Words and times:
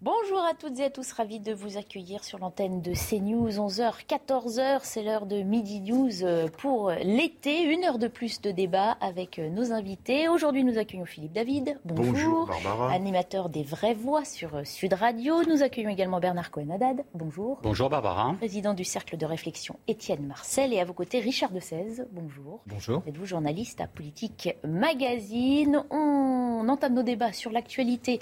Bonjour 0.00 0.38
à 0.48 0.54
toutes 0.54 0.78
et 0.78 0.84
à 0.84 0.90
tous, 0.90 1.10
ravi 1.10 1.40
de 1.40 1.52
vous 1.52 1.76
accueillir 1.76 2.22
sur 2.22 2.38
l'antenne 2.38 2.80
de 2.80 2.92
CNews. 2.92 3.50
11h, 3.50 4.06
14h, 4.08 4.78
c'est 4.84 5.02
l'heure 5.02 5.26
de 5.26 5.42
Midi 5.42 5.80
News 5.80 6.22
euh, 6.22 6.46
pour 6.46 6.92
l'été. 7.02 7.64
Une 7.64 7.82
heure 7.82 7.98
de 7.98 8.06
plus 8.06 8.40
de 8.40 8.52
débat 8.52 8.92
avec 9.00 9.40
euh, 9.40 9.50
nos 9.50 9.72
invités. 9.72 10.28
Aujourd'hui, 10.28 10.62
nous 10.62 10.78
accueillons 10.78 11.04
Philippe 11.04 11.32
David. 11.32 11.80
Bonjour. 11.84 12.12
Bonjour, 12.12 12.46
Barbara. 12.46 12.92
Animateur 12.92 13.48
des 13.48 13.64
Vraies 13.64 13.94
Voix 13.94 14.24
sur 14.24 14.54
euh, 14.54 14.62
Sud 14.62 14.92
Radio. 14.92 15.42
Nous 15.42 15.64
accueillons 15.64 15.90
également 15.90 16.20
Bernard 16.20 16.52
Cohen-Haddad. 16.52 17.04
Bonjour. 17.14 17.58
Bonjour 17.64 17.90
Barbara. 17.90 18.34
Président 18.38 18.74
du 18.74 18.84
Cercle 18.84 19.16
de 19.16 19.26
réflexion 19.26 19.80
Étienne 19.88 20.24
Marcel. 20.24 20.72
Et 20.72 20.78
à 20.78 20.84
vos 20.84 20.92
côtés, 20.92 21.18
Richard 21.18 21.50
de 21.50 21.58
16. 21.58 22.06
Bonjour. 22.12 22.60
Bonjour. 22.66 23.02
Êtes-vous 23.04 23.26
journaliste 23.26 23.80
à 23.80 23.88
Politique 23.88 24.50
Magazine? 24.62 25.82
On 25.90 26.68
entame 26.68 26.94
nos 26.94 27.02
débats 27.02 27.32
sur 27.32 27.50
l'actualité 27.50 28.20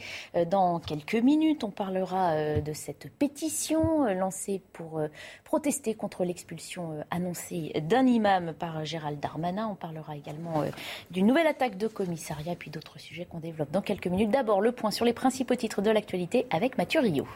dans 0.49 0.81
quelques 0.81 1.17
minutes. 1.17 1.65
On 1.67 1.71
parlera 1.77 2.33
euh, 2.33 2.61
de 2.61 2.73
cette 2.73 3.11
pétition 3.13 4.07
euh, 4.07 4.15
lancée 4.15 4.61
pour 4.73 5.01
protester 5.45 5.95
contre 5.95 6.25
l'expulsion 6.25 7.05
annoncée 7.11 7.73
d'un 7.89 8.07
imam 8.07 8.53
par 8.53 8.85
Gérald 8.85 9.21
Darmanin. 9.21 9.69
On 9.69 9.75
parlera 9.75 10.17
également 10.17 10.65
d'une 11.11 11.27
nouvelle 11.27 11.47
attaque 11.47 11.77
de 11.79 11.87
commissariat, 11.87 12.57
puis 12.57 12.71
d'autres 12.71 12.99
sujets 12.99 13.27
qu'on 13.27 13.39
développe 13.39 13.71
dans 13.71 13.83
quelques 13.83 14.09
minutes. 14.09 14.31
D'abord, 14.31 14.61
le 14.61 14.73
point 14.73 14.91
sur 14.91 15.05
les 15.05 15.13
principaux 15.13 15.55
titres 15.55 15.83
de 15.83 15.91
l'actualité 15.91 16.47
avec 16.51 16.79
Mathieu 16.79 17.01
Rio. 17.01 17.27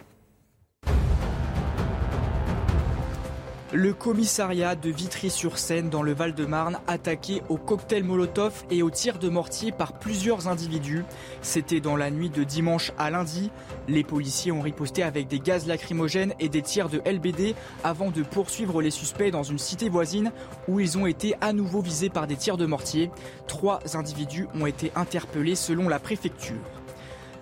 Le 3.72 3.92
commissariat 3.92 4.74
de 4.74 4.90
Vitry-sur-Seine 4.90 5.90
dans 5.90 6.02
le 6.02 6.12
Val-de-Marne 6.12 6.80
attaqué 6.88 7.40
au 7.48 7.56
cocktail 7.56 8.02
Molotov 8.02 8.64
et 8.68 8.82
au 8.82 8.90
tir 8.90 9.20
de 9.20 9.28
mortier 9.28 9.70
par 9.70 9.92
plusieurs 9.92 10.48
individus. 10.48 11.04
C'était 11.40 11.78
dans 11.78 11.94
la 11.94 12.10
nuit 12.10 12.30
de 12.30 12.42
dimanche 12.42 12.91
à 12.98 13.10
lundi. 13.10 13.52
Les 13.86 14.02
policiers 14.02 14.50
ont 14.50 14.60
riposté 14.60 15.04
avec 15.04 15.28
des 15.28 15.38
gaz 15.38 15.68
lacrymogènes 15.68 16.34
et 16.41 16.48
des 16.48 16.62
tirs 16.62 16.88
de 16.88 17.00
LBD 17.08 17.54
avant 17.84 18.10
de 18.10 18.24
poursuivre 18.24 18.82
les 18.82 18.91
suspects 18.91 19.30
dans 19.30 19.44
une 19.44 19.58
cité 19.58 19.88
voisine 19.88 20.32
où 20.66 20.80
ils 20.80 20.98
ont 20.98 21.06
été 21.06 21.36
à 21.41 21.52
nouveau 21.52 21.80
visés 21.80 22.10
par 22.10 22.26
des 22.26 22.36
tirs 22.36 22.56
de 22.56 22.66
mortier. 22.66 23.12
Trois 23.46 23.78
individus 23.94 24.48
ont 24.60 24.66
été 24.66 24.91
interpellés 24.96 25.54
selon 25.54 25.88
la 25.88 26.00
préfecture. 26.00 26.58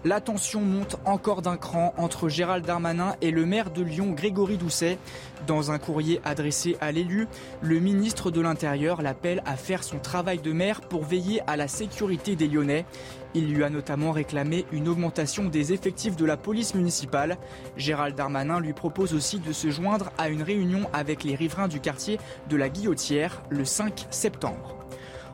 La 0.04 0.20
tension 0.20 0.60
monte 0.60 0.96
encore 1.04 1.42
d'un 1.42 1.56
cran 1.56 1.92
entre 1.96 2.28
Gérald 2.28 2.64
Darmanin 2.64 3.16
et 3.20 3.32
le 3.32 3.44
maire 3.44 3.72
de 3.72 3.82
Lyon, 3.82 4.12
Grégory 4.12 4.56
Doucet. 4.56 4.96
Dans 5.48 5.72
un 5.72 5.78
courrier 5.78 6.20
adressé 6.24 6.76
à 6.80 6.92
l'élu, 6.92 7.26
le 7.62 7.80
ministre 7.80 8.30
de 8.30 8.40
l'Intérieur 8.40 9.02
l'appelle 9.02 9.42
à 9.44 9.56
faire 9.56 9.82
son 9.82 9.98
travail 9.98 10.38
de 10.38 10.52
maire 10.52 10.82
pour 10.82 11.02
veiller 11.02 11.42
à 11.48 11.56
la 11.56 11.66
sécurité 11.66 12.36
des 12.36 12.46
Lyonnais. 12.46 12.84
Il 13.34 13.52
lui 13.52 13.64
a 13.64 13.70
notamment 13.70 14.12
réclamé 14.12 14.66
une 14.70 14.86
augmentation 14.86 15.46
des 15.46 15.72
effectifs 15.72 16.14
de 16.14 16.24
la 16.24 16.36
police 16.36 16.76
municipale. 16.76 17.36
Gérald 17.76 18.14
Darmanin 18.14 18.60
lui 18.60 18.74
propose 18.74 19.14
aussi 19.14 19.40
de 19.40 19.52
se 19.52 19.68
joindre 19.68 20.12
à 20.16 20.28
une 20.28 20.42
réunion 20.42 20.88
avec 20.92 21.24
les 21.24 21.34
riverains 21.34 21.68
du 21.68 21.80
quartier 21.80 22.20
de 22.48 22.56
la 22.56 22.68
Guillotière 22.68 23.42
le 23.50 23.64
5 23.64 24.06
septembre. 24.10 24.76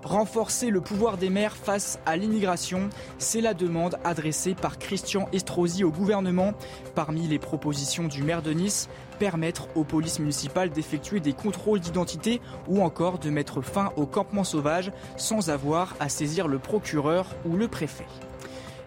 Renforcer 0.04 0.68
le 0.68 0.82
pouvoir 0.82 1.16
des 1.16 1.30
maires 1.30 1.56
face 1.56 1.98
à 2.04 2.18
l'immigration, 2.18 2.90
c'est 3.16 3.40
la 3.40 3.54
demande 3.54 3.96
adressée 4.04 4.54
par 4.54 4.78
Christian 4.78 5.28
Estrosi 5.32 5.82
au 5.82 5.90
gouvernement. 5.90 6.52
Parmi 6.94 7.26
les 7.26 7.38
propositions 7.38 8.06
du 8.06 8.22
maire 8.22 8.42
de 8.42 8.52
Nice, 8.52 8.90
permettre 9.18 9.66
aux 9.74 9.84
polices 9.84 10.18
municipales 10.18 10.68
d'effectuer 10.68 11.20
des 11.20 11.32
contrôles 11.32 11.80
d'identité 11.80 12.42
ou 12.68 12.82
encore 12.82 13.18
de 13.18 13.30
mettre 13.30 13.62
fin 13.62 13.92
au 13.96 14.04
campement 14.04 14.44
sauvage 14.44 14.92
sans 15.16 15.48
avoir 15.48 15.94
à 16.00 16.10
saisir 16.10 16.48
le 16.48 16.58
procureur 16.58 17.34
ou 17.46 17.56
le 17.56 17.68
préfet. 17.68 18.06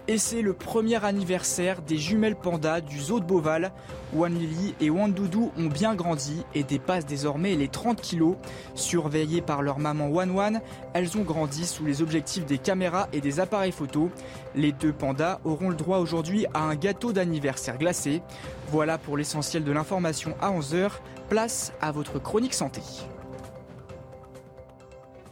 Et 0.09 0.17
c'est 0.17 0.41
le 0.41 0.53
premier 0.53 1.03
anniversaire 1.03 1.81
des 1.81 1.97
jumelles 1.97 2.37
pandas 2.37 2.79
du 2.79 2.97
zoo 2.97 3.19
de 3.19 3.25
Beauval. 3.25 3.73
Wan 4.13 4.33
et 4.79 4.89
Wan 4.89 5.11
Doudou 5.11 5.51
ont 5.57 5.67
bien 5.67 5.95
grandi 5.95 6.45
et 6.55 6.63
dépassent 6.63 7.05
désormais 7.05 7.55
les 7.55 7.67
30 7.67 7.99
kilos. 7.99 8.37
Surveillées 8.73 9.41
par 9.41 9.61
leur 9.61 9.79
maman 9.79 10.07
Wan 10.07 10.31
Wan, 10.31 10.61
elles 10.93 11.17
ont 11.17 11.23
grandi 11.23 11.65
sous 11.65 11.83
les 11.85 12.01
objectifs 12.01 12.45
des 12.45 12.57
caméras 12.57 13.09
et 13.11 13.19
des 13.19 13.41
appareils 13.41 13.73
photo. 13.73 14.09
Les 14.55 14.71
deux 14.71 14.93
pandas 14.93 15.41
auront 15.43 15.69
le 15.69 15.75
droit 15.75 15.97
aujourd'hui 15.97 16.45
à 16.53 16.61
un 16.61 16.75
gâteau 16.75 17.11
d'anniversaire 17.11 17.77
glacé. 17.77 18.21
Voilà 18.69 18.97
pour 18.97 19.17
l'essentiel 19.17 19.65
de 19.65 19.73
l'information 19.73 20.35
à 20.39 20.51
11h. 20.51 20.89
Place 21.27 21.73
à 21.81 21.91
votre 21.91 22.17
chronique 22.17 22.53
santé. 22.53 22.81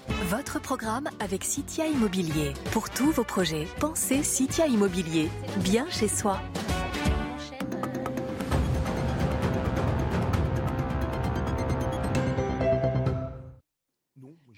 Votre 0.07 0.59
programme 0.59 1.09
avec 1.19 1.43
Citia 1.43 1.87
Immobilier. 1.87 2.53
Pour 2.71 2.89
tous 2.89 3.11
vos 3.11 3.23
projets, 3.23 3.67
pensez 3.79 4.23
Citia 4.23 4.67
Immobilier. 4.67 5.29
Bien 5.57 5.89
chez 5.89 6.07
soi. 6.07 6.39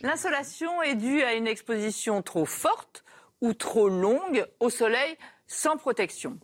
L'insolation 0.02 0.82
est 0.82 0.96
due 0.96 1.24
à 1.24 1.34
une 1.34 1.48
exposition 1.48 2.22
trop 2.22 2.46
forte 2.46 3.04
ou 3.42 3.54
trop 3.54 3.90
longue 3.90 4.46
au 4.60 4.70
soleil 4.70 5.18
sans 5.48 5.78
protection. 5.78 6.40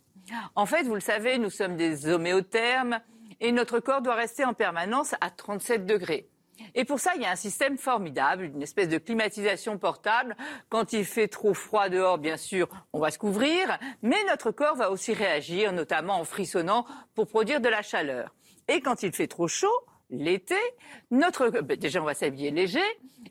En 0.55 0.65
fait, 0.65 0.83
vous 0.83 0.95
le 0.95 1.01
savez, 1.01 1.37
nous 1.37 1.49
sommes 1.49 1.75
des 1.75 2.07
homéothermes 2.07 2.99
et 3.41 3.51
notre 3.51 3.79
corps 3.79 4.01
doit 4.01 4.15
rester 4.15 4.45
en 4.45 4.53
permanence 4.53 5.15
à 5.21 5.29
37 5.29 5.85
degrés. 5.85 6.29
Et 6.75 6.85
pour 6.85 6.99
ça, 6.99 7.11
il 7.15 7.21
y 7.21 7.25
a 7.25 7.31
un 7.31 7.35
système 7.35 7.77
formidable, 7.77 8.45
une 8.45 8.61
espèce 8.61 8.89
de 8.89 8.97
climatisation 8.97 9.77
portable. 9.77 10.35
Quand 10.69 10.93
il 10.93 11.05
fait 11.05 11.27
trop 11.27 11.53
froid 11.53 11.89
dehors, 11.89 12.17
bien 12.17 12.37
sûr, 12.37 12.67
on 12.93 12.99
va 12.99 13.11
se 13.11 13.19
couvrir, 13.19 13.79
mais 14.01 14.17
notre 14.27 14.51
corps 14.51 14.75
va 14.75 14.91
aussi 14.91 15.13
réagir, 15.13 15.73
notamment 15.73 16.19
en 16.19 16.25
frissonnant, 16.25 16.85
pour 17.15 17.27
produire 17.27 17.61
de 17.61 17.69
la 17.69 17.81
chaleur. 17.81 18.33
Et 18.67 18.81
quand 18.81 19.03
il 19.03 19.11
fait 19.11 19.27
trop 19.27 19.47
chaud, 19.47 19.85
l'été, 20.09 20.57
notre 21.11 21.49
ben, 21.49 21.77
déjà 21.77 22.01
on 22.01 22.05
va 22.05 22.13
s'habiller 22.13 22.51
léger 22.51 22.83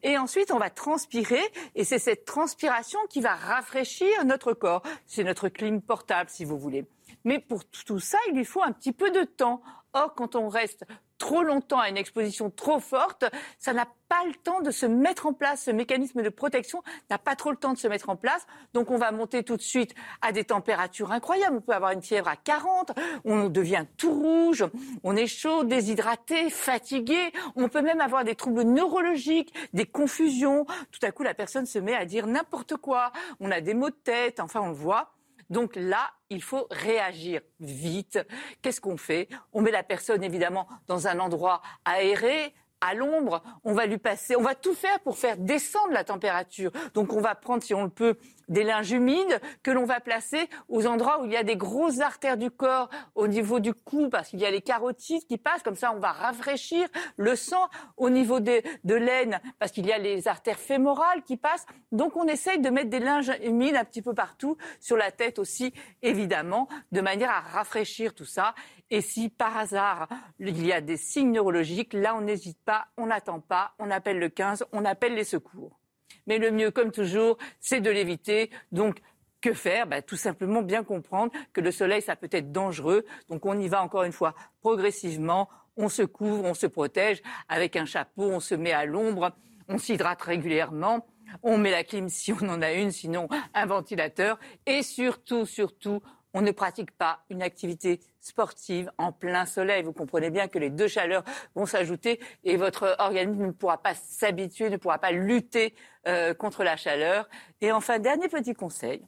et 0.03 0.19
ensuite 0.19 0.51
on 0.51 0.59
va 0.59 0.69
transpirer 0.69 1.43
et 1.75 1.85
c'est 1.85 1.99
cette 1.99 2.25
transpiration 2.25 2.99
qui 3.09 3.21
va 3.21 3.35
rafraîchir 3.35 4.25
notre 4.25 4.53
corps. 4.53 4.83
C'est 5.07 5.25
notre 5.25 5.49
clim 5.49 5.81
portable 5.81 6.29
si 6.29 6.45
vous 6.45 6.59
voulez. 6.59 6.87
Mais 7.25 7.39
pour 7.39 7.65
tout 7.65 8.01
ça, 8.01 8.19
il 8.29 8.35
lui 8.35 8.45
faut 8.45 8.63
un 8.63 8.73
petit 8.73 8.93
peu 8.93 9.11
de 9.11 9.23
temps. 9.23 9.63
Or, 9.93 10.15
quand 10.15 10.35
on 10.35 10.49
reste 10.49 10.85
trop 11.23 11.45
longtemps 11.45 11.79
à 11.79 11.89
une 11.89 11.97
exposition 11.97 12.51
trop 12.51 12.81
forte, 12.81 13.25
ça 13.57 13.73
n'a 13.73 13.87
pas 14.09 14.25
le 14.27 14.35
temps 14.35 14.61
de 14.61 14.73
se 14.73 14.87
mettre 14.87 15.27
en 15.27 15.33
place. 15.33 15.63
Ce 15.63 15.71
mécanisme 15.71 16.21
de 16.21 16.29
protection 16.29 16.83
n'a 17.11 17.19
pas 17.19 17.37
trop 17.37 17.53
le 17.53 17.57
temps 17.57 17.73
de 17.73 17.79
se 17.79 17.87
mettre 17.87 18.09
en 18.09 18.17
place. 18.17 18.45
Donc 18.75 18.91
on 18.91 18.99
va 18.99 19.13
monter 19.13 19.45
tout 19.45 19.57
de 19.57 19.63
suite 19.63 19.95
à 20.21 20.33
des 20.33 20.43
températures 20.43 21.13
incroyables. 21.13 21.59
On 21.59 21.61
peut 21.61 21.75
avoir 21.75 21.93
une 21.93 22.03
fièvre 22.03 22.27
à 22.27 22.35
40, 22.35 22.91
on 23.25 23.49
devient 23.49 23.85
tout 23.97 24.13
rouge, 24.13 24.65
on 25.05 25.15
est 25.15 25.29
chaud, 25.29 25.63
déshydraté, 25.63 26.51
fatigué. 26.51 27.31
On 27.55 27.69
peut 27.69 27.83
même 27.83 28.01
avoir 28.01 28.25
des 28.25 28.35
troubles 28.35 28.63
neurologiques, 28.63 29.55
des 29.75 29.87
confusions. 29.87 30.67
Tout 30.91 31.07
à 31.07 31.13
coup, 31.13 31.23
la 31.23 31.35
personne 31.35 31.67
se 31.67 31.79
met 31.79 31.95
à 31.95 32.05
dire 32.05 32.27
n'importe 32.27 32.77
quoi. 32.79 33.13
On 33.39 33.53
a 33.53 33.61
des 33.61 33.75
maux 33.75 33.91
de 33.91 33.95
tête, 33.95 34.41
enfin 34.41 34.61
on 34.61 34.71
le 34.71 34.75
voit. 34.75 35.13
Donc 35.53 35.77
là, 35.77 36.11
il 36.31 36.43
faut 36.43 36.67
réagir 36.71 37.43
vite. 37.61 38.19
Qu'est-ce 38.63 38.81
qu'on 38.81 38.97
fait? 38.97 39.29
On 39.53 39.61
met 39.61 39.71
la 39.71 39.83
personne 39.83 40.25
évidemment 40.25 40.67
dans 40.89 41.07
un 41.07 41.21
endroit 41.21 41.61
aéré, 41.85 42.55
à 42.81 42.95
l'ombre, 42.95 43.43
on 43.63 43.75
va 43.75 43.87
lui 43.87 43.99
passer, 43.99 44.35
on 44.35 44.43
va 44.43 44.57
tout 44.57 44.75
faire 44.75 44.99
pour 45.01 45.17
faire 45.17 45.37
descendre 45.37 45.93
la 45.93 46.05
température. 46.05 46.73
Donc 46.95 47.13
on 47.13 47.21
va 47.21 47.35
prendre, 47.35 47.63
si 47.63 47.75
on 47.75 47.85
le 47.85 47.91
peut, 47.91 48.17
des 48.49 48.65
linges 48.65 48.91
humides 48.91 49.41
que 49.63 49.71
l'on 49.71 49.85
va 49.85 50.01
placer 50.01 50.49
aux 50.69 50.87
endroits 50.87 51.21
où 51.21 51.25
il 51.25 51.33
y 51.33 51.37
a 51.37 51.45
des 51.45 51.57
grosses 51.57 52.01
artères 52.01 52.37
du 52.37 52.51
corps 52.51 52.89
au 53.15 53.27
niveau 53.27 53.61
du 53.61 53.75
cou 53.75 54.09
parce 54.09 54.29
qu'il 54.29 54.41
y 54.41 54.47
a 54.47 54.51
les 54.51 54.63
carotides 54.63 55.27
qui 55.27 55.39
passent. 55.39 55.63
Comme 55.63 55.77
ça, 55.77 55.93
on 55.95 55.99
va 55.99 56.13
rafraîchir 56.13 56.89
le 57.17 57.37
sang 57.37 57.69
au 57.97 58.11
niveau 58.11 58.41
de, 58.41 58.63
de 58.85 58.95
l'aine 58.95 59.41
parce 59.59 59.73
qu'il 59.73 59.87
y 59.87 59.93
a 59.93 59.99
les 59.99 60.29
artères 60.29 60.59
fémorales 60.59 61.23
qui 61.23 61.37
passent. 61.37 61.67
Donc 61.91 62.17
on 62.17 62.27
essaye 62.27 62.61
de 62.61 62.71
mettre 62.71 62.91
des 62.91 63.01
linges 63.01 63.33
humides 63.43 63.77
un 63.77 63.85
petit 63.85 64.03
peu 64.03 64.15
partout, 64.15 64.57
sur 64.81 64.97
la 64.97 65.11
tête 65.11 65.39
aussi, 65.39 65.73
évidemment, 66.03 66.69
de 66.91 67.01
manière 67.01 67.31
à 67.31 67.41
rafraîchir 67.41 68.15
tout 68.15 68.25
ça. 68.25 68.55
Et 68.91 69.01
si 69.01 69.29
par 69.29 69.57
hasard 69.57 70.09
il 70.39 70.65
y 70.65 70.73
a 70.73 70.81
des 70.81 70.97
signes 70.97 71.33
neurologiques, 71.33 71.95
là 71.95 72.15
on 72.15 72.21
n'hésite 72.21 72.59
pas, 72.65 72.87
on 72.97 73.07
n'attend 73.07 73.41
pas, 73.41 73.73
on 73.79 73.91
appelle 73.91 74.19
le 74.19 74.29
15, 74.29 74.67
on 74.73 74.85
appelle 74.85 75.15
les 75.15 75.25
secours. 75.25 75.82
Mais 76.27 76.39
le 76.39 76.51
mieux, 76.51 76.71
comme 76.71 76.93
toujours, 76.93 77.39
c'est 77.61 77.81
de 77.81 77.91
l'éviter. 77.91 78.51
Donc 78.71 79.01
Que 79.41 79.55
faire? 79.55 79.87
Bah, 79.87 80.03
Tout 80.03 80.17
simplement 80.17 80.63
bien 80.63 80.85
comprendre 80.85 81.33
que 81.53 81.61
le 81.61 81.73
soleil, 81.73 82.03
ça 82.03 82.17
peut 82.17 82.29
être 82.31 82.53
dangereux. 82.53 83.05
Donc 83.29 83.45
on 83.47 83.59
y 83.59 83.69
va 83.69 83.83
encore 83.83 84.05
une 84.05 84.13
fois 84.13 84.35
progressivement. 84.61 85.49
On 85.77 85.89
se 85.89 86.03
couvre, 86.03 86.45
on 86.45 86.55
se 86.55 86.67
protège 86.67 87.23
avec 87.49 87.77
un 87.77 87.87
chapeau, 87.87 88.25
on 88.25 88.41
se 88.41 88.55
met 88.55 88.73
à 88.73 88.85
l'ombre, 88.85 89.33
on 89.69 89.79
s'hydrate 89.79 90.23
régulièrement. 90.23 91.07
On 91.43 91.57
met 91.57 91.71
la 91.71 91.83
clim 91.83 92.09
si 92.09 92.33
on 92.33 92.49
en 92.49 92.61
a 92.61 92.73
une, 92.73 92.91
sinon 92.91 93.29
un 93.55 93.67
ventilateur. 93.67 94.39
Et 94.67 94.83
surtout, 94.83 95.47
surtout, 95.47 96.03
on 96.35 96.41
ne 96.41 96.51
pratique 96.51 96.91
pas 96.93 97.21
une 97.31 97.43
activité 97.43 98.01
sportive 98.21 98.91
en 98.99 99.13
plein 99.13 99.47
soleil. 99.47 99.83
Vous 99.83 99.93
comprenez 99.93 100.31
bien 100.31 100.49
que 100.49 100.59
les 100.59 100.71
deux 100.71 100.89
chaleurs 100.89 101.25
vont 101.55 101.67
s'ajouter 101.67 102.21
et 102.45 102.57
votre 102.57 102.97
organisme 102.99 103.47
ne 103.47 103.53
pourra 103.53 103.79
pas 103.79 103.95
s'habituer, 103.95 104.71
ne 104.71 104.77
pourra 104.77 104.99
pas 104.99 105.13
lutter 105.13 105.75
euh, 106.07 106.35
contre 106.35 106.65
la 106.65 106.77
chaleur. 106.77 107.29
Et 107.61 107.73
enfin, 107.73 107.99
dernier 107.99 108.29
petit 108.29 108.55
conseil, 108.55 109.03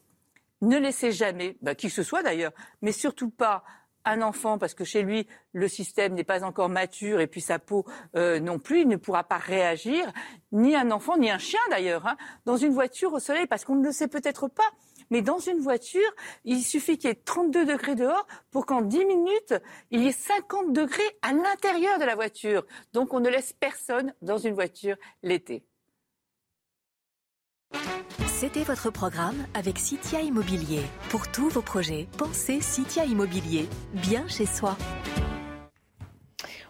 ne 0.60 0.78
laissez 0.78 1.12
jamais, 1.12 1.56
bah, 1.62 1.74
qui 1.74 1.88
que 1.88 1.92
ce 1.92 2.02
soit 2.02 2.22
d'ailleurs, 2.22 2.52
mais 2.82 2.92
surtout 2.92 3.30
pas 3.30 3.64
un 4.04 4.20
enfant, 4.22 4.58
parce 4.58 4.74
que 4.74 4.84
chez 4.84 5.02
lui, 5.02 5.26
le 5.52 5.66
système 5.66 6.12
n'est 6.14 6.24
pas 6.24 6.44
encore 6.44 6.68
mature 6.68 7.20
et 7.20 7.26
puis 7.26 7.40
sa 7.40 7.58
peau 7.58 7.86
euh, 8.16 8.38
non 8.38 8.58
plus, 8.58 8.82
il 8.82 8.88
ne 8.88 8.96
pourra 8.96 9.24
pas 9.24 9.38
réagir, 9.38 10.12
ni 10.52 10.76
un 10.76 10.90
enfant, 10.90 11.16
ni 11.16 11.30
un 11.30 11.38
chien 11.38 11.60
d'ailleurs, 11.70 12.06
hein, 12.06 12.16
dans 12.44 12.56
une 12.58 12.72
voiture 12.72 13.14
au 13.14 13.18
soleil, 13.18 13.46
parce 13.46 13.64
qu'on 13.64 13.76
ne 13.76 13.84
le 13.84 13.92
sait 13.92 14.08
peut-être 14.08 14.48
pas. 14.48 14.70
Mais 15.14 15.22
dans 15.22 15.38
une 15.38 15.60
voiture, 15.60 16.00
il 16.44 16.60
suffit 16.60 16.98
qu'il 16.98 17.06
y 17.08 17.12
ait 17.12 17.14
32 17.14 17.66
degrés 17.66 17.94
dehors 17.94 18.26
pour 18.50 18.66
qu'en 18.66 18.82
10 18.82 19.04
minutes, 19.04 19.54
il 19.92 20.02
y 20.02 20.08
ait 20.08 20.10
50 20.10 20.72
degrés 20.72 21.04
à 21.22 21.32
l'intérieur 21.32 22.00
de 22.00 22.04
la 22.04 22.16
voiture. 22.16 22.66
Donc 22.92 23.14
on 23.14 23.20
ne 23.20 23.28
laisse 23.28 23.52
personne 23.52 24.12
dans 24.22 24.38
une 24.38 24.54
voiture 24.54 24.96
l'été. 25.22 25.64
C'était 28.26 28.64
votre 28.64 28.90
programme 28.90 29.46
avec 29.54 29.78
Citia 29.78 30.20
Immobilier. 30.20 30.82
Pour 31.10 31.30
tous 31.30 31.48
vos 31.48 31.62
projets, 31.62 32.08
pensez 32.18 32.60
Citia 32.60 33.04
Immobilier, 33.04 33.68
bien 33.92 34.26
chez 34.26 34.46
soi. 34.46 34.76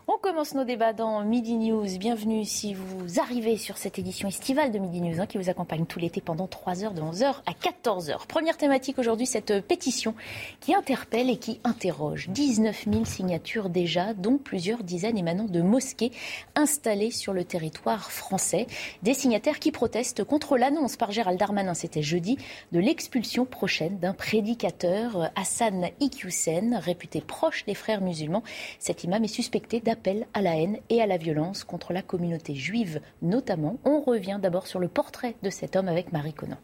On 0.06 0.18
commence 0.18 0.54
nos 0.54 0.64
débats 0.64 0.92
dans 0.92 1.24
Midi 1.24 1.56
News. 1.56 1.86
Bienvenue 1.98 2.44
si 2.44 2.74
vous 2.74 3.20
arrivez 3.20 3.56
sur 3.56 3.78
cette 3.78 3.98
édition 3.98 4.28
estivale 4.28 4.70
de 4.70 4.78
Midi 4.78 5.00
News 5.00 5.24
qui 5.26 5.38
vous 5.38 5.48
accompagne 5.48 5.86
tout 5.86 5.98
l'été 5.98 6.20
pendant 6.20 6.46
3 6.46 6.84
heures 6.84 6.92
de 6.92 7.00
11h 7.00 7.36
à 7.46 7.52
14h. 7.52 8.26
Première 8.26 8.58
thématique 8.58 8.98
aujourd'hui, 8.98 9.24
cette 9.24 9.66
pétition 9.66 10.14
qui 10.60 10.74
interpelle 10.74 11.30
et 11.30 11.38
qui 11.38 11.58
interroge. 11.64 12.28
19 12.28 12.84
000 12.92 13.04
signatures 13.06 13.70
déjà, 13.70 14.12
dont 14.12 14.36
plusieurs 14.36 14.82
dizaines 14.82 15.16
émanant 15.16 15.44
de 15.44 15.62
mosquées 15.62 16.12
installées 16.54 17.10
sur 17.10 17.32
le 17.32 17.44
territoire 17.44 18.10
français. 18.10 18.66
Des 19.02 19.14
signataires 19.14 19.58
qui 19.58 19.72
protestent 19.72 20.22
contre 20.22 20.58
l'annonce 20.58 20.96
par 20.96 21.12
Gérald 21.12 21.38
Darmanin, 21.38 21.72
c'était 21.72 22.02
jeudi, 22.02 22.36
de 22.72 22.78
l'expulsion 22.78 23.46
prochaine 23.46 23.98
d'un 24.00 24.12
prédicateur, 24.12 25.30
Hassan 25.34 25.88
Iqiyoussen, 26.00 26.74
réputé 26.74 27.22
proche 27.22 27.64
des 27.64 27.74
frères 27.74 28.02
musulmans. 28.02 28.42
Cet 28.78 29.04
imam 29.04 29.24
est 29.24 29.28
suspecté 29.28 29.80
d'avoir 29.80 29.93
appel 29.94 30.26
à 30.34 30.42
la 30.42 30.56
haine 30.56 30.78
et 30.90 31.00
à 31.00 31.06
la 31.06 31.18
violence 31.18 31.62
contre 31.62 31.92
la 31.92 32.02
communauté 32.02 32.56
juive 32.56 33.00
notamment. 33.22 33.78
On 33.84 34.00
revient 34.00 34.40
d'abord 34.42 34.66
sur 34.66 34.80
le 34.80 34.88
portrait 34.88 35.36
de 35.44 35.50
cet 35.50 35.76
homme 35.76 35.86
avec 35.86 36.10
Marie 36.10 36.34
Conan. 36.34 36.58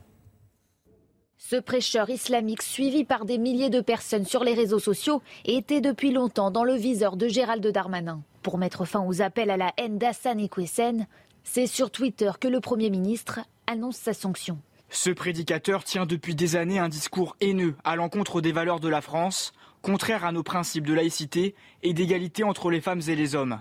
Ce 1.39 1.55
prêcheur 1.55 2.11
islamique 2.11 2.63
suivi 2.63 3.05
par 3.05 3.25
des 3.25 3.39
milliers 3.39 3.71
de 3.71 3.81
personnes 3.81 4.27
sur 4.27 4.43
les 4.43 4.55
réseaux 4.55 4.81
sociaux 4.81 5.23
était 5.45 5.81
depuis 5.81 6.11
longtemps 6.11 6.51
dans 6.51 6.65
le 6.65 6.75
viseur 6.75 7.17
de 7.17 7.29
Gérald 7.29 7.65
Darmanin. 7.65 8.21
Pour 8.43 8.59
mettre 8.59 8.85
fin 8.85 9.07
aux 9.07 9.23
appels 9.23 9.51
à 9.51 9.57
la 9.57 9.73
haine 9.77 9.97
d'Hassan 9.97 10.41
Ikwesen, 10.41 11.07
c'est 11.45 11.69
sur 11.69 11.93
Twitter 11.93 12.33
que 12.41 12.49
le 12.49 12.61
Premier 12.61 12.91
ministre 12.91 13.39
annonce 13.69 13.97
sa 13.97 14.13
sanction. 14.13 14.59
Ce 14.91 15.11
prédicateur 15.11 15.85
tient 15.85 16.05
depuis 16.05 16.35
des 16.35 16.57
années 16.57 16.81
un 16.81 16.89
discours 16.89 17.37
haineux 17.41 17.77
à 17.85 17.95
l'encontre 17.95 18.41
des 18.41 18.51
valeurs 18.51 18.81
de 18.81 18.89
la 18.89 19.01
France, 19.01 19.53
contraire 19.83 20.25
à 20.25 20.33
nos 20.33 20.43
principes 20.43 20.87
de 20.87 20.95
laïcité 20.95 21.55
et 21.83 21.93
d'égalité 21.93 22.45
entre 22.45 22.71
les 22.71 22.81
femmes 22.81 23.03
et 23.09 23.17
les 23.17 23.35
hommes. 23.35 23.61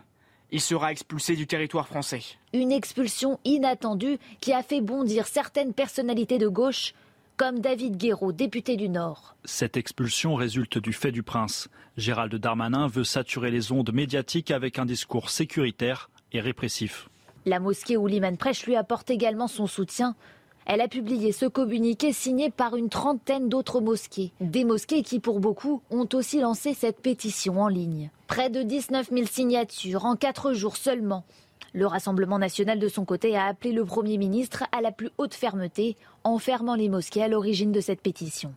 Il 0.51 0.61
sera 0.61 0.91
expulsé 0.91 1.35
du 1.35 1.45
territoire 1.45 1.87
français. 1.87 2.21
Une 2.53 2.71
expulsion 2.71 3.39
inattendue 3.45 4.17
qui 4.41 4.51
a 4.51 4.63
fait 4.63 4.81
bondir 4.81 5.27
certaines 5.27 5.73
personnalités 5.73 6.39
de 6.39 6.47
gauche, 6.47 6.93
comme 7.37 7.59
David 7.59 7.97
Guéraud, 7.97 8.31
député 8.31 8.75
du 8.75 8.89
Nord. 8.89 9.35
Cette 9.45 9.77
expulsion 9.77 10.35
résulte 10.35 10.77
du 10.77 10.91
fait 10.91 11.11
du 11.11 11.23
prince. 11.23 11.69
Gérald 11.97 12.35
Darmanin 12.35 12.87
veut 12.87 13.03
saturer 13.03 13.51
les 13.51 13.71
ondes 13.71 13.93
médiatiques 13.93 14.51
avec 14.51 14.79
un 14.79 14.85
discours 14.85 15.29
sécuritaire 15.29 16.09
et 16.33 16.41
répressif. 16.41 17.09
La 17.45 17.59
mosquée 17.59 17.95
où 17.95 18.07
Liman 18.07 18.35
prêche 18.35 18.65
lui 18.65 18.75
apporte 18.75 19.09
également 19.09 19.47
son 19.47 19.67
soutien. 19.67 20.15
Elle 20.71 20.81
a 20.81 20.87
publié 20.87 21.31
ce 21.31 21.47
communiqué 21.47 22.13
signé 22.13 22.51
par 22.51 22.75
une 22.75 22.89
trentaine 22.89 23.49
d'autres 23.49 23.81
mosquées. 23.81 24.33
Des 24.39 24.63
mosquées 24.63 25.01
qui, 25.01 25.19
pour 25.19 25.39
beaucoup, 25.39 25.81
ont 25.89 26.07
aussi 26.13 26.41
lancé 26.41 26.75
cette 26.75 27.01
pétition 27.01 27.59
en 27.59 27.67
ligne. 27.67 28.11
Près 28.27 28.51
de 28.51 28.61
19 28.61 29.09
000 29.09 29.25
signatures 29.25 30.05
en 30.05 30.15
quatre 30.15 30.53
jours 30.53 30.77
seulement. 30.77 31.23
Le 31.73 31.87
Rassemblement 31.87 32.37
national, 32.37 32.77
de 32.77 32.87
son 32.87 33.03
côté, 33.03 33.35
a 33.35 33.45
appelé 33.45 33.71
le 33.71 33.83
Premier 33.83 34.19
ministre 34.19 34.65
à 34.71 34.81
la 34.81 34.91
plus 34.91 35.09
haute 35.17 35.33
fermeté 35.33 35.97
en 36.23 36.37
fermant 36.37 36.75
les 36.75 36.87
mosquées 36.87 37.23
à 37.23 37.27
l'origine 37.27 37.71
de 37.71 37.81
cette 37.81 38.01
pétition. 38.01 38.53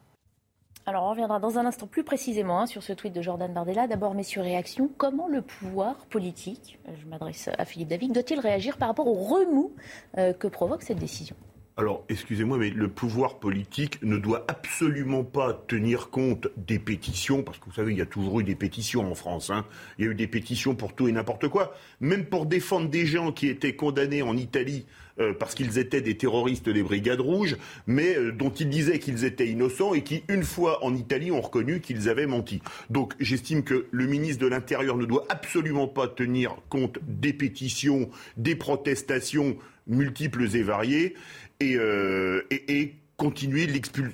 Alors, 0.84 1.04
on 1.04 1.10
reviendra 1.12 1.40
dans 1.40 1.56
un 1.56 1.64
instant 1.64 1.86
plus 1.86 2.04
précisément 2.04 2.60
hein, 2.60 2.66
sur 2.66 2.82
ce 2.82 2.92
tweet 2.92 3.14
de 3.14 3.22
Jordan 3.22 3.54
Bardella. 3.54 3.86
D'abord, 3.86 4.12
messieurs, 4.12 4.42
réaction. 4.42 4.90
Comment 4.98 5.28
le 5.28 5.40
pouvoir 5.40 5.96
politique, 6.10 6.78
je 6.94 7.06
m'adresse 7.06 7.48
à 7.56 7.64
Philippe 7.64 7.88
David, 7.88 8.12
doit-il 8.12 8.38
réagir 8.38 8.76
par 8.76 8.88
rapport 8.88 9.06
au 9.06 9.14
remous 9.14 9.72
euh, 10.18 10.34
que 10.34 10.46
provoque 10.46 10.82
cette 10.82 10.98
décision? 10.98 11.36
Alors, 11.78 12.04
excusez-moi, 12.10 12.58
mais 12.58 12.68
le 12.68 12.88
pouvoir 12.88 13.38
politique 13.38 14.02
ne 14.02 14.18
doit 14.18 14.44
absolument 14.46 15.24
pas 15.24 15.54
tenir 15.54 16.10
compte 16.10 16.48
des 16.58 16.78
pétitions, 16.78 17.42
parce 17.42 17.58
que 17.58 17.64
vous 17.64 17.72
savez, 17.72 17.92
il 17.92 17.98
y 17.98 18.02
a 18.02 18.06
toujours 18.06 18.40
eu 18.40 18.44
des 18.44 18.54
pétitions 18.54 19.10
en 19.10 19.14
France. 19.14 19.48
Hein. 19.48 19.64
Il 19.98 20.04
y 20.04 20.08
a 20.08 20.10
eu 20.10 20.14
des 20.14 20.26
pétitions 20.26 20.74
pour 20.74 20.94
tout 20.94 21.08
et 21.08 21.12
n'importe 21.12 21.48
quoi, 21.48 21.74
même 22.00 22.26
pour 22.26 22.44
défendre 22.44 22.90
des 22.90 23.06
gens 23.06 23.32
qui 23.32 23.48
étaient 23.48 23.74
condamnés 23.74 24.20
en 24.20 24.36
Italie 24.36 24.84
euh, 25.18 25.32
parce 25.32 25.54
qu'ils 25.54 25.78
étaient 25.78 26.02
des 26.02 26.18
terroristes 26.18 26.68
des 26.68 26.82
Brigades 26.82 27.20
Rouges, 27.20 27.56
mais 27.86 28.16
euh, 28.18 28.32
dont 28.32 28.50
ils 28.50 28.68
disaient 28.68 28.98
qu'ils 28.98 29.24
étaient 29.24 29.48
innocents 29.48 29.94
et 29.94 30.02
qui, 30.02 30.24
une 30.28 30.42
fois 30.42 30.84
en 30.84 30.94
Italie, 30.94 31.30
ont 31.30 31.40
reconnu 31.40 31.80
qu'ils 31.80 32.10
avaient 32.10 32.26
menti. 32.26 32.60
Donc, 32.90 33.14
j'estime 33.18 33.62
que 33.64 33.86
le 33.90 34.06
ministre 34.06 34.42
de 34.42 34.48
l'Intérieur 34.48 34.98
ne 34.98 35.06
doit 35.06 35.24
absolument 35.30 35.88
pas 35.88 36.06
tenir 36.06 36.56
compte 36.68 36.98
des 37.06 37.32
pétitions, 37.32 38.10
des 38.36 38.56
protestations 38.56 39.56
multiples 39.86 40.54
et 40.54 40.62
variées. 40.62 41.14
Euh, 41.62 42.42
et, 42.50 42.94
continuer 43.16 43.68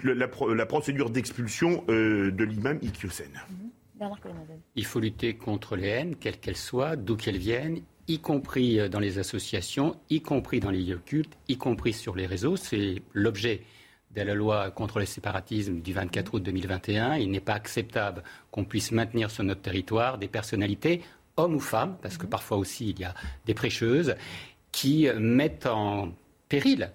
la, 0.04 0.66
procédure 0.66 1.08
d'expulsion 1.08 1.82
euh, 1.88 2.30
de 2.30 2.44
l'imam 2.44 2.78
Iqiyoussen. 2.82 3.30
Mhm. 3.48 4.10
Il 4.76 4.84
faut 4.84 5.00
lutter 5.00 5.34
contre 5.34 5.76
les 5.76 5.88
haines, 5.88 6.16
quelles 6.16 6.38
qu'elles 6.38 6.58
soient, 6.58 6.94
d'où 6.94 7.16
qu'elles 7.16 7.38
viennent, 7.38 7.80
y 8.06 8.18
compris 8.18 8.78
euh, 8.78 8.88
dans 8.90 9.00
les 9.00 9.18
associations, 9.18 9.96
y 10.10 10.20
compris 10.20 10.60
dans 10.60 10.70
les 10.70 10.82
lieux 10.82 11.00
cultes, 11.02 11.38
y 11.48 11.56
compris 11.56 11.94
sur 11.94 12.16
les 12.16 12.26
réseaux. 12.26 12.56
C'est 12.56 13.02
l'objet 13.14 13.62
de 14.14 14.20
la 14.20 14.34
loi 14.34 14.70
contre 14.70 14.98
le 14.98 15.06
séparatisme 15.06 15.80
du 15.80 15.94
24 15.94 16.34
août 16.34 16.42
2021. 16.42 17.16
Il 17.16 17.30
n'est 17.30 17.40
pas 17.40 17.54
acceptable 17.54 18.22
qu'on 18.50 18.64
puisse 18.64 18.92
maintenir 18.92 19.30
sur 19.30 19.42
notre 19.42 19.62
territoire 19.62 20.18
des 20.18 20.28
personnalités, 20.28 21.00
hommes 21.38 21.54
ou 21.54 21.60
femmes, 21.60 21.96
parce 22.02 22.18
que 22.18 22.24
mhm. 22.24 22.30
parfois 22.30 22.58
aussi 22.58 22.90
il 22.90 23.00
y 23.00 23.04
a 23.04 23.14
des 23.46 23.54
prêcheuses, 23.54 24.16
qui 24.70 25.08
mettent 25.18 25.66
en 25.66 26.12
péril 26.48 26.90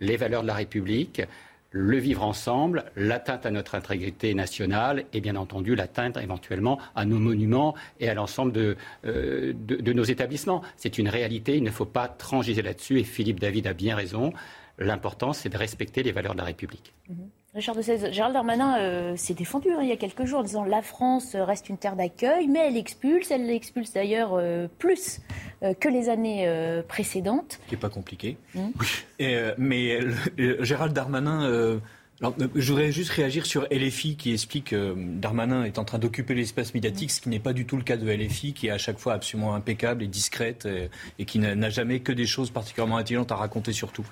les 0.00 0.16
valeurs 0.16 0.42
de 0.42 0.46
la 0.46 0.54
République, 0.54 1.22
le 1.70 1.98
vivre 1.98 2.24
ensemble, 2.24 2.84
l'atteinte 2.96 3.44
à 3.44 3.50
notre 3.50 3.74
intégrité 3.74 4.32
nationale 4.34 5.04
et 5.12 5.20
bien 5.20 5.36
entendu 5.36 5.74
l'atteinte 5.74 6.16
éventuellement 6.16 6.78
à 6.94 7.04
nos 7.04 7.18
monuments 7.18 7.74
et 8.00 8.08
à 8.08 8.14
l'ensemble 8.14 8.52
de, 8.52 8.76
euh, 9.04 9.52
nos 9.94 10.04
établissements. 10.04 10.62
C'est 10.76 10.98
une 10.98 11.08
réalité, 11.08 11.56
il 11.56 11.62
ne 11.62 11.70
faut 11.70 11.84
pas 11.84 12.08
transiger 12.08 12.62
là-dessus 12.62 12.98
et 12.98 13.04
Philippe 13.04 13.40
David 13.40 13.66
a 13.66 13.74
bien 13.74 13.96
raison. 13.96 14.32
L'important, 14.78 15.32
c'est 15.32 15.50
de 15.50 15.58
respecter 15.58 16.02
les 16.02 16.12
valeurs 16.12 16.32
de 16.32 16.38
la 16.38 16.44
République. 16.44 16.94
Mhm. 17.08 17.28
Richard 17.58 17.74
de 17.74 17.82
Gérald 17.82 18.34
Darmanin 18.34 18.78
euh, 18.78 19.16
s'est 19.16 19.34
défendu 19.34 19.70
hein, 19.72 19.80
il 19.82 19.88
y 19.88 19.92
a 19.92 19.96
quelques 19.96 20.24
jours 20.24 20.38
en 20.38 20.42
disant 20.44 20.62
la 20.62 20.80
France 20.80 21.34
reste 21.34 21.68
une 21.68 21.76
terre 21.76 21.96
d'accueil, 21.96 22.46
mais 22.46 22.60
elle 22.68 22.76
expulse, 22.76 23.32
elle 23.32 23.50
expulse 23.50 23.92
d'ailleurs 23.92 24.34
euh, 24.34 24.68
plus 24.78 25.20
euh, 25.64 25.74
que 25.74 25.88
les 25.88 26.08
années 26.08 26.48
précédentes. 26.86 27.58
Ce 27.66 27.72
n'est 27.72 27.80
pas 27.80 27.88
compliqué. 27.88 28.36
Hum. 28.54 28.72
mais 29.58 29.98
Gérald 30.60 30.92
Darmanin 30.92 31.80
alors, 32.20 32.34
euh, 32.40 32.48
je 32.56 32.72
voudrais 32.72 32.90
juste 32.90 33.10
réagir 33.10 33.46
sur 33.46 33.66
LFI 33.70 34.16
qui 34.16 34.32
explique 34.32 34.70
que 34.70 34.94
Darmanin 34.96 35.62
est 35.62 35.78
en 35.78 35.84
train 35.84 35.98
d'occuper 35.98 36.34
l'espace 36.34 36.74
médiatique, 36.74 37.12
ce 37.12 37.20
qui 37.20 37.28
n'est 37.28 37.38
pas 37.38 37.52
du 37.52 37.64
tout 37.64 37.76
le 37.76 37.84
cas 37.84 37.96
de 37.96 38.10
LFI, 38.10 38.54
qui 38.54 38.66
est 38.66 38.70
à 38.70 38.78
chaque 38.78 38.98
fois 38.98 39.12
absolument 39.12 39.54
impeccable 39.54 40.02
et 40.02 40.08
discrète 40.08 40.66
et, 41.18 41.24
qui 41.24 41.38
n'a 41.38 41.70
jamais 41.70 42.00
que 42.00 42.10
des 42.10 42.26
choses 42.26 42.50
particulièrement 42.50 42.96
intelligentes 42.96 43.30
à 43.30 43.36
raconter 43.36 43.72
surtout. 43.72 44.04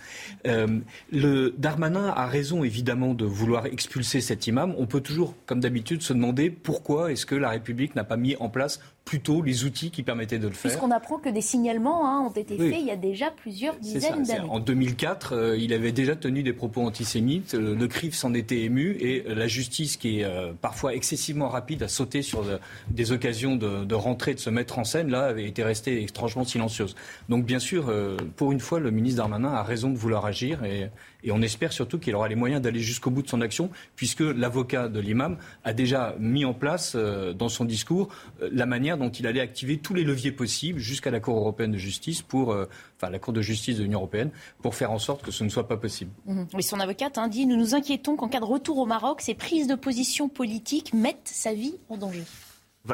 Euh, 0.46 0.78
le 1.10 1.54
Darmanin 1.58 2.06
a 2.08 2.26
raison 2.26 2.62
évidemment 2.62 3.12
de 3.12 3.24
vouloir 3.24 3.66
expulser 3.66 4.20
cet 4.20 4.46
imam. 4.46 4.74
On 4.78 4.86
peut 4.86 5.00
toujours, 5.00 5.34
comme 5.46 5.60
d'habitude, 5.60 6.02
se 6.02 6.12
demander 6.12 6.50
pourquoi 6.50 7.10
est-ce 7.10 7.26
que 7.26 7.34
la 7.34 7.50
République 7.50 7.96
n'a 7.96 8.04
pas 8.04 8.16
mis 8.16 8.36
en 8.36 8.48
place 8.48 8.80
plutôt 9.06 9.40
les 9.40 9.64
outils 9.64 9.92
qui 9.92 10.02
permettaient 10.02 10.40
de 10.40 10.48
le 10.48 10.52
faire. 10.52 10.72
Puisqu'on 10.72 10.90
apprend 10.90 11.18
que 11.18 11.28
des 11.28 11.40
signalements 11.40 12.08
hein, 12.08 12.26
ont 12.26 12.32
été 12.32 12.58
faits 12.58 12.76
il 12.80 12.86
y 12.86 12.90
a 12.90 12.96
déjà 12.96 13.30
plusieurs 13.30 13.76
dizaines 13.76 14.24
d'années. 14.24 14.48
En 14.50 14.58
2004, 14.58 15.32
euh, 15.32 15.56
il 15.56 15.72
avait 15.72 15.92
déjà 15.92 16.16
tenu 16.16 16.42
des 16.42 16.52
propos 16.52 16.82
antisémites. 16.82 17.54
Euh, 17.54 17.76
le 17.76 17.86
CRIF 17.86 18.16
s'en 18.16 18.34
était 18.34 18.62
ému 18.62 18.96
et 19.00 19.22
la 19.28 19.46
justice, 19.46 19.96
qui 19.96 20.20
est 20.20 20.24
euh, 20.24 20.52
parfois 20.60 20.92
excessivement 20.92 21.48
rapide 21.48 21.84
à 21.84 21.88
sauter 21.88 22.20
sur 22.20 22.44
des 22.90 23.12
occasions 23.12 23.54
de, 23.54 23.84
de, 23.84 23.94
rentrer, 23.94 24.34
de 24.34 24.40
se 24.40 24.50
mettre 24.50 24.80
en 24.80 24.84
scène, 24.84 25.08
là, 25.08 25.26
avait 25.26 25.46
été 25.46 25.62
restée 25.62 26.02
étrangement 26.02 26.44
silencieuse. 26.44 26.96
Donc, 27.28 27.46
bien 27.46 27.60
sûr, 27.60 27.92
pour 28.34 28.50
une 28.50 28.60
fois, 28.60 28.80
le 28.80 28.90
ministre 28.90 29.18
Darmanin 29.18 29.52
a 29.52 29.62
raison 29.62 29.90
de 29.90 29.96
vouloir 29.96 30.26
agir 30.26 30.64
et, 30.64 30.90
et 31.26 31.32
on 31.32 31.42
espère 31.42 31.72
surtout 31.72 31.98
qu'il 31.98 32.14
aura 32.14 32.28
les 32.28 32.36
moyens 32.36 32.62
d'aller 32.62 32.80
jusqu'au 32.80 33.10
bout 33.10 33.22
de 33.22 33.28
son 33.28 33.40
action, 33.40 33.70
puisque 33.96 34.20
l'avocat 34.20 34.88
de 34.88 35.00
l'imam 35.00 35.36
a 35.64 35.72
déjà 35.72 36.14
mis 36.18 36.44
en 36.44 36.54
place 36.54 36.92
euh, 36.94 37.32
dans 37.32 37.48
son 37.48 37.64
discours 37.64 38.08
euh, 38.40 38.48
la 38.52 38.64
manière 38.64 38.96
dont 38.96 39.10
il 39.10 39.26
allait 39.26 39.40
activer 39.40 39.78
tous 39.78 39.92
les 39.92 40.04
leviers 40.04 40.30
possibles 40.30 40.78
jusqu'à 40.78 41.10
la 41.10 41.18
Cour 41.18 41.36
européenne 41.36 41.72
de 41.72 41.78
justice 41.78 42.22
pour, 42.22 42.52
euh, 42.52 42.66
enfin 42.96 43.10
la 43.10 43.18
Cour 43.18 43.32
de 43.32 43.42
justice 43.42 43.76
de 43.76 43.82
l'Union 43.82 43.98
européenne, 43.98 44.30
pour 44.62 44.76
faire 44.76 44.92
en 44.92 45.00
sorte 45.00 45.22
que 45.22 45.32
ce 45.32 45.42
ne 45.42 45.48
soit 45.48 45.66
pas 45.66 45.76
possible. 45.76 46.12
Mhm. 46.26 46.46
Mais 46.54 46.62
son 46.62 46.78
avocate 46.78 47.18
hein, 47.18 47.26
dit 47.26 47.44
nous 47.46 47.56
nous 47.56 47.74
inquiétons 47.74 48.14
qu'en 48.14 48.28
cas 48.28 48.40
de 48.40 48.44
retour 48.44 48.78
au 48.78 48.86
Maroc, 48.86 49.20
ces 49.20 49.34
prises 49.34 49.66
de 49.66 49.74
position 49.74 50.28
politiques 50.28 50.94
mettent 50.94 51.18
sa 51.24 51.52
vie 51.52 51.74
en 51.88 51.96
danger. 51.96 52.22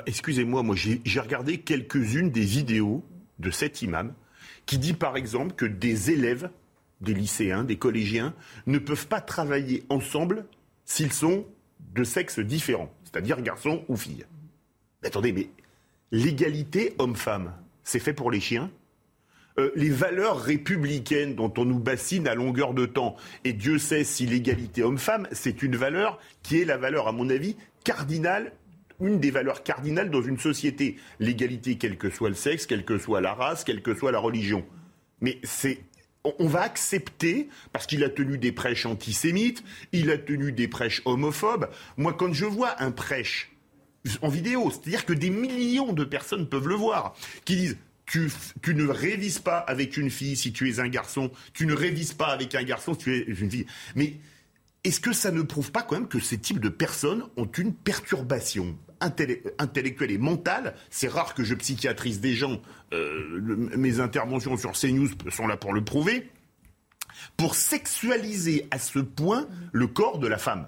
Excusez-moi, 0.06 0.62
moi, 0.62 0.74
j'ai 0.74 1.20
regardé 1.20 1.58
quelques-unes 1.58 2.30
des 2.30 2.40
vidéos 2.40 3.04
de 3.38 3.50
cet 3.50 3.82
imam 3.82 4.14
qui 4.64 4.78
dit 4.78 4.94
par 4.94 5.18
exemple 5.18 5.54
que 5.54 5.66
des 5.66 6.10
élèves 6.10 6.48
des 7.02 7.14
lycéens, 7.14 7.64
des 7.64 7.76
collégiens, 7.76 8.34
ne 8.66 8.78
peuvent 8.78 9.06
pas 9.06 9.20
travailler 9.20 9.84
ensemble 9.88 10.46
s'ils 10.84 11.12
sont 11.12 11.46
de 11.94 12.04
sexe 12.04 12.38
différent, 12.38 12.92
c'est-à-dire 13.04 13.42
garçon 13.42 13.84
ou 13.88 13.96
fille. 13.96 14.24
attendez, 15.04 15.32
mais 15.32 15.48
l'égalité 16.10 16.94
homme-femme, 16.98 17.52
c'est 17.82 17.98
fait 17.98 18.14
pour 18.14 18.30
les 18.30 18.40
chiens? 18.40 18.70
Euh, 19.58 19.70
les 19.76 19.90
valeurs 19.90 20.40
républicaines 20.40 21.34
dont 21.34 21.52
on 21.58 21.66
nous 21.66 21.78
bassine 21.78 22.26
à 22.26 22.34
longueur 22.34 22.72
de 22.72 22.86
temps, 22.86 23.16
et 23.44 23.52
Dieu 23.52 23.76
sait 23.76 24.04
si 24.04 24.24
l'égalité 24.24 24.82
homme-femme, 24.82 25.28
c'est 25.32 25.62
une 25.62 25.76
valeur 25.76 26.18
qui 26.42 26.60
est 26.60 26.64
la 26.64 26.78
valeur, 26.78 27.06
à 27.06 27.12
mon 27.12 27.28
avis, 27.28 27.56
cardinale 27.84 28.52
une 29.02 29.18
des 29.18 29.30
valeurs 29.30 29.62
cardinales 29.62 30.10
dans 30.10 30.22
une 30.22 30.38
société. 30.38 30.96
L'égalité, 31.18 31.76
quel 31.76 31.98
que 31.98 32.08
soit 32.08 32.28
le 32.28 32.34
sexe, 32.34 32.66
quelle 32.66 32.84
que 32.84 32.98
soit 32.98 33.20
la 33.20 33.34
race, 33.34 33.64
quelle 33.64 33.82
que 33.82 33.94
soit 33.94 34.12
la 34.12 34.18
religion. 34.18 34.64
Mais 35.20 35.38
c'est 35.42 35.80
on 36.24 36.46
va 36.46 36.62
accepter, 36.62 37.48
parce 37.72 37.86
qu'il 37.86 38.04
a 38.04 38.08
tenu 38.08 38.38
des 38.38 38.52
prêches 38.52 38.86
antisémites, 38.86 39.64
il 39.92 40.10
a 40.10 40.18
tenu 40.18 40.52
des 40.52 40.68
prêches 40.68 41.02
homophobes. 41.04 41.68
Moi, 41.96 42.12
quand 42.12 42.32
je 42.32 42.44
vois 42.44 42.80
un 42.80 42.92
prêche 42.92 43.50
en 44.20 44.28
vidéo, 44.28 44.70
c'est-à-dire 44.70 45.04
que 45.04 45.12
des 45.12 45.30
millions 45.30 45.92
de 45.92 46.04
personnes 46.04 46.48
peuvent 46.48 46.68
le 46.68 46.74
voir, 46.74 47.14
qui 47.44 47.56
disent 47.56 47.76
tu, 48.06 48.74
ne 48.74 48.86
révises 48.86 49.38
pas 49.38 49.58
avec 49.58 49.96
une 49.96 50.10
fille 50.10 50.36
si 50.36 50.52
tu 50.52 50.70
es 50.70 50.80
un 50.80 50.88
garçon, 50.88 51.30
tu 51.54 51.66
ne 51.66 51.74
révises 51.74 52.12
pas 52.12 52.26
avec 52.26 52.54
un 52.54 52.62
garçon 52.62 52.94
si 52.94 53.00
tu 53.00 53.16
es 53.16 53.22
une 53.22 53.50
fille. 53.50 53.66
Mais 53.94 54.18
est-ce 54.84 55.00
que 55.00 55.12
ça 55.12 55.30
ne 55.30 55.42
prouve 55.42 55.72
pas 55.72 55.82
quand 55.82 55.94
même 55.94 56.08
que 56.08 56.20
ces 56.20 56.38
types 56.38 56.60
de 56.60 56.68
personnes 56.68 57.24
ont 57.36 57.46
une 57.46 57.72
perturbation? 57.72 58.76
Intellectuelle 59.02 60.10
et 60.10 60.18
mentale 60.18 60.74
C'est 60.90 61.08
rare 61.08 61.34
que 61.34 61.44
je 61.44 61.54
psychiatrise 61.54 62.20
des 62.20 62.34
gens. 62.34 62.60
Euh, 62.92 63.40
mes 63.76 64.00
interventions 64.00 64.56
sur 64.56 64.72
CNews 64.72 65.08
sont 65.30 65.46
là 65.46 65.56
pour 65.56 65.72
le 65.72 65.84
prouver. 65.84 66.30
Pour 67.36 67.54
sexualiser 67.54 68.66
à 68.70 68.78
ce 68.78 68.98
point 68.98 69.46
le 69.72 69.86
corps 69.86 70.18
de 70.18 70.26
la 70.26 70.38
femme. 70.38 70.66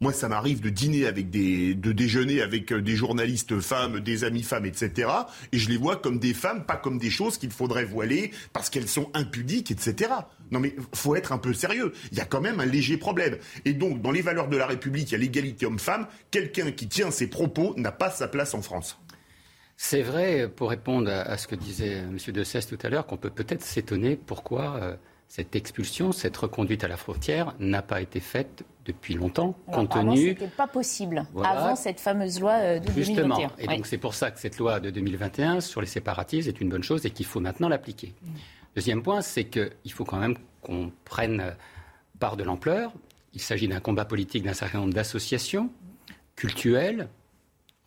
Moi, 0.00 0.12
ça 0.12 0.28
m'arrive 0.28 0.60
de 0.60 0.70
dîner 0.70 1.06
avec 1.06 1.30
des, 1.30 1.74
de 1.74 1.92
déjeuner 1.92 2.42
avec 2.42 2.72
euh, 2.72 2.82
des 2.82 2.96
journalistes 2.96 3.60
femmes, 3.60 4.00
des 4.00 4.24
amis 4.24 4.42
femmes, 4.42 4.66
etc. 4.66 5.08
Et 5.52 5.58
je 5.58 5.68
les 5.68 5.76
vois 5.76 5.96
comme 5.96 6.18
des 6.18 6.34
femmes, 6.34 6.64
pas 6.64 6.76
comme 6.76 6.98
des 6.98 7.10
choses 7.10 7.38
qu'il 7.38 7.50
faudrait 7.50 7.84
voiler 7.84 8.32
parce 8.52 8.70
qu'elles 8.70 8.88
sont 8.88 9.08
impudiques, 9.14 9.70
etc. 9.70 10.10
Non 10.50 10.58
mais 10.60 10.74
faut 10.92 11.14
être 11.14 11.32
un 11.32 11.38
peu 11.38 11.54
sérieux. 11.54 11.92
Il 12.10 12.18
y 12.18 12.20
a 12.20 12.24
quand 12.24 12.40
même 12.40 12.60
un 12.60 12.66
léger 12.66 12.96
problème. 12.96 13.38
Et 13.64 13.72
donc, 13.72 14.02
dans 14.02 14.10
les 14.10 14.20
valeurs 14.20 14.48
de 14.48 14.56
la 14.56 14.66
République, 14.66 15.10
il 15.10 15.12
y 15.12 15.14
a 15.14 15.18
l'égalité 15.18 15.64
homme-femme. 15.64 16.06
Quelqu'un 16.30 16.72
qui 16.72 16.88
tient 16.88 17.10
ses 17.10 17.28
propos 17.28 17.74
n'a 17.76 17.92
pas 17.92 18.10
sa 18.10 18.26
place 18.26 18.52
en 18.54 18.62
France. 18.62 18.98
C'est 19.76 20.02
vrai, 20.02 20.48
pour 20.48 20.70
répondre 20.70 21.10
à, 21.10 21.36
ce 21.36 21.46
que 21.48 21.54
disait 21.54 21.98
M. 21.98 22.18
De 22.28 22.44
Cesse 22.44 22.66
tout 22.66 22.78
à 22.82 22.88
l'heure, 22.88 23.06
qu'on 23.06 23.16
peut 23.16 23.30
peut-être 23.30 23.62
s'étonner 23.62 24.16
pourquoi 24.16 24.76
euh, 24.76 24.96
cette 25.28 25.56
expulsion, 25.56 26.12
cette 26.12 26.36
reconduite 26.36 26.84
à 26.84 26.88
la 26.88 26.96
frontière 26.96 27.54
n'a 27.58 27.82
pas 27.82 28.00
été 28.00 28.20
faite 28.20 28.64
depuis 28.84 29.14
longtemps, 29.14 29.56
compte 29.72 29.90
tenu. 29.90 30.28
C'était 30.28 30.48
pas 30.48 30.66
possible 30.66 31.24
avant 31.42 31.76
cette 31.76 32.00
fameuse 32.00 32.40
loi 32.40 32.52
euh, 32.52 32.78
de 32.78 32.92
Justement. 32.92 33.36
2021. 33.36 33.50
Et 33.58 33.76
donc 33.76 33.86
c'est 33.86 33.98
pour 33.98 34.14
ça 34.14 34.30
que 34.30 34.38
cette 34.38 34.58
loi 34.58 34.80
de 34.80 34.90
2021 34.90 35.60
sur 35.60 35.80
les 35.80 35.86
séparatistes 35.86 36.48
est 36.48 36.60
une 36.60 36.68
bonne 36.68 36.82
chose 36.82 37.06
et 37.06 37.10
qu'il 37.10 37.26
faut 37.26 37.40
maintenant 37.40 37.68
l'appliquer. 37.68 38.14
Mm. 38.22 38.28
Deuxième 38.74 39.02
point, 39.02 39.22
c'est 39.22 39.44
qu'il 39.44 39.92
faut 39.92 40.04
quand 40.04 40.18
même 40.18 40.36
qu'on 40.60 40.90
prenne 41.04 41.54
part 42.18 42.36
de 42.36 42.44
l'ampleur. 42.44 42.92
Il 43.32 43.40
s'agit 43.40 43.68
d'un 43.68 43.80
combat 43.80 44.04
politique 44.04 44.44
d'un 44.44 44.52
certain 44.52 44.78
nombre 44.78 44.92
d'associations 44.92 45.70
culturelles, 46.36 47.08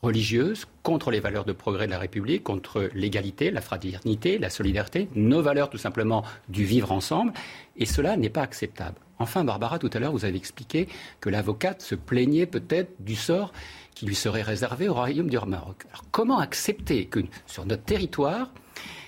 religieuses, 0.01 0.67
contre 0.83 1.11
les 1.11 1.19
valeurs 1.19 1.45
de 1.45 1.53
progrès 1.53 1.87
de 1.87 1.91
la 1.91 1.99
République, 1.99 2.43
contre 2.43 2.89
l'égalité, 2.93 3.51
la 3.51 3.61
fraternité, 3.61 4.37
la 4.37 4.49
solidarité, 4.49 5.09
nos 5.15 5.41
valeurs 5.41 5.69
tout 5.69 5.77
simplement 5.77 6.23
du 6.49 6.65
vivre 6.65 6.91
ensemble. 6.91 7.33
Et 7.77 7.85
cela 7.85 8.15
n'est 8.15 8.29
pas 8.29 8.41
acceptable. 8.41 8.97
Enfin, 9.19 9.43
Barbara, 9.43 9.79
tout 9.79 9.89
à 9.93 9.99
l'heure, 9.99 10.11
vous 10.11 10.25
avez 10.25 10.37
expliqué 10.37 10.87
que 11.19 11.29
l'avocate 11.29 11.81
se 11.81 11.95
plaignait 11.95 12.45
peut-être 12.45 12.91
du 12.99 13.15
sort 13.15 13.51
qui 13.95 14.05
lui 14.05 14.13
serait 14.13 14.43
réservé 14.43 14.87
au 14.87 14.93
royaume 14.93 15.29
du 15.29 15.39
Maroc. 15.39 15.85
Alors 15.89 16.03
comment 16.11 16.37
accepter 16.37 17.05
que 17.05 17.21
sur 17.47 17.65
notre 17.65 17.83
territoire, 17.83 18.51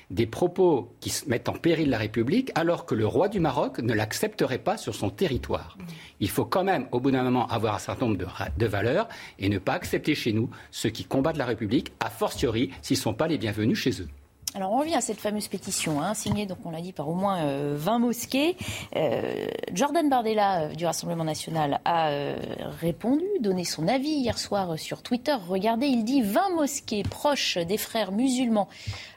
des 0.10 0.26
propos 0.26 0.92
qui 1.00 1.14
mettent 1.28 1.50
en 1.50 1.54
péril 1.54 1.90
la 1.90 1.98
République 1.98 2.52
alors 2.56 2.86
que 2.86 2.96
le 2.96 3.06
roi 3.06 3.30
du 3.30 3.40
Maroc 3.40 3.80
ne 3.80 3.94
l'accepterait 3.94 4.58
pas 4.58 4.78
sur 4.78 4.96
son 4.96 5.10
territoire. 5.10 5.78
Il 6.20 6.30
faut 6.30 6.46
quand 6.46 6.64
même, 6.64 6.88
au 6.92 7.00
bout 7.00 7.12
d'un 7.12 7.24
moment, 7.24 7.48
avoir 7.48 7.76
un 7.76 7.80
certain 7.80 8.08
nombre 8.08 8.18
de, 8.18 8.66
valeurs 8.66 9.08
et 9.38 9.50
ne 9.50 9.60
pas 9.60 9.74
accepter 9.74 10.16
chez 10.16 10.34
nous 10.34 10.50
ceux 10.72 10.90
qui 10.90 11.06
combattent 11.06 11.38
la 11.38 11.46
République, 11.46 11.94
a 12.00 12.10
fortiori 12.10 12.72
s'ils 12.82 12.98
ne 12.98 13.02
sont 13.02 13.14
pas 13.14 13.28
les 13.28 13.38
bienvenus 13.38 13.78
chez 13.78 14.02
eux. 14.02 14.08
Alors 14.56 14.72
on 14.72 14.80
revient 14.80 14.96
à 14.96 15.02
cette 15.02 15.20
fameuse 15.20 15.48
pétition, 15.48 16.02
hein, 16.02 16.16
signée, 16.16 16.48
donc 16.48 16.58
on 16.66 16.72
l'a 16.72 16.82
dit, 16.82 16.92
par 16.92 17.08
au 17.08 17.14
moins 17.14 17.46
20 17.76 17.96
euh, 17.96 18.00
mosquées. 18.00 18.58
Euh, 18.96 19.48
Jordan 19.74 20.10
Bardella 20.10 20.64
euh, 20.64 20.74
du 20.74 20.88
Rassemblement 20.88 21.24
national 21.24 21.80
a 21.86 22.10
répondu, 22.82 23.26
donné 23.42 23.64
son 23.64 23.88
avis 23.88 24.10
hier 24.10 24.40
soir 24.40 24.80
sur 24.80 25.04
Twitter. 25.04 25.36
Regardez, 25.48 25.86
il 25.86 26.04
dit 26.04 26.24
20 26.24 26.56
mosquées 26.56 27.04
proches 27.04 27.60
des 27.60 27.78
frères 27.78 28.12
musulmans 28.12 28.68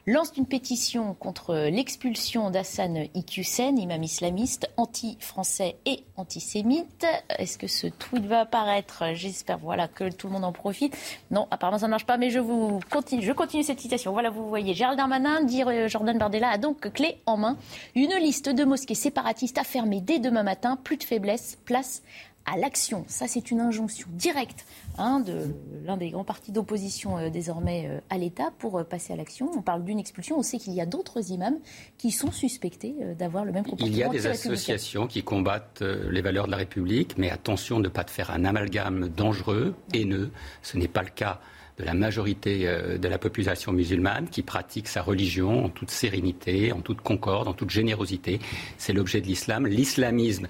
lance 0.06 0.32
une 0.36 0.46
pétition 0.46 1.14
contre 1.14 1.54
l'expulsion 1.70 2.50
d'Hassan 2.50 3.06
Iqiyoussen, 3.14 3.78
imam 3.78 4.02
islamiste, 4.02 4.68
anti-français 4.76 5.76
et 5.86 6.04
antisémite. 6.16 7.06
Est-ce 7.38 7.56
que 7.58 7.66
ce 7.66 7.86
tweet 7.86 8.26
va 8.26 8.40
apparaître? 8.40 9.04
J'espère 9.14 9.58
voilà, 9.58 9.88
que 9.88 10.10
tout 10.10 10.26
le 10.26 10.32
monde 10.32 10.44
en 10.44 10.52
profite. 10.52 10.96
Non, 11.30 11.46
apparemment 11.50 11.78
ça 11.78 11.86
ne 11.86 11.90
marche 11.90 12.06
pas, 12.06 12.16
mais 12.16 12.30
je, 12.30 12.40
vous 12.40 12.80
continue, 12.90 13.22
je 13.22 13.32
continue 13.32 13.62
cette 13.62 13.80
citation. 13.80 14.12
Voilà, 14.12 14.30
vous 14.30 14.48
voyez, 14.48 14.74
Gérald 14.74 14.98
Darmanin, 14.98 15.44
dire 15.44 15.68
euh, 15.68 15.88
Jordan 15.88 16.18
Bardella 16.18 16.50
a 16.50 16.58
donc 16.58 16.92
clé 16.92 17.18
en 17.26 17.36
main 17.36 17.56
une 17.94 18.14
liste 18.16 18.48
de 18.48 18.64
mosquées 18.64 18.94
séparatistes 18.94 19.58
à 19.58 19.64
fermer 19.64 20.00
dès 20.00 20.18
demain 20.18 20.42
matin. 20.42 20.76
Plus 20.82 20.96
de 20.96 21.04
faiblesse, 21.04 21.58
place 21.64 22.02
à 22.46 22.56
l'action. 22.56 23.04
Ça, 23.08 23.28
c'est 23.28 23.50
une 23.50 23.60
injonction 23.60 24.08
directe 24.12 24.66
hein, 24.98 25.20
de 25.20 25.54
l'un 25.84 25.96
des 25.96 26.10
grands 26.10 26.24
partis 26.24 26.52
d'opposition 26.52 27.18
euh, 27.18 27.30
désormais 27.30 27.86
euh, 27.88 28.00
à 28.10 28.18
l'État 28.18 28.52
pour 28.58 28.78
euh, 28.78 28.84
passer 28.84 29.12
à 29.12 29.16
l'action. 29.16 29.50
On 29.54 29.62
parle 29.62 29.84
d'une 29.84 29.98
expulsion. 29.98 30.38
On 30.38 30.42
sait 30.42 30.58
qu'il 30.58 30.72
y 30.72 30.80
a 30.80 30.86
d'autres 30.86 31.30
imams 31.30 31.58
qui 31.98 32.10
sont 32.10 32.32
suspectés 32.32 32.94
d'avoir 33.18 33.44
le 33.44 33.52
même 33.52 33.64
comportement. 33.64 33.88
Il 33.88 33.96
y 33.96 34.02
a 34.02 34.08
des 34.08 34.26
associations 34.26 35.06
qui 35.06 35.22
combattent 35.22 35.82
les 35.82 36.20
valeurs 36.20 36.46
de 36.46 36.50
la 36.50 36.56
République, 36.56 37.16
mais 37.16 37.30
attention 37.30 37.78
de 37.78 37.84
ne 37.84 37.88
pas 37.88 38.04
faire 38.04 38.30
un 38.30 38.44
amalgame 38.44 39.08
dangereux, 39.08 39.74
haineux. 39.94 40.30
Ce 40.62 40.76
n'est 40.76 40.88
pas 40.88 41.02
le 41.02 41.10
cas 41.10 41.40
de 41.78 41.84
la 41.84 41.94
majorité 41.94 42.66
de 42.66 43.08
la 43.08 43.18
population 43.18 43.72
musulmane 43.72 44.28
qui 44.28 44.42
pratique 44.42 44.88
sa 44.88 45.02
religion 45.02 45.64
en 45.64 45.68
toute 45.68 45.90
sérénité, 45.90 46.72
en 46.72 46.80
toute 46.80 47.00
concorde, 47.00 47.48
en 47.48 47.54
toute 47.54 47.70
générosité. 47.70 48.40
C'est 48.78 48.92
l'objet 48.92 49.20
de 49.20 49.26
l'islam. 49.26 49.66
L'islamisme 49.66 50.48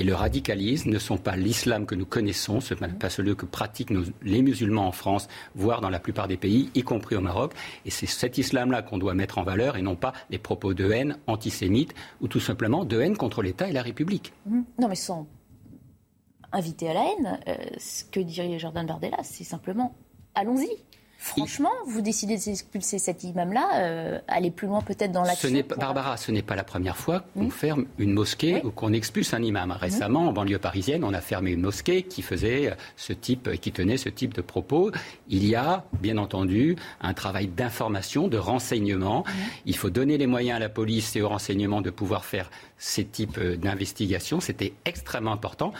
et 0.00 0.02
le 0.02 0.14
radicalisme 0.14 0.88
ne 0.88 0.98
sont 0.98 1.18
pas 1.18 1.36
l'islam 1.36 1.84
que 1.84 1.94
nous 1.94 2.06
connaissons, 2.06 2.60
ce 2.60 2.72
n'est 2.72 2.88
pas 2.88 3.10
celui 3.10 3.36
que 3.36 3.44
pratiquent 3.44 3.92
les 4.22 4.40
musulmans 4.40 4.86
en 4.86 4.92
France, 4.92 5.28
voire 5.54 5.82
dans 5.82 5.90
la 5.90 6.00
plupart 6.00 6.26
des 6.26 6.38
pays, 6.38 6.70
y 6.74 6.82
compris 6.82 7.16
au 7.16 7.20
Maroc. 7.20 7.52
Et 7.84 7.90
c'est 7.90 8.06
cet 8.06 8.38
islam-là 8.38 8.80
qu'on 8.80 8.96
doit 8.96 9.12
mettre 9.12 9.36
en 9.36 9.42
valeur 9.42 9.76
et 9.76 9.82
non 9.82 9.96
pas 9.96 10.14
les 10.30 10.38
propos 10.38 10.72
de 10.72 10.90
haine 10.90 11.18
antisémites 11.26 11.92
ou 12.22 12.28
tout 12.28 12.40
simplement 12.40 12.86
de 12.86 12.98
haine 12.98 13.18
contre 13.18 13.42
l'État 13.42 13.68
et 13.68 13.72
la 13.72 13.82
République. 13.82 14.32
Mmh. 14.46 14.60
Non, 14.78 14.88
mais 14.88 14.94
sans 14.94 15.26
inviter 16.50 16.88
à 16.88 16.94
la 16.94 17.04
haine, 17.04 17.40
euh, 17.48 17.54
ce 17.78 18.04
que 18.04 18.20
dirait 18.20 18.58
Jordan 18.58 18.86
Bardella, 18.86 19.18
c'est 19.22 19.44
simplement 19.44 19.94
allons-y. 20.34 20.70
Franchement, 21.22 21.70
vous 21.86 22.00
décidez 22.00 22.38
d'expulser 22.38 22.98
cet 22.98 23.24
imam-là, 23.24 23.68
euh, 23.74 24.18
aller 24.26 24.50
plus 24.50 24.66
loin 24.66 24.80
peut-être 24.80 25.12
dans 25.12 25.22
l'action. 25.22 25.50
Ce 25.50 25.74
Barbara, 25.78 26.16
ce 26.16 26.32
n'est 26.32 26.40
pas 26.40 26.56
la 26.56 26.64
première 26.64 26.96
fois 26.96 27.24
qu'on 27.34 27.50
ferme 27.50 27.84
une 27.98 28.12
mosquée 28.12 28.62
ou 28.64 28.70
qu'on 28.70 28.94
expulse 28.94 29.34
un 29.34 29.42
imam. 29.42 29.70
Récemment, 29.70 30.28
en 30.28 30.32
banlieue 30.32 30.58
parisienne, 30.58 31.04
on 31.04 31.12
a 31.12 31.20
fermé 31.20 31.50
une 31.50 31.60
mosquée 31.60 32.04
qui 32.04 32.22
faisait 32.22 32.74
ce 32.96 33.12
type, 33.12 33.50
qui 33.60 33.70
tenait 33.70 33.98
ce 33.98 34.08
type 34.08 34.32
de 34.32 34.40
propos. 34.40 34.92
Il 35.28 35.46
y 35.46 35.54
a, 35.54 35.84
bien 36.00 36.16
entendu, 36.16 36.76
un 37.02 37.12
travail 37.12 37.48
d'information, 37.48 38.26
de 38.26 38.38
renseignement. 38.38 39.24
Il 39.66 39.76
faut 39.76 39.90
donner 39.90 40.16
les 40.16 40.26
moyens 40.26 40.56
à 40.56 40.60
la 40.60 40.70
police 40.70 41.14
et 41.16 41.20
au 41.20 41.28
renseignement 41.28 41.82
de 41.82 41.90
pouvoir 41.90 42.24
faire 42.24 42.50
ces 42.78 43.04
types 43.04 43.36
euh, 43.36 43.56
d'investigations. 43.56 44.40
C'était 44.40 44.72
extrêmement 44.86 45.32
important. 45.32 45.74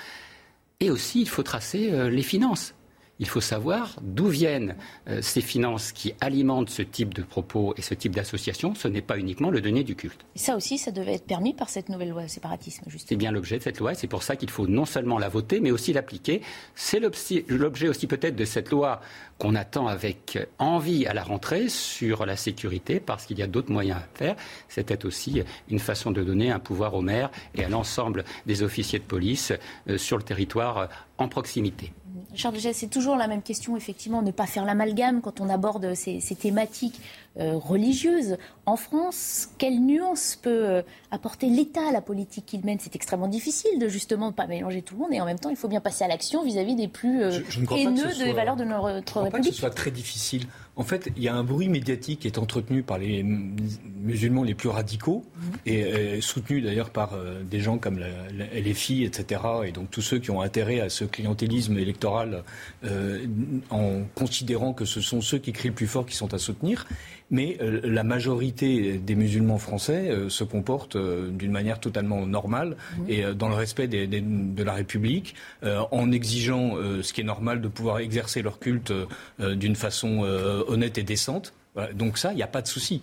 Et 0.80 0.90
aussi, 0.90 1.22
il 1.22 1.28
faut 1.28 1.42
tracer 1.42 1.90
euh, 1.92 2.10
les 2.10 2.22
finances. 2.22 2.74
Il 3.20 3.28
faut 3.28 3.42
savoir 3.42 3.96
d'où 4.00 4.28
viennent 4.28 4.76
euh, 5.06 5.20
ces 5.20 5.42
finances 5.42 5.92
qui 5.92 6.14
alimentent 6.22 6.70
ce 6.70 6.80
type 6.80 7.12
de 7.12 7.22
propos 7.22 7.74
et 7.76 7.82
ce 7.82 7.92
type 7.92 8.14
d'association. 8.14 8.74
Ce 8.74 8.88
n'est 8.88 9.02
pas 9.02 9.18
uniquement 9.18 9.50
le 9.50 9.60
donné 9.60 9.84
du 9.84 9.94
culte. 9.94 10.24
Et 10.34 10.38
ça 10.38 10.56
aussi, 10.56 10.78
ça 10.78 10.90
devait 10.90 11.14
être 11.14 11.26
permis 11.26 11.52
par 11.52 11.68
cette 11.68 11.90
nouvelle 11.90 12.08
loi 12.08 12.26
séparatisme, 12.28 12.84
justement. 12.86 13.08
C'est 13.10 13.16
bien 13.16 13.30
l'objet 13.30 13.58
de 13.58 13.62
cette 13.62 13.78
loi. 13.78 13.92
C'est 13.92 14.06
pour 14.06 14.22
ça 14.22 14.36
qu'il 14.36 14.48
faut 14.48 14.66
non 14.66 14.86
seulement 14.86 15.18
la 15.18 15.28
voter, 15.28 15.60
mais 15.60 15.70
aussi 15.70 15.92
l'appliquer. 15.92 16.40
C'est 16.74 16.98
l'objet 16.98 17.88
aussi 17.88 18.06
peut-être 18.06 18.36
de 18.36 18.44
cette 18.46 18.70
loi 18.70 19.02
qu'on 19.36 19.54
attend 19.54 19.86
avec 19.86 20.38
envie 20.58 21.06
à 21.06 21.12
la 21.12 21.22
rentrée 21.22 21.68
sur 21.68 22.24
la 22.24 22.36
sécurité, 22.36 23.00
parce 23.00 23.26
qu'il 23.26 23.38
y 23.38 23.42
a 23.42 23.46
d'autres 23.46 23.70
moyens 23.70 23.98
à 23.98 24.18
faire. 24.18 24.36
C'était 24.68 25.04
aussi 25.04 25.42
une 25.68 25.78
façon 25.78 26.10
de 26.10 26.22
donner 26.22 26.50
un 26.50 26.58
pouvoir 26.58 26.94
aux 26.94 27.02
maires 27.02 27.30
et 27.54 27.64
à 27.64 27.68
l'ensemble 27.68 28.24
des 28.46 28.62
officiers 28.62 28.98
de 28.98 29.04
police 29.04 29.52
euh, 29.88 29.98
sur 29.98 30.16
le 30.16 30.22
territoire 30.22 30.78
euh, 30.78 30.86
en 31.18 31.28
proximité. 31.28 31.92
Charles 32.40 32.58
c'est 32.72 32.88
toujours 32.88 33.16
la 33.16 33.26
même 33.26 33.42
question, 33.42 33.76
effectivement, 33.76 34.22
ne 34.22 34.30
pas 34.30 34.46
faire 34.46 34.64
l'amalgame 34.64 35.20
quand 35.20 35.42
on 35.42 35.50
aborde 35.50 35.94
ces, 35.94 36.20
thématiques 36.40 36.98
euh, 37.38 37.56
religieuses. 37.56 38.36
En 38.66 38.76
France, 38.76 39.50
quelle 39.58 39.80
nuance 39.80 40.38
peut 40.40 40.50
euh, 40.50 40.82
apporter 41.10 41.48
l'État 41.48 41.88
à 41.88 41.92
la 41.92 42.00
politique 42.00 42.46
qu'il 42.46 42.64
mène? 42.64 42.78
C'est 42.80 42.96
extrêmement 42.96 43.28
difficile 43.28 43.78
de 43.78 43.88
justement 43.88 44.28
ne 44.28 44.32
pas 44.32 44.46
mélanger 44.46 44.82
tout 44.82 44.94
le 44.94 45.00
monde 45.00 45.12
et 45.12 45.20
en 45.20 45.26
même 45.26 45.38
temps, 45.38 45.50
il 45.50 45.56
faut 45.56 45.68
bien 45.68 45.80
passer 45.80 46.04
à 46.04 46.08
l'action 46.08 46.44
vis-à-vis 46.44 46.74
des 46.74 46.88
plus 46.88 47.22
euh, 47.22 47.40
haineux 47.70 48.14
des 48.18 48.32
valeurs 48.32 48.56
de 48.56 48.64
notre 48.64 48.96
je 48.96 49.04
crois 49.04 49.22
République. 49.22 49.32
Pas 49.32 49.48
que 49.48 49.54
ce 49.54 49.60
soit 49.60 49.70
très 49.70 49.90
difficile. 49.90 50.46
En 50.76 50.82
fait, 50.82 51.10
il 51.16 51.22
y 51.22 51.28
a 51.28 51.34
un 51.34 51.44
bruit 51.44 51.68
médiatique 51.68 52.20
qui 52.20 52.26
est 52.26 52.38
entretenu 52.38 52.82
par 52.82 52.98
les 52.98 53.22
musulmans 53.22 54.42
les 54.42 54.54
plus 54.54 54.70
radicaux 54.70 55.24
mhm. 55.36 55.52
et 55.66 56.20
soutenu 56.22 56.62
d'ailleurs 56.62 56.88
par 56.90 57.18
des 57.44 57.60
gens 57.60 57.76
comme 57.76 57.98
la, 57.98 58.08
la, 58.32 58.46
LFI, 58.58 59.04
etc. 59.04 59.42
Et 59.66 59.72
donc 59.72 59.90
tous 59.90 60.00
ceux 60.00 60.18
qui 60.18 60.30
ont 60.30 60.40
intérêt 60.40 60.80
à 60.80 60.88
ce 60.88 61.04
clientélisme 61.04 61.76
électoral 61.78 62.44
euh, 62.84 63.26
en 63.70 64.02
considérant 64.14 64.72
que 64.72 64.84
ce 64.84 65.00
sont 65.00 65.20
ceux 65.20 65.38
qui 65.38 65.52
crient 65.52 65.68
le 65.68 65.74
plus 65.74 65.86
fort 65.86 66.06
qui 66.06 66.16
sont 66.16 66.32
à 66.34 66.38
soutenir. 66.38 66.86
Mais 67.30 67.56
euh, 67.60 67.80
la 67.84 68.04
majorité 68.04 68.98
des 68.98 69.14
musulmans 69.14 69.58
français 69.58 70.10
euh, 70.10 70.28
se 70.28 70.44
comportent 70.44 70.96
d'une 70.96 71.52
manière 71.52 71.80
totalement 71.80 72.26
normale 72.26 72.76
mmh. 72.98 73.02
et 73.08 73.24
dans 73.34 73.48
le 73.48 73.54
respect 73.54 73.88
de 73.88 74.62
la 74.62 74.72
République, 74.72 75.34
en 75.62 76.12
exigeant 76.12 76.74
ce 77.02 77.12
qui 77.12 77.20
est 77.20 77.24
normal 77.24 77.60
de 77.60 77.68
pouvoir 77.68 77.98
exercer 77.98 78.42
leur 78.42 78.58
culte 78.58 78.92
d'une 79.38 79.76
façon 79.76 80.20
honnête 80.68 80.98
et 80.98 81.02
décente. 81.02 81.54
Donc 81.94 82.18
ça, 82.18 82.32
il 82.32 82.36
n'y 82.36 82.42
a 82.42 82.48
pas 82.48 82.62
de 82.62 82.66
souci. 82.66 83.02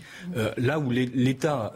Là 0.57 0.79
où 0.79 0.91
l'État 0.91 1.73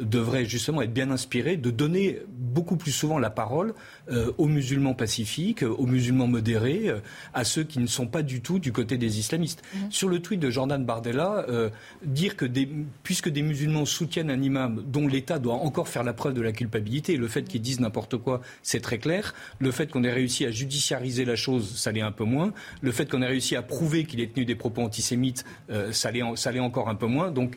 devrait 0.00 0.44
justement 0.44 0.82
être 0.82 0.92
bien 0.92 1.10
inspiré 1.10 1.56
de 1.56 1.70
donner 1.70 2.20
beaucoup 2.28 2.76
plus 2.76 2.92
souvent 2.92 3.18
la 3.18 3.30
parole 3.30 3.74
euh, 4.10 4.32
aux 4.36 4.46
musulmans 4.46 4.94
pacifiques, 4.94 5.62
aux 5.62 5.86
musulmans 5.86 6.26
modérés, 6.26 6.88
euh, 6.88 7.00
à 7.32 7.44
ceux 7.44 7.64
qui 7.64 7.78
ne 7.78 7.86
sont 7.86 8.06
pas 8.06 8.22
du 8.22 8.42
tout 8.42 8.58
du 8.58 8.72
côté 8.72 8.98
des 8.98 9.18
islamistes. 9.18 9.62
Mmh. 9.74 9.78
Sur 9.90 10.08
le 10.08 10.20
tweet 10.20 10.38
de 10.38 10.50
Jordan 10.50 10.84
Bardella, 10.84 11.46
euh, 11.48 11.70
dire 12.04 12.36
que 12.36 12.44
des, 12.44 12.68
puisque 13.02 13.30
des 13.30 13.40
musulmans 13.42 13.86
soutiennent 13.86 14.30
un 14.30 14.42
imam 14.42 14.84
dont 14.86 15.08
l'État 15.08 15.38
doit 15.38 15.54
encore 15.54 15.88
faire 15.88 16.04
la 16.04 16.12
preuve 16.12 16.34
de 16.34 16.42
la 16.42 16.52
culpabilité, 16.52 17.16
le 17.16 17.28
fait 17.28 17.42
qu'ils 17.42 17.62
disent 17.62 17.80
n'importe 17.80 18.18
quoi, 18.18 18.42
c'est 18.62 18.80
très 18.80 18.98
clair. 18.98 19.34
Le 19.60 19.70
fait 19.70 19.90
qu'on 19.90 20.04
ait 20.04 20.12
réussi 20.12 20.44
à 20.44 20.50
judiciariser 20.50 21.24
la 21.24 21.36
chose, 21.36 21.74
ça 21.76 21.90
l'est 21.90 22.02
un 22.02 22.12
peu 22.12 22.24
moins. 22.24 22.52
Le 22.82 22.92
fait 22.92 23.10
qu'on 23.10 23.22
ait 23.22 23.26
réussi 23.26 23.56
à 23.56 23.62
prouver 23.62 24.04
qu'il 24.04 24.20
ait 24.20 24.28
tenu 24.28 24.44
des 24.44 24.54
propos 24.54 24.82
antisémites, 24.82 25.44
ça 25.90 26.10
l'est 26.10 26.60
encore 26.60 26.88
un 26.88 26.94
peu 26.94 27.06
moins. 27.06 27.30
Donc 27.30 27.56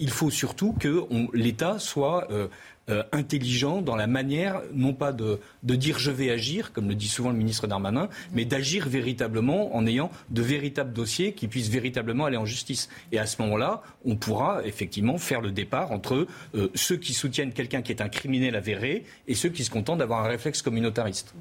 il 0.00 0.10
faut 0.10 0.30
surtout 0.30 0.72
que 0.72 1.04
l'État 1.32 1.73
soit 1.78 2.30
euh, 2.30 2.48
euh, 2.90 3.02
intelligent 3.12 3.80
dans 3.80 3.96
la 3.96 4.06
manière, 4.06 4.60
non 4.74 4.92
pas 4.92 5.12
de, 5.12 5.40
dire 5.62 5.98
je 5.98 6.10
vais 6.10 6.30
agir, 6.30 6.72
comme 6.72 6.88
le 6.88 6.94
dit 6.94 7.08
souvent 7.08 7.30
le 7.30 7.36
ministre 7.36 7.66
Darmanin, 7.66 8.08
mais 8.32 8.44
d'agir 8.44 8.88
véritablement 8.88 9.74
en 9.74 9.86
ayant 9.86 10.10
de 10.28 10.42
véritables 10.42 10.92
dossiers 10.92 11.32
qui 11.32 11.48
puissent 11.48 11.70
véritablement 11.70 12.26
aller 12.26 12.36
en 12.36 12.44
justice. 12.44 12.90
Et 13.10 13.18
à 13.18 13.26
ce 13.26 13.40
moment-là, 13.40 13.82
on 14.04 14.16
pourra 14.16 14.64
effectivement 14.66 15.16
faire 15.16 15.40
le 15.40 15.50
départ 15.50 15.92
entre 15.92 16.26
euh, 16.54 16.68
ceux 16.74 16.96
qui 16.96 17.14
soutiennent 17.14 17.52
quelqu'un 17.52 17.80
qui 17.80 17.90
est 17.90 18.02
un 18.02 18.10
criminel 18.10 18.54
avéré 18.54 19.04
et 19.28 19.34
ceux 19.34 19.48
qui 19.48 19.64
se 19.64 19.70
contentent 19.70 19.98
d'avoir 19.98 20.24
un 20.24 20.28
réflexe 20.28 20.60
communautariste. 20.60 21.34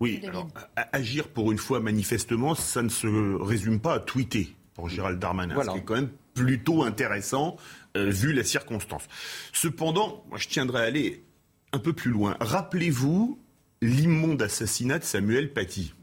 Oui, 0.00 0.20
alors 0.26 0.48
agir 0.92 1.28
pour 1.28 1.52
une 1.52 1.58
fois 1.58 1.80
manifestement, 1.80 2.54
ça 2.54 2.82
ne 2.82 2.88
se 2.88 3.42
résume 3.42 3.80
pas 3.80 3.94
à 3.94 4.00
tweeter 4.00 4.54
pour 4.74 4.88
Gérald 4.88 5.18
Darmanin, 5.18 5.62
ce 5.62 5.70
qui 5.70 5.78
est 5.78 5.84
quand 5.84 5.94
même 5.94 6.10
plutôt 6.34 6.82
intéressant 6.82 7.56
euh, 7.96 8.10
vu 8.10 8.32
la 8.32 8.44
circonstance. 8.44 9.04
Cependant, 9.52 10.24
moi, 10.28 10.38
je 10.38 10.48
tiendrais 10.48 10.82
à 10.82 10.84
aller 10.84 11.24
un 11.72 11.78
peu 11.78 11.92
plus 11.92 12.10
loin. 12.10 12.36
Rappelez-vous 12.40 13.40
l'immonde 13.82 14.42
assassinat 14.42 14.98
de 14.98 15.04
Samuel 15.04 15.52
Paty. 15.52 15.94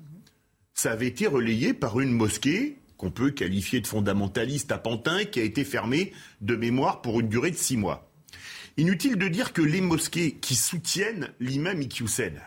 Ça 0.73 0.91
avait 0.91 1.07
été 1.07 1.27
relayé 1.27 1.73
par 1.73 1.99
une 1.99 2.11
mosquée 2.11 2.79
qu'on 2.97 3.11
peut 3.11 3.31
qualifier 3.31 3.81
de 3.81 3.87
fondamentaliste 3.87 4.71
à 4.71 4.77
Pantin, 4.77 5.25
qui 5.25 5.39
a 5.39 5.43
été 5.43 5.63
fermée 5.63 6.13
de 6.41 6.55
mémoire 6.55 7.01
pour 7.01 7.19
une 7.19 7.29
durée 7.29 7.51
de 7.51 7.57
six 7.57 7.77
mois. 7.77 8.09
Inutile 8.77 9.17
de 9.17 9.27
dire 9.27 9.53
que 9.53 9.61
les 9.61 9.81
mosquées 9.81 10.35
qui 10.35 10.55
soutiennent 10.55 11.29
l'imam 11.39 11.81
Iqiyoussen, 11.81 12.41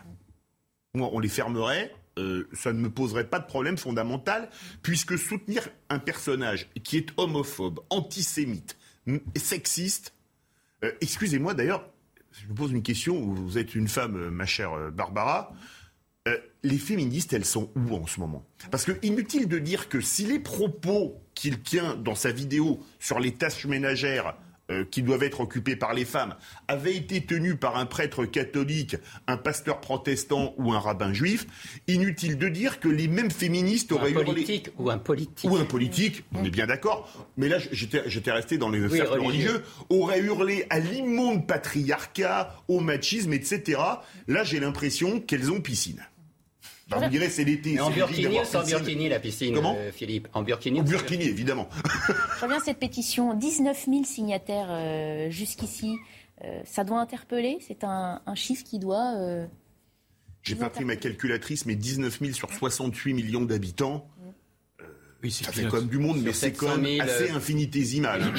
moi, 0.93 1.09
on 1.13 1.19
les 1.19 1.29
fermerait, 1.29 1.93
euh, 2.17 2.49
ça 2.53 2.73
ne 2.73 2.79
me 2.79 2.89
poserait 2.89 3.29
pas 3.29 3.39
de 3.39 3.45
problème 3.45 3.77
fondamental, 3.77 4.49
puisque 4.81 5.17
soutenir 5.17 5.69
un 5.89 5.99
personnage 5.99 6.69
qui 6.83 6.97
est 6.97 7.09
homophobe, 7.17 7.79
antisémite, 7.89 8.77
sexiste. 9.35 10.13
Euh, 10.83 10.91
excusez-moi 11.01 11.53
d'ailleurs, 11.53 11.89
je 12.31 12.47
vous 12.47 12.53
pose 12.53 12.71
une 12.71 12.83
question, 12.83 13.19
vous 13.19 13.57
êtes 13.57 13.75
une 13.75 13.87
femme, 13.87 14.15
euh, 14.15 14.29
ma 14.29 14.45
chère 14.45 14.73
euh, 14.73 14.91
Barbara. 14.91 15.53
les 16.63 16.77
féministes, 16.77 17.31
elles 17.31 17.45
sont 17.45 17.71
où 17.75 17.95
en 17.95 18.05
ce 18.05 18.19
moment? 18.19 18.45
Parce 18.69 18.83
que 18.83 18.91
inutile 19.01 19.47
de 19.47 19.59
dire 19.59 19.87
que 19.87 20.01
si 20.01 20.25
les 20.25 20.39
propos 20.39 21.21
qu'il 21.33 21.61
tient 21.61 21.95
dans 21.95 22.15
sa 22.15 22.31
vidéo 22.31 22.83
sur 22.99 23.19
les 23.19 23.33
tâches 23.33 23.65
ménagères 23.65 24.35
euh, 24.69 24.83
qui 24.83 25.01
doivent 25.01 25.23
être 25.23 25.39
occupées 25.39 25.77
par 25.77 25.93
les 25.93 26.03
femmes 26.03 26.35
avaient 26.67 26.95
été 26.95 27.21
tenues 27.21 27.55
par 27.55 27.77
un 27.77 27.85
prêtre 27.85 28.25
catholique, 28.25 28.97
un 29.27 29.37
pasteur 29.37 29.79
protestant 29.79 30.53
ou 30.57 30.73
un 30.73 30.79
rabbin 30.79 31.13
juif, 31.13 31.47
inutile 31.87 32.37
de 32.37 32.49
dire 32.49 32.81
que 32.81 32.89
les 32.89 33.07
mêmes 33.07 33.31
féministes 33.31 33.93
auraient 33.93 34.15
un 34.15 34.23
politique, 34.23 34.69
Ou 34.77 34.89
un 34.89 34.97
politique. 34.97 35.49
Ou 35.49 35.55
un 35.55 35.63
politique, 35.63 36.23
on 36.33 36.43
est 36.43 36.49
bien 36.49 36.67
d'accord. 36.67 37.09
Mais 37.37 37.47
là, 37.47 37.59
j'étais 37.71 38.31
resté 38.31 38.57
dans 38.57 38.69
les 38.69 38.81
oui, 38.81 38.97
cercles 38.97 39.19
religieux. 39.19 39.63
auraient 39.89 40.19
hurlé 40.19 40.65
à 40.69 40.79
l'immonde 40.79 41.47
patriarcat, 41.47 42.53
au 42.67 42.81
machisme, 42.81 43.31
etc. 43.31 43.79
Là, 44.27 44.43
j'ai 44.43 44.59
l'impression 44.59 45.21
qu'elles 45.21 45.49
ont 45.49 45.61
piscine. 45.61 46.05
Bah, 46.89 46.99
vous 47.03 47.09
direz, 47.09 47.29
c'est 47.29 47.43
l'été. 47.43 47.79
En 47.79 47.89
burkini 47.89 48.39
ou 48.39 48.45
sans 48.45 48.63
burkini, 48.63 49.09
la 49.09 49.19
piscine, 49.19 49.53
Comment 49.53 49.75
euh, 49.77 49.91
Philippe 49.91 50.27
En 50.33 50.41
burkini 50.41 50.79
En 50.79 50.83
burkini, 50.83 51.25
évidemment. 51.25 51.67
Je 52.37 52.41
reviens 52.41 52.57
à 52.57 52.63
cette 52.63 52.79
pétition. 52.79 53.33
19 53.33 53.85
000 53.85 54.03
signataires 54.05 54.67
euh, 54.69 55.29
jusqu'ici. 55.29 55.97
Euh, 56.43 56.61
ça 56.65 56.83
doit 56.83 56.99
interpeller 56.99 57.57
C'est 57.67 57.83
un, 57.83 58.21
chiffre 58.35 58.63
qui 58.63 58.79
doit... 58.79 59.15
J'ai 60.43 60.55
pas 60.55 60.69
pris 60.69 60.85
ma 60.85 60.95
calculatrice, 60.95 61.65
mais 61.65 61.75
19 61.75 62.19
000 62.19 62.31
sur 62.31 62.53
68 62.53 63.13
millions 63.13 63.43
d'habitants. 63.43 64.07
Oui, 65.23 65.31
ça 65.31 65.51
fait 65.51 65.65
quand 65.65 65.77
même 65.77 65.87
du 65.87 65.97
monde, 65.97 66.21
mais 66.23 66.31
c'est 66.31 66.53
quand 66.53 66.77
même 66.77 67.01
assez 67.01 67.29
infinitésimal. 67.31 68.21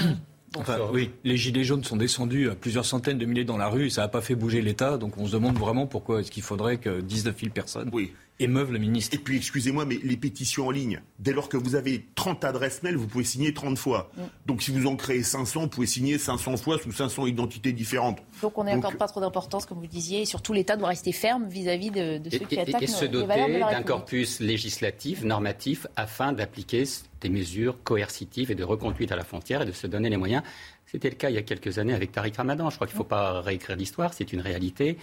Enfin, 0.57 0.79
oui, 0.95 1.11
les 1.25 1.37
gilets 1.37 1.63
jaunes 1.63 1.85
sont 1.85 1.99
descendus 1.99 2.49
à 2.49 2.55
plusieurs 2.55 2.87
centaines 2.87 3.19
de 3.19 3.27
milliers 3.27 3.45
dans 3.45 3.59
la 3.59 3.69
rue 3.69 3.89
et 3.89 3.91
ça 3.91 4.01
n'a 4.01 4.09
pas 4.09 4.23
fait 4.23 4.35
bouger 4.35 4.63
l'État. 4.63 4.97
Donc 4.97 5.19
on 5.19 5.27
se 5.27 5.33
demande 5.33 5.59
vraiment 5.59 5.87
pourquoi 5.87 6.21
est-ce 6.21 6.31
qu'il 6.31 6.43
faudrait 6.43 6.79
que 6.79 7.03
19 7.03 7.39
000 7.39 7.53
personnes 7.53 7.91
oui 7.93 8.15
émeuvent 8.40 8.72
le 8.72 8.79
ministre. 8.79 9.14
Et 9.16 9.18
puis, 9.18 9.37
excusez-moi, 9.37 9.85
mais 9.85 9.98
les 10.03 10.16
pétitions 10.16 10.68
en 10.68 10.70
ligne, 10.70 11.01
dès 11.18 11.33
lors 11.33 11.48
que 11.48 11.57
vous 11.57 11.74
avez 11.74 12.07
30 12.14 12.44
adresses 12.44 12.83
mail, 12.83 12.96
vous 12.96 13.07
pouvez 13.07 13.24
signer 13.24 13.53
30 13.53 13.79
fois. 13.79 14.11
Mm. 14.16 14.22
Donc, 14.46 14.62
si 14.62 14.70
vous 14.70 14.87
en 14.87 14.96
créez 14.96 15.22
500, 15.22 15.62
vous 15.62 15.68
pouvez 15.68 15.87
signer 15.87 16.18
500 16.18 16.57
fois 16.57 16.79
sous 16.79 16.92
500 16.92 17.27
identités 17.27 17.72
différentes. 17.72 18.18
Donc, 18.42 18.57
on 18.59 18.64
n'accorde 18.64 18.96
pas 18.96 19.09
trop 19.09 19.20
d'importance, 19.20 19.66
comme 19.66 19.79
vous 19.79 19.87
disiez, 19.87 20.22
et 20.22 20.24
surtout 20.24 20.53
l'État 20.53 20.77
doit 20.77 20.88
rester 20.88 21.12
ferme 21.12 21.48
vis-à-vis 21.48 21.90
de, 21.90 22.20
ceux 22.31 22.38
qui 22.38 22.59
attaquent 22.59 22.83
et, 22.83 22.85
et 22.85 22.88
se 22.88 23.05
doter 23.05 23.59
d'un 23.59 23.83
corpus 23.83 24.40
législatif, 24.40 25.24
normatif, 25.24 25.87
afin 25.96 26.33
d'appliquer 26.33 26.85
des 27.20 27.29
mesures 27.29 27.83
coercitives 27.83 28.51
et 28.51 28.55
de 28.55 28.64
reconduite 28.64 29.12
à 29.12 29.16
la 29.16 29.24
frontière 29.24 29.62
et 29.62 29.66
de 29.66 29.72
se 29.72 29.87
donner 29.87 30.09
les 30.11 30.16
moyens. 30.16 30.42
C'était 30.87 31.11
le 31.11 31.16
cas 31.16 31.29
il 31.29 31.35
y 31.35 31.38
a 31.38 31.42
quelques 31.42 31.79
années 31.79 31.92
avec 31.92 32.12
Tariq 32.12 32.37
Ramadan. 32.37 32.70
Je 32.70 32.77
crois 32.77 32.87
qu'il 32.87 32.94
ne 32.94 32.98
faut 32.98 33.05
pas 33.05 33.40
réécrire 33.40 33.77
l'histoire, 33.77 34.14
c'est 34.14 34.33
une 34.33 34.40
réalité 34.40 34.96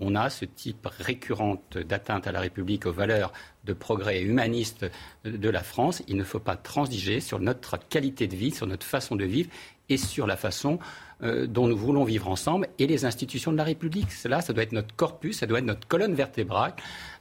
on 0.00 0.14
a 0.14 0.30
ce 0.30 0.44
type 0.44 0.86
récurrente 0.86 1.78
d'atteinte 1.78 2.26
à 2.26 2.32
la 2.32 2.40
République, 2.40 2.86
aux 2.86 2.92
valeurs 2.92 3.32
de 3.64 3.72
progrès 3.72 4.22
humaniste 4.22 4.86
de 5.24 5.48
la 5.48 5.62
France, 5.62 6.02
il 6.08 6.16
ne 6.16 6.24
faut 6.24 6.40
pas 6.40 6.56
transiger 6.56 7.20
sur 7.20 7.38
notre 7.38 7.78
qualité 7.78 8.26
de 8.26 8.34
vie, 8.34 8.50
sur 8.50 8.66
notre 8.66 8.86
façon 8.86 9.16
de 9.16 9.24
vivre 9.24 9.50
et 9.88 9.96
sur 9.96 10.26
la 10.26 10.36
façon 10.36 10.78
euh, 11.22 11.46
dont 11.46 11.68
nous 11.68 11.76
voulons 11.76 12.04
vivre 12.04 12.28
ensemble 12.28 12.68
et 12.78 12.86
les 12.86 13.04
institutions 13.04 13.52
de 13.52 13.56
la 13.56 13.64
République. 13.64 14.10
Cela, 14.10 14.40
ça 14.40 14.52
doit 14.52 14.64
être 14.64 14.72
notre 14.72 14.94
corpus, 14.96 15.38
ça 15.38 15.46
doit 15.46 15.58
être 15.58 15.64
notre 15.64 15.86
colonne 15.86 16.14
vertébrale 16.14 16.74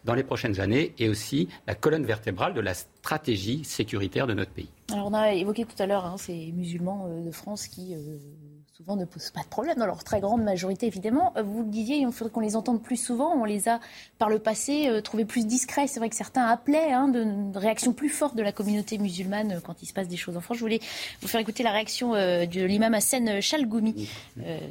dans 0.06 0.16
les 0.16 0.24
prochaines 0.24 0.60
années 0.60 0.94
et 0.98 1.10
aussi 1.10 1.50
la 1.68 1.76
colonne 1.76 2.06
vertébrale 2.06 2.54
de 2.54 2.62
la 2.62 2.74
stratégie 2.74 3.64
sécuritaire 3.64 4.26
de 4.26 4.34
notre 4.34 4.52
pays. 4.52 4.70
Alors 4.92 5.08
on 5.08 5.14
a 5.14 5.34
évoqué 5.34 5.66
tout 5.66 5.82
à 5.82 5.86
l'heure 5.86 6.06
hein, 6.06 6.18
ces 6.18 6.52
musulmans 6.52 7.08
euh, 7.10 7.26
de 7.26 7.32
France 7.32 7.68
qui... 7.68 7.94
Euh, 7.94 8.18
souvent 8.82 8.96
ne 8.96 9.06
posent 9.06 9.30
pas 9.30 9.44
de 9.44 9.48
problème, 9.48 9.78
dans 9.78 9.86
leur 9.86 10.04
très 10.04 10.20
grande 10.22 10.44
majorité 10.44 10.88
évidemment. 10.88 11.34
Euh, 11.38 11.44
vous 11.44 11.62
le 11.62 11.70
disiez, 11.70 11.98
il 11.98 12.12
faudrait 12.12 12.34
qu'on 12.34 12.40
les 12.40 12.56
entende 12.56 12.82
plus 12.82 12.98
souvent. 12.98 13.32
On 13.36 13.46
les 13.46 13.70
a 13.70 13.80
par 14.18 14.28
le 14.28 14.40
passé 14.40 14.88
euh, 14.88 15.02
trouvés 15.02 15.26
plus 15.26 15.46
discrets. 15.46 15.86
C'est 15.86 16.00
vrai 16.00 16.10
que 16.10 16.16
certains 16.16 16.46
appelaient 16.46 16.92
hein, 16.92 17.08
de, 17.08 17.56
réactions 17.60 17.94
plus 17.94 18.10
fortes 18.10 18.36
de 18.36 18.42
la 18.42 18.52
communauté 18.52 18.98
musulmane 18.98 19.52
euh, 19.52 19.60
quand 19.60 19.84
il 19.84 19.86
se 19.86 19.94
passe 19.94 20.08
des 20.08 20.18
choses 20.18 20.36
en 20.36 20.42
France. 20.42 20.58
Je 20.58 20.64
voulais 20.64 20.80
vous 21.22 21.28
faire 21.28 21.40
écouter 21.40 21.62
la 21.62 21.72
réaction 21.72 22.14
de 22.14 22.66
l'imam 22.66 22.94
Hassan 22.96 23.40
Chalgoumi 23.40 24.10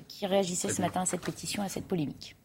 qui 0.08 0.26
réagissait 0.26 0.70
ce 0.70 0.82
matin 0.82 1.02
à 1.02 1.06
cette 1.06 1.20
pétition, 1.20 1.62
à 1.62 1.68
cette 1.68 1.84
polémique. 1.84 2.36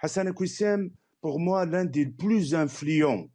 Hassan 0.00 0.32
Kouissem, 0.32 0.90
pour 1.20 1.38
moi, 1.38 1.66
l'un 1.66 1.84
des 1.84 2.06
plus 2.06 2.54
influents 2.54 3.26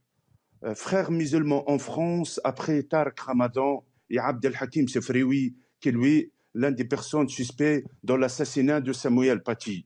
frères 0.73 1.11
musulmans 1.11 1.69
en 1.69 1.77
France 1.77 2.41
après 2.43 2.81
Tarek 2.83 3.19
Ramadan 3.19 3.83
et 4.09 4.17
Abdel 4.17 4.55
Hakim 4.59 4.87
Sefrioui, 4.87 5.55
qui 5.79 5.91
lui 5.91 6.31
l'un 6.55 6.71
des 6.71 6.85
personnes 6.85 7.29
suspectes 7.29 7.85
dans 8.03 8.17
l'assassinat 8.17 8.81
de 8.81 8.93
Samuel 8.93 9.43
Paty. 9.43 9.85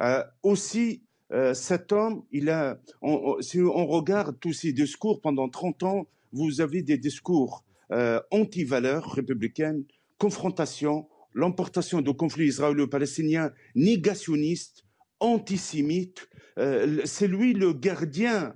Euh, 0.00 0.22
aussi, 0.42 1.02
euh, 1.32 1.52
cet 1.52 1.92
homme, 1.92 2.22
il 2.30 2.48
a, 2.48 2.78
si 3.40 3.60
on 3.60 3.86
regarde 3.86 4.38
tous 4.40 4.52
ses 4.52 4.72
discours 4.72 5.20
pendant 5.20 5.48
30 5.48 5.82
ans, 5.82 6.06
vous 6.32 6.60
avez 6.60 6.82
des 6.82 6.96
discours 6.96 7.64
euh, 7.92 8.20
anti-valeurs 8.30 9.12
républicaines, 9.12 9.84
confrontation, 10.16 11.08
l'emportation 11.34 12.00
de 12.00 12.10
conflits 12.12 12.46
israélo-palestiniens, 12.46 13.52
négationnistes, 13.74 14.84
antisémites. 15.20 16.28
C'est 17.04 17.28
lui 17.28 17.52
le 17.52 17.74
gardien 17.74 18.54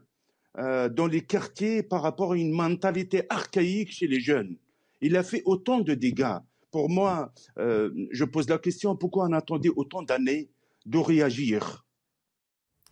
dans 0.57 1.07
les 1.07 1.21
quartiers 1.21 1.83
par 1.83 2.01
rapport 2.01 2.33
à 2.33 2.37
une 2.37 2.51
mentalité 2.51 3.25
archaïque 3.29 3.93
chez 3.93 4.07
les 4.07 4.21
jeunes. 4.21 4.57
Il 5.03 5.17
a 5.19 5.23
fait 5.23 5.43
autant 5.45 5.81
de 5.81 5.93
dégâts 5.93 6.39
pour 6.71 6.89
moi, 6.89 7.33
euh, 7.59 7.91
je 8.11 8.25
pose 8.25 8.49
la 8.49 8.59
question, 8.59 8.97
pourquoi 8.97 9.27
on 9.29 9.33
attendait 9.33 9.71
autant 9.75 10.03
d'années 10.03 10.51
de 10.87 10.99
réagir? 10.99 11.85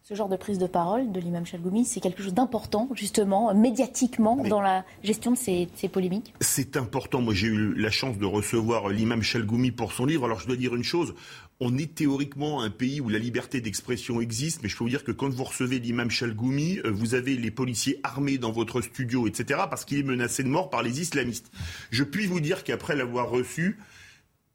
Ce 0.03 0.15
genre 0.15 0.31
de 0.31 0.37
prise 0.37 0.57
de 0.57 0.67
parole 0.67 1.13
de 1.13 1.21
l'imam 1.21 1.45
Chalgoumi, 1.45 1.85
c'est 1.85 2.01
quelque 2.01 2.23
chose 2.23 2.33
d'important, 2.33 2.89
justement, 2.95 3.55
médiatiquement, 3.55 4.37
dans 4.37 4.63
la 4.63 4.87
gestion 5.03 5.33
de 5.33 5.37
ces, 5.37 5.69
ces 5.75 5.89
polémiques? 5.89 6.33
C'est 6.41 6.79
important. 6.79 7.21
Moi, 7.21 7.35
j'ai 7.35 7.49
eu 7.49 7.75
la 7.75 7.91
chance 7.91 8.17
de 8.17 8.25
recevoir 8.25 8.89
l'imam 8.89 9.21
Chalgoumi 9.21 9.71
pour 9.71 9.93
son 9.93 10.07
livre. 10.07 10.25
Alors, 10.25 10.41
je 10.41 10.47
dois 10.47 10.57
dire 10.57 10.75
une 10.75 10.83
chose 10.83 11.15
on 11.61 11.77
est 11.77 11.95
théoriquement 11.95 12.63
un 12.63 12.71
pays 12.71 13.01
où 13.01 13.09
la 13.09 13.19
liberté 13.19 13.61
d'expression 13.61 14.21
existe, 14.21 14.63
mais 14.63 14.69
je 14.69 14.77
peux 14.77 14.85
vous 14.85 14.91
dire 14.91 15.03
que 15.03 15.11
quand 15.11 15.29
vous 15.29 15.45
recevez 15.45 15.81
l'imam 15.81 16.11
Chalgoumi, 16.11 16.79
euh, 16.85 16.91
vous 16.91 17.15
avez 17.15 17.37
les 17.37 17.51
policiers 17.51 17.99
armés 18.05 18.39
dans 18.39 18.53
votre 18.53 18.81
studio, 18.81 19.27
etc., 19.27 19.61
parce 19.69 19.85
qu'il 19.85 19.99
est 19.99 20.05
menacé 20.05 20.45
de 20.45 20.49
mort 20.49 20.71
par 20.71 20.83
les 20.83 21.01
islamistes. 21.01 21.51
Je 21.91 22.05
puis 22.05 22.27
vous 22.27 22.41
dire 22.41 22.63
qu'après 22.63 22.95
l'avoir 22.95 23.29
reçu, 23.31 23.77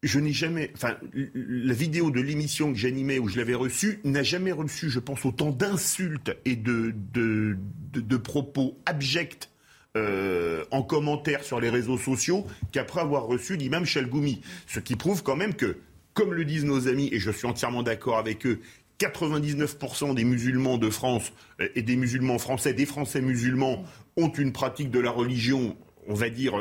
je 0.02 0.20
n'ai 0.20 0.34
jamais, 0.34 0.72
enfin, 0.76 0.98
la 1.34 1.74
vidéo 1.74 2.12
de 2.12 2.22
l'émission 2.22 2.72
que 2.72 2.78
j'animais 2.78 3.20
où 3.20 3.28
je 3.28 3.38
l'avais 3.38 3.54
reçu 3.54 4.00
n'a 4.04 4.24
jamais 4.24 4.52
reçu, 4.52 4.90
je 4.90 5.00
pense, 5.00 5.26
autant 5.26 5.52
d'insultes 5.52 6.36
et 6.46 6.58
de, 6.58 6.94
de, 7.14 8.18
propos 8.18 8.78
abjects 8.86 9.50
euh, 9.96 10.66
en 10.72 10.84
commentaire 10.84 11.44
sur 11.44 11.60
les 11.62 11.70
réseaux 11.70 11.98
sociaux 11.98 12.46
qu'après 12.72 13.00
avoir 13.00 13.28
reçu 13.28 13.56
l'imam 13.56 13.86
Chalgoumi. 13.86 14.42
Ce 14.68 14.80
qui 14.80 14.96
prouve 14.98 15.24
quand 15.24 15.38
même 15.38 15.54
que 15.54 15.78
comme 16.14 16.34
le 16.34 16.46
disent 16.46 16.66
nos 16.66 16.88
amis, 16.88 17.10
et 17.12 17.20
je 17.20 17.32
suis 17.32 17.48
entièrement 17.48 17.84
d'accord 17.84 18.18
avec 18.18 18.46
eux, 18.46 18.60
99% 19.00 20.14
des 20.14 20.24
musulmans 20.24 20.78
de 20.78 20.90
France 20.90 21.34
euh, 21.60 21.68
et 21.76 21.82
des 21.82 21.96
musulmans 21.96 22.40
français, 22.40 22.74
des 22.74 22.86
Français 22.86 23.22
musulmans, 23.22 23.84
ont 24.18 24.30
une 24.30 24.54
pratique 24.54 24.92
de 24.92 25.00
la 25.00 25.12
religion, 25.12 25.76
on 26.08 26.14
va 26.14 26.30
dire, 26.30 26.54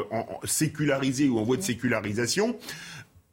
sécularisée 0.44 1.28
ou 1.28 1.38
en 1.38 1.44
voie 1.44 1.56
de 1.56 1.62
sécularisation. 1.62 2.56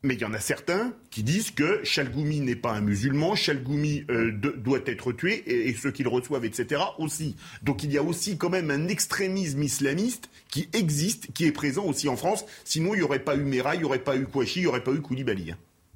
Mais 0.01 0.13
il 0.13 0.21
y 0.21 0.25
en 0.25 0.34
a 0.34 0.39
certains 0.39 0.93
qui 1.10 1.23
disent 1.23 1.51
que 1.51 1.82
Chalgoumi 1.84 2.39
n'est 2.39 2.55
pas 2.55 2.71
un 2.71 2.79
musulman, 2.79 3.36
Chalgoumi 3.36 4.05
euh, 4.10 4.32
doit 4.32 4.79
être 4.86 5.12
tué, 5.12 5.43
et, 5.45 5.67
et 5.67 5.73
ceux 5.73 5.91
qui 5.91 6.03
le 6.03 6.10
reçoivent, 6.10 6.45
etc. 6.45 6.82
aussi. 6.99 7.36
Donc 7.63 7.84
il 7.84 7.91
y 7.91 7.97
a 7.97 8.03
aussi 8.03 8.38
quand 8.38 8.49
même 8.49 8.71
un 8.71 8.88
extrémisme 8.88 9.62
islamiste 9.62 10.29
qui 10.49 10.69
existe, 10.71 11.34
qui 11.34 11.45
est 11.45 11.51
présent 11.51 11.84
aussi 11.84 12.08
en 12.08 12.15
France. 12.15 12.45
Sinon, 12.63 12.93
il 12.93 12.99
n'y 12.99 13.03
aurait 13.03 13.19
pas 13.19 13.36
eu 13.36 13.43
Mera, 13.43 13.75
il 13.75 13.79
n'y 13.79 13.84
aurait 13.86 13.99
pas 13.99 14.15
eu 14.15 14.25
Kouachi, 14.25 14.60
il 14.60 14.63
n'y 14.63 14.67
aurait 14.67 14.84
pas 14.84 14.93
eu 14.93 15.01
Koulibaly. 15.01 15.53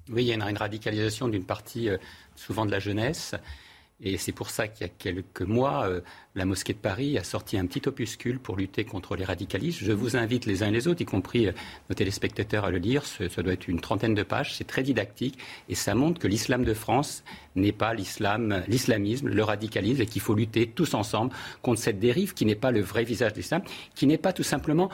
Oui, 0.10 0.24
il 0.24 0.28
y 0.28 0.32
a 0.32 0.50
une, 0.50 0.58
radicalisation 0.58 1.30
d'une 1.30 1.46
partie, 1.46 1.88
euh, 1.88 1.98
souvent 2.36 2.66
de 2.66 2.72
la 2.72 2.80
jeunesse. 2.80 3.36
Et 4.02 4.18
c'est 4.18 4.34
pour 4.34 4.50
ça 4.50 4.68
qu'il 4.68 4.86
y 4.86 4.90
a 4.90 4.92
quelques 4.92 5.44
mois, 5.44 5.88
euh, 5.88 6.02
la 6.36 6.44
mosquée 6.44 6.74
de 6.74 6.80
Paris 6.80 7.18
a 7.18 7.24
sorti 7.24 7.58
un 7.58 7.66
petit 7.66 7.88
opuscule 7.88 8.38
pour 8.38 8.58
lutter 8.58 8.84
contre 8.84 9.16
les 9.16 9.24
radicalistes. 9.24 9.80
Je 9.82 9.94
vous 9.94 10.18
invite 10.18 10.46
les 10.46 10.62
uns 10.62 10.68
et 10.68 10.72
les 10.72 10.90
autres, 10.90 11.02
y 11.02 11.06
compris 11.06 11.48
euh, 11.48 11.54
nos 11.90 11.96
téléspectateurs, 11.96 12.66
à 12.66 12.72
le 12.72 12.80
lire. 12.80 13.06
Ça 13.06 13.42
doit 13.42 13.54
être 13.54 13.70
une 13.70 13.80
trentaine 13.80 14.14
de 14.14 14.24
pages. 14.24 14.56
C'est 14.56 14.68
très 14.68 14.84
didactique 14.84 15.40
et 15.70 15.76
ça 15.76 15.96
montre 15.96 16.20
que 16.20 16.28
l'islam 16.28 16.66
de 16.66 16.74
France 16.74 17.24
n'est 17.56 17.72
pas 17.72 17.94
l'islam, 17.94 18.62
l'islamisme, 18.68 19.30
le 19.30 19.44
radicalisme 19.44 20.02
et 20.02 20.06
qu'il 20.06 20.22
faut 20.22 20.36
lutter 20.36 20.68
tous 20.68 20.96
ensemble 20.96 21.32
contre 21.62 21.80
cette 21.80 22.00
dérive 22.00 22.34
qui 22.34 22.46
n'est 22.46 22.56
pas 22.56 22.72
le 22.72 22.82
vrai 22.82 23.06
visage 23.06 23.32
de 23.32 23.38
l'islam, 23.38 23.62
qui 23.96 24.06
n'est 24.06 24.18
pas 24.18 24.34
tout 24.34 24.44
simplement 24.44 24.90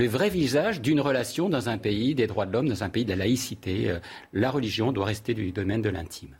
le 0.00 0.08
vrai 0.08 0.30
visage 0.30 0.80
d'une 0.80 1.00
relation 1.00 1.48
dans 1.48 1.68
un 1.68 1.76
pays 1.76 2.14
des 2.14 2.26
droits 2.26 2.46
de 2.46 2.52
l'homme, 2.52 2.68
dans 2.68 2.84
un 2.84 2.88
pays 2.88 3.04
de 3.04 3.10
la 3.10 3.16
laïcité. 3.16 3.90
Euh, 3.90 3.98
la 4.32 4.50
religion 4.50 4.92
doit 4.92 5.04
rester 5.04 5.34
du 5.34 5.52
domaine 5.52 5.82
de 5.82 5.90
l'intime. 5.90 6.36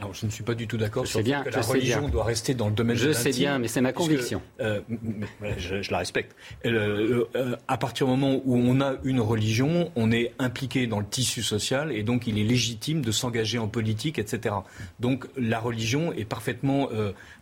Alors, 0.00 0.12
je 0.12 0.26
ne 0.26 0.30
suis 0.30 0.42
pas 0.42 0.54
du 0.54 0.66
tout 0.66 0.76
d'accord 0.76 1.06
sur 1.06 1.22
bien, 1.22 1.44
que 1.44 1.50
la 1.50 1.60
religion 1.60 2.08
doit 2.08 2.24
rester 2.24 2.54
dans 2.54 2.68
le 2.68 2.74
domaine 2.74 2.96
je 2.96 3.04
de 3.04 3.08
l'intime. 3.10 3.24
Je 3.26 3.30
sais 3.30 3.38
bien, 3.38 3.58
mais 3.60 3.68
c'est 3.68 3.80
ma 3.80 3.92
conviction. 3.92 4.42
Euh, 4.60 4.80
je, 5.56 5.90
la 5.90 5.98
respecte. 5.98 6.34
Euh, 6.64 7.26
à 7.68 7.76
partir 7.76 8.06
du 8.06 8.12
moment 8.12 8.40
où 8.44 8.56
on 8.56 8.80
a 8.80 8.94
une 9.04 9.20
religion, 9.20 9.92
on 9.94 10.10
est 10.10 10.32
impliqué 10.40 10.88
dans 10.88 10.98
le 10.98 11.06
tissu 11.06 11.44
social 11.44 11.92
et 11.92 12.02
donc 12.02 12.26
il 12.26 12.38
est 12.38 12.44
légitime 12.44 13.02
de 13.02 13.12
s'engager 13.12 13.58
en 13.58 13.68
politique, 13.68 14.18
etc. 14.18 14.56
Donc 14.98 15.26
la 15.36 15.60
religion 15.60 16.12
est 16.12 16.24
parfaitement 16.24 16.88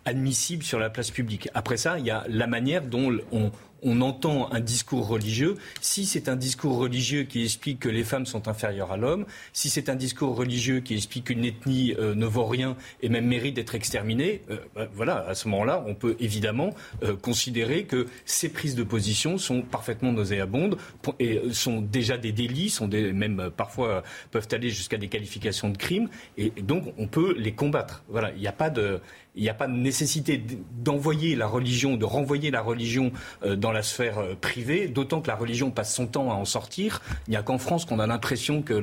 admissible 0.05 0.63
sur 0.63 0.79
la 0.79 0.91
place 0.91 1.11
publique. 1.11 1.49
Après 1.55 1.79
ça, 1.79 1.99
il 1.99 2.05
y 2.05 2.11
a 2.11 2.25
la 2.29 2.47
manière 2.47 2.83
dont 2.83 3.17
on, 3.33 3.51
on 3.83 4.01
entend 4.01 4.53
un 4.53 4.61
discours 4.61 5.07
religieux, 5.07 5.57
si 5.81 6.07
c'est 6.07 6.29
un 6.29 6.37
discours 6.37 6.77
religieux 6.77 7.25
qui 7.25 7.43
explique 7.45 7.81
que 7.81 7.89
les 7.89 8.05
femmes 8.05 8.27
sont 8.27 8.49
inférieures 8.49 8.93
à 8.93 8.97
l'homme, 8.97 9.27
si 9.53 9.71
c'est 9.71 9.89
un 9.89 9.97
discours 9.97 10.37
religieux 10.37 10.81
qui 10.81 10.95
explique 10.95 11.25
qu'une 11.25 11.45
ethnie 11.45 11.95
euh, 11.99 12.15
ne 12.15 12.27
vaut 12.27 12.47
rien 12.47 12.77
et 13.03 13.09
même 13.09 13.27
mérite 13.27 13.55
d'être 13.55 13.75
exterminée, 13.75 14.43
euh, 14.51 14.59
bah, 14.75 14.89
voilà, 14.95 15.27
à 15.27 15.35
ce 15.35 15.49
moment-là, 15.49 15.85
on 15.87 15.95
peut 15.95 16.17
évidemment 16.21 16.71
euh, 17.03 17.17
considérer 17.17 17.85
que 17.85 18.07
ces 18.25 18.49
prises 18.49 18.75
de 18.75 18.85
position 18.85 19.39
sont 19.39 19.63
parfaitement 19.63 20.13
nauséabondes 20.13 20.79
et 21.19 21.41
sont 21.53 21.81
déjà 21.81 22.17
des 22.17 22.33
délits, 22.33 22.71
sont 22.71 22.89
des, 22.89 23.13
même 23.13 23.51
parfois 23.57 24.03
peuvent 24.31 24.49
aller 24.53 24.71
jusqu'à 24.71 24.97
des 24.97 25.09
qualifications 25.09 25.71
de 25.71 25.77
crimes, 25.77 26.09
et 26.37 26.51
donc 26.51 26.93
on 26.99 27.07
peut 27.07 27.35
les 27.37 27.53
combattre. 27.53 28.05
Voilà, 28.09 28.33
il 28.33 28.41
n'y 28.41 28.47
a 28.47 28.53
pas 28.53 28.71
de 28.71 29.01
il 29.35 29.43
n'y 29.43 29.49
a 29.49 29.55
pas 29.55 29.67
de 29.67 29.73
nécessité 29.73 30.43
d'envoyer 30.85 31.37
la 31.37 31.47
religion, 31.47 31.97
de 31.97 32.05
renvoyer 32.05 32.51
la 32.51 32.61
religion 32.61 33.13
euh, 33.45 33.57
dans 33.57 33.73
la 33.73 33.83
sphère 33.83 34.19
euh, 34.19 34.35
privée, 34.39 34.89
d'autant 34.89 35.23
que 35.23 35.29
la 35.29 35.37
religion 35.37 35.71
passe 35.71 35.95
son 35.95 36.07
temps 36.07 36.31
à 36.31 36.35
en 36.35 36.45
sortir. 36.45 37.01
Il 37.27 37.31
n'y 37.31 37.37
a 37.37 37.43
qu'en 37.43 37.59
France 37.59 37.87
qu'on 37.87 37.99
a 37.99 38.07
l'impression 38.07 38.63
que 38.63 38.75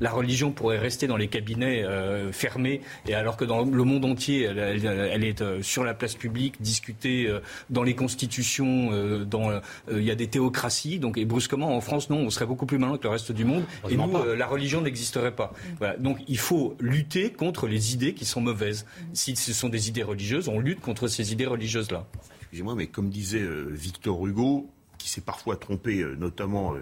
la 0.00 0.10
religion 0.10 0.50
pourrait 0.50 0.78
rester 0.78 1.06
dans 1.06 1.16
les 1.16 1.28
cabinets 1.28 1.82
euh, 1.82 2.32
fermés, 2.32 2.80
et 3.06 3.14
alors 3.14 3.36
que 3.36 3.44
dans 3.44 3.64
le 3.64 3.84
monde 3.84 4.04
entier, 4.04 4.44
elle, 4.44 5.24
est 5.24 5.62
sur 5.62 5.84
la 5.84 5.94
place 5.94 6.14
publique, 6.14 6.60
discutée 6.60 7.30
dans 7.70 7.82
les 7.82 7.94
constitutions, 7.94 8.90
dans, 9.24 9.60
il 9.90 10.02
y 10.02 10.10
a 10.10 10.14
des 10.14 10.28
théocraties. 10.28 10.98
Donc, 10.98 11.18
et 11.18 11.24
brusquement, 11.24 11.76
en 11.76 11.80
France, 11.80 12.10
non, 12.10 12.18
on 12.18 12.30
serait 12.30 12.46
beaucoup 12.46 12.66
plus 12.66 12.78
malin 12.78 12.96
que 12.96 13.04
le 13.04 13.10
reste 13.10 13.32
du 13.32 13.44
monde. 13.44 13.64
Et 13.88 13.96
nous, 13.96 14.10
la 14.36 14.46
religion 14.46 14.80
n'existerait 14.80 15.34
pas. 15.34 15.52
Voilà. 15.78 15.96
Donc, 15.96 16.18
il 16.28 16.38
faut 16.38 16.76
lutter 16.80 17.30
contre 17.30 17.66
les 17.66 17.94
idées 17.94 18.14
qui 18.14 18.24
sont 18.24 18.40
mauvaises. 18.40 18.86
Si 19.12 19.36
ce 19.36 19.52
sont 19.52 19.68
des 19.68 19.88
idées 19.88 19.97
religieuses, 20.02 20.48
on 20.48 20.60
lutte 20.60 20.80
contre 20.80 21.08
ces 21.08 21.32
idées 21.32 21.46
religieuses-là. 21.46 22.06
Excusez-moi, 22.40 22.74
mais 22.74 22.86
comme 22.86 23.10
disait 23.10 23.42
euh, 23.42 23.68
Victor 23.70 24.26
Hugo, 24.26 24.70
qui 24.96 25.10
s'est 25.10 25.20
parfois 25.20 25.56
trompé, 25.56 26.00
euh, 26.00 26.14
notamment 26.16 26.74
euh, 26.74 26.80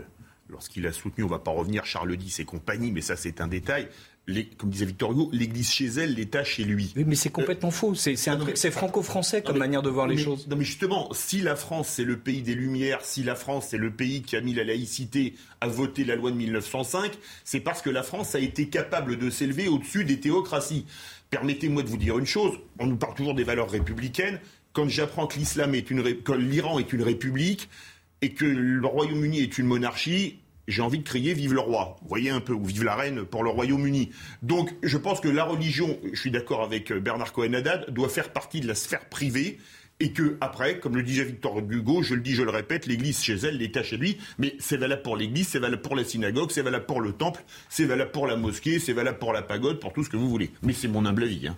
lorsqu'il 0.48 0.86
a 0.86 0.92
soutenu, 0.92 1.24
on 1.24 1.26
ne 1.26 1.32
va 1.32 1.38
pas 1.38 1.50
revenir, 1.50 1.84
Charles 1.84 2.14
X 2.14 2.40
et 2.40 2.44
compagnie, 2.44 2.92
mais 2.92 3.00
ça 3.00 3.16
c'est 3.16 3.40
un 3.40 3.48
détail, 3.48 3.88
comme 4.56 4.70
disait 4.70 4.86
Victor 4.86 5.12
Hugo, 5.12 5.30
l'Église 5.32 5.70
chez 5.70 5.86
elle, 5.86 6.14
l'État 6.14 6.42
chez 6.42 6.64
lui. 6.64 6.92
Oui, 6.96 7.04
mais 7.06 7.14
c'est 7.14 7.30
complètement 7.30 7.70
faux. 7.70 7.94
C'est 7.94 8.70
franco-français 8.70 9.42
comme 9.42 9.58
manière 9.58 9.82
de 9.82 9.90
voir 9.90 10.06
les 10.06 10.16
choses. 10.16 10.48
Non, 10.48 10.56
mais 10.56 10.64
justement, 10.64 11.08
si 11.12 11.40
la 11.40 11.54
France 11.54 11.88
c'est 11.88 12.04
le 12.04 12.18
pays 12.18 12.42
des 12.42 12.54
Lumières, 12.54 13.04
si 13.04 13.22
la 13.22 13.36
France 13.36 13.68
c'est 13.70 13.78
le 13.78 13.90
pays 13.90 14.22
qui 14.22 14.36
a 14.36 14.40
mis 14.40 14.54
la 14.54 14.64
laïcité 14.64 15.34
à 15.60 15.68
voter 15.68 16.04
la 16.04 16.16
loi 16.16 16.30
de 16.30 16.36
1905, 16.36 17.12
c'est 17.44 17.60
parce 17.60 17.82
que 17.82 17.90
la 17.90 18.02
France 18.02 18.34
a 18.34 18.40
été 18.40 18.68
capable 18.68 19.16
de 19.16 19.30
s'élever 19.30 19.68
au-dessus 19.68 20.04
des 20.04 20.18
théocraties. 20.18 20.86
Permettez-moi 21.30 21.82
de 21.82 21.88
vous 21.88 21.96
dire 21.96 22.18
une 22.18 22.26
chose. 22.26 22.58
On 22.78 22.86
nous 22.86 22.96
parle 22.96 23.14
toujours 23.14 23.34
des 23.34 23.44
valeurs 23.44 23.70
républicaines. 23.70 24.40
Quand 24.72 24.88
j'apprends 24.88 25.26
que 25.26 25.38
l'islam 25.38 25.74
est 25.74 25.90
une, 25.90 26.22
que 26.22 26.32
l'Iran 26.32 26.78
est 26.78 26.92
une 26.92 27.02
république 27.02 27.68
et 28.22 28.32
que 28.32 28.44
le 28.44 28.86
Royaume-Uni 28.86 29.40
est 29.40 29.58
une 29.58 29.66
monarchie, 29.66 30.40
j'ai 30.68 30.82
envie 30.82 30.98
de 30.98 31.04
crier 31.04 31.34
vive 31.34 31.54
le 31.54 31.60
roi, 31.60 31.96
vous 32.02 32.08
voyez 32.08 32.30
un 32.30 32.40
peu, 32.40 32.52
ou 32.52 32.64
vive 32.64 32.84
la 32.84 32.96
reine 32.96 33.24
pour 33.24 33.44
le 33.44 33.50
Royaume-Uni. 33.50 34.10
Donc 34.42 34.74
je 34.82 34.98
pense 34.98 35.20
que 35.20 35.28
la 35.28 35.44
religion, 35.44 35.98
je 36.12 36.18
suis 36.18 36.30
d'accord 36.30 36.62
avec 36.62 36.90
euh, 36.90 37.00
Bernard 37.00 37.32
Cohen-Haddad, 37.32 37.90
doit 37.90 38.08
faire 38.08 38.32
partie 38.32 38.60
de 38.60 38.66
la 38.66 38.74
sphère 38.74 39.08
privée 39.08 39.58
et 40.00 40.12
que 40.12 40.36
après, 40.40 40.78
comme 40.78 40.96
le 40.96 41.02
disait 41.02 41.24
Victor 41.24 41.58
Hugo, 41.58 42.02
je 42.02 42.14
le 42.14 42.20
dis, 42.20 42.34
je 42.34 42.42
le 42.42 42.50
répète, 42.50 42.86
l'Église 42.86 43.22
chez 43.22 43.34
elle, 43.34 43.58
l'État 43.58 43.82
chez 43.82 43.96
lui, 43.96 44.18
mais 44.38 44.54
c'est 44.58 44.76
valable 44.76 45.02
pour 45.02 45.16
l'Église, 45.16 45.48
c'est 45.48 45.58
valable 45.58 45.82
pour 45.82 45.96
la 45.96 46.04
synagogue, 46.04 46.50
c'est 46.50 46.62
valable 46.62 46.86
pour 46.86 47.00
le 47.00 47.12
temple, 47.12 47.42
c'est 47.68 47.86
valable 47.86 48.10
pour 48.10 48.26
la 48.26 48.36
mosquée, 48.36 48.78
c'est 48.78 48.92
valable 48.92 49.18
pour 49.18 49.32
la 49.32 49.42
pagode, 49.42 49.80
pour 49.80 49.92
tout 49.92 50.04
ce 50.04 50.10
que 50.10 50.16
vous 50.16 50.28
voulez. 50.28 50.50
Mais 50.62 50.72
c'est 50.72 50.88
mon 50.88 51.06
humble 51.06 51.24
avis. 51.24 51.48
Hein. 51.48 51.56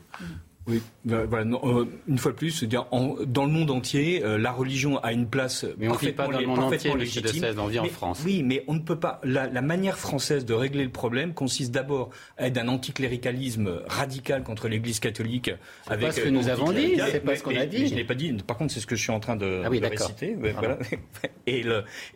Oui, 0.68 0.82
bah, 1.04 1.24
voilà, 1.28 1.46
euh, 1.64 1.86
une 2.06 2.18
fois 2.18 2.32
de 2.32 2.36
plus, 2.36 2.62
dire 2.64 2.86
dans 2.90 3.44
le 3.44 3.50
monde 3.50 3.70
entier, 3.70 4.22
euh, 4.22 4.36
la 4.36 4.52
religion 4.52 4.98
a 4.98 5.12
une 5.12 5.26
place 5.26 5.64
mais 5.78 5.88
on 5.88 5.92
ne 5.92 6.10
pas 6.10 6.28
dans 6.28 6.38
le 6.38 6.46
monde 6.46 6.58
entier, 6.58 6.94
légitime. 6.94 7.42
De 7.42 7.58
on 7.58 7.66
vit 7.66 7.78
en 7.78 7.84
France. 7.86 8.20
Oui, 8.24 8.42
mais 8.42 8.64
on 8.68 8.74
ne 8.74 8.80
peut 8.80 8.98
pas. 8.98 9.20
La, 9.24 9.48
manière 9.62 9.98
française 9.98 10.44
de 10.44 10.54
régler 10.54 10.84
le 10.84 10.90
problème 10.90 11.34
consiste 11.34 11.72
d'abord 11.72 12.10
à 12.36 12.46
être 12.46 12.54
d'un 12.54 12.68
anticléricalisme 12.68 13.80
radical 13.86 14.42
contre 14.42 14.68
l'Église 14.68 15.00
catholique. 15.00 15.50
C'est 15.88 15.98
pas 15.98 16.12
ce 16.12 16.20
que 16.20 16.28
nous 16.28 16.48
avons 16.48 16.72
dit, 16.72 17.00
c'est 17.10 17.20
pas 17.20 17.36
ce 17.36 17.42
qu'on 17.42 17.56
a 17.56 17.66
dit. 17.66 17.88
je 17.88 17.94
n'ai 17.94 18.04
pas 18.04 18.14
dit. 18.14 18.32
Par 18.46 18.56
contre, 18.56 18.72
c'est 18.72 18.80
ce 18.80 18.86
que 18.86 18.96
je 18.96 19.02
suis 19.02 19.12
en 19.12 19.20
train 19.20 19.36
de, 19.36 19.62
ah 19.64 19.68
réciter. 19.68 20.36
Voilà. 20.38 20.78
et, 21.46 21.64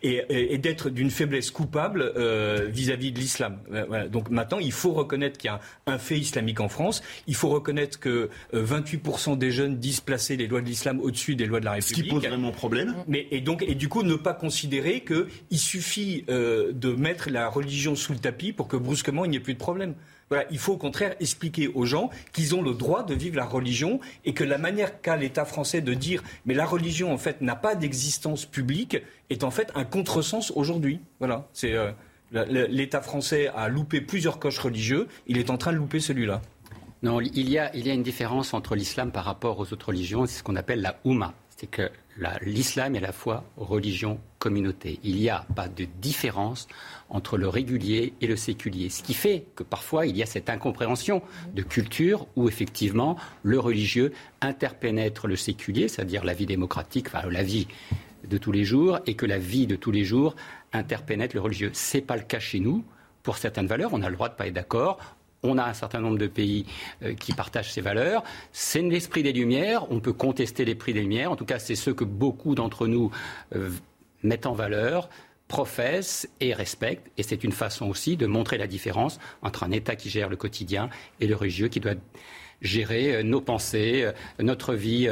et, 0.02 0.54
et 0.54 0.58
d'être 0.58 0.90
d'une 0.90 1.10
faiblesse 1.10 1.50
coupable 1.50 2.12
euh, 2.16 2.66
vis-à-vis 2.68 3.12
de 3.12 3.18
l'islam. 3.18 3.58
Voilà. 3.88 4.08
Donc 4.08 4.30
maintenant, 4.30 4.58
il 4.58 4.72
faut 4.72 4.92
reconnaître 4.92 5.38
qu'il 5.38 5.48
y 5.48 5.50
a 5.50 5.60
un 5.86 5.98
fait 5.98 6.18
islamique 6.18 6.60
en 6.60 6.68
France. 6.68 7.02
Il 7.26 7.34
faut 7.34 7.48
reconnaître 7.48 7.98
que 7.98 8.30
28% 8.54 9.32
euh, 9.32 9.36
des 9.36 9.50
jeunes 9.50 9.78
disent 9.78 10.00
placer 10.00 10.36
les 10.36 10.46
lois 10.46 10.60
de 10.60 10.66
l'islam 10.66 11.00
au-dessus 11.00 11.34
des 11.34 11.46
lois 11.46 11.60
de 11.60 11.64
la 11.64 11.72
République. 11.72 11.96
Ce 11.96 12.02
qui 12.02 12.08
pose 12.08 12.26
vraiment 12.26 12.52
problème. 12.52 12.94
Mais, 13.08 13.26
et, 13.30 13.40
donc, 13.40 13.62
et 13.62 13.74
du 13.74 13.88
coup, 13.88 14.02
ne 14.02 14.14
pas 14.14 14.34
considérer 14.34 15.04
qu'il 15.04 15.58
suffit 15.58 16.24
euh, 16.28 16.72
de 16.72 16.92
mettre 16.92 17.30
la 17.30 17.48
religion 17.48 17.94
sous 17.94 18.12
le 18.12 18.18
tapis 18.18 18.52
pour 18.52 18.68
que 18.68 18.76
brusquement 18.76 19.24
il 19.24 19.30
n'y 19.30 19.36
ait 19.36 19.40
plus 19.40 19.54
de 19.54 19.58
problème. 19.58 19.94
Voilà, 20.28 20.46
il 20.50 20.58
faut 20.58 20.72
au 20.72 20.78
contraire 20.78 21.14
expliquer 21.20 21.68
aux 21.68 21.84
gens 21.84 22.08
qu'ils 22.32 22.54
ont 22.54 22.62
le 22.62 22.72
droit 22.72 23.04
de 23.04 23.12
vivre 23.12 23.36
la 23.36 23.44
religion 23.44 24.00
et 24.24 24.32
que 24.32 24.44
la 24.44 24.56
manière 24.56 25.02
qu'a 25.02 25.14
l'État 25.14 25.44
français 25.44 25.82
de 25.82 25.92
dire 25.92 26.22
mais 26.46 26.54
la 26.54 26.64
religion 26.64 27.12
en 27.12 27.18
fait 27.18 27.42
n'a 27.42 27.54
pas 27.54 27.74
d'existence 27.74 28.46
publique 28.46 28.96
est 29.28 29.44
en 29.44 29.50
fait 29.50 29.70
un 29.74 29.84
contresens 29.84 30.50
aujourd'hui. 30.56 31.00
Voilà, 31.18 31.48
c'est 31.52 31.74
euh, 31.74 31.92
l'État 32.32 33.02
français 33.02 33.50
a 33.54 33.68
loupé 33.68 34.00
plusieurs 34.00 34.38
coches 34.38 34.58
religieux, 34.58 35.06
il 35.26 35.38
est 35.38 35.50
en 35.50 35.58
train 35.58 35.72
de 35.72 35.76
louper 35.76 36.00
celui-là. 36.00 36.40
Non, 37.02 37.20
il 37.20 37.50
y, 37.50 37.58
a, 37.58 37.74
une 37.74 38.04
différence 38.04 38.54
entre 38.54 38.76
l'islam 38.76 39.10
par 39.10 39.24
rapport 39.24 39.58
aux 39.58 39.72
autres 39.72 39.88
religions, 39.88 40.24
c'est 40.24 40.38
ce 40.38 40.42
qu'on 40.44 40.54
appelle 40.54 40.80
la 40.82 41.00
Oumma. 41.04 41.34
C'est 41.56 41.66
que 41.66 41.90
l'islam 42.42 42.94
est 42.94 42.98
à 42.98 43.00
la 43.00 43.12
fois 43.12 43.42
religion, 43.56 44.20
communauté. 44.38 45.00
Il 45.02 45.16
n'y 45.16 45.28
a 45.28 45.44
pas 45.56 45.66
de 45.66 45.84
différence 46.00 46.68
entre 47.08 47.38
le 47.38 47.48
régulier 47.48 48.14
et 48.20 48.28
le 48.28 48.36
séculier. 48.36 48.88
Ce 48.88 49.02
qui 49.02 49.14
fait 49.14 49.46
que 49.56 49.64
parfois 49.64 50.06
il 50.06 50.16
y 50.16 50.22
a 50.22 50.26
cette 50.26 50.48
incompréhension 50.48 51.22
de 51.54 51.62
culture 51.62 52.28
où 52.36 52.48
effectivement 52.48 53.16
le 53.42 53.58
religieux 53.58 54.12
interpénètre 54.40 55.26
le 55.26 55.36
séculier, 55.36 55.88
c'est-à-dire 55.88 56.24
la 56.24 56.34
vie 56.34 56.46
démocratique, 56.46 57.08
enfin 57.08 57.28
la 57.28 57.42
vie 57.42 57.66
de 58.28 58.38
tous 58.38 58.52
les 58.52 58.64
jours, 58.64 59.00
et 59.06 59.14
que 59.14 59.26
la 59.26 59.38
vie 59.38 59.66
de 59.66 59.74
tous 59.74 59.90
les 59.90 60.04
jours 60.04 60.36
interpénètre 60.72 61.34
le 61.34 61.40
religieux. 61.40 61.70
Ce 61.72 61.96
n'est 61.96 62.02
pas 62.04 62.16
le 62.16 62.22
cas 62.22 62.38
chez 62.38 62.60
nous. 62.60 62.84
Pour 63.24 63.38
certaines 63.38 63.66
valeurs, 63.66 63.90
on 63.92 64.02
a 64.02 64.08
le 64.08 64.14
droit 64.14 64.28
de 64.28 64.34
ne 64.34 64.38
pas 64.38 64.46
être 64.46 64.54
d'accord. 64.54 64.98
On 65.44 65.58
a 65.58 65.64
un 65.64 65.74
certain 65.74 66.00
nombre 66.00 66.18
de 66.18 66.28
pays 66.28 66.66
euh, 67.02 67.14
qui 67.14 67.32
partagent 67.32 67.72
ces 67.72 67.80
valeurs. 67.80 68.22
C'est 68.52 68.82
l'esprit 68.82 69.24
des 69.24 69.32
Lumières. 69.32 69.90
On 69.90 69.98
peut 69.98 70.12
contester 70.12 70.64
l'esprit 70.64 70.92
des 70.92 71.00
Lumières. 71.00 71.32
En 71.32 71.36
tout 71.36 71.44
cas, 71.44 71.58
c'est 71.58 71.74
ce 71.74 71.90
que 71.90 72.04
beaucoup 72.04 72.54
d'entre 72.54 72.86
nous 72.86 73.10
euh, 73.56 73.70
mettent 74.22 74.46
en 74.46 74.52
valeur 74.52 75.08
professent 75.48 76.28
et 76.40 76.54
respectent. 76.54 77.10
Et 77.18 77.24
c'est 77.24 77.42
une 77.44 77.52
façon 77.52 77.86
aussi 77.86 78.16
de 78.16 78.26
montrer 78.26 78.56
la 78.56 78.68
différence 78.68 79.18
entre 79.42 79.64
un 79.64 79.72
État 79.72 79.96
qui 79.96 80.08
gère 80.08 80.30
le 80.30 80.36
quotidien 80.36 80.88
et 81.20 81.26
le 81.26 81.34
religieux 81.34 81.68
qui 81.68 81.80
doit 81.80 81.94
gérer 82.62 83.16
euh, 83.16 83.22
nos 83.24 83.40
pensées, 83.40 84.08
notre 84.38 84.74
vie 84.74 85.10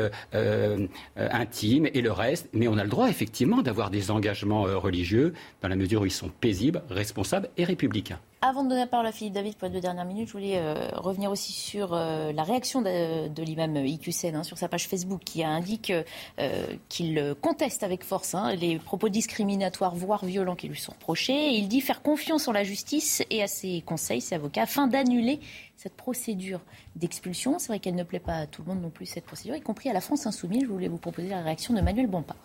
intime 1.17 1.89
et 1.93 2.01
le 2.03 2.13
reste. 2.13 2.49
Mais 2.53 2.69
on 2.69 2.79
a 2.79 2.85
le 2.85 2.89
droit 2.89 3.09
effectivement 3.09 3.63
d'avoir 3.63 3.91
des 3.91 4.13
engagements 4.13 4.63
religieux 4.63 5.35
dans 5.61 5.69
la 5.69 5.77
mesure 5.77 6.03
où 6.03 6.07
ils 6.07 6.13
sont 6.13 6.31
paisibles, 6.31 6.83
responsables 6.89 7.51
et 7.57 7.65
républicains. 7.65 8.21
Avant 8.43 8.65
de 8.65 8.71
donner 8.71 8.81
la 8.81 8.87
parole 8.87 9.07
à 9.07 9.13
Philippe 9.13 9.35
David 9.35 9.57
pour 9.57 9.69
les 9.69 9.75
deux 9.75 9.83
dernières 9.83 10.07
minutes, 10.07 10.29
je 10.29 10.33
voulais 10.33 10.57
euh, 10.57 10.89
revenir 10.95 11.31
aussi 11.31 11.53
sur 11.53 11.93
euh, 11.93 12.33
la 12.33 12.43
réaction 12.43 12.81
de, 12.81 13.43
l'imam 13.43 13.77
Iqiyoussen 13.77 14.35
hein, 14.35 14.45
sur 14.45 14.57
sa 14.57 14.67
page 14.67 14.89
Facebook 14.89 15.21
qui 15.23 15.45
indique 15.45 15.93
euh, 16.39 16.67
qu'il 16.89 17.35
conteste 17.43 17.83
avec 17.83 18.03
force 18.03 18.35
hein, 18.35 18.55
les 18.55 18.79
propos 18.79 19.11
discriminatoires, 19.11 19.95
voire 19.95 20.25
violents 20.25 20.57
qui 20.57 20.69
lui 20.69 20.81
sont 20.81 20.93
reprochés. 20.93 21.51
il 21.51 21.69
dit 21.69 21.83
faire 21.83 22.01
confiance 22.01 22.49
en 22.49 22.53
la 22.53 22.65
justice 22.65 23.23
et 23.29 23.43
à 23.43 23.47
ses 23.47 23.83
conseils, 23.83 24.23
ses 24.23 24.37
avocats, 24.37 24.63
afin 24.63 24.87
d'annuler 24.87 25.39
cette 25.77 25.95
procédure 25.95 26.61
d'expulsion. 26.97 27.59
C'est 27.59 27.69
vrai 27.69 27.79
qu'elle 27.79 27.95
ne 27.95 28.05
plaît 28.05 28.21
pas 28.21 28.37
à 28.37 28.47
tout 28.47 28.63
le 28.63 28.73
monde 28.73 28.81
non 28.81 28.91
plus, 28.91 29.05
cette 29.05 29.27
procédure, 29.27 29.55
y 29.55 29.61
compris 29.61 29.91
à 29.91 29.93
la 29.93 30.01
France 30.01 30.25
insoumise. 30.27 30.63
Je 30.63 30.69
voulais 30.69 30.89
vous 30.89 30.97
proposer 30.97 31.29
la 31.29 31.43
réaction 31.43 31.75
de 31.75 31.83
Manuel 31.83 32.07
Bompard. 32.07 32.39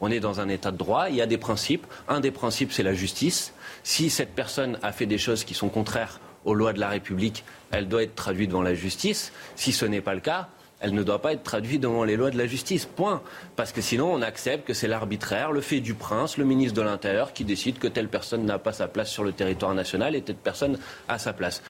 On 0.00 0.10
est 0.10 0.20
dans 0.20 0.40
un 0.40 0.48
état 0.48 0.70
de 0.70 0.76
droit, 0.76 1.08
il 1.08 1.16
y 1.16 1.22
a 1.22 1.26
des 1.26 1.38
principes. 1.38 1.86
Un 2.08 2.20
des 2.20 2.30
principes, 2.30 2.72
c'est 2.72 2.82
la 2.82 2.94
justice. 2.94 3.54
Si 3.84 4.08
cette 4.10 4.34
personne 4.34 4.78
a 4.82 4.92
fait 4.92 5.06
des 5.06 5.18
choses 5.18 5.44
qui 5.44 5.54
sont 5.54 5.68
contraires 5.68 6.18
aux 6.44 6.54
lois 6.54 6.72
de 6.72 6.80
la 6.80 6.88
République, 6.88 7.44
elle 7.70 7.86
doit 7.86 8.02
être 8.02 8.14
traduite 8.14 8.48
devant 8.48 8.62
la 8.62 8.74
justice. 8.74 9.30
Si 9.56 9.72
ce 9.72 9.84
n'est 9.84 10.00
pas 10.00 10.14
le 10.14 10.20
cas, 10.20 10.48
elle 10.80 10.94
ne 10.94 11.02
doit 11.02 11.20
pas 11.20 11.32
être 11.34 11.42
traduite 11.42 11.82
devant 11.82 12.02
les 12.02 12.16
lois 12.16 12.30
de 12.30 12.38
la 12.38 12.46
justice. 12.46 12.86
Point. 12.86 13.22
Parce 13.56 13.72
que 13.72 13.82
sinon, 13.82 14.12
on 14.12 14.22
accepte 14.22 14.66
que 14.66 14.74
c'est 14.74 14.88
l'arbitraire, 14.88 15.52
le 15.52 15.60
fait 15.60 15.80
du 15.80 15.94
prince, 15.94 16.38
le 16.38 16.44
ministre 16.44 16.74
de 16.74 16.82
l'Intérieur, 16.82 17.34
qui 17.34 17.44
décide 17.44 17.78
que 17.78 17.86
telle 17.86 18.08
personne 18.08 18.44
n'a 18.44 18.58
pas 18.58 18.72
sa 18.72 18.88
place 18.88 19.10
sur 19.10 19.22
le 19.22 19.32
territoire 19.32 19.74
national 19.74 20.14
et 20.16 20.22
telle 20.22 20.36
personne 20.36 20.78
a 21.06 21.18
sa 21.18 21.34
place. 21.34 21.62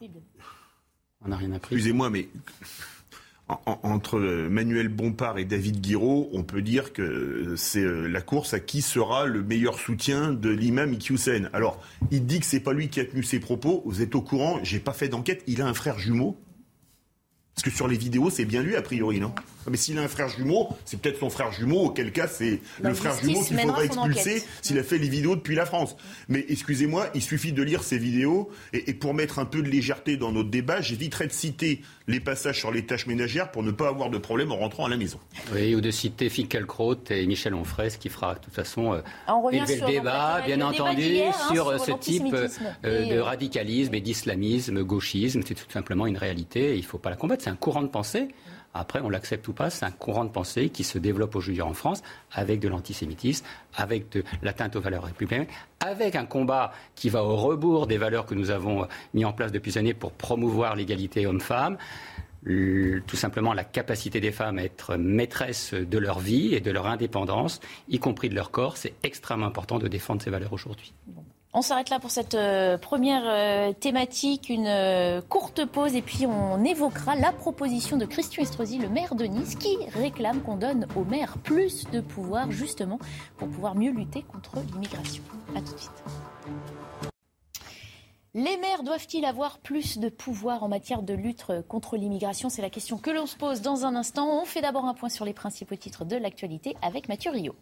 On 0.00 1.28
n'a 1.28 1.36
rien 1.36 1.52
appris. 1.52 1.74
Excusez-moi, 1.74 2.08
mais 2.10 2.28
entre 3.48 4.18
Manuel 4.18 4.88
Bompard 4.88 5.38
et 5.38 5.44
David 5.44 5.80
Guiraud, 5.80 6.28
on 6.32 6.42
peut 6.42 6.62
dire 6.62 6.92
que 6.92 7.54
c'est 7.56 7.84
euh, 7.84 8.08
la 8.08 8.20
course 8.20 8.54
à 8.54 8.60
qui 8.60 8.82
sera 8.82 9.26
le 9.26 9.42
meilleur 9.44 9.78
soutien 9.78 10.32
de 10.32 10.50
l'imam 10.50 10.92
Iqiyoussen. 10.92 11.48
Alors, 11.52 11.80
il 12.10 12.26
dit 12.26 12.40
que 12.40 12.46
c'est 12.46 12.60
pas 12.60 12.72
lui 12.72 12.88
qui 12.88 12.98
a 12.98 13.04
tenu 13.04 13.22
ses 13.22 13.38
propos. 13.38 13.82
Vous 13.86 14.02
êtes 14.02 14.16
au 14.16 14.22
courant 14.22 14.58
J'ai 14.64 14.80
pas 14.80 14.92
fait 14.92 15.08
d'enquête. 15.08 15.44
Il 15.46 15.62
a 15.62 15.66
un 15.66 15.74
frère 15.74 15.98
jumeau. 15.98 16.36
Parce 17.56 17.64
que 17.64 17.70
sur 17.70 17.88
les 17.88 17.96
vidéos, 17.96 18.28
c'est 18.28 18.44
bien 18.44 18.62
lui 18.62 18.76
a 18.76 18.82
priori, 18.82 19.18
non? 19.18 19.32
Ah, 19.66 19.70
mais 19.70 19.78
s'il 19.78 19.98
a 19.98 20.02
un 20.02 20.08
frère 20.08 20.28
jumeau, 20.28 20.68
c'est 20.84 21.00
peut-être 21.00 21.18
son 21.18 21.30
frère 21.30 21.52
jumeau, 21.52 21.86
auquel 21.86 22.12
cas 22.12 22.28
c'est 22.28 22.60
le 22.80 22.94
frère 22.94 23.18
jumeau 23.18 23.42
qu'il 23.42 23.58
faudrait 23.58 23.86
expulser 23.86 24.42
s'il 24.62 24.78
a 24.78 24.84
fait 24.84 24.98
les 24.98 25.08
vidéos 25.08 25.34
depuis 25.34 25.56
la 25.56 25.66
France. 25.66 25.96
Mais 26.28 26.44
excusez-moi, 26.48 27.08
il 27.14 27.22
suffit 27.22 27.52
de 27.52 27.62
lire 27.62 27.82
ces 27.82 27.98
vidéos, 27.98 28.50
et, 28.72 28.94
pour 28.94 29.14
mettre 29.14 29.38
un 29.40 29.44
peu 29.44 29.62
de 29.62 29.68
légèreté 29.68 30.16
dans 30.16 30.30
notre 30.30 30.50
débat, 30.50 30.80
j'éviterai 30.80 31.26
de 31.26 31.32
citer 31.32 31.80
les 32.06 32.20
passages 32.20 32.58
sur 32.58 32.70
les 32.70 32.86
tâches 32.86 33.06
ménagères 33.06 33.50
pour 33.50 33.64
ne 33.64 33.72
pas 33.72 33.88
avoir 33.88 34.10
de 34.10 34.18
problème 34.18 34.52
en 34.52 34.56
rentrant 34.56 34.84
à 34.84 34.88
la 34.88 34.96
maison. 34.96 35.18
Oui, 35.52 35.74
ou 35.74 35.80
de 35.80 35.90
citer 35.90 36.28
Finkielkraut 36.28 36.94
et 37.10 37.26
Michel 37.26 37.54
Onfray, 37.54 37.90
ce 37.90 37.98
qui 37.98 38.08
fera 38.08 38.34
de 38.34 38.40
toute 38.40 38.54
façon 38.54 38.94
euh, 38.94 39.50
élever 39.50 39.80
le 39.80 39.86
débat, 39.86 40.42
bien 40.46 40.60
entendu, 40.60 41.18
hein, 41.18 41.32
sur, 41.52 41.80
ce 41.80 41.90
type 41.92 42.22
euh, 42.84 43.06
de 43.06 43.18
radicalisme 43.18 43.94
et 43.94 44.00
d'islamisme, 44.00 44.84
gauchisme. 44.84 45.40
C'est 45.44 45.54
tout 45.54 45.70
simplement 45.72 46.06
une 46.06 46.18
réalité, 46.18 46.74
il 46.74 46.82
ne 46.82 46.86
faut 46.86 46.98
pas 46.98 47.10
la 47.10 47.16
combattre, 47.16 47.42
c'est 47.46 47.52
un 47.52 47.54
courant 47.54 47.82
de 47.82 47.86
pensée. 47.86 48.26
Après, 48.74 49.00
on 49.00 49.08
l'accepte 49.08 49.46
ou 49.46 49.52
pas, 49.52 49.70
c'est 49.70 49.84
un 49.84 49.92
courant 49.92 50.24
de 50.24 50.30
pensée 50.30 50.68
qui 50.68 50.82
se 50.82 50.98
développe 50.98 51.36
aujourd'hui 51.36 51.62
en 51.62 51.74
France 51.74 52.02
avec 52.32 52.58
de 52.58 52.66
l'antisémitisme, 52.66 53.46
avec 53.76 54.10
de 54.10 54.24
l'atteinte 54.42 54.74
aux 54.74 54.80
valeurs 54.80 55.04
républicaines, 55.04 55.46
avec 55.78 56.16
un 56.16 56.26
combat 56.26 56.72
qui 56.96 57.08
va 57.08 57.22
au 57.22 57.36
rebours 57.36 57.86
des 57.86 57.98
valeurs 57.98 58.26
que 58.26 58.34
nous 58.34 58.50
avons 58.50 58.88
mis 59.14 59.24
en 59.24 59.32
place 59.32 59.52
depuis 59.52 59.70
des 59.70 59.78
années 59.78 59.94
pour 59.94 60.10
promouvoir 60.10 60.74
l'égalité 60.74 61.24
homme-femme 61.24 61.78
tout 63.06 63.16
simplement 63.16 63.54
la 63.54 63.64
capacité 63.64 64.20
des 64.20 64.30
femmes 64.30 64.58
à 64.58 64.64
être 64.64 64.96
maîtresses 64.96 65.74
de 65.74 65.98
leur 65.98 66.20
vie 66.20 66.54
et 66.54 66.60
de 66.60 66.70
leur 66.70 66.86
indépendance, 66.86 67.60
y 67.88 67.98
compris 67.98 68.28
de 68.28 68.36
leur 68.36 68.52
corps. 68.52 68.76
C'est 68.76 68.94
extrêmement 69.02 69.46
important 69.46 69.80
de 69.80 69.88
défendre 69.88 70.22
ces 70.22 70.30
valeurs 70.30 70.52
aujourd'hui. 70.52 70.92
On 71.58 71.62
s'arrête 71.62 71.88
là 71.88 71.98
pour 71.98 72.10
cette 72.10 72.34
euh, 72.34 72.76
première 72.76 73.22
euh, 73.24 73.72
thématique, 73.72 74.50
une 74.50 74.66
euh, 74.66 75.22
courte 75.22 75.64
pause 75.64 75.96
et 75.96 76.02
puis 76.02 76.26
on 76.26 76.62
évoquera 76.62 77.16
la 77.16 77.32
proposition 77.32 77.96
de 77.96 78.04
Christian 78.04 78.42
Estrosi, 78.42 78.76
le 78.76 78.90
maire 78.90 79.14
de 79.14 79.24
Nice, 79.24 79.54
qui 79.54 79.74
réclame 79.94 80.42
qu'on 80.42 80.56
donne 80.56 80.86
aux 80.96 81.04
maires 81.04 81.38
plus 81.38 81.84
de 81.90 82.02
pouvoir 82.02 82.50
justement 82.50 82.98
pour 83.38 83.48
pouvoir 83.48 83.74
mieux 83.74 83.90
lutter 83.90 84.20
contre 84.20 84.56
l'immigration. 84.70 85.22
A 85.54 85.62
tout 85.62 85.72
de 85.72 85.78
suite. 85.78 86.04
Les 88.34 88.58
maires 88.58 88.82
doivent-ils 88.82 89.24
avoir 89.24 89.58
plus 89.58 89.96
de 89.96 90.10
pouvoir 90.10 90.62
en 90.62 90.68
matière 90.68 91.00
de 91.00 91.14
lutte 91.14 91.46
contre 91.68 91.96
l'immigration? 91.96 92.50
C'est 92.50 92.60
la 92.60 92.68
question 92.68 92.98
que 92.98 93.08
l'on 93.08 93.24
se 93.24 93.36
pose 93.38 93.62
dans 93.62 93.86
un 93.86 93.94
instant. 93.94 94.42
On 94.42 94.44
fait 94.44 94.60
d'abord 94.60 94.84
un 94.84 94.92
point 94.92 95.08
sur 95.08 95.24
les 95.24 95.32
principaux 95.32 95.76
titres 95.76 96.04
de 96.04 96.16
l'actualité 96.16 96.76
avec 96.82 97.08
Mathieu 97.08 97.30
Rio. 97.30 97.54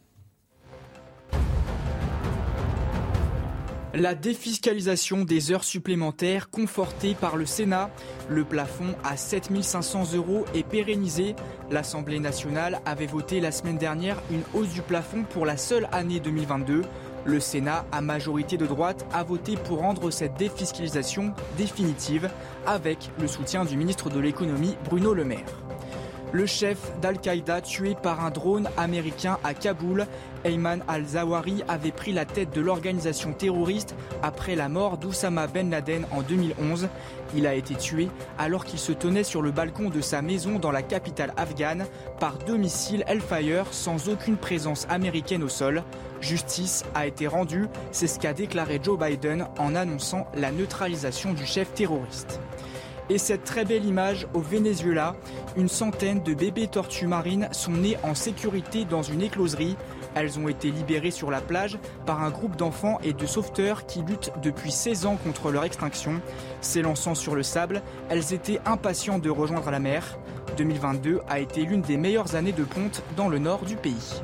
La 3.97 4.17
défiscalisation 4.17 5.25
des 5.25 5.53
heures 5.53 5.63
supplémentaires 5.63 6.51
confortée 6.51 7.15
par 7.15 7.37
le 7.37 7.47
Sénat. 7.47 7.91
Le 8.29 8.43
plafond 8.43 8.97
à 9.05 9.17
7500 9.17 10.15
euros 10.15 10.45
est 10.53 10.67
pérennisé. 10.67 11.37
L'Assemblée 11.71 12.19
nationale 12.19 12.81
avait 12.87 13.07
voté 13.07 13.41
la 13.41 13.53
semaine 13.53 13.79
dernière 13.79 14.21
une 14.33 14.43
hausse 14.53 14.71
du 14.71 14.83
plafond 14.83 15.23
pour 15.23 15.47
la 15.47 15.57
seule 15.57 15.89
année 15.93 16.19
2022. 16.19 16.83
Le 17.25 17.39
Sénat, 17.39 17.87
à 17.93 18.01
majorité 18.01 18.57
de 18.57 18.67
droite, 18.67 19.07
a 19.13 19.23
voté 19.23 19.57
pour 19.57 19.79
rendre 19.79 20.11
cette 20.11 20.35
défiscalisation 20.35 21.33
définitive 21.57 22.29
avec 22.67 23.11
le 23.21 23.29
soutien 23.29 23.65
du 23.65 23.77
ministre 23.77 24.11
de 24.11 24.19
l'économie 24.19 24.77
Bruno 24.91 25.15
Le 25.15 25.25
Maire. 25.25 25.64
Le 26.35 26.47
chef 26.47 26.79
d'Al-Qaïda 27.01 27.61
tué 27.61 27.95
par 27.95 28.25
un 28.25 28.31
drone 28.31 28.69
américain 28.77 29.39
à 29.45 29.55
Kaboul, 29.55 30.05
Ayman 30.43 30.83
al-Zawahiri 30.89 31.63
avait 31.69 31.93
pris 31.93 32.13
la 32.13 32.25
tête 32.25 32.53
de 32.53 32.61
l'organisation 32.61 33.33
terroriste 33.33 33.95
après 34.21 34.57
la 34.57 34.69
mort 34.69 34.99
d'Oussama 34.99 35.47
Ben 35.47 35.71
Laden 35.71 36.05
en 36.11 36.23
2011. 36.23 36.89
Il 37.37 37.47
a 37.47 37.55
été 37.55 37.77
tué 37.77 38.09
alors 38.37 38.65
qu'il 38.65 38.81
se 38.81 38.91
tenait 38.91 39.23
sur 39.23 39.43
le 39.43 39.53
balcon 39.53 39.91
de 39.91 40.01
sa 40.01 40.23
maison 40.23 40.59
dans 40.59 40.73
la 40.73 40.83
capitale 40.83 41.33
afghane 41.37 41.87
par 42.19 42.37
deux 42.39 42.57
missiles 42.57 43.05
Hellfire 43.07 43.67
sans 43.71 44.09
aucune 44.09 44.37
présence 44.37 44.89
américaine 44.91 45.45
au 45.45 45.49
sol. 45.49 45.85
Justice 46.21 46.83
a 46.97 47.07
été 47.07 47.29
rendue, 47.29 47.69
c'est 47.93 48.09
ce 48.09 48.19
qu'a 48.19 48.33
déclaré 48.33 48.81
Joe 48.83 48.99
Biden 48.99 49.47
en 49.57 49.77
annonçant 49.77 50.27
la 50.35 50.51
neutralisation 50.51 51.33
du 51.33 51.47
chef 51.47 51.73
terroriste. 51.75 52.41
Et 53.11 53.19
cette 53.19 53.45
très 53.45 53.65
belle 53.65 53.85
image 53.85 54.27
au 54.33 54.41
Venezuela, 54.41 55.15
une 55.57 55.69
centaine 55.69 56.23
de 56.23 56.33
bébés 56.33 56.69
tortues 56.69 57.07
marines 57.07 57.49
sont 57.53 57.73
nés 57.73 57.99
en 58.03 58.15
sécurité 58.15 58.87
dans 58.87 59.03
une 59.03 59.21
écloserie. 59.21 59.77
Elles 60.15 60.39
ont 60.39 60.49
été 60.49 60.71
libérées 60.71 61.11
sur 61.11 61.31
la 61.31 61.41
plage 61.41 61.79
par 62.07 62.23
un 62.23 62.31
groupe 62.31 62.57
d'enfants 62.57 62.99
et 63.05 63.13
de 63.13 63.27
sauveteurs 63.27 63.85
qui 63.85 64.01
luttent 64.03 64.33
depuis 64.43 64.71
16 64.71 65.07
ans 65.07 65.17
contre 65.23 65.51
leur 65.51 65.65
extinction. 65.65 66.23
S'élançant 66.63 67.15
sur 67.15 67.35
le 67.35 67.43
sable, 67.43 67.83
elles 68.09 68.33
étaient 68.33 68.61
impatientes 68.65 69.23
de 69.23 69.31
rejoindre 69.31 69.71
la 69.71 69.81
mer. 69.81 70.19
2022 70.57 71.21
a 71.29 71.41
été 71.41 71.63
l'une 71.63 71.83
des 71.83 71.97
meilleures 71.97 72.37
années 72.37 72.53
de 72.53 72.65
ponte 72.65 73.03
dans 73.17 73.29
le 73.29 73.39
nord 73.39 73.65
du 73.65 73.77
pays. 73.77 74.23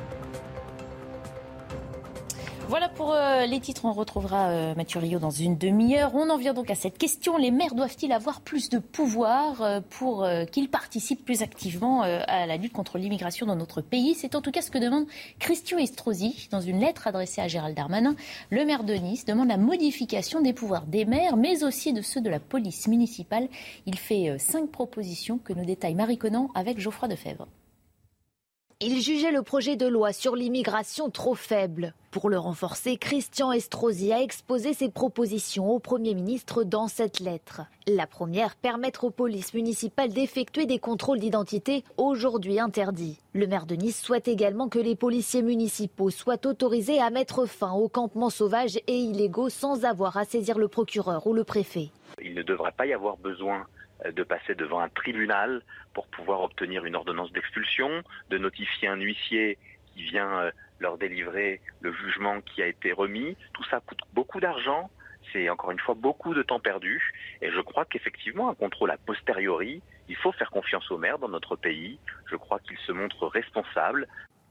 Voilà 2.71 2.87
pour 2.87 3.11
euh, 3.11 3.45
les 3.47 3.59
titres. 3.59 3.83
On 3.83 3.91
retrouvera 3.91 4.47
euh, 4.47 4.75
Mathieu 4.75 5.01
Rio 5.01 5.19
dans 5.19 5.29
une 5.29 5.57
demi-heure. 5.57 6.15
On 6.15 6.29
en 6.29 6.37
vient 6.37 6.53
donc 6.53 6.71
à 6.71 6.75
cette 6.75 6.97
question. 6.97 7.35
Les 7.35 7.51
maires 7.51 7.75
doivent-ils 7.75 8.13
avoir 8.13 8.39
plus 8.39 8.69
de 8.69 8.79
pouvoir 8.79 9.61
euh, 9.61 9.81
pour 9.89 10.25
qu'ils 10.53 10.69
participent 10.69 11.25
plus 11.25 11.41
activement 11.41 12.03
à 12.03 12.45
la 12.45 12.55
lutte 12.55 12.71
contre 12.71 12.97
l'immigration 12.97 13.45
dans 13.45 13.57
notre 13.57 13.81
pays? 13.81 14.15
C'est 14.15 14.35
en 14.35 14.41
tout 14.41 14.51
cas 14.51 14.61
ce 14.61 14.71
que 14.71 14.77
demande 14.77 15.05
Christian 15.37 15.79
Estrosi 15.79 16.47
dans 16.49 16.61
une 16.61 16.79
lettre 16.79 17.07
adressée 17.07 17.41
à 17.41 17.49
Gérald 17.49 17.75
Darmanin. 17.75 18.15
Le 18.51 18.63
maire 18.63 18.85
de 18.85 18.93
Nice 18.93 19.25
demande 19.25 19.49
la 19.49 19.57
modification 19.57 20.39
des 20.39 20.53
pouvoirs 20.53 20.85
des 20.85 21.03
maires, 21.03 21.35
mais 21.35 21.65
aussi 21.65 21.91
de 21.91 22.01
ceux 22.01 22.21
de 22.21 22.29
la 22.29 22.39
police 22.39 22.87
municipale. 22.87 23.49
Il 23.85 23.97
fait 23.97 24.37
cinq 24.39 24.71
propositions 24.71 25.39
que 25.39 25.51
nous 25.51 25.65
détaille 25.65 25.95
Marie 25.95 26.17
Conan 26.17 26.49
avec 26.55 26.79
Geoffroy 26.79 27.09
Defebvre. 27.09 27.49
Il 28.79 29.01
jugeait 29.01 29.31
le 29.31 29.41
projet 29.41 29.75
de 29.75 29.87
loi 29.87 30.13
sur 30.13 30.37
l'immigration 30.37 31.09
trop 31.09 31.35
faible. 31.35 31.93
Pour 32.11 32.29
le 32.29 32.37
renforcer, 32.37 32.97
Christian 32.97 33.53
Estrosi 33.53 34.11
a 34.11 34.21
exposé 34.21 34.73
ses 34.73 34.91
propositions 34.91 35.69
au 35.69 35.79
Premier 35.79 36.13
ministre 36.13 36.65
dans 36.65 36.89
cette 36.89 37.21
lettre. 37.21 37.61
La 37.87 38.05
première, 38.05 38.57
permettre 38.57 39.05
aux 39.05 39.11
polices 39.11 39.53
municipales 39.53 40.09
d'effectuer 40.09 40.65
des 40.65 40.77
contrôles 40.77 41.19
d'identité 41.19 41.85
aujourd'hui 41.95 42.59
interdits. 42.59 43.21
Le 43.31 43.47
maire 43.47 43.65
de 43.65 43.75
Nice 43.75 44.01
souhaite 44.01 44.27
également 44.27 44.67
que 44.67 44.77
les 44.77 44.97
policiers 44.97 45.41
municipaux 45.41 46.09
soient 46.09 46.45
autorisés 46.45 46.99
à 46.99 47.11
mettre 47.11 47.45
fin 47.45 47.71
aux 47.71 47.87
campements 47.87 48.29
sauvages 48.29 48.77
et 48.87 48.97
illégaux 48.97 49.47
sans 49.47 49.85
avoir 49.85 50.17
à 50.17 50.25
saisir 50.25 50.59
le 50.59 50.67
procureur 50.67 51.27
ou 51.27 51.33
le 51.33 51.45
préfet. 51.45 51.91
Il 52.21 52.35
ne 52.35 52.43
devrait 52.43 52.73
pas 52.73 52.87
y 52.87 52.91
avoir 52.91 53.15
besoin 53.15 53.65
euh, 54.05 54.11
de 54.11 54.23
passer 54.23 54.53
devant 54.53 54.81
un 54.81 54.89
tribunal 54.89 55.61
pour 55.93 56.07
pouvoir 56.07 56.41
obtenir 56.41 56.83
une 56.83 56.97
ordonnance 56.97 57.31
d'expulsion, 57.31 57.89
de 58.29 58.37
notifier 58.37 58.89
un 58.89 58.97
huissier 58.97 59.57
qui 60.01 60.09
vient 60.09 60.39
euh, 60.39 60.51
leur 60.79 60.97
délivrer 60.97 61.61
le 61.81 61.93
jugement 61.93 62.41
qui 62.41 62.61
a 62.61 62.67
été 62.67 62.91
remis. 62.91 63.35
Tout 63.53 63.63
ça 63.65 63.79
coûte 63.79 63.99
beaucoup 64.13 64.39
d'argent, 64.39 64.89
c'est 65.31 65.49
encore 65.49 65.71
une 65.71 65.79
fois 65.79 65.95
beaucoup 65.95 66.33
de 66.33 66.41
temps 66.43 66.59
perdu. 66.59 67.01
Et 67.41 67.51
je 67.51 67.61
crois 67.61 67.85
qu'effectivement, 67.85 68.49
un 68.49 68.55
contrôle 68.55 68.91
a 68.91 68.97
posteriori, 68.97 69.81
il 70.09 70.15
faut 70.15 70.31
faire 70.31 70.51
confiance 70.51 70.89
aux 70.91 70.97
maires 70.97 71.19
dans 71.19 71.29
notre 71.29 71.55
pays. 71.55 71.99
Je 72.29 72.35
crois 72.35 72.59
qu'ils 72.59 72.77
se 72.79 72.91
montrent 72.91 73.27
responsables. 73.27 74.07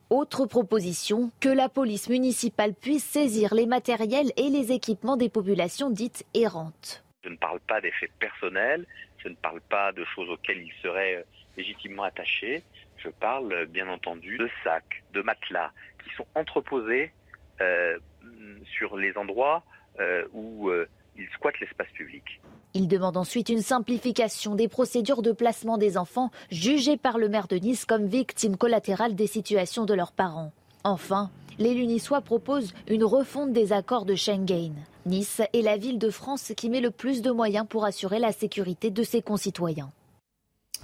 Autre 0.08 0.46
proposition, 0.46 1.30
que 1.40 1.48
la 1.48 1.68
police 1.68 2.08
municipale 2.08 2.74
puisse 2.74 3.04
saisir 3.04 3.54
les 3.54 3.66
matériels 3.66 4.32
et 4.36 4.50
les 4.50 4.72
équipements 4.72 5.16
des 5.16 5.28
populations 5.28 5.90
dites 5.90 6.26
errantes. 6.34 7.04
Je 7.22 7.28
ne 7.28 7.36
parle 7.36 7.60
pas 7.60 7.80
d'effets 7.80 8.10
personnels, 8.18 8.86
je 9.18 9.28
ne 9.28 9.34
parle 9.34 9.60
pas 9.60 9.92
de 9.92 10.04
choses 10.14 10.28
auxquelles 10.30 10.62
ils 10.62 10.82
seraient 10.82 11.16
euh, 11.16 11.22
légitimement 11.56 12.04
attachés. 12.04 12.64
Je 13.02 13.08
parle 13.08 13.52
euh, 13.52 13.66
bien 13.66 13.88
entendu 13.88 14.38
de 14.38 14.48
sacs, 14.64 15.02
de 15.12 15.22
matelas 15.22 15.72
qui 16.04 16.14
sont 16.16 16.26
entreposés 16.34 17.12
euh, 17.60 17.98
sur 18.78 18.96
les 18.96 19.16
endroits 19.16 19.62
où 20.32 20.70
ils 21.18 21.28
squattent 21.34 21.60
l'espace 21.60 21.90
public. 21.92 22.40
Il 22.72 22.88
demande 22.88 23.18
ensuite 23.18 23.50
une 23.50 23.60
simplification 23.60 24.54
des 24.54 24.68
procédures 24.68 25.20
de 25.20 25.32
placement 25.32 25.76
des 25.76 25.98
enfants 25.98 26.30
jugés 26.50 26.96
par 26.96 27.18
le 27.18 27.28
maire 27.28 27.48
de 27.48 27.56
Nice 27.56 27.84
comme 27.84 28.06
victimes 28.06 28.56
collatérales 28.56 29.14
des 29.14 29.26
situations 29.26 29.84
de 29.84 29.92
leurs 29.92 30.12
parents. 30.12 30.52
Enfin, 30.84 31.30
les 31.58 31.74
Lunissois 31.74 32.22
proposent 32.22 32.72
une 32.88 33.04
refonte 33.04 33.52
des 33.52 33.72
accords 33.72 34.06
de 34.06 34.14
Schengen. 34.14 34.74
Nice 35.04 35.42
est 35.52 35.62
la 35.62 35.76
ville 35.76 35.98
de 35.98 36.10
France 36.10 36.52
qui 36.56 36.70
met 36.70 36.80
le 36.80 36.90
plus 36.90 37.22
de 37.22 37.30
moyens 37.30 37.66
pour 37.68 37.84
assurer 37.84 38.18
la 38.18 38.32
sécurité 38.32 38.90
de 38.90 39.02
ses 39.02 39.20
concitoyens. 39.20 39.90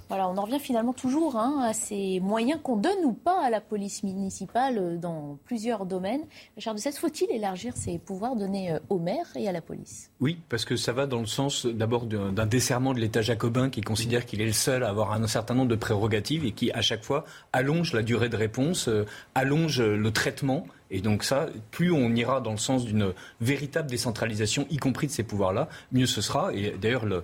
Voilà, 0.09 0.29
on 0.29 0.37
en 0.37 0.43
revient 0.43 0.59
finalement 0.59 0.93
toujours 0.93 1.35
hein, 1.35 1.59
à 1.61 1.73
ces 1.73 2.21
moyens 2.21 2.59
qu'on 2.63 2.77
donne 2.77 3.03
ou 3.03 3.11
pas 3.11 3.43
à 3.43 3.49
la 3.49 3.59
police 3.59 4.03
municipale 4.03 4.77
euh, 4.77 4.97
dans 4.97 5.37
plusieurs 5.45 5.85
domaines. 5.85 6.21
Richard 6.55 6.75
de 6.75 6.79
faut-il 6.79 7.29
élargir 7.29 7.75
ces 7.75 7.97
pouvoirs 7.97 8.37
donnés 8.37 8.71
euh, 8.71 8.79
aux 8.89 8.99
maires 8.99 9.27
et 9.35 9.49
à 9.49 9.51
la 9.51 9.61
police? 9.61 10.09
Oui, 10.21 10.39
parce 10.47 10.63
que 10.63 10.77
ça 10.77 10.93
va 10.93 11.07
dans 11.07 11.19
le 11.19 11.25
sens 11.25 11.65
d'abord 11.65 12.05
d'un 12.05 12.45
desserrement 12.45 12.93
de 12.93 12.99
l'État 12.99 13.21
jacobin 13.21 13.69
qui 13.69 13.81
considère 13.81 14.25
qu'il 14.25 14.41
est 14.41 14.45
le 14.45 14.53
seul 14.53 14.83
à 14.83 14.89
avoir 14.89 15.11
un 15.11 15.27
certain 15.27 15.55
nombre 15.55 15.69
de 15.69 15.75
prérogatives 15.75 16.45
et 16.45 16.53
qui, 16.53 16.71
à 16.71 16.81
chaque 16.81 17.03
fois, 17.03 17.25
allonge 17.51 17.93
la 17.93 18.01
durée 18.01 18.29
de 18.29 18.37
réponse, 18.37 18.87
euh, 18.87 19.05
allonge 19.35 19.81
le 19.81 20.11
traitement 20.11 20.65
et 20.89 21.01
donc 21.01 21.23
ça, 21.23 21.47
plus 21.71 21.91
on 21.91 22.15
ira 22.15 22.39
dans 22.41 22.51
le 22.51 22.57
sens 22.57 22.85
d'une 22.85 23.13
véritable 23.41 23.89
décentralisation, 23.89 24.65
y 24.69 24.77
compris 24.77 25.07
de 25.07 25.11
ces 25.11 25.23
pouvoirs-là, 25.23 25.67
mieux 25.91 26.05
ce 26.05 26.21
sera. 26.21 26.53
Et 26.53 26.75
d'ailleurs, 26.79 27.05
euh, 27.05 27.21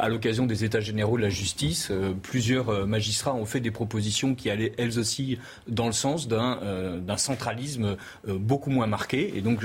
à 0.00 0.08
l'occasion 0.08 0.46
des 0.46 0.64
États 0.64 0.80
généraux 0.80 1.16
de 1.16 1.22
la 1.22 1.28
justice, 1.28 1.88
euh, 1.90 2.14
plusieurs 2.22 2.70
euh, 2.70 2.86
magistrats 2.86 3.34
ont 3.34 3.44
fait 3.44 3.60
des 3.60 3.70
propositions 3.70 4.34
qui 4.34 4.48
allaient 4.48 4.72
elles 4.78 4.98
aussi 4.98 5.38
dans 5.68 5.86
le 5.86 5.92
sens 5.92 6.28
d'un 6.28 7.16
centralisme 7.16 7.96
beaucoup 8.26 8.70
moins 8.70 8.86
marqué. 8.86 9.36
Et 9.36 9.40
donc, 9.40 9.64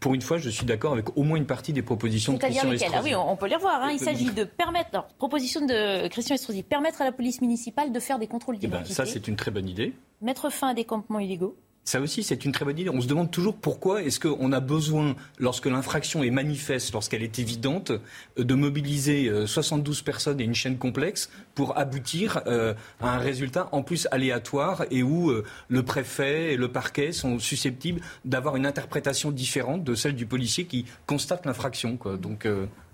pour 0.00 0.14
une 0.14 0.20
fois, 0.20 0.38
je 0.38 0.50
suis 0.50 0.66
d'accord 0.66 0.92
avec 0.92 1.16
au 1.16 1.22
moins 1.22 1.36
une 1.36 1.46
partie 1.46 1.72
des 1.72 1.82
propositions 1.82 2.34
de 2.34 2.38
Christian 2.38 2.70
Estrosi. 2.70 2.94
Ah 2.96 3.00
oui, 3.02 3.14
on 3.14 3.36
peut 3.36 3.46
les 3.46 3.56
revoir. 3.56 3.82
Hein. 3.82 3.90
Il 3.92 3.98
s'agit 3.98 4.30
de 4.30 4.44
permettre, 4.44 5.06
proposition 5.18 5.64
de 5.64 6.08
Christian 6.08 6.34
Estrosi, 6.34 6.62
permettre 6.62 7.02
à 7.02 7.04
la 7.04 7.12
police 7.12 7.40
municipale 7.40 7.92
de 7.92 8.00
faire 8.00 8.18
des 8.18 8.26
contrôles 8.26 8.56
eh 8.60 8.66
ben, 8.66 8.78
d'identité. 8.78 8.94
ça, 8.94 9.06
c'est 9.06 9.28
une 9.28 9.36
très 9.36 9.50
bonne 9.50 9.68
idée. 9.68 9.92
Mettre 10.20 10.50
fin 10.50 10.68
à 10.68 10.74
des 10.74 10.84
campements 10.84 11.18
illégaux 11.18 11.56
ça 11.86 12.00
aussi, 12.00 12.24
c'est 12.24 12.44
une 12.44 12.50
très 12.50 12.64
bonne 12.64 12.76
idée. 12.76 12.90
On 12.90 13.00
se 13.00 13.06
demande 13.06 13.30
toujours 13.30 13.54
pourquoi 13.54 14.02
est-ce 14.02 14.18
qu'on 14.18 14.50
a 14.50 14.58
besoin, 14.58 15.14
lorsque 15.38 15.66
l'infraction 15.66 16.24
est 16.24 16.32
manifeste, 16.32 16.92
lorsqu'elle 16.92 17.22
est 17.22 17.38
évidente, 17.38 17.92
de 18.36 18.54
mobiliser 18.54 19.30
72 19.46 20.00
euh, 20.00 20.04
personnes 20.04 20.40
et 20.40 20.44
une 20.44 20.54
chaîne 20.54 20.78
complexe 20.78 21.30
pour 21.54 21.78
aboutir 21.78 22.42
euh, 22.48 22.74
à 23.00 23.14
un 23.14 23.18
résultat 23.18 23.68
en 23.70 23.84
plus 23.84 24.08
aléatoire 24.10 24.84
et 24.90 25.04
où 25.04 25.30
euh, 25.30 25.44
le 25.68 25.84
préfet 25.84 26.54
et 26.54 26.56
le 26.56 26.72
parquet 26.72 27.12
sont 27.12 27.38
susceptibles 27.38 28.00
d'avoir 28.24 28.56
une 28.56 28.66
interprétation 28.66 29.30
différente 29.30 29.84
de 29.84 29.94
celle 29.94 30.16
du 30.16 30.26
policier 30.26 30.64
qui 30.64 30.86
constate 31.06 31.46
l'infraction. 31.46 31.98
Donc 32.20 32.48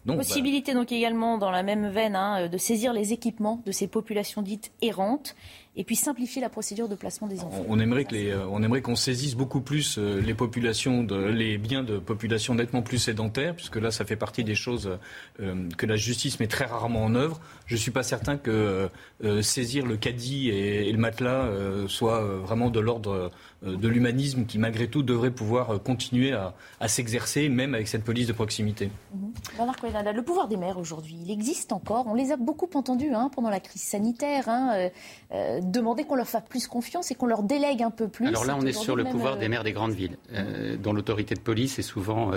bah. 0.04 0.16
Possibilité 0.16 0.74
donc 0.74 0.90
également 0.90 1.38
dans 1.38 1.52
la 1.52 1.62
même 1.62 1.88
veine 1.88 2.16
hein, 2.16 2.48
de 2.48 2.58
saisir 2.58 2.92
les 2.92 3.12
équipements 3.12 3.62
de 3.64 3.70
ces 3.70 3.86
populations 3.86 4.42
dites 4.42 4.72
errantes. 4.82 5.36
Et 5.76 5.84
puis 5.84 5.96
simplifier 5.96 6.40
la 6.40 6.48
procédure 6.48 6.88
de 6.88 6.94
placement 6.94 7.28
des 7.28 7.40
enfants. 7.40 7.64
On 7.68 7.78
aimerait 7.80 8.04
que 8.04 8.14
les, 8.14 8.34
on 8.50 8.62
aimerait 8.62 8.82
qu'on 8.82 8.96
saisisse 8.96 9.34
beaucoup 9.34 9.60
plus 9.60 9.98
les 9.98 10.34
populations, 10.34 11.02
de, 11.02 11.16
les 11.16 11.58
biens 11.58 11.82
de 11.82 11.98
populations 11.98 12.54
nettement 12.54 12.82
plus 12.82 12.98
sédentaires, 12.98 13.54
puisque 13.54 13.76
là, 13.76 13.90
ça 13.90 14.04
fait 14.04 14.16
partie 14.16 14.44
des 14.44 14.54
choses 14.54 14.98
que 15.38 15.86
la 15.86 15.96
justice 15.96 16.40
met 16.40 16.46
très 16.46 16.66
rarement 16.66 17.04
en 17.04 17.14
œuvre. 17.14 17.40
Je 17.66 17.74
ne 17.74 17.80
suis 17.80 17.90
pas 17.90 18.02
certain 18.02 18.36
que 18.36 18.90
saisir 19.40 19.86
le 19.86 19.96
caddie 19.96 20.50
et, 20.50 20.92
le 20.92 20.98
matelas 20.98 21.48
soit 21.88 22.22
vraiment 22.22 22.70
de 22.70 22.80
l'ordre 22.80 23.30
euh, 23.64 23.76
de 23.76 23.88
l'humanisme 23.88 24.44
qui, 24.44 24.58
malgré 24.58 24.88
tout, 24.88 25.02
devrait 25.02 25.30
pouvoir 25.30 25.70
euh, 25.70 25.78
continuer 25.78 26.32
à, 26.32 26.54
s'exercer, 26.88 27.48
même 27.48 27.74
avec 27.74 27.86
cette 27.86 28.04
police 28.04 28.26
de 28.26 28.32
proximité. 28.32 28.90
Mhm. 29.14 29.32
le 30.14 30.22
pouvoir 30.22 30.48
des 30.48 30.56
maires 30.56 30.78
aujourd'hui, 30.78 31.16
il 31.24 31.30
existe 31.30 31.72
encore. 31.72 32.06
On 32.08 32.14
les 32.14 32.32
a 32.32 32.36
beaucoup 32.36 32.68
entendus 32.74 33.14
hein, 33.14 33.30
pendant 33.34 33.50
la 33.50 33.60
crise 33.60 33.82
sanitaire, 33.82 34.48
hein, 34.48 34.90
euh, 35.32 35.60
demander 35.70 36.04
qu'on 36.04 36.14
leur 36.14 36.28
fasse 36.28 36.44
plus 36.48 36.66
confiance 36.66 37.10
et 37.10 37.14
qu'on 37.14 37.26
leur 37.26 37.42
délègue 37.42 37.82
un 37.82 37.90
peu 37.90 38.08
plus. 38.08 38.26
Alors 38.26 38.44
là, 38.44 38.56
on 38.58 38.66
est 38.66 38.72
sur 38.72 38.96
le 38.96 39.04
pouvoir 39.04 39.36
des 39.36 39.48
maires 39.48 39.64
des 39.64 39.72
grandes 39.72 39.92
villes, 39.92 40.18
dont 40.78 40.92
l'autorité 40.92 41.34
de 41.34 41.40
police 41.40 41.78
est 41.78 41.82
souvent 41.82 42.32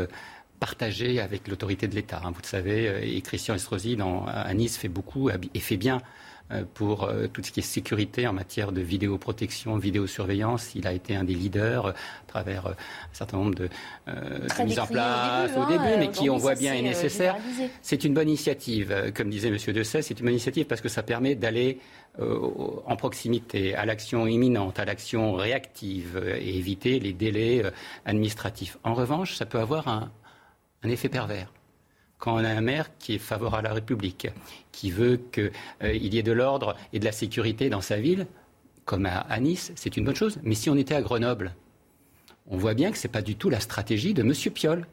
partagée 0.59 1.19
avec 1.19 1.47
l'autorité 1.47 1.87
de 1.87 1.95
l'État. 1.95 2.21
Hein, 2.23 2.31
vous 2.31 2.41
le 2.41 2.47
savez, 2.47 3.15
et 3.15 3.21
Christian 3.21 3.55
Estrosi 3.55 3.97
à 4.27 4.53
Nice 4.53 4.77
fait 4.77 4.89
beaucoup 4.89 5.29
et 5.29 5.59
fait 5.59 5.77
bien 5.77 6.01
euh, 6.51 6.63
pour 6.75 7.05
euh, 7.05 7.25
tout 7.25 7.41
ce 7.41 7.51
qui 7.51 7.61
est 7.61 7.63
sécurité 7.63 8.27
en 8.27 8.33
matière 8.33 8.71
de 8.71 8.79
vidéoprotection, 8.79 9.77
vidéosurveillance. 9.77 10.75
Il 10.75 10.85
a 10.85 10.93
été 10.93 11.15
un 11.15 11.23
des 11.23 11.33
leaders 11.33 11.87
euh, 11.87 11.89
à 11.89 12.27
travers 12.27 12.67
un 12.67 12.75
certain 13.13 13.37
nombre 13.37 13.55
de, 13.55 13.67
mises 14.63 14.77
en 14.77 14.85
place 14.85 15.49
au 15.57 15.65
début, 15.65 15.83
hein, 15.83 15.95
mais 15.97 16.11
qui, 16.11 16.29
on 16.29 16.37
voit 16.37 16.53
bien, 16.53 16.75
est 16.75 16.83
nécessaire. 16.83 17.35
C'est 17.81 18.03
une 18.03 18.13
bonne 18.13 18.27
initiative, 18.27 19.11
comme 19.15 19.31
disait 19.31 19.47
M. 19.47 19.57
Dessay, 19.73 20.03
c'est 20.03 20.19
une 20.19 20.25
bonne 20.25 20.33
initiative 20.33 20.67
parce 20.67 20.81
que 20.81 20.89
ça 20.89 21.01
permet 21.01 21.33
d'aller 21.33 21.79
en 22.19 22.95
proximité 22.95 23.73
à 23.73 23.85
l'action 23.85 24.27
imminente, 24.27 24.79
à 24.79 24.85
l'action 24.85 25.33
réactive 25.33 26.23
et 26.39 26.57
éviter 26.57 26.99
les 26.99 27.13
délais 27.13 27.63
administratifs. 28.05 28.77
En 28.83 28.93
revanche, 28.93 29.35
ça 29.35 29.47
peut 29.47 29.59
avoir 29.59 29.87
un 29.87 30.11
effet 30.89 31.09
pervers 31.09 31.51
quand 32.17 32.35
on 32.35 32.43
a 32.43 32.49
un 32.49 32.61
maire 32.61 32.89
qui 32.97 33.15
est 33.15 33.19
favorable 33.19 33.67
à 33.67 33.69
la 33.69 33.75
République, 33.75 34.27
qui 34.71 34.91
veut 34.91 35.19
qu'il 35.31 35.51
euh, 35.83 35.93
y 35.93 36.17
ait 36.17 36.23
de 36.23 36.31
l'ordre 36.31 36.75
et 36.93 36.99
de 36.99 37.05
la 37.05 37.11
sécurité 37.11 37.69
dans 37.69 37.81
sa 37.81 37.97
ville, 37.97 38.27
comme 38.85 39.05
à, 39.05 39.39
Nice, 39.39 39.71
c'est 39.75 39.97
une 39.97 40.05
bonne 40.05 40.15
chose. 40.15 40.39
Mais 40.43 40.55
si 40.55 40.69
on 40.69 40.75
était 40.75 40.95
à 40.95 41.01
Grenoble, 41.01 41.55
on 42.47 42.57
voit 42.57 42.75
bien 42.75 42.91
que 42.91 42.97
ce 42.97 43.07
n'est 43.07 43.11
pas 43.11 43.23
du 43.23 43.35
tout 43.35 43.49
la 43.49 43.59
stratégie 43.59 44.13
de 44.13 44.21
M. 44.21 44.33
Piolle. 44.53 44.85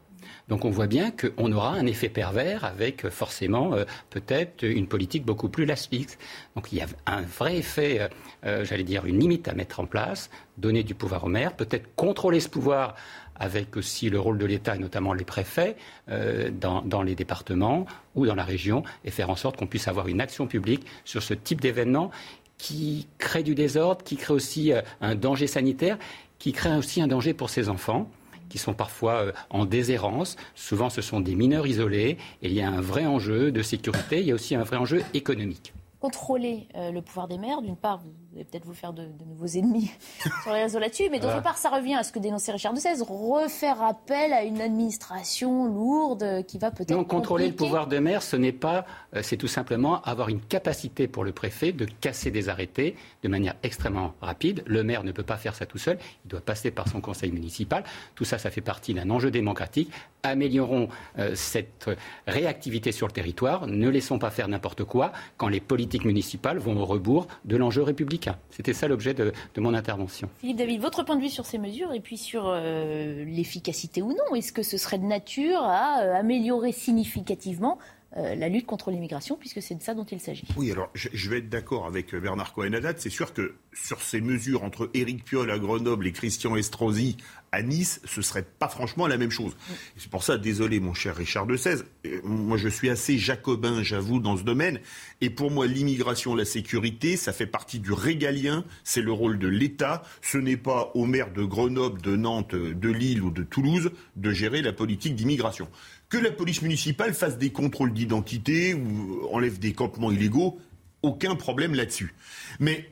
Donc 0.47 0.65
on 0.65 0.71
voit 0.71 0.87
bien 0.87 1.11
qu'on 1.11 1.51
aura 1.51 1.73
un 1.73 1.85
effet 1.85 2.09
pervers 2.09 2.65
avec 2.65 3.05
euh, 3.05 3.09
forcément 3.09 3.75
euh, 3.75 3.85
peut-être 4.09 4.63
une 4.63 4.87
politique 4.87 5.25
beaucoup 5.25 5.47
plus 5.47 5.65
laxique. 5.65 6.17
Donc 6.55 6.71
il 6.71 6.79
y 6.79 6.81
a 6.81 6.87
un 7.05 7.21
vrai 7.21 7.57
effet, 7.57 8.09
j'allais 8.43 8.83
dire, 8.83 9.05
une 9.05 9.19
limite 9.19 9.47
à 9.47 9.53
mettre 9.53 9.79
en 9.79 9.85
place, 9.85 10.29
donner 10.57 10.83
du 10.83 10.95
pouvoir 10.95 11.23
au 11.23 11.29
maire, 11.29 11.55
peut-être 11.55 11.95
contrôler 11.95 12.39
ce 12.39 12.49
pouvoir 12.49 12.95
avec 13.35 13.75
aussi 13.77 14.09
le 14.09 14.19
rôle 14.19 14.37
de 14.37 14.45
l'État 14.45 14.75
et 14.75 14.79
notamment 14.79 15.13
les 15.13 15.25
préfets 15.25 15.75
euh, 16.09 16.49
dans, 16.51 17.01
les 17.01 17.15
départements 17.15 17.85
ou 18.15 18.25
dans 18.25 18.35
la 18.35 18.43
région 18.43 18.83
et 19.05 19.11
faire 19.11 19.29
en 19.29 19.35
sorte 19.35 19.57
qu'on 19.57 19.67
puisse 19.67 19.87
avoir 19.87 20.07
une 20.07 20.21
action 20.21 20.47
publique 20.47 20.85
sur 21.05 21.23
ce 21.23 21.33
type 21.33 21.61
d'événement 21.61 22.11
qui 22.57 23.07
crée 23.17 23.43
du 23.43 23.55
désordre, 23.55 24.03
qui 24.03 24.15
crée 24.15 24.33
aussi 24.33 24.71
euh, 24.71 24.81
un 25.01 25.15
danger 25.15 25.47
sanitaire, 25.47 25.97
qui 26.39 26.51
crée 26.51 26.75
aussi 26.75 27.01
un 27.01 27.07
danger 27.07 27.33
pour 27.33 27.49
ces 27.49 27.69
enfants 27.69 28.09
qui 28.49 28.57
sont 28.57 28.73
parfois 28.73 29.13
euh, 29.13 29.31
en 29.49 29.65
déshérence. 29.65 30.35
Souvent, 30.53 30.89
ce 30.89 31.01
sont 31.01 31.19
des 31.19 31.35
mineurs 31.35 31.65
isolés 31.65 32.17
et 32.41 32.47
il 32.47 32.53
y 32.53 32.61
a 32.61 32.69
un 32.69 32.81
vrai 32.81 33.05
enjeu 33.05 33.51
de 33.51 33.61
sécurité, 33.61 34.19
il 34.19 34.27
y 34.27 34.31
a 34.31 34.35
aussi 34.35 34.55
un 34.55 34.63
vrai 34.63 34.77
enjeu 34.77 35.01
économique 35.13 35.73
contrôler 35.99 36.67
le 36.75 36.99
pouvoir 36.99 37.29
des 37.29 37.37
maires. 37.37 37.61
D'une 37.61 37.77
part, 37.77 37.99
vous 37.99 38.11
allez 38.35 38.45
peut-être 38.45 38.65
vous 38.65 38.73
faire 38.73 38.93
de, 38.93 39.07
nouveaux 39.27 39.47
ennemis 39.47 39.91
sur 40.43 40.53
les 40.53 40.63
réseaux 40.63 40.79
là-dessus, 40.79 41.09
mais 41.11 41.19
d'autre 41.19 41.41
part, 41.41 41.57
ça 41.57 41.69
revient 41.69 41.95
à 41.95 42.03
ce 42.03 42.11
que 42.11 42.19
dénonçait 42.19 42.51
Richard 42.51 42.73
de 42.73 42.79
XVI, 42.79 43.01
refaire 43.07 43.81
appel 43.81 44.33
à 44.33 44.43
une 44.43 44.61
administration 44.61 45.65
lourde 45.65 46.43
qui 46.47 46.57
va 46.57 46.71
peut-être. 46.71 46.91
Non, 46.91 47.03
contrôler 47.03 47.47
le 47.47 47.55
pouvoir 47.55 47.87
des 47.87 47.99
maires, 47.99 48.23
ce 48.23 48.35
n'est 48.35 48.51
pas, 48.51 48.85
euh, 49.15 49.21
c'est 49.23 49.37
tout 49.37 49.47
simplement 49.47 50.01
avoir 50.01 50.29
une 50.29 50.41
capacité 50.41 51.07
pour 51.07 51.23
le 51.23 51.31
préfet 51.31 51.71
de 51.71 51.85
casser 52.01 52.31
des 52.31 52.49
arrêtés 52.49 52.95
de 53.23 53.27
manière 53.27 53.55
extrêmement 53.63 54.13
rapide. 54.21 54.63
Le 54.65 54.83
maire 54.83 55.03
ne 55.03 55.11
peut 55.11 55.23
pas 55.23 55.37
faire 55.37 55.55
ça 55.55 55.65
tout 55.65 55.77
seul, 55.77 55.97
il 56.25 56.29
doit 56.29 56.41
passer 56.41 56.71
par 56.71 56.87
son 56.87 57.01
conseil 57.01 57.31
municipal. 57.31 57.83
Tout 58.15 58.25
ça, 58.25 58.37
ça 58.37 58.49
fait 58.49 58.61
partie 58.61 58.93
d'un 58.93 59.09
enjeu 59.09 59.31
démocratique. 59.31 59.91
Améliorons 60.23 60.87
euh, 61.19 61.35
cette 61.35 61.89
réactivité 62.27 62.91
sur 62.91 63.07
le 63.07 63.13
territoire, 63.13 63.67
ne 63.67 63.89
laissons 63.89 64.19
pas 64.19 64.31
faire 64.31 64.47
n'importe 64.47 64.83
quoi 64.83 65.11
quand 65.37 65.49
les 65.49 65.59
politiques 65.59 66.05
municipales 66.05 66.57
vont 66.57 66.77
au 66.77 66.85
rebours 66.85 67.27
de 67.45 67.57
l'enjeu 67.57 67.83
républicain. 67.83 68.22
C'était 68.49 68.73
ça 68.73 68.87
l'objet 68.87 69.13
de, 69.13 69.33
mon 69.57 69.73
intervention. 69.73 70.29
Philippe 70.39 70.57
David, 70.57 70.81
votre 70.81 71.03
point 71.03 71.15
de 71.15 71.21
vue 71.21 71.29
sur 71.29 71.45
ces 71.45 71.57
mesures 71.57 71.93
et 71.93 71.99
puis 71.99 72.17
sur 72.17 72.47
euh, 72.47 73.23
l'efficacité 73.25 74.01
ou 74.01 74.09
non, 74.09 74.35
est-ce 74.35 74.53
que 74.53 74.63
ce 74.63 74.77
serait 74.77 74.99
de 74.99 75.05
nature 75.05 75.61
à 75.61 76.01
euh, 76.01 76.15
améliorer 76.15 76.71
significativement 76.71 77.79
euh, 78.17 78.35
la 78.35 78.47
lutte 78.49 78.65
contre 78.65 78.91
l'immigration, 78.91 79.37
puisque 79.37 79.61
c'est 79.61 79.75
de 79.75 79.81
ça 79.81 79.93
dont 79.93 80.05
il 80.05 80.19
s'agit? 80.19 80.47
Oui, 80.55 80.71
alors 80.71 80.89
je, 80.93 81.29
vais 81.29 81.39
être 81.39 81.49
d'accord 81.49 81.85
avec 81.87 82.13
Bernard 82.13 82.53
Cohen-Haddad. 82.53 82.99
C'est 82.99 83.09
sûr 83.09 83.33
que 83.33 83.55
sur 83.73 84.01
ces 84.01 84.21
mesures 84.21 84.63
entre 84.63 84.89
Éric 84.93 85.25
Piolle 85.25 85.49
à 85.49 85.57
Grenoble 85.57 86.07
et 86.07 86.11
Christian 86.11 86.55
Estrosi 86.55 87.17
à 87.53 87.61
Nice, 87.61 88.01
ce 88.03 88.23
serait 88.23 88.43
pas 88.43 88.67
franchement 88.67 89.05
la 89.05 89.17
même 89.17 89.29
chose. 89.29 89.55
C'est 89.95 90.09
pour 90.09 90.23
ça, 90.23 90.37
désolé 90.37 90.79
mon 90.79 90.95
cher 90.95 91.15
Richard 91.15 91.45
de 91.45 91.55
XVI, 91.55 91.83
euh, 92.05 92.19
moi 92.23 92.57
je 92.57 92.67
suis 92.67 92.89
assez 92.89 93.19
jacobin, 93.19 93.83
j'avoue, 93.83 94.19
dans 94.19 94.35
ce 94.35 94.43
domaine. 94.43 94.79
Et 95.21 95.29
pour 95.29 95.51
moi, 95.51 95.67
l'immigration, 95.67 96.35
la 96.35 96.45
sécurité, 96.45 97.15
ça 97.15 97.31
fait 97.31 97.45
partie 97.45 97.79
du 97.79 97.93
régalien, 97.93 98.65
c'est 98.83 99.03
le 99.03 99.11
rôle 99.11 99.37
de 99.37 99.47
l'État. 99.47 100.01
Ce 100.21 100.39
n'est 100.39 100.57
pas 100.57 100.91
aux 100.95 101.05
maires 101.05 101.31
de 101.31 101.43
Grenoble, 101.43 102.01
de 102.01 102.15
Nantes, 102.15 102.55
de 102.55 102.89
Lille 102.89 103.21
ou 103.21 103.29
de 103.29 103.43
Toulouse 103.43 103.91
de 104.15 104.31
gérer 104.31 104.63
la 104.63 104.73
politique 104.73 105.15
d'immigration. 105.15 105.69
Que 106.09 106.17
la 106.17 106.31
police 106.31 106.63
municipale 106.63 107.13
fasse 107.13 107.37
des 107.37 107.51
contrôles 107.51 107.93
d'identité 107.93 108.73
ou 108.73 109.27
enlève 109.31 109.59
des 109.59 109.73
campements 109.73 110.11
illégaux, 110.11 110.59
aucun 111.03 111.35
problème 111.35 111.75
là-dessus. 111.75 112.15
Mais 112.59 112.89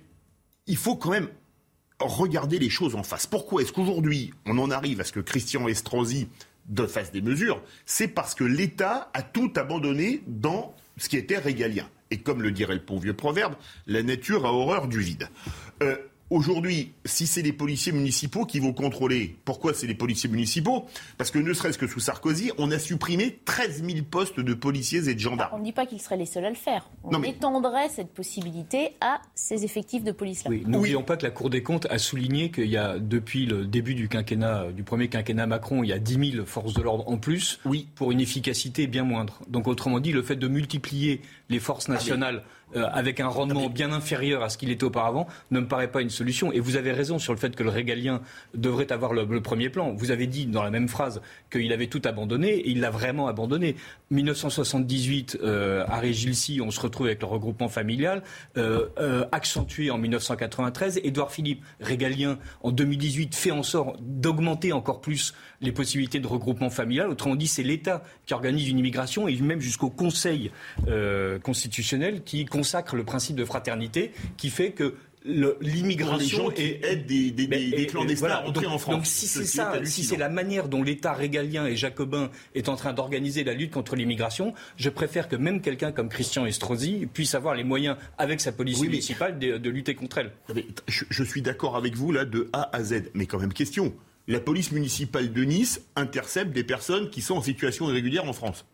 il 0.67 0.77
faut 0.77 0.95
quand 0.95 1.09
même 1.09 1.29
regarder 2.07 2.59
les 2.59 2.69
choses 2.69 2.95
en 2.95 3.03
face. 3.03 3.27
Pourquoi 3.27 3.61
est-ce 3.61 3.71
qu'aujourd'hui, 3.71 4.33
on 4.45 4.57
en 4.57 4.71
arrive 4.71 5.01
à 5.01 5.03
ce 5.03 5.11
que 5.11 5.19
Christian 5.19 5.67
Estrosi 5.67 6.27
fasse 6.87 7.11
des 7.11 7.21
mesures? 7.21 7.61
C'est 7.85 8.07
parce 8.07 8.35
que 8.35 8.43
l'État 8.43 9.09
a 9.13 9.21
tout 9.21 9.51
abandonné 9.55 10.23
dans 10.27 10.75
ce 10.97 11.09
qui 11.09 11.17
était 11.17 11.37
régalien. 11.37 11.87
Et 12.11 12.17
comme 12.17 12.41
le 12.41 12.51
dirait 12.51 12.75
le 12.75 12.81
bon 12.81 12.99
vieux 12.99 13.13
proverbe, 13.13 13.55
la 13.87 14.03
nature 14.03 14.45
a 14.45 14.53
horreur 14.53 14.87
du 14.87 14.99
vide. 14.99 15.29
Euh, 15.81 15.95
Aujourd'hui, 16.31 16.93
si 17.03 17.27
c'est 17.27 17.41
les 17.41 17.51
policiers 17.51 17.91
municipaux 17.91 18.45
qui 18.45 18.59
vont 18.59 18.71
contrôler, 18.71 19.35
pourquoi 19.43 19.73
c'est 19.73 19.85
les 19.85 19.95
policiers 19.95 20.29
municipaux? 20.29 20.85
Parce 21.17 21.29
que 21.29 21.37
ne 21.39 21.51
serait-ce 21.51 21.77
que 21.77 21.87
sous 21.87 21.99
Sarkozy, 21.99 22.53
on 22.57 22.71
a 22.71 22.79
supprimé 22.79 23.39
13 23.43 23.83
000 23.83 24.05
postes 24.09 24.39
de 24.39 24.53
policiers 24.53 25.09
et 25.09 25.13
de 25.13 25.19
gendarmes. 25.19 25.53
on 25.53 25.59
ne 25.59 25.65
dit 25.65 25.73
pas 25.73 25.85
qu'ils 25.85 25.99
seraient 25.99 26.15
les 26.15 26.25
seuls 26.25 26.45
à 26.45 26.49
le 26.49 26.55
faire. 26.55 26.89
On 27.03 27.21
étendrait 27.21 27.89
cette 27.89 28.13
possibilité 28.13 28.91
à 29.01 29.21
ces 29.35 29.65
effectifs 29.65 30.05
de 30.05 30.13
police-là. 30.13 30.51
Oui, 30.51 30.63
n'oublions 30.65 31.03
pas 31.03 31.17
que 31.17 31.25
la 31.25 31.31
Cour 31.31 31.49
des 31.49 31.63
comptes 31.63 31.87
a 31.89 31.97
souligné 31.97 32.49
qu'il 32.49 32.69
y 32.69 32.77
a, 32.77 32.97
depuis 32.97 33.45
le 33.45 33.65
début 33.65 33.93
du 33.93 34.07
quinquennat, 34.07 34.71
du 34.71 34.83
premier 34.83 35.09
quinquennat 35.09 35.47
Macron, 35.47 35.83
il 35.83 35.89
y 35.89 35.93
a 35.93 35.99
10 35.99 36.31
000 36.31 36.45
forces 36.45 36.73
de 36.73 36.81
l'ordre 36.81 37.09
en 37.09 37.17
plus, 37.17 37.59
oui. 37.65 37.89
pour 37.95 38.13
une 38.13 38.21
efficacité 38.21 38.87
bien 38.87 39.03
moindre. 39.03 39.41
Donc 39.49 39.67
autrement 39.67 39.99
dit, 39.99 40.13
le 40.13 40.21
fait 40.21 40.37
de 40.37 40.47
multiplier 40.47 41.23
les 41.49 41.59
forces 41.59 41.89
ah, 41.89 41.93
nationales... 41.93 42.43
Euh, 42.75 42.87
avec 42.93 43.19
un 43.19 43.27
rendement 43.27 43.69
bien 43.69 43.91
inférieur 43.91 44.43
à 44.43 44.49
ce 44.49 44.57
qu'il 44.57 44.69
était 44.71 44.85
auparavant 44.85 45.27
ne 45.49 45.59
me 45.59 45.67
paraît 45.67 45.91
pas 45.91 46.01
une 46.01 46.09
solution. 46.09 46.53
Et 46.53 46.59
vous 46.61 46.77
avez 46.77 46.93
raison 46.93 47.19
sur 47.19 47.33
le 47.33 47.39
fait 47.39 47.53
que 47.53 47.63
le 47.63 47.69
régalien 47.69 48.21
devrait 48.53 48.91
avoir 48.93 49.13
le, 49.13 49.41
premier 49.41 49.69
plan. 49.69 49.93
Vous 49.93 50.11
avez 50.11 50.25
dit 50.25 50.45
dans 50.45 50.63
la 50.63 50.69
même 50.69 50.87
phrase 50.87 51.21
qu'il 51.51 51.73
avait 51.73 51.87
tout 51.87 52.01
abandonné 52.05 52.49
et 52.49 52.69
il 52.69 52.79
l'a 52.79 52.89
vraiment 52.89 53.27
abandonné. 53.27 53.75
1978, 54.11 55.39
euh, 55.43 55.83
à 55.87 55.99
Régilcy, 55.99 56.61
on 56.61 56.71
se 56.71 56.79
retrouve 56.79 57.07
avec 57.07 57.21
le 57.21 57.27
regroupement 57.27 57.67
familial, 57.67 58.23
euh, 58.57 59.25
accentué 59.31 59.91
en 59.91 59.97
1993. 59.97 61.01
Édouard 61.03 61.31
Philippe, 61.31 61.63
régalien, 61.81 62.37
en 62.61 62.71
2018, 62.71 63.35
fait 63.35 63.51
en 63.51 63.63
sorte 63.63 63.97
d'augmenter 64.01 64.71
encore 64.71 65.01
plus 65.01 65.33
les 65.61 65.71
possibilités 65.71 66.19
de 66.19 66.27
regroupement 66.27 66.69
familial. 66.69 67.09
Autrement 67.09 67.35
dit, 67.35 67.47
c'est 67.47 67.63
l'État 67.63 68.03
qui 68.25 68.33
organise 68.33 68.67
une 68.69 68.79
immigration 68.79 69.27
et 69.27 69.35
même 69.37 69.61
jusqu'au 69.61 69.89
Conseil 69.89 70.51
constitutionnel 71.43 72.23
qui 72.23 72.45
consacre 72.45 72.95
le 72.95 73.03
principe 73.03 73.35
de 73.35 73.45
fraternité 73.45 74.11
qui 74.37 74.49
fait 74.49 74.71
que 74.71 74.95
l'immigration 75.23 76.51
et 76.51 76.79
aide 76.83 77.05
des, 77.05 77.31
des, 77.31 77.47
des, 77.47 77.85
clandestins 77.85 78.29
à 78.29 78.37
rentrer 78.37 78.65
en 78.65 78.77
France. 78.77 78.95
Donc 78.95 79.05
si 79.05 79.27
c'est 79.27 79.45
ça, 79.45 79.73
si 79.83 80.03
c'est 80.03 80.17
la 80.17 80.29
manière 80.29 80.67
dont 80.67 80.83
l'État 80.83 81.13
régalien 81.13 81.65
et 81.65 81.75
jacobin 81.75 82.31
est 82.55 82.69
en 82.69 82.75
train 82.75 82.93
d'organiser 82.93 83.43
la 83.43 83.53
lutte 83.53 83.71
contre 83.71 83.95
l'immigration, 83.95 84.53
je 84.77 84.89
préfère 84.89 85.27
que 85.27 85.35
même 85.35 85.61
quelqu'un 85.61 85.91
comme 85.91 86.09
Christian 86.09 86.45
Estrosi 86.45 87.07
puisse 87.13 87.35
avoir 87.35 87.55
les 87.55 87.63
moyens, 87.63 87.97
avec 88.17 88.41
sa 88.41 88.51
police 88.51 88.81
municipale, 88.81 89.37
de, 89.37 89.69
lutter 89.69 89.95
contre 89.95 90.17
elle. 90.17 90.31
Je, 90.87 91.05
je 91.09 91.23
suis 91.23 91.41
d'accord 91.41 91.75
avec 91.75 91.95
vous 91.95 92.11
là 92.11 92.25
de 92.25 92.49
A 92.51 92.75
à 92.75 92.83
Z, 92.83 93.03
mais 93.13 93.25
quand 93.25 93.39
même 93.39 93.53
question. 93.53 93.93
La 94.27 94.39
police 94.39 94.71
municipale 94.71 95.33
de 95.33 95.43
Nice 95.43 95.81
intercepte 95.95 96.51
des 96.51 96.63
personnes 96.63 97.09
qui 97.09 97.21
sont 97.21 97.35
en 97.35 97.41
situation 97.41 97.89
irrégulière 97.89 98.25
en 98.25 98.33
France. 98.33 98.65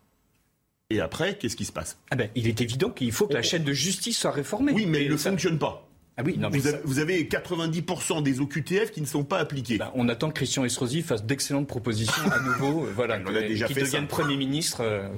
Et 0.90 1.00
après, 1.00 1.36
qu'est-ce 1.36 1.56
qui 1.56 1.64
se 1.64 1.72
passe? 1.72 1.98
Ah 2.10 2.16
ben, 2.16 2.30
Il 2.34 2.48
est 2.48 2.60
évident 2.60 2.90
qu'il 2.90 3.12
faut 3.12 3.26
que 3.26 3.34
la 3.34 3.42
chaîne 3.42 3.64
de 3.64 3.72
justice 3.72 4.18
soit 4.18 4.30
réformée. 4.30 4.72
Oui, 4.72 4.86
mais 4.86 5.04
elle 5.04 5.12
ne 5.12 5.16
fonctionne 5.16 5.58
pas. 5.58 5.88
Ah 6.16 6.22
oui, 6.24 6.36
non, 6.36 6.50
vous, 6.84 6.98
avez, 6.98 7.22
90% 7.24 8.24
des 8.24 8.40
OQTF 8.40 8.90
qui 8.90 9.00
ne 9.00 9.06
sont 9.06 9.22
pas 9.22 9.38
appliqués. 9.38 9.78
Bah, 9.78 9.92
on 9.94 10.08
attend 10.08 10.30
que 10.30 10.34
Christian 10.34 10.64
Estrosi 10.64 11.02
fasse 11.02 11.24
d'excellentes 11.24 11.68
propositions 11.68 12.28
à 12.32 12.40
nouveau, 12.40 12.86
euh, 12.86 12.92
voilà, 12.92 13.20
on 13.26 13.34
a 13.36 13.40
déjà 13.40 13.68
fait 13.68 13.82
devienne 13.82 14.08
Premier 14.08 14.36
ministre. 14.36 14.80
Euh, 14.80 15.08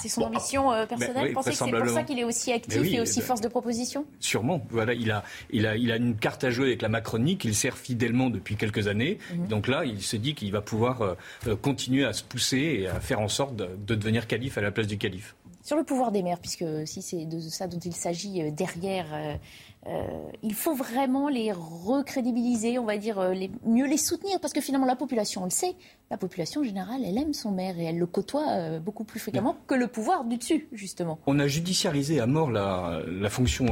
c'est 0.00 0.08
son 0.08 0.22
ambition 0.22 0.72
euh, 0.72 0.86
personnelle. 0.86 1.28
Vous 1.28 1.34
pensez 1.34 1.50
que 1.50 1.56
c'est 1.56 1.70
pour 1.70 1.88
ça 1.88 2.02
qu'il 2.02 2.18
est 2.18 2.24
aussi 2.24 2.52
actif 2.52 2.82
et 2.92 3.00
aussi 3.00 3.20
force 3.20 3.40
de 3.40 3.48
proposition 3.48 4.04
Sûrement. 4.18 4.62
Voilà, 4.70 4.94
il 4.94 5.10
a, 5.10 5.24
il, 5.50 5.66
a, 5.66 5.76
il 5.76 5.90
a 5.92 5.96
une 5.96 6.16
carte 6.16 6.44
à 6.44 6.50
jouer 6.50 6.66
avec 6.66 6.82
la 6.82 6.88
Macronie 6.88 7.36
qu'il 7.36 7.54
sert 7.54 7.76
fidèlement 7.76 8.30
depuis 8.30 8.56
quelques 8.56 8.88
années. 8.88 9.18
Mhm. 9.34 9.48
Donc 9.48 9.68
là, 9.68 9.84
il 9.84 10.02
se 10.02 10.16
dit 10.16 10.34
qu'il 10.34 10.52
va 10.52 10.60
pouvoir 10.60 11.16
continuer 11.62 12.04
à 12.04 12.12
se 12.12 12.22
pousser 12.22 12.80
et 12.80 12.88
à 12.88 13.00
faire 13.00 13.20
en 13.20 13.28
sorte 13.28 13.56
de, 13.56 13.68
de 13.86 13.94
devenir 13.94 14.26
calife 14.26 14.58
à 14.58 14.60
la 14.60 14.70
place 14.70 14.86
du 14.86 14.98
calife. 14.98 15.34
Sur 15.62 15.76
le 15.76 15.84
pouvoir 15.84 16.10
des 16.10 16.22
maires, 16.22 16.38
puisque 16.40 16.64
si 16.86 17.02
c'est 17.02 17.26
de 17.26 17.38
ça 17.40 17.66
dont 17.66 17.78
il 17.78 17.94
s'agit 17.94 18.50
derrière 18.52 19.38
euh, 19.86 20.02
il 20.42 20.52
faut 20.52 20.74
vraiment 20.74 21.28
les 21.28 21.52
recrédibiliser, 21.52 22.78
on 22.78 22.84
va 22.84 22.98
dire, 22.98 23.18
euh, 23.18 23.32
les, 23.32 23.50
mieux 23.64 23.86
les 23.86 23.96
soutenir, 23.96 24.38
parce 24.38 24.52
que 24.52 24.60
finalement 24.60 24.86
la 24.86 24.96
population, 24.96 25.40
on 25.40 25.44
le 25.44 25.50
sait, 25.50 25.74
la 26.10 26.18
population 26.18 26.62
générale, 26.62 27.00
elle 27.02 27.16
aime 27.16 27.32
son 27.32 27.50
maire 27.50 27.78
et 27.78 27.84
elle 27.84 27.98
le 27.98 28.06
côtoie 28.06 28.44
euh, 28.50 28.78
beaucoup 28.78 29.04
plus 29.04 29.20
fréquemment 29.20 29.56
que 29.66 29.74
le 29.74 29.86
pouvoir 29.86 30.24
du 30.24 30.36
dessus, 30.36 30.68
justement. 30.72 31.18
On 31.26 31.38
a 31.38 31.46
judiciarisé 31.46 32.20
à 32.20 32.26
mort 32.26 32.50
la, 32.50 33.00
fonction, 33.30 33.66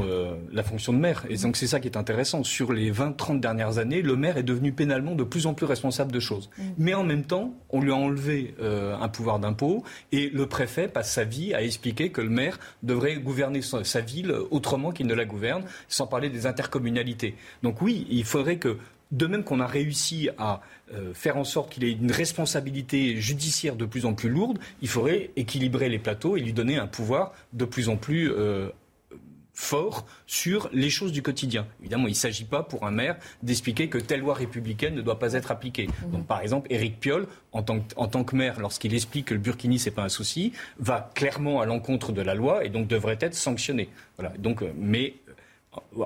la 0.50 0.62
fonction 0.62 0.94
de 0.94 0.98
maire, 0.98 1.26
et 1.28 1.36
donc 1.36 1.56
c'est 1.56 1.66
ça 1.66 1.78
qui 1.78 1.88
est 1.88 1.96
intéressant. 1.96 2.42
Sur 2.42 2.72
les 2.72 2.90
20-30 2.90 3.40
dernières 3.40 3.76
années, 3.76 4.00
le 4.00 4.16
maire 4.16 4.38
est 4.38 4.42
devenu 4.42 4.72
pénalement 4.72 5.14
de 5.14 5.24
plus 5.24 5.46
en 5.46 5.52
plus 5.52 5.66
responsable 5.66 6.12
de 6.12 6.20
choses. 6.20 6.48
Mais 6.78 6.94
en 6.94 7.04
même 7.04 7.24
temps, 7.24 7.52
on 7.70 7.80
lui 7.80 7.92
a 7.92 7.96
enlevé 7.96 8.54
un 8.60 9.08
pouvoir 9.08 9.40
d'impôt, 9.40 9.82
et 10.12 10.30
le 10.30 10.46
préfet 10.46 10.88
passe 10.88 11.12
sa 11.12 11.24
vie 11.24 11.52
à 11.54 11.62
expliquer 11.62 12.10
que 12.10 12.20
le 12.20 12.30
maire 12.30 12.58
devrait 12.82 13.16
gouverner 13.16 13.60
sa 13.62 14.00
ville 14.00 14.32
autrement 14.50 14.90
qu'il 14.92 15.06
ne 15.06 15.14
la 15.14 15.24
gouverne 15.24 15.64
sans 15.98 16.06
parler 16.06 16.30
des 16.30 16.46
intercommunalités. 16.46 17.34
Donc 17.62 17.82
oui, 17.82 18.06
il 18.10 18.24
faudrait 18.24 18.56
que 18.56 18.78
de 19.10 19.26
même 19.26 19.42
qu'on 19.42 19.60
a 19.60 19.66
réussi 19.66 20.28
à 20.38 20.60
euh, 20.92 21.14
faire 21.14 21.36
en 21.36 21.44
sorte 21.44 21.72
qu'il 21.72 21.84
ait 21.84 21.92
une 21.92 22.12
responsabilité 22.12 23.20
judiciaire 23.20 23.76
de 23.76 23.86
plus 23.86 24.04
en 24.06 24.14
plus 24.14 24.28
lourde, 24.28 24.58
il 24.82 24.88
faudrait 24.88 25.30
équilibrer 25.36 25.88
les 25.88 25.98
plateaux 25.98 26.36
et 26.36 26.40
lui 26.40 26.52
donner 26.52 26.76
un 26.76 26.86
pouvoir 26.86 27.32
de 27.52 27.64
plus 27.64 27.88
en 27.88 27.96
plus 27.96 28.30
euh, 28.30 28.68
fort 29.58 30.06
sur 30.26 30.70
les 30.72 30.88
choses 30.88 31.10
du 31.10 31.20
quotidien. 31.20 31.66
Évidemment, 31.80 32.06
il 32.06 32.12
ne 32.12 32.16
s'agit 32.16 32.44
pas 32.44 32.62
pour 32.62 32.86
un 32.86 32.92
maire 32.92 33.16
d'expliquer 33.42 33.88
que 33.88 33.98
telle 33.98 34.20
loi 34.20 34.34
républicaine 34.34 34.94
ne 34.94 35.02
doit 35.02 35.18
pas 35.18 35.32
être 35.32 35.50
appliquée. 35.50 35.88
Mhm. 35.88 36.10
Donc, 36.12 36.26
par 36.26 36.42
exemple, 36.42 36.68
Éric 36.70 37.00
Piolle, 37.00 37.26
en 37.50 37.64
tant 37.64 37.80
que, 37.80 37.94
en 37.96 38.06
tant 38.06 38.22
que 38.22 38.36
maire, 38.36 38.60
lorsqu'il 38.60 38.94
explique 38.94 39.26
que 39.26 39.34
le 39.34 39.40
burkini, 39.40 39.80
ce 39.80 39.88
n'est 39.88 39.94
pas 39.96 40.04
un 40.04 40.08
souci, 40.08 40.52
va 40.78 41.10
clairement 41.14 41.60
à 41.60 41.66
l'encontre 41.66 42.12
de 42.12 42.22
la 42.22 42.34
loi 42.34 42.64
et 42.64 42.68
donc 42.68 42.86
devrait 42.86 43.18
être 43.20 43.34
sanctionné. 43.34 43.88
Voilà. 44.16 44.32
Donc, 44.38 44.62
euh, 44.62 44.70
mais 44.76 45.14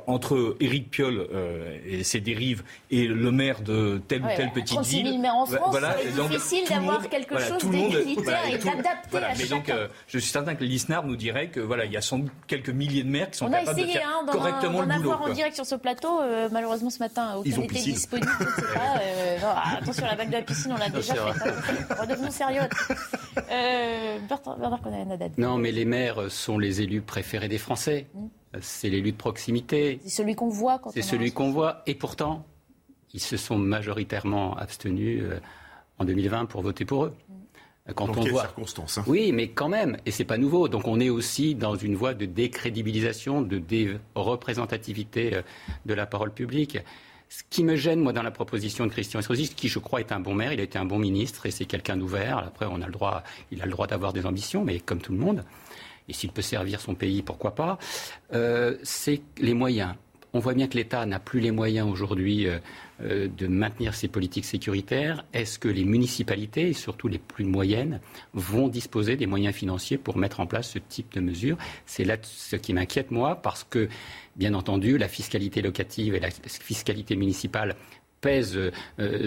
entre 0.06 0.56
Éric 0.60 0.90
Piolle 0.90 1.26
euh, 1.32 1.78
et 1.86 2.02
ses 2.02 2.20
dérives 2.20 2.64
et 2.90 3.06
le 3.06 3.30
maire 3.30 3.62
de 3.62 4.02
telle 4.08 4.22
ou 4.22 4.28
telle 4.36 4.50
petite 4.50 4.76
36 4.76 5.04
000 5.04 5.18
maires 5.18 5.36
en 5.36 5.46
France, 5.46 5.68
voilà, 5.70 5.96
c'est 6.02 6.28
difficile 6.28 6.68
d'avoir 6.68 7.08
quelque 7.08 7.38
chose 7.38 7.70
d'égalitaire 7.70 8.46
et 8.48 8.58
d'adapté 8.58 9.16
à 9.18 9.34
mais 9.38 9.46
donc, 9.46 9.68
euh, 9.68 9.88
je 10.08 10.18
suis 10.18 10.30
certain 10.30 10.54
que 10.54 10.64
l'ISNAR 10.64 11.04
nous 11.04 11.16
dirait 11.16 11.48
que 11.48 11.60
voilà, 11.60 11.84
il 11.84 11.92
y 11.92 11.96
a 11.96 12.00
sans 12.00 12.18
doute 12.18 12.32
quelques 12.46 12.70
milliers 12.70 13.04
de 13.04 13.08
maires 13.08 13.30
qui 13.30 13.38
sont 13.38 13.50
capables 13.50 13.80
de 13.80 13.86
faire 13.86 14.08
hein, 14.08 14.26
correctement 14.30 14.82
le 14.82 14.86
boulot. 14.86 14.98
On 14.98 15.10
a 15.10 15.14
avoir 15.14 15.22
en 15.22 15.32
direct 15.32 15.54
sur 15.54 15.66
ce 15.66 15.76
plateau. 15.76 16.20
Euh, 16.20 16.48
malheureusement, 16.50 16.90
ce 16.90 16.98
matin, 16.98 17.36
aucun 17.36 17.56
n'était 17.56 17.74
disponible. 17.74 18.30
Je 18.40 18.44
sais 18.44 18.74
pas. 18.74 19.46
non, 19.46 19.54
attention, 19.78 20.06
la 20.06 20.16
vague 20.16 20.28
de 20.28 20.32
la 20.34 20.42
piscine, 20.42 20.72
on 20.72 20.78
l'a 20.78 20.88
déjà 20.88 21.14
fait. 21.14 21.48
Hein. 21.48 21.96
Redevenons 22.00 22.30
sérieux. 22.30 22.62
Bernard 24.58 24.80
Non, 25.38 25.58
mais 25.58 25.72
les 25.72 25.84
maires 25.84 26.30
sont 26.30 26.58
les 26.58 26.80
élus 26.80 27.02
préférés 27.02 27.48
des 27.48 27.58
Français. 27.58 28.06
Mm 28.14 28.26
c'est 28.60 28.88
l'élu 28.88 29.12
de 29.12 29.16
proximité. 29.16 30.00
C'est 30.04 30.10
celui 30.10 30.34
qu'on 30.34 30.48
voit 30.48 30.78
quand 30.78 30.90
C'est 30.90 31.02
celui 31.02 31.32
qu'on 31.32 31.50
voit. 31.50 31.82
Et 31.86 31.94
pourtant, 31.94 32.44
ils 33.14 33.20
se 33.20 33.36
sont 33.36 33.58
majoritairement 33.58 34.56
abstenus 34.56 35.22
euh, 35.22 35.38
en 35.98 36.04
2020 36.04 36.46
pour 36.46 36.62
voter 36.62 36.84
pour 36.84 37.06
eux. 37.06 37.14
Quand 37.96 38.06
dans 38.06 38.22
on 38.22 38.28
voit... 38.28 38.42
circonstances 38.42 38.98
hein? 38.98 39.04
Oui, 39.08 39.32
mais 39.32 39.48
quand 39.48 39.68
même, 39.68 39.96
et 40.06 40.12
c'est 40.12 40.24
pas 40.24 40.38
nouveau. 40.38 40.68
Donc 40.68 40.86
on 40.86 41.00
est 41.00 41.08
aussi 41.08 41.54
dans 41.54 41.74
une 41.74 41.96
voie 41.96 42.14
de 42.14 42.26
décrédibilisation, 42.26 43.42
de 43.42 43.58
déreprésentativité 43.58 45.34
euh, 45.34 45.42
de 45.86 45.94
la 45.94 46.06
parole 46.06 46.32
publique. 46.32 46.78
Ce 47.28 47.42
qui 47.48 47.64
me 47.64 47.76
gêne, 47.76 48.00
moi, 48.00 48.12
dans 48.12 48.22
la 48.22 48.30
proposition 48.30 48.84
de 48.86 48.90
Christian 48.90 49.20
Estrosi, 49.20 49.48
qui 49.48 49.68
je 49.68 49.78
crois 49.78 50.00
est 50.00 50.12
un 50.12 50.20
bon 50.20 50.34
maire, 50.34 50.52
il 50.52 50.60
a 50.60 50.62
été 50.62 50.78
un 50.78 50.84
bon 50.84 50.98
ministre 50.98 51.46
et 51.46 51.50
c'est 51.50 51.64
quelqu'un 51.64 51.96
d'ouvert. 51.96 52.38
Après, 52.38 52.66
on 52.66 52.82
a 52.82 52.86
le 52.86 52.92
droit, 52.92 53.24
il 53.50 53.62
a 53.62 53.64
le 53.64 53.70
droit 53.70 53.86
d'avoir 53.86 54.12
des 54.12 54.26
ambitions, 54.26 54.64
mais 54.64 54.78
comme 54.80 55.00
tout 55.00 55.12
le 55.12 55.18
monde 55.18 55.42
et 56.12 56.14
s'il 56.14 56.30
peut 56.30 56.42
servir 56.42 56.78
son 56.78 56.94
pays, 56.94 57.22
pourquoi 57.22 57.54
pas, 57.54 57.78
euh, 58.34 58.76
c'est 58.82 59.22
les 59.38 59.54
moyens. 59.54 59.94
On 60.34 60.40
voit 60.40 60.52
bien 60.52 60.66
que 60.66 60.76
l'État 60.76 61.06
n'a 61.06 61.18
plus 61.18 61.40
les 61.40 61.50
moyens 61.50 61.88
aujourd'hui 61.90 62.46
euh, 62.46 62.58
euh, 63.02 63.28
de 63.28 63.46
maintenir 63.46 63.94
ses 63.94 64.08
politiques 64.08 64.44
sécuritaires. 64.44 65.24
Est-ce 65.32 65.58
que 65.58 65.68
les 65.68 65.84
municipalités, 65.84 66.68
et 66.68 66.72
surtout 66.74 67.08
les 67.08 67.18
plus 67.18 67.46
moyennes, 67.46 68.00
vont 68.34 68.68
disposer 68.68 69.16
des 69.16 69.26
moyens 69.26 69.54
financiers 69.54 69.96
pour 69.96 70.18
mettre 70.18 70.40
en 70.40 70.46
place 70.46 70.68
ce 70.68 70.78
type 70.78 71.14
de 71.14 71.20
mesures? 71.20 71.56
C'est 71.86 72.04
là 72.04 72.18
ce 72.22 72.56
qui 72.56 72.74
m'inquiète, 72.74 73.10
moi, 73.10 73.36
parce 73.36 73.64
que, 73.64 73.88
bien 74.36 74.52
entendu, 74.52 74.98
la 74.98 75.08
fiscalité 75.08 75.62
locative 75.62 76.14
et 76.14 76.20
la 76.20 76.30
fiscalité 76.30 77.16
municipale 77.16 77.74
pèsent 78.20 78.70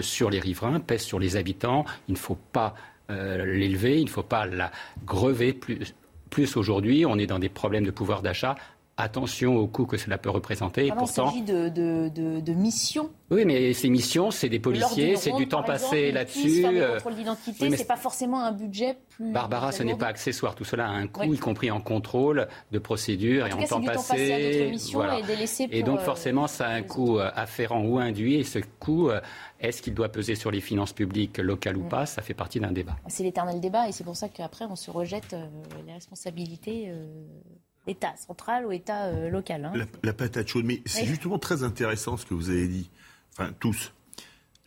sur 0.00 0.30
les 0.30 0.40
riverains, 0.40 0.80
pèsent 0.80 1.02
sur 1.02 1.18
les 1.18 1.36
habitants. 1.36 1.84
Il 2.08 2.12
ne 2.12 2.18
faut 2.18 2.38
pas 2.52 2.74
l'élever, 3.08 3.98
il 3.98 4.06
ne 4.06 4.10
faut 4.10 4.22
pas 4.22 4.46
la 4.46 4.72
grever 5.04 5.52
plus, 5.52 5.78
plus 6.36 6.58
aujourd'hui, 6.58 7.06
on 7.06 7.16
est 7.16 7.26
dans 7.26 7.38
des 7.38 7.48
problèmes 7.48 7.86
de 7.86 7.90
pouvoir 7.90 8.20
d'achat 8.20 8.56
attention 8.96 9.56
au 9.56 9.66
coût 9.66 9.84
que 9.84 9.98
cela 9.98 10.16
peut 10.16 10.30
représenter. 10.30 10.90
Pourtant, 10.96 11.30
il 11.30 11.30
s'agit 11.30 11.42
de, 11.42 11.68
de, 11.68 12.40
de, 12.40 12.52
missions. 12.54 13.10
Oui, 13.30 13.44
mais 13.44 13.74
ces 13.74 13.90
missions, 13.90 14.30
c'est 14.30 14.48
des 14.48 14.58
policiers, 14.58 15.16
c'est 15.16 15.32
du 15.32 15.48
temps 15.48 15.62
passé 15.62 16.12
là-dessus. 16.12 16.62
Le 16.62 16.82
euh, 16.82 16.94
contrôle 16.94 17.14
d'identité, 17.16 17.76
c'est 17.76 17.86
pas 17.86 17.96
forcément 17.96 18.42
un 18.42 18.52
budget 18.52 18.96
plus. 19.10 19.32
Barbara, 19.32 19.72
ce 19.72 19.82
n'est 19.82 19.96
pas 19.96 20.06
accessoire. 20.06 20.54
Tout 20.54 20.64
cela 20.64 20.86
a 20.86 20.90
un 20.90 21.08
coût, 21.08 21.24
y 21.24 21.38
compris 21.38 21.70
en 21.70 21.80
contrôle 21.80 22.48
de 22.72 22.78
procédure 22.78 23.46
et 23.46 23.52
en, 23.52 23.62
temps, 23.64 23.82
passé. 23.82 24.72
et, 25.70 25.82
donc 25.82 25.98
euh, 25.98 26.02
forcément, 26.02 26.46
ça 26.46 26.68
a 26.68 26.70
un 26.70 26.82
coût 26.82 27.18
euh, 27.18 27.30
afférent 27.34 27.82
ou 27.82 27.98
induit. 27.98 28.36
Et 28.36 28.44
ce 28.44 28.60
coût, 28.80 29.10
est-ce 29.60 29.82
qu'il 29.82 29.92
doit 29.92 30.08
peser 30.08 30.36
sur 30.36 30.50
les 30.50 30.62
finances 30.62 30.94
publiques 30.94 31.36
locales 31.36 31.76
ou 31.76 31.84
mm. 31.84 31.88
pas? 31.88 32.06
Ça 32.06 32.22
fait 32.22 32.34
partie 32.34 32.60
d'un 32.60 32.72
débat. 32.72 32.96
C'est 33.08 33.24
l'éternel 33.24 33.60
débat, 33.60 33.88
et 33.88 33.92
c'est 33.92 34.04
pour 34.04 34.16
ça 34.16 34.30
qu'après, 34.30 34.64
on 34.64 34.76
se 34.76 34.90
rejette 34.90 35.36
les 35.86 35.92
responsabilités. 35.92 36.90
État 37.86 38.14
central 38.16 38.66
ou 38.66 38.72
État 38.72 39.06
euh, 39.06 39.30
local. 39.30 39.64
Hein. 39.64 39.86
La, 40.02 40.12
patate 40.12 40.48
chaude. 40.48 40.64
Mais 40.64 40.82
c'est 40.86 41.06
justement 41.06 41.38
très 41.38 41.62
intéressant 41.62 42.16
ce 42.16 42.26
que 42.26 42.34
vous 42.34 42.50
avez 42.50 42.68
dit. 42.68 42.90
Enfin, 43.32 43.52
tous. 43.60 43.92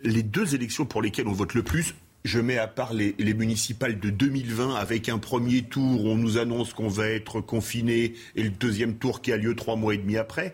Les 0.01 0.23
deux 0.23 0.55
élections 0.55 0.85
pour 0.85 1.01
lesquelles 1.01 1.27
on 1.27 1.33
vote 1.33 1.53
le 1.53 1.63
plus, 1.63 1.95
je 2.23 2.39
mets 2.39 2.57
à 2.57 2.67
part 2.67 2.93
les, 2.93 3.13
municipales 3.33 3.99
de 3.99 4.09
2020 4.09 4.75
avec 4.75 5.09
un 5.09 5.19
premier 5.19 5.63
tour 5.63 6.05
où 6.05 6.09
on 6.09 6.15
nous 6.15 6.37
annonce 6.37 6.73
qu'on 6.73 6.87
va 6.87 7.07
être 7.07 7.41
confiné 7.41 8.13
et 8.35 8.43
le 8.43 8.49
deuxième 8.49 8.95
tour 8.95 9.21
qui 9.21 9.31
a 9.31 9.37
lieu 9.37 9.55
trois 9.55 9.75
mois 9.75 9.93
et 9.93 9.97
demi 9.97 10.17
après. 10.17 10.53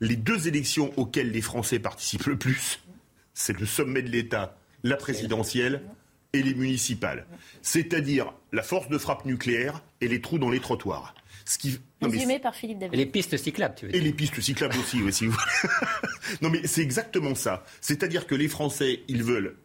Les 0.00 0.16
deux 0.16 0.46
élections 0.46 0.92
auxquelles 0.98 1.30
les 1.30 1.40
Français 1.40 1.78
participent 1.78 2.26
le 2.26 2.36
plus, 2.36 2.80
c'est 3.32 3.58
le 3.58 3.66
sommet 3.66 4.02
de 4.02 4.10
l'État, 4.10 4.58
la 4.82 4.96
présidentielle 4.96 5.82
et 6.32 6.42
les 6.42 6.54
municipales. 6.54 7.26
C'est-à-dire 7.62 8.32
la 8.52 8.62
force 8.62 8.88
de 8.88 8.98
frappe 8.98 9.24
nucléaire 9.24 9.82
et 10.00 10.08
les 10.08 10.20
trous 10.20 10.38
dans 10.38 10.50
les 10.50 10.60
trottoirs. 10.60 11.14
Ce 11.48 11.58
qui... 11.58 11.78
par 12.42 12.54
Philippe 12.54 12.78
David. 12.78 12.94
Et 12.94 12.96
les 12.96 13.06
pistes 13.06 13.36
cyclables, 13.36 13.74
tu 13.76 13.86
veux 13.86 13.92
dire. 13.92 14.00
Et 14.00 14.04
les 14.04 14.12
pistes 14.12 14.40
cyclables 14.40 14.76
aussi, 14.78 15.00
aussi. 15.02 15.26
non, 16.42 16.50
mais 16.50 16.66
c'est 16.66 16.82
exactement 16.82 17.34
ça. 17.34 17.64
C'est-à-dire 17.80 18.26
que 18.26 18.34
les 18.34 18.48
Français, 18.48 19.02
ils 19.08 19.22
veulent, 19.22 19.56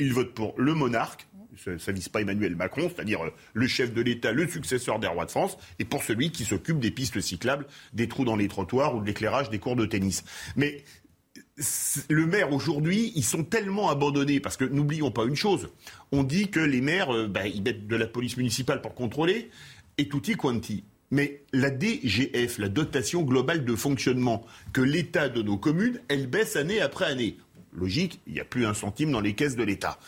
ils 0.00 0.12
votent 0.12 0.34
pour 0.34 0.54
le 0.58 0.74
monarque, 0.74 1.28
ça 1.56 1.92
ne 1.92 1.96
vise 1.96 2.08
pas 2.08 2.20
Emmanuel 2.20 2.56
Macron, 2.56 2.90
c'est-à-dire 2.94 3.24
euh, 3.24 3.32
le 3.52 3.66
chef 3.66 3.92
de 3.92 4.00
l'État, 4.00 4.32
le 4.32 4.46
successeur 4.48 4.98
des 4.98 5.06
rois 5.06 5.26
de 5.26 5.30
France, 5.30 5.58
et 5.78 5.84
pour 5.84 6.02
celui 6.02 6.30
qui 6.30 6.44
s'occupe 6.44 6.78
des 6.78 6.90
pistes 6.90 7.20
cyclables, 7.20 7.66
des 7.92 8.08
trous 8.08 8.24
dans 8.24 8.36
les 8.36 8.48
trottoirs 8.48 8.94
ou 8.94 9.00
de 9.00 9.06
l'éclairage 9.06 9.50
des 9.50 9.58
cours 9.58 9.76
de 9.76 9.86
tennis. 9.86 10.24
Mais 10.56 10.84
le 12.08 12.26
maire 12.26 12.52
aujourd'hui, 12.52 13.12
ils 13.14 13.24
sont 13.24 13.44
tellement 13.44 13.90
abandonnés 13.90 14.40
parce 14.40 14.56
que 14.56 14.64
n'oublions 14.64 15.10
pas 15.10 15.24
une 15.24 15.36
chose. 15.36 15.70
On 16.12 16.22
dit 16.22 16.48
que 16.48 16.60
les 16.60 16.80
maires, 16.80 17.14
euh, 17.14 17.26
bah, 17.26 17.46
ils 17.46 17.62
mettent 17.62 17.86
de 17.86 17.96
la 17.96 18.06
police 18.06 18.36
municipale 18.36 18.80
pour 18.80 18.94
contrôler 18.94 19.50
et 19.98 20.08
tutti 20.08 20.34
quanti. 20.34 20.84
Mais 21.10 21.42
la 21.52 21.70
DGF, 21.70 22.58
la 22.58 22.68
dotation 22.68 23.22
globale 23.22 23.64
de 23.64 23.74
fonctionnement 23.74 24.44
que 24.72 24.80
l'État 24.80 25.28
donne 25.28 25.48
aux 25.48 25.56
communes, 25.56 26.00
elle 26.08 26.26
baisse 26.26 26.56
année 26.56 26.80
après 26.80 27.06
année. 27.06 27.38
Logique, 27.72 28.20
il 28.26 28.34
n'y 28.34 28.40
a 28.40 28.44
plus 28.44 28.66
un 28.66 28.74
centime 28.74 29.10
dans 29.12 29.20
les 29.20 29.34
caisses 29.34 29.56
de 29.56 29.62
l'État. 29.62 29.98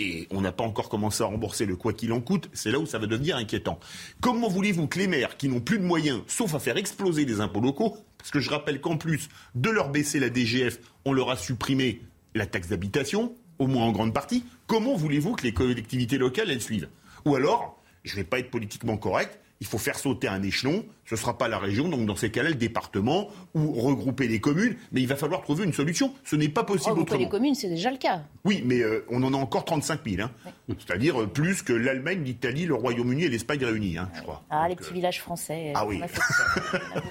Et 0.00 0.28
on 0.30 0.40
n'a 0.40 0.52
pas 0.52 0.64
encore 0.64 0.88
commencé 0.88 1.22
à 1.22 1.26
rembourser 1.26 1.66
le 1.66 1.74
quoi 1.74 1.92
qu'il 1.92 2.12
en 2.12 2.20
coûte, 2.20 2.48
c'est 2.52 2.70
là 2.70 2.78
où 2.78 2.86
ça 2.86 2.98
va 2.98 3.06
devenir 3.06 3.36
inquiétant. 3.36 3.80
Comment 4.20 4.48
voulez-vous 4.48 4.86
que 4.86 4.98
les 4.98 5.08
maires 5.08 5.36
qui 5.36 5.48
n'ont 5.48 5.60
plus 5.60 5.78
de 5.78 5.84
moyens, 5.84 6.20
sauf 6.28 6.54
à 6.54 6.60
faire 6.60 6.76
exploser 6.76 7.24
les 7.24 7.40
impôts 7.40 7.60
locaux, 7.60 7.96
parce 8.16 8.30
que 8.30 8.38
je 8.38 8.48
rappelle 8.48 8.80
qu'en 8.80 8.96
plus 8.96 9.28
de 9.56 9.70
leur 9.70 9.90
baisser 9.90 10.20
la 10.20 10.30
DGF, 10.30 10.78
on 11.04 11.12
leur 11.12 11.30
a 11.30 11.36
supprimé 11.36 12.00
la 12.36 12.46
taxe 12.46 12.68
d'habitation, 12.68 13.34
au 13.58 13.66
moins 13.66 13.86
en 13.86 13.92
grande 13.92 14.14
partie, 14.14 14.44
comment 14.68 14.94
voulez-vous 14.94 15.34
que 15.34 15.42
les 15.42 15.52
collectivités 15.52 16.18
locales, 16.18 16.50
elles 16.50 16.62
suivent? 16.62 16.88
Ou 17.24 17.34
alors, 17.34 17.82
je 18.04 18.12
ne 18.12 18.16
vais 18.16 18.24
pas 18.24 18.38
être 18.38 18.50
politiquement 18.50 18.96
correct, 18.96 19.40
il 19.60 19.66
faut 19.66 19.78
faire 19.78 19.98
sauter 19.98 20.28
un 20.28 20.42
échelon. 20.42 20.84
Ce 21.04 21.14
ne 21.14 21.18
sera 21.18 21.38
pas 21.38 21.48
la 21.48 21.58
région, 21.58 21.88
donc 21.88 22.04
dans 22.06 22.16
ces 22.16 22.30
cas-là, 22.30 22.50
le 22.50 22.54
département 22.54 23.28
ou 23.54 23.72
regrouper 23.72 24.28
les 24.28 24.40
communes. 24.40 24.76
Mais 24.92 25.00
il 25.00 25.06
va 25.08 25.16
falloir 25.16 25.40
trouver 25.42 25.64
une 25.64 25.72
solution. 25.72 26.12
Ce 26.22 26.36
n'est 26.36 26.50
pas 26.50 26.64
possible 26.64 26.90
regrouper 26.90 27.12
autrement. 27.12 27.24
les 27.24 27.30
communes, 27.30 27.54
c'est 27.54 27.68
déjà 27.70 27.90
le 27.90 27.96
cas. 27.96 28.22
Oui, 28.44 28.62
mais 28.64 28.80
euh, 28.80 29.06
on 29.08 29.22
en 29.22 29.32
a 29.32 29.36
encore 29.36 29.64
35 29.64 30.00
000. 30.06 30.22
Hein. 30.22 30.30
C'est-à-dire 30.68 31.22
euh, 31.22 31.26
plus 31.26 31.62
que 31.62 31.72
l'Allemagne, 31.72 32.22
l'Italie, 32.22 32.66
le 32.66 32.74
Royaume-Uni 32.74 33.24
et 33.24 33.28
l'Espagne 33.30 33.64
réunis, 33.64 33.96
hein, 33.96 34.10
je 34.14 34.20
crois. 34.20 34.44
Ah, 34.50 34.68
les 34.68 34.76
petits 34.76 34.92
villages 34.92 35.20
français. 35.20 35.72
Ah 35.74 35.86
on 35.86 35.88
oui. 35.88 36.02
a 36.02 36.08
fait 36.08 36.20
ça. 36.20 36.44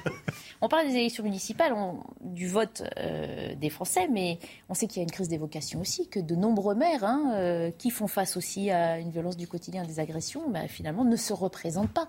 On 0.61 0.69
parle 0.69 0.87
des 0.87 0.95
élections 0.95 1.23
municipales, 1.23 1.73
du 2.21 2.47
vote 2.47 2.83
euh, 2.97 3.53
des 3.55 3.69
Français, 3.69 4.07
mais 4.11 4.39
on 4.69 4.73
sait 4.73 4.87
qu'il 4.87 4.97
y 4.97 4.99
a 5.01 5.03
une 5.03 5.11
crise 5.11 5.27
des 5.27 5.37
vocations 5.37 5.79
aussi, 5.79 6.07
que 6.07 6.19
de 6.19 6.35
nombreux 6.35 6.73
maires 6.73 7.03
hein, 7.03 7.33
euh, 7.35 7.71
qui 7.77 7.91
font 7.91 8.07
face 8.07 8.37
aussi 8.37 8.71
à 8.71 8.97
une 8.97 9.11
violence 9.11 9.37
du 9.37 9.47
quotidien, 9.47 9.83
des 9.83 9.99
agressions, 9.99 10.49
bah, 10.49 10.67
finalement 10.67 11.05
ne 11.05 11.15
se 11.15 11.33
représentent 11.33 11.93
pas. 11.93 12.07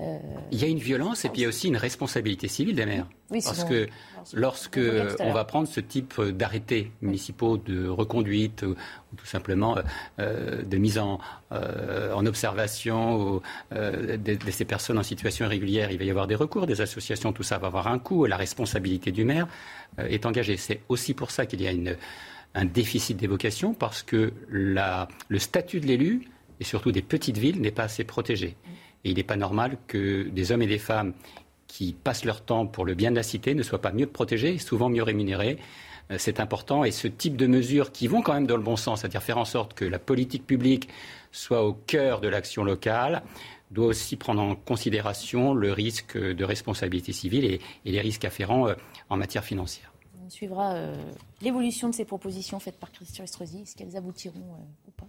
Euh, 0.00 0.18
Il 0.50 0.60
y 0.60 0.64
a 0.64 0.66
une 0.66 0.78
violence 0.78 1.24
et 1.24 1.28
puis 1.28 1.40
il 1.40 1.42
y 1.42 1.46
a 1.46 1.48
aussi 1.48 1.68
une 1.68 1.76
responsabilité 1.76 2.48
civile 2.48 2.74
des 2.74 2.84
maires. 2.84 3.06
Oui, 3.30 3.40
Parce 3.44 3.62
que 3.64 3.86
lorsque 4.32 4.80
on 5.20 5.32
va 5.32 5.44
prendre 5.44 5.68
ce 5.68 5.80
type 5.80 6.20
d'arrêtés 6.20 6.90
municipaux 7.00 7.58
de 7.58 7.86
reconduite 7.88 8.62
ou, 8.62 8.70
ou 8.70 9.16
tout 9.16 9.26
simplement 9.26 9.76
euh, 9.76 9.82
euh, 10.18 10.62
de 10.62 10.76
mise 10.78 10.98
en, 10.98 11.20
euh, 11.52 12.12
en 12.12 12.26
observation 12.26 13.40
de, 13.70 14.16
de 14.16 14.50
ces 14.50 14.64
personnes 14.64 14.98
en 14.98 15.02
situation 15.04 15.46
irrégulière, 15.46 15.90
il 15.92 15.98
va 15.98 16.04
y 16.04 16.10
avoir 16.10 16.26
des 16.26 16.34
recours, 16.34 16.66
des 16.66 16.80
associations, 16.80 17.32
tout 17.32 17.44
ça 17.44 17.58
va 17.58 17.68
avoir 17.68 17.86
un 17.86 17.98
coût. 18.00 18.26
La 18.26 18.36
responsabilité 18.36 19.12
du 19.12 19.24
maire 19.24 19.46
est 19.98 20.26
engagée. 20.26 20.56
C'est 20.56 20.80
aussi 20.88 21.14
pour 21.14 21.30
ça 21.30 21.46
qu'il 21.46 21.62
y 21.62 21.68
a 21.68 21.72
une, 21.72 21.96
un 22.54 22.64
déficit 22.64 23.16
d'évocation 23.16 23.74
parce 23.74 24.02
que 24.02 24.32
la, 24.50 25.08
le 25.28 25.38
statut 25.38 25.80
de 25.80 25.86
l'élu 25.86 26.28
et 26.60 26.64
surtout 26.64 26.92
des 26.92 27.02
petites 27.02 27.38
villes 27.38 27.60
n'est 27.60 27.70
pas 27.72 27.84
assez 27.84 28.04
protégé. 28.04 28.56
Et 29.04 29.10
il 29.10 29.16
n'est 29.16 29.22
pas 29.22 29.36
normal 29.36 29.76
que 29.86 30.28
des 30.28 30.52
hommes 30.52 30.62
et 30.62 30.66
des 30.66 30.78
femmes 30.78 31.12
qui 31.66 31.92
passent 31.92 32.24
leur 32.24 32.42
temps 32.42 32.66
pour 32.66 32.84
le 32.84 32.94
bien 32.94 33.10
de 33.10 33.16
la 33.16 33.22
cité 33.22 33.54
ne 33.54 33.62
soient 33.62 33.80
pas 33.80 33.92
mieux 33.92 34.06
protégés 34.06 34.58
souvent 34.58 34.88
mieux 34.88 35.02
rémunérés. 35.02 35.58
Euh, 36.10 36.16
C'est 36.18 36.40
important 36.40 36.84
et 36.84 36.90
ce 36.90 37.08
type 37.08 37.36
de 37.36 37.46
mesures 37.46 37.92
qui 37.92 38.06
vont 38.06 38.22
quand 38.22 38.34
même 38.34 38.46
dans 38.46 38.56
le 38.56 38.62
bon 38.62 38.76
sens, 38.76 39.00
c'est-à-dire 39.00 39.22
faire 39.22 39.38
en 39.38 39.44
sorte 39.44 39.74
que 39.74 39.84
la 39.84 39.98
politique 39.98 40.46
publique 40.46 40.88
soit 41.32 41.64
au 41.64 41.72
cœur 41.72 42.20
de 42.20 42.28
l'action 42.28 42.62
locale, 42.62 43.22
doit 43.70 43.86
aussi 43.86 44.16
prendre 44.16 44.40
en 44.40 44.54
considération 44.54 45.52
le 45.52 45.72
risque 45.72 46.16
de 46.16 46.44
responsabilité 46.44 47.12
civile 47.12 47.44
et, 47.44 47.60
les 47.84 48.00
risques 48.00 48.24
afférents 48.24 48.68
euh, 48.68 48.74
en 49.10 49.16
matière 49.16 49.44
financière. 49.44 49.92
on 50.24 50.30
suivra 50.30 50.74
euh, 50.74 50.94
l'évolution 51.42 51.88
de 51.88 51.94
ces 51.94 52.04
propositions 52.04 52.60
faites 52.60 52.78
par 52.78 52.92
Christian 52.92 53.24
Estrosi. 53.24 53.62
Est-ce 53.62 53.74
qu'elles 53.74 53.96
aboutiront 53.96 54.38
ou 54.86 54.90
pas? 54.92 55.08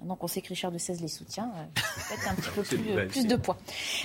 Maintenant 0.00 0.16
qu'on 0.16 0.28
sait 0.28 0.40
que 0.40 0.48
Richard 0.48 0.72
de 0.72 0.78
16 0.78 1.02
les 1.02 1.08
soutient, 1.08 1.52
euh, 1.56 1.64
peut-être 2.08 2.28
un 2.30 2.34
petit 2.34 2.48
peu 2.54 2.62
plus, 3.08 3.26
de 3.26 3.36
poids. 3.36 3.58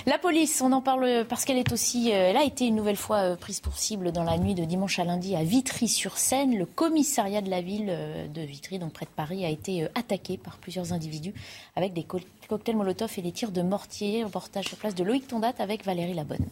La 0.04 0.18
police, 0.18 0.60
on 0.60 0.70
en 0.72 0.82
parle 0.82 1.24
parce 1.26 1.46
qu'elle 1.46 1.56
est 1.56 1.72
aussi, 1.72 2.12
euh, 2.12 2.28
elle 2.30 2.36
a 2.36 2.44
été 2.44 2.66
une 2.66 2.76
nouvelle 2.76 2.96
fois 2.98 3.16
euh, 3.18 3.34
prise 3.36 3.60
pour 3.60 3.78
cible 3.78 4.12
dans 4.12 4.22
la 4.22 4.36
nuit 4.36 4.54
de 4.54 4.64
dimanche 4.66 4.98
à 4.98 5.04
lundi 5.04 5.34
à 5.34 5.42
Vitry-sur-Seine. 5.42 6.58
Le 6.58 6.66
commissariat 6.66 7.40
de 7.40 7.48
la 7.48 7.62
ville 7.62 7.96
de 8.32 8.40
Vitry, 8.42 8.78
donc 8.78 8.92
près 8.92 9.06
de 9.06 9.10
Paris, 9.10 9.46
a 9.46 9.48
été 9.48 9.84
attaqué 9.94 10.36
par 10.36 10.58
plusieurs 10.58 10.92
individus 10.92 11.32
avec 11.76 11.94
des 11.94 12.04
co- 12.04 12.20
cocktails 12.48 12.76
Molotov 12.76 13.10
et 13.16 13.22
des 13.22 13.32
tirs 13.32 13.50
de 13.50 13.62
mortier. 13.62 14.22
Reportage 14.22 14.66
sur 14.66 14.76
place 14.76 14.94
de 14.94 15.02
Loïc 15.02 15.26
Tondat 15.26 15.54
avec 15.58 15.82
Valérie 15.86 16.12
Labonne. 16.14 16.44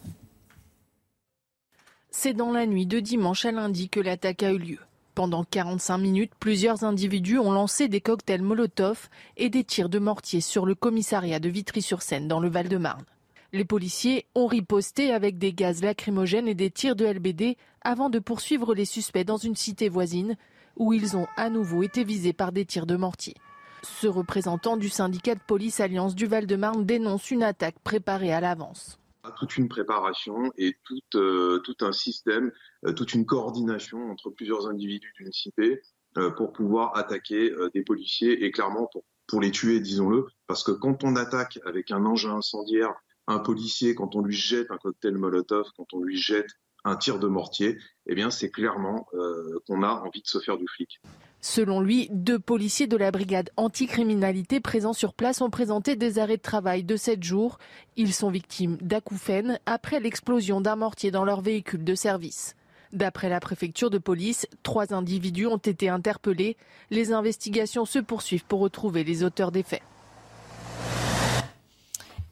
C'est 2.09 2.33
dans 2.33 2.51
la 2.51 2.65
nuit 2.65 2.85
de 2.87 2.99
dimanche 2.99 3.45
à 3.45 3.51
lundi 3.51 3.89
que 3.89 3.99
l'attaque 3.99 4.41
a 4.41 4.49
eu 4.51 4.57
lieu. 4.57 4.79
Pendant 5.15 5.45
45 5.45 5.97
minutes, 5.97 6.33
plusieurs 6.41 6.83
individus 6.83 7.39
ont 7.39 7.53
lancé 7.53 7.87
des 7.87 8.01
cocktails 8.01 8.41
Molotov 8.41 9.07
et 9.37 9.49
des 9.49 9.63
tirs 9.63 9.87
de 9.87 9.97
mortier 9.97 10.41
sur 10.41 10.65
le 10.65 10.75
commissariat 10.75 11.39
de 11.39 11.47
Vitry-sur-Seine 11.47 12.27
dans 12.27 12.41
le 12.41 12.49
Val-de-Marne. 12.49 13.05
Les 13.53 13.63
policiers 13.63 14.25
ont 14.35 14.45
riposté 14.45 15.13
avec 15.13 15.37
des 15.37 15.53
gaz 15.53 15.81
lacrymogènes 15.81 16.49
et 16.49 16.53
des 16.53 16.69
tirs 16.69 16.97
de 16.97 17.05
LBD 17.05 17.55
avant 17.81 18.09
de 18.09 18.19
poursuivre 18.19 18.75
les 18.75 18.83
suspects 18.83 19.23
dans 19.23 19.37
une 19.37 19.55
cité 19.55 19.87
voisine 19.87 20.35
où 20.75 20.91
ils 20.91 21.15
ont 21.15 21.27
à 21.37 21.49
nouveau 21.49 21.83
été 21.83 22.03
visés 22.03 22.33
par 22.33 22.51
des 22.51 22.65
tirs 22.65 22.85
de 22.85 22.97
mortier. 22.97 23.35
Ce 23.83 24.07
représentant 24.07 24.75
du 24.75 24.89
syndicat 24.89 25.35
de 25.35 25.39
police 25.47 25.79
Alliance 25.79 26.15
du 26.15 26.25
Val-de-Marne 26.25 26.85
dénonce 26.85 27.31
une 27.31 27.43
attaque 27.43 27.79
préparée 27.85 28.33
à 28.33 28.41
l'avance. 28.41 28.99
Toute 29.31 29.57
une 29.57 29.67
préparation 29.67 30.51
et 30.57 30.75
tout, 30.83 30.99
euh, 31.15 31.61
un 31.81 31.91
système, 31.91 32.51
euh, 32.85 32.93
toute 32.93 33.13
une 33.13 33.25
coordination 33.25 34.11
entre 34.11 34.29
plusieurs 34.29 34.67
individus 34.67 35.13
d'une 35.17 35.31
cité 35.31 35.81
euh, 36.17 36.29
pour 36.31 36.53
pouvoir 36.53 36.95
attaquer 36.97 37.51
des 37.73 37.83
policiers 37.83 38.45
et 38.45 38.51
clairement 38.51 38.89
pour 39.27 39.41
les 39.41 39.51
tuer, 39.51 39.79
disons-le, 39.79 40.27
parce 40.47 40.63
que 40.63 40.71
quand 40.71 41.03
on 41.03 41.15
attaque 41.15 41.59
avec 41.65 41.91
un 41.91 42.05
engin 42.05 42.35
incendiaire 42.35 42.93
un 43.27 43.39
policier, 43.39 43.95
quand 43.95 44.15
on 44.15 44.21
lui 44.21 44.35
jette 44.35 44.69
un 44.69 44.77
cocktail 44.77 45.15
Molotov, 45.15 45.67
quand 45.75 45.87
on 45.93 46.01
lui 46.01 46.17
jette 46.17 46.51
un 46.85 46.95
tir 46.95 47.19
de 47.19 47.27
mortier, 47.27 47.77
eh 48.07 48.15
bien 48.15 48.31
c'est 48.31 48.49
clairement 48.49 49.07
euh, 49.13 49.59
qu'on 49.67 49.83
a 49.83 49.89
envie 49.89 50.21
de 50.21 50.27
se 50.27 50.39
faire 50.39 50.57
du 50.57 50.65
flic. 50.67 51.01
Selon 51.41 51.79
lui, 51.79 52.07
deux 52.11 52.39
policiers 52.39 52.87
de 52.87 52.97
la 52.97 53.11
brigade 53.11 53.51
anticriminalité 53.55 54.59
présents 54.59 54.93
sur 54.93 55.13
place 55.13 55.41
ont 55.41 55.49
présenté 55.49 55.95
des 55.95 56.17
arrêts 56.17 56.37
de 56.37 56.41
travail 56.41 56.83
de 56.83 56.95
7 56.95 57.21
jours. 57.21 57.59
Ils 57.97 58.13
sont 58.13 58.31
victimes 58.31 58.77
d'acouphènes 58.81 59.59
après 59.65 59.99
l'explosion 59.99 60.61
d'un 60.61 60.75
mortier 60.75 61.11
dans 61.11 61.23
leur 61.23 61.41
véhicule 61.41 61.83
de 61.83 61.93
service. 61.93 62.55
D'après 62.93 63.29
la 63.29 63.39
préfecture 63.39 63.89
de 63.89 63.97
police, 63.97 64.47
trois 64.63 64.93
individus 64.93 65.47
ont 65.47 65.57
été 65.57 65.89
interpellés. 65.89 66.55
Les 66.89 67.11
investigations 67.11 67.85
se 67.85 67.99
poursuivent 67.99 68.45
pour 68.45 68.61
retrouver 68.61 69.03
les 69.03 69.23
auteurs 69.23 69.51
des 69.51 69.63
faits. 69.63 69.83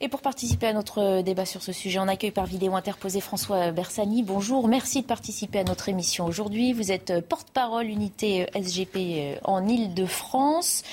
Et 0.04 0.10
pour 0.10 0.20
participer 0.20 0.68
à 0.68 0.74
notre 0.74 1.22
débat 1.22 1.46
sur 1.46 1.64
ce 1.64 1.72
sujet, 1.72 1.98
on 1.98 2.10
accueille 2.10 2.32
par 2.32 2.46
vidéo 2.46 2.76
interposée 2.76 3.22
François 3.22 3.72
Bersani. 3.72 4.22
Bonjour, 4.22 4.68
merci 4.68 5.02
de 5.02 5.08
participer 5.08 5.60
à 5.60 5.64
notre 5.64 5.88
émission 5.88 6.26
aujourd'hui. 6.26 6.74
Vous 6.74 6.92
êtes 6.92 7.26
porte-parole 7.30 7.86
unité 7.86 8.46
SGP 8.54 9.40
en 9.46 9.66
Ile-de-France. 9.66 10.84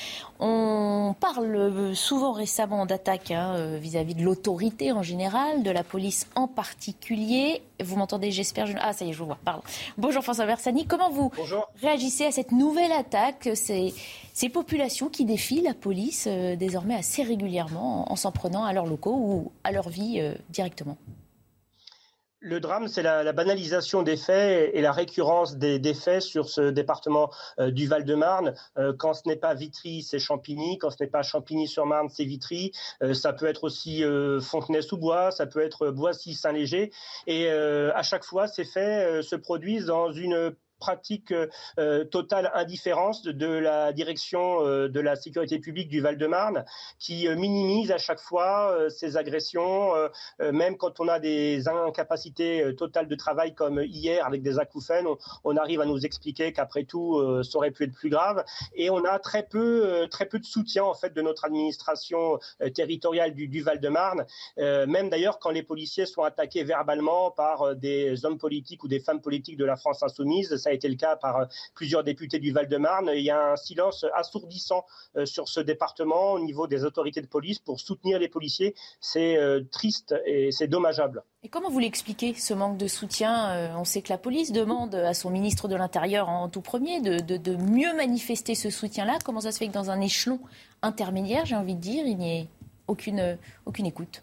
On 0.42 1.14
parle 1.20 1.94
souvent 1.94 2.32
récemment 2.32 2.86
d'attaques 2.86 3.30
hein, 3.30 3.76
vis-à-vis 3.76 4.14
de 4.14 4.22
l'autorité 4.22 4.90
en 4.90 5.02
général, 5.02 5.62
de 5.62 5.70
la 5.70 5.84
police 5.84 6.26
en 6.34 6.48
particulier. 6.48 7.60
Vous 7.82 7.96
m'entendez, 7.96 8.30
j'espère. 8.30 8.66
Je... 8.66 8.72
Ah, 8.80 8.94
ça 8.94 9.04
y 9.04 9.10
est, 9.10 9.12
je 9.12 9.18
vous 9.18 9.26
vois. 9.26 9.38
Pardon. 9.44 9.62
Bonjour 9.98 10.22
François 10.22 10.46
Bersani. 10.46 10.86
Comment 10.86 11.10
vous 11.10 11.30
Bonjour. 11.36 11.68
réagissez 11.82 12.24
à 12.24 12.32
cette 12.32 12.52
nouvelle 12.52 12.92
attaque? 12.92 13.50
Ces, 13.54 13.92
ces 14.32 14.48
populations 14.48 15.10
qui 15.10 15.26
défient 15.26 15.60
la 15.60 15.74
police 15.74 16.24
euh, 16.26 16.56
désormais 16.56 16.94
assez 16.94 17.22
régulièrement 17.22 18.08
en, 18.08 18.12
en 18.12 18.16
s'en 18.16 18.32
prenant 18.32 18.64
à 18.64 18.72
leurs 18.72 18.86
locaux 18.86 19.14
ou 19.14 19.52
à 19.62 19.72
leur 19.72 19.90
vie 19.90 20.20
euh, 20.20 20.34
directement? 20.48 20.96
Le 22.42 22.58
drame, 22.58 22.88
c'est 22.88 23.02
la, 23.02 23.32
banalisation 23.34 24.02
des 24.02 24.16
faits 24.16 24.70
et 24.72 24.80
la 24.80 24.92
récurrence 24.92 25.58
des, 25.58 25.78
des 25.78 25.92
faits 25.92 26.22
sur 26.22 26.48
ce 26.48 26.70
département 26.70 27.30
euh, 27.58 27.70
du 27.70 27.86
Val-de-Marne. 27.86 28.54
Euh, 28.78 28.94
quand 28.98 29.12
ce 29.12 29.28
n'est 29.28 29.36
pas 29.36 29.52
Vitry, 29.52 30.02
c'est 30.02 30.18
Champigny. 30.18 30.78
Quand 30.78 30.88
ce 30.88 31.04
n'est 31.04 31.10
pas 31.10 31.22
Champigny-sur-Marne, 31.22 32.08
c'est 32.08 32.24
Vitry. 32.24 32.72
Euh, 33.02 33.12
ça 33.12 33.34
peut 33.34 33.44
être 33.44 33.64
aussi 33.64 34.02
Fontenay-sous-Bois, 34.40 35.32
ça 35.32 35.44
peut 35.44 35.60
être 35.60 35.90
Boissy-Saint-Léger. 35.90 36.92
Et 37.26 37.50
à 37.50 38.02
chaque 38.02 38.24
fois, 38.24 38.48
ces 38.48 38.64
faits 38.64 39.22
se 39.22 39.36
produisent 39.36 39.86
dans 39.86 40.10
une 40.10 40.54
pratique 40.80 41.32
euh, 41.78 42.04
totale 42.04 42.50
indifférence 42.54 43.22
de, 43.22 43.46
la 43.46 43.92
direction 43.92 44.66
euh, 44.66 44.88
de 44.88 44.98
la 44.98 45.14
sécurité 45.14 45.60
publique 45.60 45.88
du 45.88 46.00
Val-de-Marne 46.00 46.64
qui 46.98 47.28
euh, 47.28 47.36
minimise 47.36 47.92
à 47.92 47.98
chaque 47.98 48.18
fois 48.18 48.76
ces 48.88 49.16
agressions, 49.18 49.92
même 50.40 50.78
quand 50.78 51.00
on 51.00 51.08
a 51.08 51.20
des 51.20 51.68
incapacités 51.68 52.74
totales 52.76 53.06
de 53.06 53.14
travail 53.14 53.54
comme 53.54 53.82
hier 53.82 54.24
avec 54.26 54.42
des 54.42 54.58
acouphènes, 54.58 55.06
on, 55.44 55.56
arrive 55.56 55.82
à 55.82 55.84
nous 55.84 56.06
expliquer 56.06 56.52
qu'après 56.54 56.84
tout, 56.84 57.20
ça 57.42 57.58
aurait 57.58 57.70
pu 57.70 57.84
être 57.84 57.92
plus 57.92 58.08
grave. 58.08 58.42
Et 58.74 58.88
on 58.88 59.04
a 59.04 59.18
très 59.18 59.42
peu, 59.42 60.06
très 60.10 60.26
peu 60.26 60.38
de 60.38 60.44
soutien 60.46 60.84
en 60.84 60.94
fait 60.94 61.12
de 61.12 61.20
notre 61.20 61.44
administration 61.44 62.38
territoriale 62.74 63.34
du, 63.34 63.60
Val-de-Marne, 63.60 64.24
même 64.56 65.10
d'ailleurs 65.10 65.38
quand 65.38 65.50
les 65.50 65.62
policiers 65.62 66.06
sont 66.06 66.22
attaqués 66.22 66.64
verbalement 66.64 67.30
par 67.30 67.76
des 67.76 68.24
hommes 68.24 68.38
politiques 68.38 68.82
ou 68.84 68.88
des 68.88 69.00
femmes 69.00 69.20
politiques 69.20 69.58
de 69.58 69.66
la 69.66 69.76
France 69.76 70.02
insoumise. 70.02 70.56
A 70.70 70.74
été 70.74 70.88
le 70.88 70.96
cas 70.96 71.16
par 71.16 71.48
plusieurs 71.74 72.04
députés 72.04 72.38
du 72.38 72.52
Val-de-Marne. 72.52 73.10
Il 73.14 73.22
y 73.22 73.30
a 73.30 73.52
un 73.52 73.56
silence 73.56 74.06
assourdissant 74.14 74.84
sur 75.24 75.48
ce 75.48 75.60
département 75.60 76.32
au 76.32 76.40
niveau 76.40 76.66
des 76.66 76.84
autorités 76.84 77.20
de 77.20 77.26
police 77.26 77.58
pour 77.58 77.80
soutenir 77.80 78.18
les 78.18 78.28
policiers. 78.28 78.74
C'est 79.00 79.38
triste 79.70 80.14
et 80.26 80.50
c'est 80.52 80.68
dommageable. 80.68 81.22
Et 81.42 81.48
comment 81.48 81.70
vous 81.70 81.78
l'expliquez, 81.78 82.34
ce 82.34 82.54
manque 82.54 82.76
de 82.76 82.86
soutien 82.86 83.72
On 83.76 83.84
sait 83.84 84.02
que 84.02 84.10
la 84.10 84.18
police 84.18 84.52
demande 84.52 84.94
à 84.94 85.14
son 85.14 85.30
ministre 85.30 85.68
de 85.68 85.76
l'Intérieur 85.76 86.28
en 86.28 86.48
tout 86.48 86.60
premier 86.60 87.00
de, 87.00 87.56
mieux 87.56 87.94
manifester 87.96 88.54
ce 88.54 88.70
soutien-là. 88.70 89.18
Comment 89.24 89.40
ça 89.40 89.52
se 89.52 89.58
fait 89.58 89.68
que 89.68 89.72
dans 89.72 89.90
un 89.90 90.00
échelon 90.00 90.40
intermédiaire, 90.82 91.46
j'ai 91.46 91.56
envie 91.56 91.74
de 91.74 91.80
dire, 91.80 92.06
il 92.06 92.18
n'y 92.18 92.40
ait 92.40 92.48
aucune 92.86 93.38
écoute? 93.86 94.22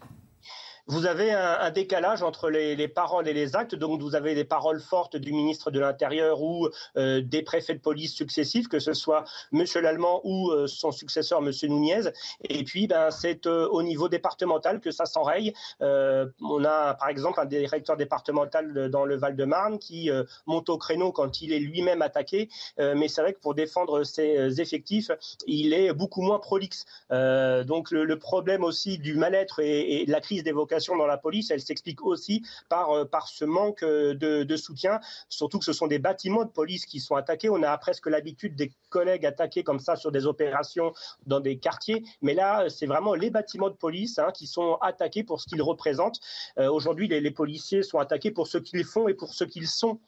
Vous 0.88 1.04
avez 1.04 1.32
un, 1.32 1.70
décalage 1.70 2.22
entre 2.22 2.48
les, 2.48 2.88
paroles 2.88 3.28
et 3.28 3.34
les 3.34 3.54
actes. 3.54 3.74
Donc, 3.74 4.00
vous 4.00 4.14
avez 4.14 4.34
les 4.34 4.44
paroles 4.44 4.80
fortes 4.80 5.16
du 5.16 5.32
ministre 5.32 5.70
de 5.70 5.78
l'Intérieur 5.78 6.40
ou 6.42 6.68
euh, 6.96 7.20
des 7.20 7.42
préfets 7.42 7.74
de 7.74 7.80
police 7.80 8.14
successifs, 8.14 8.68
que 8.68 8.78
ce 8.78 8.94
soit 8.94 9.24
M. 9.52 9.64
Lallemand 9.82 10.22
ou 10.24 10.50
euh, 10.50 10.66
son 10.66 10.90
successeur, 10.90 11.40
M. 11.40 11.52
Nunez. 11.64 12.10
Et 12.48 12.64
puis, 12.64 12.86
ben, 12.86 13.10
c'est 13.10 13.46
euh, 13.46 13.68
au 13.68 13.82
niveau 13.82 14.08
départemental 14.08 14.80
que 14.80 14.90
ça 14.90 15.04
s'enraye. 15.04 15.52
on 15.80 16.64
a, 16.64 16.94
par 16.94 17.08
exemple, 17.08 17.38
un 17.38 17.44
directeur 17.44 17.98
départemental 17.98 18.88
dans 18.90 19.04
le 19.04 19.16
Val-de-Marne 19.16 19.78
qui 19.78 20.10
monte 20.46 20.70
au 20.70 20.78
créneau 20.78 21.12
quand 21.12 21.42
il 21.42 21.52
est 21.52 21.58
lui-même 21.58 22.00
attaqué. 22.02 22.48
mais 22.78 23.08
c'est 23.08 23.20
vrai 23.20 23.34
que 23.34 23.40
pour 23.40 23.54
défendre 23.54 24.04
ses 24.04 24.60
effectifs, 24.60 25.10
il 25.46 25.74
est 25.74 25.92
beaucoup 25.92 26.22
moins 26.22 26.38
prolixe. 26.38 26.86
donc, 27.10 27.90
le, 27.90 28.18
problème 28.18 28.64
aussi 28.64 28.98
du 28.98 29.14
mal-être 29.14 29.60
et, 29.60 30.02
et 30.02 30.06
de 30.06 30.10
la 30.10 30.20
crise 30.20 30.42
des 30.42 30.52
vocations 30.52 30.77
dans 30.86 31.06
la 31.06 31.18
police, 31.18 31.50
elle 31.50 31.60
s'explique 31.60 32.02
aussi 32.02 32.42
par, 32.68 32.90
euh, 32.90 33.04
ce 33.26 33.44
manque 33.44 33.82
euh, 33.82 34.14
de, 34.14 34.56
soutien, 34.56 35.00
surtout 35.28 35.58
que 35.58 35.64
ce 35.64 35.72
sont 35.72 35.86
des 35.86 35.98
bâtiments 35.98 36.44
de 36.44 36.50
police 36.50 36.86
qui 36.86 37.00
sont 37.00 37.16
attaqués. 37.16 37.50
On 37.50 37.62
a 37.62 37.76
presque 37.78 38.06
l'habitude 38.06 38.56
des 38.56 38.72
collègues 38.88 39.26
attaqués 39.26 39.62
comme 39.62 39.80
ça 39.80 39.96
sur 39.96 40.12
des 40.12 40.26
opérations 40.26 40.92
dans 41.26 41.40
des 41.40 41.58
quartiers, 41.58 42.04
mais 42.22 42.34
là, 42.34 42.68
c'est 42.68 42.86
vraiment 42.86 43.14
les 43.14 43.30
bâtiments 43.30 43.70
de 43.70 43.74
police 43.74 44.18
hein, 44.18 44.30
qui 44.32 44.46
sont 44.46 44.78
attaqués 44.80 45.24
pour 45.24 45.40
ce 45.40 45.46
qu'ils 45.46 45.62
représentent. 45.62 46.20
Euh, 46.58 46.70
aujourd'hui, 46.70 47.08
les, 47.08 47.30
policiers 47.30 47.82
sont 47.82 47.98
attaqués 47.98 48.30
pour 48.30 48.46
ce 48.46 48.58
qu'ils 48.58 48.84
font 48.84 49.06
et 49.06 49.14
pour 49.14 49.34
ce 49.34 49.44
qu'ils 49.44 49.68
sont. 49.68 50.00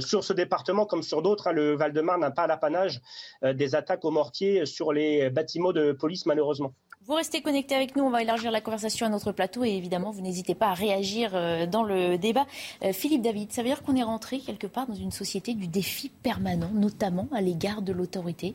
sur 0.00 0.22
ce 0.24 0.32
département, 0.32 0.84
comme 0.84 1.02
sur 1.02 1.22
d'autres, 1.22 1.48
hein, 1.48 1.52
le 1.52 1.74
Val-de-Marne 1.74 2.20
n'a 2.20 2.30
pas 2.30 2.46
l'apanage 2.46 3.00
des 3.42 3.74
attaques 3.74 4.04
aux 4.04 4.10
mortiers 4.10 4.66
sur 4.66 4.92
les 4.92 5.30
bâtiments 5.30 5.72
de 5.72 5.92
police, 5.92 6.26
malheureusement. 6.26 6.74
Vous 7.04 7.14
restez 7.14 7.40
connecté 7.40 7.74
avec 7.74 7.94
nous, 7.94 8.02
on 8.02 8.10
va 8.10 8.22
élargir 8.22 8.50
la 8.50 8.60
conversation 8.60 9.06
à 9.06 9.08
notre 9.08 9.30
plateau 9.30 9.64
et 9.64 9.70
évidemment, 9.70 10.10
vous 10.10 10.22
n'hésitez 10.22 10.56
pas 10.56 10.68
à 10.68 10.74
réagir 10.74 11.30
euh, 11.34 11.64
dans 11.66 11.84
le 11.84 12.18
débat. 12.18 12.46
Euh, 12.82 12.92
Philippe 12.92 13.22
David, 13.22 13.52
ça 13.52 13.62
veut 13.62 13.68
dire 13.68 13.82
qu'on 13.82 13.94
est 13.94 14.02
rentré 14.02 14.40
quelque 14.40 14.66
part 14.66 14.88
dans 14.88 14.94
une 14.94 15.12
société 15.12 15.54
du 15.54 15.68
défi 15.68 16.08
permanent, 16.08 16.70
notamment 16.72 17.28
à 17.32 17.40
l'égard 17.40 17.82
de 17.82 17.92
l'autorité. 17.92 18.54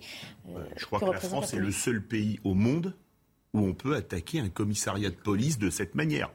Euh, 0.49 0.65
je 0.75 0.85
crois 0.85 0.99
que 0.99 1.05
la 1.05 1.19
France 1.19 1.53
est 1.53 1.59
le 1.59 1.71
seul 1.71 2.05
pays 2.05 2.39
au 2.43 2.53
monde 2.53 2.93
où 3.53 3.59
on 3.59 3.73
peut 3.73 3.95
attaquer 3.95 4.39
un 4.39 4.49
commissariat 4.49 5.09
de 5.09 5.15
police 5.15 5.57
de 5.57 5.69
cette 5.69 5.95
manière. 5.95 6.29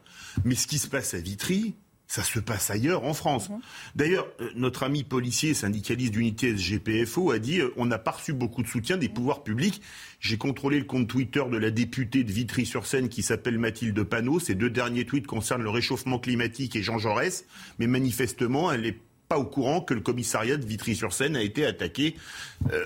Mais 0.44 0.54
ce 0.54 0.66
qui 0.66 0.78
se 0.78 0.88
passe 0.88 1.12
à 1.14 1.18
Vitry, 1.18 1.74
ça 2.06 2.22
se 2.22 2.38
passe 2.38 2.70
ailleurs 2.70 3.04
en 3.04 3.14
France. 3.14 3.48
Mhm. 3.48 3.58
D'ailleurs, 3.94 4.28
euh, 4.40 4.50
notre 4.54 4.84
ami 4.84 5.04
policier 5.04 5.54
syndicaliste 5.54 6.12
d'unité 6.12 6.56
SGPFO 6.56 7.30
a 7.30 7.38
dit 7.38 7.60
euh, 7.60 7.72
on 7.76 7.86
n'a 7.86 7.98
pas 7.98 8.12
reçu 8.12 8.32
beaucoup 8.32 8.62
de 8.62 8.68
soutien 8.68 8.96
des 8.96 9.08
pouvoirs 9.08 9.42
publics. 9.42 9.82
J'ai 10.20 10.38
contrôlé 10.38 10.78
le 10.78 10.84
compte 10.84 11.08
Twitter 11.08 11.42
de 11.50 11.56
la 11.56 11.70
députée 11.70 12.24
de 12.24 12.32
Vitry-sur-Seine 12.32 13.08
qui 13.08 13.22
s'appelle 13.22 13.58
Mathilde 13.58 14.02
Panot. 14.02 14.40
Ces 14.40 14.54
deux 14.54 14.70
derniers 14.70 15.04
tweets 15.04 15.26
concernent 15.26 15.62
le 15.62 15.70
réchauffement 15.70 16.18
climatique 16.18 16.76
et 16.76 16.82
Jean 16.82 16.98
Jaurès. 16.98 17.44
Mais 17.78 17.86
manifestement, 17.86 18.72
elle 18.72 18.86
est 18.86 18.98
pas 19.28 19.38
au 19.38 19.44
courant 19.44 19.80
que 19.80 19.94
le 19.94 20.00
commissariat 20.00 20.56
de 20.56 20.64
Vitry-sur-Seine 20.64 21.36
a 21.36 21.42
été 21.42 21.64
attaqué. 21.64 22.16
Euh, 22.72 22.84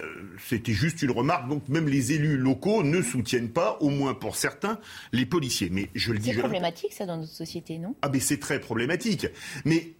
c'était 0.48 0.72
juste 0.72 1.02
une 1.02 1.10
remarque. 1.10 1.48
Donc 1.48 1.68
même 1.68 1.88
les 1.88 2.12
élus 2.12 2.36
locaux 2.36 2.82
ne 2.82 3.02
soutiennent 3.02 3.50
pas, 3.50 3.76
au 3.80 3.90
moins 3.90 4.14
pour 4.14 4.36
certains, 4.36 4.78
les 5.12 5.26
policiers. 5.26 5.68
Mais 5.70 5.88
je 5.94 6.12
le 6.12 6.18
dis. 6.18 6.32
C'est 6.32 6.38
problématique 6.38 6.92
ça 6.92 7.06
dans 7.06 7.16
notre 7.16 7.32
société, 7.32 7.78
non? 7.78 7.94
Ah 8.02 8.08
mais 8.12 8.20
c'est 8.20 8.38
très 8.38 8.60
problématique. 8.60 9.26
Mais 9.64 9.94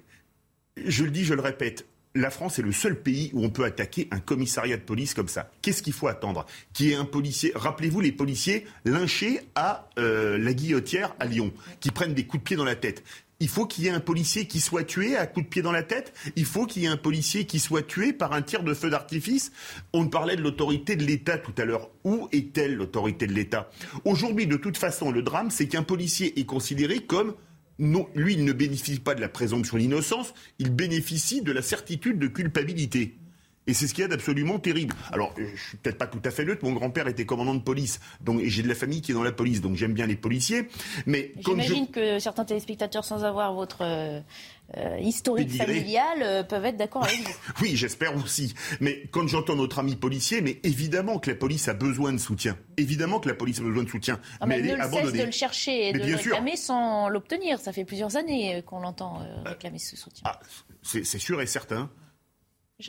je 0.85 1.05
le 1.05 1.11
dis, 1.11 1.25
je 1.25 1.35
le 1.35 1.43
répète. 1.43 1.87
La 2.17 2.31
France 2.31 2.59
est 2.59 2.63
le 2.63 2.73
seul 2.73 3.01
pays 3.01 3.31
où 3.35 3.45
on 3.45 3.51
peut 3.51 3.65
attaquer 3.65 4.09
un 4.11 4.19
commissariat 4.19 4.77
de 4.77 4.83
police 4.83 5.15
comme 5.15 5.29
ça. 5.29 5.49
Qu'est-ce 5.63 5.81
qu'il 5.81 5.93
faut 5.93 6.09
attendre? 6.09 6.45
Qui 6.73 6.91
est 6.91 6.97
un 6.97 7.05
policier 7.05 7.53
Rappelez-vous 7.55 8.01
les 8.01 8.11
policiers 8.11 8.67
lynchés 8.85 9.41
à 9.55 9.89
euh, 9.99 10.37
la 10.37 10.53
guillotière 10.53 11.15
à 11.21 11.27
Lyon, 11.27 11.53
qui 11.79 11.93
prennent 11.93 12.15
des 12.15 12.27
coups 12.27 12.43
de 12.43 12.49
pied 12.49 12.57
dans 12.57 12.65
la 12.65 12.75
tête 12.75 13.05
il 13.41 13.49
faut 13.49 13.67
qu'il 13.67 13.85
y 13.85 13.89
ait 13.89 13.91
un 13.91 14.01
policier 14.01 14.47
qui 14.47 14.61
soit 14.61 14.85
tué 14.85 15.17
à 15.17 15.27
coup 15.27 15.41
de 15.41 15.47
pied 15.47 15.63
dans 15.63 15.73
la 15.73 15.83
tête. 15.83 16.13
Il 16.37 16.45
faut 16.45 16.67
qu'il 16.67 16.83
y 16.83 16.85
ait 16.85 16.89
un 16.89 16.97
policier 16.97 17.47
qui 17.47 17.59
soit 17.59 17.83
tué 17.83 18.13
par 18.13 18.33
un 18.33 18.43
tir 18.43 18.63
de 18.63 18.75
feu 18.75 18.91
d'artifice. 18.91 19.51
On 19.93 20.09
parlait 20.09 20.37
de 20.37 20.43
l'autorité 20.43 20.95
de 20.95 21.05
l'État 21.05 21.39
tout 21.39 21.55
à 21.57 21.65
l'heure. 21.65 21.91
Où 22.05 22.29
est-elle 22.33 22.75
l'autorité 22.75 23.27
de 23.27 23.33
l'État? 23.33 23.71
Aujourd'hui, 24.05 24.47
de 24.47 24.57
toute 24.57 24.77
façon, 24.77 25.11
le 25.11 25.23
drame, 25.23 25.51
c'est 25.51 25.69
qu'un 25.69 25.83
policier 25.83 26.39
est 26.39 26.45
considéré 26.45 27.01
comme 27.01 27.35
non, 27.79 28.09
lui, 28.15 28.35
il 28.35 28.45
ne 28.45 28.53
bénéficie 28.53 29.01
pas 29.01 29.15
de 29.15 29.23
la 29.23 29.31
présomption 29.31 29.79
d'innocence, 29.79 30.35
il 30.59 30.69
bénéficie 30.69 31.41
de 31.41 31.51
la 31.51 31.63
certitude 31.63 32.19
de 32.19 32.27
culpabilité. 32.27 33.17
Et 33.71 33.73
c'est 33.73 33.87
ce 33.87 33.95
qu'il 33.95 34.03
y 34.03 34.05
a 34.05 34.09
d'absolument 34.09 34.59
terrible. 34.59 34.97
Alors, 35.13 35.33
je 35.39 35.45
suis 35.45 35.77
peut-être 35.77 35.97
pas 35.97 36.09
tout 36.09 36.21
à 36.25 36.33
fait 36.33 36.45
neutre. 36.45 36.65
Mon 36.65 36.73
grand-père 36.73 37.07
était 37.07 37.25
commandant 37.25 37.55
de 37.55 37.61
police, 37.61 38.01
donc 38.21 38.41
j'ai 38.43 38.65
de 38.65 38.69
la 38.69 38.75
famille 38.75 39.01
qui 39.01 39.13
est 39.13 39.15
dans 39.15 39.23
la 39.23 39.31
police, 39.31 39.61
donc 39.61 39.77
j'aime 39.77 39.93
bien 39.93 40.09
les 40.09 40.17
policiers. 40.17 40.67
Mais 41.07 41.33
j'imagine 41.39 41.87
que 41.87 42.19
certains 42.19 42.45
téléspectateurs, 42.45 43.05
sans 43.05 43.23
avoir 43.23 43.55
votre 43.55 43.83
euh, 43.83 44.21
euh, 44.77 44.99
historique 44.99 45.53
familial, 45.53 46.19
euh, 46.21 46.43
peuvent 46.43 46.65
être 46.65 46.79
d'accord 46.79 47.05
avec 47.05 47.21
vous. 47.21 47.33
oui, 47.63 47.77
j'espère 47.77 48.17
aussi. 48.17 48.57
Mais 48.81 49.05
quand 49.13 49.29
j'entends 49.29 49.55
notre 49.55 49.79
ami 49.79 49.95
policier, 49.95 50.41
mais 50.41 50.59
évidemment 50.65 51.21
que 51.21 51.31
la 51.31 51.37
police 51.37 51.69
a 51.69 51.75
besoin 51.75 52.13
de 52.13 52.19
soutien. 52.19 52.59
Évidemment 52.77 53.21
que 53.21 53.29
la 53.29 53.37
police 53.37 53.61
a 53.61 53.63
besoin 53.63 53.85
de 53.85 53.89
soutien. 53.89 54.19
mais, 54.45 54.59
elle, 54.59 54.67
ne 54.67 54.77
le 54.79 54.91
cesse 54.91 55.13
de 55.13 55.23
le 55.23 55.31
chercher 55.31 55.91
et 55.91 55.93
de 55.93 55.99
le 55.99 56.17
réclamer 56.17 56.57
sans 56.57 57.09
l'obtenir. 57.09 57.61
Ça 57.61 57.73
fait 57.73 57.85
plusieurs 57.85 58.17
années 58.17 58.65
qu'on 58.67 58.81
l'entend 58.81 59.21
réclamer 59.45 59.79
ce 59.79 59.97
soutien. 59.97 60.23
Ah, 60.25 60.41
c'est 60.83 61.05
sûr 61.05 61.41
et 61.41 61.47
certain. 61.47 61.89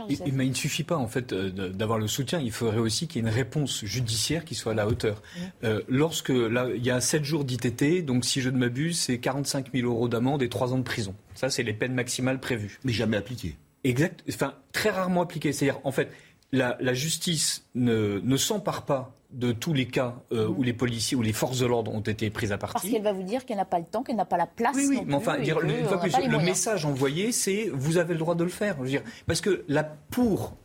Il, 0.10 0.34
mais 0.34 0.46
il 0.46 0.52
ne 0.52 0.56
suffit 0.56 0.84
pas 0.84 0.98
en 0.98 1.08
fait 1.08 1.34
euh, 1.34 1.50
d'avoir 1.70 2.00
le 2.00 2.08
soutien. 2.08 2.40
Il 2.40 2.52
faudrait 2.52 2.80
aussi 2.80 3.08
qu'il 3.08 3.22
y 3.22 3.26
ait 3.26 3.30
une 3.30 3.34
réponse 3.34 3.84
judiciaire 3.86 4.46
qui 4.46 4.56
soit 4.56 4.72
à 4.72 4.76
la 4.76 4.88
hauteur. 4.88 5.22
Euh, 5.64 5.82
lorsque 5.90 6.30
là, 6.30 6.68
il 6.76 6.86
y 6.86 6.92
a 6.92 7.02
7 7.02 7.24
jours 7.24 7.44
d'ITT, 7.44 8.06
donc 8.06 8.26
si 8.26 8.42
je 8.42 8.50
ne 8.50 8.58
m'abuse, 8.58 9.00
c'est 9.00 9.20
45 9.20 9.72
000 9.74 9.88
euros 9.88 10.08
d'amende 10.08 10.42
et 10.44 10.50
3 10.50 10.74
ans 10.74 10.78
de 10.78 10.84
prison. 10.84 11.16
Ça, 11.36 11.50
c'est 11.50 11.64
les 11.64 11.74
peines 11.74 11.94
maximales 11.94 12.40
prévues. 12.40 12.80
Mais 12.84 12.94
jamais 12.94 13.18
appliquées. 13.18 13.56
Exact. 13.84 14.24
Enfin, 14.30 14.54
très 14.72 14.90
rarement 14.90 15.22
appliquées. 15.22 15.54
C'est-à-dire, 15.54 15.80
en 15.84 15.92
fait, 15.92 16.12
la, 16.52 16.78
la 16.80 16.94
justice 16.94 17.66
ne, 17.76 18.20
ne 18.24 18.38
s'empare 18.38 18.86
pas 18.86 19.16
de 19.34 19.52
tous 19.52 19.74
les 19.74 19.88
cas 19.88 20.16
euh, 20.32 20.48
où 20.48 20.64
les 20.64 20.74
policiers 20.74 21.16
ou 21.16 21.22
les 21.22 21.34
forces 21.34 21.60
de 21.60 21.66
l'ordre 21.66 21.94
ont 21.94 22.02
été 22.02 22.30
prises 22.30 22.52
à 22.52 22.58
partie. 22.58 22.74
Parce 22.74 22.90
qu'elle 22.90 23.02
va 23.02 23.14
vous 23.14 23.24
dire 23.24 23.46
qu'elle 23.46 23.58
n'a 23.58 23.66
pas 23.66 23.80
le 23.80 23.86
temps, 23.86 24.04
qu'elle 24.04 24.16
n'a 24.16 24.26
pas 24.26 24.38
la 24.38 24.48
place. 24.48 24.76
Oui, 24.76 24.88
oui, 24.90 25.02
mais 25.06 25.14
enfin, 25.14 25.40
dire, 25.40 25.60
le 25.60 26.38
message 26.40 26.86
envoyé, 26.86 27.32
c'est 27.32 27.70
vous 27.74 27.98
avez 27.98 28.14
le 28.14 28.20
droit 28.20 28.36
de 28.36 28.44
le 28.44 28.50
faire. 28.50 28.76
Je 28.78 28.84
veux 28.84 28.90
dire, 28.90 29.04
parce 29.28 29.42
que 29.42 29.64
la 29.68 29.84
pour, 29.84 30.58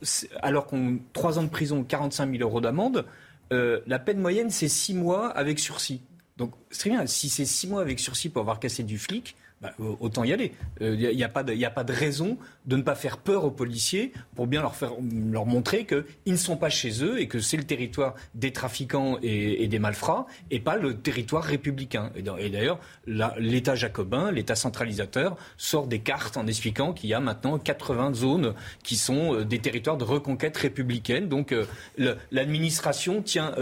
alors 0.42 0.66
qu'on 0.66 0.98
trois 1.12 1.38
ans 1.38 1.42
de 1.42 1.48
prison, 1.48 1.84
45 1.84 2.30
000 2.30 2.42
euros 2.42 2.60
d'amende, 2.60 3.06
euh, 3.52 3.80
la 3.86 3.98
peine 3.98 4.18
moyenne 4.18 4.50
c'est 4.50 4.68
six 4.68 4.94
mois 4.94 5.28
avec 5.28 5.58
sursis. 5.58 6.02
Donc 6.36 6.52
c'est 6.70 6.80
très 6.80 6.90
bien. 6.90 7.06
Si 7.06 7.28
c'est 7.28 7.44
six 7.44 7.68
mois 7.68 7.80
avec 7.80 8.00
sursis 8.00 8.28
pour 8.28 8.40
avoir 8.40 8.58
cassé 8.58 8.82
du 8.82 8.98
flic, 8.98 9.36
bah, 9.62 9.72
autant 9.78 10.22
y 10.22 10.34
aller. 10.34 10.52
Il 10.80 10.86
euh, 10.86 11.14
n'y 11.14 11.24
a, 11.24 11.30
pas 11.30 11.42
de, 11.42 11.92
raison 11.92 12.36
de 12.66 12.76
ne 12.76 12.82
pas 12.82 12.94
faire 12.94 13.16
peur 13.16 13.46
aux 13.46 13.50
policiers 13.50 14.12
pour 14.34 14.46
bien 14.46 14.60
leur, 14.60 14.76
faire, 14.76 14.92
leur 15.30 15.46
montrer 15.46 15.86
qu'ils 15.86 16.04
ne 16.26 16.36
sont 16.36 16.58
pas 16.58 16.68
chez 16.68 17.02
eux 17.02 17.18
et 17.18 17.26
que 17.26 17.40
c'est 17.40 17.56
le 17.56 17.64
territoire 17.64 18.16
des 18.34 18.52
trafiquants 18.52 19.18
et, 19.22 19.66
des 19.66 19.78
malfrats 19.78 20.26
et 20.50 20.60
pas 20.60 20.76
le 20.76 20.98
territoire 20.98 21.42
républicain. 21.42 22.12
Et 22.16 22.50
d'ailleurs, 22.50 22.78
l'État 23.06 23.74
jacobin, 23.74 24.30
l'État 24.30 24.56
centralisateur, 24.56 25.38
sort 25.56 25.86
des 25.86 26.00
cartes 26.00 26.36
en 26.36 26.46
expliquant 26.46 26.92
qu'il 26.92 27.08
y 27.08 27.14
a 27.14 27.20
maintenant 27.20 27.58
80 27.58 28.12
zones 28.12 28.54
qui 28.82 28.96
sont 28.96 29.36
euh, 29.36 29.44
des 29.46 29.58
territoires 29.58 29.96
de 29.96 30.04
reconquête 30.04 30.54
républicaine. 30.58 31.30
Donc 31.30 31.52
euh, 31.52 31.64
l'administration 32.30 33.22
tient 33.22 33.54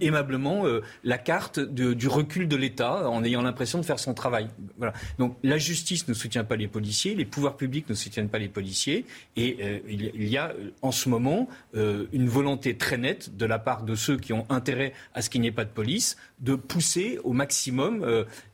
aimablement 0.00 0.62
la 1.02 1.18
carte 1.18 1.58
du 1.58 2.06
recul 2.06 2.46
de 2.46 2.54
l'État 2.56 3.10
en 3.10 3.24
ayant 3.24 3.42
l'impression 3.42 3.80
de 3.80 3.84
faire 3.84 3.98
son 3.98 4.14
travail. 4.14 4.48
Voilà. 4.78 4.92
Donc 5.18 5.39
la 5.42 5.58
justice 5.58 6.08
ne 6.08 6.14
soutient 6.14 6.44
pas 6.44 6.56
les 6.56 6.68
policiers, 6.68 7.14
les 7.14 7.24
pouvoirs 7.24 7.56
publics 7.56 7.88
ne 7.88 7.94
soutiennent 7.94 8.28
pas 8.28 8.38
les 8.38 8.48
policiers, 8.48 9.06
et 9.36 9.56
euh, 9.60 9.80
il, 9.88 10.28
y 10.28 10.36
a 10.36 10.50
euh, 10.50 10.70
en 10.82 10.92
ce 10.92 11.08
moment 11.08 11.48
euh, 11.74 12.06
une 12.12 12.28
volonté 12.28 12.76
très 12.76 12.98
nette 12.98 13.36
de 13.36 13.46
la 13.46 13.58
part 13.58 13.82
de 13.82 13.94
ceux 13.94 14.18
qui 14.18 14.32
ont 14.32 14.46
intérêt 14.50 14.92
à 15.14 15.22
ce 15.22 15.30
qu'il 15.30 15.40
n'y 15.40 15.48
ait 15.48 15.52
pas 15.52 15.64
de 15.64 15.70
police 15.70 16.16
de 16.40 16.54
pousser 16.54 17.18
au 17.24 17.32
maximum 17.32 18.06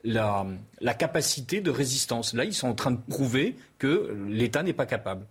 la, 0.02 0.46
capacité 0.98 1.60
de 1.60 1.70
résistance. 1.70 2.34
Là, 2.34 2.44
ils 2.44 2.54
sont 2.54 2.68
en 2.68 2.74
train 2.74 2.90
de 2.90 3.00
prouver 3.00 3.56
que 3.78 4.16
l'État 4.28 4.62
n'est 4.62 4.72
pas 4.72 4.86
capable. 4.86 5.26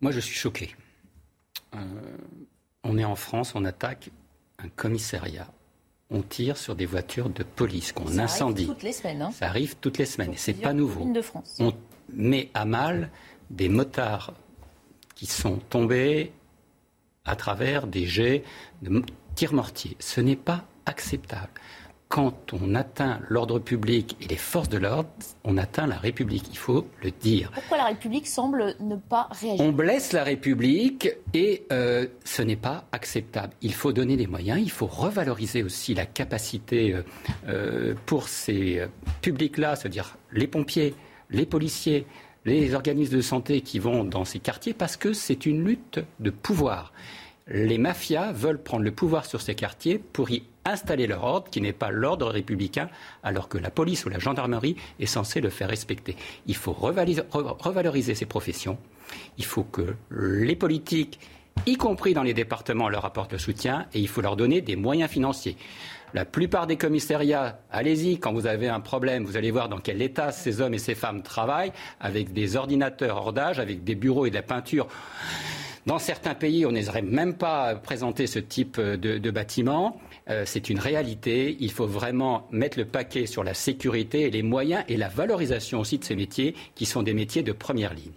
Moi, 0.00 0.12
je 0.12 0.20
suis 0.20 0.34
choqué. 0.34 0.74
on 2.82 2.98
est 2.98 3.04
en 3.04 3.16
France, 3.16 3.54
on 3.54 3.64
attaque 3.64 4.10
un 4.58 4.68
commissariat 4.68 5.48
on 6.12 6.22
tire 6.22 6.56
sur 6.56 6.76
des 6.76 6.86
voitures 6.86 7.30
de 7.30 7.42
police, 7.42 7.92
qu'on 7.92 8.18
incendie. 8.18 8.66
Ça 8.66 8.70
arrive 8.70 8.74
toutes 8.74 8.82
les 8.82 8.92
semaines. 8.92 9.22
Hein. 9.22 9.30
Ça 9.32 9.46
arrive 9.46 9.76
toutes 9.80 9.98
les 9.98 10.06
semaines. 10.06 10.32
C'est 10.36 10.52
pas 10.52 10.72
nouveau. 10.72 11.10
On 11.58 11.72
met 12.12 12.50
à 12.54 12.64
mal 12.64 13.10
des 13.50 13.68
motards 13.68 14.34
qui 15.14 15.26
sont 15.26 15.56
tombés 15.70 16.32
à 17.24 17.36
travers 17.36 17.86
des 17.86 18.06
jets 18.06 18.44
de 18.82 19.02
tirs 19.34 19.54
mortiers. 19.54 19.96
Ce 19.98 20.20
n'est 20.20 20.36
pas 20.36 20.64
acceptable. 20.86 21.50
Quand 22.12 22.52
on 22.52 22.74
atteint 22.74 23.20
l'ordre 23.30 23.58
public 23.58 24.18
et 24.20 24.28
les 24.28 24.36
forces 24.36 24.68
de 24.68 24.76
l'ordre, 24.76 25.08
on 25.44 25.56
atteint 25.56 25.86
la 25.86 25.96
République. 25.96 26.44
Il 26.50 26.58
faut 26.58 26.86
le 27.02 27.10
dire. 27.10 27.50
Pourquoi 27.54 27.78
la 27.78 27.86
République 27.86 28.26
semble 28.26 28.74
ne 28.80 28.96
pas 28.96 29.28
réagir? 29.30 29.64
On 29.64 29.72
blesse 29.72 30.12
la 30.12 30.22
République 30.22 31.08
et 31.32 31.64
euh, 31.72 32.06
ce 32.24 32.42
n'est 32.42 32.56
pas 32.56 32.84
acceptable. 32.92 33.54
Il 33.62 33.72
faut 33.72 33.94
donner 33.94 34.16
les 34.16 34.26
moyens, 34.26 34.60
il 34.62 34.70
faut 34.70 34.84
revaloriser 34.84 35.62
aussi 35.62 35.94
la 35.94 36.04
capacité 36.04 36.92
euh, 36.92 37.02
euh, 37.48 37.94
pour 38.04 38.28
ces 38.28 38.86
publics-là, 39.22 39.74
c'est-à-dire 39.76 40.18
les 40.32 40.46
pompiers, 40.46 40.94
les 41.30 41.46
policiers, 41.46 42.04
les 42.44 42.74
organismes 42.74 43.16
de 43.16 43.22
santé 43.22 43.62
qui 43.62 43.78
vont 43.78 44.04
dans 44.04 44.26
ces 44.26 44.38
quartiers, 44.38 44.74
parce 44.74 44.98
que 44.98 45.14
c'est 45.14 45.46
une 45.46 45.64
lutte 45.64 46.00
de 46.20 46.28
pouvoir 46.28 46.92
les 47.48 47.78
mafias 47.78 48.32
veulent 48.32 48.62
prendre 48.62 48.84
le 48.84 48.92
pouvoir 48.92 49.24
sur 49.24 49.40
ces 49.40 49.54
quartiers 49.54 49.98
pour 49.98 50.30
y 50.30 50.44
installer 50.64 51.06
leur 51.06 51.24
ordre, 51.24 51.50
qui 51.50 51.60
n'est 51.60 51.72
pas 51.72 51.90
l'ordre 51.90 52.28
républicain, 52.28 52.88
alors 53.22 53.48
que 53.48 53.58
la 53.58 53.70
police 53.70 54.04
ou 54.04 54.08
la 54.08 54.18
gendarmerie 54.18 54.76
est 55.00 55.06
censée 55.06 55.40
le 55.40 55.50
faire 55.50 55.68
respecter. 55.68 56.16
Il 56.46 56.54
faut 56.54 56.72
revaloriser 56.72 58.14
ces 58.14 58.26
professions. 58.26 58.78
Il 59.38 59.44
faut 59.44 59.64
que 59.64 59.94
les 60.10 60.56
politiques, 60.56 61.18
y 61.66 61.76
compris 61.76 62.14
dans 62.14 62.22
les 62.22 62.34
départements, 62.34 62.88
leur 62.88 63.04
apportent 63.04 63.32
le 63.32 63.38
soutien 63.38 63.86
et 63.92 64.00
il 64.00 64.08
faut 64.08 64.20
leur 64.20 64.36
donner 64.36 64.60
des 64.60 64.76
moyens 64.76 65.10
financiers. 65.10 65.56
La 66.14 66.24
plupart 66.26 66.66
des 66.66 66.76
commissariats, 66.76 67.58
allez-y, 67.70 68.18
quand 68.18 68.32
vous 68.32 68.46
avez 68.46 68.68
un 68.68 68.80
problème, 68.80 69.24
vous 69.24 69.38
allez 69.38 69.50
voir 69.50 69.68
dans 69.68 69.78
quel 69.78 70.02
état 70.02 70.30
ces 70.30 70.60
hommes 70.60 70.74
et 70.74 70.78
ces 70.78 70.94
femmes 70.94 71.22
travaillent, 71.22 71.72
avec 72.00 72.32
des 72.32 72.56
ordinateurs 72.56 73.16
hors 73.16 73.32
d'âge, 73.32 73.58
avec 73.58 73.82
des 73.82 73.94
bureaux 73.94 74.26
et 74.26 74.30
de 74.30 74.34
la 74.34 74.42
peinture. 74.42 74.88
Dans 75.86 75.98
certains 75.98 76.34
pays, 76.34 76.64
on 76.64 76.72
n'oserait 76.72 77.02
même 77.02 77.34
pas 77.34 77.74
présenter 77.74 78.26
ce 78.26 78.38
type 78.38 78.80
de, 78.80 79.30
bâtiment. 79.30 80.00
Euh, 80.28 80.44
c'est 80.46 80.70
une 80.70 80.78
réalité. 80.78 81.56
Il 81.58 81.72
faut 81.72 81.86
vraiment 81.86 82.46
mettre 82.52 82.78
le 82.78 82.84
paquet 82.84 83.26
sur 83.26 83.42
la 83.42 83.54
sécurité 83.54 84.22
et 84.22 84.30
les 84.30 84.42
moyens 84.42 84.84
et 84.88 84.96
la 84.96 85.08
valorisation 85.08 85.80
aussi 85.80 85.98
de 85.98 86.04
ces 86.04 86.14
métiers 86.14 86.54
qui 86.76 86.86
sont 86.86 87.02
des 87.02 87.14
métiers 87.14 87.42
de 87.42 87.52
première 87.52 87.94
ligne. 87.94 88.12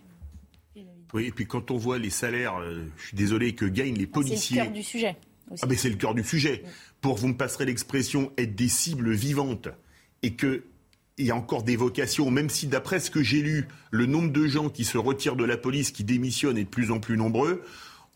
Oui, 1.13 1.27
et 1.27 1.31
puis 1.31 1.47
quand 1.47 1.71
on 1.71 1.77
voit 1.77 1.97
les 1.97 2.09
salaires, 2.09 2.57
euh, 2.57 2.85
je 2.97 3.07
suis 3.07 3.17
désolé, 3.17 3.55
que 3.55 3.65
gagnent 3.65 3.97
les 3.97 4.05
policiers. 4.05 4.57
C'est 4.57 4.63
le 4.63 4.65
cœur 4.65 4.73
du 4.73 4.83
sujet. 4.83 5.15
Ah, 5.61 5.65
mais 5.67 5.75
c'est 5.75 5.89
le 5.89 5.95
cœur 5.95 6.13
du 6.13 6.23
sujet. 6.23 6.63
Pour, 7.01 7.15
vous 7.15 7.29
me 7.29 7.37
passerez 7.37 7.65
l'expression, 7.65 8.31
être 8.37 8.55
des 8.55 8.67
cibles 8.67 9.11
vivantes 9.11 9.69
et 10.23 10.33
que 10.33 10.65
il 11.17 11.25
y 11.25 11.31
a 11.31 11.35
encore 11.35 11.63
des 11.63 11.75
vocations, 11.75 12.29
même 12.29 12.49
si 12.49 12.67
d'après 12.67 12.99
ce 12.99 13.09
que 13.09 13.23
j'ai 13.23 13.41
lu, 13.41 13.67
le 13.91 14.05
nombre 14.05 14.31
de 14.31 14.47
gens 14.47 14.69
qui 14.69 14.83
se 14.83 14.97
retirent 14.97 15.35
de 15.35 15.45
la 15.45 15.57
police, 15.57 15.91
qui 15.91 16.03
démissionnent 16.03 16.57
est 16.57 16.65
de 16.65 16.69
plus 16.69 16.91
en 16.91 16.99
plus 16.99 17.17
nombreux. 17.17 17.61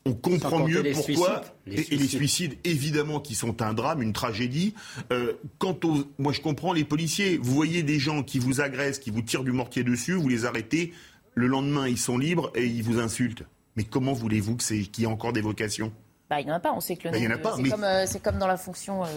On 0.05 0.13
comprend 0.13 0.65
mieux 0.65 0.83
pourquoi. 0.93 1.43
et, 1.67 1.95
les 1.95 2.07
suicides, 2.07 2.57
évidemment, 2.63 3.19
qui 3.19 3.35
sont 3.35 3.61
un 3.61 3.73
drame, 3.73 4.01
une 4.01 4.13
tragédie. 4.13 4.73
Euh, 5.11 5.33
quant 5.59 5.77
aux, 5.83 6.03
moi, 6.17 6.33
je 6.33 6.41
comprends 6.41 6.73
les 6.73 6.83
policiers. 6.83 7.37
Vous 7.37 7.53
voyez 7.53 7.83
des 7.83 7.99
gens 7.99 8.23
qui 8.23 8.39
vous 8.39 8.61
agressent, 8.61 8.99
qui 8.99 9.11
vous 9.11 9.21
tirent 9.21 9.43
du 9.43 9.51
mortier 9.51 9.83
dessus, 9.83 10.13
vous 10.13 10.29
les 10.29 10.45
arrêtez. 10.45 10.93
Le 11.35 11.47
lendemain, 11.47 11.87
ils 11.87 11.97
sont 11.97 12.17
libres 12.17 12.51
et 12.55 12.65
ils 12.65 12.83
vous 12.83 12.99
insultent. 12.99 13.43
Mais 13.75 13.83
comment 13.83 14.13
voulez-vous 14.13 14.55
qu'il 14.55 14.87
y 14.97 15.03
ait 15.03 15.05
encore 15.05 15.33
des 15.33 15.41
vocations? 15.41 15.93
Bah, 16.29 16.39
il 16.39 16.45
n'y 16.45 16.51
en 16.51 16.55
a 16.55 16.59
pas. 16.59 16.73
On 16.73 16.79
sait 16.79 16.95
que 16.95 17.07
le 17.07 17.11
bah, 17.11 17.53
c'est, 17.55 17.69
comme, 17.69 17.83
euh, 17.83 18.05
c'est 18.05 18.21
comme 18.21 18.37
dans 18.37 18.45
la 18.45 18.57
fonction 18.57 19.03
euh, 19.03 19.07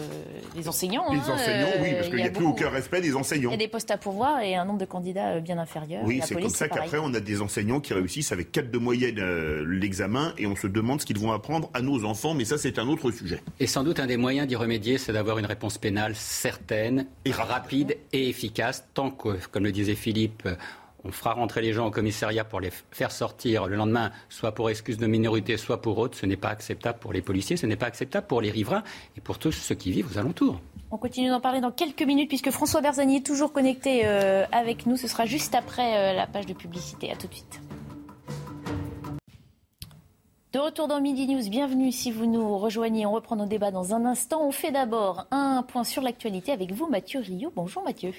des 0.55 0.67
enseignants. 0.67 1.05
Les 1.11 1.19
hein, 1.19 1.33
enseignants, 1.35 1.67
oui, 1.79 1.93
parce 1.93 2.07
qu'il 2.07 2.15
n'y 2.15 2.23
a, 2.23 2.31
plus 2.31 2.45
aucun 2.45 2.69
respect 2.69 3.01
des 3.01 3.15
enseignants. 3.15 3.51
Il 3.51 3.53
y 3.53 3.55
a 3.55 3.57
des 3.57 3.67
postes 3.67 3.91
à 3.91 3.97
pourvoir 3.97 4.39
et 4.41 4.55
un 4.55 4.65
nombre 4.65 4.79
de 4.79 4.85
candidats 4.85 5.33
euh, 5.33 5.39
bien 5.39 5.59
inférieur. 5.59 6.01
Oui, 6.05 6.21
c'est 6.25 6.33
comme 6.33 6.49
ça 6.49 6.67
qu'après, 6.67 6.97
on 6.99 7.13
a 7.13 7.19
des 7.19 7.41
enseignants 7.41 7.79
qui 7.79 7.93
réussissent 7.93 8.31
avec 8.31 8.51
4 8.51 8.71
de 8.71 8.77
moyenne 8.79 9.19
l'examen 9.63 10.33
et 10.39 10.47
on 10.47 10.55
se 10.55 10.65
demande 10.65 11.01
ce 11.01 11.05
qu'ils 11.05 11.19
vont 11.19 11.31
apprendre 11.31 11.69
à 11.75 11.81
nos 11.81 12.03
enfants, 12.03 12.33
mais 12.33 12.45
ça, 12.45 12.57
c'est 12.57 12.79
un 12.79 12.87
autre 12.87 13.11
sujet. 13.11 13.43
Et 13.59 13.67
sans 13.67 13.83
doute, 13.83 13.99
un 13.99 14.07
des 14.07 14.17
moyens 14.17 14.47
d'y 14.47 14.55
remédier, 14.55 14.97
c'est 14.97 15.13
d'avoir 15.13 15.37
une 15.37 15.45
réponse 15.45 15.77
pénale 15.77 16.15
certaine, 16.15 17.05
et 17.25 17.31
rapide 17.31 17.97
et 18.11 18.29
efficace, 18.29 18.87
tant 18.93 19.11
que, 19.11 19.37
comme 19.51 19.63
le 19.63 19.71
disait 19.71 19.95
Philippe, 19.95 20.47
on 21.05 21.11
fera 21.11 21.33
rentrer 21.33 21.61
les 21.61 21.73
gens 21.73 21.87
au 21.87 21.91
commissariat 21.91 22.43
pour 22.43 22.61
les 22.61 22.71
faire 22.91 23.11
sortir 23.11 23.67
le 23.67 23.75
lendemain, 23.75 24.11
soit 24.29 24.53
pour 24.53 24.69
excuse 24.69 24.97
de 24.97 25.07
minorité, 25.07 25.57
soit 25.57 25.81
pour 25.81 25.97
autre. 25.97 26.17
Ce 26.17 26.25
n'est 26.25 26.37
pas 26.37 26.49
acceptable 26.49 26.99
pour 26.99 27.13
les 27.13 27.21
policiers, 27.21 27.57
ce 27.57 27.65
n'est 27.65 27.75
pas 27.75 27.87
acceptable 27.87 28.27
pour 28.27 28.41
les 28.41 28.51
riverains 28.51 28.83
et 29.17 29.21
pour 29.21 29.37
tous 29.37 29.51
ceux 29.51 29.75
qui 29.75 29.91
vivent 29.91 30.09
aux 30.13 30.17
alentours. 30.17 30.59
On 30.91 30.97
continue 30.97 31.29
d'en 31.29 31.41
parler 31.41 31.59
dans 31.59 31.71
quelques 31.71 32.03
minutes 32.03 32.29
puisque 32.29 32.51
François 32.51 32.81
Berzani 32.81 33.17
est 33.17 33.25
toujours 33.25 33.51
connecté 33.51 34.03
euh, 34.05 34.45
avec 34.51 34.85
nous. 34.85 34.95
Ce 34.95 35.07
sera 35.07 35.25
juste 35.25 35.55
après 35.55 35.97
euh, 35.97 36.13
la 36.13 36.27
page 36.27 36.45
de 36.45 36.53
publicité. 36.53 37.11
À 37.11 37.15
tout 37.15 37.27
de 37.27 37.33
suite. 37.33 37.61
De 40.53 40.59
retour 40.59 40.87
dans 40.87 41.01
Midi 41.01 41.25
News, 41.25 41.49
bienvenue 41.49 41.91
si 41.91 42.11
vous 42.11 42.27
nous 42.27 42.59
rejoignez. 42.59 43.07
On 43.07 43.11
reprend 43.11 43.35
nos 43.35 43.47
débats 43.47 43.71
dans 43.71 43.95
un 43.95 44.05
instant. 44.05 44.45
On 44.45 44.51
fait 44.51 44.71
d'abord 44.71 45.25
un 45.31 45.63
point 45.63 45.83
sur 45.83 46.03
l'actualité 46.03 46.51
avec 46.51 46.71
vous, 46.73 46.87
Mathieu 46.87 47.21
Rio. 47.21 47.51
Bonjour 47.55 47.83
Mathieu. 47.83 48.13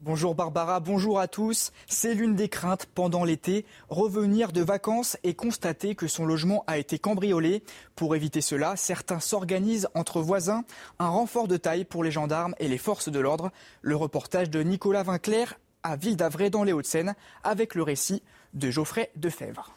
Bonjour 0.00 0.36
Barbara, 0.36 0.78
bonjour 0.78 1.18
à 1.18 1.26
tous. 1.26 1.72
C'est 1.88 2.14
l'une 2.14 2.36
des 2.36 2.48
craintes 2.48 2.86
pendant 2.86 3.24
l'été, 3.24 3.66
revenir 3.88 4.52
de 4.52 4.62
vacances 4.62 5.16
et 5.24 5.34
constater 5.34 5.96
que 5.96 6.06
son 6.06 6.24
logement 6.24 6.62
a 6.68 6.78
été 6.78 7.00
cambriolé. 7.00 7.64
Pour 7.96 8.14
éviter 8.14 8.40
cela, 8.40 8.76
certains 8.76 9.18
s'organisent 9.18 9.88
entre 9.94 10.20
voisins, 10.20 10.62
un 11.00 11.08
renfort 11.08 11.48
de 11.48 11.56
taille 11.56 11.84
pour 11.84 12.04
les 12.04 12.12
gendarmes 12.12 12.54
et 12.60 12.68
les 12.68 12.78
forces 12.78 13.08
de 13.08 13.18
l'ordre. 13.18 13.50
Le 13.82 13.96
reportage 13.96 14.50
de 14.50 14.62
Nicolas 14.62 15.02
Vinclair 15.02 15.58
à 15.82 15.96
Ville 15.96 16.16
d'Avray 16.16 16.48
dans 16.48 16.62
les 16.62 16.72
Hauts-de-Seine 16.72 17.16
avec 17.42 17.74
le 17.74 17.82
récit 17.82 18.22
de 18.54 18.70
Geoffrey 18.70 19.10
Defebvre. 19.16 19.74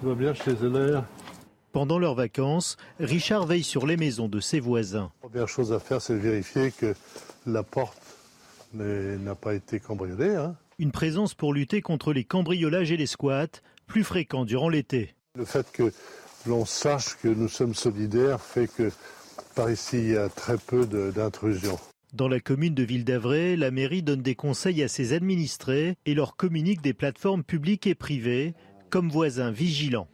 Je 0.00 0.14
bien 0.14 0.32
chez 0.32 0.54
Pendant 1.72 1.98
leurs 1.98 2.14
vacances, 2.14 2.76
Richard 3.00 3.46
veille 3.46 3.64
sur 3.64 3.84
les 3.84 3.96
maisons 3.96 4.28
de 4.28 4.38
ses 4.38 4.60
voisins. 4.60 5.10
La 5.24 5.28
première 5.28 5.48
chose 5.48 5.72
à 5.72 5.80
faire, 5.80 6.00
c'est 6.00 6.12
de 6.12 6.20
vérifier 6.20 6.70
que 6.70 6.94
la 7.46 7.64
porte 7.64 8.05
n'a 8.76 9.34
pas 9.34 9.54
été 9.54 9.80
cambriolé. 9.80 10.34
Hein. 10.34 10.56
Une 10.78 10.92
présence 10.92 11.34
pour 11.34 11.54
lutter 11.54 11.80
contre 11.82 12.12
les 12.12 12.24
cambriolages 12.24 12.92
et 12.92 12.96
les 12.96 13.06
squats, 13.06 13.46
plus 13.86 14.04
fréquents 14.04 14.44
durant 14.44 14.68
l'été. 14.68 15.14
Le 15.34 15.44
fait 15.44 15.70
que 15.72 15.92
l'on 16.46 16.64
sache 16.64 17.16
que 17.22 17.28
nous 17.28 17.48
sommes 17.48 17.74
solidaires 17.74 18.40
fait 18.40 18.68
que 18.68 18.90
par 19.54 19.70
ici, 19.70 19.96
il 19.98 20.08
y 20.10 20.16
a 20.16 20.28
très 20.28 20.58
peu 20.58 20.86
d'intrusions. 20.86 21.78
Dans 22.12 22.28
la 22.28 22.40
commune 22.40 22.74
de 22.74 22.82
Ville 22.82 23.04
d'Avray, 23.04 23.56
la 23.56 23.70
mairie 23.70 24.02
donne 24.02 24.22
des 24.22 24.34
conseils 24.34 24.82
à 24.82 24.88
ses 24.88 25.12
administrés 25.12 25.96
et 26.04 26.14
leur 26.14 26.36
communique 26.36 26.82
des 26.82 26.94
plateformes 26.94 27.42
publiques 27.42 27.86
et 27.86 27.94
privées 27.94 28.54
comme 28.90 29.08
voisins 29.08 29.50
vigilants. 29.50 30.08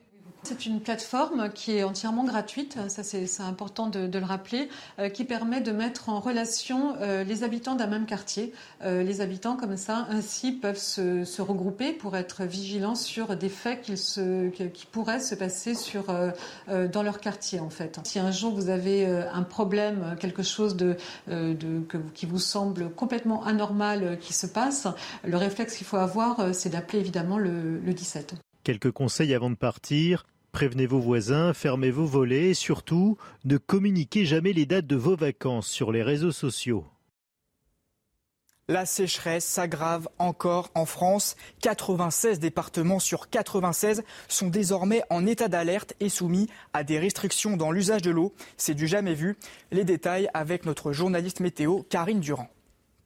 C'est 0.44 0.66
une 0.66 0.80
plateforme 0.80 1.50
qui 1.52 1.76
est 1.76 1.84
entièrement 1.84 2.24
gratuite, 2.24 2.76
ça 2.88 3.04
c'est 3.04 3.28
important 3.40 3.86
de, 3.86 4.18
le 4.18 4.24
rappeler, 4.24 4.68
euh, 4.98 5.08
qui 5.08 5.24
permet 5.24 5.60
de 5.60 5.70
mettre 5.70 6.08
en 6.08 6.18
relation 6.18 6.96
euh, 7.00 7.22
les 7.22 7.44
habitants 7.44 7.76
d'un 7.76 7.86
même 7.86 8.06
quartier. 8.06 8.52
Euh, 8.82 9.04
les 9.04 9.20
habitants 9.20 9.56
comme 9.56 9.76
ça 9.76 10.08
ainsi 10.10 10.50
peuvent 10.50 10.78
se, 10.78 11.40
regrouper 11.40 11.92
pour 11.92 12.16
être 12.16 12.42
vigilants 12.44 12.96
sur 12.96 13.36
des 13.36 13.48
faits 13.48 13.82
qui 13.82 14.86
pourraient 14.90 15.20
se 15.20 15.34
passer 15.34 15.74
sur, 15.74 16.04
dans 16.68 17.02
leur 17.02 17.20
quartier 17.20 17.58
en 17.58 17.70
fait. 17.70 17.98
Si 18.04 18.18
un 18.18 18.30
jour 18.30 18.52
vous 18.54 18.68
avez 18.68 19.06
un 19.06 19.42
problème, 19.42 20.16
quelque 20.20 20.42
chose 20.42 20.76
qui 22.14 22.26
vous 22.26 22.38
semble 22.38 22.90
complètement 22.90 23.44
anormal 23.44 24.18
qui 24.20 24.32
se 24.32 24.46
passe, 24.46 24.86
le 25.24 25.36
réflexe 25.36 25.76
qu'il 25.76 25.86
faut 25.86 25.96
avoir 25.96 26.54
c'est 26.54 26.70
d'appeler 26.70 27.00
évidemment 27.00 27.38
le 27.38 27.92
17. 27.92 28.34
Quelques 28.62 28.92
conseils 28.92 29.34
avant 29.34 29.50
de 29.50 29.56
partir. 29.56 30.24
Prévenez 30.52 30.86
vos 30.86 31.00
voisins, 31.00 31.54
fermez 31.54 31.90
vos 31.90 32.04
volets 32.04 32.50
et 32.50 32.54
surtout, 32.54 33.16
ne 33.44 33.56
communiquez 33.56 34.26
jamais 34.26 34.52
les 34.52 34.66
dates 34.66 34.86
de 34.86 34.96
vos 34.96 35.16
vacances 35.16 35.66
sur 35.66 35.90
les 35.90 36.02
réseaux 36.02 36.30
sociaux. 36.30 36.84
La 38.68 38.86
sécheresse 38.86 39.44
s'aggrave 39.44 40.08
encore 40.18 40.70
en 40.74 40.84
France. 40.84 41.36
96 41.62 42.38
départements 42.38 43.00
sur 43.00 43.28
96 43.28 44.04
sont 44.28 44.48
désormais 44.48 45.02
en 45.10 45.26
état 45.26 45.48
d'alerte 45.48 45.94
et 46.00 46.08
soumis 46.08 46.48
à 46.72 46.84
des 46.84 46.98
restrictions 46.98 47.56
dans 47.56 47.72
l'usage 47.72 48.02
de 48.02 48.10
l'eau. 48.10 48.34
C'est 48.56 48.74
du 48.74 48.86
jamais 48.86 49.14
vu. 49.14 49.36
Les 49.72 49.84
détails 49.84 50.28
avec 50.32 50.64
notre 50.64 50.92
journaliste 50.92 51.40
météo 51.40 51.82
Karine 51.88 52.20
Durand. 52.20 52.50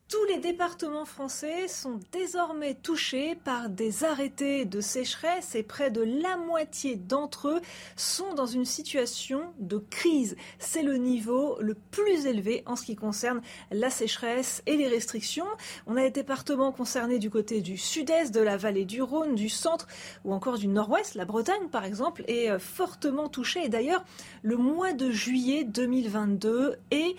Tous 0.09 0.25
les 0.27 0.39
départements 0.39 1.05
français 1.05 1.67
sont 1.67 1.99
désormais 2.13 2.75
touchés 2.75 3.35
par 3.35 3.69
des 3.69 4.05
arrêtés 4.05 4.65
de 4.65 4.81
sécheresse 4.81 5.57
et 5.57 5.65
près 5.65 5.91
de 5.91 6.01
la 6.01 6.37
moitié 6.37 6.95
d'entre 6.95 7.49
eux 7.49 7.61
sont 7.97 8.33
dans 8.33 8.47
une 8.47 8.65
situation 8.65 9.53
de 9.59 9.79
crise. 9.79 10.37
C'est 10.61 10.85
le 10.85 10.97
niveau 10.97 11.61
le 11.61 11.75
plus 11.75 12.27
élevé 12.27 12.63
en 12.67 12.77
ce 12.77 12.85
qui 12.85 12.95
concerne 12.95 13.41
la 13.73 13.91
sécheresse 13.91 14.63
et 14.67 14.77
les 14.77 14.87
restrictions. 14.87 15.49
On 15.89 15.97
a 15.97 16.03
des 16.03 16.13
départements 16.13 16.71
concernés 16.71 17.19
du 17.19 17.29
côté 17.29 17.61
du 17.61 17.77
sud-est, 17.77 18.33
de 18.33 18.41
la 18.41 18.57
vallée 18.57 18.85
du 18.85 19.03
Rhône, 19.03 19.35
du 19.35 19.49
centre 19.49 19.89
ou 20.25 20.33
encore 20.33 20.59
du 20.59 20.69
nord-ouest. 20.69 21.17
La 21.17 21.25
Bretagne, 21.25 21.67
par 21.73 21.85
exemple, 21.85 22.23
est 22.29 22.61
fortement 22.61 23.29
touchée. 23.29 23.65
Et 23.65 23.69
d'ailleurs, 23.69 24.05
le 24.45 24.57
mois 24.57 24.93
de 24.93 25.11
juillet 25.11 25.65
2022 25.65 26.77
est 26.93 27.17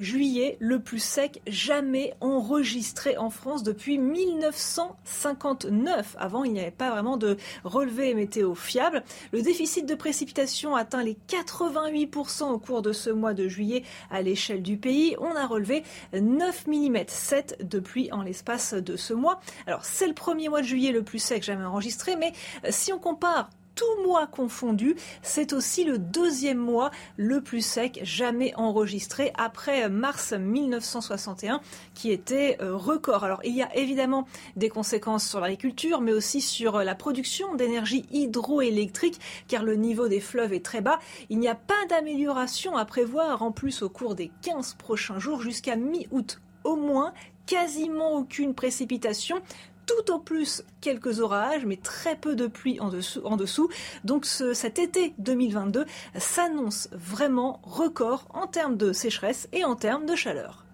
juillet 0.00 0.56
le 0.60 0.80
plus 0.80 1.02
sec 1.02 1.40
jamais 1.46 2.14
enregistré 2.20 3.16
en 3.16 3.30
France 3.30 3.62
depuis 3.62 3.96
1959. 3.98 6.16
Avant, 6.18 6.44
il 6.44 6.52
n'y 6.52 6.60
avait 6.60 6.70
pas 6.70 6.90
vraiment 6.90 7.16
de 7.16 7.38
relevé 7.64 8.12
météo 8.14 8.54
fiable. 8.54 9.02
Le 9.32 9.40
déficit 9.42 9.86
de 9.86 9.94
précipitation 9.94 10.76
atteint 10.76 11.02
les 11.02 11.16
88% 11.28 12.50
au 12.50 12.58
cours 12.58 12.82
de 12.82 12.92
ce 12.92 13.08
mois 13.10 13.32
de 13.34 13.48
juillet 13.48 13.82
à 14.10 14.22
l'échelle 14.22 14.62
du 14.62 14.76
pays. 14.76 15.16
On 15.18 15.34
a 15.34 15.46
relevé 15.46 15.82
9 16.12 16.66
mm 16.66 16.98
7 17.06 17.68
de 17.68 17.80
pluie 17.80 18.12
en 18.12 18.22
l'espace 18.22 18.74
de 18.74 18.96
ce 18.96 19.14
mois. 19.14 19.40
Alors, 19.66 19.84
c'est 19.84 20.06
le 20.06 20.14
premier 20.14 20.48
mois 20.48 20.62
de 20.62 20.66
juillet 20.66 20.92
le 20.92 21.02
plus 21.02 21.18
sec 21.18 21.42
jamais 21.42 21.64
enregistré, 21.64 22.16
mais 22.16 22.32
si 22.70 22.92
on 22.92 22.98
compare 22.98 23.50
tout 23.78 24.02
mois 24.02 24.26
confondu, 24.26 24.96
c'est 25.22 25.52
aussi 25.52 25.84
le 25.84 25.98
deuxième 25.98 26.58
mois 26.58 26.90
le 27.16 27.40
plus 27.40 27.64
sec 27.64 28.00
jamais 28.02 28.52
enregistré 28.56 29.32
après 29.38 29.88
mars 29.88 30.32
1961 30.32 31.60
qui 31.94 32.10
était 32.10 32.56
euh, 32.60 32.74
record. 32.74 33.22
Alors 33.22 33.40
il 33.44 33.54
y 33.54 33.62
a 33.62 33.76
évidemment 33.76 34.26
des 34.56 34.68
conséquences 34.68 35.28
sur 35.28 35.38
l'agriculture 35.38 36.00
mais 36.00 36.12
aussi 36.12 36.40
sur 36.40 36.78
la 36.78 36.96
production 36.96 37.54
d'énergie 37.54 38.04
hydroélectrique 38.10 39.20
car 39.46 39.62
le 39.62 39.76
niveau 39.76 40.08
des 40.08 40.20
fleuves 40.20 40.52
est 40.52 40.64
très 40.64 40.80
bas. 40.80 40.98
Il 41.30 41.38
n'y 41.38 41.46
a 41.46 41.54
pas 41.54 41.86
d'amélioration 41.88 42.76
à 42.76 42.84
prévoir 42.84 43.44
en 43.44 43.52
plus 43.52 43.82
au 43.82 43.88
cours 43.88 44.16
des 44.16 44.32
15 44.42 44.74
prochains 44.74 45.20
jours 45.20 45.40
jusqu'à 45.40 45.76
mi-août 45.76 46.40
au 46.64 46.74
moins 46.74 47.12
quasiment 47.48 48.12
aucune 48.12 48.54
précipitation 48.54 49.40
tout 49.88 50.12
au 50.12 50.18
plus 50.18 50.62
quelques 50.80 51.20
orages, 51.20 51.64
mais 51.66 51.76
très 51.76 52.14
peu 52.14 52.36
de 52.36 52.46
pluie 52.46 52.78
en 52.80 52.88
dessous. 52.88 53.20
En 53.24 53.36
dessous. 53.36 53.68
Donc 54.04 54.24
cet 54.26 54.78
été 54.78 55.14
2022 55.18 55.86
s'annonce 56.16 56.88
vraiment 56.92 57.60
record 57.64 58.28
en 58.30 58.46
termes 58.46 58.76
de 58.76 58.92
sécheresse 58.92 59.48
et 59.52 59.64
en 59.64 59.74
termes 59.74 60.06
de 60.06 60.14
chaleur. 60.14 60.67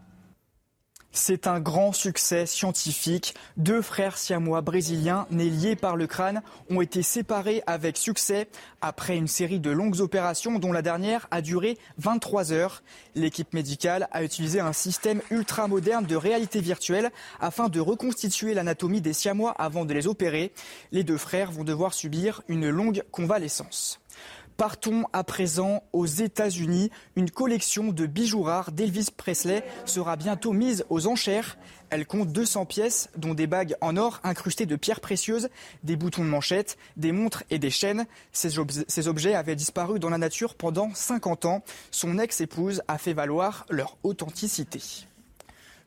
C'est 1.17 1.47
un 1.47 1.61
grand 1.61 1.93
succès 1.93 2.45
scientifique. 2.45 3.37
Deux 3.57 3.83
frères 3.83 4.19
siamois 4.19 4.62
brésiliens 4.62 5.29
nés 5.31 5.49
liés 5.49 5.77
par 5.77 5.95
le 5.95 6.09
crâne 6.09 6.43
ont 6.71 6.81
été 6.81 7.03
séparés 7.03 7.62
avec 7.69 7.97
succès 7.97 8.49
après 8.81 9.17
une 9.17 9.29
série 9.29 9.61
de 9.61 9.71
longues 9.71 10.01
opérations 10.01 10.59
dont 10.59 10.73
la 10.73 10.83
dernière 10.83 11.29
a 11.31 11.41
duré 11.41 11.79
23 11.99 12.53
heures. 12.53 12.83
L'équipe 13.15 13.55
médicale 13.55 14.09
a 14.11 14.25
utilisé 14.25 14.59
un 14.59 14.73
système 14.73 15.23
ultra 15.31 15.69
moderne 15.69 16.05
de 16.05 16.17
réalité 16.17 16.61
virtuelle 16.61 17.12
afin 17.41 17.69
de 17.69 17.79
reconstituer 17.79 18.53
l'anatomie 18.53 19.01
des 19.01 19.12
siamois 19.12 19.53
avant 19.53 19.85
de 19.85 19.95
les 19.95 20.09
opérer. 20.09 20.53
Les 20.91 21.05
deux 21.05 21.17
frères 21.17 21.53
vont 21.53 21.65
devoir 21.65 21.95
subir 21.95 22.43
une 22.49 22.69
longue 22.69 23.05
convalescence. 23.12 24.01
Partons 24.57 25.05
à 25.13 25.25
présent 25.25 25.83
aux 25.93 26.07
États-Unis. 26.07 26.91
Une 27.17 27.31
collection 27.31 27.91
de 27.91 28.07
bijoux 28.07 28.43
rares 28.43 28.71
d'Elvis 28.71 29.09
Presley 29.17 29.65
sera 29.85 30.15
bientôt 30.15 30.53
mise 30.53 30.85
aux 30.91 31.09
enchères. 31.09 31.59
Elle 31.91 32.07
compte 32.07 32.31
200 32.31 32.65
pièces, 32.65 33.09
dont 33.17 33.35
des 33.35 33.49
bagues 33.49 33.75
en 33.81 33.97
or 33.97 34.21
incrustées 34.23 34.67
de 34.67 34.77
pierres 34.77 35.01
précieuses, 35.01 35.49
des 35.83 35.97
boutons 35.97 36.23
de 36.23 36.29
manchette, 36.29 36.77
des 36.97 37.11
montres 37.11 37.43
et 37.51 37.59
des 37.59 37.71
chaînes. 37.71 38.07
Ces, 38.33 38.51
ces 38.87 39.09
objets 39.09 39.35
avaient 39.35 39.57
disparu 39.57 39.99
dans 39.99 40.11
la 40.11 40.19
nature 40.19 40.55
pendant 40.55 40.95
50 40.95 41.47
ans. 41.47 41.65
Son 41.91 42.19
ex-épouse 42.19 42.83
a 42.87 42.97
fait 42.97 43.13
valoir 43.13 43.67
leur 43.71 43.97
authenticité. 44.05 44.81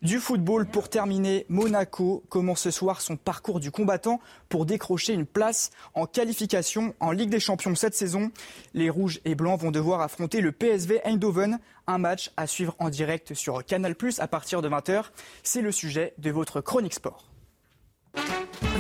Du 0.04 0.20
football 0.20 0.68
pour 0.68 0.90
terminer, 0.90 1.48
Monaco 1.50 2.24
commence 2.30 2.62
ce 2.62 2.72
soir 2.72 3.02
son 3.02 3.18
parcours 3.18 3.60
du 3.60 3.72
combattant 3.72 4.20
pour 4.48 4.68
décrocher 4.68 5.14
une 5.14 5.26
place 5.26 5.72
en 5.96 6.06
qualification 6.06 6.94
en 7.00 7.12
Ligue 7.12 7.32
des 7.32 7.40
Champions 7.40 7.74
cette 7.74 7.96
saison. 7.96 8.32
Les 8.76 8.92
Rouges 8.92 9.20
et 9.26 9.34
Blancs 9.34 9.60
vont 9.60 9.72
devoir 9.72 10.02
affronter 10.02 10.40
le 10.40 10.52
PSV 10.52 11.02
Eindhoven, 11.04 11.58
un 11.88 11.98
match 11.98 12.32
à 12.38 12.46
suivre 12.46 12.76
en 12.78 12.90
direct 12.90 13.34
sur 13.34 13.66
Canal+ 13.66 13.96
à 14.20 14.28
partir 14.28 14.62
de 14.62 14.70
20h. 14.70 15.06
C'est 15.42 15.62
le 15.62 15.72
sujet 15.72 16.14
de 16.20 16.30
votre 16.30 16.62
chronique 16.62 16.94
sport. 16.94 17.26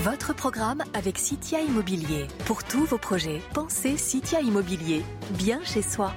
Votre 0.03 0.36
programme 0.36 0.84
avec 0.93 1.18
Citia 1.18 1.61
Immobilier. 1.61 2.28
Pour 2.45 2.63
tous 2.63 2.86
vos 2.86 2.99
projets, 2.99 3.41
pensez 3.55 3.97
Citia 3.97 4.41
Immobilier, 4.41 5.01
bien 5.32 5.63
chez 5.63 5.82
soi. 5.82 6.13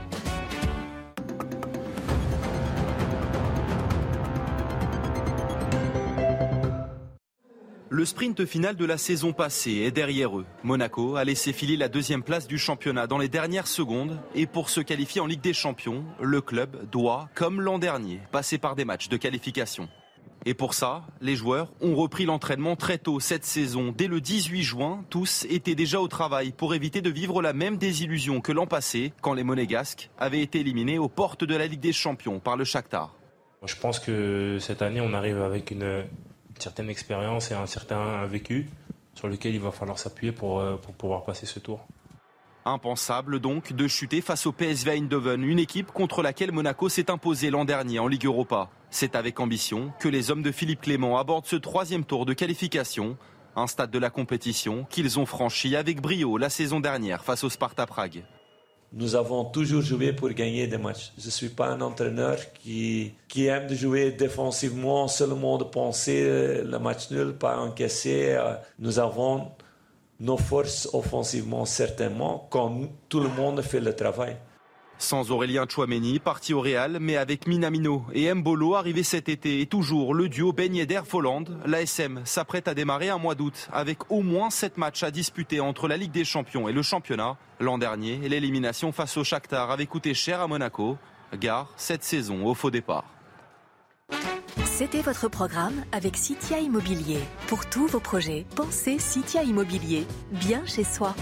Le 7.93 8.05
sprint 8.05 8.45
final 8.47 8.77
de 8.77 8.85
la 8.85 8.97
saison 8.97 9.33
passée 9.33 9.79
est 9.79 9.91
derrière 9.91 10.39
eux. 10.39 10.47
Monaco 10.63 11.17
a 11.17 11.25
laissé 11.25 11.53
filer 11.53 11.77
la 11.77 11.89
deuxième 11.89 12.23
place 12.23 12.47
du 12.47 12.57
championnat 12.57 13.09
dans 13.09 13.19
les 13.19 13.29
dernières 13.29 13.67
secondes 13.67 14.21
et 14.37 14.47
pour 14.47 14.71
se 14.71 14.81
qualifier 14.81 15.21
en 15.21 15.27
Ligue 15.27 15.41
des 15.41 15.53
Champions, 15.53 16.05
le 16.21 16.41
club 16.41 16.89
doit, 16.93 17.29
comme 17.35 17.61
l'an 17.61 17.81
dernier, 17.81 18.21
passer 18.31 18.59
par 18.59 18.77
des 18.77 18.85
matchs 18.85 19.09
de 19.09 19.17
qualification. 19.17 19.89
Et 20.47 20.55
pour 20.55 20.75
ça, 20.75 21.03
les 21.21 21.35
joueurs 21.35 21.73
ont 21.81 21.97
repris 21.97 22.27
l'entraînement 22.27 22.77
très 22.77 22.97
tôt 22.97 23.19
cette 23.19 23.45
saison. 23.45 23.93
Dès 23.93 24.07
le 24.07 24.21
18 24.21 24.63
juin, 24.63 25.05
tous 25.11 25.45
étaient 25.51 25.75
déjà 25.75 26.01
au 26.01 26.07
travail 26.07 26.53
pour 26.53 26.75
éviter 26.75 27.03
de 27.03 27.11
vivre 27.11 27.43
la 27.43 27.53
même 27.53 27.77
désillusion 27.77 28.41
que 28.41 28.53
l'an 28.53 28.69
passé, 28.69 29.13
quand 29.21 29.35
les 29.35 29.43
Monégasques 29.43 30.11
avaient 30.17 30.43
été 30.43 30.61
éliminés 30.61 31.01
aux 31.01 31.09
portes 31.09 31.43
de 31.43 31.57
la 31.57 31.67
Ligue 31.67 31.81
des 31.81 31.93
Champions 31.93 32.39
par 32.39 32.57
le 32.57 32.63
Shakhtar. 32.63 33.17
Je 33.65 33.75
pense 33.75 33.99
que 33.99 34.59
cette 34.61 34.81
année, 34.81 35.01
on 35.01 35.13
arrive 35.13 35.43
avec 35.43 35.73
une, 35.73 36.05
certaine 36.63 36.91
expérience 36.91 37.51
et 37.51 37.55
un 37.55 37.67
certain 37.67 38.25
vécu 38.27 38.69
sur 39.15 39.29
lequel 39.29 39.55
il 39.55 39.61
va 39.61 39.71
falloir 39.71 39.99
s'appuyer 39.99 40.33
pour, 40.33 40.61
euh, 40.61 40.77
pour 40.77 40.95
pouvoir 40.95 41.25
passer 41.25 41.47
ce 41.47 41.59
tour. 41.59 41.87
Impensable 42.65 43.41
donc 43.41 43.73
de 43.73 43.89
chuter 43.89 44.21
face 44.21 44.47
au 44.47 44.53
PSV 44.53 44.93
Eindhoven, 44.93 45.43
une 45.43 45.59
équipe 45.59 45.93
contre 45.93 46.23
laquelle 46.23 46.53
Monaco 46.53 46.89
s'est 46.89 47.11
imposé 47.11 47.51
l'an 47.51 47.65
dernier 47.65 47.99
en 47.99 48.07
Ligue 48.07 48.27
Europa. 48.27 48.69
C'est 48.91 49.17
avec 49.17 49.41
ambition 49.41 49.93
que 49.99 50.09
les 50.09 50.31
hommes 50.31 50.43
de 50.43 50.53
Philippe 50.53 50.83
Clément 50.83 51.19
abordent 51.19 51.47
ce 51.47 51.57
troisième 51.57 52.05
tour 52.05 52.27
de 52.27 52.35
qualification, 52.35 53.17
un 53.57 53.67
stade 53.67 53.91
de 53.91 53.99
la 53.99 54.11
compétition 54.11 54.87
qu'ils 54.91 55.19
ont 55.19 55.27
franchi 55.27 55.75
avec 55.75 56.01
brio 56.01 56.37
la 56.37 56.51
saison 56.51 56.81
dernière 56.81 57.25
face 57.25 57.45
au 57.45 57.51
Sparta 57.51 57.87
Prague 57.87 58.25
nous 58.93 59.15
avons 59.15 59.45
toujours 59.45 59.83
joué 59.83 60.13
pour 60.13 60.31
gagner 60.31 60.67
des 60.67 60.79
matchs. 60.79 61.13
Je 61.19 61.27
ne 61.27 61.31
suis 61.31 61.49
pas 61.49 61.69
un 61.69 61.81
entraîneur 61.81 62.37
qui, 62.55 63.13
qui 63.29 63.47
aime 63.47 63.73
jouer 63.73 64.11
défensivement, 64.11 65.07
seulement 65.07 65.59
de 65.59 65.65
penser 65.65 66.63
le 66.65 66.79
match 66.79 67.11
nul, 67.11 67.35
pas 67.35 67.59
encaisser. 67.59 68.37
Nous 68.79 68.99
avons 68.99 69.53
nos 70.19 70.37
forces 70.37 70.89
offensivement, 70.93 71.65
certainement, 71.65 72.47
quand 72.51 72.89
tout 73.09 73.21
le 73.21 73.29
monde 73.29 73.63
fait 73.63 73.81
le 73.81 73.95
travail. 73.95 74.37
Sans 75.01 75.31
Aurélien 75.31 75.65
Chouameni, 75.67 76.19
parti 76.19 76.53
au 76.53 76.61
Real, 76.61 76.99
mais 77.01 77.17
avec 77.17 77.47
Minamino 77.47 78.05
et 78.13 78.33
Mbolo 78.35 78.75
arrivé 78.75 79.03
cet 79.03 79.31
été 79.31 79.63
et 79.63 79.67
toujours 79.67 80.13
le 80.13 80.29
duo 80.29 80.53
Ben 80.53 80.75
Yedder 80.75 81.01
Folland, 81.07 81.45
l'ASM 81.65 82.21
s'apprête 82.27 82.69
à 82.69 82.75
démarrer 82.75 83.09
un 83.09 83.17
mois 83.17 83.35
d'août 83.35 83.71
avec 83.73 84.11
au 84.11 84.21
moins 84.21 84.51
7 84.51 84.77
matchs 84.77 85.03
à 85.03 85.11
disputer 85.11 85.59
entre 85.59 85.89
la 85.89 85.97
Ligue 85.97 86.13
des 86.13 86.27
Champions 86.27 86.69
et 86.69 86.73
le 86.73 86.83
championnat. 86.83 87.39
L'an 87.61 87.79
dernier, 87.79 88.29
l'élimination 88.29 88.93
face 88.93 89.17
au 89.17 89.25
Shakhtar 89.25 89.71
avait 89.71 89.87
coûté 89.87 90.13
cher 90.13 90.43
à 90.43 90.47
Monaco. 90.47 90.99
Gare 91.35 91.73
cette 91.77 92.05
saison 92.05 92.45
au 92.45 92.53
faux 92.53 92.71
départ. 92.71 93.05
C'était 94.67 95.01
votre 95.01 95.29
programme 95.29 95.83
avec 95.93 96.15
Citia 96.15 96.59
Immobilier. 96.59 97.21
Pour 97.47 97.65
tous 97.71 97.87
vos 97.87 98.01
projets, 98.01 98.45
pensez 98.55 98.99
Citia 98.99 99.45
Immobilier, 99.45 100.07
bien 100.33 100.63
chez 100.67 100.85
soi. 100.85 101.15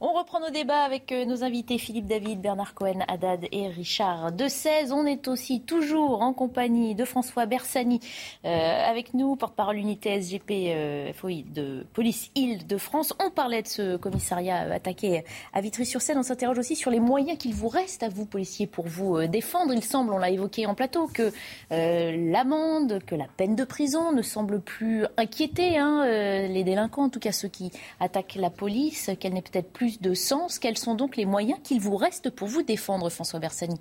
On 0.00 0.12
reprend 0.12 0.38
nos 0.38 0.50
débats 0.50 0.84
avec 0.84 1.10
euh, 1.10 1.24
nos 1.24 1.42
invités 1.42 1.76
Philippe 1.76 2.06
David, 2.06 2.40
Bernard 2.40 2.74
Cohen, 2.74 3.00
Haddad 3.08 3.48
et 3.50 3.66
Richard 3.66 4.30
de 4.30 4.46
16. 4.46 4.92
On 4.92 5.04
est 5.06 5.26
aussi 5.26 5.60
toujours 5.60 6.22
en 6.22 6.32
compagnie 6.32 6.94
de 6.94 7.04
François 7.04 7.46
Bersani 7.46 7.98
euh, 8.44 8.88
avec 8.88 9.12
nous, 9.12 9.34
porte-parole 9.34 9.76
unité 9.76 10.20
SGP 10.20 10.50
euh, 10.68 11.12
de 11.52 11.84
police 11.94 12.30
Île-de-France. 12.36 13.12
On 13.18 13.32
parlait 13.32 13.62
de 13.62 13.66
ce 13.66 13.96
commissariat 13.96 14.72
attaqué 14.72 15.24
à 15.52 15.60
Vitry-sur-Seine. 15.60 16.18
On 16.18 16.22
s'interroge 16.22 16.58
aussi 16.60 16.76
sur 16.76 16.92
les 16.92 17.00
moyens 17.00 17.36
qu'il 17.36 17.54
vous 17.54 17.68
reste 17.68 18.04
à 18.04 18.08
vous, 18.08 18.24
policiers, 18.24 18.68
pour 18.68 18.86
vous 18.86 19.26
défendre. 19.26 19.74
Il 19.74 19.82
semble, 19.82 20.12
on 20.12 20.18
l'a 20.18 20.30
évoqué 20.30 20.66
en 20.66 20.76
plateau, 20.76 21.08
que 21.08 21.32
l'amende, 21.70 23.00
que 23.04 23.16
la 23.16 23.26
peine 23.36 23.56
de 23.56 23.64
prison 23.64 24.12
ne 24.12 24.22
semble 24.22 24.60
plus 24.60 25.06
inquiéter 25.16 25.76
hein, 25.76 26.04
les 26.06 26.62
délinquants, 26.62 27.04
en 27.04 27.08
tout 27.08 27.20
cas 27.20 27.32
ceux 27.32 27.48
qui 27.48 27.72
attaquent 27.98 28.36
la 28.36 28.50
police, 28.50 29.10
qu'elle 29.18 29.32
n'est 29.32 29.42
peut-être 29.42 29.72
plus 29.72 29.87
de 30.00 30.14
sens. 30.14 30.58
Quels 30.58 30.78
sont 30.78 30.94
donc 30.94 31.16
les 31.16 31.24
moyens 31.24 31.58
qu'il 31.62 31.80
vous 31.80 31.96
reste 31.96 32.30
pour 32.30 32.48
vous 32.48 32.62
défendre, 32.62 33.08
François 33.10 33.40
Bersani? 33.40 33.80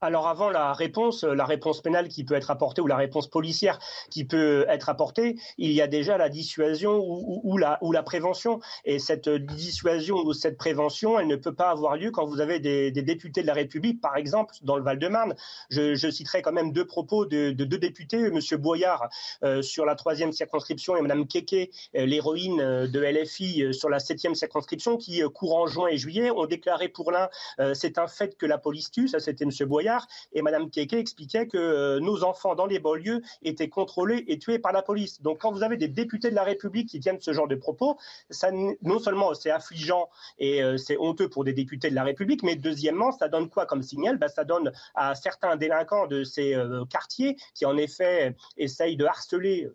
Alors 0.00 0.28
avant 0.28 0.50
la 0.50 0.72
réponse, 0.74 1.24
la 1.24 1.44
réponse 1.44 1.80
pénale 1.82 2.08
qui 2.08 2.22
peut 2.22 2.34
être 2.34 2.52
apportée 2.52 2.80
ou 2.80 2.86
la 2.86 2.96
réponse 2.96 3.26
policière 3.26 3.80
qui 4.10 4.24
peut 4.24 4.64
être 4.68 4.88
apportée, 4.88 5.36
il 5.58 5.72
y 5.72 5.82
a 5.82 5.88
déjà 5.88 6.16
la 6.16 6.28
dissuasion 6.28 7.02
ou, 7.04 7.58
la, 7.58 8.02
prévention. 8.04 8.60
Et 8.84 9.00
cette 9.00 9.28
dissuasion 9.28 10.16
ou 10.18 10.32
cette 10.32 10.56
prévention, 10.56 11.18
elle 11.18 11.26
ne 11.26 11.36
peut 11.36 11.54
pas 11.54 11.70
avoir 11.70 11.96
lieu 11.96 12.12
quand 12.12 12.26
vous 12.26 12.40
avez 12.40 12.60
des, 12.60 12.92
députés 12.92 13.42
de 13.42 13.46
la 13.46 13.54
République, 13.54 14.00
par 14.00 14.16
exemple 14.16 14.54
dans 14.62 14.76
le 14.76 14.84
Val-de-Marne. 14.84 15.34
Je, 15.68 16.10
citerai 16.10 16.42
quand 16.42 16.52
même 16.52 16.72
deux 16.72 16.86
propos 16.86 17.26
de, 17.26 17.50
deux 17.50 17.78
députés, 17.78 18.18
M. 18.18 18.38
Boyard 18.56 19.08
euh, 19.42 19.62
sur 19.62 19.84
la 19.84 19.96
troisième 19.96 20.32
circonscription 20.32 20.96
et 20.96 21.02
Mme 21.02 21.26
Keke, 21.26 21.70
euh, 21.96 22.06
l'héroïne 22.06 22.60
euh, 22.60 22.86
de 22.86 23.00
LFI 23.00 23.74
sur 23.74 23.88
la 23.88 23.98
septième 23.98 24.34
circonscription, 24.34 24.96
qui 24.96 25.22
courant 25.34 25.66
juin 25.66 25.88
et 25.88 25.98
juillet 25.98 26.30
ont 26.30 26.46
déclaré 26.46 26.88
pour 26.88 27.10
l'un, 27.10 27.28
c'est 27.74 27.98
un 27.98 28.06
fait 28.06 28.36
que 28.36 28.46
la 28.46 28.58
police 28.58 28.90
tue, 28.90 29.08
ça 29.08 29.18
c'était 29.18 29.44
M. 29.44 29.50
Boyard 29.66 29.87
Et 30.32 30.42
Madame 30.42 30.70
Keke 30.70 30.94
expliquaient 30.94 31.46
que 31.46 31.98
nos 32.00 32.24
enfants 32.24 32.54
dans 32.54 32.66
les 32.66 32.78
banlieues 32.78 33.22
étaient 33.42 33.68
contrôlés 33.68 34.24
et 34.28 34.38
tués 34.38 34.58
par 34.58 34.72
la 34.72 34.82
police. 34.82 35.20
Donc 35.22 35.38
quand 35.40 35.52
vous 35.52 35.62
avez 35.62 35.76
des 35.76 35.88
députés 35.88 36.30
de 36.30 36.34
la 36.34 36.44
République 36.44 36.88
qui 36.88 37.00
tiennent 37.00 37.20
ce 37.20 37.32
genre 37.32 37.48
de 37.48 37.54
propos, 37.54 37.98
ça, 38.30 38.50
non 38.52 38.98
seulement 38.98 39.34
c'est 39.34 39.50
affligeant 39.50 40.08
et 40.38 40.62
c'est 40.78 40.96
honteux 40.98 41.28
pour 41.28 41.44
des 41.44 41.52
députés 41.52 41.90
de 41.90 41.94
la 41.94 42.04
République, 42.04 42.42
mais 42.42 42.56
deuxièmement, 42.56 43.12
ça 43.12 43.28
donne 43.28 43.48
quoi 43.48 43.66
comme 43.66 43.82
signal? 43.82 44.18
Ben, 44.18 44.28
Ça 44.28 44.44
donne 44.44 44.72
à 44.94 45.14
certains 45.14 45.56
délinquants 45.56 46.06
de 46.06 46.24
ces 46.24 46.56
quartiers 46.90 47.36
qui 47.54 47.64
en 47.64 47.76
effet 47.76 48.34
essayent 48.56 48.96
de 48.96 49.04
harceler, 49.04 49.68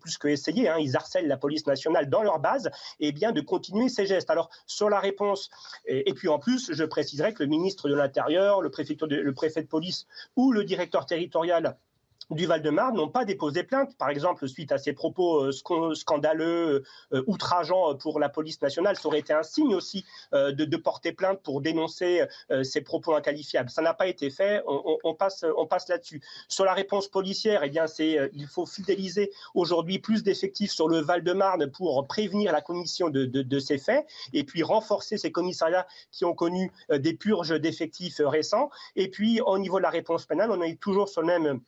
plus 0.00 0.18
que 0.18 0.28
essayer, 0.28 0.68
hein, 0.68 0.76
ils 0.78 0.96
harcèlent 0.96 1.28
la 1.28 1.36
police 1.36 1.66
nationale 1.66 2.08
dans 2.08 2.22
leur 2.22 2.38
base, 2.38 2.70
et 3.00 3.08
eh 3.08 3.12
bien 3.12 3.32
de 3.32 3.40
continuer 3.40 3.88
ces 3.88 4.06
gestes. 4.06 4.30
Alors 4.30 4.50
sur 4.66 4.88
la 4.88 5.00
réponse, 5.00 5.50
et, 5.86 6.14
puis 6.14 6.28
en 6.28 6.38
plus, 6.38 6.72
je 6.72 6.84
préciserai 6.84 7.34
que 7.34 7.42
le 7.42 7.48
ministre 7.48 7.88
de 7.88 7.94
l'Intérieur, 7.94 8.62
le, 8.62 8.70
le 8.70 9.32
préfet 9.32 9.49
de 9.56 9.62
police 9.62 10.06
ou 10.36 10.52
le 10.52 10.64
directeur 10.64 11.06
territorial 11.06 11.76
du 12.30 12.46
Val-de-Marne 12.46 12.96
n'ont 12.96 13.08
pas 13.08 13.24
déposé 13.24 13.64
plainte, 13.64 13.96
par 13.96 14.08
exemple, 14.08 14.46
suite 14.48 14.72
à 14.72 14.78
ces 14.78 14.92
propos 14.92 15.50
euh, 15.50 15.94
scandaleux, 15.94 16.84
euh, 17.12 17.22
outrageants 17.26 17.94
pour 17.96 18.20
la 18.20 18.28
police 18.28 18.60
nationale. 18.62 18.96
Ça 18.96 19.08
aurait 19.08 19.18
été 19.18 19.32
un 19.32 19.42
signe 19.42 19.74
aussi 19.74 20.04
euh, 20.32 20.52
de, 20.52 20.76
porter 20.76 21.12
plainte 21.12 21.42
pour 21.42 21.60
dénoncer 21.60 22.24
ces 22.62 22.80
propos 22.80 23.14
inqualifiables. 23.14 23.68
Ça 23.68 23.82
n'a 23.82 23.92
pas 23.92 24.06
été 24.06 24.30
fait. 24.30 24.62
On, 24.66 25.14
passe, 25.14 25.44
là-dessus. 25.88 26.22
Sur 26.48 26.64
la 26.64 26.72
réponse 26.72 27.08
policière, 27.08 27.62
eh 27.64 27.68
bien, 27.68 27.84
il 27.98 28.46
faut 28.46 28.64
fidéliser 28.64 29.30
aujourd'hui 29.54 29.98
plus 29.98 30.22
d'effectifs 30.22 30.70
sur 30.70 30.88
le 30.88 31.00
Val-de-Marne 31.00 31.70
pour 31.70 32.06
prévenir 32.06 32.52
la 32.52 32.62
commission 32.62 33.10
de, 33.10 33.26
de, 33.26 33.58
ces 33.58 33.76
faits 33.76 34.06
et 34.32 34.44
puis 34.44 34.62
renforcer 34.62 35.18
ces 35.18 35.30
commissariats 35.30 35.86
qui 36.12 36.24
ont 36.24 36.34
connu 36.34 36.72
des 36.90 37.12
purges 37.12 37.60
d'effectifs 37.60 38.20
récents. 38.24 38.70
Et 38.96 39.08
puis, 39.08 39.42
au 39.42 39.58
niveau 39.58 39.76
de 39.76 39.82
la 39.82 39.90
réponse 39.90 40.24
pénale, 40.24 40.50
on 40.50 40.62
est 40.62 40.80
toujours 40.80 41.10
sur 41.10 41.20
le 41.20 41.26
même 41.26 41.60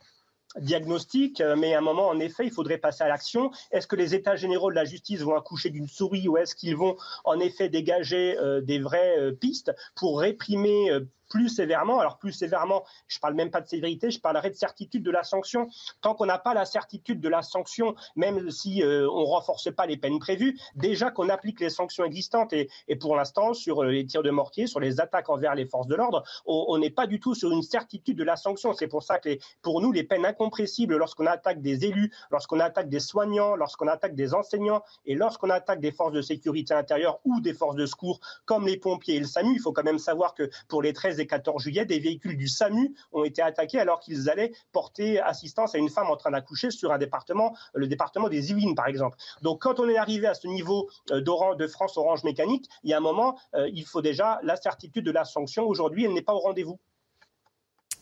diagnostic, 0.61 1.41
euh, 1.41 1.57
mais 1.57 1.75
à 1.75 1.79
un 1.79 1.83
moment, 1.83 2.09
en 2.09 2.19
effet, 2.21 2.45
il 2.45 2.51
faudrait 2.51 2.79
passer 2.79 3.05
à 3.05 3.09
l'action. 3.09 3.51
Est-ce 3.71 3.87
que 3.87 3.97
les 3.97 4.15
États 4.15 4.37
généraux 4.37 4.71
de 4.71 4.77
la 4.77 4.85
justice 4.85 5.21
vont 5.21 5.37
accoucher 5.37 5.71
d'une 5.71 5.89
souris 5.89 6.29
ou 6.29 6.37
est-ce 6.37 6.55
qu'ils 6.55 6.77
vont 6.77 6.97
en 7.25 7.39
effet 7.41 7.69
dégager 7.69 8.39
euh, 8.39 8.61
des 8.61 8.79
vraies 8.79 9.19
euh, 9.19 9.33
pistes 9.33 9.73
pour 9.95 10.21
réprimer 10.21 10.91
plus 11.33 11.49
sévèrement. 11.49 11.99
Alors 11.99 12.19
plus 12.19 12.33
sévèrement, 12.33 12.85
je 13.09 13.17
ne 13.17 13.21
parle 13.23 13.33
même 13.35 13.51
pas 13.51 13.63
de 13.63 13.67
sévérité, 13.67 14.11
je 14.11 14.21
parlerai 14.21 14.51
de 14.51 14.55
certitude 14.55 15.03
de 15.03 15.11
la 15.11 15.25
sanction. 15.25 15.69
Tant 16.03 16.15
qu'on 16.15 16.27
n'a 16.27 16.37
pas 16.37 16.53
la 16.53 16.67
certitude 16.67 17.23
de 17.23 17.29
la 17.31 17.41
sanction, 17.41 17.95
même 18.17 18.51
si 18.51 18.83
euh, 18.83 19.09
on 19.11 19.25
renforce 19.25 19.75
pas 19.75 19.87
les 19.87 19.97
peines 19.97 20.19
prévues, 20.19 20.59
déjà 20.75 21.11
qu'on 21.11 21.31
applique 21.31 21.59
les 21.61 21.71
sanctions 21.71 22.05
existantes 22.05 22.53
et, 22.53 22.69
pour 23.01 23.17
l'instant 23.17 23.55
sur 23.55 23.83
euh, 23.83 23.91
les 23.91 24.05
tirs 24.05 24.23
de 24.23 24.31
mortier, 24.31 24.67
sur 24.67 24.79
les 24.79 25.01
attaques 25.01 25.31
envers 25.31 25.55
les 25.55 25.65
forces 25.65 25.87
de 25.87 25.95
l'ordre, 25.95 26.23
on 26.45 26.77
n'est 26.77 26.91
pas 26.91 27.07
du 27.07 27.19
tout 27.19 27.35
sur 27.35 27.51
une 27.51 27.63
certitude 27.63 28.19
de 28.19 28.25
la 28.25 28.37
sanction. 28.37 28.75
C'est 28.75 28.87
pour 28.87 29.03
ça 29.03 29.19
que 29.19 29.39
pour 29.63 29.81
nous, 29.81 29.91
les 29.91 30.05
peines 30.05 30.27
incompressibles 30.27 30.99
lorsqu'on 30.99 31.27
attaque 31.27 31.63
des 31.63 31.87
élus, 31.87 32.13
lorsqu'on 32.31 32.61
attaque 32.61 32.91
des 32.91 33.01
soignants, 33.01 33.57
lorsqu'on 33.57 33.89
attaque 33.89 34.15
des 34.15 34.35
enseignants 34.35 34.83
et 35.07 35.15
lorsqu'on 35.15 35.49
attaque 35.49 35.81
des 35.81 35.93
forces 35.93 36.13
de 36.13 36.21
sécurité 36.21 36.75
intérieure 36.75 37.21
ou 37.25 37.41
des 37.41 37.55
forces 37.55 37.77
de 37.77 37.87
secours 37.87 38.21
comme 38.45 38.67
les 38.67 38.77
pompiers 38.77 39.17
et 39.17 39.21
le 39.21 39.27
SAMU, 39.27 39.55
il 39.55 39.61
faut 39.61 39.73
quand 39.73 39.83
même 39.83 39.99
savoir 39.99 40.35
que 40.35 40.51
pour 40.69 40.83
les 40.83 40.93
13 40.93 41.22
14 41.27 41.63
juillet, 41.63 41.85
des 41.85 41.99
véhicules 41.99 42.37
du 42.37 42.49
SAMU 42.49 42.95
ont 43.13 43.25
été 43.25 43.43
attaqués 43.43 43.79
alors 43.79 44.01
qu'ils 44.01 44.31
allaient 44.31 44.53
porter 44.73 45.21
assistance 45.21 45.75
à 45.75 45.79
une 45.79 45.91
femme 45.91 46.11
en 46.11 46.17
train 46.17 46.31
d'accoucher 46.31 46.71
sur 46.71 46.93
un 46.93 46.99
département, 46.99 47.55
le 47.75 47.87
département 47.87 48.29
des 48.29 48.51
Yvelines 48.51 48.75
par 48.75 48.87
exemple. 48.87 49.17
Donc 49.43 49.63
quand 49.63 49.81
on 49.81 49.89
est 49.89 49.97
arrivé 49.97 50.27
à 50.27 50.35
ce 50.35 50.47
niveau 50.47 50.89
euh, 51.11 51.21
de 51.21 51.67
France 51.67 51.97
Orange 51.97 52.25
Mécanique, 52.25 52.69
il 52.83 52.91
y 52.91 52.95
a 52.95 52.99
un 52.99 53.01
moment, 53.01 53.39
euh, 53.55 53.69
il 53.73 53.85
faut 53.85 54.03
déjà 54.03 54.41
la 54.43 54.57
certitude 54.57 55.05
de 55.05 55.11
la 55.11 55.25
sanction. 55.25 55.67
Aujourd'hui, 55.67 56.05
elle 56.05 56.13
n'est 56.13 56.23
pas 56.23 56.35
au 56.35 56.41
rendez-vous. 56.41 56.79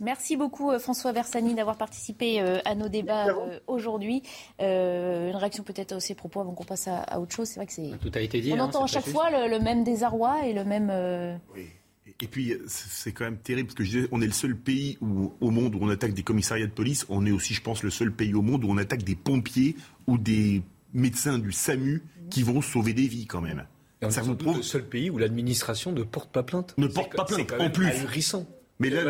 Merci 0.03 0.37
beaucoup 0.37 0.71
euh, 0.71 0.79
François 0.79 1.13
Versani 1.13 1.55
d'avoir 1.55 1.77
participé 1.77 2.41
à 2.41 2.75
nos 2.75 2.89
débats 2.89 3.27
aujourd'hui. 3.67 4.23
une 4.59 5.37
réaction 5.37 5.63
peut-être 5.63 5.93
à 5.93 6.01
ces 6.01 6.15
propos 6.15 6.41
avant 6.41 6.55
qu'on 6.55 6.65
passe 6.65 6.89
à, 6.89 7.21
autre 7.21 7.35
chose. 7.35 7.49
C'est 7.49 7.57
vrai 7.57 7.67
que 7.67 7.73
c'est. 7.73 7.91
Tout 8.01 8.13
a 8.15 8.21
été 8.21 8.41
dit. 8.41 8.53
On 8.53 8.57
hein, 8.57 8.65
entend 8.65 8.85
à 8.85 8.87
chaque 8.87 9.07
fois 9.07 9.31
le, 9.31 9.59
même 9.59 9.85
désarroi 9.85 10.47
et 10.47 10.53
le 10.53 10.65
même. 10.65 11.41
Oui. 11.55 11.69
Et 12.21 12.27
puis, 12.27 12.55
c'est 12.67 13.13
quand 13.13 13.25
même 13.25 13.39
terrible, 13.39 13.69
parce 13.69 13.77
que 13.77 13.85
je 13.85 13.91
disais, 13.91 14.09
on 14.13 14.21
est 14.21 14.27
le 14.27 14.33
seul 14.33 14.57
pays 14.57 14.99
où, 15.01 15.33
au 15.41 15.51
monde 15.51 15.75
où 15.75 15.79
on 15.81 15.89
attaque 15.89 16.13
des 16.13 16.23
commissariats 16.23 16.67
de 16.67 16.73
police. 16.73 17.07
On 17.09 17.25
est 17.27 17.31
aussi, 17.31 17.55
je 17.55 17.63
pense, 17.63 17.83
le 17.83 17.91
seul 17.91 18.13
pays 18.13 18.35
au 18.35 18.43
monde 18.43 18.65
où 18.65 18.71
on 18.71 18.79
attaque 18.79 19.03
des 19.05 19.17
pompiers 19.17 19.77
ou 20.07 20.19
des 20.19 20.63
médecins 20.93 21.39
du 21.39 21.53
SAMU 21.53 22.03
qui 22.31 22.43
vont 22.43 22.63
sauver 22.63 22.93
des 22.93 23.07
vies, 23.07 23.27
quand 23.27 23.41
même. 23.41 23.65
ça 24.09 24.23
vous 24.23 24.35
prouve... 24.35 24.59
le 24.59 24.63
seul 24.63 24.85
pays 24.85 25.11
où 25.11 25.19
l'administration 25.19 25.93
ne 25.93 26.03
porte 26.03 26.31
pas 26.31 26.43
plainte. 26.43 26.75
Ne 26.79 26.87
porte 26.87 27.15
pas 27.15 27.25
plainte, 27.25 27.53
en 27.59 27.71
plus. 27.71 27.87
Ahurissant. 27.87 28.47
Mais 28.79 28.91
là, 28.91 29.03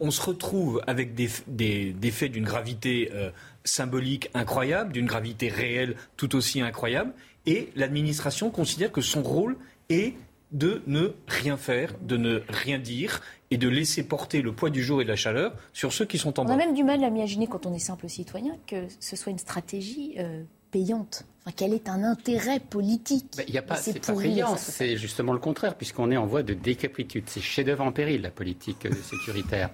on, 0.00 0.10
se 0.10 0.22
retrouve 0.22 0.82
avec 0.86 1.14
des, 1.14 1.28
des, 1.46 2.10
faits 2.10 2.32
d'une 2.32 2.44
gravité 2.44 3.10
euh, 3.12 3.30
symbolique 3.64 4.30
incroyable, 4.34 4.92
d'une 4.92 5.06
gravité 5.06 5.48
réelle 5.48 5.96
tout 6.16 6.34
aussi 6.36 6.60
incroyable, 6.60 7.12
et 7.46 7.70
l'administration 7.76 8.50
considère 8.50 8.92
que 8.92 9.00
son 9.00 9.22
rôle 9.22 9.56
est 9.90 10.14
de 10.52 10.82
ne 10.86 11.12
rien 11.26 11.56
faire, 11.56 11.94
de 12.00 12.16
ne 12.16 12.42
rien 12.48 12.78
dire 12.78 13.20
et 13.50 13.56
de 13.56 13.68
laisser 13.68 14.02
porter 14.02 14.42
le 14.42 14.52
poids 14.52 14.70
du 14.70 14.82
jour 14.82 15.00
et 15.00 15.04
de 15.04 15.08
la 15.08 15.16
chaleur 15.16 15.54
sur 15.72 15.92
ceux 15.92 16.04
qui 16.04 16.18
sont 16.18 16.38
en 16.38 16.44
bas. 16.44 16.52
On 16.52 16.54
a 16.54 16.56
même 16.56 16.74
du 16.74 16.84
mal 16.84 17.02
à 17.02 17.08
imaginer, 17.08 17.46
quand 17.46 17.66
on 17.66 17.74
est 17.74 17.78
simple 17.78 18.08
citoyen, 18.08 18.56
que 18.66 18.86
ce 19.00 19.16
soit 19.16 19.32
une 19.32 19.38
stratégie 19.38 20.14
euh, 20.18 20.42
payante. 20.70 21.24
Enfin, 21.44 21.54
quel 21.56 21.74
est 21.74 21.88
un 21.88 22.02
intérêt 22.02 22.60
politique 22.60 23.34
ben, 23.36 23.44
Il 23.46 23.52
n'y 23.52 23.58
a 23.58 23.62
pas, 23.62 23.76
c'est 23.76 24.04
pas 24.04 24.14
payant, 24.14 24.56
c'est 24.56 24.96
justement 24.96 25.32
le 25.32 25.38
contraire, 25.38 25.74
puisqu'on 25.76 26.10
est 26.10 26.16
en 26.16 26.26
voie 26.26 26.42
de 26.42 26.54
décapitude. 26.54 27.24
C'est 27.26 27.40
chef-d'œuvre 27.40 27.84
en 27.84 27.92
péril, 27.92 28.22
la 28.22 28.30
politique 28.30 28.86
euh, 28.86 28.92
sécuritaire. 29.02 29.70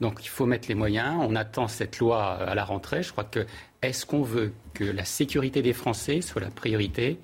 Donc 0.00 0.20
il 0.24 0.28
faut 0.28 0.46
mettre 0.46 0.68
les 0.68 0.74
moyens. 0.74 1.16
On 1.20 1.36
attend 1.36 1.68
cette 1.68 1.98
loi 1.98 2.34
à 2.34 2.54
la 2.54 2.64
rentrée. 2.64 3.02
Je 3.02 3.12
crois 3.12 3.24
que 3.24 3.46
est-ce 3.82 4.06
qu'on 4.06 4.22
veut 4.22 4.52
que 4.72 4.84
la 4.84 5.04
sécurité 5.04 5.62
des 5.62 5.72
Français 5.72 6.20
soit 6.20 6.40
la 6.40 6.50
priorité 6.50 7.18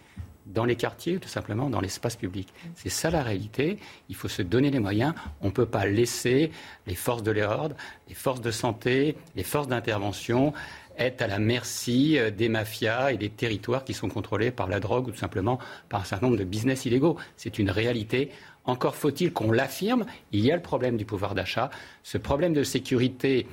dans 0.53 0.65
les 0.65 0.77
quartiers, 0.77 1.19
tout 1.19 1.29
simplement 1.29 1.71
dans 1.71 1.81
l'espace 1.81 2.17
public. 2.17 2.53
C'est 2.75 2.89
ça 2.89 3.11
la 3.11 3.23
réalité. 3.23 3.79
Il 4.09 4.15
faut 4.15 4.29
se 4.29 4.43
donner 4.43 4.71
les 4.71 4.81
moyens. 4.81 5.15
On 5.41 5.47
ne 5.47 5.53
peut 5.53 5.67
pas 5.67 5.87
laisser 5.87 6.51
les 6.87 6.95
forces 6.95 7.23
de 7.23 7.31
l'ordre, 7.31 7.77
les 8.09 8.15
forces 8.15 8.41
de 8.41 8.51
santé, 8.51 9.17
les 9.37 9.45
forces 9.45 9.69
d'intervention 9.69 10.53
être 11.01 11.23
à 11.23 11.27
la 11.27 11.39
merci 11.39 12.19
euh, 12.19 12.31
des 12.31 12.49
mafias 12.49 13.13
et 13.13 13.17
des 13.17 13.31
territoires 13.31 13.85
qui 13.85 13.95
sont 13.95 14.09
contrôlés 14.09 14.51
par 14.51 14.69
la 14.69 14.81
drogue 14.81 15.09
ou 15.09 15.11
tout 15.11 15.17
simplement 15.17 15.59
par 15.89 16.03
un 16.03 16.05
certain 16.05 16.27
nombre 16.27 16.39
de 16.39 16.45
business 16.45 16.85
illégaux. 16.85 17.17
C'est 17.37 17.59
une 17.59 17.71
réalité. 17.71 18.31
Encore 18.65 18.95
faut-il 18.95 19.33
qu'on 19.33 19.51
l'affirme. 19.51 20.05
Il 20.33 20.45
y 20.45 20.53
a 20.53 20.57
le 20.57 20.63
problème 20.63 20.97
du 20.97 21.05
pouvoir 21.05 21.35
d'achat. 21.35 21.71
Ce 22.03 22.19
problème 22.19 22.53
de 22.53 22.63
sécurité 22.63 23.47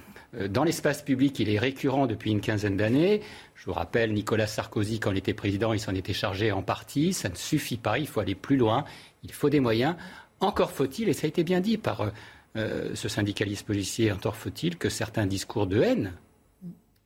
dans 0.49 0.63
l'espace 0.63 1.01
public, 1.01 1.39
il 1.39 1.49
est 1.49 1.57
récurrent 1.57 2.05
depuis 2.05 2.31
une 2.31 2.41
quinzaine 2.41 2.77
d'années. 2.77 3.21
Je 3.55 3.65
vous 3.65 3.73
rappelle, 3.73 4.13
Nicolas 4.13 4.47
Sarkozy, 4.47 4.99
quand 4.99 5.11
il 5.11 5.17
était 5.17 5.33
président, 5.33 5.73
il 5.73 5.79
s'en 5.79 5.95
était 5.95 6.13
chargé 6.13 6.51
en 6.51 6.61
partie. 6.61 7.13
Ça 7.13 7.29
ne 7.29 7.35
suffit 7.35 7.77
pas, 7.77 7.97
il 7.97 8.07
faut 8.07 8.19
aller 8.19 8.35
plus 8.35 8.57
loin, 8.57 8.83
il 9.23 9.31
faut 9.31 9.49
des 9.49 9.59
moyens. 9.59 9.95
Encore 10.39 10.71
faut-il, 10.71 11.09
et 11.09 11.13
ça 11.13 11.25
a 11.25 11.27
été 11.27 11.43
bien 11.43 11.61
dit 11.61 11.77
par 11.77 12.11
euh, 12.57 12.95
ce 12.95 13.07
syndicaliste 13.07 13.65
policier, 13.65 14.11
encore 14.11 14.35
faut-il 14.35 14.77
que 14.77 14.89
certains 14.89 15.27
discours 15.27 15.67
de 15.67 15.81
haine 15.81 16.13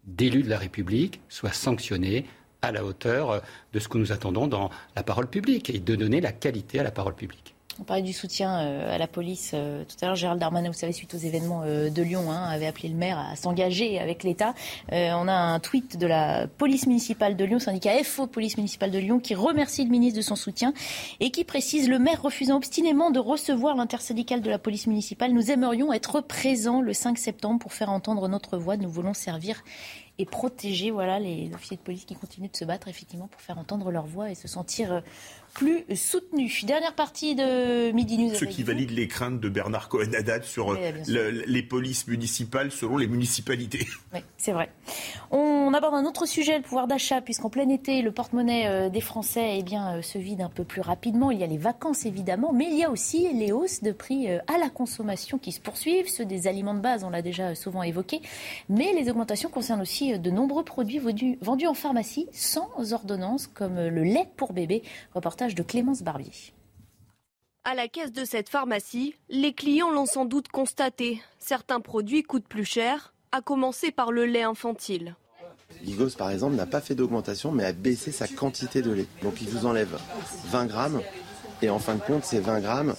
d'élus 0.05 0.43
de 0.43 0.49
la 0.49 0.57
République 0.57 1.21
soient 1.29 1.51
sanctionnés 1.51 2.25
à 2.61 2.71
la 2.71 2.85
hauteur 2.85 3.31
euh, 3.31 3.39
de 3.73 3.79
ce 3.79 3.87
que 3.87 3.97
nous 3.97 4.11
attendons 4.11 4.47
dans 4.47 4.69
la 4.95 5.03
parole 5.03 5.27
publique 5.27 5.69
et 5.69 5.79
de 5.79 5.95
donner 5.95 6.21
la 6.21 6.31
qualité 6.31 6.79
à 6.79 6.83
la 6.83 6.91
parole 6.91 7.15
publique. 7.15 7.50
On 7.79 7.83
parlait 7.83 8.03
du 8.03 8.13
soutien 8.13 8.59
euh, 8.59 8.93
à 8.93 8.97
la 8.97 9.07
police 9.07 9.51
euh, 9.53 9.83
tout 9.85 9.95
à 10.01 10.07
l'heure. 10.07 10.15
Gérald 10.15 10.39
Darmanin, 10.39 10.69
vous 10.69 10.77
savez, 10.77 10.91
suite 10.91 11.13
aux 11.13 11.17
événements 11.17 11.63
euh, 11.65 11.89
de 11.89 12.01
Lyon, 12.01 12.29
hein, 12.29 12.43
avait 12.49 12.67
appelé 12.67 12.89
le 12.89 12.95
maire 12.95 13.17
à 13.17 13.35
s'engager 13.35 13.97
avec 13.97 14.23
l'État. 14.23 14.53
on 14.91 15.27
a 15.27 15.33
un 15.33 15.59
tweet 15.59 15.97
de 15.97 16.05
la 16.05 16.47
police 16.47 16.85
municipale 16.85 17.37
de 17.37 17.45
Lyon, 17.45 17.59
syndicat 17.59 17.91
FO 18.03 18.27
Police 18.27 18.57
municipale 18.57 18.91
de 18.91 18.99
Lyon, 18.99 19.19
qui 19.19 19.35
remercie 19.35 19.83
le 19.85 19.89
ministre 19.89 20.17
de 20.17 20.21
son 20.21 20.35
soutien 20.35 20.73
et 21.19 21.31
qui 21.31 21.43
précise 21.43 21.87
le 21.87 21.97
maire 21.97 22.21
refusant 22.21 22.57
obstinément 22.57 23.09
de 23.09 23.19
recevoir 23.19 23.75
l'intersyndicale 23.75 24.41
de 24.41 24.49
la 24.49 24.59
police 24.59 24.87
municipale. 24.87 25.31
Nous 25.31 25.49
aimerions 25.49 25.93
être 25.93 26.21
présents 26.21 26.81
le 26.81 26.93
5 26.93 27.17
septembre 27.17 27.59
pour 27.59 27.73
faire 27.73 27.89
entendre 27.89 28.27
notre 28.27 28.57
voix. 28.57 28.75
Nous 28.75 28.89
voulons 28.89 29.13
servir 29.13 29.63
et 30.17 30.25
protéger 30.25 30.91
voilà, 30.91 31.19
les 31.19 31.51
officiers 31.53 31.77
de 31.77 31.81
police 31.81 32.05
qui 32.05 32.15
continuent 32.15 32.51
de 32.51 32.55
se 32.55 32.65
battre 32.65 32.87
effectivement 32.89 33.27
pour 33.27 33.41
faire 33.41 33.57
entendre 33.57 33.91
leur 33.91 34.05
voix 34.05 34.29
et 34.29 34.35
se 34.35 34.47
sentir 34.47 35.01
plus 35.53 35.83
soutenu. 35.95 36.51
Dernière 36.63 36.93
partie 36.93 37.35
de 37.35 37.91
Midi 37.91 38.17
News. 38.17 38.35
Ceux 38.35 38.45
qui 38.45 38.63
valident 38.63 38.91
les 38.91 39.07
craintes 39.07 39.39
de 39.39 39.49
Bernard 39.49 39.89
Cohen-Haddad 39.89 40.43
sur 40.43 40.77
les 41.07 41.63
polices 41.63 42.07
municipales 42.07 42.71
selon 42.71 42.97
les 42.97 43.07
municipalités. 43.07 43.87
Oui, 44.13 44.19
c'est 44.35 44.51
vrai. 44.51 44.69
On 45.29 45.73
aborde 45.73 45.93
un 45.93 46.03
autre 46.03 46.25
sujet, 46.25 46.57
le 46.57 46.63
pouvoir 46.63 46.85
d'achat, 46.85 47.21
puisqu'en 47.21 47.49
plein 47.49 47.69
été, 47.69 48.01
le 48.01 48.11
porte-monnaie 48.11 48.67
euh, 48.67 48.89
des 48.89 48.99
Français 48.99 49.55
eh 49.57 49.63
bien, 49.63 49.95
euh, 49.95 50.01
se 50.01 50.17
vide 50.17 50.41
un 50.41 50.49
peu 50.49 50.65
plus 50.65 50.81
rapidement. 50.81 51.31
Il 51.31 51.39
y 51.39 51.45
a 51.45 51.47
les 51.47 51.57
vacances, 51.57 52.05
évidemment, 52.05 52.51
mais 52.51 52.65
il 52.65 52.77
y 52.77 52.83
a 52.83 52.89
aussi 52.89 53.31
les 53.33 53.53
hausses 53.53 53.81
de 53.83 53.93
prix 53.93 54.29
euh, 54.29 54.39
à 54.53 54.57
la 54.57 54.69
consommation 54.69 55.37
qui 55.37 55.53
se 55.53 55.61
poursuivent. 55.61 56.09
Ceux 56.09 56.25
des 56.25 56.47
aliments 56.47 56.73
de 56.73 56.81
base, 56.81 57.05
on 57.05 57.09
l'a 57.09 57.21
déjà 57.21 57.55
souvent 57.55 57.83
évoqué. 57.83 58.21
Mais 58.67 58.91
les 58.91 59.09
augmentations 59.09 59.49
concernent 59.49 59.81
aussi 59.81 60.19
de 60.19 60.29
nombreux 60.29 60.65
produits 60.65 60.99
vendus 61.41 61.67
en 61.67 61.73
pharmacie 61.73 62.27
sans 62.33 62.91
ordonnance, 62.91 63.47
comme 63.47 63.75
le 63.75 64.03
lait 64.03 64.27
pour 64.35 64.51
bébé. 64.51 64.83
Reportage 65.15 65.40
de 65.47 65.63
Clémence 65.63 66.03
Barbier. 66.03 66.53
À 67.63 67.73
la 67.73 67.87
caisse 67.87 68.11
de 68.11 68.25
cette 68.25 68.49
pharmacie, 68.49 69.15
les 69.29 69.53
clients 69.53 69.89
l'ont 69.89 70.05
sans 70.05 70.25
doute 70.25 70.49
constaté. 70.49 71.19
Certains 71.39 71.79
produits 71.79 72.21
coûtent 72.21 72.47
plus 72.47 72.65
cher, 72.65 73.13
à 73.31 73.41
commencer 73.41 73.91
par 73.91 74.11
le 74.11 74.25
lait 74.25 74.43
infantile. 74.43 75.15
Ligos, 75.83 76.11
par 76.17 76.29
exemple, 76.29 76.55
n'a 76.55 76.67
pas 76.67 76.81
fait 76.81 76.93
d'augmentation, 76.93 77.51
mais 77.51 77.65
a 77.65 77.71
baissé 77.71 78.11
sa 78.11 78.27
quantité 78.27 78.83
de 78.83 78.91
lait. 78.91 79.07
Donc 79.23 79.41
il 79.41 79.49
vous 79.49 79.65
enlève 79.65 79.97
20 80.45 80.65
grammes, 80.67 81.01
et 81.63 81.69
en 81.71 81.79
fin 81.79 81.95
de 81.95 82.01
compte, 82.01 82.23
ces 82.23 82.39
20 82.39 82.59
grammes 82.59 82.95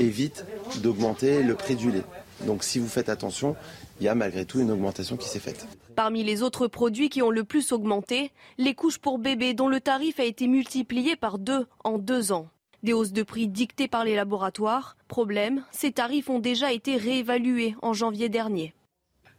évitent 0.00 0.46
d'augmenter 0.82 1.42
le 1.42 1.54
prix 1.54 1.76
du 1.76 1.90
lait. 1.90 2.04
Donc 2.46 2.64
si 2.64 2.78
vous 2.78 2.88
faites 2.88 3.10
attention, 3.10 3.54
il 4.00 4.06
y 4.06 4.08
a 4.08 4.14
malgré 4.14 4.46
tout 4.46 4.60
une 4.60 4.70
augmentation 4.70 5.18
qui 5.18 5.28
s'est 5.28 5.40
faite. 5.40 5.66
Parmi 5.94 6.24
les 6.24 6.42
autres 6.42 6.68
produits 6.68 7.10
qui 7.10 7.22
ont 7.22 7.30
le 7.30 7.44
plus 7.44 7.72
augmenté, 7.72 8.32
les 8.56 8.74
couches 8.74 8.98
pour 8.98 9.18
bébés 9.18 9.52
dont 9.52 9.68
le 9.68 9.80
tarif 9.80 10.18
a 10.20 10.24
été 10.24 10.46
multiplié 10.48 11.16
par 11.16 11.38
deux 11.38 11.66
en 11.84 11.98
deux 11.98 12.32
ans. 12.32 12.48
Des 12.82 12.92
hausses 12.92 13.12
de 13.12 13.22
prix 13.22 13.46
dictées 13.46 13.88
par 13.88 14.04
les 14.04 14.16
laboratoires. 14.16 14.96
Problème, 15.06 15.64
ces 15.70 15.92
tarifs 15.92 16.30
ont 16.30 16.38
déjà 16.38 16.72
été 16.72 16.96
réévalués 16.96 17.76
en 17.82 17.92
janvier 17.92 18.28
dernier. 18.28 18.74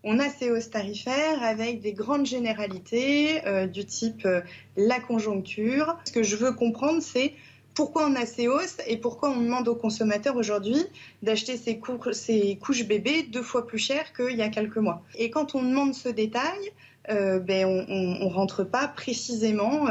On 0.04 0.20
a 0.20 0.30
ces 0.30 0.52
hausses 0.52 0.70
tarifaires 0.70 1.42
avec 1.42 1.82
des 1.82 1.94
grandes 1.94 2.26
généralités 2.26 3.46
euh, 3.48 3.68
du 3.68 3.86
type 3.86 4.26
euh, 4.26 4.42
la 4.76 5.00
conjoncture. 5.00 5.98
Ce 6.06 6.12
que 6.12 6.24
je 6.24 6.36
veux 6.36 6.52
comprendre, 6.52 7.02
c'est 7.02 7.34
pourquoi 7.74 8.08
on 8.08 8.16
a 8.16 8.26
ces 8.26 8.48
hausses 8.48 8.78
et 8.88 8.98
pourquoi 8.98 9.30
on 9.30 9.42
demande 9.42 9.68
aux 9.68 9.76
consommateurs 9.76 10.36
aujourd'hui 10.36 10.78
d'acheter 11.22 11.58
ces, 11.58 11.80
couches 11.80 12.86
bébés 12.86 13.24
deux 13.24 13.42
fois 13.42 13.66
plus 13.66 13.80
cher 13.80 14.14
qu'il 14.14 14.38
y 14.38 14.42
a 14.42 14.50
quelques 14.50 14.78
mois. 14.78 15.02
Et 15.16 15.30
quand 15.30 15.56
on 15.56 15.64
demande 15.64 15.94
ce 15.94 16.10
détail, 16.10 16.72
euh, 17.10 17.40
ben 17.40 17.66
on 17.66 18.26
ne 18.26 18.34
rentre 18.34 18.64
pas 18.64 18.88
précisément 18.88 19.88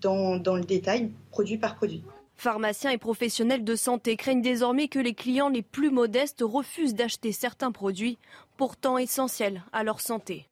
dans, 0.00 0.36
dans 0.36 0.56
le 0.56 0.64
détail 0.64 1.10
produit 1.30 1.58
par 1.58 1.76
produit. 1.76 2.02
Pharmaciens 2.38 2.92
et 2.92 2.98
professionnels 2.98 3.64
de 3.64 3.74
santé 3.74 4.16
craignent 4.16 4.42
désormais 4.42 4.86
que 4.86 5.00
les 5.00 5.12
clients 5.12 5.48
les 5.48 5.62
plus 5.62 5.90
modestes 5.90 6.44
refusent 6.46 6.94
d'acheter 6.94 7.32
certains 7.32 7.72
produits, 7.72 8.16
pourtant 8.56 8.96
essentiels 8.96 9.64
à 9.72 9.82
leur 9.82 10.00
santé. 10.00 10.46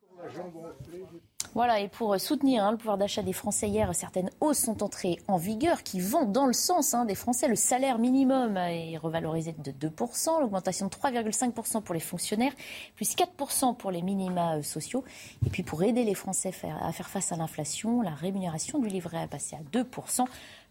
Voilà, 1.56 1.80
et 1.80 1.88
pour 1.88 2.20
soutenir 2.20 2.66
hein, 2.66 2.72
le 2.72 2.76
pouvoir 2.76 2.98
d'achat 2.98 3.22
des 3.22 3.32
Français 3.32 3.66
hier, 3.66 3.94
certaines 3.94 4.28
hausses 4.40 4.58
sont 4.58 4.82
entrées 4.82 5.22
en 5.26 5.38
vigueur 5.38 5.82
qui 5.82 6.00
vont 6.00 6.26
dans 6.26 6.44
le 6.44 6.52
sens 6.52 6.92
hein, 6.92 7.06
des 7.06 7.14
Français. 7.14 7.48
Le 7.48 7.56
salaire 7.56 7.98
minimum 7.98 8.58
est 8.58 8.98
revalorisé 8.98 9.54
de 9.64 9.88
2%, 9.88 10.42
l'augmentation 10.42 10.88
de 10.88 10.90
3,5% 10.90 11.80
pour 11.80 11.94
les 11.94 12.00
fonctionnaires, 12.00 12.52
plus 12.94 13.16
4% 13.16 13.74
pour 13.74 13.90
les 13.90 14.02
minima 14.02 14.56
euh, 14.56 14.62
sociaux. 14.62 15.02
Et 15.46 15.48
puis 15.48 15.62
pour 15.62 15.82
aider 15.82 16.04
les 16.04 16.12
Français 16.12 16.52
à 16.82 16.92
faire 16.92 17.08
face 17.08 17.32
à 17.32 17.36
l'inflation, 17.36 18.02
la 18.02 18.10
rémunération 18.10 18.78
du 18.78 18.88
livret 18.88 19.22
a 19.22 19.26
passé 19.26 19.56
à 19.56 19.78
2%. 19.78 20.26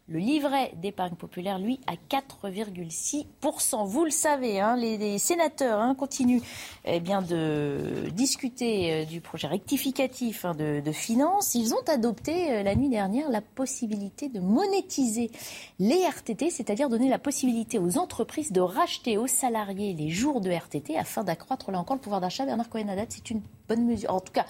Le 0.08 0.20
livret 0.20 0.72
d'épargne 0.80 1.16
populaire, 1.16 1.58
lui, 1.58 1.80
à 1.88 1.94
4,6%. 1.94 3.86
Vous 3.86 4.04
le 4.04 4.12
savez, 4.12 4.60
hein, 4.60 4.76
les, 4.76 5.18
sénateurs 5.18 5.80
hein, 5.80 5.96
continuent 5.96 6.42
eh 6.84 7.00
bien, 7.00 7.22
de 7.22 8.08
discuter 8.12 8.92
euh, 8.92 9.04
du 9.04 9.20
projet 9.20 9.48
rectificatif 9.48 10.44
hein, 10.44 10.54
de, 10.54 10.92
finances. 10.92 11.56
Ils 11.56 11.74
ont 11.74 11.82
adopté 11.88 12.52
euh, 12.52 12.62
la 12.62 12.76
nuit 12.76 12.88
dernière 12.88 13.28
la 13.30 13.40
possibilité 13.40 14.28
de 14.28 14.38
monétiser 14.38 15.32
les 15.80 16.04
RTT, 16.06 16.50
c'est-à-dire 16.50 16.88
donner 16.88 17.08
la 17.08 17.18
possibilité 17.18 17.80
aux 17.80 17.98
entreprises 17.98 18.52
de 18.52 18.60
racheter 18.60 19.18
aux 19.18 19.26
salariés 19.26 19.92
les 19.92 20.10
jours 20.10 20.40
de 20.40 20.52
RTT 20.52 20.96
afin 20.96 21.24
d'accroître 21.24 21.72
là 21.72 21.80
encore 21.80 21.96
le 21.96 22.02
pouvoir 22.02 22.20
d'achat. 22.20 22.46
Bernard 22.46 22.68
Cohen-Haddad, 22.68 23.08
c'est 23.10 23.30
une 23.30 23.42
bonne 23.68 23.84
mesure. 23.84 24.14
En 24.14 24.20
tout 24.20 24.32
cas, 24.32 24.46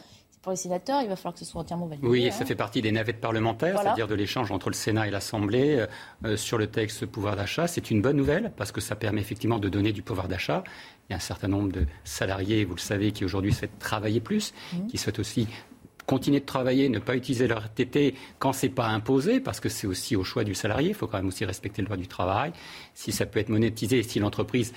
pour 0.47 0.53
les 0.53 0.57
sénateurs, 0.57 1.03
il 1.03 1.09
va 1.09 1.17
falloir 1.17 1.35
que 1.35 1.41
ce 1.41 1.45
soit 1.45 1.61
entièrement 1.61 1.87
validé. 1.87 2.07
Oui, 2.07 2.31
ça 2.31 2.43
hein. 2.43 2.47
fait 2.47 2.55
partie 2.55 2.81
des 2.81 2.93
navettes 2.93 3.21
parlementaires, 3.21 3.81
c'est-à-dire 3.83 4.07
de 4.07 4.15
l'échange 4.15 4.53
entre 4.53 4.71
le 4.71 4.77
Sénat 4.77 5.09
et 5.09 5.11
l'Assemblée 5.11 5.75
euh, 5.75 5.87
euh, 6.25 6.37
sur 6.37 6.57
le 6.57 6.69
texte 6.69 7.05
pouvoir 7.05 7.35
d'achat. 7.35 7.67
C'est 7.67 7.91
une 7.91 8.01
bonne 8.01 8.17
nouvelle 8.17 8.53
parce 8.57 8.71
que 8.71 8.81
ça 8.81 8.95
permet 8.95 9.21
effectivement 9.21 9.59
de 9.59 9.69
donner 9.69 9.91
du 9.91 10.03
pouvoir 10.03 10.29
d'achat. 10.29 10.63
Il 11.09 11.13
y 11.13 11.15
a 11.15 11.17
un 11.17 11.21
certain 11.21 11.49
nombre 11.49 11.73
de 11.73 11.85
salariés, 12.05 12.65
vous 12.65 12.77
le 12.77 12.81
savez, 12.81 13.11
qui 13.11 13.25
aujourd'hui 13.25 13.53
souhaitent 13.53 13.81
travailler 13.81 14.21
plus, 14.21 14.55
mmh. 14.73 14.87
qui 14.87 14.99
souhaitent 14.99 15.19
aussi 15.19 15.49
continuer 16.07 16.39
de 16.39 16.45
travailler, 16.45 16.89
ne 16.91 17.01
pas 17.01 17.17
utiliser 17.17 17.49
leur 17.49 17.69
TT 17.69 18.15
quand 18.39 18.53
c'est 18.53 18.69
pas 18.69 18.87
imposé, 18.87 19.41
parce 19.41 19.59
que 19.59 19.69
c'est 19.69 19.89
aussi 19.89 20.15
au 20.15 20.23
choix 20.23 20.45
du 20.45 20.55
salarié. 20.55 20.91
Il 20.91 20.95
faut 20.95 21.09
quand 21.09 21.19
même 21.19 21.27
aussi 21.27 21.45
respecter 21.45 21.83
le 21.83 21.87
droit 21.87 21.97
du 21.97 22.07
travail. 22.07 22.53
Si 22.95 23.11
ça 23.11 23.27
peut 23.27 23.41
être 23.41 23.49
monétisé, 23.49 24.05
si 24.05 24.21
l'entreprise 24.21 24.73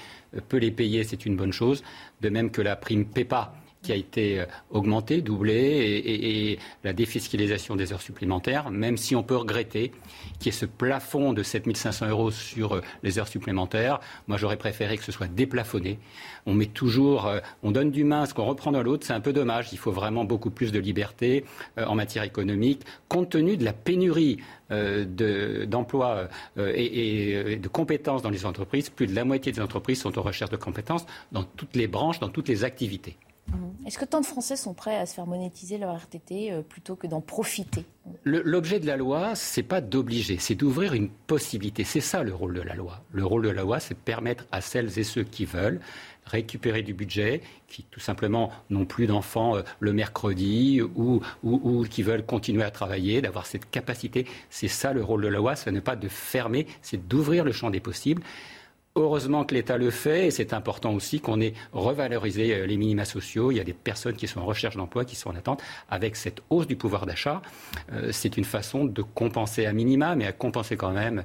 peut 0.47 0.57
les 0.57 0.71
payer, 0.71 1.03
c'est 1.03 1.27
une 1.27 1.35
bonne 1.35 1.53
chose. 1.53 1.83
De 2.21 2.29
même 2.29 2.49
que 2.49 2.63
la 2.63 2.75
prime 2.75 3.05
PEPA 3.05 3.53
qui 3.81 3.91
a 3.91 3.95
été 3.95 4.41
euh, 4.41 4.45
augmentée, 4.71 5.21
doublée, 5.21 6.01
et, 6.05 6.59
la 6.83 6.93
défiscalisation 6.93 7.75
des 7.75 7.93
heures 7.93 8.01
supplémentaires, 8.01 8.69
même 8.71 8.97
si 8.97 9.15
on 9.15 9.23
peut 9.23 9.35
regretter 9.35 9.91
qu'il 10.39 10.47
y 10.47 10.49
ait 10.49 10.57
ce 10.57 10.65
plafond 10.65 11.33
de 11.33 11.43
7500 11.43 12.09
euros 12.09 12.31
sur 12.31 12.75
euh, 12.75 12.81
les 13.03 13.19
heures 13.19 13.27
supplémentaires. 13.27 13.99
Moi, 14.27 14.37
j'aurais 14.37 14.57
préféré 14.57 14.97
que 14.97 15.03
ce 15.03 15.11
soit 15.11 15.27
déplafonné. 15.27 15.99
On 16.45 16.53
met 16.53 16.65
toujours, 16.65 17.27
euh, 17.27 17.39
on 17.63 17.71
donne 17.71 17.91
du 17.91 18.03
main, 18.03 18.25
ce 18.25 18.33
qu'on 18.33 18.45
reprend 18.45 18.71
dans 18.71 18.83
l'autre, 18.83 19.05
c'est 19.05 19.13
un 19.13 19.21
peu 19.21 19.33
dommage. 19.33 19.69
Il 19.71 19.77
faut 19.77 19.91
vraiment 19.91 20.25
beaucoup 20.25 20.51
plus 20.51 20.71
de 20.71 20.79
liberté 20.79 21.45
en 21.77 21.95
matière 21.95 22.23
économique, 22.23 22.81
compte 23.07 23.29
tenu 23.29 23.57
de 23.57 23.63
la 23.63 23.73
pénurie 23.73 24.37
d'emplois 24.69 26.27
et, 26.57 27.53
et, 27.53 27.55
de 27.55 27.67
compétences 27.67 28.21
dans 28.21 28.29
les 28.29 28.45
entreprises. 28.45 28.89
Plus 28.89 29.07
de 29.07 29.15
la 29.15 29.25
moitié 29.25 29.51
des 29.51 29.61
entreprises 29.61 30.01
sont 30.01 30.17
en 30.17 30.21
recherche 30.21 30.51
de 30.51 30.57
compétences 30.57 31.05
dans 31.31 31.43
toutes 31.43 31.75
les 31.75 31.87
branches, 31.87 32.19
dans 32.19 32.29
toutes 32.29 32.47
les 32.47 32.63
activités. 32.63 33.17
Mmh. 33.51 33.87
Est-ce 33.87 33.97
que 33.97 34.05
tant 34.05 34.21
de 34.21 34.25
Français 34.25 34.55
sont 34.55 34.73
prêts 34.73 34.97
à 34.97 35.05
se 35.05 35.13
faire 35.13 35.25
monétiser 35.25 35.77
leur 35.77 35.95
RTT 35.95 36.51
euh, 36.51 36.61
plutôt 36.61 36.95
que 36.95 37.07
d'en 37.07 37.21
profiter? 37.21 37.85
L'objet 38.23 38.79
de 38.79 38.87
la 38.87 38.97
loi, 38.97 39.35
c'est 39.35 39.63
pas 39.63 39.81
d'obliger, 39.81 40.37
c'est 40.39 40.55
d'ouvrir 40.55 40.93
une 40.93 41.09
possibilité. 41.09 41.83
C'est 41.83 42.01
ça 42.01 42.23
le 42.23 42.33
rôle 42.33 42.53
de 42.53 42.61
la 42.61 42.75
loi. 42.75 43.03
Le 43.11 43.25
rôle 43.25 43.43
de 43.43 43.49
la 43.49 43.61
loi, 43.61 43.79
c'est 43.79 43.93
de 43.93 43.99
permettre 43.99 44.45
à 44.51 44.61
celles 44.61 44.97
et 44.97 45.03
ceux 45.03 45.23
qui 45.23 45.45
veulent 45.45 45.79
récupérer 46.25 46.83
du 46.83 46.93
budget, 46.93 47.41
qui 47.67 47.83
tout 47.83 47.99
simplement 47.99 48.51
n'ont 48.69 48.85
plus 48.85 49.07
d'enfants 49.07 49.55
euh, 49.55 49.61
le 49.79 49.93
mercredi 49.93 50.81
ou, 50.81 51.21
ou, 51.43 51.85
qui 51.89 52.03
veulent 52.03 52.25
continuer 52.25 52.63
à 52.63 52.71
travailler, 52.71 53.21
d'avoir 53.21 53.45
cette 53.45 53.69
capacité. 53.69 54.25
C'est 54.49 54.67
ça 54.67 54.93
le 54.93 55.03
rôle 55.03 55.23
de 55.23 55.27
la 55.27 55.37
loi, 55.37 55.55
ce 55.55 55.69
n'est 55.69 55.81
pas 55.81 55.95
de 55.95 56.07
fermer, 56.07 56.67
c'est 56.81 57.07
d'ouvrir 57.07 57.43
le 57.43 57.51
champ 57.51 57.69
des 57.69 57.79
possibles. 57.79 58.21
Heureusement 58.95 59.45
que 59.45 59.53
l'État 59.53 59.77
le 59.77 59.91
fait 59.91 60.27
et 60.27 60.31
c'est 60.31 60.51
important 60.51 60.93
aussi 60.93 61.19
qu'on 61.19 61.39
ait 61.39 61.53
revalorisé 61.73 62.55
euh, 62.55 62.65
les 62.65 62.75
minima 62.75 63.05
sociaux. 63.05 63.51
Il 63.51 63.57
y 63.57 63.59
a 63.59 63.63
des 63.63 63.73
personnes 63.73 64.15
qui 64.15 64.27
sont 64.27 64.39
en 64.39 64.45
recherche 64.45 64.75
d'emploi, 64.77 65.05
qui 65.05 65.15
sont 65.15 65.29
en 65.29 65.35
attente. 65.35 65.61
Avec 65.89 66.15
cette 66.15 66.41
hausse 66.49 66.65
du 66.65 66.75
pouvoir 66.75 67.05
d'achat, 67.05 67.43
euh, 67.93 68.09
c'est 68.11 68.35
une 68.35 68.43
façon 68.45 68.85
de 68.85 69.01
compenser 69.03 69.67
à 69.67 69.73
minima, 69.73 70.15
mais 70.15 70.25
à 70.25 70.31
compenser 70.31 70.75
quand 70.75 70.91
même 70.91 71.23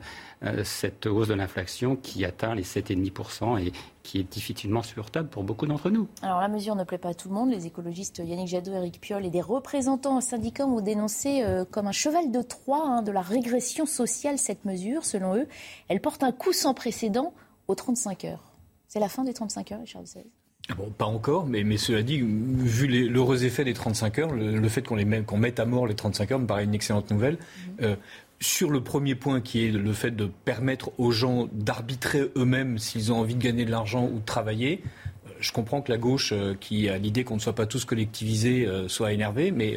cette 0.64 1.06
hausse 1.06 1.28
de 1.28 1.34
l'inflation 1.34 1.96
qui 1.96 2.24
atteint 2.24 2.54
les 2.54 2.62
7,5% 2.62 3.64
et 3.64 3.72
qui 4.02 4.18
est 4.18 4.30
difficilement 4.30 4.82
supportable 4.82 5.28
pour 5.28 5.44
beaucoup 5.44 5.66
d'entre 5.66 5.90
nous. 5.90 6.08
Alors 6.22 6.40
la 6.40 6.48
mesure 6.48 6.76
ne 6.76 6.84
plaît 6.84 6.98
pas 6.98 7.10
à 7.10 7.14
tout 7.14 7.28
le 7.28 7.34
monde. 7.34 7.50
Les 7.50 7.66
écologistes 7.66 8.22
Yannick 8.24 8.48
Jadot, 8.48 8.72
Eric 8.72 9.00
Piolle 9.00 9.24
et 9.24 9.30
des 9.30 9.40
représentants 9.40 10.20
syndicats 10.20 10.66
ont 10.66 10.80
dénoncé 10.80 11.44
comme 11.70 11.86
un 11.86 11.92
cheval 11.92 12.30
de 12.30 12.42
Troie 12.42 12.84
hein, 12.86 13.02
de 13.02 13.12
la 13.12 13.22
régression 13.22 13.86
sociale 13.86 14.38
cette 14.38 14.64
mesure. 14.64 15.04
Selon 15.04 15.36
eux, 15.36 15.46
elle 15.88 16.00
porte 16.00 16.22
un 16.22 16.32
coup 16.32 16.52
sans 16.52 16.74
précédent 16.74 17.32
aux 17.68 17.74
35 17.74 18.24
heures. 18.24 18.52
C'est 18.88 19.00
la 19.00 19.08
fin 19.08 19.24
des 19.24 19.34
35 19.34 19.72
heures, 19.72 19.80
Richard 19.80 20.02
XVI 20.02 20.24
ah 20.70 20.74
Bon, 20.74 20.88
pas 20.90 21.04
encore, 21.04 21.46
mais, 21.46 21.62
mais 21.62 21.76
cela 21.76 22.02
dit, 22.02 22.20
vu 22.22 22.86
l'heureux 23.08 23.44
effet 23.44 23.64
des 23.64 23.74
35 23.74 24.18
heures, 24.18 24.32
le, 24.32 24.68
fait 24.68 24.82
qu'on 24.82 24.96
qu'on 25.26 25.36
mette 25.36 25.60
à 25.60 25.66
mort 25.66 25.86
les 25.86 25.94
35 25.94 26.32
heures 26.32 26.38
me 26.38 26.46
paraît 26.46 26.64
une 26.64 26.74
excellente 26.74 27.10
nouvelle. 27.10 27.34
Mhm. 27.34 27.76
Euh, 27.82 27.96
sur 28.44 28.70
le 28.70 28.82
premier 28.82 29.14
point 29.14 29.40
qui 29.40 29.66
est 29.66 29.70
le 29.70 29.92
fait 29.92 30.10
de 30.10 30.26
permettre 30.44 30.90
aux 30.98 31.10
gens 31.10 31.48
d'arbitrer 31.52 32.30
eux-mêmes 32.36 32.78
s'ils 32.78 33.12
ont 33.12 33.18
envie 33.18 33.34
de 33.34 33.42
gagner 33.42 33.64
de 33.64 33.70
l'argent 33.70 34.04
ou 34.06 34.18
de 34.18 34.24
travailler, 34.24 34.82
euh, 35.26 35.30
je 35.40 35.52
comprends 35.52 35.80
que 35.80 35.90
la 35.90 35.98
gauche, 35.98 36.32
euh, 36.32 36.54
qui 36.58 36.88
a 36.88 36.98
l'idée 36.98 37.24
qu'on 37.24 37.36
ne 37.36 37.40
soit 37.40 37.54
pas 37.54 37.66
tous 37.66 37.84
collectivisés, 37.84 38.68
soit 38.88 39.12
énervée, 39.12 39.50
mais 39.50 39.76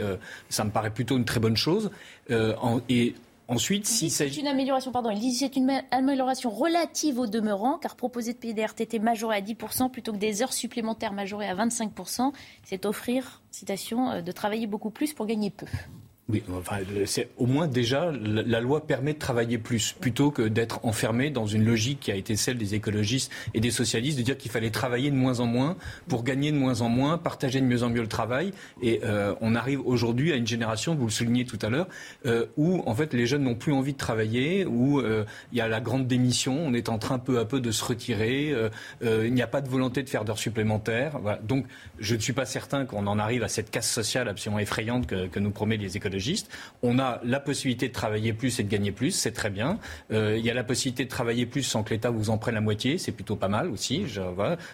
ça 0.49 0.64
me 0.64 0.72
paraît 0.72 0.91
plutôt 0.91 1.18
une 1.18 1.26
très 1.26 1.39
bonne 1.39 1.57
chose. 1.57 1.91
et 2.89 3.15
Ensuite, 3.49 3.85
si 3.85 4.10
c'est 4.10 4.35
une 4.35 4.48
amélioration, 4.48 4.91
pardon, 4.91 5.10
il 5.10 5.19
dit 5.19 5.34
c'est 5.34 5.56
une 5.56 5.81
amélioration 5.91 6.49
relative 6.49 7.18
au 7.18 7.27
demeurant, 7.27 7.77
car 7.77 7.95
proposer 7.95 8.34
de 8.34 8.38
payer 8.38 8.53
des 8.53 8.65
RTT 8.65 8.99
majorés 8.99 9.38
à 9.38 9.41
10% 9.41 9.89
plutôt 9.89 10.11
que 10.11 10.18
des 10.18 10.41
heures 10.41 10.52
supplémentaires 10.52 11.14
majorées 11.14 11.48
à 11.48 11.56
25%, 11.56 12.34
c'est 12.64 12.85
offrir, 12.85 13.41
citation, 13.52 14.11
euh, 14.11 14.22
de 14.22 14.31
travailler 14.34 14.68
beaucoup 14.68 14.89
plus 14.89 15.14
pour 15.14 15.26
gagner 15.26 15.49
peu. 15.49 15.65
Oui, 16.29 16.43
enfin, 16.51 16.79
au 17.37 17.45
moins 17.45 17.67
déjà 17.67 18.11
la 18.11 18.59
loi 18.59 18.85
permet 18.85 19.13
de 19.13 19.17
travailler 19.17 19.57
plus 19.57 19.93
plutôt 19.93 20.29
que 20.29 20.41
d'être 20.41 20.83
enfermé 20.83 21.29
dans 21.29 21.45
une 21.45 21.63
logique 21.63 22.01
qui 22.01 22.11
a 22.11 22.15
été 22.15 22.35
celle 22.35 22.57
des 22.57 22.75
écologistes 22.75 23.31
et 23.53 23.61
des 23.61 23.71
socialistes 23.71 24.17
de 24.17 24.23
dire 24.23 24.37
qu'il 24.37 24.51
fallait 24.51 24.69
travailler 24.69 25.09
de 25.09 25.15
moins 25.15 25.39
en 25.39 25.45
moins 25.45 25.77
pour 26.09 26.25
gagner 26.25 26.51
de 26.51 26.57
moins 26.57 26.81
en 26.81 26.89
moins, 26.89 27.17
partager 27.17 27.61
de 27.61 27.65
mieux 27.65 27.83
en 27.83 27.89
mieux 27.89 28.01
le 28.01 28.09
travail. 28.09 28.51
Et 28.81 28.99
euh, 29.05 29.35
on 29.39 29.55
arrive 29.55 29.79
aujourd'hui 29.87 30.33
à 30.33 30.35
une 30.35 30.45
génération, 30.45 30.95
vous 30.95 31.05
le 31.05 31.11
soulignez 31.11 31.45
tout 31.45 31.59
à 31.61 31.69
l'heure, 31.69 31.87
euh, 32.25 32.45
où 32.57 32.83
en 32.85 32.93
fait 32.93 33.13
les 33.13 33.25
jeunes 33.25 33.43
n'ont 33.43 33.55
plus 33.55 33.71
envie 33.71 33.93
de 33.93 33.97
travailler, 33.97 34.65
où 34.65 34.99
euh, 34.99 35.23
il 35.53 35.57
y 35.57 35.61
a 35.61 35.69
la 35.69 35.79
grande 35.79 36.07
démission, 36.07 36.59
on 36.59 36.73
est 36.73 36.89
en 36.89 36.97
train 36.97 37.19
peu 37.19 37.39
à 37.39 37.45
peu 37.45 37.61
de 37.61 37.71
se 37.71 37.85
retirer, 37.85 38.53
il 39.01 39.33
n'y 39.33 39.41
a 39.41 39.47
pas 39.47 39.61
de 39.61 39.69
volonté 39.69 40.03
de 40.03 40.09
faire 40.09 40.25
d'heures 40.25 40.39
supplémentaires. 40.39 41.21
Donc 41.43 41.67
je 41.99 42.15
ne 42.15 42.19
suis 42.19 42.33
pas 42.33 42.45
certain 42.45 42.85
qu'on 42.85 43.07
en 43.07 43.17
arrive 43.17 43.43
à 43.43 43.47
cette 43.47 43.71
casse 43.71 43.89
sociale 43.89 44.27
absolument 44.27 44.59
effrayante 44.59 45.07
que, 45.07 45.27
que 45.27 45.39
nous 45.39 45.51
promet 45.51 45.77
les 45.77 45.95
écologistes 45.95 46.16
On 46.84 46.99
a 46.99 47.19
la 47.23 47.39
possibilité 47.39 47.88
de 47.88 47.94
travailler 47.94 48.34
plus 48.34 48.60
et 48.60 48.64
de 48.64 48.69
gagner 48.69 48.91
plus, 48.91 49.11
c'est 49.11 49.31
très 49.31 49.49
bien. 49.49 49.80
il 50.11 50.39
y 50.39 50.49
a 50.49 50.53
la 50.53 50.64
possibilité 50.64 51.06
de 51.06 51.10
travailler 51.10 51.45
plus 51.45 51.64
sans 51.64 51.84
que 51.84 51.91
l'État 51.91 52.10
vous 52.10 52.30
en 52.30 52.38
prenne 52.38 52.56
la 52.56 52.61
moitié, 52.61 52.98
c'est 52.98 53.11
plutôt 53.11 53.35
pas 53.35 53.48
mal 53.48 53.69
aussi. 53.69 54.06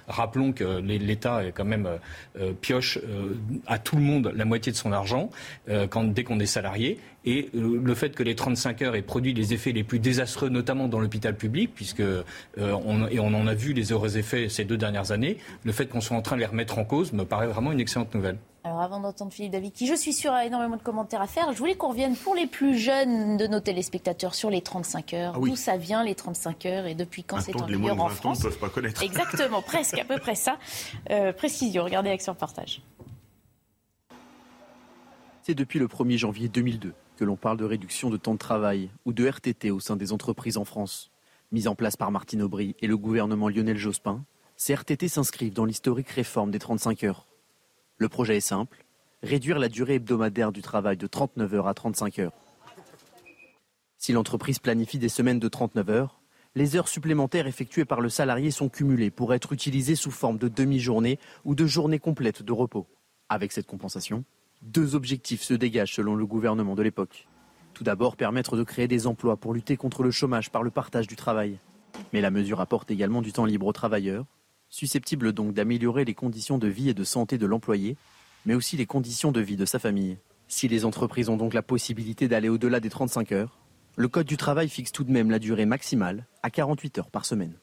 Rappelons 0.07 0.53
que 0.53 0.79
l'État 0.79 1.41
quand 1.53 1.65
même 1.65 1.87
pioche 2.61 2.99
à 3.67 3.79
tout 3.79 3.95
le 3.95 4.01
monde 4.01 4.31
la 4.35 4.45
moitié 4.45 4.71
de 4.71 4.77
son 4.77 4.91
argent 4.91 5.29
dès 5.67 6.23
qu'on 6.23 6.39
est 6.39 6.45
salarié. 6.45 6.99
Et 7.25 7.49
le 7.53 7.95
fait 7.95 8.13
que 8.15 8.23
les 8.23 8.35
35 8.35 8.81
heures 8.81 8.95
aient 8.95 9.01
produit 9.01 9.33
les 9.33 9.53
effets 9.53 9.71
les 9.71 9.85
plus 9.85 9.99
désastreux, 9.99 10.49
notamment 10.49 10.89
dans 10.89 10.99
l'hôpital 10.99 11.35
public, 11.35 11.71
puisque 11.73 12.03
on 12.57 13.33
en 13.33 13.47
a 13.47 13.53
vu 13.53 13.73
les 13.73 13.91
heureux 13.91 14.17
effets 14.17 14.49
ces 14.49 14.65
deux 14.65 14.77
dernières 14.77 15.11
années, 15.11 15.37
le 15.63 15.71
fait 15.71 15.87
qu'on 15.87 16.01
soit 16.01 16.17
en 16.17 16.21
train 16.21 16.35
de 16.35 16.41
les 16.41 16.47
remettre 16.47 16.77
en 16.77 16.85
cause 16.85 17.13
me 17.13 17.23
paraît 17.23 17.47
vraiment 17.47 17.71
une 17.71 17.79
excellente 17.79 18.13
nouvelle. 18.13 18.37
Alors 18.65 18.79
avant 18.79 19.01
d'entendre 19.01 19.33
Philippe 19.33 19.51
David, 19.51 19.73
qui 19.73 19.87
je 19.87 19.93
suis 19.93 20.13
sûr 20.13 20.31
a 20.31 20.45
énormément 20.45 20.77
de 20.77 20.81
commentaires 20.81 21.21
à 21.21 21.27
faire, 21.27 21.51
je 21.51 21.57
voulais 21.57 21.75
qu'on 21.75 21.89
revienne 21.89 22.15
pour 22.15 22.33
les 22.33 22.47
plus 22.47 22.77
jeunes 22.77 23.35
de 23.35 23.45
nos 23.45 23.59
téléspectateurs 23.59 24.33
sur 24.33 24.49
les 24.49 24.61
35 24.61 25.13
heures. 25.13 25.33
Ah 25.35 25.39
D'où 25.39 25.57
ça 25.57 25.75
vient 25.75 26.01
les 26.01 26.15
35 26.15 26.65
heures 26.65 26.85
et 26.85 26.95
depuis 26.95 27.25
quand 27.25 27.41
c'est 27.41 27.61
en 27.61 27.65
vigueur 27.65 27.99
en 27.99 28.07
France 28.07 28.39
ne 28.39 28.43
peuvent 28.45 28.59
pas 28.59 28.69
connaître. 28.69 29.03
Exactement, 29.03 29.61
presque, 29.61 29.97
à 29.99 30.05
peu 30.05 30.17
près 30.17 30.35
ça. 30.35 30.57
Euh, 31.09 31.33
précision, 31.33 31.83
regardez 31.83 32.09
Action 32.09 32.33
Partage. 32.35 32.81
C'est 35.41 35.55
depuis 35.55 35.79
le 35.79 35.87
1er 35.87 36.17
janvier 36.17 36.47
2002 36.47 36.93
que 37.17 37.25
l'on 37.25 37.35
parle 37.35 37.57
de 37.57 37.65
réduction 37.65 38.09
de 38.09 38.15
temps 38.15 38.33
de 38.33 38.39
travail 38.39 38.89
ou 39.03 39.11
de 39.11 39.27
RTT 39.27 39.71
au 39.71 39.81
sein 39.81 39.97
des 39.97 40.13
entreprises 40.13 40.55
en 40.55 40.63
France. 40.63 41.11
Mise 41.51 41.67
en 41.67 41.75
place 41.75 41.97
par 41.97 42.11
Martine 42.11 42.41
Aubry 42.41 42.77
et 42.81 42.87
le 42.87 42.95
gouvernement 42.95 43.49
Lionel 43.49 43.77
Jospin, 43.77 44.23
ces 44.55 44.73
RTT 44.73 45.09
s'inscrivent 45.09 45.53
dans 45.53 45.65
l'historique 45.65 46.09
réforme 46.09 46.49
des 46.49 46.59
35 46.59 47.03
heures. 47.03 47.27
Le 48.03 48.09
projet 48.09 48.35
est 48.35 48.41
simple, 48.41 48.83
réduire 49.21 49.59
la 49.59 49.69
durée 49.69 49.93
hebdomadaire 49.93 50.51
du 50.51 50.61
travail 50.61 50.97
de 50.97 51.07
39 51.07 51.53
heures 51.53 51.67
à 51.69 51.73
35 51.73 52.19
heures. 52.19 52.33
Si 53.97 54.11
l'entreprise 54.11 54.59
planifie 54.59 54.99
des 54.99 55.07
semaines 55.07 55.39
de 55.39 55.47
39 55.47 55.89
heures, 55.89 56.19
les 56.53 56.75
heures 56.75 56.89
supplémentaires 56.89 57.47
effectuées 57.47 57.85
par 57.85 58.01
le 58.01 58.09
salarié 58.09 58.51
sont 58.51 58.67
cumulées 58.67 59.09
pour 59.09 59.33
être 59.33 59.53
utilisées 59.53 59.95
sous 59.95 60.11
forme 60.11 60.37
de 60.37 60.49
demi-journée 60.49 61.17
ou 61.45 61.55
de 61.55 61.65
journée 61.65 61.97
complète 61.97 62.43
de 62.43 62.51
repos. 62.51 62.89
Avec 63.29 63.53
cette 63.53 63.67
compensation, 63.67 64.25
deux 64.61 64.95
objectifs 64.95 65.41
se 65.41 65.53
dégagent 65.53 65.95
selon 65.95 66.15
le 66.15 66.25
gouvernement 66.25 66.75
de 66.75 66.83
l'époque. 66.83 67.29
Tout 67.73 67.85
d'abord, 67.85 68.17
permettre 68.17 68.57
de 68.57 68.63
créer 68.63 68.89
des 68.89 69.07
emplois 69.07 69.37
pour 69.37 69.53
lutter 69.53 69.77
contre 69.77 70.03
le 70.03 70.11
chômage 70.11 70.51
par 70.51 70.61
le 70.61 70.71
partage 70.71 71.07
du 71.07 71.15
travail. 71.15 71.57
Mais 72.11 72.19
la 72.19 72.31
mesure 72.31 72.59
apporte 72.59 72.91
également 72.91 73.21
du 73.21 73.31
temps 73.31 73.45
libre 73.45 73.67
aux 73.67 73.71
travailleurs, 73.71 74.25
susceptible 74.73 75.33
donc 75.33 75.53
d'améliorer 75.53 76.03
les 76.03 76.15
conditions 76.15 76.57
de 76.57 76.67
vie 76.67 76.89
et 76.89 76.95
de 76.95 77.03
santé 77.03 77.37
de 77.37 77.45
l'employé, 77.45 77.95
mais 78.47 78.55
aussi 78.55 78.75
les 78.75 78.87
conditions 78.87 79.31
de 79.31 79.39
vie 79.39 79.55
de 79.55 79.65
sa 79.65 79.77
famille. 79.77 80.17
Si 80.47 80.67
les 80.67 80.83
entreprises 80.83 81.29
ont 81.29 81.37
donc 81.37 81.53
la 81.53 81.61
possibilité 81.61 82.27
d'aller 82.27 82.49
au-delà 82.49 82.79
des 82.79 82.89
35 82.89 83.31
heures, 83.33 83.59
le 83.95 84.07
Code 84.07 84.25
du 84.25 84.35
travail 84.35 84.67
fixe 84.69 84.91
tout 84.91 85.03
de 85.03 85.11
même 85.11 85.29
la 85.29 85.37
durée 85.37 85.67
maximale 85.67 86.25
à 86.41 86.49
48 86.49 86.97
heures 86.97 87.11
par 87.11 87.25
semaine. 87.25 87.53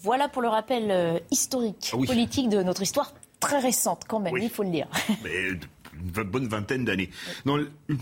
Voilà 0.00 0.28
pour 0.28 0.42
le 0.42 0.48
rappel 0.48 0.92
euh, 0.92 1.18
historique, 1.32 1.90
ah 1.92 1.96
politique 2.06 2.48
de 2.50 2.62
notre 2.62 2.82
histoire 2.82 3.12
très 3.40 3.58
récente 3.58 4.04
quand 4.06 4.20
même, 4.20 4.36
il 4.36 4.50
faut 4.50 4.62
le 4.62 4.70
dire. 4.70 4.88
une 5.24 6.22
bonne 6.22 6.46
vingtaine 6.46 6.84
d'années. 6.84 7.10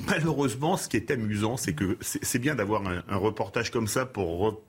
malheureusement, 0.07 0.77
ce 0.77 0.89
qui 0.89 0.99
est 0.99 1.11
amusant, 1.11 1.57
c'est 1.57 1.73
que 1.73 1.97
c'est 2.03 2.39
bien 2.39 2.55
d'avoir 2.55 2.83
un, 2.87 3.17
reportage 3.17 3.71
comme 3.71 3.87
ça 3.87 4.05
pour 4.05 4.61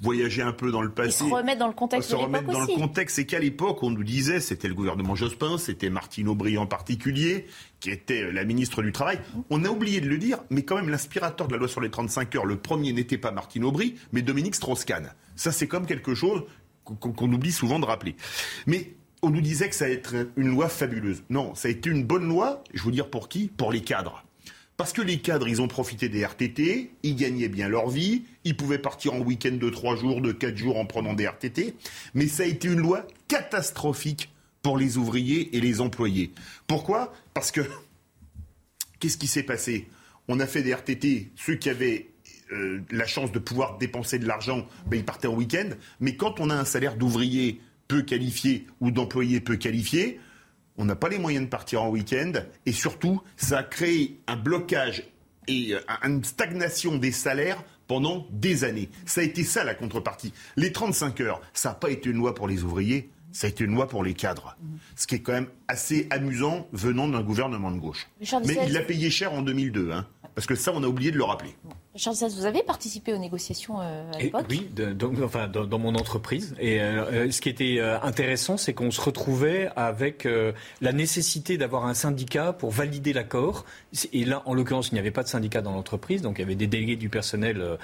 voyager 0.00 0.42
un 0.42 0.52
peu 0.52 0.70
dans 0.70 0.82
le 0.82 0.90
passé. 0.90 1.24
Et 1.24 1.28
se 1.28 1.34
remettre 1.34 1.58
dans 1.58 1.66
le 1.66 1.72
contexte. 1.72 2.10
Se 2.10 2.14
remettre 2.14 2.46
dans 2.46 2.60
le 2.60 2.66
contexte, 2.66 3.16
c'est 3.16 3.26
qu'à 3.26 3.38
l'époque, 3.38 3.82
on 3.82 3.90
nous 3.90 4.04
disait, 4.04 4.40
c'était 4.40 4.68
le 4.68 4.74
gouvernement 4.74 5.14
Jospin, 5.14 5.58
c'était 5.58 5.90
Martine 5.90 6.28
Aubry 6.28 6.56
en 6.58 6.66
particulier, 6.66 7.46
qui 7.80 7.90
était 7.90 8.30
la 8.30 8.44
ministre 8.44 8.82
du 8.82 8.92
Travail. 8.92 9.20
On 9.50 9.64
a 9.64 9.68
oublié 9.68 10.00
de 10.00 10.08
le 10.08 10.18
dire, 10.18 10.38
mais 10.50 10.62
quand 10.62 10.76
même, 10.76 10.88
l'inspirateur 10.88 11.48
de 11.48 11.52
la 11.52 11.58
loi 11.58 11.68
sur 11.68 11.80
les 11.80 11.90
35 11.90 12.34
heures, 12.36 12.46
le 12.46 12.56
premier 12.56 12.92
n'était 12.92 13.18
pas 13.18 13.32
Martine 13.32 13.64
Aubry, 13.64 13.96
mais 14.12 14.22
Dominique 14.22 14.54
Strauss-Kahn. 14.54 15.12
Ça, 15.36 15.52
c'est 15.52 15.66
comme 15.66 15.86
quelque 15.86 16.14
chose 16.14 16.44
qu'on 16.84 17.32
oublie 17.32 17.52
souvent 17.52 17.78
de 17.78 17.84
rappeler. 17.84 18.16
Mais 18.66 18.94
on 19.22 19.30
nous 19.30 19.40
disait 19.40 19.68
que 19.68 19.74
ça 19.74 19.86
allait 19.86 19.94
être 19.94 20.28
une 20.36 20.48
loi 20.48 20.68
fabuleuse. 20.68 21.22
Non, 21.28 21.54
ça 21.54 21.68
a 21.68 21.70
été 21.70 21.90
une 21.90 22.04
bonne 22.04 22.28
loi, 22.28 22.62
je 22.72 22.82
veux 22.84 22.92
dire 22.92 23.10
pour 23.10 23.28
qui? 23.28 23.48
Pour 23.48 23.72
les 23.72 23.82
cadres. 23.82 24.24
Parce 24.78 24.92
que 24.92 25.02
les 25.02 25.18
cadres, 25.18 25.48
ils 25.48 25.60
ont 25.60 25.66
profité 25.66 26.08
des 26.08 26.24
RTT, 26.24 26.92
ils 27.02 27.16
gagnaient 27.16 27.48
bien 27.48 27.68
leur 27.68 27.90
vie, 27.90 28.22
ils 28.44 28.56
pouvaient 28.56 28.78
partir 28.78 29.12
en 29.12 29.18
week-end 29.18 29.56
de 29.60 29.68
3 29.68 29.96
jours, 29.96 30.20
de 30.20 30.30
4 30.30 30.56
jours 30.56 30.78
en 30.78 30.86
prenant 30.86 31.14
des 31.14 31.26
RTT, 31.26 31.74
mais 32.14 32.28
ça 32.28 32.44
a 32.44 32.46
été 32.46 32.68
une 32.68 32.78
loi 32.78 33.04
catastrophique 33.26 34.30
pour 34.62 34.78
les 34.78 34.96
ouvriers 34.96 35.56
et 35.56 35.60
les 35.60 35.80
employés. 35.80 36.32
Pourquoi? 36.68 37.12
Parce 37.34 37.50
que, 37.50 37.60
qu'est-ce 39.00 39.18
qui 39.18 39.26
s'est 39.26 39.42
passé? 39.42 39.88
On 40.28 40.38
a 40.38 40.46
fait 40.46 40.62
des 40.62 40.72
RTT, 40.72 41.32
ceux 41.34 41.56
qui 41.56 41.70
avaient 41.70 42.06
euh, 42.52 42.80
la 42.92 43.06
chance 43.08 43.32
de 43.32 43.40
pouvoir 43.40 43.78
dépenser 43.78 44.20
de 44.20 44.28
l'argent, 44.28 44.64
ben, 44.86 44.96
ils 44.96 45.04
partaient 45.04 45.26
en 45.26 45.34
week-end, 45.34 45.70
mais 45.98 46.14
quand 46.14 46.38
on 46.38 46.50
a 46.50 46.54
un 46.54 46.64
salaire 46.64 46.94
d'ouvrier 46.94 47.60
peu 47.88 48.02
qualifié 48.02 48.64
ou 48.80 48.92
d'employés 48.92 49.40
peu 49.40 49.56
qualifiés, 49.56 50.20
on 50.78 50.84
n'a 50.84 50.96
pas 50.96 51.08
les 51.08 51.18
moyens 51.18 51.44
de 51.44 51.50
partir 51.50 51.82
en 51.82 51.90
week-end 51.90 52.32
et 52.64 52.72
surtout, 52.72 53.20
ça 53.36 53.58
a 53.58 53.62
créé 53.62 54.20
un 54.26 54.36
blocage 54.36 55.04
et 55.48 55.74
euh, 55.74 55.80
une 56.04 56.24
stagnation 56.24 56.96
des 56.96 57.12
salaires 57.12 57.62
pendant 57.86 58.26
des 58.30 58.64
années. 58.64 58.88
Ça 59.04 59.20
a 59.20 59.24
été 59.24 59.44
ça 59.44 59.64
la 59.64 59.74
contrepartie. 59.74 60.32
Les 60.56 60.72
35 60.72 61.20
heures, 61.20 61.40
ça 61.52 61.70
n'a 61.70 61.74
pas 61.74 61.90
été 61.90 62.10
une 62.10 62.18
loi 62.18 62.34
pour 62.34 62.46
les 62.46 62.62
ouvriers, 62.62 63.10
ça 63.32 63.46
a 63.46 63.50
été 63.50 63.64
une 63.64 63.74
loi 63.74 63.88
pour 63.88 64.04
les 64.04 64.14
cadres. 64.14 64.56
Ce 64.94 65.06
qui 65.06 65.16
est 65.16 65.20
quand 65.20 65.32
même 65.32 65.48
assez 65.66 66.06
amusant 66.10 66.66
venant 66.72 67.08
d'un 67.08 67.22
gouvernement 67.22 67.70
de 67.70 67.78
gauche. 67.78 68.08
Mais 68.44 68.56
il 68.66 68.72
l'a 68.72 68.80
payé 68.80 69.10
cher 69.10 69.32
en 69.32 69.42
2002. 69.42 69.90
Hein. 69.90 70.06
Parce 70.34 70.46
que 70.46 70.54
ça, 70.54 70.72
on 70.74 70.82
a 70.82 70.86
oublié 70.86 71.10
de 71.10 71.18
le 71.18 71.24
rappeler. 71.24 71.54
Charles 71.98 72.16
vous 72.30 72.46
avez 72.46 72.62
participé 72.62 73.12
aux 73.12 73.18
négociations 73.18 73.80
euh, 73.80 74.12
à 74.12 74.18
l'époque? 74.18 74.46
Oui, 74.48 74.68
enfin, 75.22 75.48
dans, 75.48 75.78
mon 75.78 75.94
entreprise. 75.94 76.54
Et 76.60 76.80
euh, 76.80 77.04
euh, 77.12 77.30
ce 77.30 77.40
qui 77.40 77.48
était 77.48 77.80
intéressant, 77.80 78.56
c'est 78.56 78.72
qu'on 78.72 78.90
se 78.90 79.00
retrouvait 79.00 79.68
avec 79.76 80.26
la 80.80 80.92
nécessité 80.92 81.58
d'avoir 81.58 81.86
un 81.86 81.94
syndicat 81.94 82.52
pour 82.52 82.70
valider 82.70 83.12
l'accord. 83.12 83.64
Et 84.12 84.24
là, 84.24 84.42
en 84.46 84.54
l'occurrence, 84.54 84.88
il 84.90 84.94
n'y 84.94 85.00
avait 85.00 85.10
pas 85.10 85.22
de 85.22 85.28
syndicat 85.28 85.60
dans 85.60 85.72
l'entreprise, 85.72 86.22
donc 86.22 86.38
il 86.38 86.42
y 86.42 86.44
avait 86.44 86.54
des 86.54 86.66
délégués 86.66 86.96
du 86.96 87.08
personnel 87.08 87.78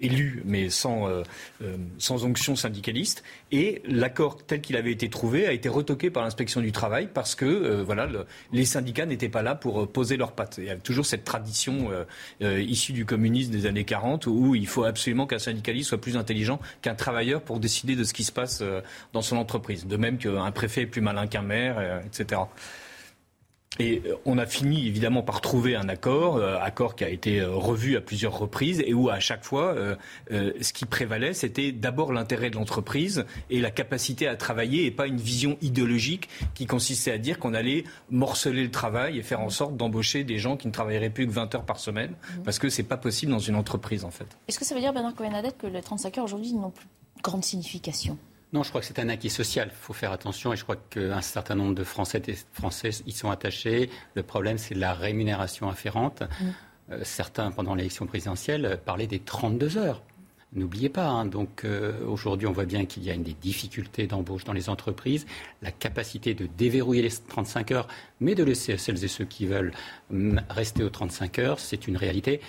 élu, 0.00 0.42
mais 0.44 0.68
sans, 0.70 1.08
euh, 1.08 1.22
euh, 1.62 1.76
sans 1.98 2.24
onction 2.24 2.56
syndicaliste. 2.56 3.22
Et 3.52 3.82
l'accord 3.86 4.38
tel 4.44 4.60
qu'il 4.60 4.76
avait 4.76 4.92
été 4.92 5.08
trouvé 5.08 5.46
a 5.46 5.52
été 5.52 5.68
retoqué 5.68 6.10
par 6.10 6.22
l'inspection 6.22 6.60
du 6.60 6.72
travail 6.72 7.08
parce 7.12 7.34
que 7.34 7.44
euh, 7.44 7.82
voilà, 7.82 8.08
les 8.52 8.64
syndicats 8.64 9.06
n'étaient 9.06 9.28
pas 9.28 9.42
là 9.42 9.54
pour 9.54 9.90
poser 9.90 10.16
leurs 10.16 10.32
pattes. 10.32 10.56
Il 10.58 10.64
y 10.64 10.70
a 10.70 10.76
toujours 10.76 11.06
cette 11.06 11.24
tradition 11.24 11.90
issue 12.40 12.92
du 12.92 13.04
communisme 13.04 13.50
des 13.50 13.66
années 13.66 13.84
40 13.84 14.26
où 14.26 14.54
il 14.54 14.66
faut 14.66 14.84
absolument 14.84 15.26
qu'un 15.26 15.38
syndicaliste 15.38 15.88
soit 15.90 16.00
plus 16.00 16.16
intelligent 16.16 16.60
qu'un 16.82 16.94
travailleur 16.94 17.42
pour 17.42 17.60
décider 17.60 17.96
de 17.96 18.04
ce 18.04 18.12
qui 18.12 18.24
se 18.24 18.32
passe 18.32 18.62
dans 19.12 19.22
son 19.22 19.36
entreprise. 19.36 19.86
De 19.86 19.96
même 19.96 20.18
qu'un 20.18 20.50
préfet 20.52 20.82
est 20.82 20.86
plus 20.86 21.00
malin 21.00 21.26
qu'un 21.26 21.42
maire, 21.42 22.02
etc. 22.06 22.40
Et 23.78 24.02
euh, 24.06 24.16
on 24.24 24.38
a 24.38 24.46
fini 24.46 24.86
évidemment 24.86 25.22
par 25.22 25.40
trouver 25.40 25.76
un 25.76 25.88
accord, 25.88 26.36
euh, 26.36 26.58
accord 26.60 26.96
qui 26.96 27.04
a 27.04 27.08
été 27.08 27.40
euh, 27.40 27.54
revu 27.54 27.96
à 27.96 28.00
plusieurs 28.00 28.38
reprises 28.38 28.82
et 28.86 28.94
où 28.94 29.08
à 29.08 29.20
chaque 29.20 29.44
fois, 29.44 29.74
ce 30.30 30.72
qui 30.72 30.84
prévalait, 30.84 31.34
c'était 31.34 31.72
d'abord 31.72 32.12
l'intérêt 32.12 32.50
de 32.50 32.56
l'entreprise 32.56 33.24
et 33.50 33.60
la 33.60 33.70
capacité 33.70 34.26
à 34.28 34.36
travailler 34.36 34.86
et 34.86 34.90
pas 34.90 35.06
une 35.06 35.16
vision 35.16 35.56
idéologique 35.62 36.28
qui 36.54 36.66
consistait 36.66 37.12
à 37.12 37.18
dire 37.18 37.38
qu'on 37.38 37.54
allait 37.54 37.84
morceler 38.10 38.62
le 38.62 38.70
travail 38.70 39.18
et 39.18 39.22
faire 39.22 39.40
en 39.40 39.50
sorte 39.50 39.76
d'embaucher 39.76 40.24
des 40.24 40.38
gens 40.38 40.56
qui 40.56 40.66
ne 40.66 40.72
travailleraient 40.72 41.10
plus 41.10 41.26
que 41.26 41.32
20 41.32 41.54
heures 41.54 41.64
par 41.64 41.78
semaine, 41.78 42.10
mhm. 42.10 42.42
parce 42.42 42.58
que 42.58 42.68
c'est 42.68 42.82
pas 42.82 42.96
possible 42.96 43.32
dans 43.32 43.38
une 43.38 43.56
entreprise 43.56 44.04
en 44.04 44.10
fait. 44.10 44.26
Est-ce 44.48 44.58
que 44.58 44.64
ça 44.64 44.74
veut 44.74 44.80
dire, 44.80 44.92
Bernard 44.92 45.14
cohen 45.14 45.42
que 45.58 45.66
les 45.66 45.82
35 45.82 46.18
heures 46.18 46.24
aujourd'hui 46.24 46.52
n'ont 46.52 46.70
plus 46.70 46.86
grande 47.22 47.44
signification? 47.44 48.18
Non, 48.52 48.62
je 48.62 48.68
crois 48.68 48.80
que 48.80 48.86
c'est 48.86 48.98
un 48.98 49.08
acquis 49.08 49.30
social. 49.30 49.68
Il 49.72 49.76
faut 49.76 49.92
faire 49.92 50.12
attention 50.12 50.52
et 50.52 50.56
je 50.56 50.62
crois 50.62 50.76
qu'un 50.76 51.20
certain 51.20 51.56
nombre 51.56 51.74
de 51.74 51.84
Français, 51.84 52.22
Français 52.52 52.90
y 53.06 53.12
sont 53.12 53.30
attachés. 53.30 53.90
Le 54.14 54.22
problème, 54.22 54.56
c'est 54.56 54.74
la 54.74 54.94
rémunération 54.94 55.68
afférente. 55.68 56.22
Mm. 56.22 56.44
Euh, 56.92 57.00
certains, 57.02 57.50
pendant 57.50 57.74
l'élection 57.74 58.06
présidentielle, 58.06 58.80
parlaient 58.84 59.08
des 59.08 59.18
32 59.18 59.78
heures. 59.78 60.02
N'oubliez 60.52 60.88
pas, 60.88 61.08
hein, 61.08 61.26
donc 61.26 61.64
euh, 61.64 61.92
aujourd'hui 62.06 62.46
on 62.46 62.52
voit 62.52 62.64
bien 62.64 62.86
qu'il 62.86 63.02
y 63.02 63.10
a 63.10 63.14
une 63.14 63.24
des 63.24 63.34
difficultés 63.34 64.06
d'embauche 64.06 64.44
dans 64.44 64.52
les 64.52 64.70
entreprises, 64.70 65.26
la 65.60 65.72
capacité 65.72 66.34
de 66.34 66.46
déverrouiller 66.46 67.02
les 67.02 67.10
35 67.10 67.72
heures, 67.72 67.88
mais 68.20 68.36
de 68.36 68.44
laisser 68.44 68.78
celles 68.78 69.04
et 69.04 69.08
ceux 69.08 69.24
qui 69.24 69.44
veulent 69.44 69.72
mm, 70.10 70.38
rester 70.48 70.84
aux 70.84 70.88
35 70.88 71.40
heures, 71.40 71.60
c'est 71.60 71.88
une 71.88 71.96
réalité 71.96 72.40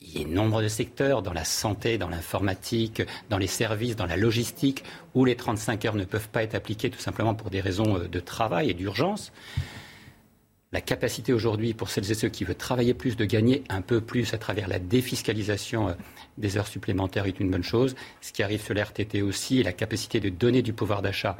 il 0.00 0.20
y 0.20 0.24
a 0.24 0.26
nombre 0.26 0.62
de 0.62 0.68
secteurs, 0.68 1.22
dans 1.22 1.32
la 1.32 1.44
santé, 1.44 1.98
dans 1.98 2.08
l'informatique, 2.08 3.02
dans 3.30 3.38
les 3.38 3.46
services, 3.46 3.96
dans 3.96 4.06
la 4.06 4.16
logistique, 4.16 4.84
où 5.14 5.24
les 5.24 5.36
35 5.36 5.84
heures 5.84 5.94
ne 5.94 6.04
peuvent 6.04 6.28
pas 6.28 6.42
être 6.42 6.54
appliquées 6.54 6.90
tout 6.90 7.00
simplement 7.00 7.34
pour 7.34 7.50
des 7.50 7.60
raisons 7.60 7.98
euh, 7.98 8.08
de 8.08 8.20
travail 8.20 8.70
et 8.70 8.74
d'urgence. 8.74 9.32
La 10.72 10.80
capacité 10.80 11.32
aujourd'hui 11.32 11.74
pour 11.74 11.88
celles 11.88 12.10
et 12.10 12.14
ceux 12.14 12.28
qui 12.28 12.44
veulent 12.44 12.56
travailler 12.56 12.92
plus 12.92 13.16
de 13.16 13.24
gagner 13.24 13.62
un 13.68 13.80
peu 13.80 14.00
plus 14.00 14.34
à 14.34 14.38
travers 14.38 14.68
la 14.68 14.78
défiscalisation 14.78 15.88
euh, 15.88 15.92
des 16.38 16.58
heures 16.58 16.66
supplémentaires 16.66 17.26
est 17.26 17.40
une 17.40 17.50
bonne 17.50 17.62
chose. 17.62 17.94
Ce 18.20 18.32
qui 18.32 18.42
arrive 18.42 18.62
sur 18.62 18.74
l'RTT 18.74 19.22
aussi, 19.22 19.62
la 19.62 19.72
capacité 19.72 20.20
de 20.20 20.28
donner 20.28 20.62
du 20.62 20.72
pouvoir 20.72 21.02
d'achat 21.02 21.38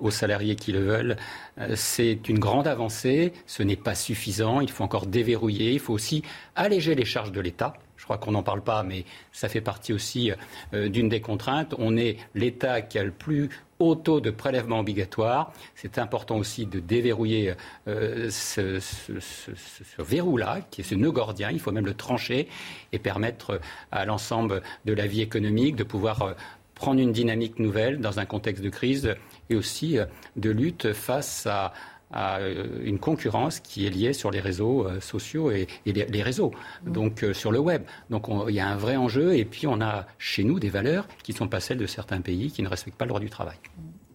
aux 0.00 0.10
salariés 0.10 0.56
qui 0.56 0.72
le 0.72 0.80
veulent. 0.80 1.16
c'est 1.76 2.28
une 2.28 2.38
grande 2.38 2.66
avancée. 2.66 3.32
Ce 3.46 3.62
n'est 3.62 3.76
pas 3.76 3.94
suffisant. 3.94 4.60
Il 4.60 4.70
faut 4.70 4.82
encore 4.82 5.06
déverrouiller. 5.06 5.72
Il 5.72 5.80
faut 5.80 5.92
aussi 5.92 6.22
alléger 6.56 6.94
les 6.94 7.04
charges 7.04 7.30
de 7.30 7.40
l'État. 7.40 7.74
Je 7.96 8.04
crois 8.04 8.18
qu'on 8.18 8.32
n'en 8.32 8.42
parle 8.42 8.62
pas, 8.62 8.82
mais 8.82 9.04
ça 9.30 9.48
fait 9.48 9.60
partie 9.60 9.92
aussi 9.92 10.32
d'une 10.72 11.08
des 11.08 11.20
contraintes. 11.20 11.74
On 11.78 11.96
est 11.96 12.16
l'État 12.34 12.82
qui 12.82 12.98
a 12.98 13.04
le 13.04 13.12
plus 13.12 13.48
haut 13.82 13.94
taux 13.96 14.20
de 14.20 14.30
prélèvement 14.30 14.80
obligatoire. 14.80 15.52
C'est 15.74 15.98
important 15.98 16.36
aussi 16.36 16.66
de 16.66 16.78
déverrouiller 16.78 17.54
euh, 17.88 18.30
ce, 18.30 18.80
verrou-là, 19.98 20.60
qui 20.70 20.82
est 20.82 20.84
ce 20.84 20.94
nœud 20.94 21.10
gordien. 21.10 21.50
Il 21.50 21.60
faut 21.60 21.72
même 21.72 21.86
le 21.86 21.94
trancher 21.94 22.48
et 22.92 22.98
permettre 22.98 23.60
à 23.90 24.04
l'ensemble 24.04 24.62
de 24.84 24.92
la 24.92 25.06
vie 25.06 25.20
économique 25.20 25.76
de 25.76 25.84
pouvoir 25.84 26.22
euh, 26.22 26.32
prendre 26.82 27.00
une 27.00 27.12
dynamique 27.12 27.60
nouvelle 27.60 28.00
dans 28.00 28.18
un 28.18 28.26
contexte 28.26 28.62
de 28.62 28.68
crise 28.68 29.14
et 29.50 29.54
aussi 29.54 29.98
euh, 29.98 30.06
de 30.36 30.50
lutte 30.50 30.92
face 30.92 31.46
à, 31.46 31.72
une 32.84 32.98
concurrence 32.98 33.58
qui 33.58 33.86
est 33.86 33.90
liée 33.90 34.12
sur 34.12 34.30
les 34.30 34.40
réseaux 34.40 34.86
sociaux 35.00 35.50
et, 35.50 35.66
les, 35.86 36.22
réseaux, 36.22 36.52
mmh. 36.84 36.92
donc 36.92 37.24
sur 37.32 37.50
le 37.50 37.58
web. 37.58 37.84
Donc 38.10 38.26
il 38.48 38.54
y 38.54 38.60
a 38.60 38.68
un 38.68 38.76
vrai 38.76 38.96
enjeu 38.96 39.34
et 39.34 39.46
puis 39.46 39.66
on 39.66 39.80
a 39.80 40.04
chez 40.18 40.44
nous 40.44 40.60
des 40.60 40.68
valeurs 40.68 41.08
qui 41.22 41.32
ne 41.32 41.38
sont 41.38 41.48
pas 41.48 41.60
celles 41.60 41.78
de 41.78 41.86
certains 41.86 42.20
pays 42.20 42.52
qui 42.52 42.62
ne 42.62 42.68
respectent 42.68 42.98
pas 42.98 43.06
le 43.06 43.08
droit 43.08 43.20
du 43.20 43.30
travail. 43.30 43.56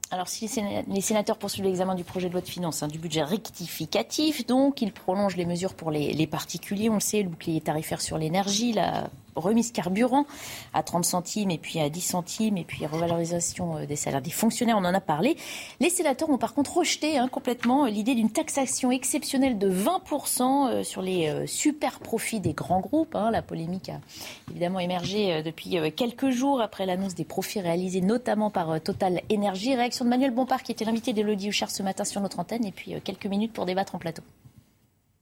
Alors, 0.10 0.28
si 0.28 0.50
les 0.88 1.02
sénateurs 1.02 1.38
poursuivent 1.38 1.66
l'examen 1.66 1.96
du 1.96 2.04
projet 2.04 2.28
de 2.28 2.34
loi 2.34 2.42
de 2.42 2.48
finances, 2.48 2.82
hein, 2.82 2.88
du 2.88 2.98
budget 2.98 3.24
rectificatif, 3.24 4.46
donc, 4.46 4.82
ils 4.82 4.94
prolongent 4.94 5.36
les 5.36 5.46
mesures 5.46 5.74
pour 5.74 5.92
les, 5.92 6.14
les, 6.14 6.28
particuliers, 6.28 6.90
on 6.90 6.96
le 6.96 7.00
sait, 7.02 7.24
le 7.24 7.30
bouclier 7.30 7.60
tarifaire 7.60 8.00
sur 8.00 8.18
l'énergie, 8.18 8.72
la 8.72 9.10
remise 9.38 9.72
carburant 9.72 10.26
à 10.74 10.84
30 10.84 11.06
centimes 11.06 11.52
et 11.52 11.58
puis 11.58 11.80
à 11.80 11.90
10 11.90 12.02
centimes 12.02 12.58
et 12.58 12.64
puis 12.64 12.86
revalorisation 12.86 13.78
euh, 13.78 13.86
des 13.86 13.96
salaires 13.96 14.22
des 14.22 14.32
fonctionnaires, 14.32 14.78
on 14.78 14.86
en 14.86 14.94
a 14.94 15.02
parlé. 15.02 15.38
Les 15.80 15.90
sénateurs 15.90 16.30
ont 16.30 16.38
par 16.38 16.54
contre 16.54 16.78
rejeté 16.78 17.18
hein, 17.18 17.28
complètement 17.28 17.86
l'idée 17.86 18.16
d'une 18.16 18.30
taxation 18.30 18.92
exceptionnelle 18.92 19.58
de 19.58 19.70
20% 19.72 20.70
euh, 20.70 20.84
sur 20.84 21.02
les 21.02 21.28
euh, 21.28 21.46
super 21.46 22.00
profits 22.00 22.40
des 22.40 22.54
grands 22.54 22.80
groupes. 22.80 23.16
Hein. 23.16 23.32
La 23.32 23.42
polémique 23.42 23.90
a 23.90 24.00
évidemment 24.52 24.80
émergé 24.80 25.42
depuis 25.44 25.78
quelques 25.96 26.30
jours 26.30 26.62
après 26.62 26.86
l'annonce 26.86 27.16
des 27.16 27.26
profits 27.26 27.60
réalisés 27.60 28.02
notamment 28.02 28.50
par 28.50 28.82
Total 28.82 29.22
Énergie. 29.30 29.76
Réaction 29.76 30.06
de 30.06 30.10
Manuel 30.10 30.32
Bompard 30.32 30.64
qui 30.64 30.72
était 30.72 30.86
l'invité 30.86 31.14
d'Elodie 31.14 31.50
Huchard 31.50 31.72
ce 31.72 31.84
matin 31.84 32.04
sur 32.04 32.22
notre 32.22 32.40
antenne 32.40 32.66
et 32.66 32.72
puis 32.72 32.94
quelques 33.04 33.28
minutes 33.28 33.54
pour 33.54 33.66
débattre 33.66 33.96
en 33.96 34.00
plateau. 34.00 34.24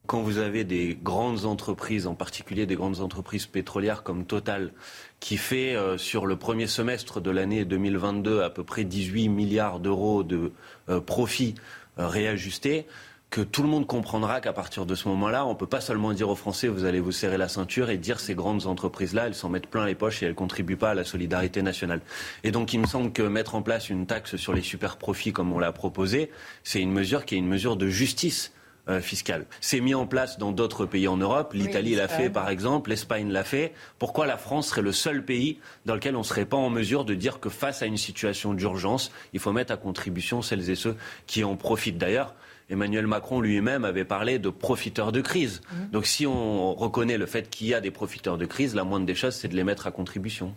Quand 0.08 0.22
vous 0.22 0.38
avez 0.38 0.64
des 0.64 0.98
grandes 1.02 1.46
entreprises, 1.46 2.06
en 2.06 2.14
particulier 2.14 2.66
des 2.66 2.76
grandes 2.76 3.00
entreprises 3.02 3.48
pétrolières 3.48 4.04
comme 4.04 4.26
Total, 4.26 4.72
qui 5.20 5.38
fait 5.38 5.76
euh, 5.76 5.98
sur 5.98 6.26
le 6.28 6.36
premier 6.36 6.68
semestre 6.68 7.22
de 7.22 7.32
l'année 7.32 7.66
2022 7.66 8.42
à 8.42 8.50
peu 8.50 8.64
près 8.64 8.84
18 8.84 9.30
milliards 9.30 9.80
d'euros 9.80 10.24
de 10.24 10.52
euh, 10.90 11.00
profits 11.00 11.56
euh, 11.98 12.08
réajustés, 12.08 12.86
que 13.32 13.42
tout 13.42 13.64
le 13.64 13.68
monde 13.68 13.88
comprendra 13.88 14.42
qu'à 14.42 14.54
partir 14.54 14.86
de 14.86 14.94
ce 14.94 15.08
moment-là, 15.08 15.46
on 15.46 15.50
ne 15.50 15.58
peut 15.58 15.66
pas 15.66 15.82
seulement 15.82 16.14
dire 16.14 16.30
aux 16.30 16.36
Français 16.36 16.68
vous 16.68 16.86
allez 16.86 17.00
vous 17.00 17.12
serrer 17.12 17.38
la 17.38 17.48
ceinture 17.48 17.90
et 17.90 17.98
dire 17.98 18.20
ces 18.20 18.36
grandes 18.36 18.68
entreprises-là, 18.68 19.28
elles 19.28 19.36
s'en 19.36 19.50
mettent 19.50 19.68
plein 19.68 19.86
les 19.86 19.96
poches 19.96 20.22
et 20.22 20.26
elles 20.26 20.34
ne 20.34 20.38
contribuent 20.38 20.78
pas 20.78 20.92
à 20.92 20.94
la 20.94 21.04
solidarité 21.04 21.62
nationale. 21.62 22.02
Et 22.44 22.52
donc 22.52 22.74
il 22.74 22.80
me 22.80 22.86
semble 22.86 23.12
que 23.12 23.24
mettre 23.24 23.56
en 23.56 23.62
place 23.62 23.90
une 23.90 24.06
taxe 24.06 24.36
sur 24.36 24.54
les 24.54 24.62
super 24.62 24.98
profits 24.98 25.34
comme 25.34 25.52
on 25.52 25.60
l'a 25.60 25.72
proposé, 25.72 26.32
c'est 26.64 26.80
une 26.80 26.92
mesure 26.92 27.26
qui 27.26 27.36
est 27.36 27.40
une 27.40 27.48
mesure 27.48 27.76
de 27.76 27.88
justice 27.88 28.52
euh, 28.90 29.02
fiscale. 29.02 29.46
C'est 29.62 29.80
mis 29.80 29.94
en 29.94 30.06
place 30.06 30.38
dans 30.38 30.52
d'autres 30.52 30.86
pays 30.86 31.08
en 31.08 31.18
Europe. 31.18 31.54
L'Italie 31.54 31.96
l'a 31.96 32.08
fait, 32.08 32.30
par 32.30 32.50
exemple. 32.50 32.90
L'Espagne 32.90 33.32
l'a 33.32 33.44
fait. 33.44 33.74
Pourquoi 34.00 34.26
la 34.26 34.38
France 34.38 34.68
serait 34.68 34.82
le 34.82 34.92
seul 34.92 35.24
pays 35.24 35.60
dans 35.86 35.96
lequel 35.96 36.16
on 36.16 36.20
ne 36.20 36.24
serait 36.24 36.46
pas 36.46 36.58
en 36.58 36.70
mesure 36.70 37.06
de 37.06 37.14
dire 37.14 37.40
que 37.40 37.50
face 37.50 37.82
à 37.82 37.86
une 37.86 37.98
situation 37.98 38.54
d'urgence, 38.54 39.12
il 39.34 39.40
faut 39.40 39.52
mettre 39.52 39.74
à 39.74 39.78
contribution 39.78 40.42
celles 40.42 40.70
et 40.70 40.76
ceux 40.76 40.96
qui 41.28 41.44
en 41.44 41.56
profitent? 41.56 41.98
D'ailleurs 41.98 42.36
Emmanuel 42.70 43.06
Macron 43.06 43.42
lui-même 43.42 43.86
avait 43.86 44.06
parlé 44.06 44.40
de 44.40 44.50
profiteurs 44.50 45.12
de 45.12 45.22
crise. 45.22 45.62
Mmh. 45.62 45.92
Donc 45.92 46.06
si 46.06 46.26
on 46.26 46.74
reconnaît 46.74 47.18
le 47.18 47.26
fait 47.26 47.50
qu'il 47.50 47.68
y 47.68 47.74
a 47.74 47.82
des 47.82 47.92
profiteurs 47.92 48.38
de 48.38 48.46
crise, 48.46 48.74
la 48.76 48.84
moindre 48.84 49.06
des 49.06 49.16
choses, 49.16 49.36
c'est 49.36 49.48
de 49.48 49.56
les 49.56 49.64
mettre 49.64 49.88
à 49.88 49.92
contribution. 49.92 50.56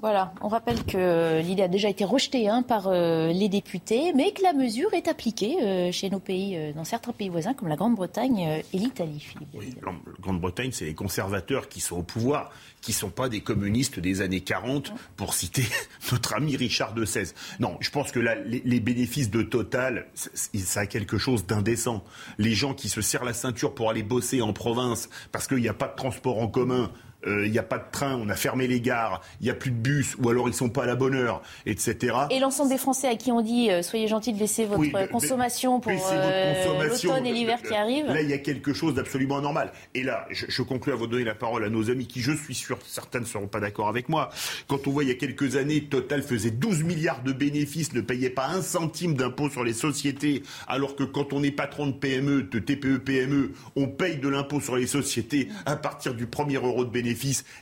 Voilà, 0.00 0.32
on 0.40 0.48
rappelle 0.48 0.82
que 0.84 1.40
l'idée 1.42 1.62
a 1.62 1.68
déjà 1.68 1.88
été 1.88 2.04
rejetée 2.04 2.48
hein, 2.48 2.62
par 2.62 2.88
euh, 2.88 3.28
les 3.32 3.48
députés, 3.48 4.12
mais 4.14 4.32
que 4.32 4.42
la 4.42 4.52
mesure 4.52 4.92
est 4.94 5.06
appliquée 5.06 5.58
euh, 5.62 5.92
chez 5.92 6.08
nos 6.08 6.18
pays, 6.18 6.56
euh, 6.56 6.72
dans 6.72 6.84
certains 6.84 7.12
pays 7.12 7.28
voisins 7.28 7.52
comme 7.52 7.68
la 7.68 7.76
Grande-Bretagne 7.76 8.62
et 8.72 8.78
l'Italie. 8.78 9.34
Oui, 9.54 9.74
la 9.84 9.92
Grande-Bretagne, 10.20 10.70
c'est 10.72 10.86
les 10.86 10.94
conservateurs 10.94 11.68
qui 11.68 11.80
sont 11.80 11.98
au 11.98 12.02
pouvoir, 12.02 12.50
qui 12.80 12.92
ne 12.92 12.96
sont 12.96 13.10
pas 13.10 13.28
des 13.28 13.42
communistes 13.42 14.00
des 14.00 14.22
années 14.22 14.40
40, 14.40 14.92
pour 15.16 15.34
citer 15.34 15.64
notre 16.12 16.34
ami 16.34 16.56
Richard 16.56 16.94
de 16.94 17.04
XVI. 17.04 17.32
Non, 17.60 17.76
je 17.80 17.90
pense 17.90 18.12
que 18.12 18.20
les, 18.20 18.62
les, 18.64 18.80
bénéfices 18.80 19.30
de 19.30 19.42
Total, 19.42 20.06
ça 20.14 20.80
a 20.80 20.86
quelque 20.86 21.18
chose 21.18 21.46
d'indécent. 21.46 22.02
Les 22.38 22.54
gens 22.54 22.74
qui 22.74 22.88
se 22.88 23.02
serrent 23.02 23.24
la 23.24 23.34
ceinture 23.34 23.74
pour 23.74 23.90
aller 23.90 24.02
bosser 24.02 24.40
en 24.40 24.52
province 24.52 25.10
parce 25.32 25.46
qu'il 25.46 25.58
n'y 25.58 25.68
a 25.68 25.74
pas 25.74 25.88
de 25.88 25.96
transport 25.96 26.38
en 26.38 26.48
commun 26.48 26.90
il 27.24 27.30
euh, 27.30 27.48
n'y 27.48 27.58
a 27.58 27.62
pas 27.62 27.78
de 27.78 27.84
train, 27.90 28.16
on 28.16 28.28
a 28.28 28.34
fermé 28.34 28.66
les 28.66 28.80
gares, 28.80 29.20
il 29.40 29.44
n'y 29.44 29.50
a 29.50 29.54
plus 29.54 29.70
de 29.70 29.76
bus, 29.76 30.16
ou 30.18 30.28
alors 30.28 30.48
ils 30.48 30.52
ne 30.52 30.56
sont 30.56 30.70
pas 30.70 30.84
à 30.84 30.86
la 30.86 30.96
bonne 30.96 31.14
heure, 31.14 31.42
etc. 31.66 32.16
Et 32.30 32.40
l'ensemble 32.40 32.70
des 32.70 32.78
Français 32.78 33.08
à 33.08 33.16
qui 33.16 33.30
on 33.30 33.40
dit 33.40 33.70
euh, 33.70 33.82
soyez 33.82 34.08
gentils 34.08 34.32
de 34.32 34.38
baisser 34.38 34.64
votre 34.64 35.08
consommation 35.10 35.80
pour 35.80 35.92
euh, 35.92 36.88
l'automne 36.88 37.26
et 37.26 37.32
l'hiver 37.32 37.62
qui 37.62 37.74
arrivent. 37.74 38.06
Là, 38.06 38.22
il 38.22 38.28
y 38.28 38.32
a 38.32 38.38
quelque 38.38 38.72
chose 38.72 38.94
d'absolument 38.94 39.38
anormal. 39.38 39.72
Et 39.94 40.02
là, 40.02 40.26
je, 40.30 40.46
je, 40.48 40.62
conclue 40.62 40.92
à 40.92 40.96
vous 40.96 41.06
donner 41.06 41.24
la 41.24 41.34
parole 41.34 41.64
à 41.64 41.68
nos 41.68 41.90
amis 41.90 42.06
qui, 42.06 42.20
je 42.20 42.32
suis 42.32 42.54
sûr, 42.54 42.78
certains 42.86 43.20
ne 43.20 43.24
seront 43.24 43.46
pas 43.46 43.60
d'accord 43.60 43.88
avec 43.88 44.08
moi. 44.08 44.30
Quand 44.66 44.86
on 44.86 44.90
voit 44.90 45.04
il 45.04 45.08
y 45.08 45.12
a 45.12 45.16
quelques 45.16 45.56
années, 45.56 45.82
Total 45.84 46.22
faisait 46.22 46.50
12 46.50 46.82
milliards 46.82 47.22
de 47.22 47.32
bénéfices, 47.32 47.92
ne 47.92 48.00
payait 48.00 48.30
pas 48.30 48.48
un 48.48 48.62
centime 48.62 49.14
d'impôt 49.14 49.48
sur 49.48 49.64
les 49.64 49.74
sociétés, 49.74 50.42
alors 50.66 50.96
que 50.96 51.04
quand 51.04 51.32
on 51.32 51.42
est 51.42 51.50
patron 51.50 51.86
de 51.86 51.92
PME, 51.92 52.42
de 52.44 52.58
TPE, 52.58 52.98
PME, 52.98 53.52
on 53.76 53.86
paye 53.86 54.16
de 54.16 54.28
l'impôt 54.28 54.60
sur 54.60 54.76
les 54.76 54.86
sociétés 54.86 55.48
à 55.66 55.76
partir 55.76 56.14
du 56.14 56.26
premier 56.26 56.56
euro 56.56 56.84
de 56.84 56.90
bénéfice 56.90 57.11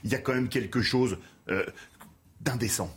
il 0.03 0.11
y 0.11 0.15
a 0.15 0.19
quand 0.19 0.33
même 0.33 0.49
quelque 0.49 0.81
chose 0.81 1.17
euh, 1.49 1.65
d'indécent. 2.41 2.93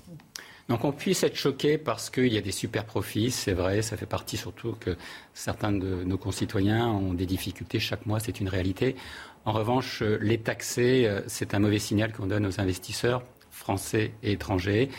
Donc 0.68 0.84
on 0.84 0.92
puisse 0.92 1.22
être 1.22 1.36
choqué 1.36 1.76
parce 1.76 2.08
qu'il 2.08 2.32
y 2.32 2.38
a 2.38 2.40
des 2.40 2.52
super 2.52 2.86
profits, 2.86 3.30
c'est 3.30 3.52
vrai, 3.52 3.82
ça 3.82 3.98
fait 3.98 4.06
partie 4.06 4.38
surtout 4.38 4.72
que 4.80 4.96
certains 5.34 5.72
de 5.72 6.04
nos 6.04 6.16
concitoyens 6.16 6.86
ont 6.88 7.12
des 7.12 7.26
difficultés 7.26 7.78
chaque 7.80 8.06
mois, 8.06 8.18
c'est 8.18 8.40
une 8.40 8.48
réalité. 8.48 8.96
En 9.44 9.52
revanche, 9.52 10.02
les 10.02 10.38
taxer, 10.38 11.04
euh, 11.06 11.20
c'est 11.26 11.52
un 11.54 11.58
mauvais 11.58 11.78
signal 11.78 12.12
qu'on 12.12 12.26
donne 12.26 12.46
aux 12.46 12.60
investisseurs 12.60 13.22
français 13.50 14.12
et 14.22 14.32
étrangers 14.32 14.90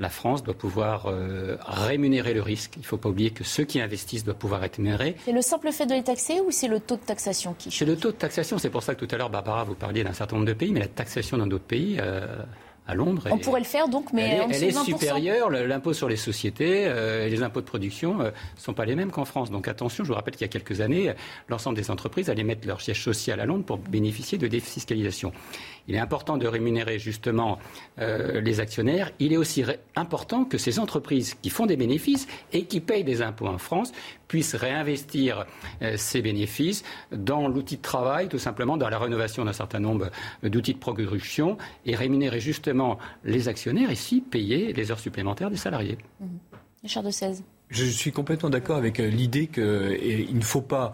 la 0.00 0.08
France 0.08 0.42
doit 0.42 0.54
pouvoir 0.54 1.06
euh, 1.06 1.56
rémunérer 1.66 2.34
le 2.34 2.42
risque. 2.42 2.74
Il 2.76 2.80
ne 2.80 2.86
faut 2.86 2.96
pas 2.96 3.08
oublier 3.08 3.30
que 3.30 3.44
ceux 3.44 3.64
qui 3.64 3.80
investissent 3.80 4.24
doivent 4.24 4.36
pouvoir 4.36 4.64
être 4.64 4.76
rémunérés. 4.76 5.16
C'est 5.24 5.32
le 5.32 5.42
simple 5.42 5.70
fait 5.70 5.86
de 5.86 5.94
les 5.94 6.02
taxer 6.02 6.40
ou 6.40 6.50
c'est 6.50 6.68
le 6.68 6.80
taux 6.80 6.96
de 6.96 7.02
taxation 7.02 7.54
qui 7.56 7.70
C'est 7.70 7.84
le 7.84 7.96
taux 7.96 8.10
de 8.10 8.16
taxation. 8.16 8.58
C'est 8.58 8.70
pour 8.70 8.82
ça 8.82 8.94
que 8.94 9.04
tout 9.04 9.14
à 9.14 9.18
l'heure, 9.18 9.30
Barbara, 9.30 9.64
vous 9.64 9.74
parliez 9.74 10.02
d'un 10.02 10.12
certain 10.12 10.36
nombre 10.36 10.48
de 10.48 10.52
pays, 10.52 10.72
mais 10.72 10.80
la 10.80 10.88
taxation 10.88 11.38
dans 11.38 11.46
d'autres 11.46 11.64
pays, 11.64 11.98
euh, 12.00 12.26
à 12.86 12.94
Londres. 12.94 13.28
On 13.30 13.38
pourrait 13.38 13.60
le 13.60 13.66
faire 13.66 13.88
donc, 13.88 14.12
mais 14.12 14.28
elle 14.28 14.36
est, 14.36 14.40
en 14.40 14.50
elle 14.50 14.64
est 14.64 14.84
supérieure. 14.84 15.48
L'impôt 15.48 15.94
sur 15.94 16.08
les 16.08 16.16
sociétés 16.16 16.84
euh, 16.86 17.26
et 17.26 17.30
les 17.30 17.42
impôts 17.42 17.60
de 17.60 17.66
production 17.66 18.18
ne 18.18 18.30
sont 18.56 18.74
pas 18.74 18.84
les 18.84 18.94
mêmes 18.94 19.10
qu'en 19.10 19.24
France. 19.24 19.50
Donc 19.50 19.68
attention, 19.68 20.04
je 20.04 20.08
vous 20.08 20.14
rappelle 20.14 20.34
qu'il 20.34 20.42
y 20.46 20.50
a 20.50 20.52
quelques 20.52 20.82
années, 20.82 21.14
l'ensemble 21.48 21.76
des 21.76 21.90
entreprises 21.90 22.28
allaient 22.28 22.44
mettre 22.44 22.66
leur 22.66 22.82
siège 22.82 23.02
social 23.02 23.40
à 23.40 23.46
Londres 23.46 23.64
pour 23.64 23.78
bénéficier 23.78 24.36
de 24.36 24.48
défiscalisation. 24.48 25.32
Il 25.88 25.94
est 25.94 25.98
important 25.98 26.36
de 26.36 26.46
rémunérer 26.46 26.98
justement 26.98 27.58
euh, 27.98 28.40
les 28.40 28.60
actionnaires. 28.60 29.10
Il 29.18 29.32
est 29.32 29.36
aussi 29.36 29.64
important 29.96 30.44
que 30.44 30.58
ces 30.58 30.78
entreprises 30.78 31.34
qui 31.34 31.50
font 31.50 31.66
des 31.66 31.76
bénéfices 31.76 32.26
et 32.52 32.64
qui 32.64 32.80
payent 32.80 33.04
des 33.04 33.22
impôts 33.22 33.46
en 33.46 33.58
France 33.58 33.92
puissent 34.28 34.54
réinvestir 34.54 35.46
euh, 35.82 35.96
ces 35.96 36.22
bénéfices 36.22 36.84
dans 37.12 37.48
l'outil 37.48 37.76
de 37.76 37.82
travail, 37.82 38.28
tout 38.28 38.38
simplement 38.38 38.76
dans 38.76 38.88
la 38.88 38.98
rénovation 38.98 39.44
d'un 39.44 39.52
certain 39.52 39.80
nombre 39.80 40.10
d'outils 40.42 40.74
de 40.74 40.78
production 40.78 41.58
et 41.84 41.94
rémunérer 41.94 42.40
justement 42.40 42.98
les 43.24 43.48
actionnaires 43.48 43.90
ici, 43.90 44.20
payer 44.22 44.72
les 44.72 44.90
heures 44.90 45.00
supplémentaires 45.00 45.50
des 45.50 45.56
salariés. 45.56 45.98
Mmh. 46.20 46.26
Richard 46.82 47.02
de 47.02 47.10
16. 47.10 47.44
Je 47.70 47.84
suis 47.84 48.12
complètement 48.12 48.50
d'accord 48.50 48.76
avec 48.76 49.00
euh, 49.00 49.08
l'idée 49.08 49.46
qu'il 49.46 50.36
ne 50.36 50.44
faut 50.44 50.60
pas 50.60 50.92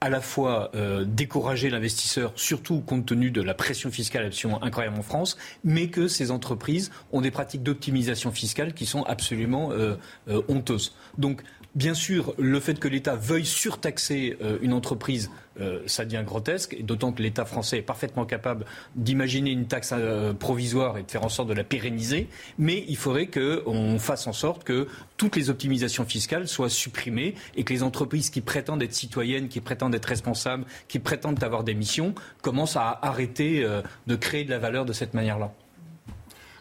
à 0.00 0.08
la 0.08 0.20
fois 0.20 0.70
euh, 0.74 1.04
décourager 1.04 1.68
l'investisseur, 1.68 2.32
surtout 2.34 2.80
compte 2.80 3.04
tenu 3.06 3.30
de 3.30 3.42
la 3.42 3.52
pression 3.52 3.90
fiscale 3.90 4.24
absolument 4.24 4.62
incroyable 4.64 4.98
en 4.98 5.02
France, 5.02 5.36
mais 5.62 5.88
que 5.88 6.08
ces 6.08 6.30
entreprises 6.30 6.90
ont 7.12 7.20
des 7.20 7.30
pratiques 7.30 7.62
d'optimisation 7.62 8.32
fiscale 8.32 8.72
qui 8.72 8.86
sont 8.86 9.02
absolument 9.02 9.72
euh, 9.72 9.96
euh, 10.28 10.40
honteuses. 10.48 10.94
Donc 11.18 11.42
Bien 11.76 11.94
sûr, 11.94 12.34
le 12.36 12.58
fait 12.58 12.80
que 12.80 12.88
l'État 12.88 13.14
veuille 13.14 13.46
surtaxer 13.46 14.36
euh, 14.42 14.58
une 14.60 14.72
entreprise, 14.72 15.30
euh, 15.60 15.78
ça 15.86 16.04
devient 16.04 16.24
grotesque, 16.26 16.76
d'autant 16.82 17.12
que 17.12 17.22
l'État 17.22 17.44
français 17.44 17.78
est 17.78 17.82
parfaitement 17.82 18.26
capable 18.26 18.64
d'imaginer 18.96 19.52
une 19.52 19.68
taxe 19.68 19.94
euh, 19.96 20.32
provisoire 20.32 20.98
et 20.98 21.04
de 21.04 21.10
faire 21.10 21.24
en 21.24 21.28
sorte 21.28 21.48
de 21.48 21.54
la 21.54 21.62
pérenniser. 21.62 22.28
Mais 22.58 22.84
il 22.88 22.96
faudrait 22.96 23.28
qu'on 23.28 24.00
fasse 24.00 24.26
en 24.26 24.32
sorte 24.32 24.64
que 24.64 24.88
toutes 25.16 25.36
les 25.36 25.48
optimisations 25.48 26.04
fiscales 26.04 26.48
soient 26.48 26.68
supprimées 26.68 27.36
et 27.54 27.62
que 27.62 27.72
les 27.72 27.84
entreprises 27.84 28.30
qui 28.30 28.40
prétendent 28.40 28.82
être 28.82 28.94
citoyennes, 28.94 29.46
qui 29.46 29.60
prétendent 29.60 29.94
être 29.94 30.06
responsables, 30.06 30.64
qui 30.88 30.98
prétendent 30.98 31.42
avoir 31.44 31.62
des 31.62 31.74
missions, 31.74 32.16
commencent 32.42 32.76
à 32.76 32.98
arrêter 33.00 33.64
de 34.08 34.16
créer 34.16 34.42
de 34.42 34.50
la 34.50 34.58
valeur 34.58 34.84
de 34.84 34.92
cette 34.92 35.14
manière-là. 35.14 35.52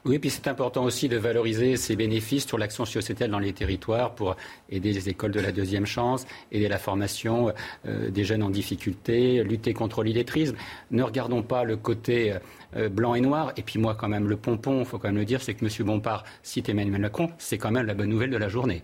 Oui, 0.06 0.18
puis 0.20 0.30
c'est 0.30 0.48
important 0.48 0.84
aussi 0.84 1.10
de 1.10 1.18
valoriser 1.18 1.76
ces 1.76 1.96
bénéfices 1.96 2.48
sur 2.48 2.58
l'action 2.58 2.86
sociétale 2.86 3.32
dans 3.32 3.40
les 3.40 3.54
territoires 3.54 4.16
pour 4.16 4.36
aider 4.70 4.94
les 4.94 5.10
écoles 5.10 5.32
de 5.32 5.42
la 5.42 5.52
deuxième 5.52 5.86
chance, 5.86 6.26
aider 6.52 6.70
la 6.70 6.78
formation 6.78 7.52
euh, 7.86 8.10
des 8.10 8.24
jeunes 8.24 8.44
en 8.44 8.50
difficulté, 8.50 9.44
lutter 9.44 9.74
contre 9.74 10.04
l'illettrisme. 10.04 10.56
Ne 10.92 11.04
regardons 11.04 11.44
pas 11.44 11.64
le 11.64 11.76
côté 11.76 12.36
euh, 12.76 12.88
blanc 12.88 13.16
et 13.16 13.22
noir. 13.22 13.52
Et 13.58 13.62
puis 13.62 13.80
moi, 13.80 13.96
quand 13.96 14.08
même, 14.08 14.28
le 14.28 14.38
pompon, 14.38 14.80
il 14.80 14.86
faut 14.86 15.00
quand 15.00 15.10
même 15.10 15.18
le 15.18 15.26
dire, 15.26 15.42
c'est 15.42 15.54
que 15.54 15.66
M. 15.66 15.86
Bompard 15.86 16.24
cite 16.44 16.70
Emmanuel 16.70 17.02
Macron. 17.02 17.32
C'est 17.38 17.58
quand 17.58 17.72
même 17.72 17.86
la 17.86 17.94
bonne 17.94 18.10
nouvelle 18.10 18.32
de 18.32 18.38
la 18.38 18.48
journée. 18.48 18.84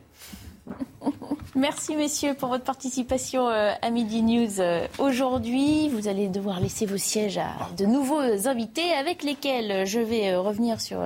Merci 1.57 1.95
messieurs 1.95 2.33
pour 2.33 2.49
votre 2.49 2.65
participation 2.65 3.47
euh, 3.47 3.71
à 3.81 3.89
Midi 3.89 4.21
News 4.23 4.59
euh, 4.59 4.87
aujourd'hui. 4.99 5.87
Vous 5.87 6.09
allez 6.09 6.27
devoir 6.27 6.59
laisser 6.59 6.85
vos 6.85 6.97
sièges 6.97 7.37
à 7.37 7.53
de 7.77 7.85
nouveaux 7.85 8.49
invités 8.49 8.91
avec 8.91 9.23
lesquels 9.23 9.87
je 9.87 10.01
vais 10.01 10.33
euh, 10.33 10.41
revenir 10.41 10.81
sur 10.81 11.01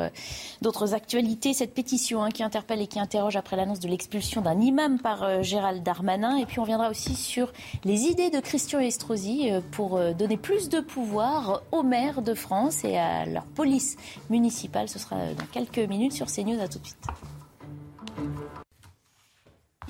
d'autres 0.63 0.95
actualités. 0.95 1.53
Cette 1.53 1.75
pétition 1.75 2.23
hein, 2.23 2.29
qui 2.29 2.41
interpelle 2.41 2.81
et 2.81 2.87
qui 2.87 2.99
interroge 2.99 3.35
après 3.35 3.57
l'annonce 3.57 3.79
de 3.79 3.87
l'expulsion 3.87 4.41
d'un 4.41 4.59
imam 4.59 4.97
par 4.97 5.43
Gérald 5.43 5.83
Darmanin. 5.83 6.37
Et 6.37 6.47
puis 6.47 6.59
on 6.59 6.63
viendra 6.63 6.89
aussi 6.89 7.13
sur 7.13 7.53
les 7.83 8.05
idées 8.05 8.31
de 8.31 8.39
Christian 8.39 8.79
Estrosi 8.79 9.51
pour 9.69 9.99
donner 10.15 10.37
plus 10.37 10.69
de 10.69 10.79
pouvoir 10.79 11.61
aux 11.71 11.83
maires 11.83 12.23
de 12.23 12.33
France 12.33 12.83
et 12.83 12.97
à 12.97 13.27
leur 13.27 13.45
police 13.45 13.97
municipale. 14.31 14.89
Ce 14.89 14.97
sera 14.97 15.15
dans 15.15 15.45
quelques 15.51 15.77
minutes 15.77 16.13
sur 16.13 16.25
CNews. 16.25 16.59
À 16.59 16.67
tout 16.67 16.79
de 16.79 16.87
suite. 16.87 17.05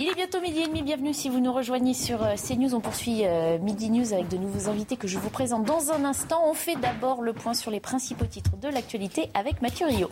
Il 0.01 0.07
est 0.07 0.15
bientôt 0.15 0.39
midi 0.39 0.61
et 0.61 0.67
demi. 0.67 0.81
Bienvenue 0.81 1.13
si 1.13 1.27
vous 1.27 1.41
nous 1.41 1.51
rejoignez 1.51 1.93
sur 1.93 2.23
euh, 2.23 2.35
CNews. 2.35 2.73
On 2.73 2.79
poursuit 2.79 3.25
euh, 3.25 3.57
Midi 3.59 3.89
News 3.89 4.13
avec 4.13 4.29
de 4.29 4.37
nouveaux 4.37 4.69
invités 4.69 4.95
que 4.95 5.09
je 5.09 5.19
vous 5.19 5.29
présente 5.29 5.65
dans 5.65 5.91
un 5.91 6.05
instant. 6.05 6.41
On 6.49 6.53
fait 6.53 6.77
d'abord 6.77 7.21
le 7.21 7.33
point 7.33 7.53
sur 7.53 7.69
les 7.69 7.81
principaux 7.81 8.23
titres 8.23 8.55
de 8.61 8.69
l'actualité 8.69 9.29
avec 9.33 9.61
Mathieu 9.61 9.87
Rio. 9.87 10.09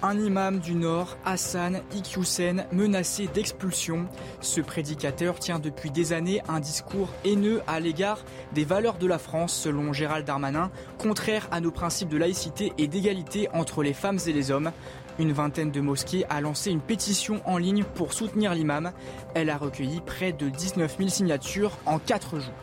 Un 0.00 0.16
imam 0.20 0.60
du 0.60 0.76
Nord, 0.76 1.16
Hassan 1.24 1.80
Iqiyoussen, 1.92 2.66
menacé 2.70 3.26
d'expulsion. 3.26 4.06
Ce 4.40 4.60
prédicateur 4.60 5.40
tient 5.40 5.58
depuis 5.58 5.90
des 5.90 6.12
années 6.12 6.40
un 6.48 6.60
discours 6.60 7.08
haineux 7.24 7.62
à 7.66 7.80
l'égard 7.80 8.24
des 8.54 8.64
valeurs 8.64 8.98
de 8.98 9.08
la 9.08 9.18
France, 9.18 9.52
selon 9.52 9.92
Gérald 9.92 10.24
Darmanin, 10.24 10.70
contraire 10.98 11.48
à 11.50 11.60
nos 11.60 11.72
principes 11.72 12.10
de 12.10 12.16
laïcité 12.16 12.72
et 12.78 12.86
d'égalité 12.86 13.48
entre 13.52 13.82
les 13.82 13.92
femmes 13.92 14.20
et 14.24 14.32
les 14.32 14.52
hommes. 14.52 14.70
Une 15.18 15.32
vingtaine 15.32 15.72
de 15.72 15.80
mosquées 15.80 16.24
a 16.30 16.40
lancé 16.40 16.70
une 16.70 16.80
pétition 16.80 17.40
en 17.44 17.58
ligne 17.58 17.82
pour 17.82 18.12
soutenir 18.12 18.54
l'imam. 18.54 18.92
Elle 19.34 19.50
a 19.50 19.56
recueilli 19.56 20.00
près 20.00 20.32
de 20.32 20.48
19 20.48 20.96
000 20.96 21.08
signatures 21.10 21.72
en 21.86 21.98
4 21.98 22.38
jours. 22.38 22.54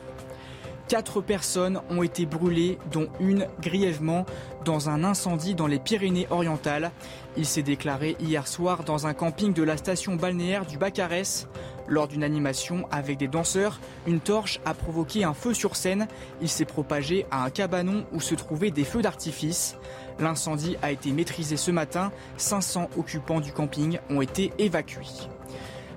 Quatre 0.88 1.20
personnes 1.20 1.82
ont 1.90 2.04
été 2.04 2.28
brûlées, 2.28 2.78
dont 2.92 3.08
une 3.20 3.48
grièvement, 3.60 4.26
dans 4.66 4.88
un 4.88 5.04
incendie 5.04 5.56
dans 5.56 5.66
les 5.66 5.80
Pyrénées-Orientales. 5.80 6.92
Il 7.38 7.48
s'est 7.48 7.64
déclaré 7.64 8.16
hier 8.20 8.48
soir 8.48 8.84
dans 8.84 9.08
un 9.08 9.16
camping 9.16 9.52
de 9.52 9.64
la 9.64 9.78
station 9.78 10.16
balnéaire 10.16 10.68
du 10.68 10.78
Bacarès. 10.78 11.48
Lors 11.88 12.08
d'une 12.08 12.24
animation 12.24 12.88
avec 12.92 13.18
des 13.18 13.28
danseurs, 13.28 13.80
une 14.06 14.20
torche 14.20 14.60
a 14.64 14.76
provoqué 14.76 15.24
un 15.24 15.34
feu 15.34 15.56
sur 15.56 15.76
scène. 15.76 16.08
Il 16.40 16.50
s'est 16.50 16.66
propagé 16.66 17.26
à 17.32 17.44
un 17.44 17.50
cabanon 17.50 18.06
où 18.14 18.22
se 18.22 18.36
trouvaient 18.36 18.72
des 18.72 18.84
feux 18.84 19.02
d'artifice. 19.02 19.78
L'incendie 20.20 20.78
a 20.82 20.92
été 20.92 21.12
maîtrisé 21.12 21.58
ce 21.58 21.72
matin. 21.72 22.12
500 22.38 22.90
occupants 22.98 23.42
du 23.42 23.52
camping 23.52 24.00
ont 24.10 24.22
été 24.22 24.54
évacués. 24.58 25.06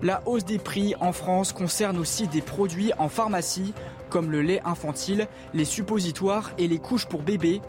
La 0.03 0.23
hausse 0.27 0.45
des 0.45 0.59
prix 0.59 0.95
en 1.01 1.13
France 1.13 1.53
concerne 1.53 1.99
aussi 1.99 2.29
des 2.29 2.41
produits 2.41 2.93
en 2.99 3.09
pharmacie, 3.09 3.75
comme 4.11 4.31
le 4.31 4.43
lait 4.43 4.61
infantile, 4.65 5.27
les 5.55 5.65
suppositoires 5.65 6.53
et 6.57 6.69
les 6.69 6.79
couches 6.79 7.07
pour 7.07 7.23
bébés. 7.23 7.61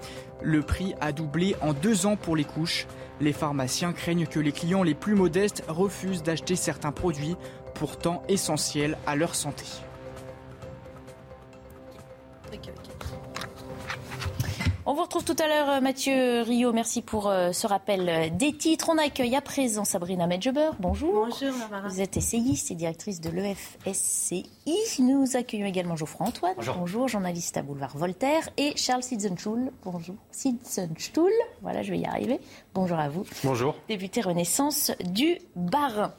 Le 0.43 0.61
prix 0.61 0.93
a 1.01 1.11
doublé 1.11 1.55
en 1.61 1.73
deux 1.73 2.05
ans 2.05 2.15
pour 2.15 2.35
les 2.35 2.43
couches. 2.43 2.85
Les 3.19 3.34
pharmaciens 3.34 3.93
craignent 3.93 4.27
que 4.27 4.39
les 4.39 4.51
clients 4.51 4.84
les 4.84 4.93
plus 4.93 5.15
modestes 5.15 5.63
refusent 5.67 6.21
d'acheter 6.21 6.55
certains 6.55 6.91
produits, 6.91 7.35
pourtant 7.73 8.21
essentiels 8.27 8.97
à 9.07 9.15
leur 9.15 9.34
santé. 9.34 9.65
On 14.85 14.93
vous 14.93 15.01
retrouve 15.03 15.26
tout 15.26 15.35
à 15.38 15.47
l'heure, 15.47 15.69
euh, 15.69 15.81
Mathieu 15.81 16.41
Rio. 16.41 16.72
Merci 16.72 17.01
pour 17.01 17.27
euh, 17.27 17.51
ce 17.51 17.68
rappel 17.68 18.07
euh, 18.10 18.30
des 18.30 18.53
titres. 18.53 18.89
On 18.89 18.97
accueille 18.97 19.35
à 19.35 19.41
présent 19.41 19.84
Sabrina 19.84 20.26
Medjeber. 20.26 20.72
Bonjour. 20.80 21.27
Bonjour, 21.27 21.57
Barbara. 21.60 21.89
Vous 21.89 22.01
êtes 22.01 22.15
essayiste 22.15 22.72
et 22.72 22.76
directrice 22.76 23.19
de 23.19 23.30
l'EFSCI. 23.30 24.45
Nous 24.99 25.35
accueillons 25.35 25.65
également 25.65 25.95
Geoffroy 25.95 26.27
Antoine. 26.27 26.56
Bonjour. 26.77 27.07
journaliste 27.07 27.57
à 27.57 27.61
Boulevard 27.61 27.97
Voltaire. 27.97 28.49
Et 28.57 28.76
Charles 28.77 29.03
Sidzenstuhl. 29.03 29.72
Bonjour. 29.84 30.15
Sidzenstuhl. 30.31 31.31
Voilà, 31.61 31.84
je 31.84 31.91
vais 31.91 31.99
y 31.99 32.06
arriver. 32.06 32.39
Bonjour 32.73 32.97
à 32.97 33.10
vous. 33.10 33.26
Bonjour. 33.43 33.76
Député 33.89 34.22
Renaissance 34.22 34.91
du 35.03 35.39
Barin. 35.56 36.14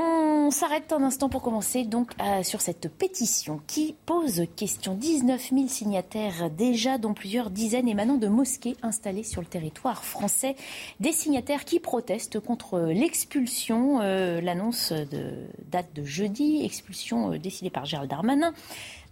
On 0.00 0.52
s'arrête 0.52 0.92
un 0.92 1.02
instant 1.02 1.28
pour 1.28 1.42
commencer 1.42 1.84
donc 1.84 2.12
euh, 2.22 2.44
sur 2.44 2.60
cette 2.60 2.88
pétition 2.88 3.60
qui 3.66 3.96
pose 4.06 4.44
question. 4.54 4.94
19 4.94 5.50
000 5.52 5.66
signataires 5.66 6.50
déjà, 6.50 6.98
dont 6.98 7.14
plusieurs 7.14 7.50
dizaines 7.50 7.88
émanant 7.88 8.16
de 8.16 8.28
mosquées 8.28 8.76
installées 8.82 9.24
sur 9.24 9.40
le 9.40 9.48
territoire 9.48 10.04
français. 10.04 10.54
Des 11.00 11.10
signataires 11.10 11.64
qui 11.64 11.80
protestent 11.80 12.38
contre 12.38 12.78
l'expulsion, 12.78 14.00
euh, 14.00 14.40
l'annonce 14.40 14.92
de 14.92 15.48
date 15.68 15.92
de 15.94 16.04
jeudi, 16.04 16.64
expulsion 16.64 17.32
euh, 17.32 17.38
décidée 17.38 17.70
par 17.70 17.84
Gérald 17.84 18.08
Darmanin 18.08 18.54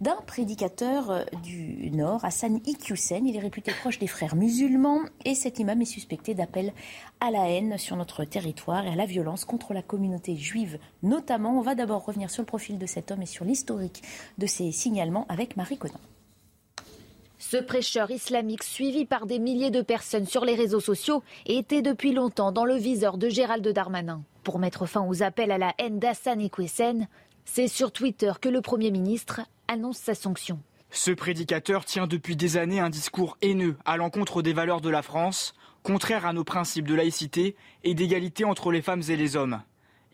d'un 0.01 0.17
prédicateur 0.27 1.09
euh, 1.09 1.23
du 1.43 1.89
Nord, 1.91 2.23
Hassan 2.23 2.59
Iqiyoussen. 2.65 3.25
Il 3.25 3.35
est 3.35 3.39
réputé 3.39 3.71
proche 3.71 3.99
des 3.99 4.07
frères 4.07 4.35
musulmans 4.35 5.01
et 5.25 5.35
cet 5.35 5.59
imam 5.59 5.81
est 5.81 5.85
suspecté 5.85 6.33
d'appel 6.33 6.73
à 7.19 7.31
la 7.31 7.49
haine 7.49 7.77
sur 7.77 7.95
notre 7.95 8.23
territoire 8.23 8.85
et 8.85 8.89
à 8.89 8.95
la 8.95 9.05
violence 9.05 9.45
contre 9.45 9.73
la 9.73 9.81
communauté 9.81 10.35
juive 10.35 10.77
notamment. 11.03 11.57
On 11.57 11.61
va 11.61 11.75
d'abord 11.75 12.05
revenir 12.05 12.29
sur 12.29 12.41
le 12.41 12.47
profil 12.47 12.77
de 12.77 12.85
cet 12.85 13.11
homme 13.11 13.21
et 13.21 13.27
sur 13.27 13.45
l'historique 13.45 14.03
de 14.37 14.45
ces 14.45 14.71
signalements 14.71 15.25
avec 15.29 15.57
Marie 15.57 15.77
Conan. 15.77 15.99
Ce 17.39 17.57
prêcheur 17.57 18.09
islamique, 18.09 18.63
suivi 18.63 19.05
par 19.05 19.27
des 19.27 19.39
milliers 19.39 19.69
de 19.71 19.81
personnes 19.81 20.25
sur 20.25 20.43
les 20.43 20.55
réseaux 20.55 20.79
sociaux, 20.79 21.23
était 21.45 21.83
depuis 21.83 22.11
longtemps 22.11 22.51
dans 22.51 22.65
le 22.65 22.75
viseur 22.75 23.17
de 23.17 23.29
Gérald 23.29 23.67
Darmanin. 23.67 24.23
Pour 24.43 24.59
mettre 24.59 24.85
fin 24.85 25.05
aux 25.07 25.21
appels 25.21 25.51
à 25.51 25.57
la 25.57 25.73
haine 25.77 25.99
d'Hassan 25.99 26.41
Iqiyoussen, 26.41 27.07
c'est 27.45 27.67
sur 27.67 27.91
Twitter 27.91 28.31
que 28.41 28.49
le 28.49 28.61
Premier 28.61 28.91
ministre 28.91 29.41
annonce 29.67 29.97
sa 29.97 30.15
sanction. 30.15 30.59
Ce 30.89 31.11
prédicateur 31.11 31.85
tient 31.85 32.07
depuis 32.07 32.35
des 32.35 32.57
années 32.57 32.79
un 32.79 32.89
discours 32.89 33.37
haineux 33.41 33.75
à 33.85 33.97
l'encontre 33.97 34.41
des 34.41 34.53
valeurs 34.53 34.81
de 34.81 34.89
la 34.89 35.01
France, 35.01 35.53
contraire 35.83 36.25
à 36.25 36.33
nos 36.33 36.43
principes 36.43 36.87
de 36.87 36.95
laïcité 36.95 37.55
et 37.83 37.93
d'égalité 37.93 38.45
entre 38.45 38.71
les 38.71 38.81
femmes 38.81 39.03
et 39.09 39.15
les 39.15 39.35
hommes. 39.35 39.61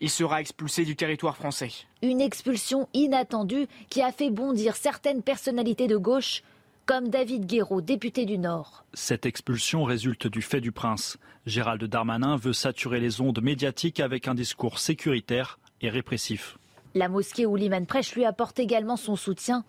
Il 0.00 0.10
sera 0.10 0.40
expulsé 0.40 0.84
du 0.84 0.96
territoire 0.96 1.36
français. 1.36 1.70
Une 2.02 2.20
expulsion 2.20 2.88
inattendue 2.92 3.68
qui 3.88 4.02
a 4.02 4.12
fait 4.12 4.30
bondir 4.30 4.76
certaines 4.76 5.22
personnalités 5.22 5.86
de 5.86 5.96
gauche, 5.96 6.42
comme 6.84 7.08
David 7.08 7.46
Guéraud, 7.46 7.80
député 7.80 8.26
du 8.26 8.36
Nord. 8.36 8.84
Cette 8.92 9.24
expulsion 9.24 9.84
résulte 9.84 10.26
du 10.26 10.42
fait 10.42 10.60
du 10.60 10.72
prince. 10.72 11.18
Gérald 11.46 11.82
Darmanin 11.84 12.36
veut 12.36 12.52
saturer 12.52 13.00
les 13.00 13.20
ondes 13.20 13.40
médiatiques 13.40 14.00
avec 14.00 14.28
un 14.28 14.34
discours 14.34 14.78
sécuritaire 14.78 15.58
et 15.80 15.88
répressif. 15.88 16.58
La 16.96 17.08
mosquée 17.08 17.44
où 17.44 17.56
l'imam 17.56 17.86
prêche 17.86 18.14
lui 18.14 18.24
apporte 18.24 18.60
également 18.60 18.96
son 18.96 19.16
soutien. 19.16 19.64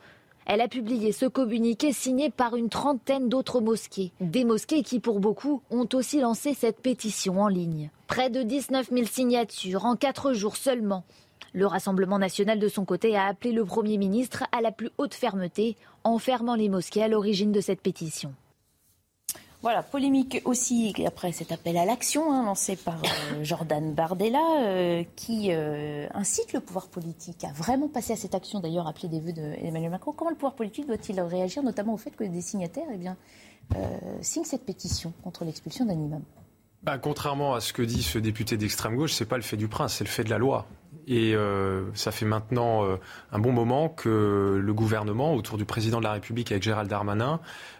Elle 0.45 0.61
a 0.61 0.67
publié 0.67 1.11
ce 1.11 1.25
communiqué 1.25 1.91
signé 1.91 2.29
par 2.29 2.55
une 2.55 2.69
trentaine 2.69 3.29
d'autres 3.29 3.61
mosquées. 3.61 4.11
Des 4.21 4.45
mosquées 4.45 4.83
qui, 4.83 4.99
pour 4.99 5.19
beaucoup, 5.19 5.63
ont 5.71 5.89
aussi 5.93 6.19
lancé 6.19 6.53
cette 6.53 6.81
pétition 6.81 7.41
en 7.41 7.47
ligne. 7.47 7.89
Près 8.05 8.29
de 8.29 8.43
19 8.43 8.91
000 8.91 9.07
signatures 9.07 9.85
en 9.85 9.95
quatre 9.95 10.33
jours 10.33 10.55
seulement. 10.55 11.03
Le 11.53 11.65
Rassemblement 11.65 12.19
national, 12.19 12.59
de 12.59 12.67
son 12.67 12.85
côté, 12.85 13.15
a 13.15 13.25
appelé 13.25 13.53
le 13.53 13.65
Premier 13.65 13.97
ministre 13.97 14.43
à 14.51 14.61
la 14.61 14.71
plus 14.71 14.91
haute 14.99 15.15
fermeté 15.15 15.77
en 16.03 16.19
fermant 16.19 16.55
les 16.55 16.69
mosquées 16.69 17.01
à 17.01 17.07
l'origine 17.07 17.51
de 17.51 17.61
cette 17.61 17.81
pétition. 17.81 18.35
Voilà, 19.65 19.81
polémique 19.81 20.43
aussi 20.45 20.93
après 21.07 21.31
cet 21.31 21.51
appel 21.51 21.75
à 21.75 21.85
l'action 21.85 22.31
hein, 22.31 22.45
lancé 22.45 22.75
par 22.75 22.99
euh, 23.03 23.43
Jordan 23.43 23.95
Bardella, 23.95 24.61
euh, 24.61 25.03
qui 25.15 25.47
euh, 25.49 26.05
incite 26.13 26.53
le 26.53 26.59
pouvoir 26.59 26.85
politique 26.85 27.43
à 27.43 27.51
vraiment 27.51 27.87
passer 27.87 28.13
à 28.13 28.15
cette 28.15 28.35
action, 28.35 28.59
d'ailleurs 28.59 28.85
appelée 28.85 29.07
des 29.07 29.19
vœux 29.19 29.33
d'Emmanuel 29.33 29.89
Macron. 29.89 30.13
Comment 30.15 30.29
le 30.29 30.35
pouvoir 30.35 30.53
politique 30.53 30.85
doit-il 30.85 31.19
réagir, 31.19 31.63
notamment 31.63 31.95
au 31.95 31.97
fait 31.97 32.11
que 32.15 32.23
des 32.23 32.41
signataires 32.41 32.85
eh 32.93 33.77
signent 34.21 34.43
cette 34.43 34.67
pétition 34.67 35.13
contre 35.23 35.45
l'expulsion 35.45 35.83
d'un 35.85 35.93
imam? 35.93 36.21
Bah, 36.83 36.99
contrairement 36.99 37.55
à 37.55 37.59
ce 37.59 37.73
que 37.73 37.81
dit 37.81 38.03
ce 38.03 38.19
député 38.19 38.57
d'extrême 38.57 38.95
gauche, 38.95 39.13
c'est 39.13 39.25
pas 39.25 39.37
le 39.37 39.41
fait 39.41 39.57
du 39.57 39.67
prince, 39.67 39.95
c'est 39.95 40.03
le 40.03 40.11
fait 40.11 40.23
de 40.23 40.29
la 40.29 40.37
loi. 40.37 40.67
Et 41.07 41.35
ça 41.93 42.11
fait 42.11 42.25
maintenant 42.25 42.83
un 43.31 43.39
bon 43.39 43.51
moment 43.51 43.89
que 43.89 44.59
le 44.61 44.73
gouvernement, 44.73 45.33
autour 45.33 45.57
du 45.57 45.65
président 45.65 45.99
de 45.99 46.03
la 46.03 46.13
République 46.13 46.51
avec 46.51 46.63
Gérald 46.63 46.89
Darmanin, 46.89 47.39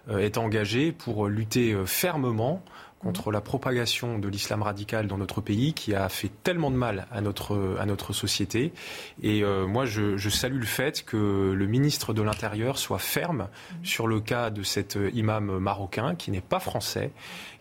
est 0.10 0.38
engagé 0.38 0.92
pour 0.92 1.28
lutter 1.28 1.76
fermement 1.86 2.64
contre 3.06 3.32
la 3.32 3.40
propagation 3.40 4.18
de 4.18 4.28
l'islam 4.28 4.64
radical 4.64 5.06
dans 5.06 5.20
notre 5.20 5.40
pays 5.40 5.74
qui 5.76 5.94
a 5.94 6.10
fait 6.10 6.32
tellement 6.42 6.72
de 6.72 6.76
mal 6.76 7.06
à 7.12 7.22
notre, 7.22 7.78
à 7.80 7.86
notre 7.86 8.14
société. 8.14 8.74
Et 9.22 9.44
euh, 9.44 9.68
moi, 9.68 9.86
je, 9.86 10.18
salue 10.28 10.58
le 10.58 10.66
fait 10.66 11.06
que 11.06 11.54
le 11.56 11.68
ministre 11.68 12.16
de 12.16 12.24
l'Intérieur 12.24 12.80
soit 12.80 12.98
ferme 12.98 13.48
sur 13.84 14.08
le 14.08 14.22
cas 14.22 14.50
de 14.50 14.64
cet 14.64 14.98
imam 15.14 15.60
marocain 15.60 16.16
qui 16.16 16.32
n'est 16.32 16.42
pas 16.42 16.60
français 16.60 17.12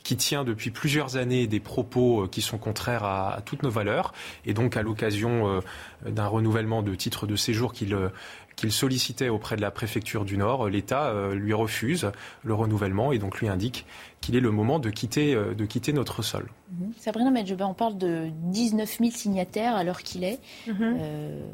qui 0.02 0.16
tient 0.16 0.44
depuis 0.44 0.70
plusieurs 0.70 1.16
années 1.16 1.46
des 1.46 1.60
propos 1.60 2.24
euh, 2.24 2.28
qui 2.28 2.42
sont 2.42 2.58
contraires 2.58 3.04
à, 3.04 3.40
toutes 3.44 3.62
nos 3.62 3.70
valeurs. 3.70 4.12
Et 4.44 4.52
donc, 4.52 4.76
à 4.76 4.82
l'occasion 4.82 5.48
euh, 5.48 6.10
d'un 6.10 6.26
renouvellement 6.26 6.82
de 6.82 6.94
titre 6.94 7.26
de 7.26 7.36
séjour 7.36 7.72
qu'il 7.72 7.96
qu'il 8.56 8.72
sollicitait 8.72 9.28
auprès 9.28 9.56
de 9.56 9.60
la 9.60 9.70
préfecture 9.70 10.24
du 10.24 10.36
Nord, 10.36 10.68
l'État 10.68 11.12
lui 11.34 11.52
refuse 11.52 12.10
le 12.42 12.54
renouvellement 12.54 13.12
et 13.12 13.18
donc 13.18 13.40
lui 13.40 13.48
indique 13.48 13.86
qu'il 14.24 14.36
est 14.36 14.40
le 14.40 14.50
moment 14.50 14.78
de 14.78 14.88
quitter, 14.88 15.34
euh, 15.34 15.54
de 15.54 15.66
quitter 15.66 15.92
notre 15.92 16.22
sol. 16.22 16.48
Mhm. 16.72 16.92
Sabrina 16.96 17.30
Medjeba, 17.30 17.66
on 17.66 17.74
parle 17.74 17.98
de 17.98 18.30
19 18.44 18.98
000 18.98 19.10
signataires 19.10 19.76
à 19.76 19.84
l'heure 19.84 20.02
qu'il 20.02 20.24
est, 20.24 20.38
mhm. 20.66 20.76
euh, 20.80 21.46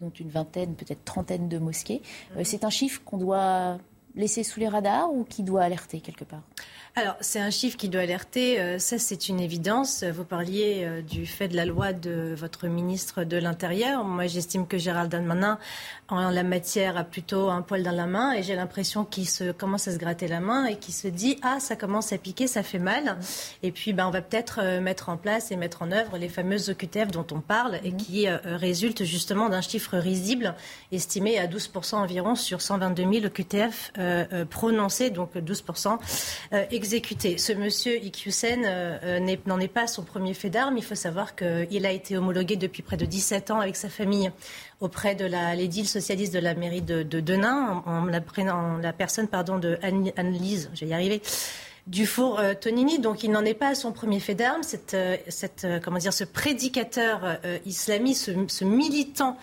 dont 0.00 0.10
une 0.10 0.30
vingtaine, 0.30 0.74
peut-être 0.74 1.04
trentaine 1.04 1.48
de 1.48 1.58
mosquées. 1.58 2.00
Euh, 2.36 2.40
c'est 2.44 2.64
un 2.64 2.70
chiffre 2.70 3.02
qu'on 3.04 3.18
doit 3.18 3.78
laisser 4.16 4.42
sous 4.42 4.60
les 4.60 4.68
radars 4.68 5.12
ou 5.12 5.24
qui 5.24 5.42
doit 5.42 5.62
alerter 5.62 6.00
quelque 6.00 6.24
part? 6.24 6.42
Alors, 6.96 7.16
c'est 7.20 7.40
un 7.40 7.50
chiffre 7.50 7.76
qui 7.76 7.88
doit 7.88 8.02
alerter, 8.02 8.60
euh, 8.60 8.78
ça 8.78 9.00
c'est 9.00 9.28
une 9.28 9.40
évidence. 9.40 10.04
Vous 10.04 10.24
parliez 10.24 10.84
euh, 10.84 11.02
du 11.02 11.26
fait 11.26 11.48
de 11.48 11.56
la 11.56 11.64
loi 11.64 11.92
de 11.92 12.36
votre 12.36 12.68
ministre 12.68 13.24
de 13.24 13.36
l'Intérieur. 13.36 14.04
Moi, 14.04 14.28
j'estime 14.28 14.64
que 14.64 14.78
Gérald 14.78 15.10
Darmanin, 15.10 15.58
en 16.06 16.30
la 16.30 16.44
matière, 16.44 16.96
a 16.96 17.02
plutôt 17.02 17.50
un 17.50 17.62
poil 17.62 17.82
dans 17.82 17.90
la 17.90 18.06
main 18.06 18.32
et 18.34 18.44
j'ai 18.44 18.54
l'impression 18.54 19.04
qu'il 19.04 19.28
se 19.28 19.50
commence 19.50 19.88
à 19.88 19.92
se 19.92 19.98
gratter 19.98 20.28
la 20.28 20.38
main 20.38 20.66
et 20.66 20.76
qu'il 20.76 20.94
se 20.94 21.08
dit 21.08 21.36
Ah, 21.42 21.58
ça 21.58 21.74
commence 21.74 22.12
à 22.12 22.18
piquer, 22.18 22.46
ça 22.46 22.62
fait 22.62 22.78
mal. 22.78 23.18
Et 23.64 23.72
puis, 23.72 23.92
ben, 23.92 24.06
on 24.06 24.10
va 24.10 24.22
peut-être 24.22 24.60
euh, 24.62 24.80
mettre 24.80 25.08
en 25.08 25.16
place 25.16 25.50
et 25.50 25.56
mettre 25.56 25.82
en 25.82 25.90
œuvre 25.90 26.16
les 26.16 26.28
fameuses 26.28 26.70
OQTF 26.70 27.08
dont 27.08 27.26
on 27.32 27.40
parle 27.40 27.80
et 27.82 27.90
qui 27.90 28.28
résultent 28.28 29.02
justement 29.02 29.48
d'un 29.48 29.62
chiffre 29.62 29.98
risible 29.98 30.54
estimé 30.92 31.40
à 31.40 31.48
12% 31.48 31.96
environ 31.96 32.36
sur 32.36 32.60
122 32.60 33.02
000 33.02 33.26
OQTF 33.26 33.92
prononcés, 34.48 35.10
donc 35.10 35.34
12% 35.34 35.98
exécuté. 36.84 37.38
Ce 37.38 37.54
monsieur 37.54 37.96
Iqiyoussen 37.96 38.62
euh, 38.66 38.98
euh, 39.04 39.36
n'en 39.46 39.58
est, 39.58 39.68
pas 39.68 39.86
son 39.86 40.02
premier 40.02 40.34
fait 40.34 40.50
d'armes. 40.50 40.76
Il 40.76 40.84
faut 40.84 40.94
savoir 40.94 41.34
qu'il 41.34 41.86
a 41.86 41.90
été 41.90 42.18
homologué 42.18 42.56
depuis 42.56 42.82
près 42.82 42.98
de 42.98 43.06
17 43.06 43.50
ans 43.50 43.60
avec 43.60 43.74
sa 43.74 43.88
famille 43.88 44.30
auprès 44.80 45.14
de 45.14 45.24
l'édile 45.56 45.88
socialiste 45.88 46.34
de 46.34 46.40
la 46.40 46.54
mairie 46.54 46.82
de, 46.82 47.02
Denain, 47.02 47.82
en, 47.86 48.04
la, 48.04 48.20
la, 48.82 48.92
personne 48.92 49.28
pardon, 49.28 49.56
de 49.58 49.78
Anne-Lise, 49.82 50.70
je 50.74 50.84
vais 50.84 50.90
y 50.90 51.20
arriver, 51.86 52.04
Dufour 52.04 52.38
euh, 52.38 52.54
Tonini. 52.54 52.98
Donc 52.98 53.22
il 53.24 53.30
n'en 53.30 53.44
est 53.44 53.54
pas 53.54 53.68
à 53.68 53.74
son 53.74 53.92
premier 53.92 54.20
fait 54.20 54.34
d'armes. 54.34 54.62
Cette, 54.62 54.94
euh, 54.94 55.16
cette, 55.28 55.64
euh, 55.64 55.80
comment 55.82 55.98
dire, 55.98 56.12
ce 56.12 56.24
prédicateur 56.24 57.38
islamiste, 57.66 58.30
ce, 58.48 58.64
militant 58.64 59.36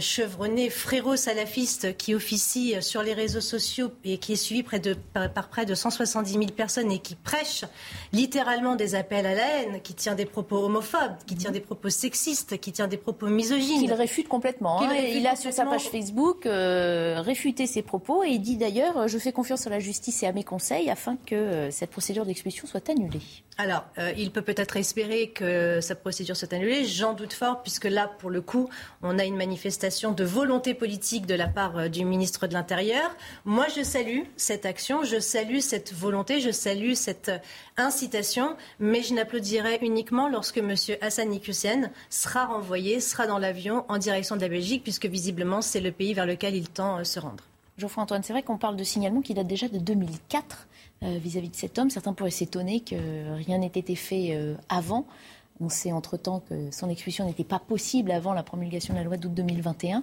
chevronné, 0.00 0.68
frérot-salafiste 0.68 1.96
qui 1.96 2.14
officie 2.14 2.74
sur 2.80 3.02
les 3.02 3.14
réseaux 3.14 3.40
sociaux 3.40 3.90
et 4.04 4.18
qui 4.18 4.34
est 4.34 4.36
suivi 4.36 4.62
près 4.62 4.78
de, 4.78 4.94
par, 5.14 5.48
près 5.48 5.64
de 5.64 5.74
170 5.74 6.32
000 6.32 6.44
personnes 6.56 6.90
et 6.92 6.98
qui 6.98 7.14
prêche 7.14 7.64
littéralement 8.12 8.76
des 8.76 8.94
appels 8.94 9.26
à 9.26 9.34
la 9.34 9.46
haine, 9.46 9.80
qui 9.82 9.94
tient 9.94 10.14
des 10.14 10.26
propos 10.26 10.58
homophobes, 10.58 11.16
qui 11.26 11.36
tient 11.36 11.50
des 11.50 11.60
propos 11.60 11.88
sexistes, 11.88 12.58
qui 12.60 12.72
tient 12.72 12.88
des 12.88 12.98
propos 12.98 13.26
misogynes. 13.26 13.82
Il 13.82 13.92
réfute 13.92 14.28
complètement. 14.28 14.82
Hein. 14.82 14.90
il 14.94 15.26
a 15.26 15.36
sur 15.36 15.52
sa 15.52 15.64
page 15.64 15.88
Facebook 15.88 16.42
réfuté 16.46 17.66
ses 17.66 17.82
propos 17.82 18.22
et 18.22 18.30
il 18.30 18.40
dit 18.40 18.56
d'ailleurs 18.56 19.08
Je 19.08 19.18
fais 19.18 19.32
confiance 19.32 19.66
à 19.66 19.70
la 19.70 19.78
justice 19.78 20.22
et 20.22 20.26
à 20.26 20.32
mes 20.32 20.44
conseils 20.44 20.90
afin 20.90 21.16
que 21.16 21.69
cette 21.70 21.90
procédure 21.90 22.26
d'expulsion 22.26 22.66
soit 22.66 22.88
annulée 22.88 23.20
Alors, 23.58 23.84
euh, 23.98 24.12
il 24.16 24.30
peut 24.30 24.42
peut-être 24.42 24.76
espérer 24.76 25.30
que 25.30 25.80
cette 25.80 26.00
procédure 26.00 26.36
soit 26.36 26.52
annulée. 26.52 26.84
J'en 26.84 27.12
doute 27.12 27.32
fort, 27.32 27.62
puisque 27.62 27.84
là, 27.84 28.08
pour 28.18 28.30
le 28.30 28.40
coup, 28.40 28.68
on 29.02 29.18
a 29.18 29.24
une 29.24 29.36
manifestation 29.36 30.12
de 30.12 30.24
volonté 30.24 30.74
politique 30.74 31.26
de 31.26 31.34
la 31.34 31.48
part 31.48 31.78
euh, 31.78 31.88
du 31.88 32.04
ministre 32.04 32.46
de 32.46 32.54
l'Intérieur. 32.54 33.14
Moi, 33.44 33.66
je 33.76 33.82
salue 33.82 34.20
cette 34.36 34.66
action, 34.66 35.04
je 35.04 35.20
salue 35.20 35.58
cette 35.58 35.92
volonté, 35.92 36.40
je 36.40 36.50
salue 36.50 36.94
cette 36.94 37.28
euh, 37.28 37.38
incitation, 37.76 38.56
mais 38.78 39.02
je 39.02 39.14
n'applaudirai 39.14 39.78
uniquement 39.82 40.28
lorsque 40.28 40.58
M. 40.58 40.74
Hassan 41.00 41.32
Iqiyoussen 41.32 41.90
sera 42.10 42.46
renvoyé, 42.46 43.00
sera 43.00 43.26
dans 43.26 43.38
l'avion 43.38 43.84
en 43.88 43.98
direction 43.98 44.36
de 44.36 44.40
la 44.40 44.48
Belgique, 44.48 44.82
puisque 44.82 45.06
visiblement, 45.06 45.62
c'est 45.62 45.80
le 45.80 45.92
pays 45.92 46.14
vers 46.14 46.26
lequel 46.26 46.54
il 46.54 46.68
tend 46.68 47.02
se 47.04 47.18
rendre. 47.20 47.44
Geoffroy 47.80 48.02
Antoine, 48.02 48.22
c'est 48.22 48.32
vrai 48.32 48.42
qu'on 48.42 48.58
parle 48.58 48.76
de 48.76 48.84
signalement 48.84 49.22
qui 49.22 49.34
date 49.34 49.46
déjà 49.46 49.66
de 49.68 49.78
2004. 49.78 50.68
Euh, 51.02 51.16
vis-à-vis 51.16 51.48
de 51.48 51.56
cet 51.56 51.78
homme. 51.78 51.88
Certains 51.88 52.12
pourraient 52.12 52.30
s'étonner 52.30 52.80
que 52.80 53.34
rien 53.36 53.56
n'ait 53.56 53.68
été 53.68 53.94
fait 53.94 54.34
euh, 54.34 54.54
avant. 54.68 55.06
On 55.58 55.70
sait 55.70 55.92
entre-temps 55.92 56.40
que 56.40 56.70
son 56.70 56.90
expulsion 56.90 57.24
n'était 57.24 57.42
pas 57.42 57.58
possible 57.58 58.10
avant 58.10 58.34
la 58.34 58.42
promulgation 58.42 58.92
de 58.92 58.98
la 58.98 59.04
loi 59.04 59.16
d'août 59.16 59.32
2021 59.32 60.02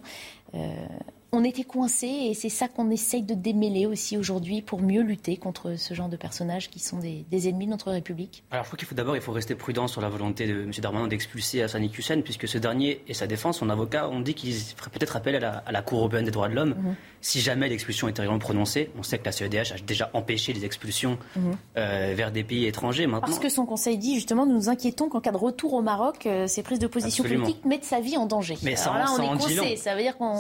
on 1.32 1.44
était 1.44 1.64
coincés 1.64 2.08
et 2.08 2.34
c'est 2.34 2.50
ça 2.50 2.68
qu'on 2.68 2.90
essaye 2.90 3.22
de 3.22 3.34
démêler 3.34 3.86
aussi 3.86 4.18
aujourd'hui 4.18 4.62
pour 4.62 4.82
mieux 4.82 5.02
lutter 5.02 5.38
contre 5.38 5.76
ce 5.78 5.94
genre 5.94 6.08
de 6.08 6.16
personnages 6.16 6.70
qui 6.70 6.80
sont 6.80 7.00
des, 7.00 7.26
ennemis 7.48 7.66
de 7.66 7.72
notre 7.72 7.92
République 7.92 8.44
Alors 8.52 8.64
je 8.64 8.70
crois 8.70 8.78
qu'il 8.78 8.88
faut 8.88 8.96
d'abord 8.96 9.16
il 9.16 9.22
faut 9.22 9.34
rester 9.34 9.56
prudent 9.56 9.88
sur 9.88 10.02
la 10.02 10.10
volonté 10.10 10.48
de 10.48 10.64
M. 10.64 10.72
Darmanin 10.80 11.08
d'expulser 11.08 11.62
Hassan 11.62 11.84
Hussein 11.84 12.22
puisque 12.22 12.48
ce 12.48 12.58
dernier 12.58 13.04
et 13.08 13.14
sa 13.14 13.28
défense, 13.28 13.60
son 13.60 13.70
avocat, 13.70 14.10
ont 14.10 14.22
dit 14.22 14.34
qu'ils 14.34 14.54
feraient 14.54 14.90
peut-être 14.90 15.16
appel 15.16 15.44
à 15.44 15.64
la, 15.72 15.82
Cour 15.82 16.00
européenne 16.00 16.26
des 16.26 16.32
droits 16.32 16.50
de 16.50 16.56
l'homme 16.56 16.76
mhm. 16.78 16.96
si 17.22 17.40
jamais 17.40 17.70
l'expulsion 17.70 18.08
était 18.08 18.22
réellement 18.22 18.40
prononcée. 18.40 18.90
On 18.98 19.04
sait 19.04 19.20
que 19.20 19.26
la 19.26 19.32
CEDH 19.32 19.74
a 19.74 19.78
déjà 19.86 20.10
empêché 20.14 20.54
les 20.54 20.66
expulsions 20.66 21.18
mhm. 21.36 21.58
euh, 21.78 22.14
vers 22.16 22.32
des 22.32 22.44
pays 22.44 22.66
étrangers 22.66 23.06
maintenant. 23.08 23.28
Parce 23.28 23.40
que 23.40 23.50
son 23.50 23.66
conseil 23.66 23.98
dit 23.98 24.16
justement 24.16 24.46
nous 24.46 24.54
nous 24.54 24.70
inquiétons 24.70 25.10
qu'en 25.10 25.22
cas 25.22 25.32
de 25.32 25.38
retour 25.38 25.74
au 25.74 25.82
Maroc, 25.82 26.26
euh, 26.26 26.48
ces 26.48 26.64
prises 26.64 26.80
de 26.80 26.88
position 26.88 27.24
politiques 27.24 27.64
mettent 27.66 27.86
sa 27.86 28.00
vie 28.00 28.18
en 28.18 28.26
danger. 28.26 28.58
Mais 28.64 28.76
ça, 28.76 28.94
là, 28.94 29.06
on 29.18 29.22
est 29.22 29.38
coincé. 29.38 29.76
Ça 29.76 29.96
veut 29.96 30.02
dire 30.02 30.18
qu'on 30.18 30.36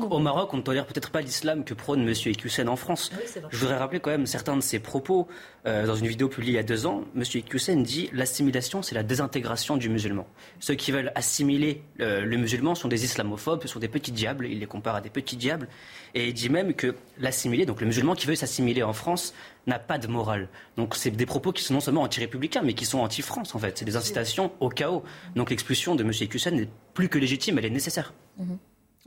au 0.00 0.18
Maroc, 0.18 0.52
on 0.52 0.58
ne 0.58 0.62
tolère 0.62 0.86
peut-être 0.86 1.10
pas 1.10 1.20
l'islam 1.20 1.64
que 1.64 1.74
prône 1.74 2.06
M. 2.06 2.14
Iqiyoussen 2.14 2.68
en 2.68 2.76
France. 2.76 3.10
Je 3.50 3.56
voudrais 3.58 3.76
rappeler 3.76 4.00
quand 4.00 4.10
même 4.10 4.26
certains 4.26 4.56
de 4.56 4.62
ses 4.62 4.78
propos. 4.78 5.28
Euh, 5.66 5.84
dans 5.84 5.96
une 5.96 6.06
vidéo 6.06 6.28
publiée 6.28 6.52
il 6.52 6.56
y 6.56 6.60
a 6.60 6.62
deux 6.62 6.86
ans, 6.86 7.02
M. 7.16 7.22
Iqiyoussen 7.22 7.82
dit 7.82 8.08
l'assimilation, 8.12 8.82
c'est 8.82 8.94
la 8.94 9.02
désintégration 9.02 9.76
du 9.76 9.88
musulman. 9.88 10.26
Ceux 10.60 10.74
qui 10.74 10.92
veulent 10.92 11.10
assimiler 11.16 11.82
euh, 12.00 12.24
le 12.24 12.36
musulman 12.36 12.74
sont 12.74 12.88
des 12.88 13.04
islamophobes, 13.04 13.62
ce 13.62 13.68
sont 13.68 13.80
des 13.80 13.88
petits 13.88 14.12
diables. 14.12 14.46
Il 14.46 14.60
les 14.60 14.66
compare 14.66 14.94
à 14.94 15.00
des 15.00 15.10
petits 15.10 15.36
diables. 15.36 15.68
Et 16.14 16.28
il 16.28 16.34
dit 16.34 16.48
même 16.48 16.74
que 16.74 16.94
l'assimiler, 17.18 17.66
donc 17.66 17.80
le 17.80 17.86
musulman 17.86 18.14
qui 18.14 18.26
veut 18.26 18.36
s'assimiler 18.36 18.82
en 18.82 18.92
France, 18.92 19.34
n'a 19.66 19.78
pas 19.78 19.98
de 19.98 20.06
morale. 20.06 20.48
Donc 20.76 20.94
c'est 20.94 21.10
des 21.10 21.26
propos 21.26 21.52
qui 21.52 21.62
sont 21.62 21.74
non 21.74 21.80
seulement 21.80 22.02
anti-républicains, 22.02 22.62
mais 22.62 22.74
qui 22.74 22.84
sont 22.84 23.00
anti-France 23.00 23.54
en 23.54 23.58
fait. 23.58 23.78
C'est 23.78 23.84
des 23.84 23.96
incitations 23.96 24.52
au 24.60 24.68
chaos. 24.68 25.02
Donc 25.34 25.50
l'expulsion 25.50 25.94
de 25.94 26.04
M. 26.04 26.12
Iqiyoussen 26.12 26.54
n'est 26.54 26.68
plus 26.94 27.08
que 27.08 27.18
légitime, 27.18 27.58
elle 27.58 27.66
est 27.66 27.70
nécessaire. 27.70 28.14
Mhm. 28.38 28.58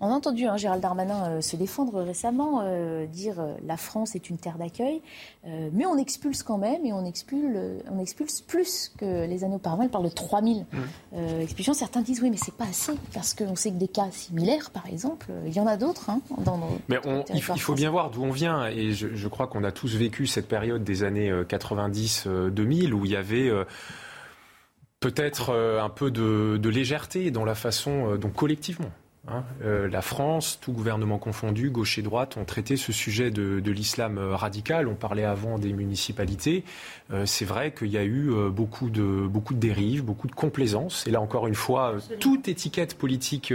On 0.02 0.08
a 0.08 0.12
entendu 0.12 0.46
hein, 0.46 0.56
Gérald 0.56 0.82
Darmanin 0.82 1.26
euh, 1.26 1.42
se 1.42 1.56
défendre 1.56 2.02
récemment, 2.02 2.62
euh, 2.64 3.06
dire 3.06 3.40
euh, 3.40 3.54
la 3.66 3.76
France 3.76 4.16
est 4.16 4.30
une 4.30 4.38
terre 4.38 4.58
d'accueil, 4.58 5.02
mais 5.46 5.86
on 5.86 5.98
expulse 5.98 6.44
quand 6.44 6.58
même 6.58 6.86
et 6.86 6.94
on 6.94 7.06
expulse, 7.06 7.58
on 7.90 8.00
expulse 8.00 8.42
plus 8.42 8.94
que 8.98 9.26
les 9.26 9.44
années 9.44 9.56
auparavant. 9.56 9.84
Il 9.84 9.90
parle 9.90 10.06
de 10.06 10.10
3000 10.10 10.66
mmh. 10.72 11.18
expulsions. 11.42 11.74
Certains 11.74 12.02
disent 12.02 12.22
oui, 12.22 12.30
mais 12.30 12.38
c'est 12.38 12.54
pas 12.54 12.66
assez 12.66 12.94
parce 13.14 13.34
qu'on 13.34 13.56
sait 13.56 13.72
que 13.72 13.78
des 13.78 13.88
cas 13.88 14.10
similaires, 14.12 14.70
par 14.70 14.86
exemple, 14.88 15.28
il 15.46 15.54
y 15.54 15.60
en 15.60 15.68
a 15.68 15.78
d'autres 15.78 16.10
hein, 16.10 16.22
dans 16.40 16.58
nos. 16.58 16.78
Mais 16.88 16.98
il, 17.34 17.42
faut 17.42 17.74
bien 17.74 17.90
voir 17.90 18.12
d'où 18.12 18.24
on 18.24 18.32
vient 18.32 18.68
et 18.68 18.92
je, 18.92 19.16
je 19.16 19.28
crois 19.28 19.48
qu'on 19.48 19.64
a 19.64 19.72
tous 19.72 19.96
vécu 19.96 20.28
cette 20.28 20.48
période 20.48 20.84
des 20.84 21.04
années 21.04 21.32
90-2000 21.32 22.94
où 22.94 23.06
il 23.06 23.12
y 23.12 23.16
avait 23.16 23.50
peut-être 25.00 25.54
un 25.82 25.90
peu 25.90 26.12
de, 26.12 26.58
de, 26.58 26.70
légèreté 26.70 27.32
dans 27.32 27.46
la 27.46 27.56
façon 27.56 28.16
dont 28.16 28.30
collectivement 28.30 28.92
Hein, 29.32 29.44
euh, 29.64 29.88
la 29.88 30.02
France, 30.02 30.58
tout 30.62 30.72
gouvernement 30.72 31.20
confondu, 31.20 31.70
gauche 31.70 31.98
et 32.00 32.02
droite, 32.02 32.38
ont 32.38 32.46
traité 32.46 32.78
ce 32.78 32.92
sujet 32.92 33.30
de, 33.30 33.62
l'islam 33.72 34.18
euh, 34.18 34.36
radical. 34.36 34.88
On 34.88 34.96
parlait 34.96 35.24
avant 35.24 35.60
des 35.60 35.72
municipalités. 35.74 36.64
Euh, 37.12 37.26
c'est 37.26 37.46
vrai 37.46 37.72
qu'il 37.72 37.90
y 37.90 37.98
a 37.98 38.04
eu 38.04 38.32
beaucoup, 38.50 38.90
de, 38.90 39.28
beaucoup 39.28 39.54
de 39.54 39.60
dérives, 39.60 40.04
beaucoup 40.04 40.28
de 40.28 40.36
complaisance. 40.36 41.06
Et 41.08 41.12
là, 41.12 41.22
encore 41.22 41.48
une 41.48 41.56
fois, 41.56 41.96
toute 42.20 42.48
étiquette 42.48 42.98
politique 42.98 43.54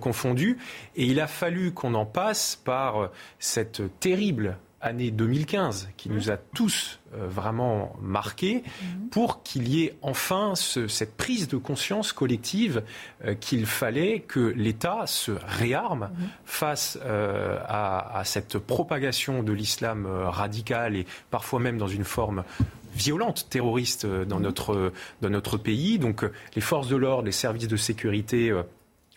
confondue. 0.00 0.58
Et 0.96 1.04
il 1.04 1.20
a 1.20 1.26
fallu 1.26 1.72
qu'on 1.72 1.94
en 1.94 2.06
passe 2.06 2.56
par 2.64 3.10
cette 3.38 3.82
terrible 4.00 4.56
année 4.84 5.10
2015 5.10 5.88
qui 5.96 6.10
nous 6.10 6.30
a 6.30 6.36
tous 6.36 7.00
euh, 7.14 7.26
vraiment 7.26 7.96
marqués 8.00 8.62
pour 9.10 9.42
qu'il 9.42 9.68
y 9.68 9.84
ait 9.84 9.96
enfin 10.02 10.54
cette 10.54 11.16
prise 11.16 11.48
de 11.48 11.56
conscience 11.56 12.12
collective 12.12 12.82
euh, 13.24 13.34
qu'il 13.34 13.66
fallait 13.66 14.20
que 14.20 14.40
l'État 14.40 15.06
se 15.06 15.32
réarme 15.46 16.10
face 16.44 16.98
euh, 17.02 17.58
à, 17.66 18.22
cette 18.24 18.58
propagation 18.58 19.42
de 19.42 19.52
l'islam 19.52 20.06
radical 20.06 20.96
et 20.96 21.06
parfois 21.30 21.60
même 21.60 21.78
dans 21.78 21.88
une 21.88 22.04
forme 22.04 22.44
violente, 22.94 23.48
terroriste 23.50 24.06
dans 24.06 24.40
notre, 24.40 24.92
dans 25.20 25.30
notre 25.30 25.56
pays. 25.56 25.98
Donc 25.98 26.24
les 26.54 26.60
forces 26.62 26.88
de 26.88 26.96
l'ordre, 26.96 27.24
les 27.24 27.32
services 27.32 27.68
de 27.68 27.76
sécurité 27.76 28.52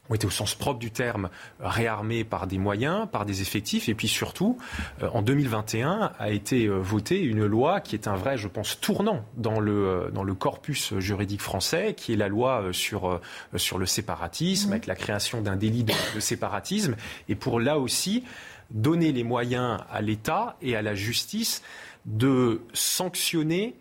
ont 0.09 0.15
été 0.15 0.25
au 0.25 0.31
sens 0.31 0.55
propre 0.55 0.79
du 0.79 0.91
terme 0.91 1.29
réarmés 1.59 2.23
par 2.23 2.47
des 2.47 2.57
moyens, 2.57 3.07
par 3.11 3.25
des 3.25 3.41
effectifs, 3.41 3.89
et 3.89 3.95
puis 3.95 4.07
surtout, 4.07 4.57
euh, 5.01 5.09
en 5.13 5.21
2021 5.21 6.11
a 6.17 6.29
été 6.29 6.65
euh, 6.65 6.77
votée 6.77 7.21
une 7.21 7.45
loi 7.45 7.81
qui 7.81 7.95
est 7.95 8.07
un 8.07 8.15
vrai, 8.15 8.37
je 8.37 8.47
pense, 8.47 8.79
tournant 8.79 9.25
dans 9.35 9.59
le, 9.59 9.87
euh, 9.87 10.11
dans 10.11 10.23
le 10.23 10.33
corpus 10.33 10.97
juridique 10.99 11.41
français, 11.41 11.93
qui 11.95 12.13
est 12.13 12.17
la 12.17 12.27
loi 12.27 12.65
sur, 12.71 13.19
sur 13.55 13.77
le 13.77 13.85
séparatisme, 13.85 14.69
mmh. 14.69 14.73
avec 14.73 14.87
la 14.87 14.95
création 14.95 15.41
d'un 15.41 15.55
délit 15.55 15.83
de, 15.83 15.93
de 16.15 16.19
séparatisme, 16.19 16.95
et 17.29 17.35
pour 17.35 17.59
là 17.59 17.79
aussi 17.79 18.23
donner 18.71 19.11
les 19.11 19.23
moyens 19.23 19.79
à 19.89 20.01
l'État 20.01 20.57
et 20.61 20.75
à 20.75 20.81
la 20.81 20.95
justice 20.95 21.61
de 22.05 22.61
sanctionner 22.73 23.75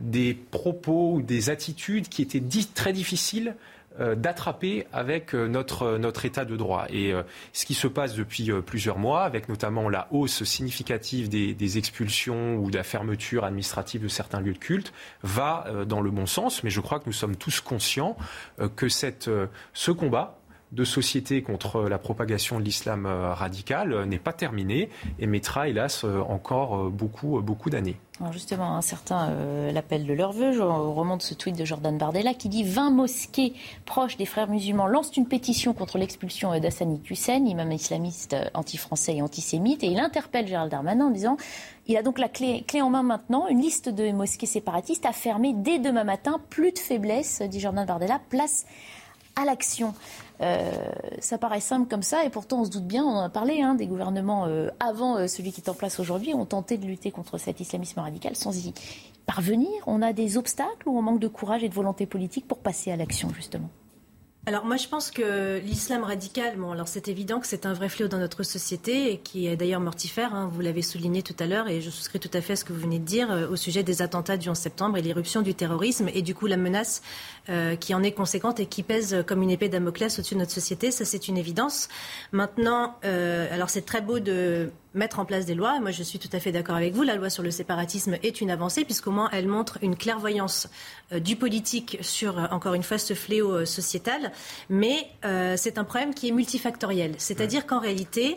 des 0.00 0.34
propos 0.34 1.14
ou 1.14 1.22
des 1.22 1.50
attitudes 1.50 2.08
qui 2.08 2.22
étaient 2.22 2.40
dites 2.40 2.74
très 2.74 2.92
difficiles 2.92 3.48
euh, 3.48 3.71
d'attraper 3.98 4.86
avec 4.92 5.34
euh, 5.34 5.46
notre, 5.48 5.98
notre 5.98 6.24
état 6.24 6.44
de 6.44 6.56
droit. 6.56 6.86
Et 6.90 7.12
euh, 7.12 7.22
ce 7.52 7.66
qui 7.66 7.74
se 7.74 7.86
passe 7.86 8.14
depuis 8.14 8.50
plusieurs 8.64 8.98
mois, 8.98 9.24
avec 9.24 9.48
notamment 9.48 9.88
la 9.88 10.08
hausse 10.10 10.44
significative 10.44 11.28
des, 11.28 11.78
expulsions 11.78 12.56
ou 12.56 12.70
de 12.70 12.76
la 12.76 12.82
fermeture 12.82 13.44
administrative 13.44 14.02
de 14.02 14.08
certains 14.08 14.40
lieux 14.40 14.52
de 14.52 14.58
culte, 14.58 14.92
va 15.22 15.66
dans 15.86 16.00
le 16.00 16.10
bon 16.10 16.26
sens. 16.26 16.62
Mais 16.64 16.70
je 16.70 16.80
crois 16.80 16.98
que 16.98 17.04
nous 17.06 17.12
sommes 17.12 17.36
tous 17.36 17.60
conscients 17.60 18.16
que 18.76 18.88
cette, 18.88 19.30
ce 19.72 19.90
combat 19.90 20.41
de 20.72 20.84
société 20.84 21.42
contre 21.42 21.82
la 21.82 21.98
propagation 21.98 22.58
de 22.58 22.64
l'islam 22.64 23.06
radical 23.06 24.04
n'est 24.06 24.18
pas 24.18 24.32
terminé 24.32 24.88
et 25.18 25.26
mettra 25.26 25.68
hélas 25.68 26.04
encore 26.04 26.90
beaucoup, 26.90 27.40
beaucoup 27.40 27.70
d'années. 27.70 27.96
Justement, 28.30 28.80
certains 28.82 29.30
euh, 29.30 29.72
l'appellent 29.72 30.06
de 30.06 30.12
leur 30.12 30.32
vœu. 30.32 30.52
Je 30.52 30.60
remonte 30.60 31.22
ce 31.22 31.34
tweet 31.34 31.56
de 31.56 31.64
Jordan 31.64 31.96
Bardella 31.98 32.34
qui 32.34 32.48
dit 32.48 32.62
20 32.62 32.90
mosquées 32.90 33.54
proches 33.84 34.16
des 34.16 34.26
frères 34.26 34.48
musulmans 34.48 34.86
lancent 34.86 35.16
une 35.16 35.26
pétition 35.26 35.72
contre 35.72 35.98
l'expulsion 35.98 36.56
d'Assani 36.60 37.00
Hussein, 37.10 37.44
imam 37.44 37.72
islamiste 37.72 38.34
euh, 38.34 38.44
anti-français 38.54 39.16
et 39.16 39.22
antisémite. 39.22 39.82
Et 39.82 39.88
il 39.88 39.98
interpelle 39.98 40.46
Gérald 40.46 40.70
Darmanin 40.70 41.06
en 41.06 41.10
disant 41.10 41.36
il 41.88 41.96
a 41.96 42.02
donc 42.02 42.18
la 42.18 42.28
clé, 42.28 42.64
clé 42.66 42.80
en 42.80 42.90
main 42.90 43.02
maintenant, 43.02 43.48
une 43.48 43.60
liste 43.60 43.88
de 43.88 44.12
mosquées 44.12 44.46
séparatistes 44.46 45.06
à 45.06 45.12
fermer 45.12 45.52
dès 45.52 45.78
demain 45.78 46.04
matin. 46.04 46.40
Plus 46.48 46.72
de 46.72 46.78
faiblesse, 46.78 47.42
dit 47.42 47.58
Jordan 47.58 47.86
Bardella, 47.86 48.20
place 48.28 48.66
à 49.36 49.44
l'action. 49.44 49.94
Euh, 50.40 50.70
ça 51.20 51.38
paraît 51.38 51.60
simple 51.60 51.88
comme 51.88 52.02
ça, 52.02 52.24
et 52.24 52.30
pourtant 52.30 52.62
on 52.62 52.64
se 52.64 52.70
doute 52.70 52.86
bien, 52.86 53.04
on 53.04 53.16
en 53.16 53.20
a 53.20 53.28
parlé, 53.28 53.62
hein, 53.62 53.74
des 53.74 53.86
gouvernements 53.86 54.46
euh, 54.46 54.68
avant 54.80 55.16
euh, 55.16 55.26
celui 55.28 55.52
qui 55.52 55.60
est 55.60 55.68
en 55.68 55.74
place 55.74 56.00
aujourd'hui 56.00 56.34
ont 56.34 56.46
tenté 56.46 56.78
de 56.78 56.86
lutter 56.86 57.10
contre 57.10 57.38
cet 57.38 57.60
islamisme 57.60 58.00
radical 58.00 58.34
sans 58.34 58.56
y 58.66 58.74
parvenir. 59.26 59.70
On 59.86 60.02
a 60.02 60.12
des 60.12 60.36
obstacles 60.36 60.88
ou 60.88 60.98
on 60.98 61.02
manque 61.02 61.20
de 61.20 61.28
courage 61.28 61.62
et 61.62 61.68
de 61.68 61.74
volonté 61.74 62.06
politique 62.06 62.48
pour 62.48 62.58
passer 62.58 62.90
à 62.90 62.96
l'action, 62.96 63.30
justement? 63.34 63.68
Alors 64.44 64.64
moi 64.64 64.76
je 64.76 64.88
pense 64.88 65.12
que 65.12 65.60
l'islam 65.60 66.02
radical, 66.02 66.56
bon 66.56 66.72
alors 66.72 66.88
c'est 66.88 67.06
évident 67.06 67.38
que 67.38 67.46
c'est 67.46 67.64
un 67.64 67.72
vrai 67.74 67.88
fléau 67.88 68.08
dans 68.08 68.18
notre 68.18 68.42
société 68.42 69.12
et 69.12 69.18
qui 69.18 69.46
est 69.46 69.54
d'ailleurs 69.54 69.80
mortifère, 69.80 70.34
hein, 70.34 70.50
vous 70.52 70.60
l'avez 70.60 70.82
souligné 70.82 71.22
tout 71.22 71.36
à 71.38 71.46
l'heure 71.46 71.68
et 71.68 71.80
je 71.80 71.90
souscris 71.90 72.18
tout 72.18 72.30
à 72.32 72.40
fait 72.40 72.54
à 72.54 72.56
ce 72.56 72.64
que 72.64 72.72
vous 72.72 72.80
venez 72.80 72.98
de 72.98 73.04
dire 73.04 73.30
euh, 73.30 73.46
au 73.46 73.54
sujet 73.54 73.84
des 73.84 74.02
attentats 74.02 74.36
du 74.36 74.48
11 74.48 74.58
septembre 74.58 74.96
et 74.96 75.02
l'irruption 75.02 75.42
du 75.42 75.54
terrorisme 75.54 76.08
et 76.12 76.22
du 76.22 76.34
coup 76.34 76.48
la 76.48 76.56
menace 76.56 77.02
euh, 77.50 77.76
qui 77.76 77.94
en 77.94 78.02
est 78.02 78.10
conséquente 78.10 78.58
et 78.58 78.66
qui 78.66 78.82
pèse 78.82 79.22
comme 79.28 79.42
une 79.42 79.50
épée 79.50 79.68
Damoclès 79.68 80.18
au-dessus 80.18 80.34
de 80.34 80.40
notre 80.40 80.50
société, 80.50 80.90
ça 80.90 81.04
c'est 81.04 81.28
une 81.28 81.38
évidence. 81.38 81.88
Maintenant, 82.32 82.96
euh, 83.04 83.46
alors 83.54 83.70
c'est 83.70 83.86
très 83.86 84.00
beau 84.00 84.18
de 84.18 84.72
mettre 84.94 85.18
en 85.18 85.24
place 85.24 85.46
des 85.46 85.54
lois. 85.54 85.80
Moi, 85.80 85.90
je 85.90 86.02
suis 86.02 86.18
tout 86.18 86.28
à 86.32 86.40
fait 86.40 86.52
d'accord 86.52 86.76
avec 86.76 86.94
vous. 86.94 87.02
La 87.02 87.16
loi 87.16 87.30
sur 87.30 87.42
le 87.42 87.50
séparatisme 87.50 88.16
est 88.22 88.40
une 88.40 88.50
avancée, 88.50 88.84
puisqu'au 88.84 89.10
moins 89.10 89.28
elle 89.32 89.48
montre 89.48 89.78
une 89.82 89.96
clairvoyance 89.96 90.68
euh, 91.12 91.20
du 91.20 91.36
politique 91.36 91.98
sur, 92.00 92.38
euh, 92.38 92.46
encore 92.50 92.74
une 92.74 92.82
fois, 92.82 92.98
ce 92.98 93.14
fléau 93.14 93.52
euh, 93.52 93.64
sociétal. 93.64 94.32
Mais 94.68 95.08
c'est 95.56 95.78
un 95.78 95.84
problème 95.84 96.14
qui 96.14 96.28
est 96.28 96.32
multifactoriel. 96.32 97.14
C'est-à-dire 97.18 97.66
qu'en 97.66 97.78
réalité, 97.78 98.36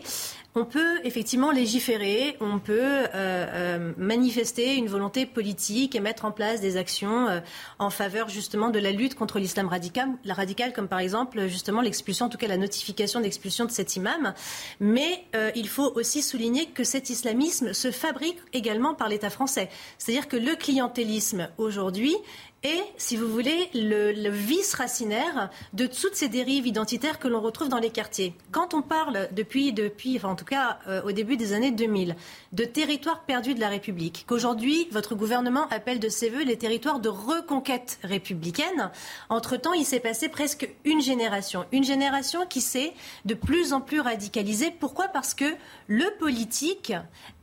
on 0.56 0.64
peut 0.64 1.00
effectivement 1.04 1.50
légiférer, 1.50 2.38
on 2.40 2.58
peut 2.58 2.80
euh, 2.80 3.06
euh, 3.14 3.92
manifester 3.98 4.74
une 4.76 4.88
volonté 4.88 5.26
politique 5.26 5.94
et 5.94 6.00
mettre 6.00 6.24
en 6.24 6.32
place 6.32 6.62
des 6.62 6.78
actions 6.78 7.28
euh, 7.28 7.40
en 7.78 7.90
faveur 7.90 8.30
justement 8.30 8.70
de 8.70 8.78
la 8.78 8.90
lutte 8.90 9.14
contre 9.14 9.38
l'islam 9.38 9.68
radical, 9.68 10.72
comme 10.72 10.88
par 10.88 11.00
exemple 11.00 11.46
justement 11.46 11.82
l'expulsion, 11.82 12.26
en 12.26 12.28
tout 12.30 12.38
cas 12.38 12.48
la 12.48 12.56
notification 12.56 13.20
d'expulsion 13.20 13.66
de 13.66 13.70
cet 13.70 13.96
imam. 13.96 14.32
Mais 14.80 15.24
il 15.54 15.68
faut 15.68 15.92
aussi 15.94 16.22
souligner 16.22 16.66
que 16.66 16.84
cet 16.84 17.10
islamisme 17.10 17.74
se 17.74 17.90
fabrique 17.90 18.38
également 18.54 18.94
par 18.94 19.08
l'État 19.08 19.28
français. 19.28 19.68
C'est-à-dire 19.98 20.28
que 20.28 20.36
le 20.36 20.56
clientélisme 20.56 21.48
aujourd'hui 21.58 22.16
et, 22.62 22.82
si 22.96 23.16
vous 23.16 23.28
voulez, 23.28 23.68
le, 23.74 24.28
vice 24.30 24.74
racinaire 24.74 25.50
de 25.72 25.86
toutes 25.86 26.14
ces 26.14 26.28
dérives 26.28 26.66
identitaires 26.66 27.18
que 27.18 27.28
l'on 27.28 27.40
retrouve 27.40 27.68
dans 27.68 27.78
les 27.78 27.90
quartiers. 27.90 28.34
Quand 28.50 28.74
on 28.74 28.82
parle 28.82 29.28
depuis, 29.32 29.72
depuis 29.72 30.18
en 30.24 30.34
tout 30.34 30.44
cas 30.44 30.78
euh, 30.88 31.02
au 31.02 31.12
début 31.12 31.36
des 31.36 31.52
années 31.52 31.70
2000, 31.70 32.16
de 32.52 32.64
territoires 32.64 33.22
perdus 33.22 33.54
de 33.54 33.60
la 33.60 33.68
République, 33.68 34.24
qu'aujourd'hui 34.26 34.88
votre 34.90 35.14
gouvernement 35.14 35.68
appelle 35.68 36.00
de 36.00 36.08
ses 36.08 36.30
voeux 36.30 36.44
les 36.44 36.56
territoires 36.56 36.98
de 36.98 37.08
reconquête 37.08 37.98
républicaine, 38.02 38.90
entre-temps 39.28 39.74
il 39.74 39.84
s'est 39.84 40.00
passé 40.00 40.28
presque 40.28 40.68
une 40.84 41.00
génération. 41.00 41.66
Une 41.72 41.84
génération 41.84 42.46
qui 42.46 42.62
s'est 42.62 42.94
de 43.26 43.34
plus 43.34 43.74
en 43.74 43.80
plus 43.80 44.00
radicalisée. 44.00 44.70
Pourquoi? 44.70 45.08
Parce 45.08 45.34
que 45.34 45.54
le 45.88 46.06
politique 46.18 46.92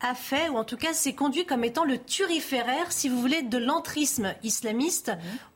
a 0.01 0.15
fait, 0.15 0.49
ou 0.49 0.57
en 0.57 0.63
tout 0.63 0.77
cas 0.77 0.93
s'est 0.93 1.13
conduit 1.13 1.45
comme 1.45 1.63
étant 1.63 1.85
le 1.85 1.97
turiféraire, 1.97 2.91
si 2.91 3.09
vous 3.09 3.21
voulez, 3.21 3.41
de 3.41 3.57
l'entrisme 3.57 4.33
islamiste 4.43 5.02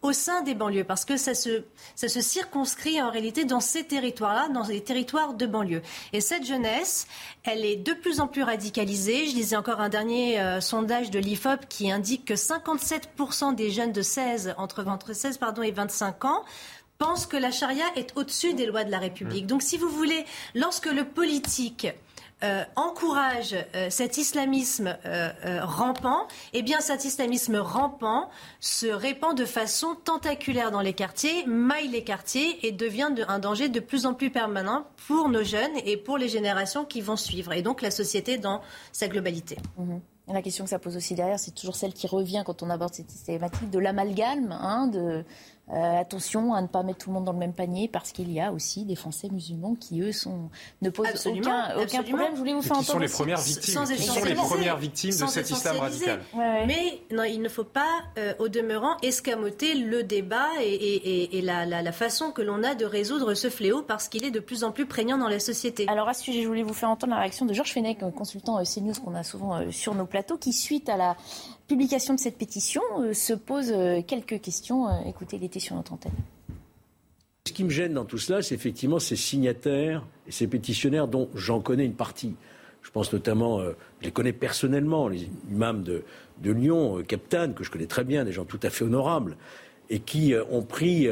au 0.02 0.14
sein 0.14 0.42
des 0.42 0.56
banlieues, 0.56 0.84
parce 0.84 1.06
que 1.06 1.18
ça 1.18 1.34
se, 1.34 1.64
ça 1.96 2.08
se 2.08 2.22
circonscrit 2.22 3.02
en 3.02 3.10
réalité 3.10 3.46
dans 3.46 3.60
ces 3.60 3.84
territoires-là, 3.84 4.50
dans 4.50 4.64
les 4.64 4.82
territoires 4.82 5.34
de 5.34 5.46
banlieue. 5.46 5.82
Et 6.14 6.22
cette 6.22 6.46
jeunesse, 6.46 7.08
elle 7.44 7.66
est 7.66 7.76
de 7.76 7.94
plus 7.94 8.20
en 8.20 8.28
plus 8.28 8.44
radicalisée. 8.44 9.28
Je 9.28 9.36
lisais 9.36 9.56
encore 9.56 9.80
un 9.80 9.90
dernier 9.90 10.40
euh, 10.40 10.62
sondage 10.62 11.12
de 11.12 11.20
l'IFOP 11.20 11.68
qui 11.70 11.92
indique 11.92 12.26
que 12.26 12.34
57% 12.34 13.56
des 13.56 13.72
jeunes 13.72 13.92
de 13.92 14.02
16, 14.02 14.56
entre, 14.58 14.86
entre 14.88 15.14
16 15.14 15.38
pardon, 15.38 15.62
et 15.62 15.72
25 15.72 16.26
ans, 16.26 16.44
pensent 16.98 17.28
que 17.28 17.38
la 17.38 17.52
charia 17.52 17.86
est 17.96 18.14
au-dessus 18.16 18.54
des 18.54 18.66
lois 18.66 18.84
de 18.84 18.92
la 18.92 19.00
République. 19.00 19.44
Mmh. 19.46 19.48
Donc, 19.48 19.62
si 19.62 19.78
vous 19.78 19.90
voulez, 19.90 20.26
lorsque 20.56 20.88
le 20.88 21.06
politique 21.06 21.88
euh, 22.44 22.64
encourage 22.76 23.56
euh, 23.76 23.90
cet 23.90 24.18
islamisme 24.18 24.96
euh, 25.06 25.32
rampant, 25.64 26.28
eh 26.54 26.62
bien 26.62 26.80
cet 26.82 27.04
islamisme 27.04 27.56
rampant 27.58 28.30
se 28.60 28.86
répand 28.86 29.36
de 29.36 29.44
façon 29.44 29.96
tentaculaire 29.96 30.70
dans 30.70 30.82
les 30.82 30.94
quartiers, 30.94 31.48
maille 31.48 31.88
les 31.88 32.04
quartiers 32.04 32.68
et 32.68 32.72
devient 32.72 33.10
un 33.28 33.40
danger 33.40 33.70
de 33.70 33.80
plus 33.80 34.06
en 34.06 34.14
plus 34.14 34.30
permanent 34.30 34.86
pour 35.08 35.30
nos 35.30 35.44
jeunes 35.44 35.76
et 35.84 35.98
pour 35.98 36.20
les 36.20 36.30
générations 36.30 36.86
qui 36.86 37.02
vont 37.02 37.16
suivre, 37.16 37.54
et 37.54 37.64
donc 37.64 37.82
la 37.82 37.90
société 37.90 38.38
dans 38.38 38.62
sa 38.92 39.08
globalité. 39.08 39.58
Mhm. 39.78 40.00
La 40.28 40.42
question 40.42 40.66
que 40.66 40.70
ça 40.70 40.78
pose 40.78 40.98
aussi 40.98 41.16
derrière, 41.16 41.40
c'est 41.40 41.56
toujours 41.56 41.78
celle 41.78 41.94
qui 41.94 42.06
revient 42.06 42.44
quand 42.46 42.62
on 42.62 42.70
aborde 42.70 42.94
cette 42.94 43.24
thématique 43.26 43.70
de 43.70 43.80
l'amalgame, 43.80 44.52
hein, 44.52 44.88
de 44.88 45.24
euh, 45.70 46.00
attention 46.00 46.54
à 46.54 46.62
ne 46.62 46.68
pas 46.68 46.82
mettre 46.82 47.00
tout 47.00 47.10
le 47.10 47.16
monde 47.16 47.26
dans 47.26 47.34
le 47.34 47.38
même 47.38 47.54
panier 47.54 47.90
parce 47.90 48.14
qu'il 48.14 48.32
y 48.32 48.40
a 48.40 48.54
aussi 48.54 48.86
des 48.86 48.96
Français 48.96 49.28
musulmans 49.30 49.76
qui, 49.76 50.00
eux, 50.02 50.14
sont, 50.14 50.50
ne 50.82 50.90
posent 50.90 51.28
aucun, 51.28 51.76
aucun 51.78 52.04
problème. 52.04 52.32
Je 52.34 52.38
voulais 52.38 52.54
vous 52.54 52.62
faire 52.62 52.78
qui 52.78 52.86
sont 52.86 53.00
les 53.00 53.10
premières 53.10 53.42
victimes, 53.42 53.84
qui 53.84 54.04
sont 54.04 54.24
les 54.24 54.34
premières 54.36 54.78
victimes 54.78 55.12
de 55.12 55.28
cet 55.28 55.50
islam 55.50 55.78
radical. 55.78 56.22
Mais 56.36 57.02
non, 57.12 57.24
il 57.24 57.42
ne 57.42 57.50
faut 57.50 57.66
pas, 57.66 58.02
euh, 58.18 58.34
au 58.40 58.48
demeurant, 58.48 58.96
escamoter 59.02 59.76
le 59.76 60.04
débat 60.04 60.48
et, 60.62 60.74
et, 60.74 61.38
et 61.38 61.42
la, 61.42 61.66
la, 61.66 61.82
la, 61.82 61.92
façon 61.92 62.32
que 62.32 62.42
l'on 62.42 62.64
a 62.64 62.74
de 62.74 62.86
résoudre 62.86 63.34
ce 63.34 63.50
fléau 63.50 63.82
parce 63.82 64.08
qu'il 64.08 64.24
est 64.24 64.32
de 64.32 64.40
plus 64.40 64.64
en 64.64 64.72
plus 64.72 64.86
prégnant 64.86 65.18
dans 65.18 65.28
la 65.28 65.40
société. 65.40 65.86
Alors 65.90 66.08
à 66.08 66.14
ce 66.14 66.24
sujet, 66.24 66.44
je 66.44 66.48
voulais 66.48 66.64
vous 66.64 66.74
faire 66.74 66.90
entendre 66.90 67.14
la 67.14 67.20
réaction 67.20 67.46
de 67.46 67.54
Georges 67.54 67.74
Fenech, 67.74 68.00
consultant 68.16 68.58
euh, 68.58 68.64
CNews 68.64 68.94
qu'on 69.04 69.16
a 69.16 69.24
souvent 69.24 69.70
sur 69.72 69.96
nos 69.96 70.06
plateaux, 70.06 70.38
qui, 70.38 70.54
suite 70.54 70.88
à 70.88 70.96
la 70.96 71.18
publication 71.68 72.14
de 72.14 72.20
cette 72.20 72.38
pétition 72.38 72.82
euh, 73.00 73.14
se 73.14 73.34
pose 73.34 73.72
euh, 73.72 74.02
quelques 74.02 74.42
questions. 74.42 74.88
Euh, 74.88 75.02
écoutez, 75.08 75.38
il 75.38 75.44
était 75.44 75.60
sur 75.60 75.76
notre 75.76 75.94
antenne. 75.94 76.14
Ce 77.46 77.54
qui 77.54 77.64
me 77.64 77.70
gêne 77.70 77.94
dans 77.94 78.06
tout 78.06 78.18
cela, 78.18 78.42
c'est 78.42 78.56
effectivement 78.56 79.00
ces 79.00 79.16
signataires 79.16 80.06
et 80.28 80.32
ces 80.32 80.48
pétitionnaires 80.48 81.08
dont 81.08 81.30
j'en 81.36 81.62
connais 81.62 81.86
une 81.86 81.94
partie. 81.94 82.36
Je 82.82 82.92
pense 82.92 83.12
notamment, 83.12 83.60
je 83.62 84.06
les 84.06 84.12
connais 84.12 84.32
personnellement, 84.32 85.08
les 85.10 85.30
imams 85.50 85.84
de, 85.84 86.04
de 86.42 86.52
Lyon, 86.52 87.04
Captain, 87.06 87.52
que 87.52 87.64
je 87.64 87.72
connais 87.72 87.86
très 87.86 88.06
bien, 88.06 88.24
des 88.24 88.32
gens 88.32 88.46
tout 88.46 88.60
à 88.64 88.70
fait 88.70 88.86
honorables, 88.86 89.36
et 89.90 90.00
qui 90.00 90.34
ont 90.50 90.62
pris 90.62 91.08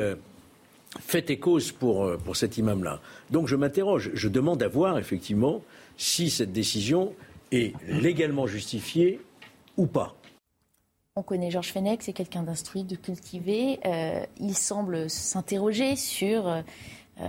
fait 0.99 1.29
et 1.29 1.37
cause 1.37 1.73
pour, 1.73 2.15
pour 2.17 2.37
cet 2.37 2.57
imam-là. 2.57 3.01
Donc 3.29 3.47
je 3.47 3.57
m'interroge, 3.57 4.11
je 4.13 4.29
demande 4.29 4.63
à 4.63 4.69
voir 4.69 4.97
effectivement 4.97 5.61
si 5.97 6.29
cette 6.29 6.53
décision 6.53 7.13
est 7.51 7.73
légalement 7.87 8.47
justifiée 8.47 9.19
ou 9.75 9.85
pas. 9.85 10.14
On 11.17 11.23
connaît 11.23 11.49
Georges 11.49 11.71
Fenech, 11.71 12.01
c'est 12.01 12.11
quelqu'un 12.11 12.43
d'instruit, 12.43 12.83
de 12.83 12.97
cultivé. 12.97 13.79
Euh, 13.85 14.25
il 14.37 14.53
semble 14.53 15.09
s'interroger 15.09 15.95
sur 15.95 16.61
euh, 17.21 17.23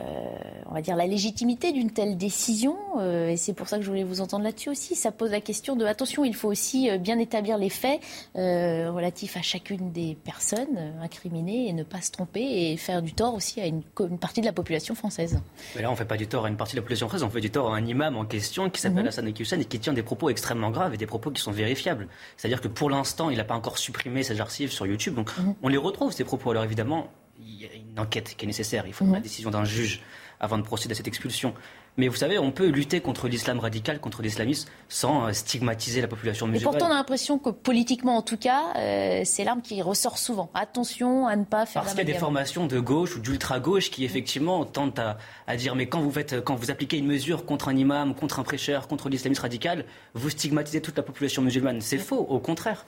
on 0.67 0.75
va 0.75 0.81
dire, 0.81 0.97
la 0.97 1.07
légitimité 1.07 1.73
d'une 1.73 1.91
telle 1.91 2.17
décision. 2.17 2.77
et 3.01 3.37
c'est 3.37 3.53
pour 3.53 3.69
ça 3.69 3.77
que 3.79 3.83
je 3.85 3.89
voulais 3.89 4.05
vous 4.05 4.21
entendre 4.21 4.45
là-dessus 4.45 4.71
aussi. 4.71 4.95
Ça 4.95 5.13
pose 5.13 5.31
la 5.31 5.41
question 5.41 5.77
de, 5.77 5.85
attention, 5.85 6.25
il 6.25 6.35
faut 6.35 6.49
aussi 6.49 6.91
bien 6.99 7.19
établir 7.19 7.59
les 7.59 7.71
faits 7.71 8.01
relatifs 8.35 9.37
à 9.37 9.43
chacune 9.43 9.93
des 9.93 10.17
personnes 10.25 10.95
incriminées 11.01 11.69
et 11.69 11.73
ne 11.73 11.83
pas 11.83 12.01
se 12.01 12.11
tromper 12.11 12.43
et 12.43 12.77
faire 12.77 13.03
du 13.03 13.13
tort 13.13 13.35
aussi 13.35 13.61
à 13.61 13.67
une, 13.67 13.83
partie 14.21 14.41
de 14.41 14.47
la 14.47 14.53
population 14.53 14.95
française. 14.95 15.41
Mais 15.75 15.83
là, 15.83 15.89
on 15.89 15.93
ne 15.93 15.97
fait 15.97 16.05
pas 16.05 16.17
du 16.17 16.27
tort 16.27 16.45
à 16.45 16.49
une 16.49 16.57
partie 16.57 16.75
de 16.75 16.79
la 16.79 16.83
population 16.83 17.09
française, 17.09 17.23
on 17.27 17.31
fait 17.31 17.41
du 17.41 17.51
tort 17.51 17.73
à 17.73 17.77
un 17.77 17.87
imam 17.87 18.17
en 18.17 18.25
question 18.25 18.71
qui 18.71 18.81
s'appelle 18.81 19.03
mhm. 19.03 19.09
Hassan 19.09 19.33
Hussein 19.39 19.61
et 19.61 19.65
qui 19.65 19.79
tient 19.79 19.93
des 19.93 20.03
propos 20.03 20.31
extrêmement 20.31 20.71
graves 20.71 20.95
et 20.95 20.97
des 20.97 21.07
propos 21.07 21.31
qui 21.31 21.41
sont 21.41 21.53
vérifiables. 21.53 22.09
C'est-à-dire 22.37 22.61
que 22.61 22.69
pour 22.69 22.91
l'instant, 22.91 23.31
il 23.31 23.37
n'a 23.37 23.45
pas 23.45 23.55
encore 23.55 23.79
supprimé 23.79 24.23
ses 24.23 24.41
archives 24.41 24.71
sur 24.71 24.87
YouTube. 24.87 25.15
Donc 25.15 25.37
mhm. 25.39 25.55
on 25.63 25.69
les 25.69 25.77
retrouve, 25.77 26.13
ces 26.13 26.25
propos. 26.25 26.51
Alors 26.51 26.65
évidemment, 26.65 27.09
il 27.57 27.63
y 27.63 27.69
a 27.69 27.75
une 27.75 27.99
enquête 27.99 28.35
qui 28.37 28.45
est 28.45 28.47
nécessaire. 28.47 28.85
Il 28.87 28.93
faut 28.93 29.05
mhm. 29.05 29.15
la 29.15 29.21
décision 29.21 29.51
d'un 29.51 29.65
juge 29.65 30.03
avant 30.41 30.59
de 30.59 30.63
procéder 30.63 30.93
à 30.93 30.97
cette 30.97 31.09
expulsion. 31.09 31.55
Mais 31.99 32.09
vous 32.09 32.17
savez, 32.17 32.39
on 32.39 32.51
peut 32.51 32.67
lutter 32.67 33.01
contre 33.01 33.27
l'islam 33.27 33.59
radical, 33.59 34.01
contre 34.01 34.21
l'islamisme, 34.21 34.69
sans 34.91 35.27
euh, 35.29 35.33
stigmatiser 35.33 36.03
la 36.03 36.09
population 36.09 36.47
musulmane. 36.47 36.75
Et 36.75 36.79
pourtant, 36.79 36.93
on 36.93 36.95
a 36.95 36.99
l'impression 36.99 37.39
que 37.39 37.49
politiquement, 37.49 38.19
en 38.19 38.23
tout 38.23 38.37
cas, 38.37 38.65
euh, 38.77 39.23
c'est 39.25 39.45
l'arme 39.45 39.63
qui 39.63 39.81
ressort 39.81 40.19
souvent. 40.19 40.51
Attention 40.53 41.27
à 41.27 41.37
ne 41.37 41.45
pas 41.45 41.65
faire 41.65 41.81
Parce 41.81 41.95
qu'il 41.95 42.07
y 42.07 42.11
a 42.11 42.13
des 42.13 42.19
formations 42.19 42.67
de 42.67 42.79
gauche 42.81 43.17
ou 43.17 43.21
d'ultra-gauche 43.21 43.91
qui, 43.91 44.05
effectivement, 44.05 44.67
tentent 44.67 45.01
à, 45.47 45.57
dire 45.57 45.75
mais 45.75 45.87
quand 45.87 46.01
vous, 46.01 46.11
faites, 46.11 46.45
quand 46.45 46.55
vous 46.55 46.71
appliquez 46.71 46.99
une 46.99 47.07
mesure 47.07 47.47
contre 47.47 47.69
un 47.69 47.77
imam, 47.77 48.15
contre 48.15 48.41
un 48.41 48.43
prêcheur, 48.43 48.89
contre 48.89 49.09
l'islamisme 49.09 49.41
radical, 49.41 49.87
vous 50.13 50.29
stigmatisez 50.29 50.83
toute 50.83 50.99
la 50.99 51.03
population 51.03 51.41
musulmane. 51.41 51.81
C'est 51.81 51.97
faux, 51.97 52.19
au 52.29 52.41
contraire 52.41 52.85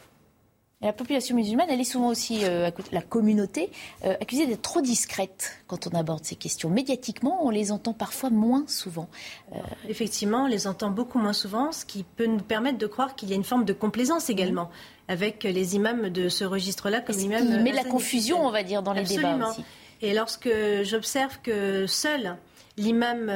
la 0.80 0.92
population 0.92 1.34
musulmane, 1.34 1.66
elle 1.70 1.80
est 1.80 1.84
souvent 1.84 2.06
aussi, 2.06 2.44
euh, 2.44 2.70
la 2.92 3.02
communauté, 3.02 3.72
euh, 4.04 4.14
accusée 4.20 4.46
d'être 4.46 4.62
trop 4.62 4.80
discrète 4.80 5.58
quand 5.66 5.88
on 5.88 5.90
aborde 5.90 6.24
ces 6.24 6.36
questions. 6.36 6.70
Médiatiquement, 6.70 7.44
on 7.44 7.50
les 7.50 7.72
entend 7.72 7.92
parfois 7.92 8.30
moins 8.30 8.64
souvent. 8.68 9.08
Euh, 9.52 9.58
Effectivement, 9.88 10.44
on 10.44 10.46
les 10.46 10.68
entend 10.68 10.90
beaucoup 10.90 11.18
moins 11.18 11.32
souvent, 11.32 11.72
ce 11.72 11.84
qui 11.84 12.04
peut 12.04 12.26
nous 12.26 12.38
permettre 12.38 12.78
de 12.78 12.86
croire 12.86 13.16
qu'il 13.16 13.28
y 13.28 13.32
a 13.32 13.34
une 13.34 13.44
forme 13.44 13.64
de 13.64 13.72
complaisance 13.72 14.30
également 14.30 14.70
avec 15.08 15.42
les 15.42 15.74
imams 15.74 16.10
de 16.10 16.28
ce 16.28 16.44
registre-là, 16.44 17.00
comme 17.00 17.18
imam. 17.18 17.44
Qui 17.44 17.58
met 17.58 17.70
de 17.72 17.76
la 17.76 17.84
confusion, 17.84 18.46
on 18.46 18.50
va 18.50 18.62
dire, 18.62 18.82
dans 18.82 18.92
les 18.92 19.02
débats 19.02 19.36
aussi. 19.48 19.64
Et 20.00 20.14
lorsque 20.14 20.50
j'observe 20.82 21.40
que 21.42 21.88
seul 21.88 22.36
l'imam 22.76 23.32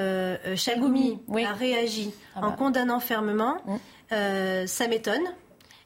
Chagoumi 0.55 1.19
a 1.45 1.53
réagi 1.55 2.13
ah 2.37 2.41
en 2.41 2.51
bah. 2.51 2.57
condamnant 2.57 3.01
fermement, 3.01 3.57
mmh. 3.67 4.67
ça 4.67 4.87
m'étonne 4.87 5.25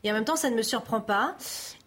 et 0.07 0.11
en 0.13 0.15
même 0.15 0.25
temps, 0.25 0.37
ça 0.37 0.51
ne 0.51 0.55
me 0.55 0.63
surprend 0.63 1.01
pas. 1.01 1.37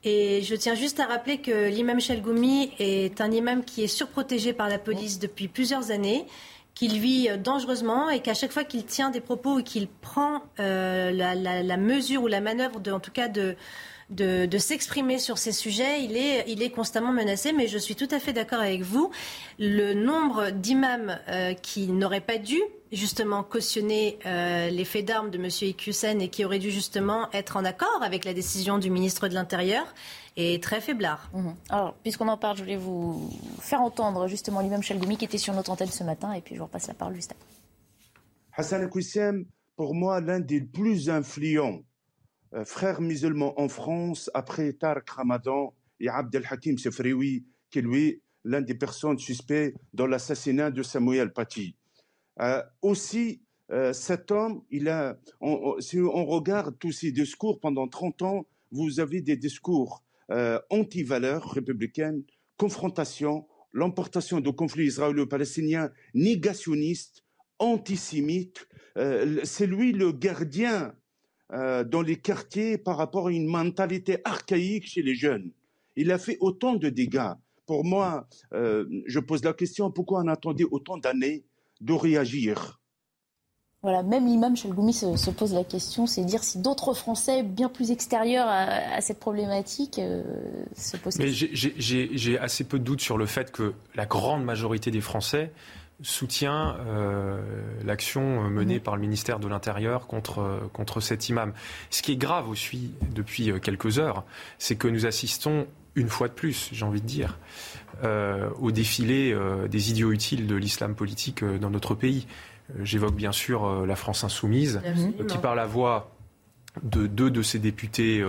Et 0.03 0.41
je 0.41 0.53
tiens 0.55 0.75
juste 0.75 0.99
à 0.99 1.05
rappeler 1.05 1.37
que 1.37 1.69
l'imam 1.69 2.01
Chalgoumi 2.01 2.71
est 2.77 3.21
un 3.21 3.31
imam 3.31 3.63
qui 3.63 3.83
est 3.83 3.87
surprotégé 3.87 4.51
par 4.51 4.67
la 4.67 4.77
police 4.77 5.19
depuis 5.19 5.47
plusieurs 5.47 5.91
années 5.91 6.25
qu'il 6.75 6.99
vit 6.99 7.29
dangereusement 7.37 8.09
et 8.09 8.19
qu'à 8.21 8.33
chaque 8.33 8.51
fois 8.51 8.65
qu'il 8.65 8.85
tient 8.85 9.09
des 9.09 9.21
propos 9.21 9.59
et 9.59 9.63
qu'il 9.63 9.87
prend 9.87 10.43
euh, 10.59 11.11
la, 11.11 11.77
mesure 11.77 12.23
ou 12.23 12.27
la 12.27 12.41
manœuvre, 12.41 12.81
de, 12.81 12.91
en 12.91 12.99
tout 12.99 13.11
cas 13.11 13.29
de, 13.29 13.55
de, 14.09 14.57
s'exprimer 14.57 15.19
sur 15.19 15.37
ces 15.37 15.51
sujets, 15.51 16.03
il 16.03 16.17
est, 16.17 16.45
il 16.47 16.61
est 16.63 16.69
constamment 16.69 17.11
menacé. 17.11 17.53
Mais 17.53 17.67
je 17.67 17.77
suis 17.77 17.95
tout 17.95 18.07
à 18.11 18.19
fait 18.19 18.33
d'accord 18.33 18.59
avec 18.59 18.81
vous. 18.81 19.11
Le 19.59 19.93
nombre 19.93 20.49
d'imams 20.51 21.19
euh, 21.27 21.53
qui 21.53 21.87
n'auraient 21.87 22.21
pas 22.21 22.37
dû 22.37 22.59
justement 22.91 23.43
cautionner 23.43 24.17
euh, 24.25 24.69
les 24.69 24.85
faits 24.85 25.05
d'armes 25.05 25.29
de 25.29 25.37
M. 25.37 25.45
Iqiyoussen 25.45 26.21
et 26.21 26.29
qui 26.29 26.43
auraient 26.43 26.59
dû 26.59 26.71
justement 26.71 27.29
être 27.33 27.57
en 27.57 27.65
accord 27.65 28.01
avec 28.01 28.25
la 28.25 28.33
décision 28.33 28.79
du 28.79 28.89
ministre 28.89 29.27
de 29.27 29.35
l'Intérieur 29.35 29.93
est 30.37 30.63
très 30.63 30.81
faiblard. 30.81 31.29
Mhm. 31.33 31.55
Alors, 31.69 31.93
puisqu'on 32.01 32.27
en 32.27 32.37
parle, 32.37 32.57
je 32.57 32.63
voulais 32.63 32.77
vous 32.77 33.29
faire 33.59 33.81
entendre 33.81 34.27
justement 34.27 34.61
l'imam 34.61 34.81
Chalgoumi 34.81 35.17
qui 35.17 35.25
était 35.25 35.37
sur 35.37 35.53
notre 35.53 35.69
antenne 35.69 35.89
ce 35.89 36.03
matin 36.03 36.33
et 36.33 36.41
puis 36.41 36.55
je 36.55 36.59
vous 36.59 36.65
repasse 36.65 36.87
la 36.87 36.93
parole 36.93 37.15
juste 37.15 37.31
après. 37.31 37.45
Hassan 38.57 38.87
Iqiyoussen, 38.87 39.45
pour 39.75 39.93
moi, 39.93 40.19
l'un 40.19 40.39
des 40.39 40.61
plus 40.61 41.09
influents 41.09 41.79
frères 42.65 43.01
musulmans 43.01 43.59
en 43.59 43.67
France 43.67 44.29
après 44.33 44.73
Tarek 44.73 45.09
Ramadan 45.09 45.73
et 45.99 46.09
Abdel 46.09 46.43
Hakim 46.49 46.77
Sefrioui, 46.77 47.45
qui 47.69 47.79
est 47.79 47.81
lui 47.81 48.21
l'un 48.43 48.61
des 48.61 48.73
personnes 48.73 49.19
suspectes 49.19 49.77
dans 49.93 50.07
l'assassinat 50.07 50.71
de 50.71 50.81
Samuel 50.81 51.33
Paty. 51.33 51.75
Euh, 52.39 52.63
aussi, 52.81 53.41
euh, 53.71 53.93
cet 53.93 54.31
homme, 54.31 54.63
il 54.71 54.87
a, 54.89 55.19
si 55.79 55.99
on 55.99 56.25
regarde 56.25 56.77
tous 56.79 56.91
ses 56.91 57.11
discours 57.11 57.59
pendant 57.59 57.87
30 57.87 58.21
ans, 58.21 58.47
vous 58.71 58.99
avez 58.99 59.21
des 59.21 59.37
discours 59.37 60.03
anti-valeurs 60.69 61.49
républicaines, 61.49 62.21
confrontation, 62.55 63.47
l'emportation 63.71 64.39
de 64.41 64.51
conflits 64.51 64.85
israélo-palestiniens, 64.85 65.89
négationnistes, 66.13 67.23
antisémites. 67.57 68.67
c'est 69.43 69.65
lui 69.65 69.91
le 69.91 70.11
gardien 70.11 70.93
euh, 71.51 71.83
dans 71.83 72.01
les 72.01 72.15
quartiers 72.15 72.77
par 72.77 72.97
rapport 72.97 73.27
à 73.27 73.31
une 73.31 73.47
mentalité 73.47 74.19
archaïque 74.23 74.85
chez 74.85 75.01
les 75.01 75.15
jeunes. 75.15 75.51
Il 75.95 76.11
a 76.11 76.17
fait 76.17 76.37
autant 76.39 76.75
de 76.75 76.89
dégâts. 76.89 77.33
Pour 77.65 77.83
moi, 77.83 78.27
euh, 78.53 78.85
je 79.07 79.19
pose 79.19 79.43
la 79.43 79.53
question 79.53 79.91
pourquoi 79.91 80.21
on 80.21 80.27
attendait 80.27 80.65
autant 80.69 80.97
d'années 80.97 81.43
de 81.81 81.93
réagir? 81.93 82.79
Voilà, 83.81 84.03
même 84.03 84.27
l'imam 84.27 84.57
Chalgoumi 84.57 84.91
se, 84.91 85.29
pose 85.29 85.53
la 85.53 85.63
question, 85.63 86.05
c'est 86.05 86.25
dire 86.25 86.43
si 86.43 86.59
d'autres 86.59 86.93
Français 86.93 87.43
bien 87.43 87.69
plus 87.69 87.91
extérieurs 87.91 88.47
à, 88.49 88.99
cette 88.99 89.19
problématique 89.19 89.99
euh, 89.99 90.21
se 90.75 90.97
posent. 90.97 91.17
Mais 91.17 91.31
j'ai 91.31 92.37
assez 92.39 92.65
peu 92.65 92.77
de 92.77 92.83
doutes 92.83 92.99
sur 92.99 93.17
le 93.17 93.25
fait 93.25 93.51
que 93.51 93.73
la 93.95 94.05
grande 94.05 94.43
majorité 94.43 94.91
des 94.91 94.99
Français 94.99 95.53
soutient 96.01 96.77
euh, 96.87 97.41
l'action 97.83 98.49
menée 98.49 98.75
mhm. 98.75 98.81
par 98.81 98.95
le 98.95 99.01
ministère 99.01 99.39
de 99.39 99.47
l'Intérieur 99.47 100.07
contre, 100.07 100.69
contre 100.73 101.01
cet 101.01 101.29
imam. 101.29 101.53
Ce 101.89 102.01
qui 102.01 102.13
est 102.13 102.17
grave 102.17 102.49
aussi 102.49 102.93
depuis 103.13 103.51
quelques 103.61 103.99
heures, 103.99 104.23
c'est 104.57 104.75
que 104.75 104.87
nous 104.87 105.05
assistons 105.05 105.67
une 105.95 106.09
fois 106.09 106.27
de 106.27 106.33
plus, 106.33 106.69
j'ai 106.71 106.85
envie 106.85 107.01
de 107.01 107.07
dire, 107.07 107.37
euh, 108.03 108.49
au 108.59 108.71
défilé 108.71 109.33
euh, 109.33 109.67
des 109.67 109.89
idiots 109.89 110.11
utiles 110.11 110.47
de 110.47 110.55
l'islam 110.55 110.95
politique 110.95 111.43
dans 111.43 111.69
notre 111.69 111.95
pays. 111.95 112.27
J'évoque 112.83 113.15
bien 113.15 113.31
sûr 113.31 113.85
la 113.87 113.95
France 113.95 114.23
insoumise, 114.23 114.79
qui 115.27 115.39
par 115.39 115.55
la 115.55 115.65
voix 115.65 116.11
de 116.83 117.07
deux 117.07 117.31
de 117.31 117.41
ses 117.41 117.59
députés 117.59 118.23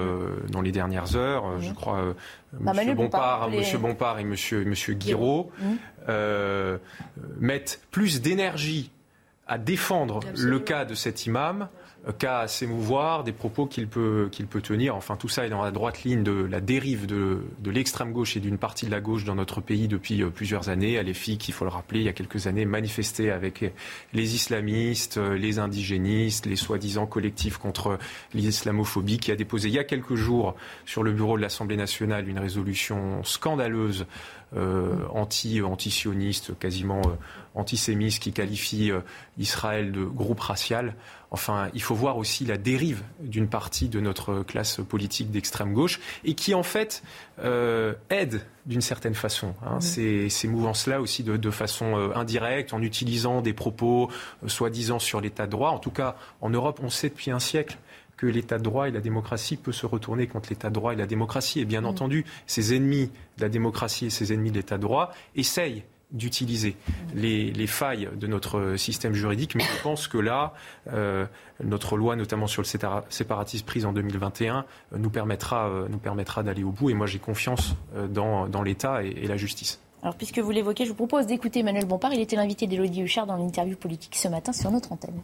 dans 0.48 0.60
les 0.60 0.72
dernières 0.72 1.16
heures, 1.16 1.60
je 1.60 1.72
crois 1.72 2.14
bah, 2.52 2.72
M. 2.76 2.94
Bompard, 2.94 3.50
Monsieur 3.50 3.78
Bompard 3.78 4.18
et 4.18 4.24
Monsieur, 4.24 4.64
Monsieur 4.64 4.94
Guiraud, 4.94 5.50
euh, 6.08 6.78
mettent 7.38 7.80
plus 7.90 8.20
d'énergie 8.20 8.90
à 9.46 9.58
défendre 9.58 10.20
le 10.36 10.58
cas 10.60 10.84
de 10.84 10.94
cet 10.94 11.26
imam 11.26 11.68
qu'à 12.18 12.48
s'émouvoir 12.48 13.24
des 13.24 13.32
propos 13.32 13.66
qu'il 13.66 13.86
peut, 13.86 14.28
qu'il 14.32 14.46
peut 14.46 14.62
tenir. 14.62 14.96
Enfin, 14.96 15.16
tout 15.16 15.28
ça 15.28 15.44
est 15.46 15.50
dans 15.50 15.62
la 15.62 15.70
droite 15.70 16.02
ligne 16.02 16.22
de 16.22 16.32
la 16.32 16.60
dérive 16.60 17.06
de, 17.06 17.42
de 17.58 17.70
l'extrême 17.70 18.12
gauche 18.12 18.36
et 18.36 18.40
d'une 18.40 18.56
partie 18.56 18.86
de 18.86 18.90
la 18.90 19.00
gauche 19.00 19.24
dans 19.24 19.34
notre 19.34 19.60
pays 19.60 19.86
depuis 19.86 20.22
euh, 20.22 20.30
plusieurs 20.30 20.68
années. 20.70 20.98
À 20.98 21.04
filles, 21.12 21.38
il 21.46 21.52
faut 21.52 21.64
le 21.64 21.70
rappeler, 21.70 22.00
il 22.00 22.06
y 22.06 22.08
a 22.08 22.12
quelques 22.12 22.46
années, 22.46 22.64
manifesté 22.64 23.30
avec 23.30 23.64
les 24.12 24.34
islamistes, 24.34 25.18
euh, 25.18 25.36
les 25.36 25.58
indigénistes, 25.58 26.46
les 26.46 26.56
soi-disant 26.56 27.06
collectifs 27.06 27.58
contre 27.58 27.98
l'islamophobie, 28.32 29.18
qui 29.18 29.32
a 29.32 29.36
déposé 29.36 29.68
il 29.68 29.74
y 29.74 29.78
a 29.78 29.84
quelques 29.84 30.14
jours 30.14 30.54
sur 30.86 31.02
le 31.02 31.12
bureau 31.12 31.36
de 31.36 31.42
l'Assemblée 31.42 31.76
nationale 31.76 32.28
une 32.28 32.38
résolution 32.38 33.22
scandaleuse 33.24 34.06
euh, 34.56 35.06
anti, 35.10 35.62
anti-sioniste, 35.62 36.58
quasiment 36.58 37.02
euh, 37.06 37.14
antisémite, 37.54 38.18
qui 38.18 38.32
qualifie 38.32 38.90
euh, 38.90 39.00
Israël 39.38 39.92
de 39.92 40.02
groupe 40.02 40.40
racial. 40.40 40.96
Enfin, 41.30 41.68
il 41.74 41.82
faut 41.82 41.94
voir 41.94 42.18
aussi 42.18 42.44
la 42.44 42.56
dérive 42.56 43.02
d'une 43.20 43.48
partie 43.48 43.88
de 43.88 44.00
notre 44.00 44.42
classe 44.42 44.80
politique 44.88 45.30
d'extrême 45.30 45.72
gauche 45.72 46.00
et 46.24 46.34
qui, 46.34 46.54
en 46.54 46.62
fait, 46.62 47.02
aide 48.10 48.44
d'une 48.66 48.80
certaine 48.80 49.14
façon 49.14 49.54
hein, 49.64 49.80
ces, 49.80 50.28
ces 50.28 50.48
mouvances-là 50.48 51.00
aussi 51.00 51.22
de, 51.22 51.36
de 51.36 51.50
façon 51.50 52.10
indirecte, 52.14 52.74
en 52.74 52.82
utilisant 52.82 53.42
des 53.42 53.52
propos 53.52 54.10
soi-disant 54.46 54.98
sur 54.98 55.20
l'état 55.20 55.46
de 55.46 55.52
droit. 55.52 55.70
En 55.70 55.78
tout 55.78 55.90
cas, 55.90 56.16
en 56.40 56.50
Europe, 56.50 56.80
on 56.82 56.90
sait 56.90 57.08
depuis 57.08 57.30
un 57.30 57.38
siècle 57.38 57.78
que 58.16 58.26
l'état 58.26 58.58
de 58.58 58.62
droit 58.62 58.86
et 58.86 58.90
la 58.90 59.00
démocratie 59.00 59.56
peut 59.56 59.72
se 59.72 59.86
retourner 59.86 60.26
contre 60.26 60.50
l'état 60.50 60.68
de 60.68 60.74
droit 60.74 60.92
et 60.92 60.96
la 60.96 61.06
démocratie. 61.06 61.60
Et 61.60 61.64
bien 61.64 61.84
entendu, 61.84 62.26
ces 62.46 62.74
ennemis 62.74 63.10
de 63.38 63.42
la 63.42 63.48
démocratie 63.48 64.06
et 64.06 64.10
ces 64.10 64.34
ennemis 64.34 64.50
de 64.50 64.56
l'état 64.56 64.76
de 64.76 64.82
droit 64.82 65.14
essayent 65.36 65.84
d'utiliser 66.12 66.76
les, 67.14 67.66
failles 67.66 68.08
de 68.14 68.26
notre 68.26 68.76
système 68.76 69.14
juridique. 69.14 69.54
Mais 69.54 69.64
je 69.64 69.82
pense 69.82 70.08
que 70.08 70.18
là, 70.18 70.54
euh, 70.92 71.26
notre 71.62 71.96
loi, 71.96 72.16
notamment 72.16 72.46
sur 72.46 72.62
le 72.62 73.02
séparatisme 73.08 73.64
prise 73.66 73.86
en 73.86 73.92
2021, 73.92 74.64
euh, 74.92 74.98
nous 74.98 75.10
permettra, 75.10 75.68
euh, 75.68 75.86
nous 75.88 75.98
permettra 75.98 76.42
d'aller 76.42 76.64
au 76.64 76.70
bout. 76.70 76.90
Et 76.90 76.94
moi, 76.94 77.06
j'ai 77.06 77.18
confiance 77.18 77.74
dans, 78.08 78.48
dans 78.48 78.62
l'État 78.62 79.02
et, 79.02 79.26
la 79.26 79.36
justice. 79.36 79.80
Alors, 80.02 80.14
puisque 80.14 80.38
vous 80.38 80.50
l'évoquez, 80.50 80.84
je 80.84 80.90
vous 80.90 80.96
propose 80.96 81.26
d'écouter 81.26 81.60
Emmanuel 81.60 81.84
Bompard. 81.84 82.12
Il 82.14 82.20
était 82.20 82.36
l'invité 82.36 82.66
d'Élodie 82.66 83.02
Huchard 83.02 83.26
dans 83.26 83.36
l'interview 83.36 83.76
politique 83.76 84.16
ce 84.16 84.28
matin 84.28 84.52
sur 84.52 84.70
notre 84.70 84.92
antenne. 84.92 85.20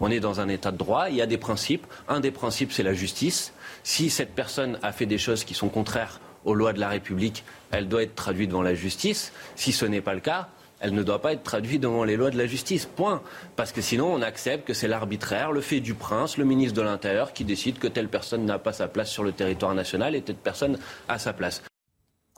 On 0.00 0.10
est 0.10 0.20
dans 0.20 0.40
un 0.40 0.48
état 0.48 0.72
de 0.72 0.78
droit, 0.78 1.10
il 1.10 1.16
y 1.16 1.22
a 1.22 1.26
des 1.26 1.36
principes. 1.36 1.86
Un 2.08 2.20
des 2.20 2.30
principes, 2.30 2.72
c'est 2.72 2.82
la 2.82 2.94
justice. 2.94 3.52
Si 3.82 4.08
cette 4.08 4.34
personne 4.34 4.78
a 4.82 4.92
fait 4.92 5.06
des 5.06 5.18
choses 5.18 5.44
qui 5.44 5.54
sont 5.54 5.68
contraires 5.68 6.20
aux 6.48 6.54
lois 6.54 6.72
de 6.72 6.80
la 6.80 6.88
République, 6.88 7.44
elle 7.70 7.88
doit 7.88 8.02
être 8.02 8.14
traduite 8.14 8.48
devant 8.48 8.62
la 8.62 8.74
justice. 8.74 9.32
Si 9.54 9.72
ce 9.72 9.84
n'est 9.84 10.00
pas 10.00 10.14
le 10.14 10.20
cas, 10.20 10.48
elle 10.80 10.94
ne 10.94 11.02
doit 11.02 11.20
pas 11.20 11.32
être 11.32 11.42
traduite 11.42 11.82
devant 11.82 12.04
les 12.04 12.16
lois 12.16 12.30
de 12.30 12.38
la 12.38 12.46
justice. 12.46 12.86
Point. 12.86 13.20
Parce 13.56 13.72
que 13.72 13.80
sinon, 13.80 14.12
on 14.12 14.22
accepte 14.22 14.66
que 14.66 14.74
c'est 14.74 14.88
l'arbitraire, 14.88 15.52
le 15.52 15.60
fait 15.60 15.80
du 15.80 15.94
prince, 15.94 16.38
le 16.38 16.44
ministre 16.44 16.74
de 16.74 16.82
l'Intérieur, 16.82 17.32
qui 17.32 17.44
décide 17.44 17.78
que 17.78 17.86
telle 17.88 18.08
personne 18.08 18.46
n'a 18.46 18.58
pas 18.58 18.72
sa 18.72 18.88
place 18.88 19.10
sur 19.10 19.24
le 19.24 19.32
territoire 19.32 19.74
national 19.74 20.14
et 20.14 20.22
telle 20.22 20.36
personne 20.36 20.78
a 21.08 21.18
sa 21.18 21.32
place. 21.32 21.62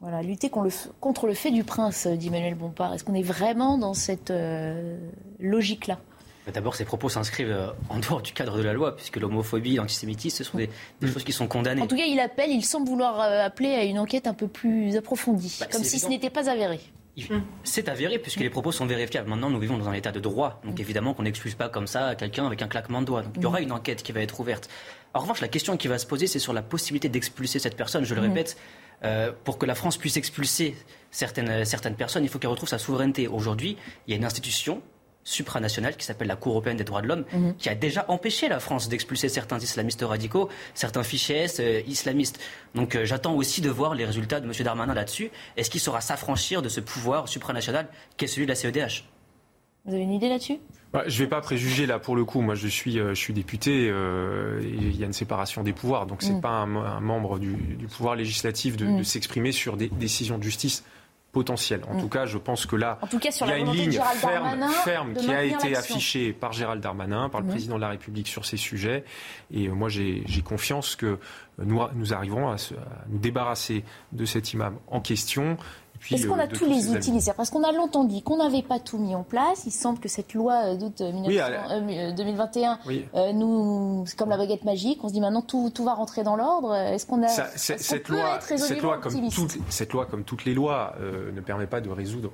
Voilà, 0.00 0.22
lutter 0.22 0.48
contre 0.48 1.26
le 1.26 1.34
fait 1.34 1.50
du 1.50 1.62
prince, 1.62 2.06
dit 2.06 2.30
Manuel 2.30 2.54
Bompard. 2.54 2.94
Est-ce 2.94 3.04
qu'on 3.04 3.14
est 3.14 3.22
vraiment 3.22 3.76
dans 3.76 3.92
cette 3.92 4.30
euh, 4.30 4.98
logique-là? 5.38 5.98
D'abord, 6.52 6.74
ces 6.74 6.84
propos 6.84 7.08
s'inscrivent 7.08 7.50
euh, 7.50 7.70
en 7.88 7.98
dehors 7.98 8.22
du 8.22 8.32
cadre 8.32 8.56
de 8.56 8.62
la 8.62 8.72
loi, 8.72 8.96
puisque 8.96 9.16
l'homophobie, 9.16 9.76
l'antisémitisme, 9.76 10.38
ce 10.38 10.44
sont 10.44 10.58
des, 10.58 10.70
mm. 11.00 11.08
choses 11.08 11.24
qui 11.24 11.32
sont 11.32 11.46
condamnées. 11.46 11.82
En 11.82 11.86
tout 11.86 11.96
cas, 11.96 12.06
il 12.06 12.20
appelle, 12.20 12.50
il 12.50 12.64
semble 12.64 12.88
vouloir 12.88 13.20
euh, 13.20 13.44
appeler 13.44 13.74
à 13.74 13.84
une 13.84 13.98
enquête 13.98 14.26
un 14.26 14.34
peu 14.34 14.48
plus 14.48 14.96
approfondie, 14.96 15.56
bah, 15.60 15.66
comme 15.70 15.84
si 15.84 15.98
ce 15.98 16.08
n'était 16.08 16.30
pas 16.30 16.50
avéré. 16.50 16.80
C'est 17.64 17.88
avéré 17.88 18.18
puisque 18.18 18.40
les 18.40 18.48
propos 18.48 18.72
sont 18.72 18.86
vérifiables. 18.86 19.28
Maintenant, 19.28 19.50
nous 19.50 19.58
vivons 19.58 19.76
dans 19.76 19.88
un 19.88 19.92
état 19.92 20.12
de 20.12 20.20
droit. 20.20 20.60
Donc 20.64 20.78
mm. 20.78 20.82
évidemment 20.82 21.14
qu'on 21.14 21.24
n'excuse 21.24 21.54
pas 21.54 21.68
comme 21.68 21.86
ça 21.86 22.14
quelqu'un 22.14 22.46
avec 22.46 22.62
un 22.62 22.68
claquement 22.68 23.00
de 23.00 23.06
doigts. 23.06 23.22
Donc 23.22 23.32
il 23.36 23.42
y 23.42 23.46
aura 23.46 23.60
mm. 23.60 23.64
une 23.64 23.72
enquête 23.72 24.02
qui 24.02 24.12
va 24.12 24.20
être 24.20 24.40
ouverte. 24.40 24.68
En 25.12 25.20
revanche, 25.20 25.40
la 25.40 25.48
question 25.48 25.76
qui 25.76 25.88
va 25.88 25.98
se 25.98 26.06
poser, 26.06 26.26
c'est 26.26 26.38
sur 26.38 26.52
la 26.52 26.62
possibilité 26.62 27.08
d'expulser 27.08 27.58
cette 27.58 27.76
personne. 27.76 28.04
Je 28.04 28.14
le 28.14 28.20
répète, 28.20 28.56
euh, 29.02 29.32
pour 29.44 29.58
que 29.58 29.66
la 29.66 29.74
France 29.74 29.96
puisse 29.96 30.16
expulser 30.16 30.76
certaines, 31.10 31.64
certaines 31.64 31.96
personnes, 31.96 32.22
il 32.22 32.28
faut 32.28 32.38
qu'elle 32.38 32.50
retrouve 32.50 32.68
sa 32.68 32.78
souveraineté. 32.78 33.26
Aujourd'hui, 33.26 33.76
il 34.06 34.10
y 34.10 34.14
a 34.14 34.16
une 34.16 34.24
institution 34.24 34.82
supranationale 35.30 35.96
qui 35.96 36.04
s'appelle 36.04 36.28
la 36.28 36.36
Cour 36.36 36.52
européenne 36.52 36.76
des 36.76 36.84
droits 36.84 37.02
de 37.02 37.06
l'homme, 37.06 37.24
mhm. 37.32 37.54
qui 37.56 37.68
a 37.68 37.74
déjà 37.74 38.04
empêché 38.08 38.48
la 38.48 38.60
France 38.60 38.88
d'expulser 38.88 39.28
certains 39.28 39.58
islamistes 39.58 40.02
radicaux, 40.02 40.48
certains 40.74 41.02
fichiers 41.02 41.46
euh, 41.60 41.80
islamistes. 41.86 42.40
Donc 42.74 42.94
euh, 42.94 43.04
j'attends 43.04 43.34
aussi 43.34 43.60
de 43.60 43.70
voir 43.70 43.94
les 43.94 44.04
résultats 44.04 44.40
de 44.40 44.46
M. 44.46 44.52
Darmanin 44.64 44.94
là-dessus. 44.94 45.30
Est-ce 45.56 45.70
qu'il 45.70 45.80
saura 45.80 46.00
s'affranchir 46.00 46.62
de 46.62 46.68
ce 46.68 46.80
pouvoir 46.80 47.28
supranational 47.28 47.88
qu'est 48.16 48.26
celui 48.26 48.46
de 48.46 48.50
la 48.50 48.56
CEDH 48.56 49.04
Vous 49.84 49.94
avez 49.94 50.02
une 50.02 50.12
idée 50.12 50.28
là-dessus? 50.28 50.58
Bah, 50.92 51.04
je 51.06 51.14
ne 51.20 51.24
vais 51.24 51.30
pas 51.30 51.40
préjuger 51.40 51.86
là 51.86 52.00
pour 52.00 52.16
le 52.16 52.24
coup. 52.24 52.40
Moi, 52.40 52.56
je 52.56 52.66
suis, 52.66 52.94
je 52.94 53.14
suis 53.14 53.32
député. 53.32 53.86
il 53.86 54.96
y 54.96 55.04
a 55.04 55.06
une 55.06 55.12
séparation 55.12 55.62
des 55.62 55.72
pouvoirs, 55.72 56.06
donc 56.06 56.22
c'est 56.22 56.30
n'est 56.30 56.38
mm. 56.38 56.40
pas 56.40 56.48
un, 56.48 57.00
membre 57.00 57.38
du, 57.38 57.54
pouvoir 57.96 58.16
législatif 58.16 58.76
de, 58.76 58.86
mm. 58.86 58.98
de 58.98 59.02
s'exprimer 59.04 59.52
sur 59.52 59.76
des 59.76 59.88
décisions 59.88 60.36
de 60.36 60.42
justice 60.42 60.82
potentiel. 61.32 61.82
En 61.88 61.94
mm. 61.94 62.00
tout 62.00 62.08
cas, 62.08 62.26
je 62.26 62.38
pense 62.38 62.66
que 62.66 62.76
là, 62.76 62.98
il 63.12 63.48
y 63.48 63.52
a 63.52 63.58
une 63.58 63.72
ligne 63.72 64.00
ferme, 64.84 65.14
qui 65.14 65.30
a 65.30 65.44
été 65.44 65.76
affichée 65.76 66.32
par 66.32 66.52
Gérald 66.52 66.82
Darmanin, 66.82 67.28
par 67.28 67.40
le 67.40 67.46
mm. 67.46 67.50
président 67.50 67.76
de 67.76 67.80
la 67.80 67.88
République 67.90 68.28
sur 68.28 68.44
ces 68.44 68.56
sujets. 68.56 69.04
Et 69.52 69.68
euh, 69.68 69.72
moi, 69.72 69.88
j'ai 69.88 70.24
confiance 70.44 70.96
que 70.96 71.18
nous, 71.58 71.80
nous 71.94 72.14
arriverons 72.14 72.50
à, 72.50 72.56
nous 73.08 73.18
débarrasser 73.18 73.84
de 74.12 74.24
cet 74.24 74.52
imam 74.52 74.76
en 74.88 75.00
question 75.00 75.56
est-ce 76.10 76.26
qu'on 76.26 76.38
a 76.38 76.46
tous 76.46 76.66
les 76.66 76.88
outils 76.88 77.12
nécessaires 77.12 77.34
Parce 77.34 77.50
qu'on 77.50 77.62
a 77.62 77.72
longtemps 77.72 78.04
dit 78.04 78.22
qu'on 78.22 78.38
n'avait 78.38 78.62
pas 78.62 78.78
tout 78.78 78.98
mis 78.98 79.14
en 79.14 79.22
place. 79.22 79.64
Il 79.66 79.70
semble 79.70 79.98
que 79.98 80.08
cette 80.08 80.34
loi 80.34 80.72
euh, 80.72 80.76
d'août 80.76 80.94
2021 80.98 82.78
euh, 82.86 83.00
euh, 83.14 83.32
nous, 83.32 84.04
c'est 84.06 84.18
comme 84.18 84.30
la 84.30 84.36
baguette 84.36 84.64
magique. 84.64 85.02
On 85.04 85.08
se 85.08 85.12
dit 85.12 85.20
maintenant 85.20 85.42
tout, 85.42 85.70
tout 85.74 85.84
va 85.84 85.94
rentrer 85.94 86.22
dans 86.22 86.36
l'ordre. 86.36 86.74
Est-ce 86.74 87.06
qu'on 87.06 87.22
a 87.22 87.28
cette, 87.28 88.08
loi, 88.08 88.40
cette 88.40 88.82
loi, 88.82 88.98
comme 88.98 89.30
toutes, 89.30 89.58
cette 89.68 89.92
loi, 89.92 90.06
comme 90.06 90.24
toutes 90.24 90.44
les 90.44 90.54
lois, 90.54 90.94
ne 91.00 91.40
permet 91.40 91.66
pas 91.66 91.80
de 91.80 91.90
résoudre 91.90 92.32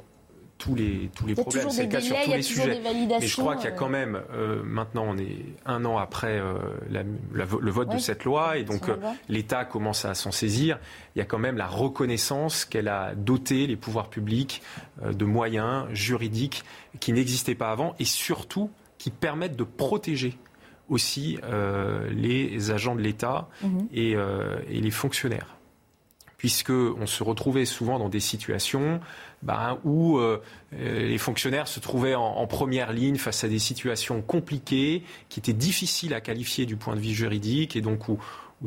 tous 0.58 0.74
les, 0.74 1.10
tous 1.14 1.26
les 1.26 1.34
problèmes. 1.34 1.70
C'est 1.70 1.84
le 1.84 1.88
cas 1.88 2.00
sur 2.00 2.16
tous 2.22 2.32
les 2.32 2.42
sujets. 2.42 2.80
Mais 2.84 3.26
je 3.26 3.36
crois 3.36 3.56
qu'il 3.56 3.66
y 3.66 3.72
a 3.72 3.76
quand 3.76 3.88
même, 3.88 4.20
euh, 4.32 4.62
maintenant 4.64 5.04
on 5.06 5.18
est 5.18 5.44
un 5.64 5.84
an 5.84 5.98
après 5.98 6.38
euh, 6.38 6.58
le 6.90 7.70
vote 7.70 7.92
de 7.92 7.98
cette 7.98 8.24
loi, 8.24 8.56
et 8.56 8.64
donc 8.64 8.88
euh, 8.88 8.96
l'État 9.28 9.64
commence 9.64 10.04
à 10.04 10.14
s'en 10.14 10.32
saisir. 10.32 10.78
Il 11.14 11.18
y 11.18 11.22
a 11.22 11.24
quand 11.24 11.38
même 11.38 11.56
la 11.56 11.66
reconnaissance 11.66 12.64
qu'elle 12.64 12.88
a 12.88 13.14
doté 13.14 13.66
les 13.66 13.76
pouvoirs 13.76 14.08
publics 14.08 14.62
de 15.04 15.24
moyens 15.24 15.86
juridiques 15.92 16.64
qui 17.00 17.12
n'existaient 17.12 17.54
pas 17.54 17.70
avant, 17.70 17.94
et 17.98 18.04
surtout 18.04 18.70
qui 18.98 19.10
permettent 19.10 19.56
de 19.56 19.64
protéger 19.64 20.38
aussi 20.88 21.38
les 22.10 22.70
agents 22.70 22.94
de 22.94 23.02
l'État 23.02 23.48
mhm. 23.62 23.88
et, 23.92 24.12
et 24.12 24.80
les 24.80 24.90
fonctionnaires 24.90 25.56
puisqu'on 26.38 27.06
se 27.06 27.22
retrouvait 27.22 27.64
souvent 27.64 27.98
dans 27.98 28.08
des 28.08 28.20
situations 28.20 29.00
bah, 29.46 29.78
où 29.84 30.18
euh, 30.18 30.40
les 30.72 31.18
fonctionnaires 31.18 31.68
se 31.68 31.78
trouvaient 31.78 32.16
en, 32.16 32.46
première 32.48 32.92
ligne 32.92 33.16
face 33.16 33.44
à 33.44 33.48
des 33.48 33.60
situations 33.60 34.20
compliquées, 34.20 35.04
qui 35.28 35.38
étaient 35.38 35.52
difficiles 35.52 36.14
à 36.14 36.20
qualifier 36.20 36.66
du 36.66 36.74
point 36.74 36.96
de 36.96 37.00
vue 37.00 37.14
juridique, 37.14 37.76
et 37.76 37.80
donc 37.80 38.08
où, 38.08 38.18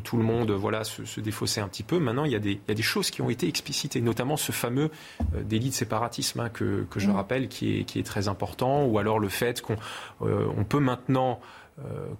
tout 0.03 0.17
le 0.17 0.23
monde 0.23 0.51
voilà, 0.51 0.83
se, 0.83 1.19
défaussait 1.19 1.59
un 1.59 1.67
petit 1.67 1.83
peu. 1.83 1.99
Maintenant, 1.99 2.23
il 2.23 2.31
y, 2.31 2.35
a 2.35 2.39
des, 2.39 2.81
choses 2.81 3.11
qui 3.11 3.21
ont 3.21 3.29
été 3.29 3.47
explicitées, 3.47 3.99
notamment 4.01 4.37
ce 4.37 4.51
fameux 4.51 4.89
euh, 5.35 5.43
délit 5.43 5.69
de 5.69 5.73
séparatisme 5.73 6.39
hein, 6.39 6.49
que, 6.49 6.85
je 6.95 7.07
mmh. 7.09 7.11
rappelle, 7.11 7.47
qui 7.49 7.79
est, 7.79 7.83
qui 7.83 7.99
est, 7.99 8.03
très 8.03 8.29
important, 8.29 8.85
ou 8.85 8.99
alors 8.99 9.19
le 9.19 9.29
fait 9.29 9.61
qu'on 9.61 9.77
euh, 10.21 10.47
peut 10.69 10.79
maintenant 10.79 11.39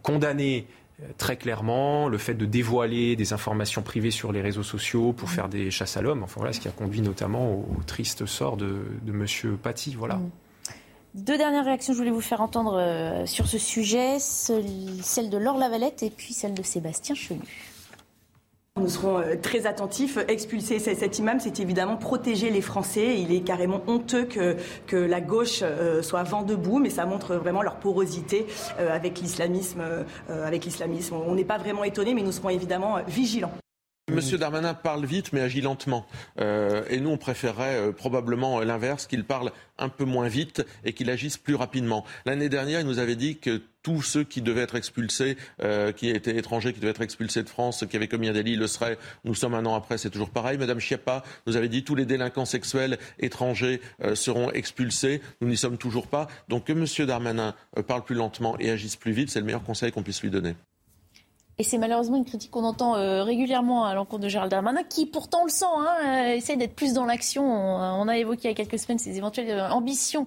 condamner 0.03 0.67
très 1.17 1.37
clairement 1.37 2.07
le 2.07 2.17
fait 2.17 2.33
de 2.33 2.45
dévoiler 2.45 3.15
des 3.15 3.33
informations 3.33 3.81
privées 3.81 4.11
sur 4.11 4.31
les 4.31 4.41
réseaux 4.41 4.63
sociaux 4.63 5.13
pour 5.13 5.29
faire 5.29 5.49
des 5.49 5.71
chasses 5.71 5.97
à 5.97 6.01
l'homme. 6.01 6.23
Enfin 6.23 6.35
voilà, 6.37 6.53
ce 6.53 6.59
qui 6.59 6.67
a 6.67 6.71
conduit 6.71 7.01
notamment 7.01 7.53
au, 7.53 7.83
triste 7.85 8.25
sort 8.25 8.57
de, 8.57 8.83
de 9.01 9.11
Monsieur 9.11 9.57
Paty. 9.61 9.95
Voilà. 9.97 10.15
Mm. 10.15 10.29
Deux 11.15 11.37
dernières 11.37 11.65
réactions, 11.65 11.93
je 11.93 11.97
voulais 11.97 12.11
vous 12.11 12.21
faire 12.21 12.41
entendre 12.41 12.77
euh, 12.77 13.25
sur 13.25 13.47
ce 13.47 13.57
sujet, 13.57 14.19
celle 14.19 15.29
de 15.29 15.37
Laure 15.37 15.57
Lavalette 15.57 16.03
et 16.03 16.11
puis 16.11 16.33
celle 16.33 16.53
de 16.53 16.61
Sébastien 16.61 17.15
Chenu. 17.15 17.68
Nous 18.77 18.87
serons 18.87 19.19
euh, 19.19 19.35
très 19.41 19.65
attentifs. 19.65 20.17
Expulser 20.27 20.79
cet 20.79 21.19
imam, 21.19 21.39
c'est 21.39 21.59
évidemment 21.59 21.97
protéger 21.97 22.49
les 22.49 22.61
Français. 22.61 23.19
Il 23.19 23.33
est 23.33 23.41
carrément 23.41 23.81
honteux 23.87 24.23
que, 24.23 24.55
que 24.87 24.95
la 24.95 25.21
gauche 25.21 25.59
euh, 25.63 26.01
soit 26.01 26.23
vent 26.23 26.43
debout, 26.43 26.79
mais 26.79 26.89
ça 26.89 27.05
montre 27.05 27.35
vraiment 27.35 27.61
leur 27.61 27.75
porosité 27.75 28.47
euh, 28.79 28.95
avec 28.95 29.19
l'islamisme. 29.19 29.81
Avec 30.29 30.65
l'islamisme, 30.65 31.15
on 31.15 31.35
n'est 31.35 31.43
pas 31.43 31.57
vraiment 31.57 31.83
étonné, 31.83 32.13
mais 32.13 32.21
nous 32.21 32.31
serons 32.31 32.49
évidemment 32.49 32.97
vigilants. 33.07 33.51
Monsieur 34.09 34.37
Darmanin 34.37 34.73
parle 34.73 35.05
vite 35.05 35.33
mais 35.33 35.41
agit 35.41 35.61
lentement. 35.61 36.05
Euh, 36.39 36.83
et 36.89 36.99
nous, 36.99 37.09
on 37.09 37.17
préférerait 37.17 37.75
euh, 37.75 37.91
probablement 37.91 38.59
l'inverse, 38.61 39.07
qu'il 39.07 39.23
parle 39.23 39.51
un 39.77 39.89
peu 39.89 40.05
moins 40.05 40.27
vite 40.27 40.65
et 40.83 40.93
qu'il 40.93 41.09
agisse 41.09 41.37
plus 41.37 41.55
rapidement. 41.55 42.05
L'année 42.25 42.49
dernière, 42.49 42.79
il 42.79 42.87
nous 42.87 42.99
avait 42.99 43.15
dit 43.15 43.37
que 43.37 43.61
tous 43.81 44.01
ceux 44.01 44.23
qui 44.23 44.41
devaient 44.41 44.61
être 44.61 44.75
expulsés, 44.75 45.37
euh, 45.61 45.91
qui 45.91 46.09
étaient 46.09 46.35
étrangers, 46.35 46.73
qui 46.73 46.79
devaient 46.79 46.91
être 46.91 47.01
expulsés 47.01 47.43
de 47.43 47.49
France, 47.49 47.85
qui 47.89 47.95
avaient 47.95 48.07
commis 48.07 48.27
un 48.27 48.33
délit, 48.33 48.55
le 48.55 48.67
seraient. 48.67 48.97
Nous 49.23 49.35
sommes 49.35 49.53
un 49.53 49.65
an 49.65 49.75
après, 49.75 49.97
c'est 49.97 50.09
toujours 50.09 50.31
pareil. 50.31 50.57
Madame 50.57 50.79
Schiappa 50.79 51.23
nous 51.47 51.55
avait 51.55 51.69
dit 51.69 51.83
tous 51.83 51.95
les 51.95 52.05
délinquants 52.05 52.45
sexuels 52.45 52.97
étrangers 53.19 53.79
seront 54.15 54.51
expulsés. 54.51 55.21
Nous 55.39 55.47
n'y 55.47 55.57
sommes 55.57 55.77
toujours 55.77 56.07
pas. 56.07 56.27
Donc 56.49 56.65
que 56.65 56.73
Monsieur 56.73 57.05
Darmanin 57.05 57.55
parle 57.87 58.03
plus 58.03 58.15
lentement 58.15 58.57
et 58.59 58.69
agisse 58.69 58.95
plus 58.95 59.13
vite, 59.13 59.29
c'est 59.29 59.39
le 59.39 59.45
meilleur 59.45 59.63
conseil 59.63 59.91
qu'on 59.91 60.03
puisse 60.03 60.21
lui 60.21 60.29
donner. 60.29 60.55
Et 61.59 61.63
c'est 61.63 61.77
malheureusement 61.77 62.15
une 62.15 62.23
critique 62.23 62.51
qu'on 62.51 62.63
entend 62.63 62.95
euh, 62.95 63.21
régulièrement 63.21 63.83
à 63.83 63.93
l'encontre 63.93 64.23
de 64.23 64.29
Gérald 64.29 64.49
Darmanin, 64.49 64.83
qui 64.83 65.05
pourtant 65.05 65.43
le 65.43 65.49
sent, 65.49 65.65
hein, 65.65 65.89
euh, 66.05 66.35
essaie 66.35 66.55
d'être 66.55 66.73
plus 66.73 66.93
dans 66.93 67.05
l'action. 67.05 67.43
On, 67.43 68.07
a 68.07 68.17
évoqué 68.17 68.43
il 68.45 68.51
y 68.51 68.51
a 68.51 68.55
quelques 68.55 68.79
semaines 68.79 68.97
ses 68.97 69.17
éventuelles 69.17 69.51
euh, 69.51 69.69
ambitions 69.69 70.25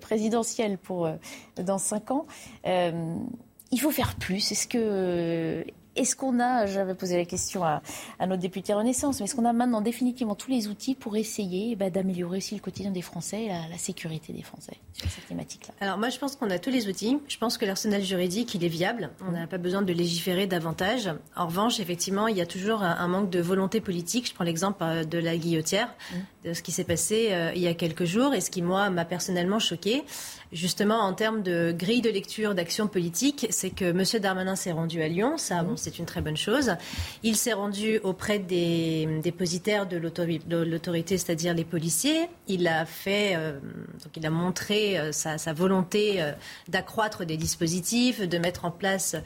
présidentielles 0.00 0.78
pour 0.78 1.08
dans 1.56 1.78
cinq 1.78 2.10
ans. 2.10 2.26
il 2.64 3.80
faut 3.80 3.92
faire 3.92 4.16
plus. 4.16 4.50
Est-ce 4.50 4.66
que 4.66 5.64
est-ce 5.96 6.16
qu'on 6.16 6.40
a, 6.40 6.66
j'avais 6.66 6.94
posé 6.94 7.16
la 7.16 7.24
question 7.24 7.64
à, 7.64 7.82
notre 8.20 8.40
député 8.40 8.72
Renaissance, 8.72 9.20
mais 9.20 9.24
est-ce 9.24 9.34
qu'on 9.34 9.44
a 9.44 9.52
maintenant 9.52 9.80
définitivement 9.80 10.34
tous 10.34 10.50
les 10.50 10.68
outils 10.68 10.94
pour 10.94 11.16
essayer 11.16 11.76
bah, 11.76 11.90
d'améliorer 11.90 12.38
aussi 12.38 12.54
le 12.54 12.60
quotidien 12.60 12.90
des 12.90 13.02
Français 13.02 13.44
et 13.44 13.48
la, 13.48 13.78
sécurité 13.78 14.32
des 14.32 14.42
Français 14.42 14.76
sur 14.92 15.10
cette 15.10 15.26
thématique-là? 15.26 15.74
Alors 15.80 15.98
moi, 15.98 16.08
je 16.08 16.18
pense 16.18 16.36
qu'on 16.36 16.50
a 16.50 16.58
tous 16.58 16.70
les 16.70 16.88
outils. 16.88 17.18
Je 17.28 17.36
pense 17.36 17.58
que 17.58 17.64
l'arsenal 17.64 18.02
juridique, 18.02 18.54
il 18.54 18.64
est 18.64 18.68
viable. 18.68 19.10
On 19.26 19.32
n'a 19.32 19.46
pas 19.46 19.58
besoin 19.58 19.82
de 19.82 19.92
légiférer 19.92 20.46
davantage. 20.46 21.10
En 21.36 21.46
revanche, 21.46 21.80
effectivement, 21.80 22.28
il 22.28 22.36
y 22.36 22.40
a 22.40 22.46
toujours 22.46 22.82
un, 22.82 23.08
manque 23.08 23.30
de 23.30 23.40
volonté 23.40 23.80
politique. 23.80 24.28
Je 24.28 24.34
prends 24.34 24.44
l'exemple 24.44 24.82
euh, 24.82 25.04
de 25.04 25.18
la 25.18 25.36
guillotière, 25.36 25.88
mmh. 25.88 26.48
de 26.48 26.54
ce 26.54 26.62
qui 26.62 26.72
s'est 26.72 26.84
passé 26.84 27.28
euh, 27.32 27.52
il 27.54 27.60
y 27.60 27.68
a 27.68 27.74
quelques 27.74 28.04
jours 28.04 28.34
et 28.34 28.40
ce 28.40 28.50
qui, 28.50 28.62
moi, 28.62 28.88
m'a 28.90 29.04
personnellement 29.04 29.58
choqué 29.58 30.04
justement 30.52 31.00
en 31.00 31.14
termes 31.14 31.42
de 31.42 31.74
grille 31.76 32.02
de 32.02 32.10
lecture 32.10 32.54
d'action 32.54 32.86
politique, 32.86 33.46
c'est 33.50 33.70
que 33.70 33.86
M. 33.86 34.20
Darmanin 34.20 34.56
s'est 34.56 34.72
rendu 34.72 35.02
à 35.02 35.08
Lyon. 35.08 35.38
Ça, 35.38 35.64
c'est 35.76 35.98
une 35.98 36.04
très 36.04 36.20
bonne 36.20 36.36
chose. 36.36 36.76
Il 37.22 37.36
s'est 37.36 37.52
rendu 37.52 37.98
auprès 38.02 38.38
des 38.38 39.08
dépositaires 39.22 39.86
de 39.86 39.96
l'autorité, 39.96 41.18
c'est-à-dire 41.18 41.54
les 41.54 41.64
policiers. 41.64 42.28
Il 42.48 42.68
a 42.68 42.84
fait, 42.84 43.32
euh, 43.36 43.58
donc 44.04 44.16
il 44.16 44.26
a 44.26 44.30
montré 44.30 44.98
euh, 44.98 45.12
sa, 45.12 45.36
volonté 45.52 46.22
euh, 46.22 46.32
d'accroître 46.68 47.24
des 47.24 47.36
dispositifs, 47.36 48.20
de 48.20 48.38
mettre 48.38 48.64
en 48.64 48.70
place 48.70 49.16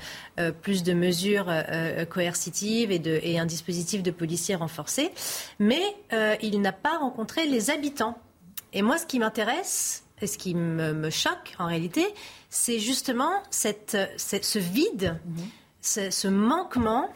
plus 0.62 0.82
de 0.82 0.92
mesures 0.92 1.52
coercitives 2.10 2.90
et, 2.90 3.00
et 3.22 3.38
un 3.38 3.46
dispositif 3.46 4.02
de 4.02 4.10
policiers 4.10 4.54
renforcé. 4.54 5.10
Mais 5.58 5.82
il 6.42 6.60
n'a 6.60 6.72
pas 6.72 6.98
rencontré 6.98 7.46
les 7.46 7.70
habitants. 7.70 8.18
Et 8.72 8.82
moi, 8.82 8.98
ce 8.98 9.06
qui 9.06 9.18
m'intéresse, 9.18 10.05
et 10.22 10.26
ce 10.26 10.38
qui 10.38 10.54
me, 10.54 11.10
choque 11.10 11.54
en 11.58 11.66
réalité, 11.66 12.06
c'est 12.48 12.78
justement 12.78 13.42
cette, 13.50 13.96
ce 14.16 14.58
vide, 14.58 15.18
mhm. 15.26 16.10
ce, 16.10 16.28
manquement, 16.28 17.08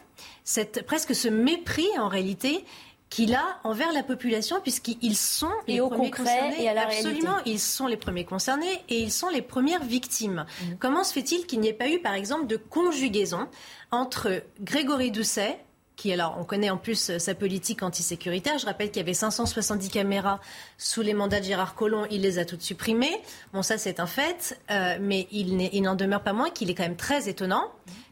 cette, 0.43 0.85
presque 0.85 1.15
ce 1.15 1.27
mépris 1.27 1.87
en 1.97 2.07
réalité 2.07 2.63
qu'il 3.09 3.35
a 3.35 3.59
envers 3.65 3.91
la 3.91 4.03
population, 4.03 4.61
puisqu'ils 4.61 5.17
sont 5.17 5.51
et 5.67 5.73
les 5.73 5.81
au 5.81 5.89
premiers 5.89 6.11
concret 6.11 6.23
concernés. 6.23 6.63
et 6.63 6.69
à 6.69 6.73
la 6.73 6.83
Absolument, 6.83 7.35
ils 7.45 7.59
sont 7.59 7.87
les 7.87 7.97
premiers 7.97 8.23
concernés 8.23 8.81
et 8.87 9.01
ils 9.01 9.11
sont 9.11 9.27
les 9.27 9.41
premières 9.41 9.83
victimes. 9.83 10.45
Mhm. 10.61 10.77
Comment 10.79 11.03
se 11.03 11.11
fait-il 11.11 11.45
qu'il 11.45 11.59
n'y 11.59 11.67
ait 11.67 11.73
pas 11.73 11.89
eu, 11.89 11.99
par 11.99 12.13
exemple, 12.13 12.47
de 12.47 12.55
conjugaison 12.55 13.49
entre 13.91 14.43
Grégory 14.61 15.11
Doucet, 15.11 15.59
alors, 16.09 16.37
on 16.39 16.43
connaît 16.43 16.69
en 16.69 16.77
plus 16.77 17.17
sa 17.17 17.35
politique 17.35 17.83
antisécuritaire. 17.83 18.57
Je 18.57 18.65
rappelle 18.65 18.89
qu'il 18.89 18.97
y 18.97 19.03
avait 19.03 19.13
570 19.13 19.89
caméras 19.89 20.39
sous 20.77 21.01
les 21.01 21.13
mandats 21.13 21.39
de 21.39 21.45
Gérard 21.45 21.75
Collomb. 21.75 22.07
Il 22.09 22.21
les 22.21 22.39
a 22.39 22.45
toutes 22.45 22.61
supprimées. 22.61 23.21
Bon, 23.53 23.61
ça, 23.61 23.77
c'est 23.77 23.99
un 23.99 24.07
fait. 24.07 24.59
Euh, 24.71 24.97
mais 24.99 25.27
il 25.31 25.81
n'en 25.81 25.95
demeure 25.95 26.23
pas 26.23 26.33
moins 26.33 26.49
qu'il 26.49 26.69
est 26.69 26.75
quand 26.75 26.83
même 26.83 26.95
très 26.95 27.29
étonnant 27.29 27.71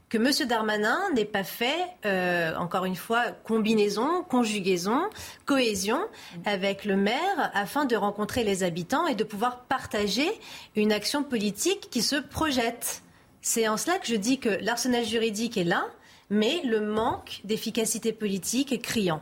que 0.09 0.17
M. 0.17 0.47
Darmanin 0.47 0.97
n'ait 1.13 1.23
pas 1.23 1.43
fait, 1.43 1.85
euh, 2.05 2.55
encore 2.55 2.85
une 2.85 2.95
fois, 2.95 3.25
combinaison, 3.43 4.23
conjugaison, 4.23 5.03
cohésion 5.45 5.99
avec 6.45 6.83
le 6.83 6.97
maire 6.97 7.51
afin 7.53 7.85
de 7.85 7.95
rencontrer 7.95 8.43
les 8.43 8.63
habitants 8.63 9.05
et 9.05 9.15
de 9.15 9.23
pouvoir 9.23 9.61
partager 9.61 10.27
une 10.75 10.91
action 10.91 11.23
politique 11.23 11.89
qui 11.91 12.01
se 12.01 12.15
projette. 12.15 13.03
C'est 13.41 13.67
en 13.67 13.77
cela 13.77 13.99
que 13.99 14.07
je 14.07 14.15
dis 14.15 14.39
que 14.39 14.49
l'arsenal 14.61 15.05
juridique 15.05 15.57
est 15.57 15.63
là, 15.63 15.85
mais 16.29 16.61
le 16.63 16.81
manque 16.81 17.41
d'efficacité 17.43 18.13
politique 18.13 18.71
est 18.71 18.79
criant. 18.79 19.21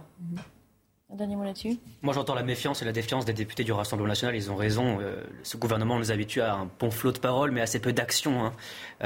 Un 1.09 1.15
dernier 1.15 1.37
mot 1.37 1.45
là-dessus 1.45 1.77
Moi, 2.01 2.13
j'entends 2.13 2.35
la 2.35 2.43
méfiance 2.43 2.81
et 2.81 2.85
la 2.85 2.91
défiance 2.91 3.23
des 3.23 3.31
députés 3.31 3.63
du 3.63 3.71
Rassemblement 3.71 4.09
national. 4.09 4.35
Ils 4.35 4.51
ont 4.51 4.57
raison. 4.57 4.99
Euh, 4.99 5.23
ce 5.41 5.55
gouvernement 5.55 5.97
nous 5.97 6.11
habitue 6.11 6.41
à 6.41 6.53
un 6.53 6.69
bon 6.81 6.91
flot 6.91 7.13
de 7.13 7.19
paroles, 7.19 7.51
mais 7.51 7.61
assez 7.61 7.79
peu 7.79 7.93
d'action. 7.93 8.43
Hein. 8.43 8.53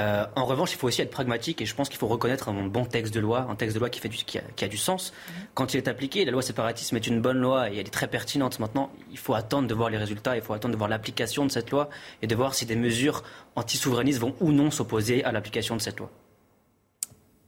Euh, 0.00 0.26
en 0.34 0.44
revanche, 0.44 0.72
il 0.72 0.78
faut 0.78 0.88
aussi 0.88 1.00
être 1.00 1.12
pragmatique 1.12 1.62
et 1.62 1.64
je 1.64 1.72
pense 1.76 1.88
qu'il 1.88 1.98
faut 1.98 2.08
reconnaître 2.08 2.48
un 2.48 2.66
bon 2.66 2.84
texte 2.84 3.14
de 3.14 3.20
loi, 3.20 3.46
un 3.48 3.54
texte 3.54 3.76
de 3.76 3.78
loi 3.78 3.88
qui, 3.88 4.00
fait 4.00 4.08
du, 4.08 4.16
qui, 4.16 4.38
a, 4.40 4.68
du 4.68 4.76
sens. 4.76 5.12
Quand 5.54 5.74
il 5.74 5.76
est 5.76 5.86
appliqué, 5.86 6.24
la 6.24 6.32
loi 6.32 6.42
séparatisme 6.42 6.96
est 6.96 7.06
une 7.06 7.20
bonne 7.20 7.38
loi 7.38 7.70
et 7.70 7.74
elle 7.74 7.86
est 7.86 7.90
très 7.90 8.08
pertinente. 8.08 8.58
Maintenant, 8.58 8.90
il 9.12 9.18
faut 9.18 9.34
attendre 9.34 9.68
de 9.68 9.74
voir 9.74 9.88
les 9.88 9.98
résultats, 9.98 10.34
il 10.34 10.42
faut 10.42 10.54
attendre 10.54 10.72
de 10.72 10.78
voir 10.78 10.90
l'application 10.90 11.46
de 11.46 11.52
cette 11.52 11.70
loi 11.70 11.88
et 12.20 12.26
de 12.26 12.34
voir 12.34 12.54
si 12.54 12.66
des 12.66 12.74
mesures 12.74 13.22
anti-souverainistes 13.54 14.18
vont 14.18 14.34
ou 14.40 14.50
non 14.50 14.72
s'opposer 14.72 15.22
à 15.22 15.30
l'application 15.30 15.76
de 15.76 15.80
cette 15.80 16.00
loi. 16.00 16.10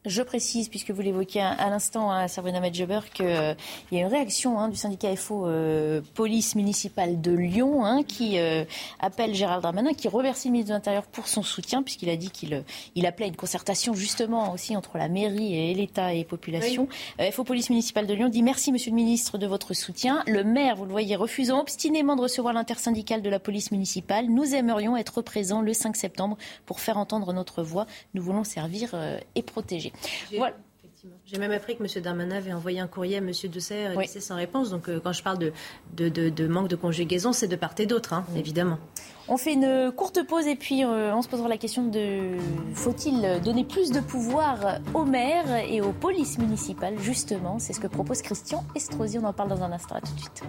Je 0.06 0.20
précise, 0.20 0.68
puisque 0.68 0.90
vous 0.90 1.00
l'évoquiez 1.00 1.40
à, 1.40 1.70
l'instant, 1.70 2.10
à 2.10 2.16
hein, 2.16 2.28
Sabrina 2.28 2.60
Medjeber, 2.60 3.00
qu'il 3.14 3.24
euh, 3.24 3.54
y 3.90 3.96
a 3.96 4.00
une 4.00 4.06
réaction 4.06 4.58
hein, 4.58 4.68
du 4.68 4.76
syndicat 4.76 5.16
FO 5.16 5.46
euh, 5.46 6.02
Police 6.12 6.56
municipale 6.56 7.22
de 7.22 7.32
Lyon 7.32 7.86
hein, 7.86 8.02
qui 8.02 8.38
euh, 8.38 8.66
appelle 9.00 9.34
Gérald 9.34 9.62
Darmanin, 9.62 9.94
qui 9.94 10.08
remercie 10.08 10.48
le 10.48 10.52
ministre 10.52 10.72
de 10.72 10.74
l'Intérieur 10.74 11.04
pour 11.04 11.26
son 11.26 11.42
soutien, 11.42 11.82
puisqu'il 11.82 12.10
a 12.10 12.16
dit 12.16 12.28
qu'il 12.28 12.64
il 12.96 13.06
appelait 13.06 13.24
à 13.24 13.28
une 13.28 13.36
concertation 13.36 13.94
justement 13.94 14.52
aussi 14.52 14.76
entre 14.76 14.98
la 14.98 15.08
mairie 15.08 15.56
et 15.56 15.72
l'État 15.72 16.12
et 16.12 16.18
les 16.18 16.24
populations. 16.24 16.86
FO 17.32 17.44
Police 17.44 17.70
municipale 17.70 18.06
de 18.06 18.12
Lyon 18.12 18.28
dit 18.28 18.42
merci 18.42 18.72
Monsieur 18.72 18.90
le 18.90 18.96
ministre 18.96 19.38
de 19.38 19.46
votre 19.46 19.72
soutien. 19.72 20.22
Le 20.26 20.44
maire, 20.44 20.76
vous 20.76 20.84
le 20.84 20.90
voyez, 20.90 21.16
refusant 21.16 21.60
obstinément 21.60 22.14
de 22.14 22.20
recevoir 22.20 22.52
l'intersyndicale 22.52 23.22
de 23.22 23.30
la 23.30 23.38
police 23.38 23.70
municipale. 23.70 24.26
Nous 24.26 24.54
aimerions 24.54 24.98
être 24.98 25.22
présents 25.22 25.62
le 25.62 25.72
5 25.72 25.96
septembre 25.96 26.36
pour 26.66 26.80
faire 26.80 26.98
entendre 26.98 27.32
notre 27.32 27.62
voix. 27.62 27.86
Nous 28.12 28.22
voulons 28.22 28.44
servir 28.44 28.94
et 29.34 29.42
protéger. 29.42 29.93
J'ai 31.26 31.38
même 31.38 31.52
appris 31.52 31.76
que 31.76 31.82
M. 31.82 32.02
Darmanin 32.02 32.36
avait 32.36 32.52
envoyé 32.52 32.80
un 32.80 32.86
courrier 32.86 33.16
à 33.16 33.18
M. 33.18 33.30
Dessert 33.48 33.92
et 33.92 33.96
laissé 33.96 34.20
sans 34.20 34.36
réponse. 34.36 34.70
Donc, 34.70 34.88
euh, 34.88 35.00
quand 35.02 35.12
je 35.12 35.22
parle 35.22 35.38
de, 35.38 35.52
de, 36.08 36.46
manque 36.46 36.68
de 36.68 36.76
conjugaison, 36.76 37.32
c'est 37.32 37.48
de 37.48 37.56
part 37.56 37.74
et 37.78 37.86
d'autre, 37.86 38.12
hein, 38.12 38.24
évidemment. 38.36 38.78
On 39.28 39.36
fait 39.36 39.54
une 39.54 39.92
courte 39.92 40.26
pause 40.26 40.46
et 40.46 40.56
puis 40.56 40.84
euh, 40.84 41.14
on 41.14 41.22
se 41.22 41.28
posera 41.28 41.48
la 41.48 41.56
question 41.56 41.86
de 41.86 42.36
faut-il 42.74 43.40
donner 43.42 43.64
plus 43.64 43.90
de 43.90 44.00
pouvoir 44.00 44.78
aux 44.92 45.04
maires 45.04 45.56
et 45.68 45.80
aux 45.80 45.92
polices 45.92 46.38
municipales, 46.38 46.98
justement? 46.98 47.58
C'est 47.58 47.72
ce 47.72 47.80
que 47.80 47.86
propose 47.86 48.22
Christian 48.22 48.64
Estrosi. 48.74 49.18
On 49.18 49.24
en 49.24 49.32
parle 49.32 49.48
dans 49.48 49.62
un 49.62 49.72
instant. 49.72 49.96
À 49.96 50.00
tout 50.00 50.14
de 50.14 50.20
suite. 50.20 50.42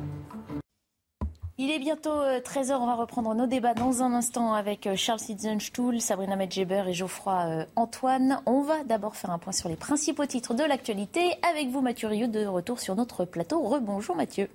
Il 1.57 1.71
est 1.71 1.79
bientôt 1.79 2.09
13h, 2.09 2.71
euh, 2.71 2.77
on 2.81 2.85
va 2.85 2.95
reprendre 2.95 3.33
nos 3.33 3.47
débats 3.47 3.73
dans 3.73 4.03
un 4.03 4.11
instant 4.11 4.53
avec 4.53 4.87
euh, 4.87 4.97
Charles 4.97 5.21
Sitzenstuhl, 5.21 6.01
Sabrina 6.01 6.35
Medjeber 6.35 6.83
et 6.89 6.93
Geoffroy 6.93 7.45
euh, 7.45 7.65
Antoine. 7.77 8.41
On 8.45 8.61
va 8.61 8.83
d'abord 8.83 9.15
faire 9.15 9.29
un 9.29 9.37
point 9.37 9.53
sur 9.53 9.69
les 9.69 9.77
principaux 9.77 10.25
titres 10.25 10.53
de 10.53 10.65
l'actualité 10.65 11.31
avec 11.49 11.69
vous 11.69 11.79
Mathieu 11.79 12.09
Rieu 12.09 12.27
de 12.27 12.45
retour 12.45 12.81
sur 12.81 12.97
notre 12.97 13.23
plateau. 13.23 13.61
Rebonjour 13.61 14.17
Mathieu. 14.17 14.49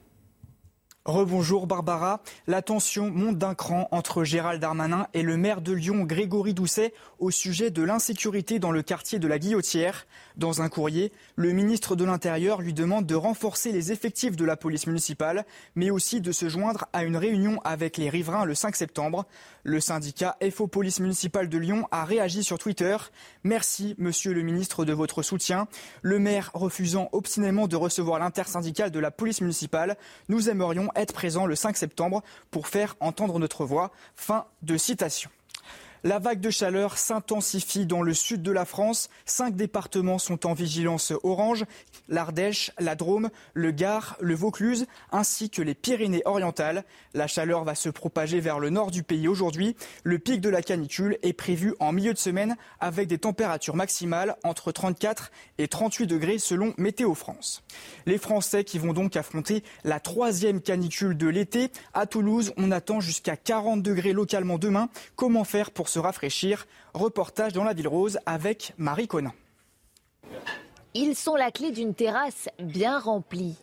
Rebonjour 1.07 1.67
Barbara. 1.67 2.21
La 2.47 2.61
tension 2.61 3.11
monte 3.11 3.39
d'un 3.39 3.55
cran 3.55 3.89
entre 3.91 4.23
Gérald 4.23 4.61
Darmanin 4.61 5.07
et 5.15 5.23
le 5.23 5.39
maire 5.39 5.63
de 5.63 5.73
Lyon 5.73 6.05
Grégory 6.05 6.53
Doucet 6.53 6.93
au 7.19 7.31
sujet 7.31 7.71
de 7.71 7.83
l'insécurité 7.83 8.59
dans 8.59 8.71
le 8.71 8.83
quartier 8.83 9.19
de 9.19 9.27
la 9.27 9.39
Guillotière. 9.39 10.07
Dans 10.37 10.61
un 10.61 10.69
courrier, 10.69 11.11
le 11.41 11.53
ministre 11.53 11.97
de 11.97 12.05
l'Intérieur 12.05 12.61
lui 12.61 12.75
demande 12.75 13.07
de 13.07 13.15
renforcer 13.15 13.73
les 13.73 13.93
effectifs 13.93 14.37
de 14.37 14.45
la 14.45 14.59
police 14.59 14.87
municipale, 14.87 15.47
mais 15.75 15.89
aussi 15.89 16.21
de 16.21 16.33
se 16.33 16.51
joindre 16.51 16.85
à 16.93 17.03
une 17.03 17.17
réunion 17.17 17.63
avec 17.65 17.97
les 17.97 18.11
riverains 18.11 18.45
le 18.45 18.55
5 18.55 18.77
septembre. 18.77 19.25
Le 19.63 19.81
syndicat 19.81 20.37
FO 20.51 20.67
Police 20.67 21.01
municipale 21.01 21.49
de 21.49 21.57
Lyon 21.57 21.89
a 21.93 22.05
réagi 22.05 22.45
sur 22.45 22.59
Twitter. 22.59 22.95
Merci, 23.43 23.95
monsieur 23.97 24.35
le 24.35 24.43
ministre, 24.43 24.85
de 24.85 24.93
votre 24.93 25.23
soutien. 25.23 25.67
Le 26.03 26.19
maire 26.19 26.51
refusant 26.53 27.09
obstinément 27.13 27.69
de 27.69 27.77
recevoir 27.77 28.19
l'intersyndicale 28.19 28.91
de 28.91 29.01
la 29.01 29.11
police 29.11 29.41
municipale, 29.41 29.97
nous 30.29 30.51
aimerions 30.51 30.91
être 30.95 31.15
présents 31.15 31.47
le 31.47 31.55
5 31.55 31.75
septembre 31.75 32.23
pour 32.51 32.69
faire 32.69 32.97
entendre 33.01 33.39
notre 33.39 33.65
voix. 33.65 33.93
Fin 34.15 34.45
de 34.61 34.77
citation. 34.77 35.31
La 36.03 36.19
vague 36.19 36.41
de 36.41 36.49
chaleur 36.49 36.97
s'intensifie 36.97 37.85
dans 37.85 38.01
le 38.01 38.15
sud 38.15 38.43
de 38.43 38.51
la 38.51 38.65
France. 38.65 39.11
Cinq 39.27 39.55
départements 39.55 40.19
sont 40.19 40.47
en 40.47 40.55
vigilance 40.55 41.13
orange 41.23 41.67
l'Ardèche, 42.11 42.73
la 42.79 42.95
Drôme, 42.95 43.31
le 43.55 43.71
Gard, 43.71 44.17
le 44.21 44.35
Vaucluse, 44.35 44.87
ainsi 45.13 45.49
que 45.49 45.63
les 45.63 45.75
Pyrénées-Orientales. 45.75 46.85
La 47.15 47.27
chaleur 47.27 47.65
va 47.65 47.75
se 47.75 47.89
propager 47.89 48.41
vers 48.41 48.59
le 48.59 48.69
nord 48.69 48.91
du 48.91 49.03
pays 49.03 49.29
aujourd'hui. 49.29 49.77
Le 50.03 50.19
pic 50.19 50.43
de 50.43 50.51
la 50.51 50.61
canicule 50.61 51.17
est 51.23 51.33
prévu 51.33 51.75
en 51.81 51.93
milieu 51.93 52.13
de 52.13 52.19
semaine 52.19 52.57
avec 52.81 53.09
des 53.09 53.19
températures 53.19 53.77
maximales 53.77 54.37
entre 54.45 54.73
34 54.73 55.31
et 55.59 55.69
38 55.69 56.07
degrés 56.07 56.39
selon 56.39 56.75
Météo 56.77 57.15
France. 57.15 57.63
Les 58.07 58.19
Français 58.19 58.65
qui 58.65 58.79
vont 58.79 58.93
donc 58.93 59.17
affronter 59.17 59.63
la 59.85 60.01
troisième 60.01 60.61
canicule 60.61 61.17
de 61.17 61.29
l'été. 61.29 61.71
À 61.95 62.07
Toulouse, 62.07 62.53
on 62.57 62.71
attend 62.71 63.01
jusqu'à 63.01 63.37
40 63.37 63.83
degrés 63.83 64.13
localement 64.13 64.59
demain. 64.59 64.89
Comment 65.17 65.45
faire 65.45 65.71
pour 65.71 65.89
se 65.89 65.99
rafraîchir? 65.99 66.67
Reportage 66.93 67.53
dans 67.53 67.65
la 67.65 67.73
ville 67.73 67.89
rose 67.89 68.19
avec 68.27 68.75
Marie 68.77 69.07
Conin. 69.07 69.33
Ils 70.95 71.15
sont 71.15 71.37
la 71.37 71.53
clé 71.53 71.71
d'une 71.71 71.95
terrasse 71.95 72.49
bien 72.59 72.99
remplie. 72.99 73.55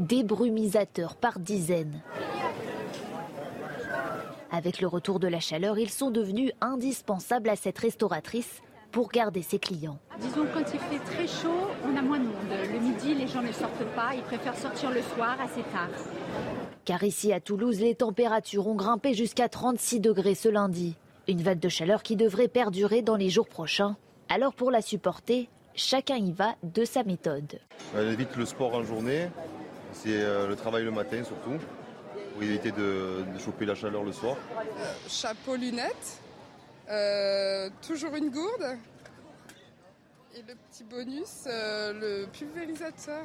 Des 0.00 0.24
brumisateurs 0.24 1.14
par 1.14 1.38
dizaines. 1.38 2.02
Avec 4.50 4.80
le 4.80 4.88
retour 4.88 5.20
de 5.20 5.28
la 5.28 5.38
chaleur, 5.38 5.78
ils 5.78 5.90
sont 5.90 6.10
devenus 6.10 6.50
indispensables 6.60 7.48
à 7.48 7.54
cette 7.54 7.78
restauratrice 7.78 8.60
pour 8.90 9.10
garder 9.10 9.42
ses 9.42 9.60
clients. 9.60 10.00
Disons 10.18 10.46
quand 10.52 10.64
il 10.74 10.80
fait 10.80 10.98
très 10.98 11.28
chaud, 11.28 11.68
on 11.84 11.96
a 11.96 12.02
moins 12.02 12.18
de 12.18 12.24
monde. 12.24 12.72
Le 12.72 12.80
midi, 12.80 13.14
les 13.14 13.28
gens 13.28 13.42
ne 13.42 13.52
sortent 13.52 13.94
pas, 13.94 14.16
ils 14.16 14.22
préfèrent 14.22 14.58
sortir 14.58 14.90
le 14.90 15.02
soir 15.02 15.36
assez 15.40 15.62
tard. 15.62 15.90
Car 16.84 17.04
ici 17.04 17.32
à 17.32 17.38
Toulouse, 17.38 17.78
les 17.78 17.94
températures 17.94 18.66
ont 18.66 18.74
grimpé 18.74 19.14
jusqu'à 19.14 19.48
36 19.48 20.00
degrés 20.00 20.34
ce 20.34 20.48
lundi. 20.48 20.96
Une 21.28 21.42
vague 21.42 21.60
de 21.60 21.68
chaleur 21.68 22.02
qui 22.02 22.16
devrait 22.16 22.48
perdurer 22.48 23.02
dans 23.02 23.16
les 23.16 23.30
jours 23.30 23.48
prochains. 23.48 23.96
Alors 24.28 24.54
pour 24.54 24.72
la 24.72 24.82
supporter, 24.82 25.48
chacun 25.78 26.16
y 26.16 26.32
va 26.32 26.56
de 26.62 26.84
sa 26.84 27.04
méthode. 27.04 27.60
Elle 27.96 28.08
évite 28.08 28.36
le 28.36 28.44
sport 28.44 28.74
en 28.74 28.82
journée, 28.82 29.28
c'est 29.92 30.20
euh, 30.20 30.46
le 30.46 30.56
travail 30.56 30.84
le 30.84 30.90
matin 30.90 31.22
surtout, 31.24 31.58
pour 32.32 32.42
éviter 32.42 32.72
de, 32.72 33.24
choper 33.38 33.64
la 33.64 33.74
chaleur 33.74 34.04
le 34.04 34.12
soir. 34.12 34.36
Chapeau, 35.08 35.56
lunettes, 35.56 36.20
euh, 36.90 37.70
toujours 37.86 38.14
une 38.16 38.30
gourde. 38.30 38.76
Et 40.36 40.42
le 40.46 40.54
petit 40.54 40.84
bonus, 40.84 41.44
euh, 41.46 41.92
le 41.92 42.26
pulvérisateur. 42.26 43.24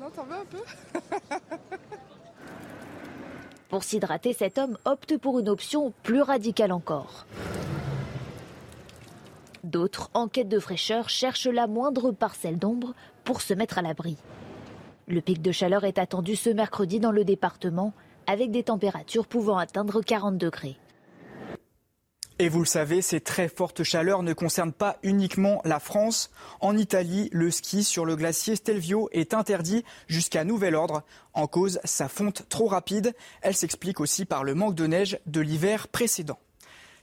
Non, 0.00 0.10
t'en 0.10 0.24
veux 0.24 0.36
un 0.36 0.44
peu? 0.44 0.62
Pour 3.68 3.82
s'hydrater, 3.82 4.32
cet 4.32 4.58
homme 4.58 4.78
opte 4.84 5.18
pour 5.18 5.38
une 5.38 5.48
option 5.48 5.92
plus 6.02 6.22
radicale 6.22 6.72
encore. 6.72 7.26
D'autres, 9.66 10.10
en 10.14 10.28
quête 10.28 10.48
de 10.48 10.60
fraîcheur, 10.60 11.08
cherchent 11.08 11.48
la 11.48 11.66
moindre 11.66 12.12
parcelle 12.12 12.56
d'ombre 12.56 12.94
pour 13.24 13.40
se 13.40 13.52
mettre 13.52 13.78
à 13.78 13.82
l'abri. 13.82 14.16
Le 15.08 15.20
pic 15.20 15.42
de 15.42 15.50
chaleur 15.50 15.82
est 15.82 15.98
attendu 15.98 16.36
ce 16.36 16.50
mercredi 16.50 17.00
dans 17.00 17.10
le 17.10 17.24
département, 17.24 17.92
avec 18.28 18.52
des 18.52 18.62
températures 18.62 19.26
pouvant 19.26 19.58
atteindre 19.58 20.02
40 20.02 20.38
degrés. 20.38 20.76
Et 22.38 22.48
vous 22.48 22.60
le 22.60 22.66
savez, 22.66 23.02
ces 23.02 23.20
très 23.20 23.48
fortes 23.48 23.82
chaleurs 23.82 24.22
ne 24.22 24.34
concernent 24.34 24.72
pas 24.72 24.98
uniquement 25.02 25.60
la 25.64 25.80
France. 25.80 26.30
En 26.60 26.76
Italie, 26.76 27.28
le 27.32 27.50
ski 27.50 27.82
sur 27.82 28.04
le 28.04 28.14
glacier 28.14 28.54
Stelvio 28.54 29.08
est 29.10 29.34
interdit 29.34 29.84
jusqu'à 30.06 30.44
nouvel 30.44 30.76
ordre. 30.76 31.02
En 31.34 31.48
cause, 31.48 31.80
sa 31.82 32.08
fonte 32.08 32.48
trop 32.48 32.66
rapide. 32.66 33.16
Elle 33.42 33.56
s'explique 33.56 33.98
aussi 33.98 34.26
par 34.26 34.44
le 34.44 34.54
manque 34.54 34.76
de 34.76 34.86
neige 34.86 35.18
de 35.26 35.40
l'hiver 35.40 35.88
précédent. 35.88 36.38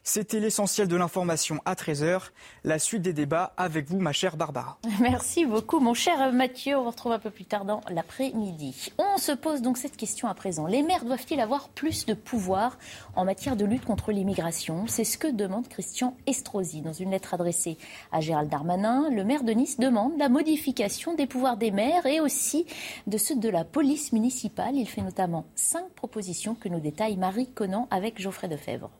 C'était 0.06 0.42
l'essentiel 0.42 0.90
de 0.90 0.98
l'information 0.98 1.62
à 1.64 1.76
13h. 1.76 2.32
La 2.66 2.78
suite 2.78 3.04
des 3.04 3.14
débats 3.14 3.54
avec 3.56 3.88
vous, 3.88 4.00
ma 4.00 4.12
chère 4.12 4.36
Barbara. 4.36 4.78
Merci 5.00 5.46
beaucoup, 5.46 5.80
mon 5.80 5.94
cher 5.94 6.34
Mathieu. 6.34 6.76
On 6.78 6.84
vous 6.84 6.90
retrouve 6.90 7.14
un 7.14 7.20
peu 7.20 7.30
plus 7.30 7.46
tard 7.46 7.64
dans 7.64 7.80
l'après-midi. 7.90 8.92
On 8.98 9.18
se 9.18 9.32
pose 9.32 9.62
donc 9.62 9.78
cette 9.78 9.96
question 9.96 10.28
à 10.28 10.34
présent. 10.34 10.68
Les 10.68 10.84
maires 10.84 11.06
doivent-ils 11.06 11.40
avoir 11.40 11.70
plus 11.70 12.06
de 12.06 12.14
pouvoir 12.14 12.78
en 13.16 13.24
matière 13.24 13.56
de 13.56 13.64
lutte 13.64 13.86
contre 13.86 14.12
l'immigration? 14.12 14.88
C'est 14.88 15.06
ce 15.06 15.18
que 15.18 15.30
demande 15.30 15.70
Christian 15.70 16.18
Estrosi. 16.28 16.82
Dans 16.82 16.92
une 16.92 17.12
lettre 17.12 17.34
adressée 17.34 17.78
à 18.12 18.20
Gérald 18.20 18.50
Darmanin, 18.50 19.10
le 19.10 19.24
maire 19.24 19.46
de 19.46 19.54
Nice 19.54 19.80
demande 19.80 20.18
la 20.18 20.28
modification 20.28 21.16
des 21.16 21.28
pouvoirs 21.28 21.56
des 21.56 21.72
maires 21.72 22.06
et 22.06 22.20
aussi 22.20 22.66
de 23.08 23.18
ceux 23.18 23.38
de 23.38 23.48
la 23.48 23.64
police 23.64 24.12
municipale. 24.12 24.76
Il 24.76 24.86
fait 24.86 25.02
notamment 25.02 25.46
cinq 25.56 25.88
propositions 25.96 26.56
que 26.56 26.68
nous 26.68 26.82
détaille 26.82 27.16
Marie 27.16 27.48
Conan 27.48 27.88
avec 27.90 28.22
Geoffrey 28.22 28.50
Defebvre. 28.50 28.92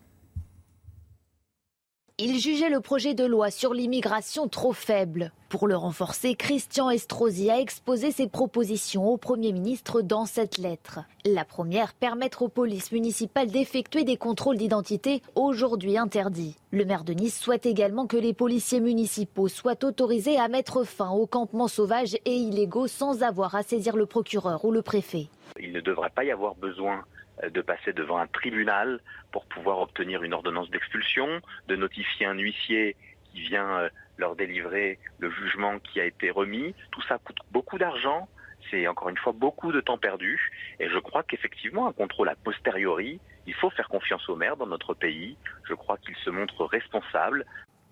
Il 2.20 2.40
jugeait 2.40 2.70
le 2.70 2.80
projet 2.80 3.16
de 3.16 3.26
loi 3.26 3.50
sur 3.50 3.74
l'immigration 3.74 4.48
trop 4.48 4.72
faible. 4.72 5.32
Pour 5.50 5.68
le 5.68 5.76
renforcer, 5.76 6.36
Christian 6.36 6.92
Estrosi 6.92 7.50
a 7.50 7.60
exposé 7.60 8.12
ses 8.12 8.28
propositions 8.28 9.10
au 9.10 9.18
Premier 9.18 9.52
ministre 9.52 10.04
dans 10.04 10.28
cette 10.28 10.60
lettre. 10.60 11.00
La 11.26 11.44
première, 11.44 11.96
permettre 11.96 12.44
aux 12.44 12.50
polices 12.50 12.92
municipales 12.92 13.50
d'effectuer 13.50 14.04
des 14.04 14.16
contrôles 14.16 14.58
d'identité 14.58 15.24
aujourd'hui 15.34 15.98
interdits. 15.98 16.56
Le 16.70 16.86
maire 16.86 17.04
de 17.04 17.14
Nice 17.14 17.40
souhaite 17.40 17.66
également 17.66 18.06
que 18.06 18.18
les 18.18 18.36
policiers 18.36 18.80
municipaux 18.80 19.48
soient 19.48 19.84
autorisés 19.84 20.38
à 20.38 20.50
mettre 20.50 20.84
fin 20.84 21.10
aux 21.10 21.26
campements 21.26 21.68
sauvages 21.68 22.16
et 22.26 22.36
illégaux 22.36 22.86
sans 22.86 23.24
avoir 23.24 23.56
à 23.56 23.64
saisir 23.64 23.96
le 23.96 24.06
procureur 24.06 24.66
ou 24.66 24.72
le 24.72 24.84
préfet. 24.84 25.30
Il 25.60 25.72
ne 25.72 25.82
devrait 25.82 26.12
pas 26.12 26.24
y 26.24 26.30
avoir 26.32 26.54
besoin 26.54 27.06
de 27.50 27.62
passer 27.62 27.94
devant 27.94 28.18
un 28.18 28.28
tribunal 28.28 29.00
pour 29.32 29.46
pouvoir 29.46 29.80
obtenir 29.80 30.24
une 30.24 30.34
ordonnance 30.34 30.70
d'expulsion, 30.70 31.42
de 31.68 31.76
notifier 31.76 32.26
un 32.26 32.38
huissier 32.38 32.96
qui 33.32 33.42
vient 33.42 33.80
euh, 33.80 33.90
leur 34.18 34.36
délivrer 34.36 35.00
le 35.20 35.32
jugement 35.32 35.80
qui 35.80 36.00
a 36.00 36.06
été 36.06 36.30
remis. 36.30 36.76
Tout 36.92 37.02
ça 37.04 37.18
coûte 37.18 37.38
beaucoup 37.52 37.78
d'argent, 37.78 38.28
c'est 38.70 38.88
encore 38.88 39.10
une 39.10 39.18
fois 39.18 39.34
beaucoup 39.34 39.72
de 39.72 39.82
temps 39.82 39.98
perdu. 39.98 40.52
Et 40.80 40.90
je 40.90 40.98
crois 41.00 41.24
qu'effectivement, 41.24 41.88
un 41.88 41.94
contrôle 41.94 42.30
a 42.30 42.36
posteriori, 42.36 43.20
il 43.48 43.54
faut 43.54 43.70
faire 43.70 43.90
confiance 43.90 44.28
aux 44.30 44.36
maires 44.36 44.58
dans 44.58 44.68
notre 44.68 44.94
pays. 44.94 45.38
Je 45.68 45.74
crois 45.74 45.98
qu'ils 45.98 46.16
se 46.24 46.30
montrent 46.30 46.66
responsables. 46.66 47.46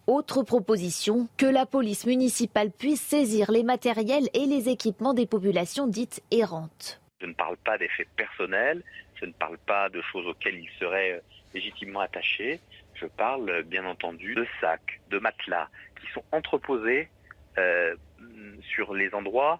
Autre 0.08 0.44
proposition, 0.44 1.28
que 1.38 1.46
la 1.46 1.66
police 1.66 2.06
municipale 2.06 2.72
puisse 2.72 3.02
saisir 3.02 3.52
les 3.52 3.64
matériels 3.64 4.30
et 4.34 4.46
les 4.46 4.70
équipements 4.70 5.14
des 5.14 5.28
populations 5.28 5.88
dites 5.88 6.24
errantes. 6.32 7.01
Je 7.22 7.28
ne 7.28 7.34
parle 7.34 7.58
pas 7.58 7.78
d'effets 7.78 8.08
personnels, 8.16 8.82
je 9.16 9.26
ne 9.26 9.32
parle 9.32 9.58
pas 9.60 9.90
de 9.90 10.02
choses 10.02 10.26
auxquelles 10.26 10.60
ils 10.60 10.70
seraient 10.80 11.14
euh, 11.14 11.20
légitimement 11.54 12.00
attachés. 12.00 12.60
Je 12.96 13.06
parle 13.06 13.50
euh, 13.50 13.64
bien 13.64 13.86
entendu 13.86 14.34
de 14.34 14.46
sacs, 14.60 15.00
de 15.12 15.20
matelas 15.20 15.70
qui 16.00 16.12
sont 16.14 16.24
entreposés 16.32 17.10
euh, 17.58 17.96
sur 18.74 18.94
les 18.94 19.14
endroits 19.14 19.60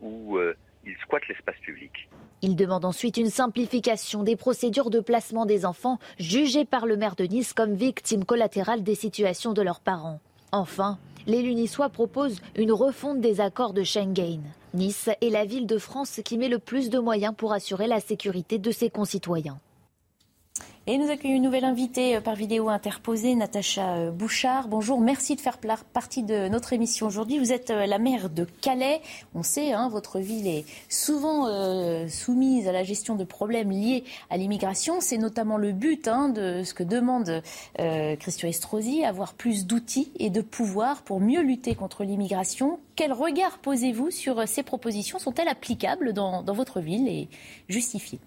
où 0.00 0.40
ils 0.84 0.96
squattent 1.02 1.28
l'espace 1.28 1.58
public. 1.60 2.08
Il 2.40 2.56
demande 2.56 2.84
ensuite 2.84 3.16
une 3.16 3.30
simplification 3.30 4.24
des 4.24 4.34
procédures 4.34 4.90
de 4.90 4.98
placement 4.98 5.46
des 5.46 5.64
enfants 5.64 6.00
jugés 6.18 6.64
par 6.64 6.84
le 6.84 6.96
maire 6.96 7.14
de 7.14 7.22
Nice 7.22 7.52
comme 7.52 7.74
victimes 7.74 8.24
collatérales 8.24 8.82
des 8.82 8.96
situations 8.96 9.52
de 9.52 9.62
leurs 9.62 9.78
parents. 9.78 10.20
Enfin, 10.50 10.98
les 11.28 11.42
niçois 11.42 11.90
proposent 11.90 12.42
une 12.56 12.72
refonte 12.72 13.20
des 13.20 13.40
accords 13.40 13.72
de 13.72 13.84
Schengen. 13.84 14.42
Nice 14.74 15.10
est 15.20 15.28
la 15.28 15.44
ville 15.44 15.66
de 15.66 15.76
France 15.76 16.20
qui 16.24 16.38
met 16.38 16.48
le 16.48 16.58
plus 16.58 16.88
de 16.88 16.98
moyens 16.98 17.34
pour 17.36 17.52
assurer 17.52 17.86
la 17.86 18.00
sécurité 18.00 18.58
de 18.58 18.70
ses 18.70 18.88
concitoyens. 18.88 19.58
Et 20.88 20.98
nous 20.98 21.10
accueillons 21.10 21.36
une 21.36 21.44
nouvelle 21.44 21.64
invitée 21.64 22.16
euh, 22.16 22.20
par 22.20 22.34
vidéo 22.34 22.68
interposée, 22.68 23.36
Natacha 23.36 23.94
euh, 23.94 24.10
Bouchard. 24.10 24.66
Bonjour, 24.66 25.00
merci 25.00 25.36
de 25.36 25.40
faire 25.40 25.58
partie 25.92 26.24
de 26.24 26.48
notre 26.48 26.72
émission 26.72 27.06
aujourd'hui. 27.06 27.38
Vous 27.38 27.52
êtes 27.52 27.70
euh, 27.70 27.86
la 27.86 27.98
maire 27.98 28.28
de 28.28 28.48
Calais. 28.60 29.00
On 29.32 29.44
sait, 29.44 29.70
hein, 29.70 29.88
votre 29.88 30.18
ville 30.18 30.48
est 30.48 30.64
souvent 30.88 31.46
soumise 32.08 32.66
à 32.66 32.72
la 32.72 32.82
gestion 32.82 33.14
de 33.14 33.22
problèmes 33.22 33.70
liés 33.70 34.02
à 34.28 34.36
l'immigration. 34.36 35.00
C'est 35.00 35.18
notamment 35.18 35.56
le 35.56 35.70
but 35.70 36.08
hein, 36.08 36.30
de 36.30 36.64
ce 36.64 36.74
que 36.74 36.82
demande 36.82 37.42
Christian 38.18 38.48
Estrosi, 38.48 39.04
avoir 39.04 39.34
plus 39.34 39.66
d'outils 39.66 40.12
et 40.18 40.30
de 40.30 40.40
pouvoir 40.40 41.02
pour 41.02 41.20
mieux 41.20 41.42
lutter 41.42 41.74
contre 41.74 42.04
l'immigration. 42.04 42.78
Quel 42.96 43.12
regard 43.12 43.58
posez-vous 43.58 44.10
sur 44.10 44.46
ces 44.48 44.62
propositions? 44.62 45.18
Sont-elles 45.18 45.48
applicables 45.48 46.12
dans 46.12 46.42
votre 46.44 46.80
ville 46.80 47.08
et 47.08 47.28
justifiées? 47.68 48.20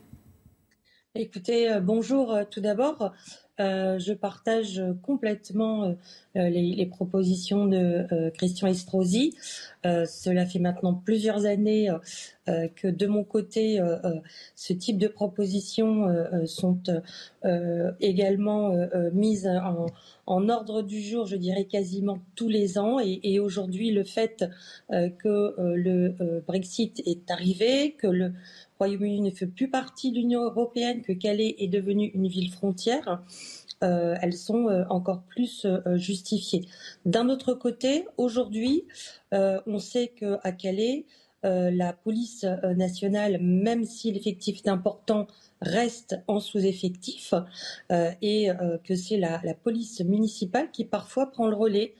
Écoutez, 1.17 1.71
euh, 1.71 1.79
bonjour 1.79 2.33
euh, 2.33 2.43
tout 2.43 2.59
d'abord. 2.59 3.13
Euh, 3.61 3.97
je 3.99 4.11
partage 4.11 4.83
complètement 5.01 5.95
les, 6.35 6.85
propositions 6.87 7.67
de 7.67 8.05
Christian 8.31 8.67
Estrosi. 8.67 9.33
cela 9.85 10.45
fait 10.45 10.59
maintenant 10.59 10.93
plusieurs 10.93 11.45
années 11.45 11.89
que 12.47 12.89
de 12.89 13.07
mon 13.07 13.23
côté, 13.23 13.79
ce 14.55 14.73
type 14.73 14.97
de 14.97 15.07
propositions 15.07 16.13
sont 16.45 16.81
également 18.01 18.75
mises 19.13 19.49
en, 20.27 20.49
ordre 20.49 20.81
du 20.81 20.99
jour, 20.99 21.25
je 21.25 21.37
dirais 21.37 21.63
quasiment 21.63 22.19
tous 22.35 22.49
les 22.49 22.77
ans. 22.77 22.99
Et, 22.99 23.39
aujourd'hui, 23.39 23.91
le 23.91 24.03
fait 24.03 24.43
que 24.89 25.55
le 25.57 26.41
Brexit 26.45 27.01
est 27.05 27.31
arrivé, 27.31 27.93
que 27.93 28.07
le 28.07 28.33
Royaume-Uni 28.77 29.21
ne 29.21 29.31
fait 29.31 29.47
plus 29.47 29.69
partie 29.69 30.11
de 30.11 30.17
l'Union 30.17 30.43
européenne, 30.43 31.01
que 31.01 31.13
Calais 31.13 31.55
est 31.59 31.67
devenue 31.67 32.11
une 32.13 32.27
ville 32.27 32.51
frontière, 32.51 33.23
euh, 33.83 34.15
elles 34.21 34.33
sont 34.33 34.69
euh, 34.69 34.83
encore 34.89 35.21
plus 35.23 35.65
euh, 35.65 35.97
justifiées. 35.97 36.65
D'un 37.05 37.29
autre 37.29 37.53
côté, 37.53 38.05
aujourd'hui, 38.17 38.85
on 39.31 39.79
sait 39.79 40.13
qu'à 40.15 40.51
Calais, 40.53 41.05
la 41.43 41.91
police 41.91 42.45
nationale, 42.75 43.37
même 43.41 43.83
si 43.83 44.13
l'effectif 44.13 44.61
est 44.63 44.69
important, 44.69 45.27
reste 45.61 46.17
en 46.27 46.39
sous-effectif 46.39 47.33
et 47.91 48.47
que 48.85 48.95
c'est 48.95 49.17
la, 49.17 49.41
la, 49.43 49.53
police 49.53 49.99
municipale 49.99 50.71
qui 50.71 50.85
parfois 50.85 51.29
prend 51.29 51.47
le 51.47 51.55
relais 51.55 51.93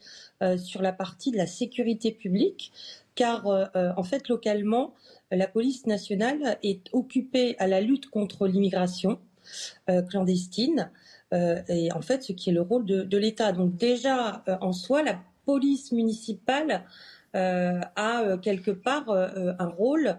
sur 0.56 0.80
la 0.80 0.92
partie 0.92 1.30
de 1.30 1.36
la 1.36 1.46
sécurité 1.46 2.10
publique, 2.10 2.72
car 3.16 3.44
en 3.74 4.02
fait 4.04 4.28
localement, 4.28 4.94
la 5.32 5.48
police 5.48 5.86
nationale 5.86 6.58
est 6.62 6.88
occupée 6.92 7.56
à 7.58 7.66
la 7.66 7.80
lutte 7.80 8.08
contre 8.10 8.46
l'immigration 8.46 9.18
euh, 9.88 10.02
clandestine, 10.02 10.90
euh, 11.32 11.60
et 11.68 11.92
en 11.92 12.00
fait 12.00 12.22
ce 12.22 12.32
qui 12.32 12.50
est 12.50 12.52
le 12.52 12.62
rôle 12.62 12.84
de, 12.84 13.16
l'État. 13.16 13.52
Donc 13.52 13.76
déjà 13.76 14.42
euh, 14.48 14.56
en 14.60 14.72
soi, 14.72 15.02
la 15.02 15.18
police 15.44 15.92
municipale 15.92 16.84
a 17.34 18.38
quelque 18.40 18.70
part 18.70 19.10
un 19.10 19.68
rôle. 19.68 20.16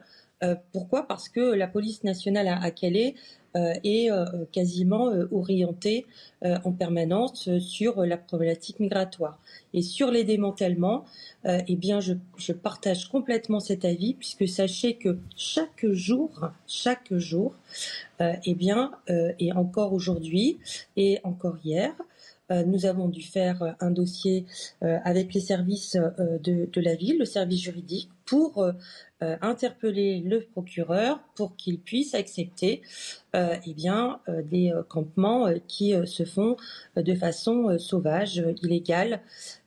pourquoi? 0.72 1.07
Parce 1.07 1.30
que 1.30 1.40
la 1.40 1.65
police 1.65 2.03
nationale 2.03 2.48
à 2.48 2.69
Calais 2.69 3.15
euh, 3.56 3.74
est 3.84 4.11
euh, 4.11 4.26
quasiment 4.52 5.10
euh, 5.10 5.28
orienté 5.32 6.06
en 6.64 6.72
permanence 6.72 7.49
sur 7.57 8.06
la 8.06 8.15
problématique 8.15 8.80
migratoire. 8.80 9.40
Et 9.74 9.82
sur 9.82 10.11
les 10.11 10.24
démantèlements, 10.24 11.03
eh 11.45 11.76
bien, 11.76 11.99
je, 11.99 12.14
je, 12.38 12.53
partage 12.53 13.10
complètement 13.10 13.60
cet 13.60 13.86
avis, 13.86 14.14
puisque 14.14 14.48
sachez 14.48 14.98
que 14.98 15.18
chaque 15.36 15.88
jour, 15.88 16.52
chaque 16.68 17.11
jour, 17.15 17.56
eh 18.19 18.53
bien, 18.53 18.91
et 19.40 19.52
encore 19.52 19.94
aujourd'hui 19.94 20.60
et 20.95 21.19
encore 21.24 21.57
hier, 21.65 21.95
nous 22.49 22.86
avons 22.86 23.07
dû 23.10 23.22
faire 23.22 23.76
un 23.80 23.91
dossier 23.91 24.45
avec 24.82 25.34
les 25.34 25.41
services 25.41 25.98
de, 26.18 26.82
la 26.82 26.95
ville, 26.95 27.19
le 27.19 27.26
service 27.26 27.61
juridique, 27.61 28.10
pour 28.26 28.64
euh, 29.24 29.36
interpeller 29.41 30.19
le 30.19 30.41
procureur 30.41 31.19
pour 31.36 31.56
qu'il 31.56 31.80
puisse 31.80 32.14
accepter 32.14 32.84
euh, 33.36 33.56
eh 33.65 33.74
bien, 33.74 34.19
euh, 34.30 34.44
des 34.44 34.72
campements 34.90 35.48
qui 35.68 35.95
se 36.06 36.24
font 36.24 36.56
de 36.95 37.15
façon 37.15 37.80
sauvage, 37.80 38.44
illégale. 38.61 39.22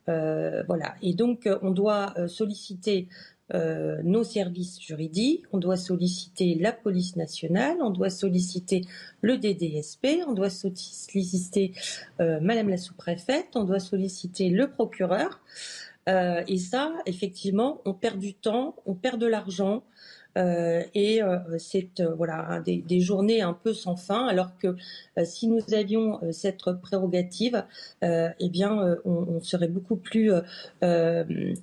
voilà. 0.06 0.94
Et 1.02 1.14
donc, 1.14 1.48
on 1.62 1.70
doit 1.70 2.14
solliciter 2.28 3.08
nos 3.52 4.22
services 4.22 4.80
juridiques, 4.80 5.44
on 5.52 5.58
doit 5.58 5.76
solliciter 5.76 6.54
la 6.54 6.72
police 6.72 7.16
nationale, 7.16 7.78
on 7.80 7.90
doit 7.90 8.10
solliciter 8.10 8.82
le 9.22 9.38
DDSP, 9.38 10.22
on 10.26 10.32
doit 10.32 10.50
solliciter 10.50 11.72
Madame 12.18 12.68
la 12.68 12.76
sous-préfète, 12.76 13.48
on 13.54 13.64
doit 13.64 13.80
solliciter 13.80 14.50
le 14.50 14.70
procureur. 14.70 15.40
Euh, 16.08 16.42
et 16.48 16.58
ça, 16.58 16.92
effectivement, 17.06 17.80
on 17.84 17.94
perd 17.94 18.18
du 18.18 18.34
temps, 18.34 18.76
on 18.86 18.94
perd 18.94 19.20
de 19.20 19.26
l'argent. 19.26 19.84
Euh, 20.38 20.84
et 20.94 21.20
euh, 21.22 21.38
c'est 21.58 22.00
voilà 22.16 22.62
des, 22.64 23.00
journées 23.00 23.42
un 23.42 23.52
peu 23.52 23.74
sans 23.74 23.96
fin. 23.96 24.26
Alors 24.26 24.56
que 24.58 24.76
si 25.24 25.48
nous 25.48 25.60
avions 25.74 26.20
cette 26.32 26.62
prérogative, 26.80 27.64
eh 28.02 28.48
bien, 28.48 28.96
on, 29.04 29.40
serait 29.40 29.68
beaucoup 29.68 29.96
plus 29.96 30.32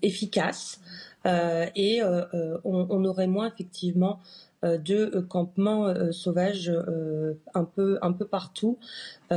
efficace. 0.02 0.82
Et 1.26 2.02
on, 2.04 2.88
on, 2.90 3.06
aurait 3.06 3.28
moins 3.28 3.48
effectivement 3.48 4.20
euh, 4.64 4.80
de 4.80 5.12
euh, 5.14 5.22
campements 5.22 5.86
euh, 5.86 6.12
sauvages 6.12 6.72
un 7.54 7.64
peu 7.64 8.00
un 8.02 8.12
peu 8.12 8.26
partout. 8.26 8.80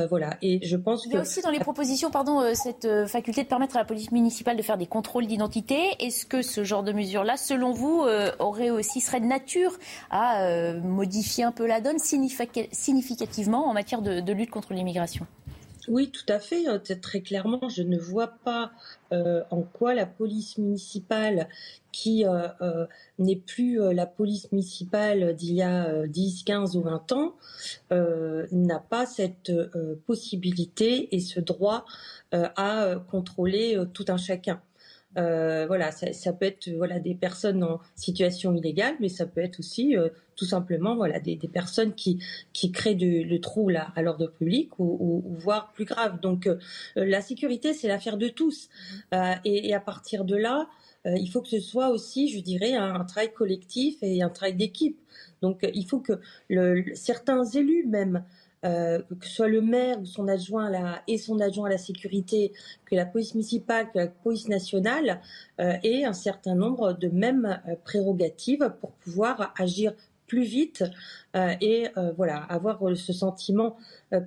voilà. 0.09 0.39
Et 0.41 0.67
je 0.67 0.77
pense 0.77 1.05
Il 1.05 1.13
y 1.13 1.17
a 1.17 1.21
aussi 1.21 1.43
dans 1.43 1.51
les 1.51 1.59
propositions, 1.59 2.11
pardon, 2.11 2.43
cette 2.55 2.89
faculté 3.07 3.43
de 3.43 3.49
permettre 3.49 3.77
à 3.77 3.81
la 3.81 3.85
police 3.85 4.13
municipale 4.13 4.57
de 4.57 4.63
faire 4.63 4.79
des 4.79 4.87
contrôles 4.87 5.27
d'identité. 5.27 5.79
Est-ce 5.99 6.25
que 6.25 6.41
ce 6.41 6.65
genre 6.65 6.83
de 6.83 6.93
mesure-là, 6.93 7.37
selon 7.37 7.73
vous, 7.73 8.07
aurait 8.39 8.71
aussi 8.71 9.01
serait 9.01 9.21
de 9.21 9.27
nature 9.27 9.73
à 10.11 10.75
modifier 10.75 11.45
un 11.45 11.53
peu 11.53 11.67
la 11.67 11.81
donne 11.81 11.99
significativement 11.99 13.69
en 13.69 13.75
matière 13.75 14.01
de 14.01 14.33
lutte 14.33 14.51
contre 14.51 14.73
l'immigration? 14.73 15.27
Oui, 15.89 16.11
tout 16.11 16.27
à 16.29 16.39
fait. 16.39 16.65
Très 17.01 17.21
clairement, 17.21 17.69
je 17.69 17.83
ne 17.83 17.99
vois 17.99 18.29
pas 18.29 18.73
euh, 19.13 19.43
en 19.51 19.63
quoi 19.63 19.95
la 19.95 20.07
police 20.07 20.59
municipale, 20.59 21.49
qui 21.93 22.25
euh, 22.25 22.49
euh, 22.61 22.87
n'est 23.19 23.37
plus 23.37 23.79
la 23.93 24.07
police 24.07 24.51
municipale 24.53 25.35
d'il 25.35 25.55
y 25.55 25.63
a 25.63 26.07
10, 26.07 26.45
15 26.45 26.77
ou 26.77 26.83
20 26.83 27.13
ans, 27.13 27.35
n'a 27.91 28.79
pas 28.79 29.07
cette 29.07 29.53
possibilité 30.07 31.15
et 31.15 31.21
ce 31.21 31.41
droit 31.41 31.85
à 32.33 32.95
contrôler 33.11 33.79
tout 33.93 34.05
un 34.09 34.17
chacun. 34.17 34.61
Euh, 35.17 35.67
voilà, 35.67 35.91
ça, 35.91 36.33
peut 36.33 36.47
être 36.47 36.71
voilà 36.77 37.01
des 37.01 37.17
personnes 37.17 37.65
en 37.65 37.81
situation 37.97 38.55
illégale, 38.55 38.95
mais 39.01 39.09
ça 39.09 39.27
peut 39.27 39.41
être 39.41 39.59
aussi 39.59 39.97
euh, 39.97 40.09
tout 40.37 40.45
simplement 40.45 40.95
voilà 40.95 41.19
des, 41.19 41.35
des, 41.35 41.49
personnes 41.49 41.95
qui 41.95 42.23
qui 42.53 42.71
créent 42.71 42.95
du, 42.95 43.25
le 43.25 43.41
trouble 43.41 43.77
à, 43.77 43.93
à 43.97 44.03
l'ordre 44.03 44.29
public 44.29 44.79
ou, 44.79 45.25
ou, 45.25 45.35
voire 45.37 45.73
plus 45.73 45.85
grave. 45.85 46.21
Donc 46.21 46.47
euh, 46.47 46.59
la 46.95 47.23
sécurité, 47.23 47.75
c'est 47.75 47.89
l'affaire 47.89 48.19
de 48.19 48.29
tous, 48.29 48.69
euh, 49.13 49.35
et, 49.45 49.69
et, 49.69 49.75
à 49.75 49.81
partir 49.81 50.25
de 50.25 50.37
là, 50.37 50.69
il 51.07 51.29
faut 51.29 51.41
que 51.41 51.49
ce 51.49 51.61
soit 51.61 51.89
aussi, 51.89 52.29
je 52.29 52.41
dirais, 52.41 52.75
un, 52.75 52.95
un 52.95 53.05
travail 53.05 53.33
collectif 53.33 53.97
et 54.03 54.23
un 54.23 54.29
travail 54.29 54.55
d'équipe. 54.55 55.01
Donc 55.41 55.67
il 55.75 55.87
faut 55.87 56.01
que 56.01 56.21
le, 56.51 56.85
certains 56.95 57.45
élus 57.45 57.87
même 57.87 58.23
euh, 58.65 59.01
que 59.19 59.27
soit 59.27 59.49
le 59.49 59.63
maire 59.63 59.99
ou 60.01 60.05
son 60.05 60.29
adjoint 60.29 60.69
la, 60.69 61.03
et 61.07 61.17
son 61.17 61.41
adjoint 61.41 61.67
à 61.67 61.71
la 61.71 61.79
sécurité, 61.79 62.53
que 62.85 62.95
la 62.95 63.07
police 63.07 63.35
municipale, 63.35 63.91
que 63.91 63.99
la 63.99 64.07
police 64.09 64.49
nationale 64.49 65.23
euh, 65.61 65.79
aient 65.83 66.05
un 66.05 66.13
certain 66.13 66.55
nombre 66.55 66.93
de 66.93 67.09
mêmes 67.09 67.59
euh, 67.67 67.75
prérogatives 67.85 68.75
pour 68.81 68.91
pouvoir 68.93 69.55
agir 69.59 69.95
plus 70.27 70.45
vite 70.45 70.85
et 71.35 71.89
voilà 72.17 72.37
avoir 72.37 72.79
ce 72.95 73.13
sentiment 73.13 73.77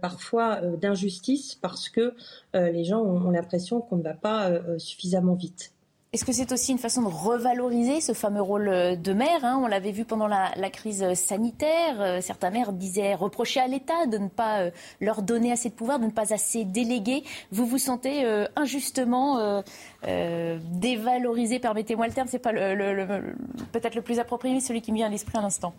parfois 0.02 0.60
d'injustice 0.76 1.56
parce 1.56 1.88
que 1.88 2.14
les 2.54 2.84
gens 2.84 3.00
ont 3.00 3.32
l'impression 3.32 3.80
qu'on 3.80 3.96
ne 3.96 4.04
va 4.04 4.14
pas 4.14 4.52
suffisamment 4.80 5.36
vite. 5.36 5.72
Est-ce 6.14 6.26
que 6.26 6.32
c'est 6.32 6.52
aussi 6.52 6.72
une 6.72 6.78
façon 6.78 7.02
de 7.02 7.08
revaloriser 7.08 8.00
ce 8.00 8.14
fameux 8.14 8.44
rôle 8.44 8.70
euh, 8.70 8.96
de 8.96 9.14
maire 9.14 9.44
hein? 9.44 9.60
On 9.64 9.66
l'avait 9.66 9.92
vu 9.92 10.06
pendant 10.06 10.28
la, 10.28 10.70
crise 10.70 11.12
sanitaire. 11.16 12.00
Euh, 12.00 12.22
certains 12.22 12.52
maires 12.52 12.72
disaient 12.72 13.16
reprocher 13.16 13.60
à 13.60 13.68
l'État 13.68 14.06
de 14.06 14.20
ne 14.20 14.28
pas 14.28 14.62
euh, 14.62 14.72
leur 15.02 15.24
donner 15.24 15.52
assez 15.52 15.70
de 15.70 15.74
pouvoir, 15.74 15.98
de 15.98 16.06
ne 16.06 16.12
pas 16.12 16.32
assez 16.32 16.66
déléguer. 16.66 17.24
Vous 17.52 17.66
vous 17.66 17.80
sentez 17.80 18.26
injustement 18.56 19.64
dévalorisé, 20.04 21.60
permettez-moi 21.60 22.08
le 22.08 22.14
terme, 22.14 22.28
c'est 22.28 22.40
pas 22.40 22.52
peut-être 22.54 23.96
le 23.96 24.02
plus 24.02 24.20
approprié, 24.20 24.60
celui 24.60 24.82
qui 24.82 24.92
me 24.92 24.98
vient 24.98 25.08
à 25.08 25.10
l'esprit 25.10 25.38
à 25.38 25.42
l'instant. 25.42 25.74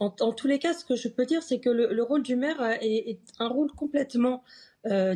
En, 0.00 0.10
tous 0.10 0.46
les 0.46 0.58
cas, 0.58 0.72
ce 0.72 0.84
que 0.84 0.96
je 0.96 1.08
peux 1.08 1.26
dire, 1.26 1.42
c'est 1.42 1.58
que 1.58 1.70
le, 1.70 2.02
rôle 2.02 2.22
du 2.22 2.36
maire 2.36 2.56
est, 2.80 3.18
un 3.38 3.48
rôle 3.48 3.70
complètement 3.72 4.42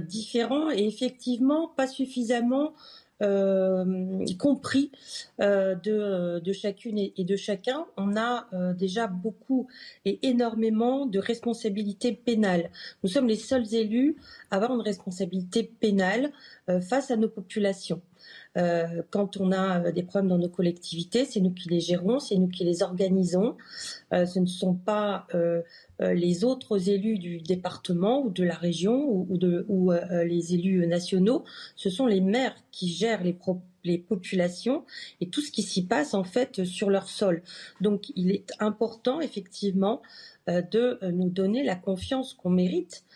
différent 0.00 0.70
et 0.70 0.86
effectivement 0.86 1.68
pas 1.68 1.86
suffisamment 1.86 2.72
euh, 3.20 4.24
compris 4.38 4.92
euh, 5.40 5.74
de, 5.74 6.38
de, 6.38 6.52
chacune 6.52 6.98
et, 6.98 7.12
de 7.24 7.36
chacun, 7.36 7.86
on 7.96 8.16
a 8.16 8.46
euh, 8.52 8.72
déjà 8.74 9.08
beaucoup 9.08 9.66
et 10.04 10.20
énormément 10.22 11.06
de 11.06 11.18
responsabilités 11.18 12.12
pénales. 12.12 12.70
Nous 13.02 13.10
sommes 13.10 13.26
les 13.26 13.36
seuls 13.36 13.74
élus 13.74 14.16
à 14.50 14.56
avoir 14.56 14.72
une 14.74 14.82
responsabilité 14.82 15.64
pénale 15.64 16.32
face 16.82 17.10
à 17.10 17.16
nos 17.16 17.28
populations. 17.28 18.02
Euh, 18.58 19.02
quand 19.10 19.36
on 19.36 19.52
a 19.52 19.92
des 19.92 20.02
problèmes 20.02 20.28
dans 20.28 20.38
nos 20.38 20.48
collectivités, 20.48 21.24
c'est 21.24 21.40
nous 21.40 21.52
qui 21.52 21.68
les 21.68 21.80
gérons, 21.80 22.18
c'est 22.18 22.36
nous 22.36 22.48
qui 22.48 22.64
les 22.64 22.82
organisons. 22.82 23.56
Euh, 24.12 24.26
ce 24.26 24.40
ne 24.40 24.46
sont 24.46 24.74
pas 24.74 25.26
euh, 25.34 25.62
les 26.00 26.44
autres 26.44 26.88
élus 26.88 27.18
du 27.18 27.38
département 27.40 28.22
ou 28.24 28.30
de 28.30 28.44
la 28.44 28.54
région 28.54 29.26
ou, 29.28 29.92
les 30.24 30.54
élus 30.54 30.86
nationaux, 30.86 31.44
ce 31.76 31.90
sont 31.90 32.06
les 32.06 32.20
maires 32.20 32.54
qui 32.70 32.88
gèrent 32.88 33.22
les, 33.22 33.36
populations 33.98 34.84
et 35.20 35.28
tout 35.28 35.40
ce 35.40 35.50
qui 35.50 35.62
s'y 35.62 35.86
passe 35.86 36.12
en 36.14 36.24
fait 36.24 36.64
sur 36.64 36.90
leur 36.90 37.08
sol. 37.08 37.42
Donc 37.80 38.12
il 38.16 38.30
est 38.30 38.52
important 38.60 39.20
effectivement 39.20 40.02
de 40.46 40.98
nous 41.10 41.30
donner 41.30 41.64
la 41.64 41.74
confiance 41.74 42.34
qu'on 42.34 42.50
mérite 42.50 43.02
euh, 43.02 43.07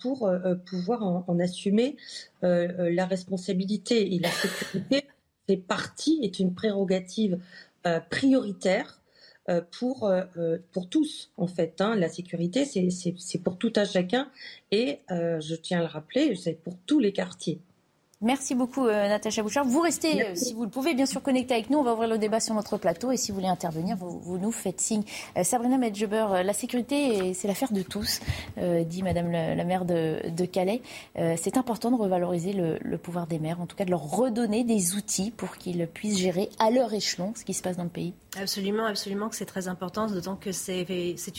pour 0.00 0.26
euh, 0.26 0.54
pouvoir 0.54 1.24
en, 1.28 1.38
assumer 1.38 1.96
euh, 2.42 2.90
la 2.92 3.06
responsabilité. 3.06 4.14
Et 4.14 4.18
la 4.18 4.30
sécurité 4.30 5.04
fait 5.46 5.56
partie, 5.56 6.20
est 6.22 6.38
une 6.38 6.54
prérogative 6.54 7.38
prioritaire 8.10 9.00
pour, 9.70 10.12
pour 10.70 10.88
tous, 10.90 11.32
en 11.38 11.46
fait. 11.46 11.80
Hein. 11.80 11.96
La 11.96 12.10
sécurité, 12.10 12.66
c'est 12.66 13.38
pour 13.38 13.56
tout 13.56 13.72
un 13.76 13.86
chacun 13.86 14.30
et, 14.70 14.98
je 15.08 15.54
tiens 15.54 15.78
à 15.78 15.82
le 15.82 15.88
rappeler, 15.88 16.36
c'est 16.36 16.62
pour 16.62 16.76
tous 16.84 17.00
les 17.00 17.12
quartiers. 17.12 17.58
Merci 18.22 18.54
beaucoup, 18.54 18.86
euh, 18.86 19.08
Natacha 19.08 19.42
Bouchard. 19.42 19.64
Vous 19.64 19.80
restez, 19.80 20.22
euh, 20.22 20.34
si 20.34 20.52
vous 20.52 20.64
le 20.64 20.68
pouvez, 20.68 20.92
bien 20.92 21.06
sûr, 21.06 21.22
connecté 21.22 21.54
avec 21.54 21.70
nous. 21.70 21.78
On 21.78 21.82
va 21.82 21.94
ouvrir 21.94 22.06
le 22.06 22.18
débat 22.18 22.38
sur 22.38 22.54
notre 22.54 22.76
plateau. 22.76 23.10
Et 23.12 23.16
si 23.16 23.30
vous 23.30 23.36
voulez 23.36 23.48
intervenir, 23.48 23.96
vous, 23.96 24.36
nous 24.36 24.52
faites 24.52 24.78
signe. 24.78 25.04
Euh, 25.38 25.42
Sabrina 25.42 25.78
Medjeber, 25.78 26.42
la 26.44 26.52
sécurité, 26.52 27.32
c'est 27.32 27.48
l'affaire 27.48 27.72
de 27.72 27.80
tous, 27.80 28.20
dit 28.58 29.02
Madame 29.02 29.30
la, 29.30 29.64
maire 29.64 29.86
de, 29.86 30.44
Calais. 30.44 30.82
c'est 31.14 31.56
important 31.56 31.90
de 31.90 31.96
revaloriser 31.96 32.52
le, 32.52 32.98
pouvoir 32.98 33.26
des 33.26 33.38
maires, 33.38 33.60
en 33.60 33.66
tout 33.66 33.76
cas 33.76 33.86
de 33.86 33.90
leur 33.90 34.02
redonner 34.02 34.64
des 34.64 34.96
outils 34.96 35.30
pour 35.30 35.56
qu'ils 35.56 35.86
puissent 35.86 36.18
gérer 36.18 36.50
à 36.58 36.70
leur 36.70 36.92
échelon 36.92 37.32
ce 37.34 37.44
qui 37.44 37.54
se 37.54 37.62
passe 37.62 37.78
dans 37.78 37.84
le 37.84 37.88
pays. 37.88 38.12
Absolument, 38.38 38.84
absolument 38.84 39.28
que 39.28 39.34
c'est 39.34 39.46
très 39.46 39.66
important, 39.66 40.06
d'autant 40.06 40.36
que 40.36 40.52
c'est 40.52 40.84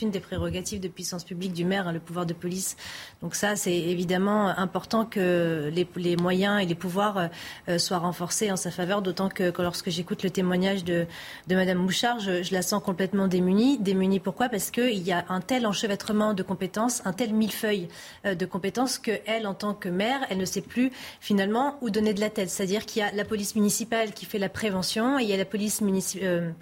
une 0.02 0.12
des 0.12 0.20
prérogatives 0.20 0.80
de 0.80 0.88
puissance 0.88 1.24
publique 1.24 1.54
du 1.54 1.64
maire, 1.64 1.88
hein, 1.88 1.94
le 1.94 2.00
pouvoir 2.00 2.26
de 2.26 2.34
police. 2.34 2.76
Donc 3.22 3.36
ça, 3.36 3.56
c'est 3.56 3.78
évidemment 3.78 4.48
important 4.48 5.06
que 5.06 5.70
les, 5.74 5.88
les 5.96 6.18
moyens 6.18 6.62
et 6.62 6.71
les 6.72 6.76
pouvoirs 6.76 7.18
euh, 7.18 7.28
euh, 7.68 7.78
soient 7.78 7.98
renforcés 7.98 8.50
en 8.50 8.56
sa 8.56 8.72
faveur, 8.72 9.02
d'autant 9.02 9.28
que, 9.28 9.52
lorsque 9.62 9.90
j'écoute 9.90 10.24
le 10.24 10.30
témoignage 10.30 10.84
de, 10.86 11.06
de 11.48 11.56
Mme 11.56 11.78
Mouchard, 11.78 12.20
je, 12.20 12.54
la 12.54 12.62
sens 12.62 12.82
complètement 12.82 13.28
démunie. 13.28 13.78
Démunie 13.78 14.20
pourquoi? 14.20 14.48
Parce 14.48 14.72
qu'il 14.72 15.04
y 15.06 15.12
a 15.12 15.26
un 15.30 15.42
tel 15.42 15.68
enchevêtrement 15.68 16.34
de 16.34 16.44
compétences, 16.44 17.02
un 17.06 17.14
tel 17.14 17.34
millefeuille 17.34 17.90
euh, 18.26 18.36
de 18.36 18.46
compétences 18.46 18.98
qu'elle, 18.98 19.46
en 19.46 19.54
tant 19.54 19.74
que 19.74 19.90
maire, 19.90 20.22
elle 20.30 20.38
ne 20.38 20.46
sait 20.46 20.62
plus 20.62 20.92
finalement 21.20 21.78
où 21.82 21.90
donner 21.90 22.14
de 22.14 22.22
la 22.22 22.30
tête. 22.30 22.50
C'est-à-dire 22.50 22.86
qu'il 22.86 23.02
y 23.02 23.06
a 23.06 23.12
la 23.12 23.26
police 23.26 23.56
municipale 23.56 24.14
qui 24.14 24.26
fait 24.26 24.40
la 24.40 24.50
prévention, 24.50 25.20
et 25.20 25.24
il 25.24 25.30
y 25.30 25.34
a 25.34 25.38
la 25.38 25.46
police, 25.46 25.82
municipale 25.82 26.54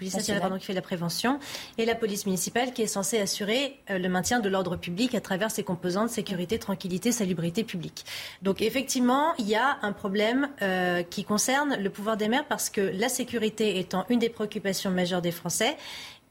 qui 0.58 0.66
fait 0.66 0.72
la 0.72 0.82
prévention, 0.82 1.38
et 1.78 1.84
la 1.84 1.94
police 1.94 2.26
municipale 2.26 2.72
qui 2.72 2.82
est 2.82 2.88
censée 2.88 3.18
assurer 3.20 3.78
le 3.88 4.08
maintien 4.08 4.40
de 4.40 4.48
l'ordre 4.48 4.76
public 4.76 5.14
à 5.14 5.20
travers 5.20 5.50
ses 5.50 5.62
composantes 5.62 6.10
sécurité, 6.10 6.58
tranquillité, 6.58 7.12
salubrité 7.12 7.64
publique. 7.64 8.04
Donc 8.42 8.60
effectivement, 8.60 9.34
il 9.38 9.48
y 9.48 9.54
a 9.54 9.78
un 9.82 9.92
problème 10.00 10.48
euh, 10.62 11.02
qui 11.02 11.24
concerne 11.24 11.76
le 11.76 11.90
pouvoir 11.90 12.16
des 12.16 12.28
maires 12.28 12.46
parce 12.48 12.70
que 12.70 12.80
la 12.80 13.10
sécurité 13.10 13.78
étant 13.78 14.06
une 14.08 14.18
des 14.18 14.30
préoccupations 14.30 14.90
majeures 14.90 15.20
des 15.20 15.30
Français, 15.30 15.76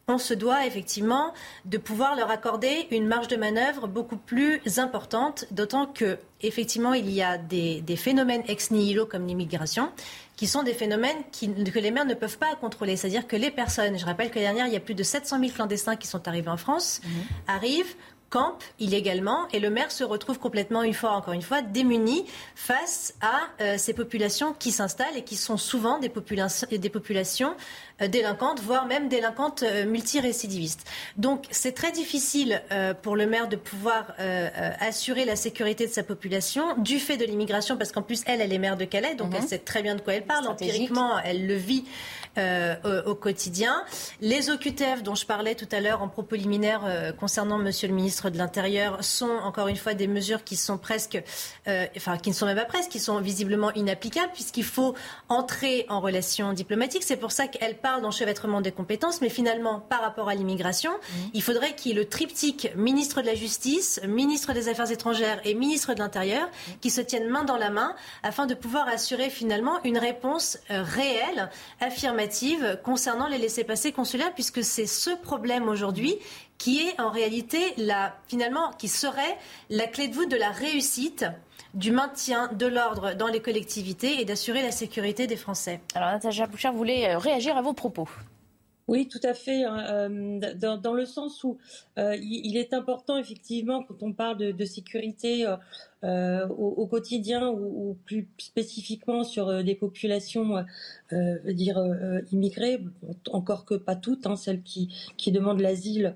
on 0.08 0.18
se 0.18 0.34
doit 0.34 0.66
effectivement 0.66 1.34
de 1.66 1.78
pouvoir 1.78 2.16
leur 2.16 2.32
accorder 2.32 2.88
une 2.90 3.06
marge 3.06 3.28
de 3.28 3.36
manœuvre 3.36 3.88
beaucoup 3.88 4.18
plus 4.18 4.60
importante, 4.78 5.46
d'autant 5.52 5.86
que 5.86 6.18
effectivement 6.41 6.96
il 6.96 7.12
y 7.12 7.22
a 7.22 7.38
des, 7.38 7.84
phénomènes 7.96 8.41
ex 8.48 8.72
nihilo 8.72 9.06
comme 9.06 9.28
l'immigration 9.28 9.91
qui 10.36 10.48
sont 10.48 10.64
des 10.64 10.74
phénomènes 10.74 11.22
que 11.32 11.80
les 11.80 11.91
maires 11.91 12.06
ne 12.06 12.16
peuvent 12.16 12.40
pas 12.40 12.56
contrôler. 12.56 12.96
C'est-à-dire 12.96 13.28
que 13.28 13.36
les 13.36 13.52
personnes, 13.52 14.00
je 14.00 14.06
rappelle 14.06 14.32
que 14.32 14.40
l'année 14.40 14.48
dernière, 14.48 14.68
il 14.68 14.74
y 14.74 14.78
a 14.78 14.80
plus 14.80 14.96
de 14.96 15.04
700 15.04 15.38
000 15.38 15.52
clandestins 15.52 15.96
qui 15.96 16.08
sont 16.08 16.28
arrivés 16.28 16.50
en 16.50 16.58
France, 16.58 17.02
mmh. 17.04 17.10
arrivent, 17.48 17.96
campe 18.30 18.64
illégalement 18.80 19.47
et 19.51 19.60
le 19.60 19.69
maire 19.69 19.91
se 19.91 20.03
retrouve 20.03 20.39
complètement, 20.39 20.84
une 20.84 20.93
fois 20.93 21.11
encore 21.11 21.34
une 21.34 21.41
fois, 21.41 21.61
démuni 21.61 22.26
face 22.56 23.14
à 23.22 23.39
euh, 23.61 23.77
ces 23.77 23.93
populations 23.93 24.53
qui 24.57 24.72
s'installent 24.72 25.18
et 25.18 25.23
qui 25.23 25.35
sont 25.35 25.57
souvent 25.57 25.99
des, 25.99 26.11
des 26.77 26.89
populations 26.89 27.56
euh, 28.01 28.07
délinquantes, 28.07 28.61
voire 28.61 28.85
même 28.85 29.10
délinquantes 29.10 29.64
euh, 29.64 29.85
multirécidivistes. 29.85 30.85
Donc 31.18 31.45
c'est 31.51 31.73
très 31.73 31.91
difficile 31.91 32.61
pour 33.01 33.15
le 33.15 33.26
maire 33.26 33.47
de 33.47 33.56
pouvoir 33.56 34.14
assurer 34.80 35.26
la 35.26 35.35
sécurité 35.35 35.88
de 35.88 35.91
sa 35.91 36.03
population 36.03 36.77
du 36.77 36.99
fait 36.99 37.18
de 37.18 37.26
l'immigration, 37.26 37.77
parce 37.77 37.91
qu'en 37.91 38.01
plus 38.01 38.22
elle, 38.26 38.41
elle 38.41 38.53
est 38.53 38.60
maire 38.60 38.77
de 38.77 38.85
Calais, 38.85 39.15
donc 39.15 39.34
elle 39.34 39.41
mhm. 39.41 39.47
sait 39.47 39.60
très 39.60 39.81
bien 39.81 39.95
de 39.95 40.01
quoi 40.01 40.14
elle 40.14 40.26
parle. 40.26 40.47
Empiriquement, 40.47 41.19
elle 41.19 41.47
le 41.47 41.56
vit 41.56 41.85
euh, 42.40 43.03
au, 43.06 43.16
quotidien. 43.16 43.84
Les 44.22 44.49
OQTF 44.49 45.03
dont 45.03 45.16
je 45.16 45.26
parlais 45.26 45.56
tout 45.56 45.68
à 45.72 45.82
l'heure 45.82 46.02
en 46.02 46.07
propos 46.07 46.36
liminaire 46.36 46.82
euh, 46.86 47.11
concernant 47.11 47.57
Monsieur 47.57 47.88
le 47.88 47.94
ministre 47.94 48.30
de 48.30 48.38
l'Intérieur 48.38 49.03
sont 49.03 49.30
encore 49.44 49.68
une 49.68 49.76
fois 49.76 49.94
des 49.94 50.07
mesures 50.07 50.44
qui 50.44 50.56
sont 50.56 50.78
presque, 50.78 51.22
euh, 51.68 51.86
enfin 51.98 52.18
qui 52.18 52.30
ne 52.30 52.36
sont 52.36 52.45
même 52.45 52.56
pas 52.56 52.66
presque, 52.66 52.91
qui 52.91 52.99
sont 52.99 53.20
visiblement 53.20 53.74
inapplicables 53.74 54.32
puisqu'il 54.34 54.64
faut 54.64 54.95
entrer 55.28 55.86
en 55.90 55.99
relation 55.99 56.53
diplomatique. 56.53 57.03
C'est 57.03 57.18
pour 57.18 57.32
ça 57.32 57.48
qu'elle 57.48 57.78
parle 57.78 58.02
d'enchevêtrement 58.02 58.61
des 58.61 58.72
compétences, 58.72 59.22
mais 59.22 59.30
finalement, 59.30 59.82
par 59.82 60.02
rapport 60.02 60.30
à 60.30 60.36
l'immigration, 60.36 60.91
mmh. 60.91 61.16
il 61.34 61.44
faudrait 61.44 61.76
qu'il 61.76 61.91
y 61.91 61.95
ait 61.95 61.98
le 61.98 62.07
triptyque 62.07 62.72
ministre 62.76 63.22
de 63.22 63.26
la 63.26 63.36
Justice, 63.36 63.99
ministre 64.07 64.53
des 64.53 64.70
Affaires 64.70 64.91
étrangères 64.91 65.41
et 65.44 65.56
ministre 65.56 65.94
de 65.94 65.99
l'Intérieur 65.99 66.48
mmh. 66.48 66.72
qui 66.80 66.90
se 66.90 67.02
tiennent 67.02 67.28
main 67.28 67.44
dans 67.44 67.57
la 67.57 67.70
main 67.70 67.95
afin 68.24 68.45
de 68.45 68.53
pouvoir 68.53 68.88
assurer 68.88 69.30
finalement 69.30 69.84
une 69.84 69.98
réponse 69.98 70.57
réelle, 70.70 71.49
affirmative 71.82 72.28
concernant 72.84 73.27
les 73.27 73.38
laissés-passer 73.38 73.91
consulaires, 73.91 74.34
puisque 74.34 74.64
c'est 74.64 74.85
ce 74.85 75.11
problème 75.11 75.68
aujourd'hui 75.68 76.15
qui 76.57 76.80
est 76.80 76.99
en 76.99 77.10
réalité 77.10 77.60
la, 77.77 78.15
finalement, 78.27 78.72
qui 78.77 78.88
serait 78.88 79.38
la 79.69 79.88
clé 79.88 80.07
de 80.07 80.14
voûte 80.14 80.30
de 80.30 80.35
la 80.35 80.51
réussite 80.51 81.26
du 81.73 81.91
maintien 81.91 82.51
de 82.51 82.65
l'ordre 82.65 83.14
dans 83.14 83.27
les 83.27 83.41
collectivités 83.41 84.22
et 84.22 84.26
d'assurer 84.26 84.61
la 84.61 84.72
sécurité 84.72 85.27
des 85.27 85.35
Français. 85.35 85.81
Alors, 85.95 86.10
Natacha 86.11 86.47
Bouchard 86.47 86.73
voulait 86.73 87.10
euh, 87.10 87.18
réagir 87.18 87.56
à 87.57 87.61
vos 87.61 87.73
propos. 87.73 88.10
Oui, 88.88 89.07
tout 89.07 89.19
à 89.23 89.35
fait. 89.35 89.64
Hein, 89.64 89.85
euh, 89.89 90.77
dans, 90.77 90.93
le 90.93 91.06
sens 91.06 91.43
où 91.43 91.60
euh, 91.99 92.18
il, 92.19 92.57
est 92.57 92.73
important, 92.73 93.18
effectivement, 93.18 93.84
quand 93.84 94.01
on 94.01 94.14
parle 94.14 94.38
de, 94.38 94.65
sécurité 94.65 95.45
euh, 96.04 96.48
au, 96.48 96.88
quotidien 96.88 97.50
ou, 97.50 97.98
plus 98.06 98.30
spécifiquement 98.38 99.24
sur 99.24 99.64
des 99.64 99.76
populations, 99.76 100.64
dire 101.12 101.82
immigrées, 102.32 102.84
encore 103.32 103.66
que 103.66 103.76
pas 103.76 103.96
toutes, 103.96 104.26
hein, 104.26 104.36
celles 104.36 104.62
qui, 104.62 104.94
qui 105.18 105.32
demandent 105.32 105.62
l'asile, 105.62 106.16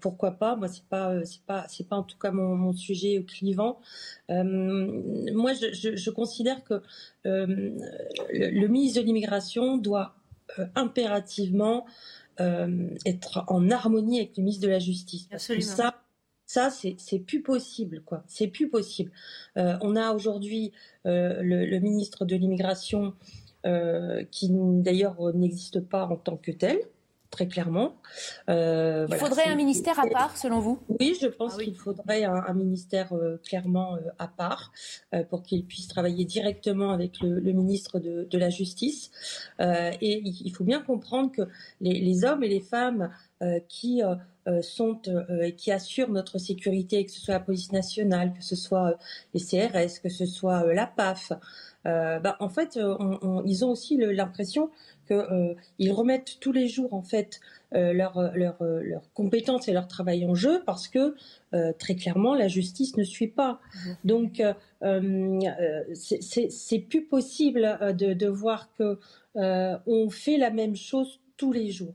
pourquoi 0.00 0.32
pas 0.32 0.56
Moi, 0.56 0.68
c'est 0.68 0.84
pas, 0.84 1.24
c'est 1.24 1.42
pas, 1.42 1.66
c'est 1.68 1.88
pas 1.88 1.96
en 1.96 2.02
tout 2.02 2.18
cas 2.18 2.30
mon, 2.30 2.72
sujet 2.72 3.24
clivant. 3.26 3.80
moi, 4.28 5.52
je, 5.54 5.96
je, 5.96 6.10
considère 6.10 6.64
que 6.64 6.82
le, 7.24 7.76
le 8.32 8.66
ministre 8.68 9.00
de 9.00 9.06
l'immigration 9.06 9.76
doit 9.76 10.14
euh, 10.58 10.66
impérativement 10.74 11.86
euh, 12.40 12.88
être 13.04 13.44
en 13.48 13.70
harmonie 13.70 14.18
avec 14.18 14.36
le 14.36 14.42
ministre 14.42 14.66
de 14.66 14.70
la 14.70 14.78
Justice. 14.78 15.28
Absolument. 15.30 15.66
Ça, 15.66 16.02
ça 16.50 16.70
c'est 16.70 17.18
plus 17.20 17.42
possible, 17.42 18.02
quoi. 18.04 18.24
C'est 18.26 18.48
plus 18.48 18.68
possible. 18.68 19.12
Euh, 19.56 19.76
on 19.82 19.94
a 19.94 20.12
aujourd'hui 20.12 20.72
le, 21.04 21.78
ministre 21.78 22.24
de 22.24 22.34
l'immigration 22.36 23.14
qui 24.30 24.48
d'ailleurs 24.50 25.34
n'existe 25.34 25.80
pas 25.80 26.06
en 26.06 26.16
tant 26.16 26.36
que 26.36 26.50
tel 26.50 26.78
très 27.30 27.46
clairement. 27.46 27.94
Euh, 28.48 29.06
il 29.08 29.16
faudrait 29.16 29.46
un 29.46 29.54
ministère 29.54 29.98
à 30.00 30.06
part, 30.08 30.36
selon 30.36 30.58
vous? 30.58 30.80
Oui, 30.98 31.16
je 31.20 31.28
pense 31.28 31.54
ah 31.56 31.62
qu'il 31.62 31.76
faudrait 31.76 32.24
un, 32.24 32.52
ministère 32.54 33.12
euh, 33.12 33.40
clairement 33.44 33.94
euh, 33.94 34.00
à 34.18 34.28
part 34.28 34.72
pour 35.28 35.42
qu'il 35.42 35.64
puisse 35.64 35.88
travailler 35.88 36.24
directement 36.24 36.90
avec 36.90 37.20
le, 37.20 37.40
ministre 37.52 37.98
de, 37.98 38.38
la 38.38 38.50
Justice. 38.50 39.10
et 39.60 40.22
il 40.24 40.52
faut 40.54 40.64
bien 40.64 40.80
comprendre 40.80 41.30
que 41.32 41.42
les, 41.80 42.24
hommes 42.24 42.42
et 42.42 42.48
les 42.48 42.60
femmes 42.60 43.10
qui 43.68 44.02
sont 44.62 45.00
qui 45.56 45.72
assurent 45.72 46.10
notre 46.10 46.38
sécurité, 46.38 47.04
que 47.04 47.12
ce 47.12 47.20
soit 47.20 47.34
la 47.34 47.40
police 47.40 47.72
nationale, 47.72 48.32
que 48.32 48.42
ce 48.42 48.56
soit 48.56 48.98
les 49.34 49.40
CRS, 49.40 50.00
que 50.02 50.08
ce 50.08 50.26
soit 50.26 50.72
la 50.72 50.86
PAF, 50.86 51.32
bah, 51.84 52.36
en 52.40 52.48
fait, 52.48 52.78
ils 53.46 53.64
ont 53.64 53.70
aussi 53.70 53.96
l'impression 53.96 54.70
qu'ils 55.10 55.90
euh, 55.90 55.92
remettent 55.92 56.38
tous 56.40 56.52
les 56.52 56.68
jours 56.68 56.94
en 56.94 57.02
fait 57.02 57.40
euh, 57.74 57.92
leurs 57.92 58.32
leur, 58.36 58.60
euh, 58.62 58.82
compétences 59.14 59.68
et 59.68 59.72
leur 59.72 59.88
travail 59.88 60.24
en 60.24 60.34
jeu 60.34 60.62
parce 60.64 60.88
que 60.88 61.14
très 61.78 61.96
clairement 61.96 62.36
la 62.36 62.46
justice 62.46 62.96
ne 62.96 63.02
suit 63.02 63.26
pas. 63.26 63.60
Mmh. 63.74 63.90
Donc 64.04 64.42
c'est 65.94 66.78
plus 66.78 67.04
possible 67.04 67.78
de, 67.96 68.12
de 68.12 68.26
voir 68.28 68.72
que 68.78 68.98
on 69.34 70.10
fait 70.10 70.36
la 70.36 70.50
même 70.50 70.76
chose 70.76 71.20
tous 71.36 71.52
les 71.52 71.70
jours. 71.70 71.94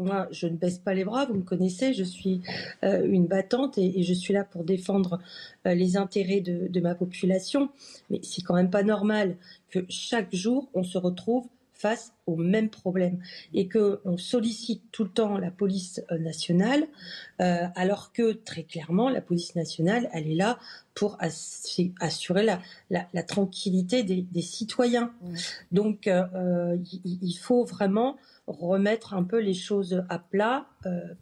Moi, 0.00 0.28
je 0.30 0.46
ne 0.46 0.56
baisse 0.56 0.78
pas 0.78 0.94
les 0.94 1.04
bras, 1.04 1.26
vous 1.26 1.34
me 1.34 1.42
connaissez, 1.42 1.92
je 1.92 2.04
suis 2.04 2.42
une 2.82 3.26
battante 3.26 3.78
et, 3.78 4.02
je 4.02 4.14
suis 4.14 4.32
là 4.32 4.44
pour 4.44 4.64
défendre 4.64 5.20
les 5.64 5.96
intérêts 5.96 6.40
de, 6.40 6.68
de 6.68 6.80
ma 6.80 6.94
population. 6.94 7.68
Mais 8.08 8.20
c'est 8.22 8.42
quand 8.42 8.54
même 8.54 8.70
pas 8.70 8.82
normal 8.82 9.36
que 9.70 9.80
chaque 9.88 10.34
jour, 10.34 10.68
on 10.74 10.82
se 10.82 10.98
retrouve 10.98 11.46
face 11.80 12.12
au 12.26 12.36
même 12.36 12.68
problème 12.68 13.18
et 13.54 13.66
que 13.66 14.00
on 14.04 14.18
sollicite 14.18 14.82
tout 14.92 15.04
le 15.04 15.10
temps 15.10 15.38
la 15.38 15.50
police 15.50 16.02
euh, 16.12 16.18
nationale 16.18 16.86
euh, 17.40 17.66
alors 17.74 18.12
que 18.12 18.32
très 18.32 18.64
clairement 18.64 19.08
la 19.08 19.22
police 19.22 19.54
nationale 19.54 20.10
elle 20.12 20.30
est 20.30 20.34
là 20.34 20.58
pour 20.92 21.16
assurer 21.20 22.42
la, 22.42 22.60
la, 22.90 23.22
tranquillité 23.22 24.02
des, 24.02 24.42
citoyens. 24.42 25.14
Mmh. 25.22 25.34
Donc 25.72 26.06
euh, 26.08 26.76
il, 27.04 27.34
faut 27.36 27.64
vraiment 27.64 28.18
remettre 28.58 29.14
un 29.14 29.22
peu 29.22 29.38
les 29.38 29.54
choses 29.54 30.04
à 30.08 30.18
plat, 30.18 30.66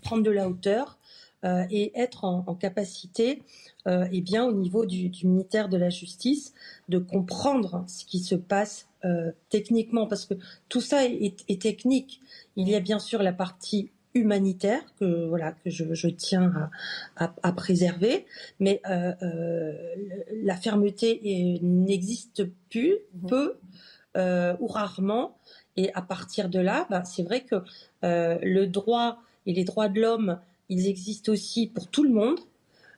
prendre 0.02 0.22
de 0.22 0.30
la 0.30 0.48
hauteur 0.48 0.98
et 1.44 1.92
être 1.94 2.24
en, 2.24 2.54
capacité, 2.54 3.42
eh 3.86 4.20
bien, 4.20 4.44
au 4.44 4.52
niveau 4.52 4.86
du, 4.86 5.08
du, 5.08 5.26
ministère 5.26 5.68
de 5.68 5.76
la 5.76 5.90
Justice, 5.90 6.54
de 6.88 6.98
comprendre 6.98 7.84
ce 7.86 8.04
qui 8.04 8.20
se 8.20 8.34
passe 8.34 8.88
euh, 9.04 9.30
techniquement, 9.48 10.08
parce 10.08 10.26
que 10.26 10.34
tout 10.68 10.80
ça 10.80 11.04
est, 11.04 11.62
technique. 11.62 12.20
Il 12.56 12.68
y 12.68 12.74
a 12.74 12.80
bien 12.80 12.98
sûr 12.98 13.22
la 13.22 13.32
partie 13.32 13.92
humanitaire 14.14 14.82
que 14.98 15.28
voilà 15.28 15.52
que 15.52 15.70
je, 15.70 16.08
tiens 16.08 16.70
à, 17.16 17.52
préserver, 17.52 18.26
mais 18.58 18.80
euh, 18.90 19.12
euh, 19.22 19.72
la 20.42 20.56
fermeté 20.56 21.60
n'existe 21.62 22.44
plus, 22.70 22.96
mhm. 23.14 23.28
peu 23.28 23.56
ou 24.60 24.66
rarement, 24.66 25.38
et 25.78 25.92
à 25.94 26.02
partir 26.02 26.48
de 26.48 26.58
là, 26.58 26.86
bah, 26.90 27.04
c'est 27.04 27.22
vrai 27.22 27.40
que 27.40 27.62
le 28.02 28.66
droit 28.66 29.18
et 29.46 29.52
les 29.52 29.64
droits 29.64 29.88
de 29.88 30.00
l'homme, 30.00 30.38
ils 30.68 30.86
existent 30.88 31.32
aussi 31.32 31.66
pour 31.66 31.88
tout 31.88 32.04
le 32.04 32.10
monde, 32.10 32.40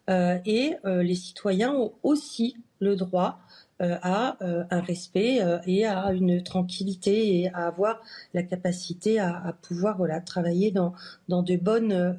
et 0.08 0.74
les 0.84 1.14
citoyens 1.14 1.72
ont 1.72 1.92
aussi 2.02 2.56
le 2.80 2.96
droit 2.96 3.38
euh, 3.38 3.69
à 3.80 4.36
euh, 4.42 4.64
un 4.70 4.80
respect 4.80 5.40
euh, 5.42 5.58
et 5.66 5.86
à 5.86 6.12
une 6.12 6.42
tranquillité 6.42 7.40
et 7.40 7.50
à 7.54 7.66
avoir 7.66 8.00
la 8.34 8.42
capacité 8.42 9.18
à, 9.18 9.54
pouvoir 9.62 9.96
voilà 9.96 10.20
travailler 10.20 10.70
dans 10.70 10.92
dans 11.28 11.42
de 11.42 11.56
bonnes 11.56 12.16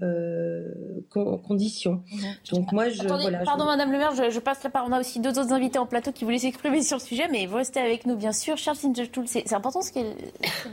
conditions. 1.10 2.04
Donc 2.52 2.72
moi 2.72 2.90
je 2.90 3.04
voilà, 3.04 3.40
pardon 3.40 3.66
Madame 3.66 3.92
le 3.92 3.98
Maire, 3.98 4.14
je, 4.16 4.40
passe 4.40 4.64
la 4.64 4.70
parole. 4.70 4.92
On 4.92 4.96
a 4.96 5.00
aussi 5.00 5.20
deux 5.20 5.38
autres 5.38 5.54
invités 5.54 5.80
en 5.80 5.86
plateau 5.86 6.12
qui 6.12 6.24
voulaient 6.24 6.40
s'exprimer 6.40 6.82
sur 6.82 6.98
le 6.98 7.04
sujet, 7.04 7.28
mais 7.32 7.46
vous 7.46 7.58
restez 7.58 7.80
avec 7.80 8.06
nous 8.06 8.16
bien 8.16 8.32
sûr. 8.32 8.58
Charles 8.58 8.78
c'est 9.26 9.54
important 9.54 9.82
ce 9.82 9.92
qu'elle 9.92 10.16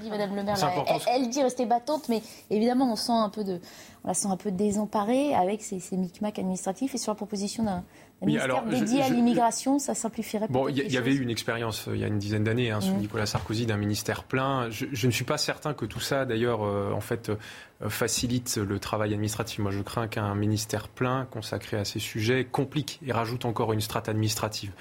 dit 0.01 0.11
Madame 0.11 0.35
le 0.35 0.43
Maire. 0.43 0.57
Elle, 1.13 1.29
dit 1.29 1.43
rester 1.43 1.67
battante, 1.67 2.09
mais 2.09 2.23
évidemment 2.51 2.91
on 2.91 2.97
sent 2.97 3.13
un 3.13 3.29
peu 3.29 3.45
de 3.45 3.61
on 4.05 4.09
la 4.09 4.15
sent 4.15 4.29
un 4.29 4.37
peu 4.37 4.51
désemparée 4.51 5.35
avec 5.35 5.63
ces, 5.63 5.81
ces 5.81 5.97
micmacs 5.97 6.39
administratifs 6.39 6.95
et 6.95 6.99
sur 6.99 7.13
la 7.13 7.17
proposition 7.17 7.65
d'un 7.65 7.85
oui, 8.21 8.37
alors, 8.39 8.65
dédié 8.65 9.03
à 9.03 9.09
l'immigration, 9.09 9.79
ça 9.79 9.95
simplifierait 9.95 10.49
Bon, 10.51 10.69
il 10.69 10.77
y, 10.77 10.97
avait 10.97 11.15
eu 11.15 11.23
une 11.23 11.31
expérience 11.31 11.87
euh, 11.87 11.95
il 11.95 12.01
y 12.01 12.05
a 12.05 12.09
une 12.09 12.19
dizaine 12.19 12.43
d'années 12.43 12.73
hein, 12.73 12.81
sous 12.81 12.93
mmh. 12.93 12.99
Nicolas 12.99 13.27
Sarkozy 13.27 13.65
d'un 13.65 13.77
ministère 13.77 14.25
plein. 14.25 14.69
Je, 14.71 15.07
ne 15.07 15.13
suis 15.13 15.25
pas 15.25 15.39
certain 15.39 15.73
que 15.73 15.85
tout 15.85 16.01
ça, 16.01 16.25
d'ailleurs, 16.25 16.65
euh, 16.65 16.91
en 16.93 17.01
fait, 17.01 17.31
euh, 17.31 17.89
facilite 17.89 18.57
le 18.57 18.81
travail 18.81 19.13
administratif. 19.13 19.61
Moi, 19.61 19.71
je 19.71 19.83
crains 19.83 20.09
qu'un 20.09 20.35
ministère 20.35 20.89
plein 20.89 21.27
consacré 21.31 21.77
à 21.77 21.85
ces 21.85 22.01
sujets 22.01 22.45
complique 22.45 22.99
et 23.07 23.13
rajoute 23.13 23.45
encore 23.45 23.73
une 23.73 23.81
strate 23.81 24.09
administrative. 24.09 24.73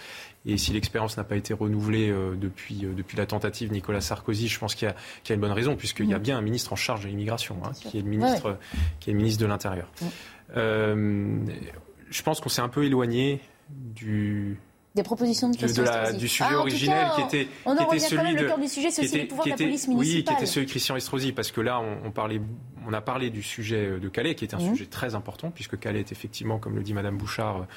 Et 0.47 0.57
si 0.57 0.73
l'expérience 0.73 1.17
n'a 1.17 1.23
pas 1.23 1.35
été 1.35 1.53
renouvelée 1.53 2.09
depuis, 2.39 2.85
depuis 2.95 3.17
la 3.17 3.25
tentative 3.25 3.69
Nicolas 3.71 3.99
Sarkozy, 3.99 4.47
je 4.47 4.57
pense 4.57 4.75
qu'il 4.75 4.87
y, 4.87 5.31
a 5.31 5.35
une 5.35 5.41
bonne 5.41 5.51
raison, 5.51 5.75
puisqu'il 5.75 6.07
y 6.07 6.13
a 6.13 6.19
mmh. 6.19 6.21
bien 6.21 6.37
un 6.37 6.41
ministre 6.41 6.71
en 6.73 6.77
charge 6.77 7.03
de 7.03 7.09
l'immigration, 7.09 7.57
hein, 7.65 7.71
qui, 7.73 7.97
est 7.97 8.01
le 8.01 8.07
ministre, 8.07 8.57
qui 9.01 9.09
est 9.09 9.13
le 9.13 9.17
ministre 9.17 9.41
de 9.41 9.47
l'Intérieur. 9.47 9.91
Mmh 10.55 11.45
je 12.09 12.21
pense 12.23 12.39
qu'on 12.39 12.49
s'est 12.49 12.61
un 12.61 12.69
peu 12.69 12.83
éloigné 12.83 13.41
du 13.69 14.57
des 14.97 15.03
propositions 15.03 15.49
de, 15.49 16.17
du 16.17 16.27
sujet 16.27 16.49
ah, 16.49 16.57
originel 16.57 17.07
qui 17.15 17.21
était, 17.21 17.47
on 17.65 17.75
qui 17.75 17.83
était 17.83 17.99
celui 17.99 18.33
de 18.33 18.45
le 18.45 18.61
du 18.61 18.67
sujet, 18.67 18.89
c'est 18.89 19.03
aussi 19.03 19.19
pouvoir 19.25 19.45
de 19.45 19.51
la 19.51 19.55
police 19.55 19.87
municipale. 19.87 20.15
Oui, 20.17 20.23
qui 20.23 20.33
était 20.33 20.45
celui 20.47 20.65
de 20.65 20.71
Christian 20.71 20.95
Estrosi, 20.95 21.33
parce 21.33 21.51
que 21.51 21.61
là, 21.61 21.79
on, 21.79 22.09
parlait, 22.09 22.41
on 22.87 22.93
a 22.93 23.01
parlé 23.01 23.29
du 23.29 23.43
sujet 23.43 23.99
de 23.99 24.09
Calais, 24.09 24.33
qui 24.33 24.43
était 24.43 24.55
un 24.55 24.59
mmh. 24.59 24.69
sujet 24.69 24.85
très 24.87 25.13
important, 25.13 25.51
puisque 25.51 25.77
Calais 25.77 25.99
est 25.99 26.11
effectivement, 26.11 26.57
comme 26.57 26.75
le 26.75 26.81
dit 26.81 26.95
Madame 26.95 27.15
Bouchard, 27.15 27.67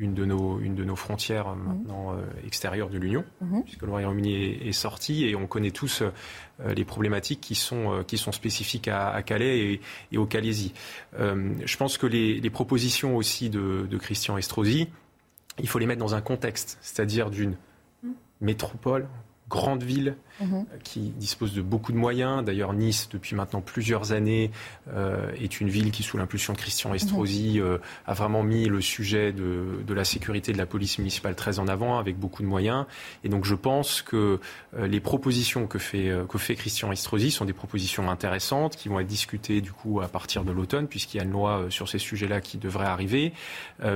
une 0.00 0.14
de 0.14 0.24
nos, 0.24 0.58
une 0.60 0.74
de 0.74 0.82
nos 0.82 0.96
frontières 0.96 1.48
euh, 1.48 1.54
mmh. 1.54 1.68
maintenant 1.68 2.14
euh, 2.14 2.24
extérieures 2.46 2.88
de 2.88 2.98
l'Union, 2.98 3.24
mmh. 3.40 3.60
puisque 3.62 3.82
le 3.82 3.90
Royaume-Uni 3.90 4.34
est, 4.34 4.72
sorti, 4.72 5.26
et 5.26 5.36
on 5.36 5.46
connaît 5.46 5.70
tous 5.70 6.02
euh, 6.02 6.74
les 6.74 6.84
problématiques 6.84 7.40
qui 7.40 7.54
sont, 7.54 8.02
qui 8.06 8.16
sont 8.18 8.32
spécifiques 8.32 8.88
à, 8.88 9.22
Calais 9.22 9.80
et, 10.10 10.18
au 10.18 10.26
Calaisie. 10.26 10.72
je 11.18 11.76
pense 11.76 11.98
que 11.98 12.06
les, 12.06 12.40
les 12.40 12.50
propositions 12.50 13.16
aussi 13.16 13.50
de, 13.50 13.86
de 13.88 13.98
Christian 13.98 14.36
Estrosi, 14.36 14.88
il 15.58 15.68
faut 15.68 15.78
les 15.78 15.86
mettre 15.86 16.00
dans 16.00 16.14
un 16.14 16.20
contexte, 16.20 16.78
c'est-à-dire 16.80 17.30
d'une 17.30 17.56
métropole, 18.40 19.08
grande 19.50 19.82
ville 19.82 20.14
mhm. 20.40 20.64
qui 20.82 21.00
dispose 21.10 21.52
de 21.52 21.60
beaucoup 21.60 21.92
de 21.92 21.98
moyens. 21.98 22.42
D'ailleurs, 22.44 22.72
Nice, 22.72 23.08
depuis 23.12 23.36
maintenant 23.36 23.60
plusieurs 23.60 24.12
années, 24.12 24.50
est 25.38 25.60
une 25.60 25.68
ville 25.68 25.90
qui, 25.90 26.02
sous 26.02 26.16
l'impulsion 26.16 26.52
de 26.52 26.58
Christian 26.58 26.94
Estrosi, 26.94 27.60
mhm. 27.60 27.78
a 28.06 28.14
vraiment 28.14 28.42
mis 28.42 28.66
le 28.66 28.80
sujet 28.80 29.32
de, 29.32 29.82
de, 29.86 29.94
la 29.94 30.04
sécurité 30.04 30.52
de 30.52 30.58
la 30.58 30.66
police 30.66 30.98
municipale 30.98 31.34
très 31.34 31.58
en 31.58 31.68
avant, 31.68 31.98
avec 31.98 32.16
beaucoup 32.16 32.42
de 32.42 32.48
moyens. 32.48 32.86
Et 33.24 33.28
donc, 33.28 33.44
je 33.44 33.54
pense 33.54 34.02
que 34.02 34.40
les 34.78 35.00
propositions 35.00 35.66
que 35.66 35.78
fait, 35.78 36.12
que 36.28 36.38
fait 36.38 36.54
Christian 36.54 36.92
Estrosi 36.92 37.30
sont 37.30 37.44
des 37.44 37.52
propositions 37.52 38.10
intéressantes 38.10 38.76
qui 38.76 38.88
vont 38.88 39.00
être 39.00 39.06
discutées 39.06 39.60
du 39.60 39.72
coup 39.72 40.00
à 40.00 40.08
partir 40.08 40.44
de 40.44 40.52
l'automne, 40.52 40.86
puisqu'il 40.86 41.18
y 41.18 41.20
a 41.20 41.24
une 41.24 41.32
loi 41.32 41.66
sur 41.70 41.88
ces 41.88 41.98
sujets-là 41.98 42.40
qui 42.40 42.56
devrait 42.56 42.86
arriver, 42.86 43.32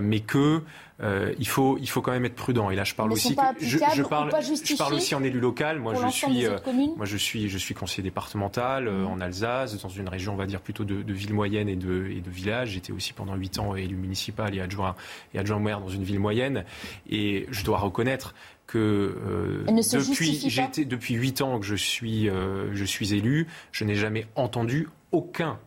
mais 0.02 0.20
que 0.20 0.62
euh, 1.02 1.34
il, 1.38 1.48
faut, 1.48 1.76
il 1.80 1.88
faut 1.88 2.02
quand 2.02 2.12
même 2.12 2.24
être 2.24 2.36
prudent. 2.36 2.70
Et 2.70 2.76
là, 2.76 2.84
je 2.84 2.94
parle 2.94 3.12
aussi. 3.12 3.34
je, 3.60 3.66
je, 3.66 4.02
parle, 4.02 4.30
je 4.30 4.76
parle 4.76 4.94
aussi 4.94 5.14
en 5.14 5.24
élu 5.24 5.40
local. 5.40 5.80
Moi, 5.80 5.94
je 5.94 6.08
suis, 6.08 6.46
euh, 6.46 6.58
moi, 6.96 7.04
je 7.04 7.16
suis, 7.16 7.48
je 7.48 7.58
suis 7.58 7.74
conseiller 7.74 8.04
départemental 8.04 8.86
euh, 8.86 9.04
en 9.04 9.20
Alsace, 9.20 9.80
dans 9.82 9.88
une 9.88 10.08
région, 10.08 10.34
on 10.34 10.36
va 10.36 10.46
dire 10.46 10.60
plutôt 10.60 10.84
de, 10.84 11.02
de 11.02 11.12
ville 11.12 11.34
moyenne 11.34 11.68
et 11.68 11.76
de, 11.76 12.08
et 12.10 12.20
de 12.20 12.30
village. 12.30 12.70
J'étais 12.70 12.92
aussi 12.92 13.12
pendant 13.12 13.34
huit 13.34 13.58
ans 13.58 13.74
élu 13.74 13.96
municipal 13.96 14.54
et 14.54 14.60
adjoint 14.60 14.94
et 15.34 15.38
adjoint 15.38 15.58
maire 15.58 15.80
dans 15.80 15.88
une 15.88 16.04
ville 16.04 16.20
moyenne. 16.20 16.64
Et 17.10 17.46
je 17.50 17.64
dois 17.64 17.78
reconnaître 17.78 18.34
que 18.66 19.64
depuis 19.66 20.48
j'étais 20.48 20.86
depuis 20.86 21.14
huit 21.14 21.42
ans 21.42 21.58
que 21.58 21.66
je 21.66 21.74
suis 21.74 22.28
je 22.28 22.84
suis 22.84 23.12
élu, 23.12 23.46
je 23.72 23.84
n'ai 23.84 23.94
jamais 23.94 24.26
entendu 24.36 24.88
aucun 25.12 25.58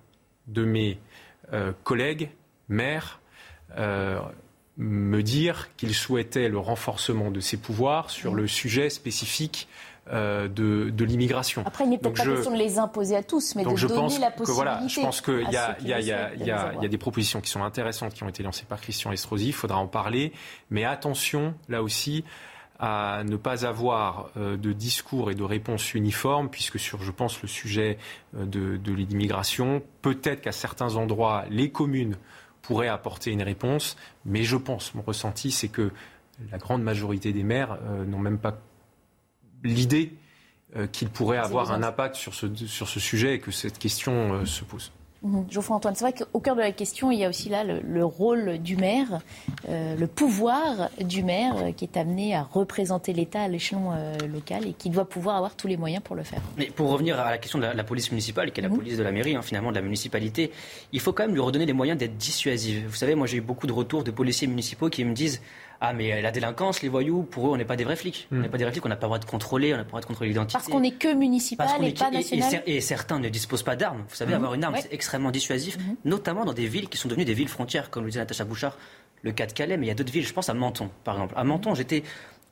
de 0.48 0.66
mes 0.66 0.98
collègues 1.84 2.30
maires 2.70 3.20
me 4.78 5.24
dire 5.24 5.70
qu'il 5.78 5.94
souhaitait 5.94 6.49
le 6.49 6.60
renforcement 6.60 7.32
de 7.32 7.40
ses 7.40 7.58
pouvoirs 7.58 8.10
sur 8.10 8.36
le 8.36 8.48
sujet 8.48 8.90
spécifique 8.90 9.68
euh, 10.10 10.48
de, 10.48 10.90
de 10.90 11.04
l'immigration. 11.04 11.64
Après, 11.66 11.84
il 11.84 11.90
n'est 11.90 11.98
peut-être 11.98 12.16
pas 12.16 12.26
question 12.26 12.52
de 12.52 12.58
les 12.58 12.80
imposer 12.80 13.16
à 13.16 13.24
tous, 13.24 13.56
mais 13.56 13.66
de 13.66 13.76
je 13.76 13.88
donner 13.88 14.02
pense 14.02 14.20
la 14.20 14.32
possibilité. 14.32 14.45
Que, 14.45 14.52
voilà, 14.52 14.88
je 14.88 15.02
pense 15.02 15.22
qu'il 15.22 15.49
y, 15.52 15.58
a, 15.58 15.78
y, 15.82 15.91
a, 15.91 15.99
y, 15.99 16.12
a, 16.52 16.74
y 16.76 16.86
a 16.86 16.88
des 16.88 16.98
propositions 16.98 17.41
qui 17.41 17.49
sont 17.49 17.64
intéressantes 17.64 18.14
qui 18.14 18.24
ont 18.24 18.30
été 18.30 18.44
lancées 18.44 18.66
par 18.70 18.80
Christian 18.80 19.12
Estrosi. 19.12 19.48
Il 19.48 19.54
faudra 19.54 19.78
en 19.80 19.88
parler, 19.88 20.32
mais 20.70 20.86
attention 20.86 21.56
là 21.68 21.82
aussi 21.84 22.24
à 22.80 23.24
ne 23.26 23.38
pas 23.38 23.66
avoir 23.66 24.30
euh, 24.38 24.56
de 24.56 24.72
discours 24.72 25.32
et 25.32 25.36
de 25.36 25.44
réponses 25.44 25.95
uniformes, 25.95 26.48
puisque 26.48 26.78
sur, 26.80 27.02
je 27.02 27.12
pense, 27.12 27.41
le 27.41 27.48
sujet 27.48 27.98
euh, 28.36 28.45
de, 28.45 28.78
de 28.78 28.94
l'immigration, 28.94 29.82
peut-être 30.04 30.41
qu'à 30.41 30.52
certains 30.52 30.95
endroits, 30.95 31.45
les 31.49 31.72
communes 31.72 32.18
pourrait 32.68 32.89
apporter 32.89 33.31
une 33.31 33.44
réponse. 33.44 33.95
Mais 34.26 34.44
je 34.44 34.57
pense, 34.57 34.94
mon 34.94 35.02
ressenti, 35.02 35.52
c'est 35.52 35.69
que 35.69 35.91
la 36.52 36.57
grande 36.57 36.84
majorité 36.84 37.31
des 37.31 37.44
maires 37.44 37.77
euh, 37.81 38.03
n'ont 38.03 38.19
même 38.19 38.39
pas 38.39 38.60
l'idée 39.64 40.14
euh, 40.76 40.85
qu'il 40.85 41.07
pourrait 41.07 41.38
avoir 41.38 41.72
un 41.72 41.81
impact 41.81 42.15
sur 42.15 42.34
ce, 42.35 42.53
sur 42.68 42.89
ce 42.89 42.99
sujet 42.99 43.35
et 43.35 43.39
que 43.39 43.52
cette 43.52 43.80
question 43.80 44.34
euh, 44.34 44.45
se 44.45 44.65
pose. 44.65 44.91
Mhm. 45.23 45.45
Geoffroy-Antoine, 45.49 45.95
c'est 45.95 46.03
vrai 46.03 46.14
qu'au 46.14 46.39
cœur 46.39 46.56
de 46.56 46.61
la 46.61 46.72
question, 46.72 47.11
il 47.11 47.19
y 47.19 47.26
a 47.26 47.30
aussi 47.30 47.49
là 47.49 47.64
le, 47.64 48.06
rôle 48.06 48.60
du 48.60 48.77
maire, 48.77 49.19
euh, 49.68 49.95
le 49.95 50.07
pouvoir 50.07 50.89
du 51.02 51.23
maire 51.23 51.56
euh, 51.57 51.72
qui 51.72 51.85
est 51.85 51.98
amené 51.98 52.35
à 52.35 52.44
représenter 52.44 53.14
l'État 53.14 53.41
à 53.41 53.48
l'échelon 53.48 53.91
euh, 53.94 54.15
local 54.27 54.68
et 54.68 54.73
qui 54.73 54.89
doit 54.89 55.10
pouvoir 55.10 55.38
avoir 55.38 55.56
tous 55.56 55.68
les 55.68 55.77
moyens 55.77 56.03
pour 56.03 56.15
le 56.15 56.23
faire. 56.23 56.41
Mais 56.57 56.68
pour 56.68 56.89
revenir 56.89 57.19
à 57.19 57.31
la 57.31 57.38
question 57.38 57.60
de 57.60 57.65
la, 57.65 57.84
police 57.84 58.11
municipale, 58.11 58.52
qui 58.52 58.60
est 58.60 58.64
la 58.64 58.69
mhm. 58.69 58.77
police 58.77 58.98
de 58.98 59.03
la 59.03 59.11
mairie, 59.11 59.35
hein, 59.35 59.41
finalement 59.41 59.72
de 59.72 59.76
la 59.76 59.81
municipalité, 59.81 60.52
il 60.91 60.99
faut 60.99 61.14
quand 61.14 61.23
même 61.23 61.34
lui 61.34 61.41
redonner 61.41 61.65
les 61.65 61.73
moyens 61.73 61.98
d'être 61.98 62.18
dissuasif. 62.18 62.85
Vous 62.88 62.95
savez, 62.95 63.15
moi 63.15 63.27
j'ai 63.27 63.38
eu 63.38 63.41
beaucoup 63.41 63.68
de 63.68 63.73
retours 63.73 64.03
de 64.03 64.11
policiers 64.11 64.48
municipaux 64.48 64.89
qui 64.89 65.03
me 65.03 65.14
disent 65.14 65.41
ah, 65.80 65.94
mais 65.94 66.22
la 66.22 66.32
délinquance, 66.32 66.82
les 66.82 66.90
voyous, 66.90 67.24
pour 67.24 67.48
eux, 67.48 67.52
on 67.52 67.58
n'est 67.58 67.66
pas 67.66 67.76
des 67.76 67.84
vrais 67.84 67.95
flics. 67.95 68.28
On 68.32 68.36
n'est 68.36 68.48
hmm. 68.48 68.52
pas 68.52 68.58
des 68.58 68.64
vrais 68.64 68.72
flics, 68.72 68.86
on 68.86 68.90
n'a 68.90 68.95
pas 68.95 69.06
le 69.06 69.10
droit 69.10 69.20
de 69.20 69.26
contrôler, 69.26 69.74
on 69.74 69.78
n'a 69.78 69.84
pas 69.84 69.88
le 69.88 69.91
droit 69.91 70.02
de 70.02 70.06
contrôler 70.06 70.30
l'identité. 70.30 70.54
Parce 70.54 70.68
qu'on 70.68 70.80
n'est 70.80 70.91
que 70.91 71.14
municipal 71.14 71.68
et 71.84 71.94
pas 71.94 72.10
national. 72.10 72.64
Et, 72.66 72.82
certains 72.82 73.20
ne 73.20 73.30
disposent 73.30 73.64
pas 73.64 73.76
d'armes. 73.76 74.04
Vous 74.10 74.16
savez, 74.16 74.34
hmm. 74.34 74.38
avoir 74.38 74.54
une 74.56 74.64
arme, 74.64 74.76
c'est 74.82 74.94
extrêmement 74.94 75.32
dissuasif, 75.32 75.78
hmm. 75.78 75.95
notamment 76.06 76.45
dans 76.45 76.54
des 76.54 76.68
villes 76.68 76.90
qui 76.90 76.98
sont 76.98 77.08
devenues 77.10 77.26
des 77.26 77.34
villes 77.34 77.48
frontières, 77.48 77.90
comme 77.90 78.04
le 78.04 78.10
disait 78.10 78.22
Natacha 78.22 78.45
Bouchard, 78.45 78.78
le 79.22 79.32
cas 79.32 79.45
de 79.45 79.52
Calais, 79.52 79.78
mais 79.78 79.86
il 79.86 79.90
y 79.90 79.91
a 79.91 79.95
d'autres 79.95 80.12
villes, 80.12 80.26
je 80.26 80.34
pense 80.34 80.49
à 80.49 80.54
Menton, 80.54 80.90
par 81.04 81.16
exemple. 81.16 81.34
À 81.38 81.44
Menton, 81.44 81.76
j'étais 81.76 82.04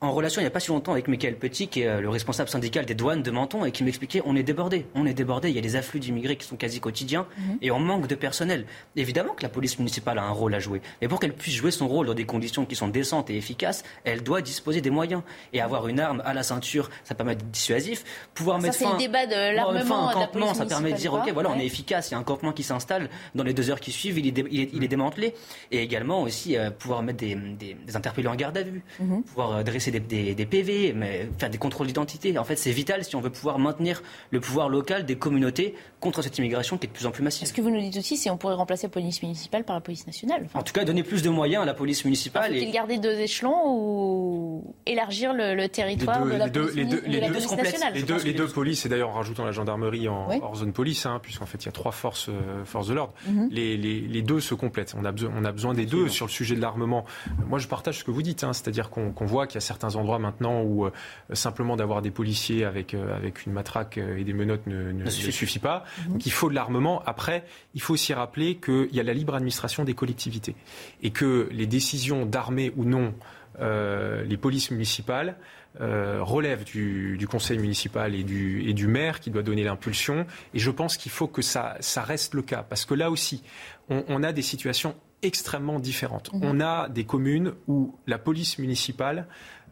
en 0.06 0.12
relation 0.12 0.42
il 0.42 0.44
n'y 0.44 0.48
a 0.48 0.52
pas 0.52 0.60
si 0.60 0.70
longtemps 0.70 0.94
avec 0.94 1.08
Michael 1.08 1.36
Petit, 1.36 1.68
qui 1.68 1.82
est 1.82 1.88
euh, 1.88 2.02
le 2.02 2.10
responsable 2.10 2.50
syndical 2.50 2.86
des 2.86 2.96
douanes 2.96 3.24
de 3.24 3.32
Menton, 3.32 3.66
et 3.66 3.72
qui 3.72 3.84
m'expliquait 3.84 4.22
on 4.26 4.36
est 4.36 4.44
débordé, 4.44 4.86
on 4.96 5.06
est 5.06 5.14
débordé, 5.14 5.50
il 5.50 5.56
y 5.56 5.60
a 5.60 5.62
des 5.62 5.76
afflux 5.76 6.00
d'immigrés 6.00 6.36
qui 6.36 6.46
sont 6.46 6.56
quasi 6.56 6.80
quotidiens, 6.80 7.28
mhm. 7.38 7.58
et 7.62 7.72
on 7.72 7.80
manque 7.80 8.08
de 8.08 8.16
personnel. 8.16 8.66
Évidemment 8.96 9.34
que 9.34 9.44
la 9.44 9.50
police 9.50 9.80
municipale 9.80 10.18
a 10.18 10.24
un 10.24 10.32
rôle 10.32 10.54
à 10.54 10.60
jouer, 10.60 10.82
mais 11.02 11.08
pour 11.08 11.20
qu'elle 11.20 11.34
puisse 11.34 11.56
jouer 11.56 11.72
son 11.72 11.88
rôle 11.88 12.08
dans 12.08 12.14
des 12.14 12.26
conditions 12.26 12.66
qui 12.66 12.76
sont 12.76 12.88
décentes 12.88 13.30
et 13.30 13.38
efficaces, 13.38 13.84
elle 14.04 14.24
doit 14.24 14.42
disposer 14.42 14.82
des 14.82 14.90
moyens. 14.90 15.22
Et 15.54 15.62
avoir 15.62 15.88
une 15.88 16.00
arme 16.00 16.22
à 16.26 16.34
la 16.34 16.44
ceinture, 16.44 16.90
ça 17.04 17.16
permet 17.16 17.36
d'être 17.36 17.52
dissuasif. 17.52 18.04
Pouvoir 18.34 18.60
mettre 18.60 18.78
fin, 18.78 18.94
le 18.94 19.00
débat 19.00 19.26
de 19.26 19.56
l'armement, 19.56 20.10
un 20.10 20.14
campement, 20.14 20.54
ça 20.54 20.66
permet 20.66 20.92
de 20.92 20.98
dire 20.98 21.14
ok, 21.14 21.30
voilà, 21.34 21.50
on 21.52 21.60
est 21.60 21.66
efficace, 21.66 22.10
il 22.10 22.14
y 22.14 22.16
a 22.16 22.20
un 22.20 22.24
campement 22.24 22.52
qui 22.52 22.64
s'installe, 22.64 23.10
dans 23.34 23.44
les 23.44 23.54
deux 23.54 23.70
heures 23.70 23.80
qui 23.80 23.92
suivent, 23.92 24.20
il 24.20 24.28
est, 24.28 24.46
il 24.52 24.84
est, 24.84 24.88
démantelé. 24.88 25.34
Et 25.72 25.82
également 25.82 26.22
aussi 26.22 26.58
euh, 26.58 26.70
pouvoir 26.70 27.02
mettre 27.04 27.20
des, 27.20 27.36
des, 27.36 27.96
interpellés 27.96 28.28
en 28.28 28.36
garde 28.36 28.58
à 28.58 28.64
vue, 28.64 28.84
mhm. 29.00 29.24
pouvoir 29.24 29.52
euh, 29.52 29.64
dresser 29.64 29.92
des, 30.00 30.36
des 30.36 30.46
PV 30.46 30.94
mais 30.94 31.30
faire 31.38 31.50
des 31.50 31.58
contrôles 31.58 31.88
d'identité. 31.88 32.38
En 32.38 32.44
fait, 32.44 32.56
c'est 32.56 32.72
vital 32.72 33.04
si 33.04 33.16
on 33.16 33.22
veut 33.22 33.30
pouvoir 33.30 33.60
maintenir 33.60 34.02
le 34.32 34.40
pouvoir 34.40 34.70
local 34.70 35.06
des 35.06 35.16
communautés 35.16 35.76
contre 36.00 36.22
cette 36.22 36.38
immigration 36.38 36.78
qui 36.78 36.86
est 36.86 36.90
de 36.90 36.94
plus 36.94 37.06
en 37.06 37.12
plus 37.12 37.24
massive. 37.24 37.48
Ce 37.48 37.54
que 37.54 37.62
vous 37.62 37.70
nous 37.70 37.80
dites 37.80 37.98
aussi, 37.98 38.18
c'est 38.18 38.30
qu'on 38.30 38.38
pourrait 38.38 38.56
remplacer 38.56 38.88
la 38.88 38.92
police 38.92 39.22
municipale 39.24 39.64
par 39.64 39.76
la 39.76 39.82
police 39.82 40.06
nationale. 40.06 40.48
En 40.54 40.62
tout 40.62 40.74
cas, 40.74 40.86
donner 40.86 41.04
plus 41.04 41.24
de 41.24 41.30
moyens 41.30 41.64
à 41.64 41.66
la 41.66 41.74
police 41.74 42.06
municipale. 42.06 42.52
Faut-il 42.54 42.72
garder 42.72 42.98
deux 42.98 43.20
échelons 43.20 43.62
ou 43.66 44.76
élargir 44.86 45.34
le, 45.34 45.68
territoire 45.68 46.26
de 46.26 46.32
la 46.32 46.48
police, 46.48 46.76
les 46.76 46.86
deux, 46.86 47.02
les 47.08 47.22
deux, 47.22 47.56
nationale 47.56 47.94
Les 47.94 48.34
deux, 48.34 48.48
polices, 48.48 48.86
et 48.86 48.90
d'ailleurs 48.90 49.10
en 49.10 49.14
rajoutant 49.14 49.46
la 49.46 49.52
gendarmerie 49.52 50.08
en 50.08 50.30
hors 50.42 50.56
zone 50.56 50.74
police, 50.74 51.06
hein, 51.06 51.20
puisqu'en 51.22 51.46
fait 51.46 51.58
il 51.64 51.66
y 51.66 51.70
a 51.70 51.72
trois 51.72 51.92
forces, 51.92 52.30
euh, 52.30 52.64
forces 52.66 52.88
de 52.88 52.94
l'ordre, 52.94 53.14
mhm. 53.28 53.50
les, 53.52 54.22
deux 54.22 54.40
se 54.40 54.56
complètent. 54.56 54.96
On 54.98 55.06
a, 55.06 55.12
besoin, 55.12 55.32
on 55.36 55.46
a 55.46 55.52
besoin 55.52 55.74
des 55.74 55.86
deux 55.86 56.10
sur 56.10 56.26
le 56.28 56.32
sujet 56.32 56.56
de 56.56 56.62
l'armement. 56.62 57.06
Moi, 57.48 57.60
je 57.60 57.68
partage 57.68 58.00
ce 58.00 58.04
que 58.04 58.12
vous 58.12 58.22
dites, 58.22 58.44
hein, 58.44 58.54
c'est-à-dire 58.54 58.90
qu'on 58.90 59.26
voit 59.26 59.48
qu'il 59.48 59.56
y 59.56 59.58
a 59.58 59.62
certains 59.62 59.75
endroits 59.84 60.20
maintenant 60.20 60.62
où 60.62 60.86
euh, 60.86 60.92
simplement 61.34 61.76
d'avoir 61.76 62.02
des 62.02 62.12
policiers 62.12 62.66
avec, 62.66 62.94
euh, 62.94 63.16
avec 63.16 63.46
une 63.46 63.54
matraque 63.54 63.98
euh, 63.98 64.18
et 64.18 64.24
des 64.24 64.34
menottes 64.34 64.68
ne, 64.68 65.10
suffit. 65.10 65.60
pas. 65.60 65.84
Mhm. 66.06 66.14
Donc 66.14 66.26
il 66.26 66.32
faut 66.32 66.50
de 66.50 66.56
l'armement. 66.56 67.02
Après, 67.06 67.46
il 67.74 67.82
faut 67.82 67.94
aussi 67.94 68.14
rappeler 68.14 68.56
qu'il 68.56 68.94
y 68.94 69.00
a 69.00 69.04
la 69.04 69.14
libre 69.14 69.36
administration 69.36 69.84
des 69.84 69.94
collectivités 69.94 70.56
et 71.02 71.12
que 71.12 71.50
les 71.52 71.68
décisions 71.68 72.26
d'armer 72.26 72.72
ou 72.76 72.86
non 72.86 73.14
les 73.58 74.36
polices 74.36 74.70
municipales 74.70 75.38
relèvent 75.80 76.66
du, 76.66 77.26
conseil 77.30 77.58
municipal 77.58 78.14
et 78.14 78.24
du, 78.24 78.68
et 78.68 78.74
du, 78.74 78.88
maire 78.88 79.22
qui 79.22 79.30
doit 79.30 79.44
donner 79.44 79.64
l'impulsion. 79.64 80.26
Et 80.54 80.60
je 80.60 80.72
pense 80.72 80.98
qu'il 80.98 81.12
faut 81.12 81.28
que 81.28 81.42
ça, 81.42 81.78
ça, 81.80 82.02
reste 82.02 82.34
le 82.34 82.42
cas. 82.42 82.66
Parce 82.68 82.84
que 82.84 82.94
là 82.94 83.10
aussi, 83.10 83.44
on, 83.88 84.24
a 84.24 84.34
des 84.34 84.42
situations 84.42 84.96
extrêmement 85.22 85.80
différentes. 85.80 86.32
Mhm. 86.34 86.42
On 86.44 86.60
a 86.60 86.90
des 86.90 87.06
communes 87.06 87.54
où 87.68 87.96
la 88.08 88.18
police 88.18 88.60
municipale 88.60 89.28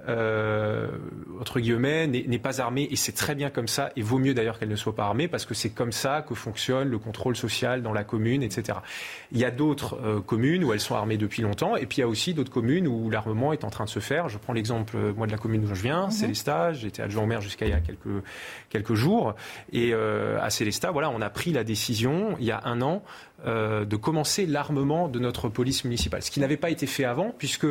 euh, 0.07 0.89
entre 1.39 1.59
guillemets, 1.59 2.07
n'est 2.07 2.39
pas 2.39 2.61
armée 2.61 2.87
et 2.91 2.95
c'est 2.95 3.13
très 3.13 3.35
bien 3.35 3.49
comme 3.49 3.67
ça 3.67 3.89
et 3.95 4.01
vaut 4.01 4.17
mieux 4.17 4.33
d'ailleurs 4.33 4.59
qu'elle 4.59 4.69
ne 4.69 4.75
soit 4.75 4.95
pas 4.95 5.05
armée 5.05 5.27
parce 5.27 5.45
que 5.45 5.53
c'est 5.53 5.69
comme 5.69 5.91
ça 5.91 6.25
que 6.27 6.35
fonctionne 6.35 6.89
le 6.89 6.97
contrôle 6.99 7.35
social 7.35 7.81
dans 7.81 7.93
la 7.93 8.03
commune, 8.03 8.43
etc. 8.43 8.79
Il 9.31 9.39
y 9.39 9.45
a 9.45 9.51
d'autres 9.51 9.97
euh, 10.03 10.19
communes 10.19 10.63
où 10.63 10.73
elles 10.73 10.81
sont 10.81 10.95
armées 10.95 11.17
depuis 11.17 11.41
longtemps 11.41 11.77
et 11.77 11.85
puis 11.85 11.97
il 11.97 12.01
y 12.01 12.03
a 12.03 12.07
aussi 12.07 12.33
d'autres 12.33 12.51
communes 12.51 12.87
où 12.87 13.09
l'armement 13.09 13.53
est 13.53 13.63
en 13.63 13.69
train 13.69 13.85
de 13.85 13.89
se 13.89 13.99
faire. 13.99 14.27
Je 14.27 14.37
prends 14.37 14.53
l'exemple 14.53 14.97
euh, 14.97 15.13
moi 15.13 15.25
de 15.25 15.31
la 15.31 15.37
commune 15.37 15.61
d'où 15.61 15.73
je 15.73 15.81
viens, 15.81 16.05
mhm. 16.05 16.11
Célestat. 16.11 16.73
J'étais 16.73 17.01
adjoint 17.01 17.23
au 17.23 17.27
maire 17.27 17.41
jusqu'à 17.41 17.65
il 17.65 17.71
y 17.71 17.75
a 17.75 17.79
quelques 17.79 18.23
quelques 18.69 18.95
jours 18.95 19.35
et 19.71 19.93
à 19.93 20.49
Célestat, 20.49 20.91
voilà, 20.91 21.09
on 21.09 21.21
a 21.21 21.29
pris 21.29 21.51
la 21.51 21.63
décision 21.63 22.35
il 22.39 22.45
y 22.45 22.51
a 22.51 22.61
un 22.65 22.81
an 22.81 23.03
de 23.45 23.95
commencer 23.95 24.45
l'armement 24.45 25.07
de 25.07 25.19
notre 25.19 25.49
police 25.49 25.83
municipale, 25.83 26.23
ce 26.23 26.31
qui 26.31 26.39
n'avait 26.39 26.57
pas 26.57 26.69
été 26.69 26.87
fait 26.87 27.05
avant 27.05 27.33
puisque 27.37 27.67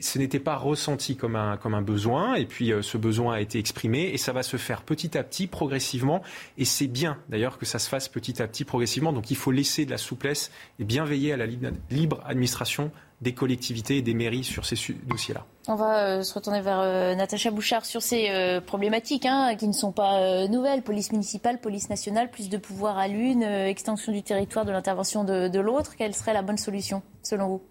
ce 0.00 0.18
n'était 0.18 0.40
pas 0.40 0.56
ressenti 0.56 1.16
comme 1.16 1.36
un, 1.36 1.56
comme 1.56 1.74
un 1.74 1.82
besoin, 1.82 2.34
et 2.34 2.46
puis 2.46 2.72
euh, 2.72 2.82
ce 2.82 2.98
besoin 2.98 3.34
a 3.34 3.40
été 3.40 3.58
exprimé, 3.58 4.10
et 4.12 4.18
ça 4.18 4.32
va 4.32 4.42
se 4.42 4.56
faire 4.56 4.82
petit 4.82 5.16
à 5.16 5.22
petit, 5.22 5.46
progressivement, 5.46 6.22
et 6.58 6.64
c'est 6.64 6.86
bien 6.86 7.18
d'ailleurs 7.28 7.58
que 7.58 7.66
ça 7.66 7.78
se 7.78 7.88
fasse 7.88 8.08
petit 8.08 8.42
à 8.42 8.48
petit, 8.48 8.64
progressivement, 8.64 9.12
donc 9.12 9.30
il 9.30 9.36
faut 9.36 9.50
laisser 9.50 9.84
de 9.84 9.90
la 9.90 9.98
souplesse 9.98 10.50
et 10.78 10.84
bien 10.84 11.04
veiller 11.04 11.32
à 11.32 11.36
la 11.36 11.46
libre 11.90 12.22
administration 12.26 12.90
des 13.20 13.32
collectivités 13.32 13.98
et 13.98 14.02
des 14.02 14.12
mairies 14.12 14.44
sur 14.44 14.66
ces 14.66 14.76
dossiers-là. 15.06 15.46
On 15.68 15.76
va 15.76 16.18
euh, 16.18 16.22
se 16.22 16.34
retourner 16.34 16.60
vers 16.60 16.80
euh, 16.80 17.14
Natacha 17.14 17.50
Bouchard 17.50 17.86
sur 17.86 18.02
ces 18.02 18.60
problématiques 18.66 19.24
hein, 19.24 19.54
qui 19.56 19.66
ne 19.66 19.72
sont 19.72 19.92
pas 19.92 20.46
nouvelles. 20.48 20.82
Police 20.82 21.12
municipale, 21.12 21.60
police 21.60 21.88
nationale, 21.88 22.30
plus 22.30 22.50
de 22.50 22.58
pouvoir 22.58 22.98
à 22.98 23.08
l'une, 23.08 23.42
extension 23.42 24.12
du 24.12 24.22
territoire 24.22 24.66
de 24.66 24.72
l'intervention 24.72 25.24
de, 25.24 25.48
de 25.48 25.60
l'autre. 25.60 25.96
Quelle 25.96 26.14
serait 26.14 26.34
la 26.34 26.42
bonne 26.42 26.58
solution 26.58 27.02
selon 27.22 27.48
vous? 27.48 27.62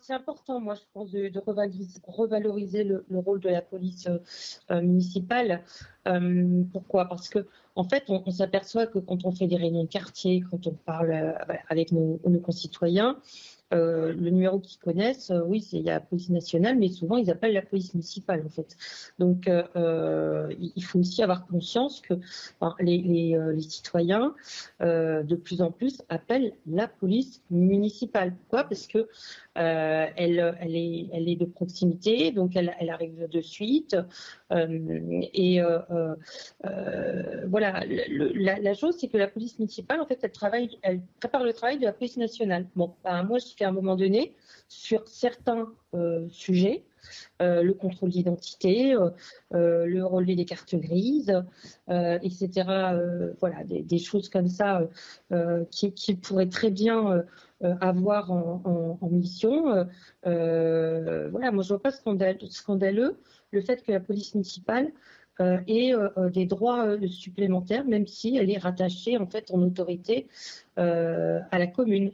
C'est 0.00 0.12
important, 0.12 0.60
moi, 0.60 0.74
je 0.74 0.80
pense, 0.92 1.10
de, 1.10 1.32
revaloriser, 2.06 2.84
le, 2.84 3.04
rôle 3.10 3.40
de 3.40 3.48
la 3.48 3.62
police 3.62 4.06
euh, 4.06 4.18
euh, 4.70 4.80
municipale. 4.80 5.62
Euh, 6.06 6.62
pourquoi? 6.72 7.06
Parce 7.06 7.28
que, 7.28 7.46
en 7.74 7.84
fait, 7.84 8.04
on, 8.08 8.30
s'aperçoit 8.30 8.86
que 8.86 8.98
quand 8.98 9.24
on 9.24 9.32
fait 9.32 9.46
des 9.46 9.56
réunions 9.56 9.84
de 9.84 9.88
quartier, 9.88 10.42
quand 10.50 10.66
on 10.66 10.72
parle 10.72 11.34
avec 11.68 11.92
nos, 11.92 12.18
concitoyens, 12.42 13.18
le 13.72 14.30
numéro 14.30 14.58
qu'ils 14.58 14.80
connaissent, 14.80 15.32
oui, 15.46 15.66
il 15.72 15.82
y 15.82 15.90
a 15.90 15.94
la 15.94 16.00
police 16.00 16.30
nationale, 16.30 16.78
mais 16.78 16.88
souvent 16.88 17.16
ils 17.16 17.30
appellent 17.30 17.52
la 17.52 17.62
police 17.62 17.94
municipale 17.94 18.42
en 18.44 18.48
fait. 18.48 18.76
Donc 19.18 19.48
il 19.48 20.84
faut 20.84 20.98
aussi 21.00 21.22
avoir 21.22 21.46
conscience 21.46 22.00
que 22.00 22.14
les, 22.80 22.98
les, 22.98 23.60
citoyens 23.60 24.34
de 24.80 25.34
plus 25.34 25.62
en 25.62 25.70
plus 25.70 26.02
appellent 26.08 26.52
la 26.66 26.88
police 26.88 27.42
municipale. 27.50 28.34
Pourquoi? 28.36 28.64
Parce 28.64 28.86
que 28.86 29.08
euh, 29.58 30.06
elle, 30.16 30.56
elle, 30.60 30.76
est, 30.76 31.06
elle 31.12 31.28
est 31.28 31.36
de 31.36 31.46
proximité, 31.46 32.30
donc 32.30 32.56
elle, 32.56 32.74
elle 32.78 32.90
arrive 32.90 33.26
de 33.28 33.40
suite. 33.40 33.96
Euh, 34.52 35.22
et 35.32 35.60
euh, 35.62 36.14
voilà, 37.46 37.82
la, 37.86 38.74
chose, 38.74 38.96
c'est 38.98 39.08
que 39.08 39.16
la 39.16 39.28
police 39.28 39.58
municipale, 39.58 40.00
en 40.00 40.06
fait, 40.06 40.18
elle 40.22 40.32
travaille, 40.32 40.78
elle 40.82 41.00
prépare 41.20 41.42
le 41.42 41.52
travail 41.52 41.78
de 41.78 41.84
la 41.84 41.92
police 41.92 42.16
nationale. 42.16 42.66
Bon, 42.76 42.94
ben, 43.02 43.22
moi, 43.22 43.38
je 43.38 43.55
à 43.64 43.68
un 43.68 43.72
moment 43.72 43.96
donné 43.96 44.34
sur 44.68 45.06
certains 45.08 45.72
sujets. 46.28 46.84
le 47.40 47.72
contrôle 47.72 48.10
d'identité, 48.10 48.96
le 49.52 50.02
relevé 50.02 50.34
des 50.34 50.44
cartes 50.44 50.74
grises, 50.74 51.42
etc. 51.88 52.50
voilà, 53.40 53.62
des, 53.64 53.98
choses 53.98 54.28
comme 54.28 54.48
ça 54.48 54.82
qui, 55.70 55.92
qui, 55.92 56.14
pourraient 56.16 56.48
très 56.48 56.70
bien 56.70 57.24
avoir 57.80 58.30
euh, 58.30 58.94
en, 59.00 59.08
mission. 59.10 59.72
Euh, 59.72 59.84
euh, 60.26 61.28
voilà, 61.30 61.50
moi 61.52 61.62
je 61.62 61.68
vois 61.68 61.82
pas 61.82 61.90
scandaleux 61.90 63.18
le 63.50 63.60
fait 63.60 63.82
que 63.82 63.92
la 63.92 64.00
police 64.00 64.34
municipale 64.34 64.92
ait 65.38 65.92
des 66.32 66.46
droits 66.46 66.96
supplémentaires, 67.08 67.84
même 67.84 68.06
si 68.06 68.38
elle 68.38 68.50
est 68.50 68.56
rattachée 68.56 69.18
en 69.18 69.26
fait 69.26 69.50
en 69.50 69.60
autorité 69.60 70.28
à 70.76 71.58
la 71.58 71.66
commune. 71.66 72.12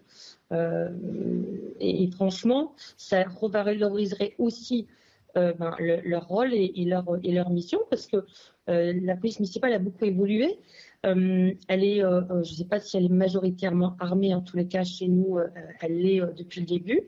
Et, 1.80 2.10
franchement, 2.12 2.74
ça 2.96 3.24
revaloriserait 3.24 4.34
aussi 4.38 4.86
ben, 5.34 5.74
leur 5.78 6.28
rôle 6.28 6.52
et, 6.52 6.84
leur, 6.84 7.50
mission 7.50 7.80
parce 7.90 8.06
que 8.06 8.24
la 8.66 9.16
police 9.16 9.40
municipale 9.40 9.72
a 9.72 9.78
beaucoup 9.78 10.04
évolué. 10.04 10.58
Euh, 11.04 11.52
elle 11.66 11.82
est, 11.82 12.04
euh, 12.04 12.20
euh, 12.30 12.44
je 12.44 12.52
ne 12.52 12.56
sais 12.58 12.64
pas 12.64 12.78
si 12.78 12.96
elle 12.96 13.06
est 13.06 13.08
majoritairement 13.08 13.96
armée, 13.98 14.34
en 14.34 14.40
tous 14.40 14.56
les 14.56 14.66
cas 14.66 14.84
chez 14.84 15.08
nous, 15.08 15.38
elle 15.80 15.98
l'est 15.98 16.20
depuis 16.36 16.60
le 16.60 16.66
début. 16.66 17.00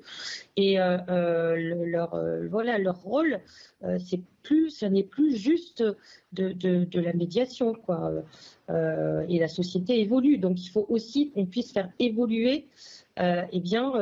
Et 0.56 0.76
leur, 0.76 2.20
voilà, 2.50 2.78
leur 2.78 3.00
rôle, 3.02 3.40
c'est 3.98 4.20
plus, 4.42 4.70
ce 4.70 4.86
n'est 4.86 5.04
plus 5.04 5.36
juste 5.36 5.84
de, 6.32 6.52
de, 6.52 7.00
la 7.00 7.12
médiation, 7.12 7.74
quoi. 7.74 8.12
et 8.68 9.38
la 9.38 9.48
société 9.48 10.00
évolue, 10.00 10.38
donc 10.38 10.60
il 10.60 10.68
faut 10.68 10.86
aussi 10.88 11.30
qu'on 11.30 11.46
puisse 11.46 11.72
faire 11.72 11.90
évoluer, 11.98 12.66
eh 13.18 13.60
bien, 13.60 13.92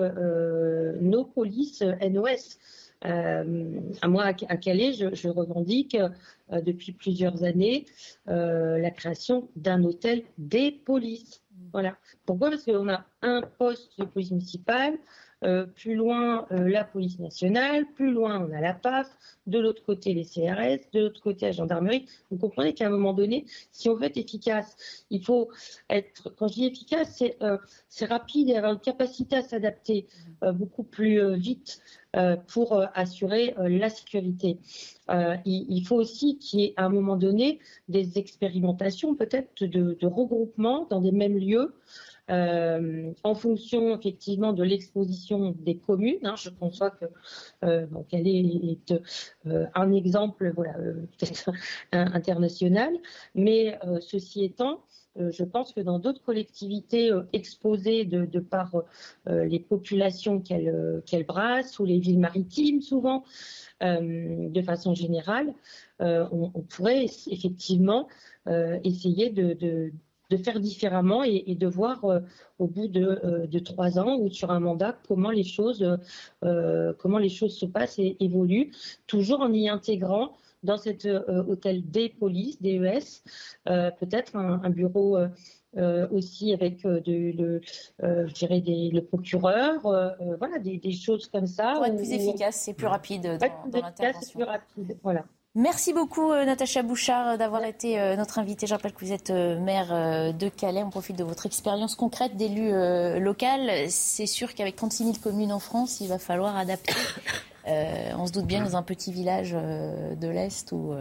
nos 1.00 1.24
polices 1.24 1.82
NOS. 1.82 2.58
Euh, 3.04 3.80
à 4.00 4.08
moi, 4.08 4.24
à 4.24 4.56
Calais, 4.56 4.92
je, 4.92 5.28
revendique 5.28 5.96
euh, 5.96 6.60
depuis 6.60 6.92
plusieurs 6.92 7.42
années 7.42 7.86
euh, 8.28 8.78
la 8.78 8.90
création 8.90 9.48
d'un 9.56 9.82
hôtel 9.84 10.22
des 10.38 10.70
polices. 10.70 11.42
Voilà. 11.72 11.96
Pourquoi? 12.26 12.50
Parce 12.50 12.64
qu'on 12.64 12.88
a 12.88 13.04
un 13.22 13.42
poste 13.42 13.98
de 13.98 14.04
police 14.04 14.30
municipale, 14.30 14.98
euh, 15.44 15.66
plus 15.66 15.94
loin 15.94 16.46
euh, 16.52 16.68
la 16.68 16.84
police 16.84 17.18
nationale, 17.18 17.84
plus 17.94 18.12
loin 18.12 18.46
on 18.48 18.52
a 18.52 18.60
la 18.60 18.74
PAF, 18.74 19.08
de 19.46 19.58
l'autre 19.58 19.82
côté 19.84 20.14
les 20.14 20.24
CRS, 20.24 20.88
de 20.92 21.00
l'autre 21.00 21.20
côté 21.20 21.46
la 21.46 21.52
gendarmerie. 21.52 22.06
Vous 22.30 22.38
comprenez 22.38 22.74
qu'à 22.74 22.86
un 22.86 22.90
moment 22.90 23.12
donné, 23.12 23.44
si 23.72 23.88
on 23.88 23.94
veut 23.94 24.04
être 24.04 24.16
efficace, 24.16 24.76
il 25.10 25.24
faut 25.24 25.48
être, 25.90 26.32
quand 26.36 26.46
je 26.48 26.54
dis 26.54 26.66
efficace, 26.66 27.16
c'est 27.16 27.36
euh, 27.42 27.58
rapide 28.08 28.50
et 28.50 28.56
avoir 28.56 28.72
une 28.72 28.80
capacité 28.80 29.36
à 29.36 29.42
s'adapter 29.42 30.06
beaucoup 30.54 30.82
plus 30.82 31.36
vite 31.36 31.80
pour 32.48 32.82
assurer 32.94 33.54
la 33.58 33.88
sécurité. 33.88 34.58
Il, 35.44 35.84
faut 35.86 35.96
aussi 35.96 36.38
qu'il 36.38 36.60
y 36.60 36.64
ait 36.64 36.74
à 36.76 36.84
un 36.86 36.88
moment 36.88 37.16
donné 37.16 37.60
des 37.88 38.18
expérimentations 38.18 39.14
peut-être 39.14 39.64
de, 39.64 39.96
de 40.00 40.06
regroupement 40.06 40.86
dans 40.90 41.00
des 41.00 41.12
mêmes 41.12 41.38
lieux. 41.38 41.74
Euh, 42.32 43.12
en 43.24 43.34
fonction 43.34 43.94
effectivement 43.94 44.52
de 44.54 44.62
l'exposition 44.62 45.54
des 45.58 45.76
communes. 45.76 46.24
Hein, 46.24 46.34
je 46.36 46.48
conçois 46.48 46.90
que 46.90 47.04
euh, 47.64 47.86
donc 47.86 48.06
elle 48.12 48.26
est, 48.26 48.92
euh, 49.46 49.66
un 49.74 49.92
exemple 49.92 50.50
voilà 50.54 50.74
international, 51.92 52.94
mais 53.34 53.78
ceci 54.00 54.44
étant, 54.44 54.82
je 55.16 55.44
pense 55.44 55.74
que 55.74 55.80
dans 55.80 55.98
d'autres 55.98 56.22
collectivités 56.22 57.10
exposées 57.34 58.04
de, 58.04 58.40
par 58.40 58.82
les 59.26 59.60
populations 59.60 60.40
qu'elles 60.40 61.26
brassent 61.26 61.78
ou 61.78 61.84
les 61.84 61.98
villes 61.98 62.18
maritimes 62.18 62.80
souvent, 62.80 63.24
de 63.82 64.62
façon 64.62 64.94
générale, 64.94 65.52
on, 66.00 66.50
pourrait 66.68 67.04
effectivement 67.26 68.08
essayer 68.84 69.28
de 69.30 69.92
faire 70.36 70.60
différemment 70.60 71.22
et, 71.24 71.54
de 71.54 71.66
voir 71.66 72.04
euh, 72.04 72.20
au 72.58 72.66
bout 72.66 72.90
euh, 72.96 73.46
de, 73.46 73.58
trois 73.58 73.98
ans 73.98 74.18
ou 74.18 74.30
sur 74.30 74.50
un 74.50 74.60
mandat 74.60 74.96
comment 75.06 75.30
les 75.30 75.44
choses, 75.44 75.98
euh, 76.44 76.92
comment 76.98 77.18
les 77.18 77.28
choses 77.28 77.56
se 77.56 77.66
passent 77.66 77.98
et 77.98 78.16
évoluent, 78.20 78.70
toujours 79.06 79.40
en 79.40 79.52
y 79.52 79.68
intégrant 79.68 80.32
dans 80.62 80.76
cet 80.76 81.08
hôtel 81.48 81.90
des 81.90 82.08
polices, 82.08 82.62
DES, 82.62 83.24
peut-être 83.64 84.36
un, 84.36 84.70
bureau 84.70 85.18
aussi 86.12 86.52
avec 86.52 86.84
de, 86.84 87.32
le, 87.36 87.60
je 88.00 88.32
dirais 88.32 88.60
des, 88.60 88.90
le 88.90 89.02
procureur, 89.02 89.80
voilà, 89.82 90.60
des, 90.60 90.92
choses 90.92 91.26
comme 91.26 91.48
ça. 91.48 91.72
Pour 91.74 91.86
être 91.86 91.96
plus 91.96 92.12
efficace 92.12 92.68
et 92.68 92.74
plus 92.74 92.86
rapide 92.86 93.22
dans, 93.22 93.70
dans 93.70 93.80
l'intervention. 93.80 94.38
plus 94.38 94.48
rapide, 94.48 94.96
voilà. 95.02 95.24
Merci 95.54 95.92
beaucoup 95.92 96.32
euh, 96.32 96.46
Natacha 96.46 96.82
Bouchard 96.82 97.36
d'avoir 97.36 97.62
été 97.64 98.00
euh, 98.00 98.16
notre 98.16 98.38
invitée. 98.38 98.66
Je 98.66 98.72
rappelle 98.72 98.94
que 98.94 99.04
vous 99.04 99.12
êtes 99.12 99.28
euh, 99.28 99.60
maire 99.60 100.32
de 100.32 100.48
Calais. 100.48 100.82
On 100.82 100.88
profite 100.88 101.16
de 101.16 101.24
votre 101.24 101.44
expérience 101.44 101.94
concrète 101.94 102.36
d'élu 102.36 102.70
local. 103.20 103.70
C'est 103.88 104.26
sûr 104.26 104.54
qu'avec 104.54 104.76
36 104.76 105.04
000 105.04 105.16
communes 105.22 105.52
en 105.52 105.58
France, 105.58 106.00
il 106.00 106.08
va 106.08 106.18
falloir 106.18 106.56
adapter. 106.56 106.94
on 107.66 108.26
se 108.26 108.32
doute 108.32 108.46
bien 108.46 108.64
dans 108.64 108.76
un 108.76 108.82
petit 108.82 109.12
village 109.12 109.52
de 109.52 110.28
l'Est 110.28 110.72
où 110.72 110.94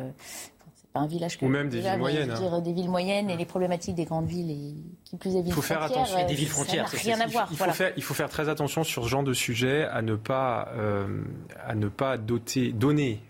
pas 0.94 1.00
un 1.00 1.08
village 1.08 1.38
que 1.38 1.46
ou 1.46 1.48
même 1.48 1.70
des 1.70 1.80
villes 1.80 1.98
moyennes. 1.98 2.32
Hein. 2.32 2.60
des 2.60 2.74
villes 2.74 2.90
moyennes 2.90 3.30
et 3.30 3.38
les 3.38 3.46
problématiques 3.46 3.96
des 3.96 4.04
grandes 4.04 4.28
villes 4.28 4.52
et 4.52 4.76
qui 5.06 5.16
plus 5.16 5.30
est 5.38 5.42
villes 5.42 5.48
il 5.48 5.54
faut 5.54 5.62
faire 5.62 5.82
attention. 5.82 6.28
des 6.28 6.34
villes 6.34 6.50
frontières, 6.50 6.90
rien 6.90 7.22
à 7.22 7.28
voir. 7.28 7.48
Il 7.50 7.56
faut, 7.58 7.72
faire, 7.72 7.94
il 7.96 8.04
faut 8.04 8.14
faire 8.14 8.28
très 8.28 8.50
attention 8.50 8.84
sur 8.84 9.06
ce 9.06 9.08
genre 9.08 9.24
de 9.24 9.34
sujet 9.34 9.86
à 9.86 10.02
ne 10.02 10.16
pas 10.16 10.68
à 11.66 11.76
ne 11.76 11.88
pas 11.88 12.18
doter, 12.18 12.74
donner 12.74 13.22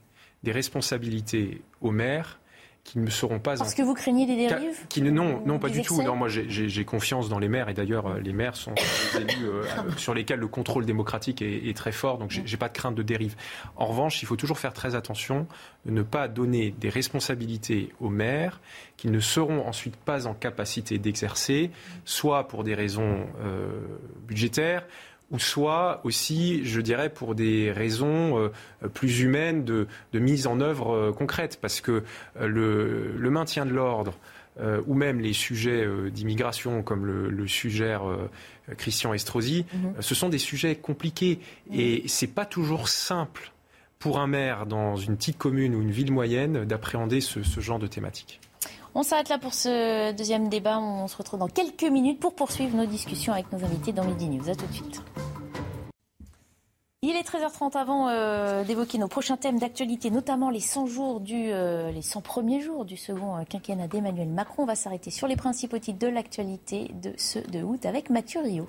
des 0.44 0.52
responsabilités 0.52 1.62
aux 1.82 1.92
maires 1.92 2.40
qui 2.84 3.00
ne 3.00 3.10
seront 3.10 3.40
pas... 3.40 3.58
Parce 3.58 3.76
que 3.76 3.82
vous 3.82 3.94
craignez 3.94 4.26
des 4.26 4.36
dérives 4.36 4.88
qui, 4.90 5.02
Non, 5.02 5.42
non 5.46 5.60
pas 5.60 5.70
du 5.70 5.82
tout. 5.82 6.02
Non, 6.02 6.16
moi, 6.16 6.28
j'ai 6.30 6.86
confiance 6.86 7.30
dans 7.30 7.40
les 7.40 7.48
maires. 7.48 7.70
Et 7.70 7.74
d'ailleurs, 7.74 8.08
euh, 8.08 8.20
les 8.20 8.34
maires 8.34 8.56
sont 8.56 8.74
des 8.74 9.22
élus 9.22 9.46
euh, 9.46 9.64
sur 9.98 10.14
lesquels 10.14 10.40
le 10.40 10.48
contrôle 10.48 10.86
démocratique 10.86 11.42
est, 11.42 11.76
très 11.78 11.92
fort. 11.92 12.18
Donc, 12.18 12.32
j'ai 12.44 12.58
pas 12.58 12.68
de 12.68 12.74
crainte 12.74 12.96
de 12.96 13.04
dérive. 13.04 13.36
En 13.76 13.86
revanche, 13.86 14.22
il 14.24 14.26
faut 14.26 14.36
toujours 14.36 14.60
faire 14.60 14.74
très 14.74 14.96
attention 14.96 15.48
de 15.86 15.92
ne 15.92 16.02
pas 16.02 16.28
donner 16.28 16.72
des 16.72 16.90
responsabilités 16.90 17.94
aux 18.00 18.10
maires 18.10 18.60
qui 18.98 19.10
ne 19.10 19.20
seront 19.20 19.68
ensuite 19.68 19.96
pas 19.96 20.28
en 20.28 20.34
capacité 20.34 20.98
d'exercer, 20.98 21.72
soit 22.06 22.48
pour 22.48 22.64
des 22.64 22.76
raisons 22.76 23.26
euh, 23.44 23.82
budgétaires, 24.28 24.86
ou 25.32 25.40
soit 25.40 26.02
aussi, 26.04 26.66
je 26.66 26.82
dirais, 26.82 27.10
pour 27.10 27.36
des 27.36 27.72
raisons 27.72 28.38
euh, 28.38 28.88
plus 28.94 29.22
humaines 29.22 29.64
de, 29.64 29.88
mise 30.14 30.46
en 30.46 30.60
œuvre 30.60 30.94
euh, 30.94 31.12
concrète, 31.12 31.58
parce 31.62 31.82
que 31.82 32.04
euh, 32.40 33.14
le, 33.18 33.30
maintien 33.30 33.66
de 33.66 33.72
l'ordre, 33.72 34.14
ou 34.86 34.94
même 34.94 35.22
les 35.22 35.32
sujets 35.34 35.88
d'immigration, 36.12 36.84
comme 36.84 37.06
le, 37.06 37.48
suggère 37.48 38.04
Christian 38.78 39.14
Estrosi, 39.14 39.66
mhm. 39.74 39.94
ce 40.02 40.14
sont 40.14 40.28
des 40.28 40.38
sujets 40.38 40.76
compliqués, 40.76 41.40
et 41.74 42.04
c'est 42.08 42.28
pas 42.28 42.46
toujours 42.46 42.90
simple 42.90 43.54
pour 43.98 44.20
un 44.20 44.28
maire 44.28 44.66
dans 44.66 44.98
une 44.98 45.16
petite 45.16 45.38
commune 45.38 45.74
ou 45.74 45.82
une 45.82 45.92
ville 45.92 46.12
moyenne 46.12 46.66
d'appréhender 46.66 47.22
ce, 47.22 47.44
ce 47.44 47.60
genre 47.62 47.80
de 47.80 47.88
thématique. 47.88 48.41
On 48.94 49.04
s'arrête 49.04 49.30
là 49.30 49.38
pour 49.38 49.54
ce 49.54 50.12
deuxième 50.12 50.50
débat. 50.50 50.80
On 50.80 51.08
se 51.08 51.16
retrouve 51.16 51.40
dans 51.40 51.48
quelques 51.48 51.84
minutes 51.84 52.20
pour 52.20 52.36
poursuivre 52.36 52.76
nos 52.76 52.86
discussions 52.86 53.32
avec 53.32 53.52
nos 53.52 53.64
invités 53.64 53.94
dans 53.94 54.04
Midi 54.04 54.28
News. 54.28 54.50
A 54.50 54.56
tout 54.56 54.68
de 54.68 54.74
suite. 54.74 55.02
Il 57.04 57.16
est 57.16 57.28
13h30 57.28 57.76
avant 57.78 58.10
euh, 58.10 58.64
d'évoquer 58.64 59.00
nos 59.00 59.08
prochains 59.08 59.38
thèmes 59.38 59.58
d'actualité, 59.58 60.12
notamment 60.12 60.52
les 60.52 60.60
100 60.60 60.86
jours 60.86 61.20
du, 61.20 61.52
euh, 61.52 61.90
les 61.92 62.04
100 62.04 62.22
premiers 62.22 62.62
jours 62.62 62.86
du 62.86 62.96
second 62.96 63.38
euh, 63.38 63.44
quinquennat 63.44 63.88
d'Emmanuel 63.88 64.28
Macron. 64.28 64.64
On 64.64 64.66
va 64.68 64.76
s'arrêter 64.76 65.10
sur 65.10 65.28
les 65.28 65.36
principaux 65.36 65.80
titres 65.80 65.98
de 65.98 66.08
l'actualité 66.08 66.92
de 67.02 67.14
ce 67.18 67.40
2 67.40 67.64
août 67.64 67.86
avec 67.88 68.12
Mathieu 68.12 68.42
Rio. 68.42 68.68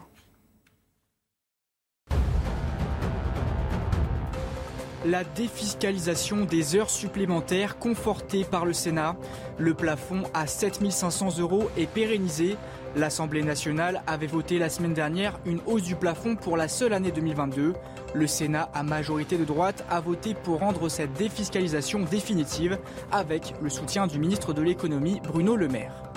La 5.04 5.24
défiscalisation 5.24 6.44
des 6.44 6.76
heures 6.76 6.90
supplémentaires 6.90 7.78
confortée 7.78 8.44
par 8.44 8.64
le 8.64 8.72
Sénat. 8.72 9.16
Le 9.58 9.74
plafond 9.74 10.22
à 10.34 10.46
7500 10.46 11.38
euros 11.38 11.70
est 11.76 11.86
pérennisé. 11.86 12.56
L'Assemblée 12.94 13.42
nationale 13.42 14.02
avait 14.06 14.26
voté 14.26 14.58
la 14.58 14.68
semaine 14.68 14.94
dernière 14.94 15.40
une 15.44 15.60
hausse 15.66 15.82
du 15.82 15.96
plafond 15.96 16.36
pour 16.36 16.56
la 16.56 16.68
seule 16.68 16.92
année 16.92 17.10
2022. 17.10 17.74
Le 18.14 18.26
Sénat, 18.26 18.70
à 18.74 18.82
majorité 18.82 19.38
de 19.38 19.44
droite, 19.44 19.84
a 19.90 20.00
voté 20.00 20.34
pour 20.34 20.60
rendre 20.60 20.88
cette 20.88 21.14
défiscalisation 21.14 22.00
définitive 22.00 22.78
avec 23.10 23.54
le 23.62 23.70
soutien 23.70 24.06
du 24.06 24.18
ministre 24.18 24.52
de 24.52 24.62
l'économie 24.62 25.20
Bruno 25.24 25.56
Le 25.56 25.68
Maire. 25.68 26.12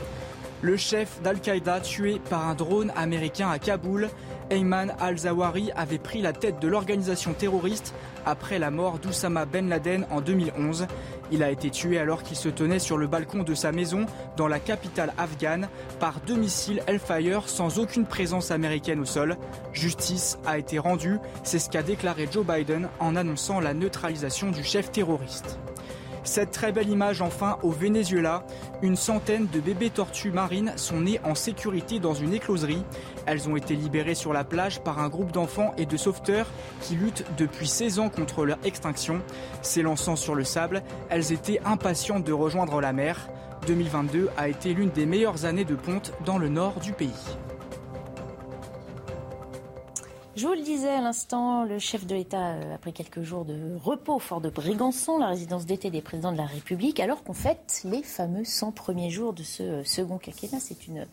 Le 0.61 0.77
chef 0.77 1.21
d'Al-Qaïda 1.21 1.79
tué 1.81 2.19
par 2.29 2.47
un 2.47 2.55
drone 2.55 2.91
américain 2.95 3.49
à 3.49 3.59
Kaboul, 3.59 4.09
Ayman 4.49 4.93
al-Zawahiri 4.99 5.71
avait 5.75 5.97
pris 5.97 6.21
la 6.21 6.33
tête 6.33 6.59
de 6.59 6.67
l'organisation 6.67 7.33
terroriste 7.33 7.93
après 8.25 8.59
la 8.59 8.71
mort 8.71 8.99
d'Oussama 8.99 9.45
Ben 9.45 9.69
Laden 9.69 10.05
en 10.11 10.21
2011. 10.21 10.87
Il 11.31 11.43
a 11.43 11.49
été 11.49 11.69
tué 11.69 11.97
alors 11.97 12.23
qu'il 12.23 12.37
se 12.37 12.49
tenait 12.49 12.79
sur 12.79 12.97
le 12.97 13.07
balcon 13.07 13.43
de 13.43 13.53
sa 13.53 13.71
maison 13.71 14.05
dans 14.37 14.47
la 14.47 14.59
capitale 14.59 15.13
afghane 15.17 15.67
par 15.99 16.19
deux 16.25 16.35
missiles 16.35 16.83
Hellfire 16.87 17.47
sans 17.47 17.79
aucune 17.79 18.05
présence 18.05 18.51
américaine 18.51 18.99
au 18.99 19.05
sol. 19.05 19.37
Justice 19.73 20.37
a 20.45 20.57
été 20.57 20.79
rendue, 20.79 21.19
c'est 21.43 21.59
ce 21.59 21.69
qu'a 21.69 21.83
déclaré 21.83 22.27
Joe 22.31 22.45
Biden 22.45 22.89
en 22.99 23.15
annonçant 23.15 23.59
la 23.59 23.73
neutralisation 23.73 24.51
du 24.51 24.63
chef 24.63 24.91
terroriste. 24.91 25.59
Cette 26.25 26.49
très 26.49 26.71
belle 26.71 26.89
image 26.89 27.21
enfin 27.21 27.59
au 27.61 27.69
Venezuela. 27.69 28.43
Une 28.81 28.95
centaine 28.95 29.47
de 29.47 29.59
bébés 29.59 29.91
tortues 29.91 30.31
marines 30.31 30.73
sont 30.75 31.01
nés 31.01 31.19
en 31.23 31.35
sécurité 31.35 31.99
dans 31.99 32.15
une 32.15 32.33
écloserie. 32.33 32.83
Elles 33.25 33.49
ont 33.49 33.55
été 33.55 33.75
libérées 33.75 34.15
sur 34.15 34.33
la 34.33 34.43
plage 34.43 34.81
par 34.81 34.99
un 34.99 35.09
groupe 35.09 35.31
d'enfants 35.31 35.73
et 35.77 35.85
de 35.85 35.97
sauveteurs 35.97 36.47
qui 36.81 36.95
luttent 36.95 37.25
depuis 37.37 37.67
16 37.67 37.99
ans 37.99 38.09
contre 38.09 38.45
leur 38.45 38.57
extinction. 38.63 39.21
S'élançant 39.61 40.15
sur 40.15 40.35
le 40.35 40.43
sable, 40.43 40.83
elles 41.09 41.31
étaient 41.31 41.59
impatientes 41.65 42.23
de 42.23 42.33
rejoindre 42.33 42.81
la 42.81 42.93
mer. 42.93 43.29
2022 43.67 44.29
a 44.37 44.47
été 44.47 44.73
l'une 44.73 44.91
des 44.91 45.05
meilleures 45.05 45.45
années 45.45 45.65
de 45.65 45.75
ponte 45.75 46.13
dans 46.25 46.37
le 46.37 46.49
nord 46.49 46.79
du 46.79 46.91
pays. 46.91 47.09
Je 50.35 50.45
vous 50.47 50.53
le 50.53 50.63
disais 50.63 50.89
à 50.89 50.99
l'instant, 50.99 51.63
le 51.63 51.79
chef 51.79 52.05
de 52.05 52.13
l'État 52.13 52.55
euh, 52.55 52.75
a 52.75 52.77
pris 52.77 52.91
quelques 52.91 53.21
jours 53.21 53.45
de 53.45 53.77
repos 53.81 54.19
fort 54.19 54.41
de 54.41 54.49
Brégançon, 54.49 55.17
la 55.17 55.27
résidence 55.27 55.65
d'été 55.65 55.89
des 55.89 56.01
présidents 56.01 56.33
de 56.33 56.37
la 56.37 56.45
République, 56.45 56.99
alors 56.99 57.23
qu'on 57.23 57.33
fête 57.33 57.81
les 57.85 58.03
fameux 58.03 58.43
100 58.43 58.73
premiers 58.73 59.09
jours 59.09 59.31
de 59.31 59.43
ce 59.43 59.63
euh, 59.63 59.83
second 59.85 60.17
quinquennat. 60.17 60.59
C'est 60.59 60.87
une 60.87 61.07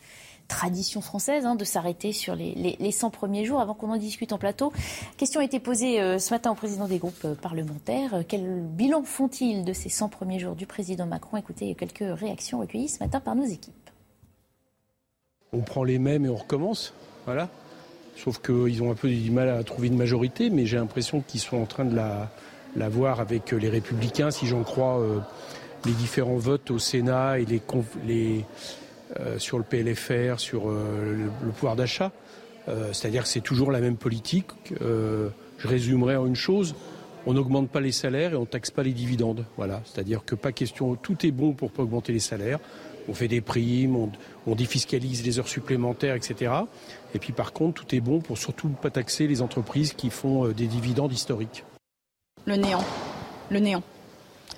tradition 0.49 1.01
française 1.01 1.47
hein, 1.47 1.55
de 1.55 1.65
s'arrêter 1.65 2.13
sur 2.13 2.35
les, 2.35 2.91
100 2.91 3.11
premiers 3.11 3.45
jours 3.45 3.61
avant 3.61 3.75
qu'on 3.75 3.91
en 3.91 3.97
discute 3.97 4.33
en 4.33 4.39
plateau. 4.39 4.73
Question 5.17 5.41
a 5.41 5.45
été 5.45 5.61
posée 5.61 6.01
euh, 6.01 6.19
ce 6.19 6.33
matin 6.33 6.51
au 6.51 6.55
président 6.55 6.87
des 6.87 6.99
groupes 6.99 7.27
parlementaires. 7.41 8.23
Quel 8.29 8.63
bilan 8.63 9.03
font-ils 9.03 9.65
de 9.65 9.73
ces 9.73 9.89
100 9.89 10.09
premiers 10.09 10.39
jours 10.39 10.55
du 10.55 10.67
président 10.67 11.07
Macron? 11.07 11.37
Écoutez 11.37 11.75
quelques 11.75 12.05
réactions 12.19 12.61
recueillies 12.61 12.89
ce 12.89 13.03
matin 13.03 13.21
par 13.21 13.35
nos 13.35 13.45
équipes. 13.45 13.75
On 15.53 15.61
prend 15.61 15.85
les 15.85 15.99
mêmes 15.99 16.25
et 16.25 16.29
on 16.29 16.37
recommence. 16.37 16.95
Voilà. 17.27 17.49
Sauf 18.17 18.41
qu'ils 18.41 18.83
ont 18.83 18.91
un 18.91 18.95
peu 18.95 19.09
du 19.09 19.31
mal 19.31 19.49
à 19.49 19.63
trouver 19.65 19.89
une 19.89 19.97
majorité, 19.97 20.51
mais 20.51 20.67
j'ai 20.67 20.77
l'impression 20.77 21.23
qu'ils 21.27 21.41
sont 21.41 21.57
en 21.57 21.67
train 21.67 21.85
de 21.85 21.97
la, 21.97 22.89
voir 22.89 23.21
avec 23.21 23.53
les 23.53 23.69
Républicains, 23.69 24.31
si 24.31 24.47
j'en 24.47 24.63
crois 24.63 25.01
euh, 25.01 25.19
les 25.85 25.93
différents 25.93 26.37
votes 26.37 26.71
au 26.71 26.79
Sénat 26.79 27.39
et 27.39 27.47
les, 27.47 27.61
euh, 27.75 28.41
sur 29.39 29.59
le 29.59 29.65
PLFR, 29.65 30.39
sur 30.39 30.71
euh, 30.71 31.29
le, 31.45 31.51
pouvoir 31.53 31.77
d'achat. 31.77 32.13
C'est-à-dire 32.93 33.25
que 33.25 33.29
c'est 33.29 33.41
toujours 33.41 33.73
la 33.73 33.81
même 33.81 33.97
politique. 33.97 34.47
je 34.81 35.69
résumerai 35.69 36.17
en 36.17 36.27
une 36.27 36.37
chose 36.37 36.75
on 37.25 37.35
n'augmente 37.35 37.71
pas 37.71 37.81
les 37.81 37.93
salaires 37.93 38.33
et 38.33 38.37
on 38.37 38.47
taxe 38.47 38.73
pas 38.73 38.83
les 38.83 38.93
dividendes. 38.93 39.45
Voilà, 39.57 39.81
c'est-à-dire 39.85 40.25
que 40.25 40.35
pas 40.35 40.51
question, 40.51 40.97
tout 40.97 41.25
est 41.25 41.31
bon 41.31 41.53
pour 41.53 41.71
pas 41.71 41.85
augmenter 41.85 42.13
les 42.13 42.19
salaires 42.19 42.59
on 43.09 43.15
fait 43.15 43.29
des 43.29 43.41
primes, 43.41 43.97
on, 44.47 44.55
défiscalise 44.55 45.25
les 45.25 45.39
heures 45.39 45.49
supplémentaires, 45.49 46.15
etc. 46.15 46.53
Et 47.15 47.19
puis 47.19 47.33
par 47.33 47.53
contre, 47.53 47.85
tout 47.85 47.95
est 47.95 48.01
bon 48.01 48.21
pour 48.21 48.39
surtout 48.39 48.69
pas 48.69 48.91
taxer 48.91 49.27
les 49.27 49.43
entreprises 49.43 49.93
qui 49.93 50.11
font 50.11 50.47
euh, 50.47 50.53
des 50.53 50.67
dividendes 50.67 51.13
historiques. 51.13 51.65
Le 52.47 52.57
néant. 52.57 52.85
Le 53.51 53.59
néant 53.59 53.83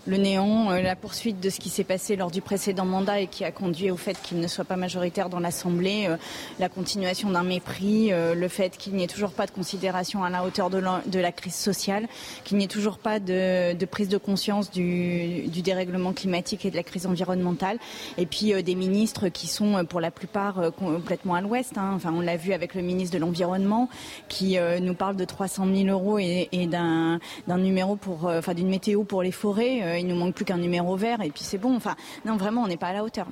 le 0.07 0.17
néant, 0.17 0.71
euh, 0.71 0.83
la 0.83 0.97
poursuite 0.97 1.41
de 1.41 1.51
ce 1.51 1.61
qui 1.61 1.71
s'est 1.71 1.85
passé 1.85 2.17
lors 2.17 2.31
du 2.31 2.43
précédent 2.43 2.85
mandat 2.85 3.21
et 3.21 3.27
qui 3.27 3.45
a 3.45 3.51
conduit 3.51 3.91
au 3.91 3.97
fait 3.97 4.21
qu'il 4.23 4.39
ne 4.39 4.47
soit 4.47 4.65
pas 4.65 4.77
majoritaire 4.77 5.29
dans 5.29 5.41
l'Assemblée, 5.41 6.07
euh, 6.09 6.17
la 6.59 6.69
continuation 6.69 7.31
d'un 7.31 7.43
mépris, 7.43 8.13
euh, 8.13 8.35
le 8.35 8.49
fait 8.49 8.77
qu'il 8.77 8.95
n'y 8.95 9.05
ait 9.05 9.09
toujours 9.09 9.33
pas 9.33 9.47
de 9.47 9.51
considération 9.51 10.25
à 10.25 10.31
la 10.31 10.45
hauteur 10.45 10.71
de 10.71 10.79
la, 10.79 11.33
crise 11.33 11.55
sociale, 11.55 12.07
qu'il 12.45 12.59
n'y 12.59 12.65
ait 12.65 12.69
toujours 12.69 12.99
pas 12.99 13.19
de, 13.19 13.85
prise 13.87 14.09
de 14.09 14.19
conscience 14.19 14.71
du, 14.71 15.49
dérèglement 15.49 16.13
climatique 16.13 16.67
et 16.67 16.71
de 16.71 16.77
la 16.77 16.83
crise 16.83 17.07
environnementale, 17.07 17.79
et 18.19 18.27
puis 18.27 18.63
des 18.63 18.75
ministres 18.75 19.29
qui 19.29 19.47
sont 19.47 19.85
pour 19.87 20.01
la 20.01 20.11
plupart 20.11 20.73
complètement 20.79 21.35
à 21.35 21.41
l'ouest. 21.41 21.79
Hein. 21.79 21.93
Enfin, 21.95 22.13
on 22.15 22.21
l'a 22.21 22.37
vu 22.37 22.53
avec 22.53 22.75
le 22.75 22.83
ministre 22.83 23.15
de 23.15 23.21
l'Environnement 23.21 23.89
qui 24.29 24.59
nous 24.81 24.95
parle 24.95 25.17
de 25.17 25.25
300 25.25 25.67
000 25.75 25.89
euros 25.89 26.19
et, 26.19 26.49
et 26.53 26.67
d'un 26.67 27.19
numéro 27.49 27.97
pour, 27.97 28.27
enfin 28.27 28.53
d'une 28.53 28.69
météo 28.69 29.05
pour 29.05 29.23
les 29.23 29.33
forêts 29.33 29.94
il 29.99 30.07
nous 30.07 30.17
manque 30.17 30.35
plus 30.35 30.45
qu'un 30.45 30.59
numéro 30.59 30.97
vert 30.97 31.21
et 31.23 31.31
puis 31.31 31.43
c'est 31.43 31.59
bon. 31.59 31.79
Non, 32.25 32.37
vraiment, 32.37 32.63
on 32.63 32.69
n'est 32.69 32.77
pas 32.77 32.89
à 32.89 32.93
la 32.93 33.05
hauteur. 33.05 33.27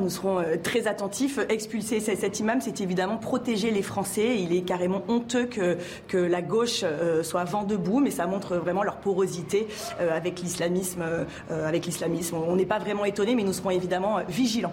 Nous 0.00 0.08
serons 0.08 0.38
euh, 0.38 0.56
très 0.56 0.86
attentifs. 0.86 1.38
Expulser 1.50 2.00
cet 2.00 2.40
imam, 2.40 2.62
c'est 2.62 2.80
évidemment 2.80 3.18
protéger 3.18 3.70
les 3.70 3.82
Français. 3.82 4.40
Il 4.40 4.56
est 4.56 4.62
carrément 4.62 5.02
honteux 5.06 5.44
que, 5.44 5.76
la 6.16 6.40
gauche 6.40 6.80
euh, 6.82 7.22
soit 7.22 7.44
vent 7.44 7.64
debout, 7.64 8.00
mais 8.00 8.10
ça 8.10 8.26
montre 8.26 8.56
vraiment 8.56 8.84
leur 8.84 8.96
porosité 8.96 9.68
euh, 10.00 10.16
avec 10.16 10.40
l'islamisme. 10.40 11.04
Avec 11.50 11.84
l'islamisme, 11.84 12.36
on 12.36 12.56
n'est 12.56 12.64
pas 12.64 12.78
vraiment 12.78 13.04
étonné, 13.04 13.34
mais 13.34 13.42
nous 13.42 13.52
serons 13.52 13.70
évidemment 13.70 14.20
vigilants. 14.26 14.72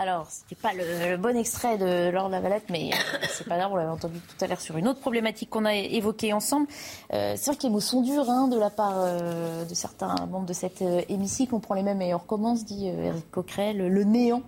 Alors, 0.00 0.30
ce 0.30 0.40
n'est 0.50 0.56
pas 0.56 0.72
le, 0.72 1.18
bon 1.18 1.36
extrait 1.36 1.76
de 1.76 2.08
Laure 2.08 2.30
Lavalette, 2.30 2.70
mais 2.70 2.88
euh, 2.90 3.18
c'est 3.28 3.46
pas 3.46 3.58
grave, 3.58 3.70
on 3.70 3.76
l'avait 3.76 3.90
entendu 3.90 4.18
tout 4.18 4.42
à 4.42 4.48
l'heure 4.48 4.62
sur 4.62 4.78
une 4.78 4.88
autre 4.88 5.00
problématique 5.00 5.50
qu'on 5.50 5.66
a 5.66 5.74
évoquée 5.74 6.32
ensemble. 6.32 6.68
Euh, 7.12 7.34
c'est 7.36 7.50
vrai 7.50 7.56
que 7.58 7.64
les 7.64 7.68
mots 7.68 7.80
sont 7.80 8.00
durs 8.00 8.30
hein, 8.30 8.48
de 8.48 8.58
la 8.58 8.70
part 8.70 8.94
euh, 8.96 9.66
de 9.66 9.74
certains 9.74 10.14
membres 10.24 10.46
de 10.46 10.54
cet 10.54 10.80
hémicycle. 10.80 11.54
On 11.54 11.60
prend 11.60 11.74
les 11.74 11.82
mêmes 11.82 12.00
et 12.00 12.14
on 12.14 12.18
recommence, 12.18 12.64
dit 12.64 12.86
Eric 12.86 13.30
Coquerel, 13.30 13.76
le, 13.76 14.04
néant 14.04 14.42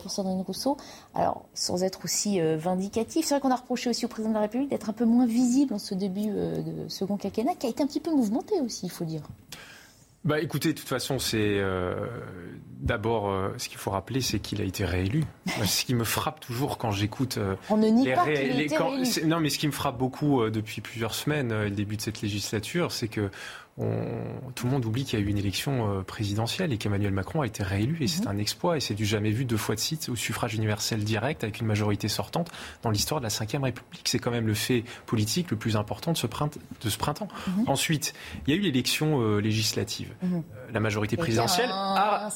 pour 0.00 0.10
Sandrine 0.10 0.40
Rousseau. 0.40 0.78
Alors, 1.14 1.44
sans 1.52 1.82
être 1.82 2.00
aussi 2.04 2.40
vindicatif, 2.40 3.26
c'est 3.26 3.34
vrai 3.34 3.42
qu'on 3.42 3.50
a 3.50 3.56
reproché 3.56 3.90
aussi 3.90 4.06
au 4.06 4.08
président 4.08 4.30
de 4.30 4.36
la 4.36 4.40
République 4.40 4.70
d'être 4.70 4.88
un 4.88 4.94
peu 4.94 5.04
moins 5.04 5.26
visible 5.26 5.74
en 5.74 5.78
ce 5.78 5.94
début 5.94 6.28
de 6.28 6.88
second 6.88 7.18
quinquennat, 7.18 7.54
qui 7.56 7.66
a 7.66 7.68
été 7.68 7.82
un 7.82 7.86
petit 7.86 8.00
peu 8.00 8.12
mouvementé 8.12 8.58
aussi, 8.62 8.86
il 8.86 8.90
faut 8.90 9.04
dire. 9.04 9.24
Bah 10.26 10.40
écoutez, 10.40 10.72
de 10.72 10.78
toute 10.78 10.88
façon, 10.88 11.20
c'est 11.20 11.38
euh, 11.38 11.94
d'abord 12.80 13.30
euh, 13.30 13.54
ce 13.58 13.68
qu'il 13.68 13.78
faut 13.78 13.92
rappeler, 13.92 14.20
c'est 14.20 14.40
qu'il 14.40 14.60
a 14.60 14.64
été 14.64 14.84
réélu. 14.84 15.22
ce 15.64 15.84
qui 15.84 15.94
me 15.94 16.02
frappe 16.02 16.40
toujours 16.40 16.78
quand 16.78 16.90
j'écoute 16.90 17.38
euh, 17.38 17.54
On 17.70 17.76
ne 17.76 17.86
nie 17.86 18.12
pas 18.12 18.24
ré... 18.24 18.66
quand... 18.76 18.90
Non, 19.24 19.38
mais 19.38 19.50
ce 19.50 19.58
qui 19.58 19.68
me 19.68 19.72
frappe 19.72 19.96
beaucoup 19.96 20.50
depuis 20.50 20.80
plusieurs 20.80 21.14
semaines, 21.14 21.52
le 21.52 21.70
début 21.70 21.96
de 21.96 22.02
cette 22.02 22.22
législature, 22.22 22.90
c'est 22.90 23.06
que 23.06 23.30
tout 24.54 24.66
le 24.66 24.72
monde 24.72 24.86
oublie 24.86 25.04
qu'il 25.04 25.18
y 25.18 25.22
a 25.22 25.24
eu 25.24 25.28
une 25.28 25.36
élection 25.36 25.98
euh, 25.98 26.02
présidentielle 26.02 26.72
et 26.72 26.78
qu'Emmanuel 26.78 27.12
Macron 27.12 27.42
a 27.42 27.46
été 27.46 27.62
réélu 27.62 27.98
et 28.00 28.06
c'est 28.06 28.24
mhm. 28.24 28.30
un 28.30 28.38
exploit 28.38 28.78
et 28.78 28.80
c'est 28.80 28.94
du 28.94 29.04
jamais 29.04 29.30
vu 29.30 29.44
deux 29.44 29.58
fois 29.58 29.74
de 29.74 29.80
suite 29.80 30.08
au 30.08 30.16
suffrage 30.16 30.54
universel 30.54 31.04
direct 31.04 31.44
avec 31.44 31.60
une 31.60 31.66
majorité 31.66 32.08
sortante 32.08 32.50
dans 32.82 32.90
l'histoire 32.90 33.20
de 33.20 33.26
la 33.26 33.28
Ve 33.28 33.62
République. 33.62 34.08
C'est 34.08 34.18
quand 34.18 34.30
même 34.30 34.46
le 34.46 34.54
fait 34.54 34.84
politique 35.04 35.50
le 35.50 35.58
plus 35.58 35.76
important 35.76 36.12
de 36.12 36.16
ce, 36.16 36.26
printemps. 36.26 37.28
Mhm. 37.48 37.64
Ensuite, 37.66 38.14
il 38.46 38.54
y 38.54 38.56
a 38.56 38.58
eu 38.58 38.62
l'élection 38.62 39.20
euh, 39.20 39.40
législative. 39.40 40.14
Mhm. 40.22 40.36
Euh, 40.36 40.72
la 40.72 40.80
majorité 40.80 41.18
présidentielle 41.18 41.70
a 41.70 42.30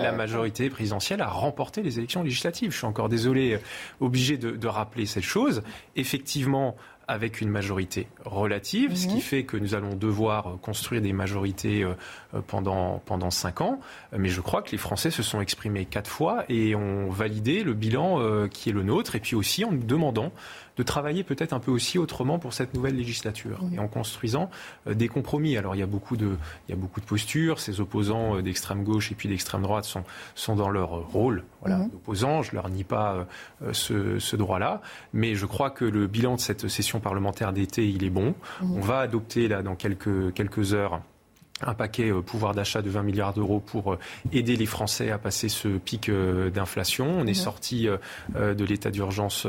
la, 0.00 0.12
majorité 0.12 0.70
présidentielle 0.70 1.20
a 1.20 1.28
remporté 1.28 1.82
les 1.82 1.98
élections 1.98 2.22
législatives. 2.22 2.72
Je 2.72 2.78
suis 2.78 2.86
encore 2.86 3.10
désolé, 3.10 3.60
obligé 4.00 4.38
de, 4.38 4.52
de 4.52 4.66
rappeler 4.66 5.04
cette 5.04 5.24
chose. 5.24 5.62
Effectivement, 5.94 6.74
avec 7.08 7.40
une 7.40 7.48
majorité 7.48 8.06
relative, 8.24 8.94
ce 8.94 9.08
qui 9.08 9.22
fait 9.22 9.44
que 9.44 9.56
nous 9.56 9.74
allons 9.74 9.94
devoir 9.94 10.58
construire 10.60 11.00
des 11.00 11.14
majorités 11.14 11.82
euh, 11.82 11.94
euh, 12.34 12.40
pendant, 12.46 13.02
pendant 13.06 13.30
cinq 13.30 13.62
ans. 13.62 13.80
Mais 14.16 14.28
je 14.28 14.42
crois 14.42 14.60
que 14.60 14.70
les 14.70 14.78
Français 14.78 15.10
se 15.10 15.22
sont 15.22 15.40
exprimés 15.40 15.86
quatre 15.86 16.10
fois 16.10 16.44
et 16.50 16.74
ont 16.74 17.08
validé 17.08 17.64
le 17.64 17.72
bilan 17.72 18.20
euh, 18.20 18.46
qui 18.46 18.68
est 18.68 18.72
le 18.72 18.82
nôtre, 18.82 19.16
et 19.16 19.20
puis 19.20 19.34
aussi 19.34 19.64
en 19.64 19.72
nous 19.72 19.82
demandant 19.82 20.32
de 20.78 20.82
travailler 20.84 21.24
peut-être 21.24 21.52
un 21.52 21.58
peu 21.58 21.72
aussi 21.72 21.98
autrement 21.98 22.38
pour 22.38 22.52
cette 22.52 22.72
nouvelle 22.72 22.96
législature 22.96 23.58
et 23.72 23.78
en 23.80 23.88
construisant 23.88 24.48
euh, 24.86 24.94
des 24.94 25.08
compromis. 25.08 25.56
Alors 25.56 25.74
il 25.74 25.80
y 25.80 25.82
a 25.82 25.86
beaucoup 25.86 26.16
de, 26.16 26.36
il 26.68 26.70
y 26.70 26.72
a 26.72 26.76
beaucoup 26.76 27.00
de 27.00 27.04
postures. 27.04 27.58
Ces 27.58 27.80
opposants 27.80 28.36
euh, 28.36 28.42
d'extrême 28.42 28.84
gauche 28.84 29.10
et 29.10 29.14
puis 29.14 29.28
d'extrême 29.28 29.62
droite 29.62 29.84
sont, 29.84 30.04
sont 30.36 30.54
dans 30.54 30.70
leur 30.70 30.90
rôle 31.08 31.42
voilà, 31.60 31.78
mhm. 31.78 31.90
d'opposants. 31.90 32.42
Je 32.42 32.54
leur 32.54 32.68
nie 32.68 32.84
pas 32.84 33.26
euh, 33.62 33.72
ce, 33.72 34.20
ce 34.20 34.36
droit-là, 34.36 34.80
mais 35.12 35.34
je 35.34 35.46
crois 35.46 35.70
que 35.70 35.84
le 35.84 36.06
bilan 36.06 36.36
de 36.36 36.40
cette 36.40 36.68
session 36.68 37.00
parlementaire 37.00 37.52
d'été, 37.52 37.88
il 37.88 38.04
est 38.04 38.10
bon. 38.10 38.34
Mhm. 38.62 38.76
On 38.76 38.80
va 38.80 39.00
adopter 39.00 39.48
là 39.48 39.62
dans 39.62 39.74
quelques 39.74 40.32
quelques 40.34 40.74
heures 40.74 41.00
un 41.62 41.74
paquet 41.74 42.10
euh, 42.10 42.20
pouvoir 42.22 42.54
d'achat 42.54 42.82
de 42.82 42.90
20 42.90 43.02
milliards 43.02 43.34
d'euros 43.34 43.60
pour 43.60 43.94
euh, 43.94 43.98
aider 44.32 44.56
les 44.56 44.66
Français 44.66 45.10
à 45.10 45.18
passer 45.18 45.48
ce 45.48 45.68
pic 45.68 46.08
euh, 46.08 46.50
d'inflation. 46.50 47.06
On 47.18 47.26
est 47.26 47.28
mhm. 47.28 47.34
sorti 47.34 47.88
de 48.34 48.64
l'état 48.64 48.90
d'urgence 48.90 49.46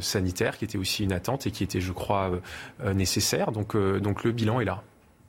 sanitaire 0.00 0.58
qui 0.58 0.64
était 0.64 0.78
aussi 0.78 1.04
une 1.04 1.12
attente 1.12 1.46
et 1.46 1.50
qui 1.50 1.64
était, 1.64 1.80
je 1.80 1.92
crois, 1.92 2.30
nécessaire. 2.94 3.52
Donc, 3.52 3.76
donc 3.76 4.24
le 4.24 4.32
bilan 4.32 4.60
est 4.60 4.64
là. 4.64 4.82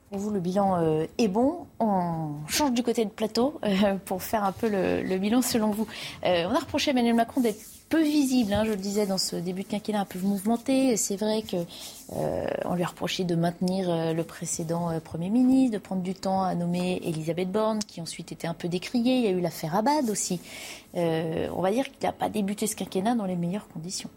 Pour 0.10 0.20
vous, 0.20 0.30
le 0.30 0.40
bilan 0.40 1.06
est 1.18 1.28
bon. 1.28 1.66
On 1.80 2.30
change 2.48 2.74
du 2.74 2.84
côté 2.84 3.04
de 3.06 3.10
plateau 3.10 3.60
pour 4.06 4.22
faire 4.24 4.44
un 4.44 4.52
peu 4.52 4.70
le, 4.70 5.18
bilan 5.18 5.42
selon 5.42 5.72
vous. 5.72 5.88
on 6.24 6.28
a 6.28 6.60
reproché 6.60 6.92
à 6.92 6.94
Emmanuel 6.94 7.16
Macron 7.16 7.42
d'être 7.42 7.60
peu 7.90 8.02
visible, 8.02 8.54
hein, 8.54 8.64
je 8.66 8.72
le 8.72 8.78
disais 8.78 9.06
dans 9.06 9.18
ce 9.18 9.36
début 9.36 9.64
de 9.64 9.68
quinquennat, 9.68 10.02
un 10.02 10.06
peu 10.06 10.20
mouvementé. 10.20 10.98
C'est 10.98 11.16
vrai 11.16 11.44
qu'on 11.44 11.66
euh, 12.18 12.76
lui 12.76 12.84
a 12.84 12.88
reproché 12.88 13.24
de 13.24 13.36
maintenir 13.36 13.90
euh, 13.90 14.14
le 14.14 14.24
précédent 14.24 14.90
euh, 14.90 15.00
Premier 15.00 15.30
ministre, 15.30 15.74
de 15.74 15.78
prendre 15.78 16.02
du 16.02 16.14
temps 16.14 16.44
à 16.44 16.56
nommer 16.56 17.02
Elisabeth 17.04 17.52
Borne, 17.52 17.80
qui 17.80 18.02
ensuite 18.02 18.32
était 18.32 18.48
un 18.48 18.54
peu 18.54 18.68
décriée. 18.68 19.18
Il 19.18 19.24
y 19.24 19.28
a 19.28 19.32
eu 19.32 19.40
l'affaire 19.40 19.76
Abad 19.76 20.10
aussi. 20.10 20.40
on 20.96 21.62
va 21.62 21.72
dire 21.72 21.86
qu'il 21.86 22.04
n'a 22.04 22.12
pas 22.12 22.30
débuté 22.30 22.68
ce 22.68 22.76
quinquennat 22.76 23.16
dans 23.16 23.26
les 23.26 23.36
meilleures 23.36 23.68
conditions. 23.68 24.10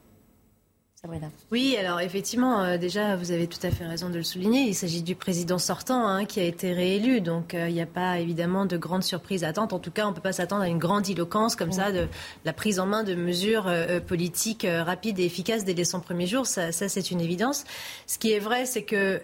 Oui, 1.52 1.76
alors 1.76 2.00
effectivement, 2.00 2.60
euh, 2.60 2.76
déjà, 2.76 3.14
vous 3.14 3.30
avez 3.30 3.46
tout 3.46 3.64
à 3.64 3.70
fait 3.70 3.86
raison 3.86 4.10
de 4.10 4.16
le 4.16 4.24
souligner. 4.24 4.62
Il 4.62 4.74
s'agit 4.74 5.02
du 5.02 5.14
président 5.14 5.58
sortant 5.58 6.08
hein, 6.08 6.24
qui 6.24 6.40
a 6.40 6.42
été 6.42 6.72
réélu. 6.72 7.20
Donc, 7.20 7.54
euh, 7.54 7.68
il 7.68 7.74
n'y 7.74 7.80
a 7.80 7.86
pas 7.86 8.18
évidemment 8.18 8.66
de 8.66 8.76
grandes 8.76 9.04
surprises 9.04 9.44
à 9.44 9.48
attendre. 9.48 9.76
En 9.76 9.78
tout 9.78 9.92
cas, 9.92 10.06
on 10.06 10.10
ne 10.10 10.14
peut 10.14 10.20
pas 10.20 10.32
s'attendre 10.32 10.62
à 10.62 10.68
une 10.68 10.78
grande 10.78 11.08
éloquence 11.08 11.54
comme 11.54 11.70
ça 11.70 11.92
de 11.92 12.08
la 12.44 12.52
prise 12.52 12.80
en 12.80 12.86
main 12.86 13.04
de 13.04 13.14
mesures 13.14 13.68
euh, 13.68 14.00
politiques 14.00 14.66
rapides 14.68 15.20
et 15.20 15.24
efficaces 15.24 15.64
dès 15.64 15.74
les 15.74 15.84
100 15.84 16.00
premiers 16.00 16.26
jours. 16.26 16.46
Ça, 16.46 16.72
ça 16.72 16.88
c'est 16.88 17.12
une 17.12 17.20
évidence. 17.20 17.64
Ce 18.08 18.18
qui 18.18 18.32
est 18.32 18.40
vrai, 18.40 18.66
c'est 18.66 18.82
que 18.82 19.20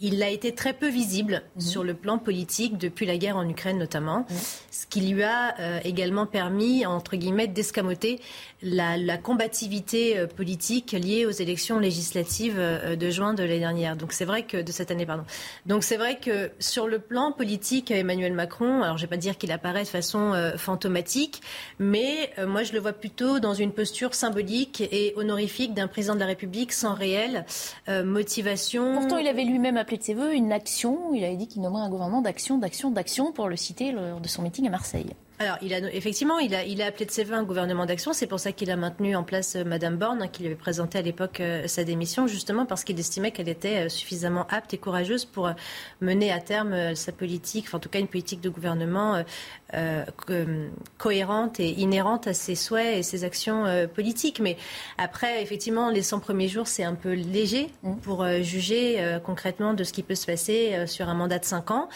il 0.00 0.22
a 0.22 0.28
été 0.28 0.54
très 0.54 0.72
peu 0.72 0.88
visible 0.88 1.42
mhm. 1.56 1.62
sur 1.62 1.84
le 1.84 1.94
plan 1.94 2.18
politique 2.18 2.78
depuis 2.78 3.06
la 3.06 3.16
guerre 3.16 3.36
en 3.36 3.48
Ukraine 3.48 3.78
notamment, 3.78 4.20
mhm. 4.20 4.36
ce 4.70 4.86
qui 4.86 5.00
lui 5.00 5.22
a 5.22 5.58
euh, 5.58 5.80
également 5.84 6.26
permis, 6.26 6.86
entre 6.86 7.16
guillemets, 7.16 7.48
d'escamoter 7.48 8.20
la, 8.62 8.96
combativité 9.18 10.18
euh, 10.18 10.26
politique 10.26 10.92
liée 10.92 11.26
aux 11.26 11.30
élections 11.30 11.78
législatives 11.78 12.56
euh, 12.58 12.96
de 12.96 13.10
juin 13.10 13.34
de 13.34 13.42
l'année 13.42 13.58
dernière. 13.58 13.96
Donc 13.96 14.12
c'est 14.12 14.24
vrai 14.24 14.44
que 14.44 14.58
de 14.62 14.72
cette 14.72 14.90
année, 14.90 15.06
pardon. 15.06 15.24
Donc 15.66 15.82
c'est 15.82 15.96
vrai 15.96 16.18
que 16.18 16.50
sur 16.58 16.86
le 16.86 16.98
plan 16.98 17.32
politique, 17.32 17.90
Emmanuel 17.90 18.32
Macron, 18.32 18.82
alors 18.82 18.96
je 18.96 19.02
vais 19.02 19.08
pas 19.08 19.16
dire 19.16 19.36
qu'il 19.36 19.52
apparaît 19.52 19.82
de 19.82 19.88
façon 19.88 20.32
fantomatique, 20.56 21.42
mais 21.78 22.32
moi 22.46 22.62
je 22.62 22.72
le 22.72 22.80
vois 22.80 22.92
plutôt 22.92 23.40
dans 23.40 23.54
une 23.54 23.72
posture 23.72 24.14
symbolique 24.14 24.80
et 24.80 25.12
honorifique 25.16 25.74
d'un 25.74 25.88
président 25.88 26.14
de 26.14 26.20
la 26.20 26.26
République 26.26 26.72
sans 26.72 26.94
réelle 26.94 27.44
motivation. 28.04 28.94
Pourtant, 28.94 29.18
il 29.18 29.26
avait 29.26 29.44
lui-même 29.44 29.76
appelé 29.88 29.96
de 29.96 30.02
ses 30.02 30.12
voeux 30.12 30.34
une 30.34 30.52
action. 30.52 31.14
Il 31.14 31.24
avait 31.24 31.36
dit 31.36 31.48
qu'il 31.48 31.62
nommerait 31.62 31.80
un 31.80 31.88
gouvernement 31.88 32.20
d'action, 32.20 32.58
d'action, 32.58 32.90
d'action, 32.90 33.32
pour 33.32 33.48
le 33.48 33.56
citer 33.56 33.90
lors 33.90 34.20
de 34.20 34.28
son 34.28 34.42
meeting 34.42 34.66
à 34.66 34.70
Marseille. 34.70 35.14
Alors, 35.40 35.56
il 35.62 35.72
a, 35.72 35.78
effectivement, 35.94 36.40
il 36.40 36.52
a, 36.52 36.64
il 36.64 36.82
a 36.82 36.86
appelé 36.86 37.06
de 37.06 37.12
ses 37.12 37.22
voeux 37.22 37.34
un 37.34 37.44
gouvernement 37.44 37.86
d'action. 37.86 38.12
C'est 38.12 38.26
pour 38.26 38.40
ça 38.40 38.50
qu'il 38.50 38.72
a 38.72 38.76
maintenu 38.76 39.14
en 39.14 39.22
place 39.22 39.54
Mme 39.54 39.66
euh, 39.66 39.70
Madame 39.78 39.96
Borne, 39.96 40.22
hein, 40.22 40.28
qui 40.28 40.42
lui 40.42 40.48
avait 40.48 40.56
présenté 40.56 40.98
à 40.98 41.02
l'époque 41.02 41.40
euh, 41.40 41.68
sa 41.68 41.84
démission, 41.84 42.26
justement 42.26 42.66
parce 42.66 42.82
qu'il 42.82 42.98
estimait 42.98 43.30
qu'elle 43.30 43.48
était 43.48 43.86
euh, 43.86 43.88
suffisamment 43.88 44.48
apte 44.50 44.74
et 44.74 44.78
courageuse 44.78 45.24
pour 45.24 45.50
mener 46.00 46.32
à 46.32 46.40
terme 46.40 46.96
sa 46.96 47.12
politique, 47.12 47.66
enfin, 47.68 47.78
en 47.78 47.80
tout 47.80 47.88
cas 47.88 48.00
une 48.00 48.08
politique 48.08 48.40
de 48.40 48.48
gouvernement 48.48 49.22
cohérente 50.96 51.60
et 51.60 51.68
inhérente 51.68 52.26
à 52.26 52.34
ses 52.34 52.54
souhaits 52.54 52.98
et 52.98 53.02
ses 53.02 53.24
actions 53.24 53.64
politiques. 53.94 54.40
Mais 54.40 54.56
après, 54.96 55.42
effectivement, 55.42 55.90
les 55.90 56.02
100 56.02 56.20
premiers 56.20 56.48
jours, 56.48 56.66
c'est 56.66 56.84
un 56.84 56.94
peu 56.94 57.12
léger 57.12 57.70
mmh. 57.82 57.96
pour 57.96 58.26
juger 58.42 59.18
concrètement 59.24 59.74
de 59.74 59.84
ce 59.84 59.92
qui 59.92 60.02
peut 60.02 60.14
se 60.14 60.26
passer 60.26 60.86
sur 60.86 61.08
un 61.08 61.14
mandat 61.14 61.38
de 61.38 61.44
5 61.44 61.70
ans. 61.70 61.88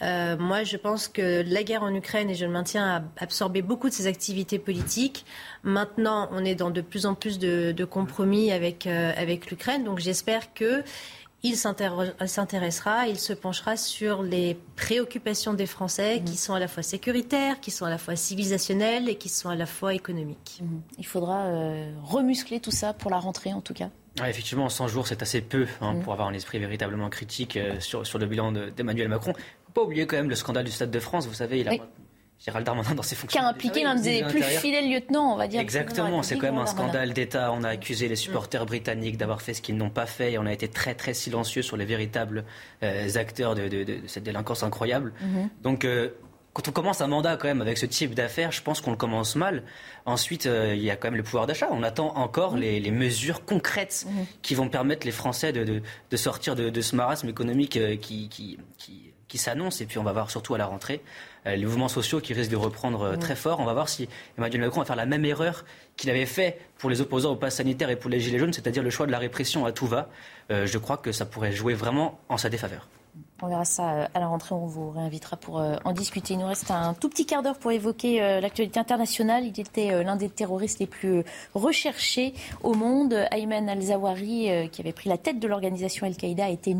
moi, 0.00 0.62
je 0.64 0.76
pense 0.76 1.08
que 1.08 1.42
la 1.46 1.62
guerre 1.62 1.82
en 1.82 1.94
Ukraine, 1.94 2.30
et 2.30 2.34
je 2.34 2.44
le 2.44 2.52
maintiens, 2.52 2.85
a 2.86 3.02
absorbé 3.18 3.60
beaucoup 3.62 3.88
de 3.88 3.94
ses 3.94 4.06
activités 4.06 4.58
politiques. 4.58 5.26
Maintenant, 5.62 6.28
on 6.32 6.44
est 6.44 6.54
dans 6.54 6.70
de 6.70 6.80
plus 6.80 7.04
en 7.06 7.14
plus 7.14 7.38
de, 7.38 7.84
compromis 7.84 8.52
avec, 8.52 8.86
euh, 8.86 9.12
avec 9.16 9.50
l'Ukraine. 9.50 9.84
Donc 9.84 9.98
j'espère 9.98 10.54
que 10.54 10.82
il 11.42 11.56
s'intéressera, 11.56 13.06
il 13.06 13.18
se 13.18 13.32
penchera 13.32 13.76
sur 13.76 14.22
les 14.22 14.56
préoccupations 14.74 15.54
des 15.54 15.66
Français 15.66 16.22
qui 16.24 16.32
mhm. 16.32 16.38
sont 16.38 16.54
à 16.54 16.58
la 16.58 16.68
fois 16.68 16.82
sécuritaires, 16.82 17.60
qui 17.60 17.70
sont 17.70 17.84
à 17.84 17.90
la 17.90 17.98
fois 17.98 18.16
civilisationnelles 18.16 19.08
et 19.08 19.16
qui 19.16 19.28
sont 19.28 19.48
à 19.48 19.54
la 19.54 19.66
fois 19.66 19.94
économiques. 19.94 20.60
Mhm. 20.62 20.80
Il 20.98 21.06
faudra 21.06 21.44
euh, 21.46 21.92
remuscler 22.02 22.60
tout 22.60 22.70
ça 22.70 22.92
pour 22.92 23.10
la 23.10 23.18
rentrée 23.18 23.52
en 23.52 23.60
tout 23.60 23.74
cas. 23.74 23.90
effectivement, 24.26 24.68
100 24.68 24.88
jours, 24.88 25.06
c'est 25.06 25.22
assez 25.22 25.40
peu 25.40 25.66
hein, 25.80 25.94
mhm. 25.94 26.02
pour 26.02 26.12
avoir 26.14 26.28
un 26.28 26.34
esprit 26.34 26.58
véritablement 26.58 27.10
critique 27.10 27.56
euh, 27.56 27.78
sur, 27.80 28.06
sur 28.06 28.18
le 28.18 28.26
bilan 28.26 28.52
d'Emmanuel 28.52 29.08
Macron. 29.08 29.32
Il 29.36 29.40
ne 29.40 29.66
faut 29.66 29.72
pas 29.72 29.82
oublier 29.82 30.06
quand 30.06 30.16
même 30.16 30.30
le 30.30 30.36
scandale 30.36 30.64
du 30.64 30.72
Stade 30.72 30.90
de 30.90 31.00
France. 31.00 31.26
Vous 31.26 31.34
savez, 31.34 31.60
il 31.60 31.68
a 31.68 31.74
Gérald 32.44 32.66
Darmanin 32.66 32.94
dans 32.94 33.02
ses 33.02 33.16
fonctions. 33.16 33.40
Qui 33.40 33.44
a 33.44 33.48
impliqué 33.48 33.82
l'un 33.82 33.94
des 33.94 34.22
plus 34.24 34.42
fidèles 34.42 34.90
lieutenants, 34.90 35.32
on 35.32 35.36
va 35.36 35.48
dire. 35.48 35.60
Exactement, 35.60 36.22
c'est 36.22 36.36
quand 36.36 36.52
même 36.52 36.58
un 36.58 36.66
scandale 36.66 37.12
d'État. 37.12 37.52
On 37.52 37.64
a 37.64 37.70
accusé 37.70 38.08
les 38.08 38.16
supporters 38.16 38.66
britanniques 38.66 39.16
d'avoir 39.16 39.42
fait 39.42 39.54
ce 39.54 39.62
qu'ils 39.62 39.76
n'ont 39.76 39.90
pas 39.90 40.06
fait 40.06 40.32
et 40.32 40.38
on 40.38 40.46
a 40.46 40.52
été 40.52 40.68
très 40.68 40.94
très 40.94 41.14
silencieux 41.14 41.62
sur 41.62 41.76
les 41.76 41.84
véritables 41.84 42.44
euh, 42.82 43.08
acteurs 43.16 43.54
de, 43.54 43.86
cette 44.06 44.24
délinquance 44.24 44.62
incroyable. 44.62 45.12
Mhm. 45.20 45.48
Donc 45.62 45.84
euh, 45.84 46.10
quand 46.52 46.68
on 46.68 46.72
commence 46.72 47.00
un 47.00 47.06
mandat 47.06 47.36
quand 47.36 47.48
même 47.48 47.60
avec 47.60 47.78
ce 47.78 47.86
type 47.86 48.14
d'affaires, 48.14 48.52
je 48.52 48.62
pense 48.62 48.80
qu'on 48.80 48.90
le 48.90 48.96
commence 48.96 49.36
mal. 49.36 49.62
Ensuite, 50.06 50.46
euh, 50.46 50.74
il 50.74 50.82
y 50.82 50.90
a 50.90 50.96
quand 50.96 51.08
même 51.08 51.16
le 51.16 51.22
pouvoir 51.22 51.46
d'achat. 51.46 51.68
On 51.70 51.82
attend 51.82 52.16
encore 52.16 52.54
mhm. 52.54 52.60
les, 52.60 52.90
mesures 52.90 53.44
concrètes 53.44 54.06
mhm. 54.08 54.26
qui 54.42 54.54
vont 54.54 54.68
permettre 54.68 55.06
les 55.06 55.12
Français 55.12 55.52
de, 55.52 55.82
sortir 56.16 56.54
de, 56.54 56.80
ce 56.80 56.96
marasme 56.96 57.28
économique 57.28 57.78
qui, 58.00 58.28
qui, 58.28 58.58
qui, 58.78 59.12
qui 59.28 59.38
s'annonce. 59.38 59.80
Et 59.80 59.86
puis 59.86 59.98
on 59.98 60.04
va 60.04 60.12
voir 60.12 60.30
surtout 60.30 60.54
à 60.54 60.58
la 60.58 60.66
rentrée 60.66 61.02
les 61.54 61.64
mouvements 61.64 61.88
sociaux 61.88 62.20
qui 62.20 62.34
risquent 62.34 62.50
de 62.50 62.56
reprendre 62.56 63.02
euh, 63.02 63.16
très 63.16 63.36
fort. 63.36 63.60
On 63.60 63.64
va 63.64 63.72
voir 63.72 63.88
si 63.88 64.08
Emmanuel 64.36 64.62
Macron 64.62 64.80
va 64.80 64.86
faire 64.86 64.96
la 64.96 65.06
même 65.06 65.24
erreur 65.24 65.64
qu'il 65.96 66.10
avait 66.10 66.26
fait 66.26 66.58
pour 66.78 66.90
les 66.90 67.00
opposants 67.00 67.32
au 67.32 67.36
pass 67.36 67.56
sanitaire 67.56 67.90
et 67.90 67.96
pour 67.96 68.10
les 68.10 68.18
gilets 68.18 68.38
jaunes, 68.38 68.52
c'est-à-dire 68.52 68.82
le 68.82 68.90
choix 68.90 69.06
de 69.06 69.12
la 69.12 69.18
répression 69.18 69.64
à 69.64 69.72
tout 69.72 69.86
va. 69.86 70.08
Euh, 70.50 70.66
je 70.66 70.78
crois 70.78 70.96
que 70.96 71.12
ça 71.12 71.26
pourrait 71.26 71.52
jouer 71.52 71.74
vraiment 71.74 72.18
en 72.28 72.36
sa 72.36 72.48
défaveur. 72.48 72.88
On 73.42 73.48
verra 73.48 73.66
ça 73.66 73.92
euh, 73.92 74.06
à 74.14 74.20
la 74.20 74.28
rentrée, 74.28 74.54
on 74.54 74.66
vous 74.66 74.90
réinvitera 74.90 75.36
pour 75.36 75.58
euh, 75.58 75.76
en 75.84 75.92
discuter. 75.92 76.34
Il 76.34 76.40
nous 76.40 76.46
reste 76.46 76.70
un 76.70 76.94
tout 76.94 77.10
petit 77.10 77.26
quart 77.26 77.42
d'heure 77.42 77.58
pour 77.58 77.70
évoquer 77.70 78.22
euh, 78.22 78.40
l'actualité 78.40 78.80
internationale. 78.80 79.44
Il 79.44 79.60
était 79.60 80.02
l'un 80.02 80.16
des 80.16 80.30
terroristes 80.30 80.78
les 80.78 80.86
plus 80.86 81.22
recherchés 81.54 82.32
au 82.62 82.72
monde. 82.72 83.12
Ayman 83.30 83.68
al-Zawahiri, 83.68 84.70
qui 84.70 84.80
avait 84.80 84.92
pris 84.92 85.10
la 85.10 85.18
tête 85.18 85.38
de 85.38 85.48
l'organisation 85.48 86.06
Al-Qaïda, 86.06 86.46
a 86.46 86.48
été, 86.48 86.74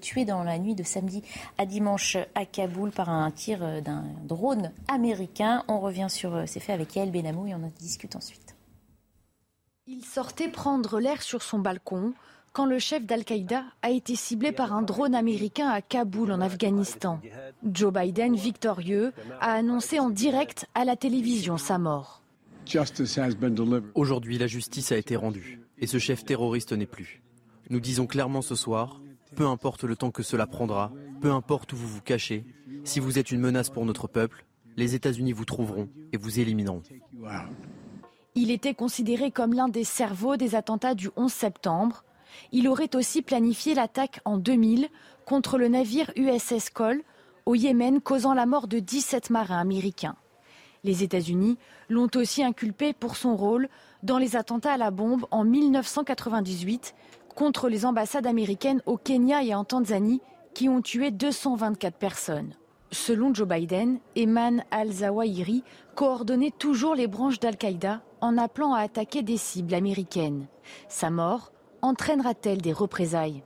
tué 0.00 0.24
dans 0.24 0.42
la 0.42 0.58
nuit 0.58 0.74
de 0.74 0.82
samedi 0.82 1.22
à 1.58 1.66
dimanche 1.66 2.16
à 2.34 2.46
Kaboul 2.46 2.90
par 2.90 3.08
un 3.08 3.30
tir 3.30 3.82
d'un 3.82 4.04
drone 4.24 4.72
américain. 4.88 5.62
On 5.68 5.78
revient 5.78 6.08
sur 6.08 6.48
ces 6.48 6.58
faits 6.58 6.74
avec 6.74 6.96
Yael 6.96 7.12
Benamou 7.12 7.46
et 7.46 7.54
on 7.54 7.62
en 7.62 7.72
discute 7.78 8.16
ensuite. 8.16 8.56
Il 9.86 10.04
sortait 10.04 10.48
prendre 10.48 10.98
l'air 11.00 11.22
sur 11.22 11.42
son 11.42 11.58
balcon 11.58 12.12
quand 12.52 12.66
le 12.66 12.78
chef 12.78 13.06
d'Al-Qaïda 13.06 13.64
a 13.82 13.90
été 13.90 14.14
ciblé 14.14 14.52
par 14.52 14.72
un 14.72 14.82
drone 14.82 15.14
américain 15.14 15.68
à 15.68 15.80
Kaboul 15.80 16.32
en 16.32 16.40
Afghanistan. 16.40 17.20
Joe 17.64 17.92
Biden, 17.92 18.36
victorieux, 18.36 19.12
a 19.40 19.52
annoncé 19.52 19.98
en 19.98 20.10
direct 20.10 20.66
à 20.74 20.84
la 20.84 20.96
télévision 20.96 21.56
sa 21.56 21.78
mort. 21.78 22.22
Aujourd'hui, 23.94 24.38
la 24.38 24.46
justice 24.46 24.92
a 24.92 24.96
été 24.96 25.16
rendue 25.16 25.60
et 25.78 25.86
ce 25.86 25.98
chef 25.98 26.24
terroriste 26.24 26.72
n'est 26.72 26.86
plus. 26.86 27.22
Nous 27.70 27.80
disons 27.80 28.06
clairement 28.06 28.42
ce 28.42 28.54
soir, 28.54 29.00
peu 29.34 29.46
importe 29.46 29.84
le 29.84 29.96
temps 29.96 30.10
que 30.10 30.22
cela 30.22 30.46
prendra, 30.46 30.92
peu 31.20 31.32
importe 31.32 31.72
où 31.72 31.76
vous 31.76 31.88
vous 31.88 32.02
cachez, 32.02 32.44
si 32.84 33.00
vous 33.00 33.18
êtes 33.18 33.30
une 33.30 33.40
menace 33.40 33.70
pour 33.70 33.86
notre 33.86 34.08
peuple, 34.08 34.44
les 34.76 34.94
États-Unis 34.94 35.32
vous 35.32 35.44
trouveront 35.44 35.88
et 36.12 36.16
vous 36.16 36.40
élimineront. 36.40 36.82
Il 38.34 38.50
était 38.50 38.74
considéré 38.74 39.30
comme 39.30 39.52
l'un 39.52 39.68
des 39.68 39.84
cerveaux 39.84 40.36
des 40.36 40.54
attentats 40.54 40.94
du 40.94 41.10
11 41.16 41.32
septembre. 41.32 42.04
Il 42.52 42.68
aurait 42.68 42.94
aussi 42.96 43.22
planifié 43.22 43.74
l'attaque 43.74 44.20
en 44.24 44.36
2000 44.36 44.88
contre 45.24 45.58
le 45.58 45.68
navire 45.68 46.10
USS 46.16 46.70
Cole 46.70 47.02
au 47.46 47.54
Yémen, 47.54 48.00
causant 48.00 48.34
la 48.34 48.46
mort 48.46 48.68
de 48.68 48.78
17 48.78 49.30
marins 49.30 49.58
américains. 49.58 50.16
Les 50.84 51.02
États-Unis 51.04 51.58
l'ont 51.88 52.10
aussi 52.16 52.42
inculpé 52.42 52.92
pour 52.92 53.16
son 53.16 53.36
rôle 53.36 53.68
dans 54.02 54.18
les 54.18 54.36
attentats 54.36 54.72
à 54.72 54.76
la 54.76 54.90
bombe 54.90 55.26
en 55.30 55.44
1998 55.44 56.94
contre 57.34 57.68
les 57.68 57.86
ambassades 57.86 58.26
américaines 58.26 58.82
au 58.86 58.96
Kenya 58.96 59.42
et 59.42 59.54
en 59.54 59.64
Tanzanie 59.64 60.20
qui 60.54 60.68
ont 60.68 60.82
tué 60.82 61.10
224 61.10 61.96
personnes. 61.96 62.54
Selon 62.90 63.32
Joe 63.32 63.48
Biden, 63.48 64.00
Eman 64.16 64.64
al-Zawahiri 64.70 65.64
coordonnait 65.94 66.50
toujours 66.50 66.94
les 66.94 67.06
branches 67.06 67.40
d'Al-Qaïda 67.40 68.02
en 68.20 68.36
appelant 68.36 68.74
à 68.74 68.80
attaquer 68.80 69.22
des 69.22 69.38
cibles 69.38 69.74
américaines. 69.74 70.46
Sa 70.88 71.08
mort 71.08 71.51
entraînera-t-elle 71.82 72.62
des 72.62 72.72
représailles? 72.72 73.42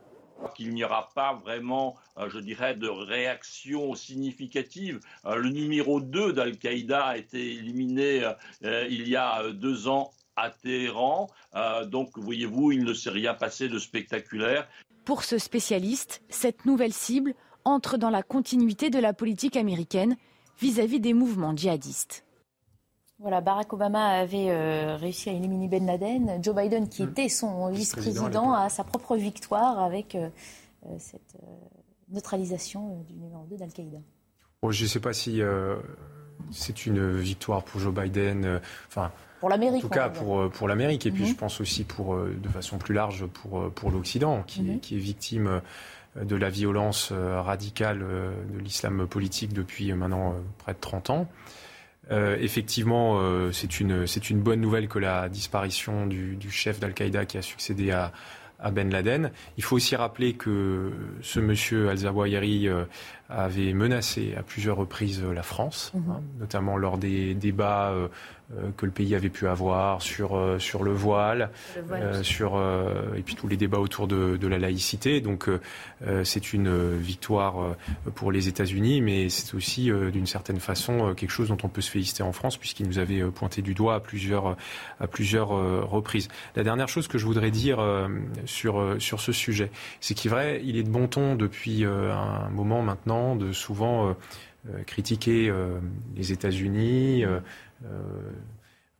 Qu'il 0.55 0.73
n'y 0.73 0.83
aura 0.83 1.09
pas 1.15 1.33
vraiment, 1.33 1.95
euh, 2.17 2.29
je 2.29 2.39
dirais, 2.39 2.75
de 2.75 2.87
réaction 2.87 3.95
significative. 3.95 4.99
Euh, 5.25 5.35
le 5.35 5.49
numéro 5.49 5.99
2 5.99 6.31
d'Al-Qaïda 6.33 7.05
a 7.05 7.17
été 7.17 7.55
éliminé 7.55 8.23
euh, 8.63 8.87
il 8.89 9.09
y 9.09 9.15
a 9.15 9.51
deux 9.51 9.87
ans 9.87 10.11
à 10.35 10.51
Téhéran. 10.51 11.27
donc, 11.87 12.15
voyez-vous, 12.15 12.71
il 12.71 12.83
ne 12.83 12.93
s'est 12.93 13.09
rien 13.09 13.33
passé 13.33 13.69
de 13.69 13.79
spectaculaire. 13.79 14.67
Pour 15.03 15.23
ce 15.23 15.39
spécialiste, 15.39 16.21
cette 16.29 16.67
nouvelle 16.67 16.93
cible 16.93 17.33
entre 17.65 17.97
dans 17.97 18.11
la 18.11 18.21
continuité 18.21 18.91
de 18.91 18.99
la 18.99 19.13
politique 19.13 19.57
américaine 19.57 20.15
vis-à-vis 20.59 20.99
des 20.99 21.15
mouvements 21.15 21.55
djihadistes. 21.55 22.26
Voilà, 23.19 23.41
Barack 23.41 23.73
Obama 23.73 24.09
avait 24.09 24.49
euh, 24.49 24.95
réussi 24.95 25.29
à 25.29 25.33
éliminer 25.33 25.67
Ben 25.67 25.85
Laden. 25.87 26.43
Joe 26.43 26.55
Biden, 26.55 26.87
qui 26.87 27.03
mm. 27.03 27.09
était 27.09 27.29
son 27.29 27.69
vice-président, 27.69 28.53
a 28.53 28.69
sa 28.69 28.83
propre 28.83 29.17
victoire 29.17 29.79
avec 29.79 30.13
euh, 30.13 30.29
euh, 30.85 30.95
cette 30.99 31.35
neutralisation 32.09 33.03
du 33.07 33.15
numéro 33.15 33.45
2 33.49 33.57
d'Al-Qaïda 33.57 33.97
Je 34.69 34.83
ne 34.83 34.87
sais 34.87 34.99
pas 34.99 35.13
si 35.13 35.41
c'est 36.51 36.85
une 36.85 37.17
victoire 37.17 37.63
pour 37.63 37.81
Joe 37.81 37.93
Biden. 37.93 38.61
Enfin, 38.87 39.11
pour 39.39 39.49
l'Amérique. 39.49 39.83
En 39.83 39.87
tout 39.87 39.93
cas, 39.93 40.09
pour, 40.09 40.49
pour 40.51 40.67
l'Amérique. 40.67 41.05
Et 41.07 41.11
puis, 41.11 41.23
mhm. 41.23 41.29
je 41.29 41.35
pense 41.35 41.59
aussi, 41.59 41.83
pour, 41.83 42.15
de 42.15 42.49
façon 42.49 42.77
plus 42.77 42.93
large, 42.93 43.25
pour, 43.25 43.71
pour 43.71 43.89
l'Occident, 43.89 44.43
qui, 44.43 44.79
qui, 44.79 44.95
est 44.95 44.99
victime 44.99 45.61
de 46.15 46.35
la 46.35 46.49
violence 46.49 47.11
radicale 47.11 47.99
de 47.99 48.59
l'islam 48.59 49.07
politique 49.07 49.53
depuis 49.53 49.91
maintenant 49.93 50.35
près 50.59 50.73
de 50.73 50.79
30 50.79 51.09
ans. 51.09 51.27
Euh, 52.11 52.37
effectivement, 52.39 53.19
euh, 53.19 53.51
c'est 53.51 53.79
une, 53.79 54.05
une 54.29 54.41
bonne 54.41 54.61
nouvelle 54.61 54.87
que 54.87 54.99
la 54.99 55.29
disparition 55.29 56.05
du, 56.05 56.35
du 56.35 56.49
chef 56.51 56.79
d'Al-Qaïda 56.79 57.25
qui 57.25 57.37
a 57.37 57.41
succédé 57.41 57.91
à, 57.91 58.11
à 58.59 58.71
Ben 58.71 58.89
Laden. 58.89 59.31
Il 59.57 59.63
faut 59.63 59.75
aussi 59.75 59.95
rappeler 59.95 60.33
que 60.33 60.91
ce 61.21 61.39
monsieur 61.39 61.89
Al-Zawahiri 61.89 62.67
euh, 62.67 62.85
avait 63.29 63.73
menacé 63.73 64.35
à 64.37 64.43
plusieurs 64.43 64.77
reprises 64.77 65.23
la 65.23 65.43
France, 65.43 65.91
mhm. 65.93 66.11
hein, 66.11 66.21
notamment 66.39 66.77
lors 66.77 66.97
des 66.97 67.33
débats 67.33 67.91
euh, 67.91 68.07
que 68.77 68.85
le 68.85 68.91
pays 68.91 69.13
avait 69.13 69.29
pu 69.29 69.47
avoir 69.47 70.01
sur, 70.01 70.37
euh, 70.37 70.57
sur 70.57 70.83
le 70.83 70.91
voile, 70.93 71.49
euh, 71.91 72.23
sur, 72.23 72.57
et 73.15 73.21
puis 73.21 73.35
tous 73.35 73.47
les 73.47 73.57
débats 73.57 73.79
autour 73.79 74.07
de, 74.07 74.37
de 74.37 74.47
la 74.47 74.57
laïcité. 74.57 75.21
Donc 75.21 75.49
c'est 76.23 76.53
une 76.53 76.95
victoire 76.97 77.75
pour 78.15 78.31
les 78.31 78.47
États-Unis, 78.47 79.01
mais 79.01 79.29
c'est 79.29 79.53
aussi 79.55 79.91
d'une 80.11 80.25
certaine 80.25 80.59
façon 80.59 81.13
quelque 81.15 81.31
chose 81.31 81.49
dont 81.49 81.57
on 81.63 81.69
peut 81.69 81.81
se 81.81 81.91
féliciter 81.91 82.23
en 82.23 82.31
France, 82.31 82.57
puisqu'il 82.57 82.87
nous 82.87 82.99
avait 82.99 83.21
pointé 83.31 83.61
du 83.61 83.73
doigt 83.73 83.95
à 83.95 83.99
plusieurs, 83.99 84.55
à 84.99 85.07
plusieurs 85.07 85.49
reprises. 85.49 86.27
La 86.55 86.63
dernière 86.63 86.87
chose 86.87 87.07
que 87.07 87.17
je 87.17 87.25
voudrais 87.25 87.51
dire 87.51 87.79
sur, 88.45 88.95
sur 88.99 89.19
ce 89.19 89.31
sujet, 89.31 89.71
c'est 89.99 90.13
qu'il 90.13 90.29
est 90.29 90.33
vrai, 90.33 90.61
il 90.63 90.77
est 90.77 90.83
de 90.83 90.89
bon 90.89 91.07
ton 91.07 91.35
depuis 91.35 91.83
un 91.85 92.49
moment 92.49 92.81
maintenant 92.81 93.35
de 93.35 93.51
souvent 93.51 94.15
critiquer 94.85 95.51
les 96.15 96.31
États-Unis. 96.31 97.25
Euh, 97.85 98.31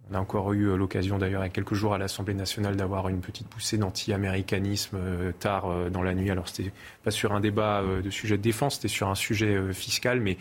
on 0.09 0.15
a 0.15 0.19
encore 0.19 0.53
eu 0.53 0.69
euh, 0.69 0.77
l'occasion 0.77 1.17
d'ailleurs 1.17 1.41
il 1.41 1.47
y 1.47 1.47
a 1.47 1.51
quelques 1.51 1.73
jours 1.73 1.93
à 1.93 1.97
l'Assemblée 1.97 2.33
nationale 2.33 2.77
d'avoir 2.77 3.09
une 3.09 3.19
petite 3.19 3.47
poussée 3.47 3.77
d'anti-américanisme 3.77 4.95
euh, 4.97 5.31
tard 5.33 5.89
dans 5.91 6.01
la 6.01 6.14
nuit. 6.14 6.31
Alors 6.31 6.47
c'était 6.47 6.72
pas 7.03 7.11
sur 7.11 7.33
un 7.33 7.39
débat 7.39 7.83
de 7.83 8.09
sujet 8.09 8.38
de 8.38 8.41
défense, 8.41 8.75
c'était 8.75 8.88
sur 8.88 9.09
un 9.09 9.15
sujet 9.15 9.73
fiscal, 9.73 10.22
mais 10.22 10.38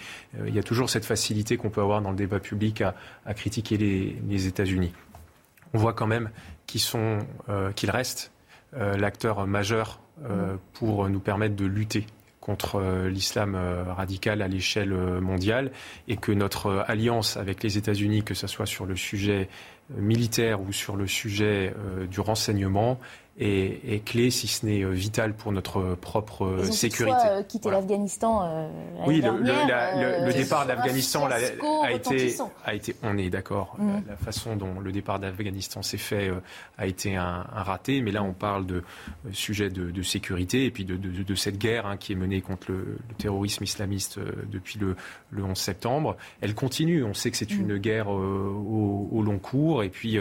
il 0.47 0.55
y 0.55 0.59
a 0.59 0.63
toujours 0.63 0.91
cette 0.91 1.05
facilité 1.05 1.57
qu'on 1.57 1.71
peut 1.71 1.81
avoir 1.81 2.01
dans 2.03 2.11
le 2.11 2.17
débat 2.17 2.39
public 2.39 2.83
à, 2.83 2.95
critiquer 3.35 3.77
les, 3.77 4.47
États-Unis. 4.47 4.93
On 5.75 5.79
voit 5.79 5.95
quand 5.95 6.07
même 6.07 6.31
qu'ils 6.67 6.81
sont, 6.81 7.19
qu'ils 7.75 7.91
restent 7.91 8.33
l'acteur 8.73 9.47
majeur 9.47 10.01
pour 10.75 11.09
nous 11.09 11.21
permettre 11.21 11.57
de 11.57 11.67
lutter 11.67 12.07
contre 12.47 12.77
euh, 12.77 13.11
l'islam 13.11 13.57
euh, 13.57 13.83
radical 13.93 14.41
à 14.41 14.47
l'échelle 14.47 14.93
euh, 14.93 15.21
mondiale 15.21 15.73
et 16.07 16.17
que 16.17 16.31
notre 16.31 16.85
alliance 16.87 17.37
avec 17.37 17.65
les 17.65 17.77
États-Unis, 17.77 18.23
que 18.23 18.35
ce 18.35 18.47
soit 18.47 18.67
sur 18.67 18.87
le 18.87 18.95
sujet 18.95 19.49
militaire 19.97 20.61
ou 20.61 20.73
sur 20.73 20.97
le 20.97 21.07
sujet 21.07 21.73
du 22.11 22.19
renseignement, 22.19 22.99
est, 23.39 24.05
clé, 24.05 24.31
si 24.31 24.47
ce 24.47 24.65
n'est 24.65 24.83
euh, 24.83 24.91
vital 24.91 25.35
pour 25.35 25.53
notre 25.53 25.95
propre 25.95 26.47
euh, 26.47 26.61
Ils 26.63 26.71
ont 26.71 26.73
sécurité. 26.73 27.17
Euh, 27.27 27.43
quitter 27.43 27.71
l'Afghanistan. 27.71 28.45
Euh, 28.45 28.69
oui, 29.07 29.21
le, 29.21 29.33
le, 29.33 30.27
le, 30.27 30.33
départ 30.33 30.67
d'Afghanistan 30.67 31.27
a, 31.27 31.93
été, 31.93 32.37
a 32.65 32.75
été, 32.75 32.97
on 33.03 33.19
est 33.19 33.29
d'accord. 33.29 33.77
Mm. 33.79 33.99
La, 34.09 34.17
façon 34.17 34.57
dont 34.57 34.81
le 34.81 34.91
départ 34.91 35.19
d'Afghanistan 35.19 35.83
s'est 35.83 35.99
fait 35.99 36.31
a 36.79 36.87
été 36.87 37.17
un, 37.17 37.47
un, 37.55 37.63
raté, 37.63 38.01
mais 38.01 38.11
là 38.11 38.23
on 38.23 38.33
parle 38.33 38.67
de 38.67 38.83
sujet 39.33 39.69
de, 39.69 39.91
de, 39.91 40.03
sécurité 40.03 40.65
et 40.65 40.71
puis 40.71 40.85
de, 40.85 40.97
de, 40.97 41.23
de 41.23 41.35
cette 41.35 41.59
guerre 41.59 41.87
hein, 41.87 41.97
qui 41.97 42.13
est 42.13 42.17
menée 42.17 42.41
contre 42.41 42.73
le, 42.73 42.99
terrorisme 43.19 43.65
islamiste 43.65 44.19
depuis 44.51 44.79
le, 44.79 44.97
11 45.39 45.57
septembre. 45.57 46.17
Elle 46.41 46.55
continue. 46.55 47.05
On 47.05 47.15
sait 47.15 47.31
que 47.31 47.37
c'est 47.37 47.51
une 47.51 47.75
mm. 47.75 47.79
guerre 47.79 48.09
au, 48.09 49.09
au, 49.13 49.23
long 49.23 49.39
cours 49.39 49.83
et 49.83 49.91
puis 49.91 50.19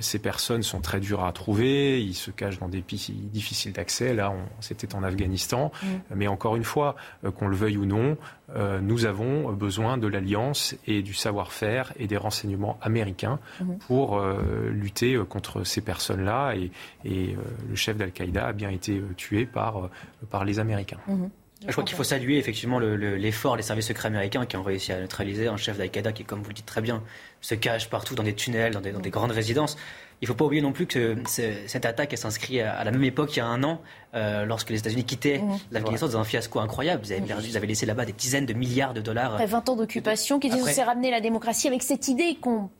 ces 0.00 0.18
personnes 0.18 0.62
sont 0.62 0.80
très 0.80 1.00
dures 1.00 1.24
à 1.24 1.32
trouver. 1.32 2.02
Ils 2.02 2.14
se 2.14 2.30
cachent 2.30 2.57
dans 2.60 2.68
des 2.68 2.82
pays 2.82 3.12
difficiles 3.32 3.72
d'accès. 3.72 4.14
Là, 4.14 4.32
c'était 4.60 4.94
en 4.94 5.02
Afghanistan. 5.02 5.72
Mm. 5.82 5.86
Mais 6.14 6.26
encore 6.28 6.56
une 6.56 6.64
fois, 6.64 6.96
euh, 7.24 7.30
qu'on 7.30 7.48
le 7.48 7.56
veuille 7.56 7.76
ou 7.76 7.86
non, 7.86 8.16
euh, 8.54 8.80
nous 8.80 9.04
avons 9.04 9.52
besoin 9.52 9.98
de 9.98 10.06
l'alliance 10.06 10.74
et 10.86 11.02
du 11.02 11.14
savoir-faire 11.14 11.92
et 11.98 12.06
des 12.06 12.16
renseignements 12.16 12.78
américains 12.82 13.38
mm-hmm. 13.60 13.78
pour 13.78 14.18
euh, 14.18 14.70
lutter 14.70 15.18
contre 15.28 15.64
ces 15.64 15.80
personnes-là. 15.80 16.54
Et, 16.54 16.70
le 17.04 17.74
chef 17.74 17.96
d'Al-Qaïda 17.96 18.46
a 18.46 18.52
bien 18.52 18.70
été 18.70 19.02
tué 19.16 19.46
par, 19.46 19.88
par 20.30 20.44
les 20.44 20.58
Américains. 20.58 20.98
Mm-hmm. 21.08 21.28
Je 21.66 21.72
crois 21.72 21.82
qu'il 21.82 21.96
faut 21.96 22.04
saluer 22.04 22.38
effectivement 22.38 22.78
l'effort 22.78 23.56
des 23.56 23.62
services 23.62 23.88
secrets 23.88 24.08
américains 24.08 24.46
qui 24.46 24.56
ont 24.56 24.62
réussi 24.62 24.92
à 24.92 25.00
neutraliser 25.00 25.48
un 25.48 25.56
chef 25.56 25.76
d'Al-Qaïda 25.76 26.12
qui, 26.12 26.24
comme 26.24 26.40
vous 26.40 26.50
le 26.50 26.54
dites 26.54 26.66
très 26.66 26.80
bien, 26.80 27.02
se 27.40 27.56
cache 27.56 27.90
partout 27.90 28.14
dans 28.14 28.22
des 28.22 28.34
tunnels, 28.34 28.72
dans 28.72 28.80
des, 28.80 28.92
dans 28.92 29.00
des 29.00 29.10
grandes 29.10 29.32
résidences. 29.32 29.76
Il 30.20 30.24
ne 30.24 30.28
faut 30.28 30.34
pas 30.34 30.44
oublier 30.44 30.62
non 30.62 30.72
plus 30.72 30.86
que 30.86 31.16
cette 31.26 31.84
attaque 31.84 32.16
s'inscrit 32.16 32.60
à 32.60 32.82
la 32.82 32.90
même 32.90 33.04
époque, 33.04 33.36
il 33.36 33.38
y 33.38 33.42
a 33.42 33.46
un 33.46 33.62
an, 33.62 33.80
euh, 34.14 34.46
lorsque 34.46 34.70
les 34.70 34.78
États-Unis 34.78 35.04
quittaient 35.04 35.38
mmh. 35.38 35.58
l'Afghanistan 35.70 36.08
dans 36.08 36.18
un 36.18 36.24
fiasco 36.24 36.58
incroyable. 36.60 37.02
Ils 37.04 37.12
avaient, 37.12 37.22
perdu, 37.22 37.48
ils 37.48 37.56
avaient 37.56 37.66
laissé 37.66 37.84
là-bas 37.84 38.04
des 38.04 38.12
dizaines 38.12 38.46
de 38.46 38.54
milliards 38.54 38.94
de 38.94 39.00
dollars. 39.00 39.34
Après 39.34 39.46
20 39.46 39.68
ans 39.68 39.76
d'occupation, 39.76 40.40
qui 40.40 40.48
disent 40.48 40.64
qu'on 40.64 40.72
s'est 40.72 40.82
ramené 40.82 41.10
la 41.10 41.20
démocratie 41.20 41.68
avec 41.68 41.82
cette 41.82 42.08
idée 42.08 42.36
qu'on 42.40 42.70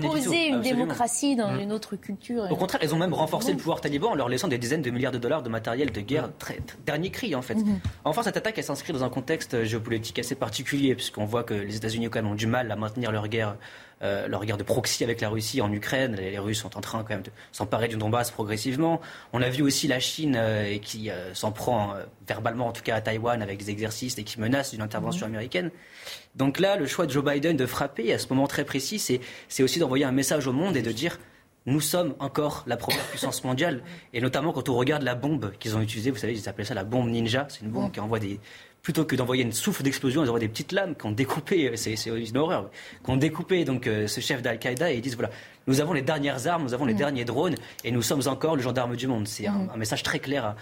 posait 0.00 0.48
une 0.48 0.60
démocratie 0.60 1.34
dans 1.36 1.52
mmh. 1.52 1.60
une 1.60 1.72
autre 1.72 1.96
culture. 1.96 2.46
Au 2.50 2.56
contraire, 2.56 2.80
ils 2.84 2.94
ont 2.94 2.98
même 2.98 3.12
renforcé 3.14 3.50
le 3.50 3.58
pouvoir 3.58 3.80
taliban 3.80 4.10
en 4.10 4.14
leur 4.14 4.28
laissant 4.28 4.48
des 4.48 4.58
dizaines 4.58 4.82
de 4.82 4.90
milliards 4.90 5.12
de 5.12 5.18
dollars 5.18 5.42
de 5.42 5.48
matériel 5.48 5.90
de 5.90 6.00
guerre. 6.00 6.30
Très, 6.38 6.60
dernier 6.86 7.10
cri, 7.10 7.34
en 7.34 7.42
fait. 7.42 7.56
Mmh. 7.56 7.80
Enfin, 8.04 8.22
cette 8.22 8.36
attaque, 8.36 8.56
elle 8.56 8.64
s'inscrit 8.64 8.92
dans 8.92 9.04
un 9.04 9.10
contexte 9.10 9.64
géopolitique 9.64 10.20
assez 10.20 10.36
particulier, 10.36 10.94
puisqu'on 10.94 11.24
voit 11.24 11.42
que 11.42 11.54
les 11.54 11.76
États-Unis 11.76 12.08
quand 12.10 12.22
même 12.22 12.30
ont 12.30 12.36
du 12.36 12.46
mal 12.46 12.70
à 12.70 12.76
maintenir 12.76 13.10
leur 13.10 13.28
guerre 13.28 13.56
euh, 14.02 14.28
leur 14.28 14.44
guerre 14.44 14.56
de 14.56 14.62
proxy 14.62 15.04
avec 15.04 15.20
la 15.20 15.28
Russie 15.28 15.60
en 15.60 15.70
Ukraine. 15.70 16.16
Les, 16.16 16.38
Russes 16.38 16.60
sont 16.60 16.76
en 16.76 16.80
train 16.80 17.00
quand 17.02 17.10
même 17.10 17.22
de 17.22 17.30
s'emparer 17.52 17.86
du 17.86 17.96
Donbass 17.96 18.30
progressivement. 18.30 19.00
On 19.32 19.42
a 19.42 19.50
vu 19.50 19.62
aussi 19.62 19.88
la 19.88 20.00
Chine 20.00 20.36
euh, 20.38 20.78
qui 20.78 21.10
euh, 21.10 21.34
s'en 21.34 21.52
prend 21.52 21.94
verbalement 22.26 22.68
en 22.68 22.72
tout 22.72 22.82
cas 22.82 22.96
à 22.96 23.00
Taïwan 23.02 23.42
avec 23.42 23.58
des 23.58 23.70
exercices 23.70 24.16
et 24.16 24.24
qui 24.24 24.40
menace 24.40 24.70
d'une 24.70 24.80
intervention 24.80 25.26
mhm. 25.26 25.34
américaine. 25.34 25.70
Donc 26.34 26.60
là, 26.60 26.76
le 26.76 26.86
choix 26.86 27.06
de 27.06 27.12
Joe 27.12 27.24
Biden 27.24 27.56
de 27.56 27.66
frapper 27.66 28.12
à 28.12 28.18
ce 28.18 28.28
moment 28.30 28.46
très 28.46 28.64
précis, 28.64 28.98
c'est 29.48 29.62
aussi 29.62 29.78
d'envoyer 29.78 30.04
un 30.04 30.12
message 30.12 30.46
au 30.46 30.52
monde 30.52 30.76
et 30.76 30.82
de 30.82 30.92
dire 30.92 31.18
nous 31.66 31.80
sommes 31.80 32.14
encore 32.18 32.64
la 32.66 32.76
première 32.76 33.04
puissance 33.04 33.44
mondiale. 33.44 33.82
Et 34.14 34.20
notamment 34.20 34.52
quand 34.52 34.68
on 34.68 34.74
regarde 34.74 35.02
la 35.02 35.14
bombe 35.14 35.52
qu'ils 35.58 35.76
ont 35.76 35.80
utilisée, 35.82 36.10
vous 36.10 36.16
savez, 36.16 36.32
ils 36.32 36.48
appelaient 36.48 36.64
ça 36.64 36.74
la 36.74 36.84
bombe 36.84 37.10
ninja. 37.10 37.46
C'est 37.50 37.60
une 37.60 37.70
bombe 37.70 37.92
qui 37.92 38.00
envoie 38.00 38.18
des, 38.18 38.40
plutôt 38.82 39.04
que 39.04 39.16
d'envoyer 39.16 39.42
une 39.42 39.52
souffle 39.52 39.82
d'explosion, 39.82 40.22
ils 40.22 40.28
envoient 40.28 40.40
des 40.40 40.48
petites 40.48 40.72
lames 40.72 40.94
qui 40.94 41.06
ont 41.06 41.12
découpé, 41.12 41.68
euh, 41.68 41.76
c'est 41.76 41.94
une 42.06 42.36
horreur, 42.36 42.70
qui 43.04 43.10
ont 43.10 43.16
découpé 43.16 43.64
donc, 43.64 43.86
euh, 43.86 44.06
ce 44.06 44.20
chef 44.20 44.42
d'Al-Qaïda 44.42 44.92
et 44.92 44.96
ils 44.96 45.00
disent 45.00 45.16
voilà, 45.16 45.30
nous 45.66 45.80
avons 45.80 45.92
les 45.92 46.02
dernières 46.02 46.46
armes, 46.46 46.62
nous 46.62 46.74
avons 46.74 46.86
les 46.86 46.94
mm. 46.94 46.98
derniers 46.98 47.24
drones 47.24 47.54
et 47.84 47.90
nous 47.92 48.02
sommes 48.02 48.22
encore 48.26 48.56
le 48.56 48.62
gendarme 48.62 48.96
du 48.96 49.06
monde. 49.06 49.28
C'est 49.28 49.46
un, 49.46 49.52
mm. 49.52 49.70
un, 49.74 49.76
message 49.76 50.02
très 50.02 50.18
clair 50.18 50.44
à, 50.44 50.56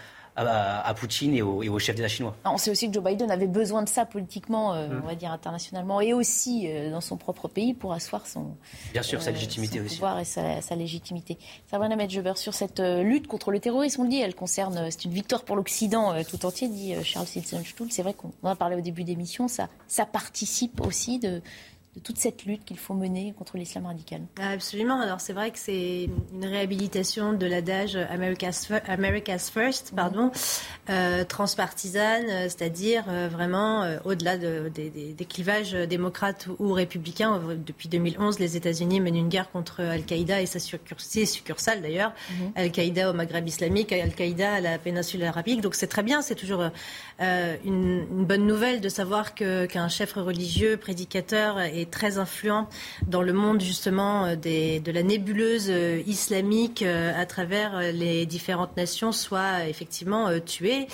à, 0.46 0.94
Poutine 0.94 1.34
et 1.34 1.42
au, 1.42 1.62
et 1.62 1.68
au 1.68 1.78
chef 1.78 1.96
d'État 1.96 2.08
chinois. 2.08 2.36
Ah, 2.44 2.50
on 2.52 2.58
sait 2.58 2.70
aussi 2.70 2.88
que 2.88 2.94
Joe 2.94 3.02
Biden 3.02 3.30
avait 3.30 3.46
besoin 3.46 3.82
de 3.82 3.88
ça 3.88 4.04
politiquement, 4.04 4.74
euh, 4.74 4.88
mm. 4.88 5.00
on 5.02 5.06
va 5.06 5.14
dire 5.14 5.32
internationalement, 5.32 6.00
et 6.00 6.12
aussi 6.12 6.68
euh, 6.68 6.90
dans 6.90 7.00
son 7.00 7.16
propre 7.16 7.48
pays 7.48 7.74
pour 7.74 7.92
asseoir 7.92 8.26
son, 8.26 8.56
Bien 8.92 9.02
sûr, 9.02 9.22
sa 9.22 9.30
euh, 9.30 9.32
légitimité 9.32 9.80
aussi. 9.80 9.96
pouvoir 9.96 10.18
et 10.20 10.24
sa, 10.24 10.60
sa 10.60 10.74
légitimité. 10.76 11.38
Sabrina 11.70 11.96
Medjeber, 11.96 12.36
sur 12.36 12.54
cette 12.54 12.80
lutte 12.80 13.26
contre 13.26 13.50
le 13.50 13.60
terrorisme, 13.60 14.02
on 14.02 14.04
le 14.04 14.10
dit, 14.10 14.20
elle 14.20 14.34
concerne, 14.34 14.90
c'est 14.90 15.04
une 15.04 15.12
victoire 15.12 15.42
pour 15.42 15.56
l'Occident 15.56 16.14
tout 16.24 16.46
entier, 16.46 16.68
dit 16.68 16.94
Charles 17.04 17.26
Sitzenstuhl. 17.26 17.90
C'est 17.90 18.02
vrai 18.02 18.14
qu'on 18.14 18.32
en 18.42 18.48
a 18.48 18.56
parlé 18.56 18.76
au 18.76 18.80
début 18.80 19.04
d'émission, 19.04 19.48
ça, 19.48 19.68
ça 19.86 20.06
participe 20.06 20.80
aussi 20.80 21.18
de, 21.18 21.42
de 21.98 22.02
toute 22.02 22.18
cette 22.18 22.44
lutte 22.44 22.64
qu'il 22.64 22.78
faut 22.78 22.94
mener 22.94 23.34
contre 23.36 23.56
l'islam 23.56 23.86
radical. 23.86 24.22
Absolument. 24.40 25.00
Alors 25.00 25.20
c'est 25.20 25.32
vrai 25.32 25.50
que 25.50 25.58
c'est 25.58 26.08
une 26.32 26.44
réhabilitation 26.44 27.32
de 27.32 27.46
l'adage 27.46 27.96
America's, 27.96 28.70
America's 28.86 29.50
First, 29.50 29.92
pardon, 29.94 30.30
euh, 30.90 31.24
transpartisane, 31.24 32.26
euh, 32.28 32.42
c'est-à-dire 32.44 33.04
euh, 33.08 33.28
vraiment 33.28 33.84
au-delà 34.04 34.36
des 34.38 35.26
clivages 35.28 35.72
démocrates 35.72 36.48
ou 36.58 36.72
républicains. 36.72 37.40
Depuis 37.66 37.88
2011, 37.88 38.38
les 38.38 38.56
États-Unis 38.56 39.00
mènent 39.00 39.16
une 39.16 39.28
guerre 39.28 39.50
contre 39.50 39.82
Al-Qaïda 39.82 40.40
et 40.40 40.46
sa 40.46 40.58
succursale 40.60 41.82
d'ailleurs, 41.82 42.12
mhm. 42.30 42.52
Al-Qaïda 42.54 43.10
au 43.10 43.12
Maghreb 43.12 43.46
islamique, 43.46 43.92
Al-Qaïda 43.92 44.54
à 44.54 44.60
la 44.60 44.78
péninsule 44.78 45.24
arabique. 45.24 45.60
Donc 45.60 45.74
c'est 45.74 45.88
très 45.88 46.02
bien, 46.02 46.22
c'est 46.22 46.36
toujours 46.36 46.64
une, 47.20 48.04
bonne 48.24 48.46
nouvelle 48.46 48.80
de 48.80 48.88
savoir 48.88 49.34
qu'un 49.34 49.88
chef 49.88 50.12
religieux, 50.12 50.76
prédicateur 50.76 51.58
est 51.60 51.87
est 51.88 51.90
très 51.90 52.18
influent 52.18 52.68
dans 53.06 53.22
le 53.22 53.32
monde 53.32 53.60
justement 53.60 54.36
des, 54.36 54.80
de 54.80 54.92
la 54.92 55.02
nébuleuse 55.02 55.72
islamique 56.06 56.82
à 56.82 57.26
travers 57.26 57.80
les 57.92 58.26
différentes 58.26 58.76
nations, 58.76 59.12
soit 59.12 59.66
effectivement 59.68 60.28
tué. 60.40 60.86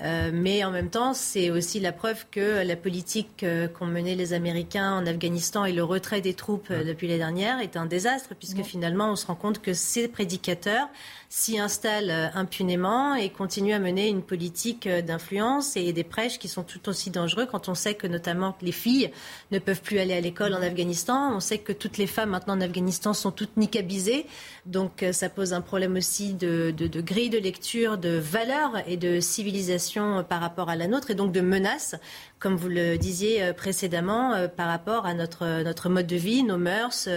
mais 0.00 0.64
en 0.64 0.70
même 0.70 0.90
temps, 0.90 1.14
c'est 1.14 1.50
aussi 1.50 1.80
la 1.80 1.92
preuve 1.92 2.26
que 2.30 2.64
la 2.66 2.76
politique 2.76 3.44
qu'ont 3.74 3.86
menée 3.86 4.14
les 4.14 4.32
Américains 4.32 4.92
en 4.92 5.06
Afghanistan 5.06 5.64
et 5.64 5.72
le 5.72 5.84
retrait 5.84 6.20
des 6.20 6.34
troupes 6.34 6.72
depuis 6.72 7.08
les 7.08 7.18
dernières 7.18 7.60
est 7.60 7.76
un 7.76 7.86
désastre, 7.86 8.34
puisque 8.38 8.62
finalement, 8.62 9.10
on 9.10 9.16
se 9.16 9.26
rend 9.26 9.34
compte 9.34 9.60
que 9.60 9.72
ces 9.72 10.08
prédicateurs 10.08 10.88
s'y 11.36 11.58
installent 11.58 12.10
euh, 12.10 12.28
impunément 12.34 13.16
et 13.16 13.28
continuent 13.28 13.74
à 13.74 13.80
mener 13.80 14.08
une 14.08 14.22
politique 14.22 14.86
euh, 14.86 15.02
d'influence 15.02 15.76
et 15.76 15.92
des 15.92 16.04
prêches 16.04 16.38
qui 16.38 16.46
sont 16.46 16.62
tout 16.62 16.88
aussi 16.88 17.10
dangereux 17.10 17.44
quand 17.44 17.68
on 17.68 17.74
sait 17.74 17.94
que 17.94 18.06
notamment 18.06 18.56
les 18.62 18.70
filles 18.70 19.10
ne 19.50 19.58
peuvent 19.58 19.82
plus 19.82 19.98
aller 19.98 20.14
à 20.14 20.20
l'école 20.20 20.54
en 20.54 20.62
Afghanistan. 20.62 21.34
On 21.34 21.40
sait 21.40 21.58
que 21.58 21.72
toutes 21.72 21.98
les 21.98 22.06
femmes 22.06 22.30
maintenant 22.30 22.54
en 22.54 22.60
Afghanistan 22.60 23.14
sont 23.14 23.32
toutes 23.32 23.56
niqabisées. 23.56 24.26
Donc 24.64 25.02
euh, 25.02 25.12
ça 25.12 25.28
pose 25.28 25.54
un 25.54 25.60
problème 25.60 25.96
aussi 25.96 26.34
de, 26.34 26.72
grille 27.00 27.30
de 27.30 27.38
lecture, 27.38 27.98
de 27.98 28.16
valeurs 28.16 28.84
et 28.86 28.96
de 28.96 29.18
civilisation 29.18 30.22
par 30.22 30.40
rapport 30.40 30.70
à 30.70 30.76
la 30.76 30.86
nôtre 30.86 31.10
et 31.10 31.16
donc 31.16 31.32
de 31.32 31.40
menaces 31.40 31.96
comme 32.38 32.56
vous 32.56 32.68
le 32.68 32.98
disiez 32.98 33.54
précédemment, 33.54 34.48
par 34.54 34.66
rapport 34.66 35.06
à 35.06 35.14
notre, 35.14 35.62
notre 35.62 35.88
mode 35.88 36.06
de 36.06 36.16
vie, 36.16 36.42
nos 36.42 36.58
mœurs, 36.58 37.08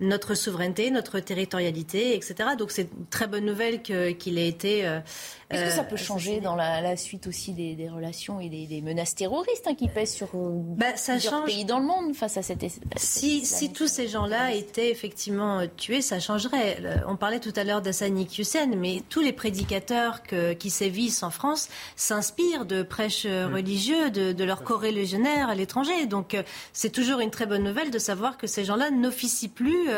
notre 0.00 0.34
souveraineté, 0.34 0.90
notre 0.90 1.20
territorialité, 1.20 2.14
etc. 2.16 2.50
Donc 2.58 2.70
c'est 2.70 2.88
très 3.10 3.26
bonne 3.26 3.51
nouvelle 3.52 3.82
qu'il 3.82 4.38
ait 4.38 4.48
été 4.48 5.00
est-ce 5.52 5.64
que 5.64 5.76
ça 5.76 5.84
peut 5.84 5.96
changer 5.96 6.40
dans 6.40 6.56
la, 6.56 6.96
suite 6.96 7.26
aussi 7.26 7.52
des, 7.52 7.88
relations 7.88 8.40
et 8.40 8.48
des, 8.48 8.82
menaces 8.82 9.14
terroristes 9.14 9.66
hein, 9.66 9.74
qui 9.74 9.88
pèsent 9.88 10.14
sur 10.14 10.28
bah, 10.34 10.96
ça 10.96 11.12
plusieurs 11.12 11.44
pays 11.44 11.64
dans 11.64 11.78
le 11.78 11.86
monde 11.86 12.14
face 12.14 12.36
à 12.36 12.42
cette. 12.42 12.64
si, 12.96 13.44
si 13.44 13.72
tous 13.72 13.86
ces 13.86 14.08
gens-là 14.08 14.52
étaient 14.52 14.90
effectivement 14.90 15.62
tués, 15.76 16.02
ça 16.02 16.20
changerait. 16.20 16.78
On 17.06 17.16
parlait 17.16 17.40
tout 17.40 17.52
à 17.56 17.64
l'heure 17.64 17.82
d'Hassan 17.82 18.16
Hussein, 18.38 18.70
mais 18.76 19.02
tous 19.08 19.20
les 19.20 19.32
prédicateurs 19.32 20.22
que, 20.22 20.52
qui 20.52 20.70
sévissent 20.70 21.22
en 21.22 21.30
France 21.30 21.68
s'inspirent 21.96 22.66
de 22.66 22.82
prêches 22.82 23.26
mm. 23.26 23.52
religieux, 23.52 24.10
de, 24.10 24.32
de 24.32 24.44
leurs 24.44 24.62
corréligionnaires 24.62 25.48
à 25.48 25.54
l'étranger. 25.54 26.06
Donc 26.06 26.36
c'est 26.72 26.90
toujours 26.90 27.20
une 27.20 27.30
très 27.30 27.46
bonne 27.46 27.64
nouvelle 27.64 27.90
de 27.90 27.98
savoir 27.98 28.36
que 28.36 28.46
ces 28.46 28.64
gens-là 28.64 28.90
n'officient 28.90 29.48
plus. 29.48 29.88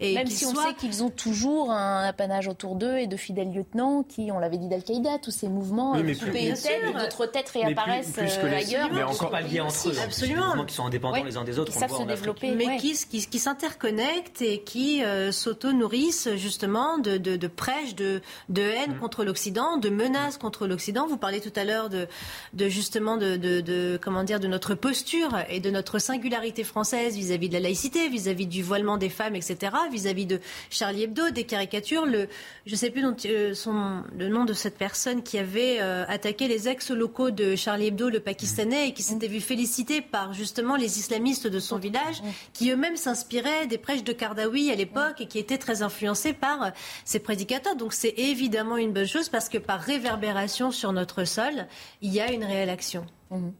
et 0.00 0.14
Même 0.14 0.26
si 0.26 0.46
on 0.46 0.54
sait 0.54 0.74
qu'ils 0.74 1.02
ont 1.02 1.10
toujours 1.10 1.70
un 1.70 2.04
apanage 2.04 2.48
autour 2.48 2.76
d'eux 2.76 2.83
et 2.84 3.06
de 3.06 3.16
fidèles 3.16 3.52
lieutenants 3.52 4.02
qui, 4.02 4.30
on 4.32 4.38
l'avait 4.38 4.58
dit 4.58 4.68
d'Al 4.68 4.82
tous 5.22 5.30
ces 5.30 5.48
mouvements 5.48 5.92
oui, 5.92 6.18
euh, 6.22 7.00
d'autres 7.00 7.26
têtes 7.26 7.48
réapparaissent 7.48 8.12
plus, 8.12 8.38
euh, 8.42 8.56
ailleurs. 8.56 8.90
Mais 8.92 9.02
encore 9.02 9.30
pas 9.30 9.40
liés 9.40 9.60
entre 9.60 9.88
eux. 9.88 9.98
Absolument. 10.02 10.64
qui 10.64 10.74
sont 10.74 10.86
indépendants 10.86 11.22
les 11.22 11.36
uns 11.36 11.44
des 11.44 11.58
autres. 11.58 11.72
Qui 11.72 11.78
savent 11.78 11.96
se 11.96 12.02
développer. 12.02 12.52
Mais 12.52 12.76
qui, 12.76 12.94
qui, 12.94 13.38
s'interconnectent 13.38 14.42
et 14.42 14.62
qui 14.62 15.04
euh, 15.04 15.32
s'auto-nourrissent 15.32 16.28
justement 16.36 16.98
de, 16.98 17.16
de, 17.16 17.36
de 17.36 17.46
prêches, 17.46 17.94
de, 17.94 18.20
de 18.48 18.62
haine 18.62 18.94
mm. 18.94 18.98
contre 18.98 19.24
l'Occident, 19.24 19.76
de 19.76 19.88
menaces 19.88 20.38
contre 20.38 20.66
l'Occident. 20.66 21.06
Vous 21.06 21.16
parlez 21.16 21.40
tout 21.40 21.52
à 21.56 21.64
l'heure 21.64 21.88
de, 21.88 22.06
de 22.52 22.68
justement 22.68 23.16
de, 23.16 23.36
de, 23.36 23.98
comment 24.02 24.24
dire, 24.24 24.40
de 24.40 24.48
notre 24.48 24.74
posture 24.74 25.38
et 25.48 25.60
de 25.60 25.70
notre 25.70 25.98
singularité 25.98 26.64
française 26.64 27.16
vis-à-vis 27.16 27.48
de 27.48 27.54
la 27.54 27.60
laïcité, 27.60 28.08
vis-à-vis 28.08 28.46
du 28.46 28.62
voilement 28.62 28.96
des 28.96 29.08
femmes, 29.08 29.36
etc., 29.36 29.72
vis-à-vis 29.90 30.26
de 30.26 30.40
Charlie 30.70 31.04
Hebdo, 31.04 31.30
des 31.30 31.44
caricatures. 31.44 32.06
Le, 32.06 32.28
je 32.66 32.73
ne 32.74 32.78
sais 32.78 32.90
plus 32.90 33.02
dont, 33.02 33.16
son, 33.54 34.02
le 34.16 34.28
nom 34.28 34.44
de 34.44 34.52
cette 34.52 34.76
personne 34.76 35.22
qui 35.22 35.38
avait 35.38 35.78
euh, 35.80 36.04
attaqué 36.08 36.48
les 36.48 36.68
ex-locaux 36.68 37.30
de 37.30 37.56
Charlie 37.56 37.86
Hebdo, 37.86 38.08
le 38.08 38.20
Pakistanais, 38.20 38.88
et 38.88 38.92
qui 38.92 39.02
s'était 39.02 39.28
vu 39.28 39.40
félicité 39.40 40.00
par 40.00 40.32
justement 40.32 40.76
les 40.76 40.98
islamistes 40.98 41.46
de 41.46 41.58
son 41.58 41.78
village, 41.78 42.22
qui 42.52 42.70
eux-mêmes 42.70 42.96
s'inspiraient 42.96 43.66
des 43.66 43.78
prêches 43.78 44.04
de 44.04 44.12
Kardawi 44.12 44.70
à 44.70 44.74
l'époque 44.74 45.20
et 45.20 45.26
qui 45.26 45.38
étaient 45.38 45.58
très 45.58 45.82
influencés 45.82 46.32
par 46.32 46.62
euh, 46.62 46.70
ces 47.04 47.20
prédicateurs. 47.20 47.76
Donc 47.76 47.92
c'est 47.92 48.14
évidemment 48.16 48.76
une 48.76 48.92
bonne 48.92 49.06
chose 49.06 49.28
parce 49.28 49.48
que 49.48 49.58
par 49.58 49.80
réverbération 49.80 50.70
sur 50.70 50.92
notre 50.92 51.24
sol, 51.24 51.66
il 52.02 52.12
y 52.12 52.20
a 52.20 52.32
une 52.32 52.44
réelle 52.44 52.70
action. 52.70 53.06
Mmh. 53.30 53.50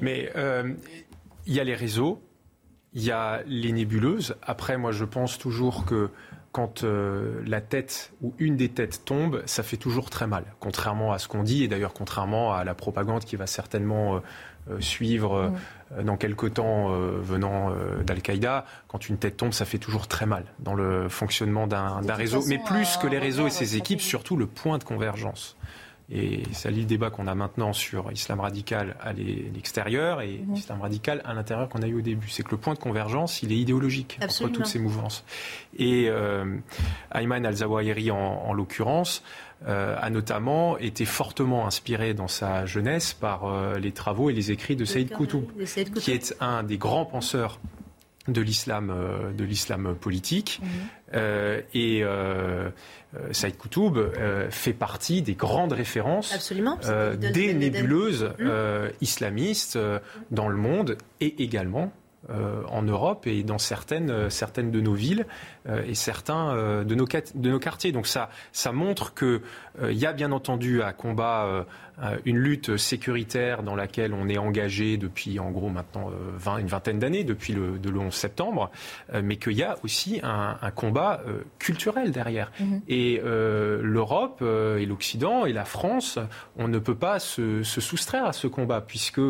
Mais 0.00 0.30
euh, 0.36 0.74
il 1.46 1.54
y 1.54 1.60
a 1.60 1.64
les 1.64 1.74
réseaux, 1.74 2.22
il 2.92 3.04
y 3.04 3.10
a 3.10 3.42
les 3.46 3.72
nébuleuses. 3.72 4.36
Après, 4.42 4.78
moi, 4.78 4.92
je 4.92 5.04
pense 5.04 5.38
toujours 5.38 5.84
que 5.84 6.10
quand 6.56 6.84
euh, 6.84 7.42
la 7.46 7.60
tête 7.60 8.14
ou 8.22 8.32
une 8.38 8.56
des 8.56 8.70
têtes 8.70 9.04
tombe, 9.04 9.42
ça 9.44 9.62
fait 9.62 9.76
toujours 9.76 10.08
très 10.08 10.26
mal, 10.26 10.44
contrairement 10.58 11.12
à 11.12 11.18
ce 11.18 11.28
qu'on 11.28 11.42
dit, 11.42 11.62
et 11.62 11.68
d'ailleurs 11.68 11.92
contrairement 11.92 12.54
à 12.54 12.64
la 12.64 12.74
propagande 12.74 13.26
qui 13.26 13.36
va 13.36 13.46
certainement 13.46 14.16
euh, 14.16 14.20
euh, 14.70 14.80
suivre 14.80 15.52
dans 16.02 16.16
quelques 16.16 16.54
temps 16.54 16.88
venant 16.88 17.70
d'Al-Qaïda. 18.04 18.64
Quand 18.88 19.08
une 19.08 19.18
tête 19.18 19.36
tombe, 19.36 19.52
ça 19.52 19.66
fait 19.66 19.78
toujours 19.78 20.08
très 20.08 20.24
mal 20.24 20.44
dans 20.58 20.74
le 20.74 21.10
fonctionnement 21.10 21.66
d'un 21.66 22.00
réseau, 22.14 22.42
mais 22.48 22.58
plus 22.58 22.96
que 22.96 23.06
les 23.06 23.18
réseaux 23.18 23.46
et 23.46 23.50
ses 23.50 23.76
équipes, 23.76 24.00
surtout 24.00 24.36
le 24.36 24.46
point 24.46 24.78
de 24.78 24.84
convergence. 24.84 25.56
Et 26.10 26.42
ça 26.52 26.70
lit 26.70 26.80
le 26.80 26.86
débat 26.86 27.10
qu'on 27.10 27.26
a 27.26 27.34
maintenant 27.34 27.72
sur 27.72 28.12
islam 28.12 28.38
radical 28.38 28.96
à 29.00 29.12
l'extérieur 29.12 30.20
et 30.20 30.28
l'islam 30.28 30.54
islam 30.54 30.80
radical 30.80 31.22
à 31.24 31.34
l'intérieur 31.34 31.68
qu'on 31.68 31.82
a 31.82 31.88
eu 31.88 31.96
au 31.96 32.00
début. 32.00 32.28
C'est 32.28 32.44
que 32.44 32.52
le 32.52 32.58
point 32.58 32.74
de 32.74 32.78
convergence, 32.78 33.42
il 33.42 33.52
est 33.52 33.56
idéologique 33.56 34.18
entre 34.22 34.48
toutes 34.48 34.66
ces 34.66 34.78
mouvances. 34.78 35.24
Et 35.78 36.06
euh, 36.08 36.58
Ayman 37.12 37.44
al-Zawahiri, 37.44 38.12
en, 38.12 38.52
l'occurrence, 38.52 39.24
euh, 39.66 39.96
a 40.00 40.10
notamment 40.10 40.78
été 40.78 41.04
fortement 41.04 41.66
inspiré 41.66 42.14
dans 42.14 42.28
sa 42.28 42.66
jeunesse 42.66 43.12
par 43.12 43.44
euh, 43.44 43.78
les 43.78 43.90
travaux 43.90 44.30
et 44.30 44.32
les 44.32 44.52
écrits 44.52 44.76
de 44.76 44.84
Saïd 44.84 45.10
Koutoub, 45.10 45.48
qui 45.96 46.12
est 46.12 46.36
un 46.40 46.62
des 46.62 46.78
grands 46.78 47.06
penseurs 47.06 47.58
de 48.28 48.40
l'islam 48.40 48.92
de 49.36 49.44
l'islam 49.44 49.94
politique 49.94 50.60
mhm. 50.60 50.68
Euh, 51.14 51.60
et 51.72 52.02
euh, 52.02 52.70
Saïd 53.30 53.56
Koutoub 53.56 54.10
fait 54.50 54.72
partie 54.72 55.22
des 55.22 55.34
grandes 55.34 55.72
références 55.72 56.32
des 57.14 57.54
nébuleuses 57.54 58.32
mhm. 58.38 58.90
islamistes 59.00 59.78
dans 60.30 60.48
le 60.48 60.56
monde 60.56 60.98
et 61.20 61.42
également 61.42 61.92
en 62.28 62.82
Europe 62.82 63.26
et 63.28 63.44
dans 63.44 63.58
certaines, 63.58 64.30
certaines 64.30 64.72
de 64.72 64.80
nos 64.80 64.94
villes 64.94 65.26
et 65.86 65.94
certains 65.94 66.84
de, 66.84 66.94
nos, 66.94 67.06
de 67.06 67.50
nos 67.50 67.58
quartiers. 67.60 67.92
Donc 67.92 68.08
ça, 68.08 68.30
ça 68.52 68.72
montre 68.72 69.14
qu'il 69.14 69.40
y 69.92 70.06
a 70.06 70.12
bien 70.12 70.32
entendu 70.32 70.82
à 70.82 70.92
combat 70.92 71.46
euh, 71.46 71.64
une 72.24 72.36
lutte 72.36 72.76
sécuritaire 72.76 73.62
dans 73.62 73.74
laquelle 73.74 74.12
on 74.12 74.28
est 74.28 74.38
engagé 74.38 74.96
depuis 74.96 75.38
en 75.38 75.50
gros 75.50 75.70
maintenant 75.70 76.10
20, 76.36 76.54
euh, 76.54 76.58
une 76.58 76.66
vingtaine 76.66 76.98
d'années, 76.98 77.24
depuis 77.24 77.52
le, 77.52 77.78
le 77.82 77.98
11 77.98 78.12
septembre, 78.12 78.70
euh, 79.14 79.22
mais 79.24 79.36
qu'il 79.36 79.54
y 79.54 79.62
a 79.62 79.76
aussi 79.82 80.20
un, 80.22 80.58
un 80.60 80.70
combat 80.70 81.22
culturel 81.58 82.10
derrière. 82.10 82.52
Mhm. 82.60 82.82
Et 82.88 83.20
l'Europe 83.22 84.42
et 84.42 84.86
l'Occident 84.86 85.46
et 85.46 85.52
la 85.52 85.64
France, 85.64 86.18
on 86.56 86.68
ne 86.68 86.78
peut 86.78 86.94
pas 86.94 87.18
se, 87.18 87.62
se 87.62 87.80
soustraire 87.80 88.26
à 88.26 88.32
ce 88.32 88.46
combat, 88.46 88.80
puisque 88.80 89.20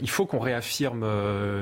il 0.00 0.10
faut 0.10 0.26
qu'on 0.26 0.38
réaffirme 0.38 1.04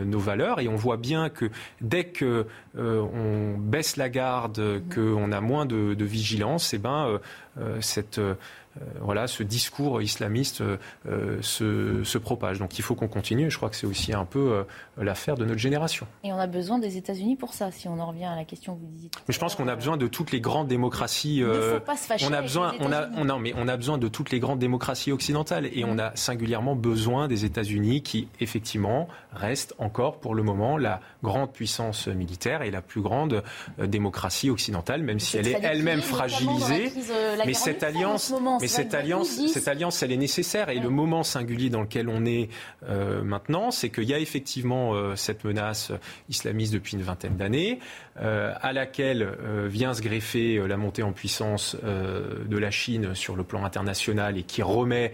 nos 0.04 0.18
valeurs 0.18 0.60
et 0.60 0.68
on 0.68 0.76
voit 0.76 0.96
bien 0.96 1.28
que 1.30 1.50
dès 1.80 2.04
que 2.04 2.46
on 2.76 3.56
baisse 3.58 3.96
la 3.96 4.08
garde, 4.08 4.58
mhm. 4.58 4.82
qu'on 4.94 5.32
a 5.32 5.40
moins 5.40 5.66
de, 5.66 5.94
de 5.94 6.04
vigilance, 6.04 6.72
et 6.72 6.76
eh 6.76 6.78
ben 6.78 7.20
cette 7.80 8.20
euh, 8.26 8.34
voilà, 9.00 9.26
ce 9.26 9.42
discours 9.42 10.02
islamiste 10.02 10.62
euh, 11.08 11.38
se, 11.42 12.18
propage. 12.18 12.58
Donc 12.58 12.78
il 12.78 12.82
faut 12.82 12.94
qu'on 12.94 13.08
continue. 13.08 13.50
Je 13.50 13.56
crois 13.56 13.68
que 13.68 13.76
c'est 13.76 13.86
aussi 13.86 14.12
un 14.12 14.24
peu 14.24 14.52
euh, 14.52 14.62
l'affaire 14.98 15.36
de 15.36 15.44
notre 15.44 15.58
génération. 15.58 16.06
Et 16.24 16.32
on 16.32 16.38
a 16.38 16.46
besoin 16.46 16.78
des 16.78 16.96
États-Unis 16.96 17.36
pour 17.36 17.52
ça, 17.52 17.70
si 17.70 17.88
on 17.88 17.98
en 17.98 18.06
revient 18.06 18.24
à 18.24 18.36
la 18.36 18.44
question 18.44 18.74
que 18.74 18.80
vous 18.80 18.86
disiez. 18.86 19.10
Mais 19.28 19.34
je 19.34 19.38
pense 19.38 19.54
qu'on 19.54 19.68
a 19.68 19.76
besoin 19.76 19.96
de 19.96 20.06
toutes 20.06 20.32
les 20.32 20.40
grandes 20.40 20.68
démocraties. 20.68 21.36
Il 21.36 21.46
ne 21.46 21.60
faut 21.74 21.80
pas 21.80 21.96
se 21.96 22.06
fâcher 22.06 22.26
on 22.28 22.32
a 22.32 22.42
besoin, 22.42 22.74
on 22.80 22.92
a, 22.92 23.38
mais 23.38 23.52
on 23.56 23.68
a 23.68 23.76
besoin 23.76 23.98
de 23.98 24.08
toutes 24.08 24.30
les 24.30 24.40
grandes 24.40 24.58
démocraties 24.58 25.12
occidentales 25.12 25.66
et 25.72 25.84
on 25.84 25.98
a 25.98 26.14
singulièrement 26.16 26.76
besoin 26.76 27.28
des 27.28 27.44
États-Unis 27.44 28.02
qui, 28.02 28.28
effectivement, 28.40 29.08
restent 29.32 29.74
encore 29.78 30.18
pour 30.18 30.34
le 30.34 30.42
moment 30.42 30.78
la 30.78 31.00
grande 31.22 31.52
puissance 31.52 32.08
militaire 32.08 32.62
et 32.62 32.70
la 32.70 32.82
plus 32.82 33.02
grande 33.02 33.42
démocratie 33.78 34.50
occidentale, 34.50 35.02
même 35.02 35.20
si 35.20 35.36
elle 35.36 35.48
est 35.48 35.60
elle-même 35.62 36.00
fragilisée. 36.00 36.92
mais 37.44 37.54
cette 37.54 37.82
alliance, 37.82 38.32
mais 38.60 38.68
cette 38.68 38.94
alliance, 38.94 39.40
cette 39.52 39.68
alliance, 39.68 40.02
elle 40.02 40.12
est 40.12 40.16
nécessaire. 40.16 40.70
Et 40.70 40.78
le 40.78 40.90
moment 40.90 41.22
singulier 41.22 41.70
dans 41.70 41.82
lequel 41.82 42.08
on 42.08 42.24
est 42.24 42.48
euh, 42.88 43.22
maintenant, 43.22 43.70
c'est 43.70 43.90
qu'il 43.90 44.04
y 44.04 44.14
a 44.14 44.18
effectivement 44.18 44.85
euh, 44.94 45.16
cette 45.16 45.44
menace 45.44 45.92
islamiste 46.28 46.72
depuis 46.72 46.94
une 46.94 47.02
vingtaine 47.02 47.36
d'années, 47.36 47.80
euh, 48.20 48.52
à 48.60 48.72
laquelle 48.72 49.28
vient 49.66 49.94
se 49.94 50.02
greffer 50.02 50.66
la 50.66 50.76
montée 50.76 51.02
en 51.02 51.12
puissance 51.12 51.76
de 51.76 52.58
la 52.58 52.70
Chine 52.70 53.14
sur 53.14 53.36
le 53.36 53.44
plan 53.44 53.64
international 53.64 54.38
et 54.38 54.42
qui 54.42 54.62
remet 54.62 55.12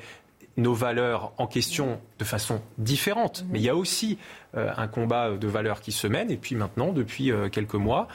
nos 0.56 0.74
valeurs 0.74 1.32
en 1.38 1.46
question 1.46 2.00
de 2.18 2.24
façon 2.24 2.60
différente. 2.78 3.42
Mm-hmm. 3.42 3.46
Mais 3.50 3.58
il 3.58 3.64
y 3.64 3.68
a 3.68 3.76
aussi 3.76 4.18
un 4.54 4.86
combat 4.86 5.30
de 5.30 5.48
valeurs 5.48 5.80
qui 5.80 5.92
se 5.92 6.06
mène. 6.06 6.30
Et 6.30 6.36
puis 6.36 6.54
maintenant, 6.54 6.92
depuis 6.92 7.32
quelques 7.50 7.74
mois, 7.74 8.08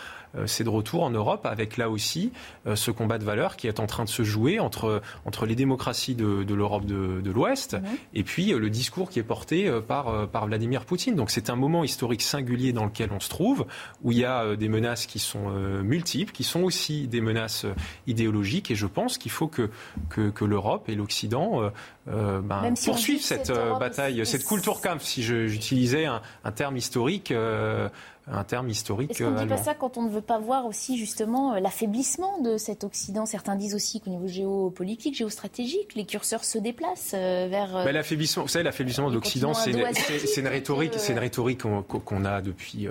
c'est 0.45 0.63
de 0.63 0.69
retour 0.69 1.03
en 1.03 1.09
Europe 1.09 1.45
avec 1.45 1.77
là 1.77 1.89
aussi 1.89 2.31
ce 2.73 2.91
combat 2.91 3.17
de 3.17 3.23
valeurs 3.23 3.55
qui 3.55 3.67
est 3.67 3.79
en 3.79 3.87
train 3.87 4.03
de 4.03 4.09
se 4.09 4.23
jouer 4.23 4.59
entre, 4.59 5.01
entre 5.25 5.45
les 5.45 5.55
démocraties 5.55 6.15
de, 6.15 6.43
de 6.43 6.53
l'Europe 6.53 6.85
de, 6.85 7.21
de 7.21 7.31
l'Ouest 7.31 7.77
et 8.13 8.23
puis 8.23 8.51
le 8.51 8.69
discours 8.69 9.09
qui 9.09 9.19
est 9.19 9.23
porté 9.23 9.71
par, 9.87 10.27
par 10.29 10.47
Vladimir 10.47 10.85
Poutine. 10.85 11.15
Donc 11.15 11.31
c'est 11.31 11.49
un 11.49 11.55
moment 11.55 11.83
historique 11.83 12.21
singulier 12.21 12.73
dans 12.73 12.85
lequel 12.85 13.09
on 13.11 13.19
se 13.19 13.29
trouve, 13.29 13.65
où 14.03 14.11
il 14.11 14.19
y 14.19 14.25
a 14.25 14.55
des 14.55 14.69
menaces 14.69 15.05
qui 15.05 15.19
sont 15.19 15.49
multiples, 15.83 16.31
qui 16.31 16.43
sont 16.43 16.63
aussi 16.63 17.07
des 17.07 17.21
menaces 17.21 17.65
idéologiques, 18.05 18.71
et 18.71 18.75
je 18.75 18.87
pense 18.87 19.17
qu'il 19.17 19.31
faut 19.31 19.47
que, 19.47 19.69
que, 20.09 20.29
que 20.29 20.45
l'Europe 20.45 20.89
et 20.89 20.95
l'Occident 20.95 21.71
euh, 22.09 22.39
ben, 22.41 22.73
poursuivre 22.85 23.21
cette, 23.21 23.49
euh, 23.49 23.77
bataille, 23.77 24.25
cette 24.25 24.45
Kulturkampf, 24.45 25.03
si 25.03 25.23
j'utilisais 25.23 26.05
un, 26.05 26.21
un, 26.43 26.51
terme 26.51 26.77
historique. 26.77 27.31
Euh, 27.31 27.89
un 28.29 28.43
terme 28.43 28.69
historique. 28.69 29.11
Est-ce 29.11 29.23
qu'on 29.23 29.31
ne 29.31 29.39
dit 29.39 29.47
pas 29.47 29.57
ça 29.57 29.73
quand 29.73 29.97
on 29.97 30.03
ne 30.03 30.09
veut 30.09 30.21
pas 30.21 30.37
voir 30.37 30.65
aussi 30.65 30.97
justement 30.97 31.53
euh, 31.53 31.59
l'affaiblissement 31.59 32.41
de 32.41 32.57
cet 32.57 32.83
Occident? 32.83 33.25
Certains 33.25 33.55
disent 33.55 33.75
aussi 33.75 34.01
qu'au 34.01 34.09
niveau 34.09 34.27
géopolitique, 34.27 35.15
géostratégique, 35.15 35.95
les 35.95 36.05
curseurs 36.05 36.43
se 36.43 36.57
déplacent 36.57 37.13
euh, 37.13 37.47
vers. 37.49 37.75
Euh, 37.75 37.91
l'affaiblissement, 37.91 38.43
vous 38.43 38.49
savez, 38.49 38.63
l'affaiblissement 38.63 39.09
de 39.09 39.15
l'Occident, 39.15 39.53
c'est 39.53 39.71
une, 39.71 39.79
une, 39.79 40.47
rhétorique, 40.47 40.93
c'est 40.97 41.13
une 41.13 41.19
rhétorique 41.19 41.61
qu'on 41.61 42.25
a 42.25 42.41
depuis 42.41 42.87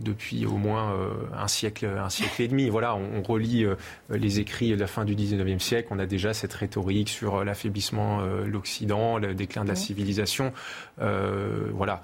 depuis 0.00 0.46
au 0.46 0.56
moins 0.56 0.94
un 1.36 1.48
siècle, 1.48 1.86
un 1.86 2.08
siècle 2.08 2.42
et 2.42 2.48
demi. 2.48 2.68
Voilà, 2.68 2.96
on, 2.96 3.22
relit 3.22 3.66
les 4.10 4.40
écrits 4.40 4.70
de 4.70 4.76
la 4.80 4.86
fin 4.86 5.04
du 5.04 5.14
19e 5.14 5.58
siècle, 5.58 5.88
on 5.90 5.98
a 5.98 6.06
déjà 6.06 6.32
cette 6.32 6.52
rhétorique 6.52 7.08
sur 7.08 7.44
l'affaiblissement 7.44 8.24
de 8.24 8.44
l'Occident, 8.44 9.18
le 9.18 9.34
déclin 9.34 9.64
de 9.64 9.68
la 9.68 9.74
civilisation. 9.74 10.52
Voilà, 10.98 12.02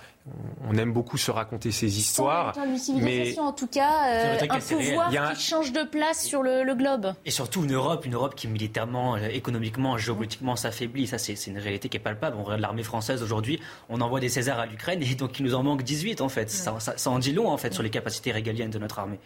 on 0.68 0.76
aime 0.76 0.92
beaucoup 0.92 1.18
se 1.18 1.30
raconter 1.30 1.72
ces 1.72 1.98
histoires. 1.98 2.54
mais 2.96 3.38
en 3.38 3.52
tout 3.52 3.66
cas, 3.66 4.08
euh, 4.08 4.38
un 4.48 4.60
pouvoir 4.60 5.32
qui 5.34 5.42
change 5.42 5.72
de 5.72 5.82
place 5.82 6.24
sur 6.24 6.42
le, 6.42 6.74
globe. 6.74 7.14
Et 7.24 7.30
surtout 7.30 7.64
une 7.64 7.72
Europe, 7.72 8.06
une 8.06 8.14
Europe 8.14 8.34
qui 8.34 8.46
militairement, 8.46 9.16
euh, 9.16 9.28
économiquement, 9.28 9.98
géopolitiquement 9.98 10.56
s'affaiblit. 10.56 11.06
Ça, 11.06 11.18
c'est 11.18 11.34
une 11.46 11.58
réalité 11.58 11.88
qui 11.88 11.96
est 11.96 12.00
palpable. 12.00 12.36
On 12.38 12.44
regarde 12.44 12.60
l'armée 12.60 12.84
française 12.84 13.22
aujourd'hui, 13.22 13.60
on 13.88 14.00
envoie 14.00 14.20
des 14.20 14.28
Césars 14.28 14.60
à 14.60 14.66
l'Ukraine 14.66 15.02
et 15.02 15.14
donc 15.14 15.38
il 15.38 15.44
nous 15.44 15.54
en 15.54 15.62
manque 15.62 15.82
18 15.82 16.20
en 16.20 16.28
fait. 16.28 16.50
Ça, 16.50 16.76
en 17.06 17.18
dit 17.18 17.32
long 17.32 17.48
en 17.48 17.56
fait 17.56 17.74
sur 17.74 17.82
les 17.82 17.90
capacités 17.90 18.30
régaliennes 18.30 18.70
de 18.70 18.78
notre 18.78 19.00
armée. 19.00 19.18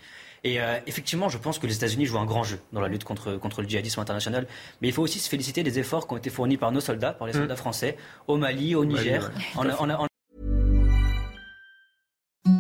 Et 0.45 0.61
euh, 0.61 0.79
effectivement, 0.87 1.29
je 1.29 1.39
pense 1.39 1.59
que 1.59 1.67
les 1.67 1.77
États-Unis 1.77 2.07
jouent 2.07 2.19
un 2.19 2.27
grand 2.27 2.45
jeu 2.45 2.61
dans 2.73 2.81
la 2.81 2.89
lutte 2.89 3.05
contre, 3.05 3.37
contre 3.37 3.63
le 3.63 3.69
djihadisme 3.69 4.01
international. 4.01 4.47
Mais 4.81 4.89
il 4.89 4.93
faut 4.95 5.03
aussi 5.03 5.19
se 5.19 5.29
féliciter 5.29 5.63
des 5.63 5.79
efforts 5.79 6.07
qui 6.07 6.15
ont 6.15 6.17
été 6.17 6.31
fournis 6.31 6.57
par 6.57 6.73
nos 6.73 6.81
soldats, 6.81 7.13
par 7.13 7.27
les 7.27 7.33
mm. 7.33 7.39
soldats 7.39 7.57
français, 7.57 7.97
au 8.27 8.37
Mali, 8.37 8.75
au 8.75 8.85
Niger. 8.85 9.31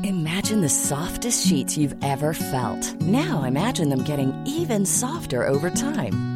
Imagine 0.02 0.60
the 0.60 0.68
softest 0.68 1.46
sheets 1.46 1.76
you've 1.76 1.94
ever 2.02 2.32
felt. 2.32 3.00
Now 3.00 3.44
imagine 3.44 3.88
them 3.88 4.02
getting 4.04 4.32
even 4.46 4.84
softer 4.84 5.44
over 5.46 5.70
time. 5.70 6.35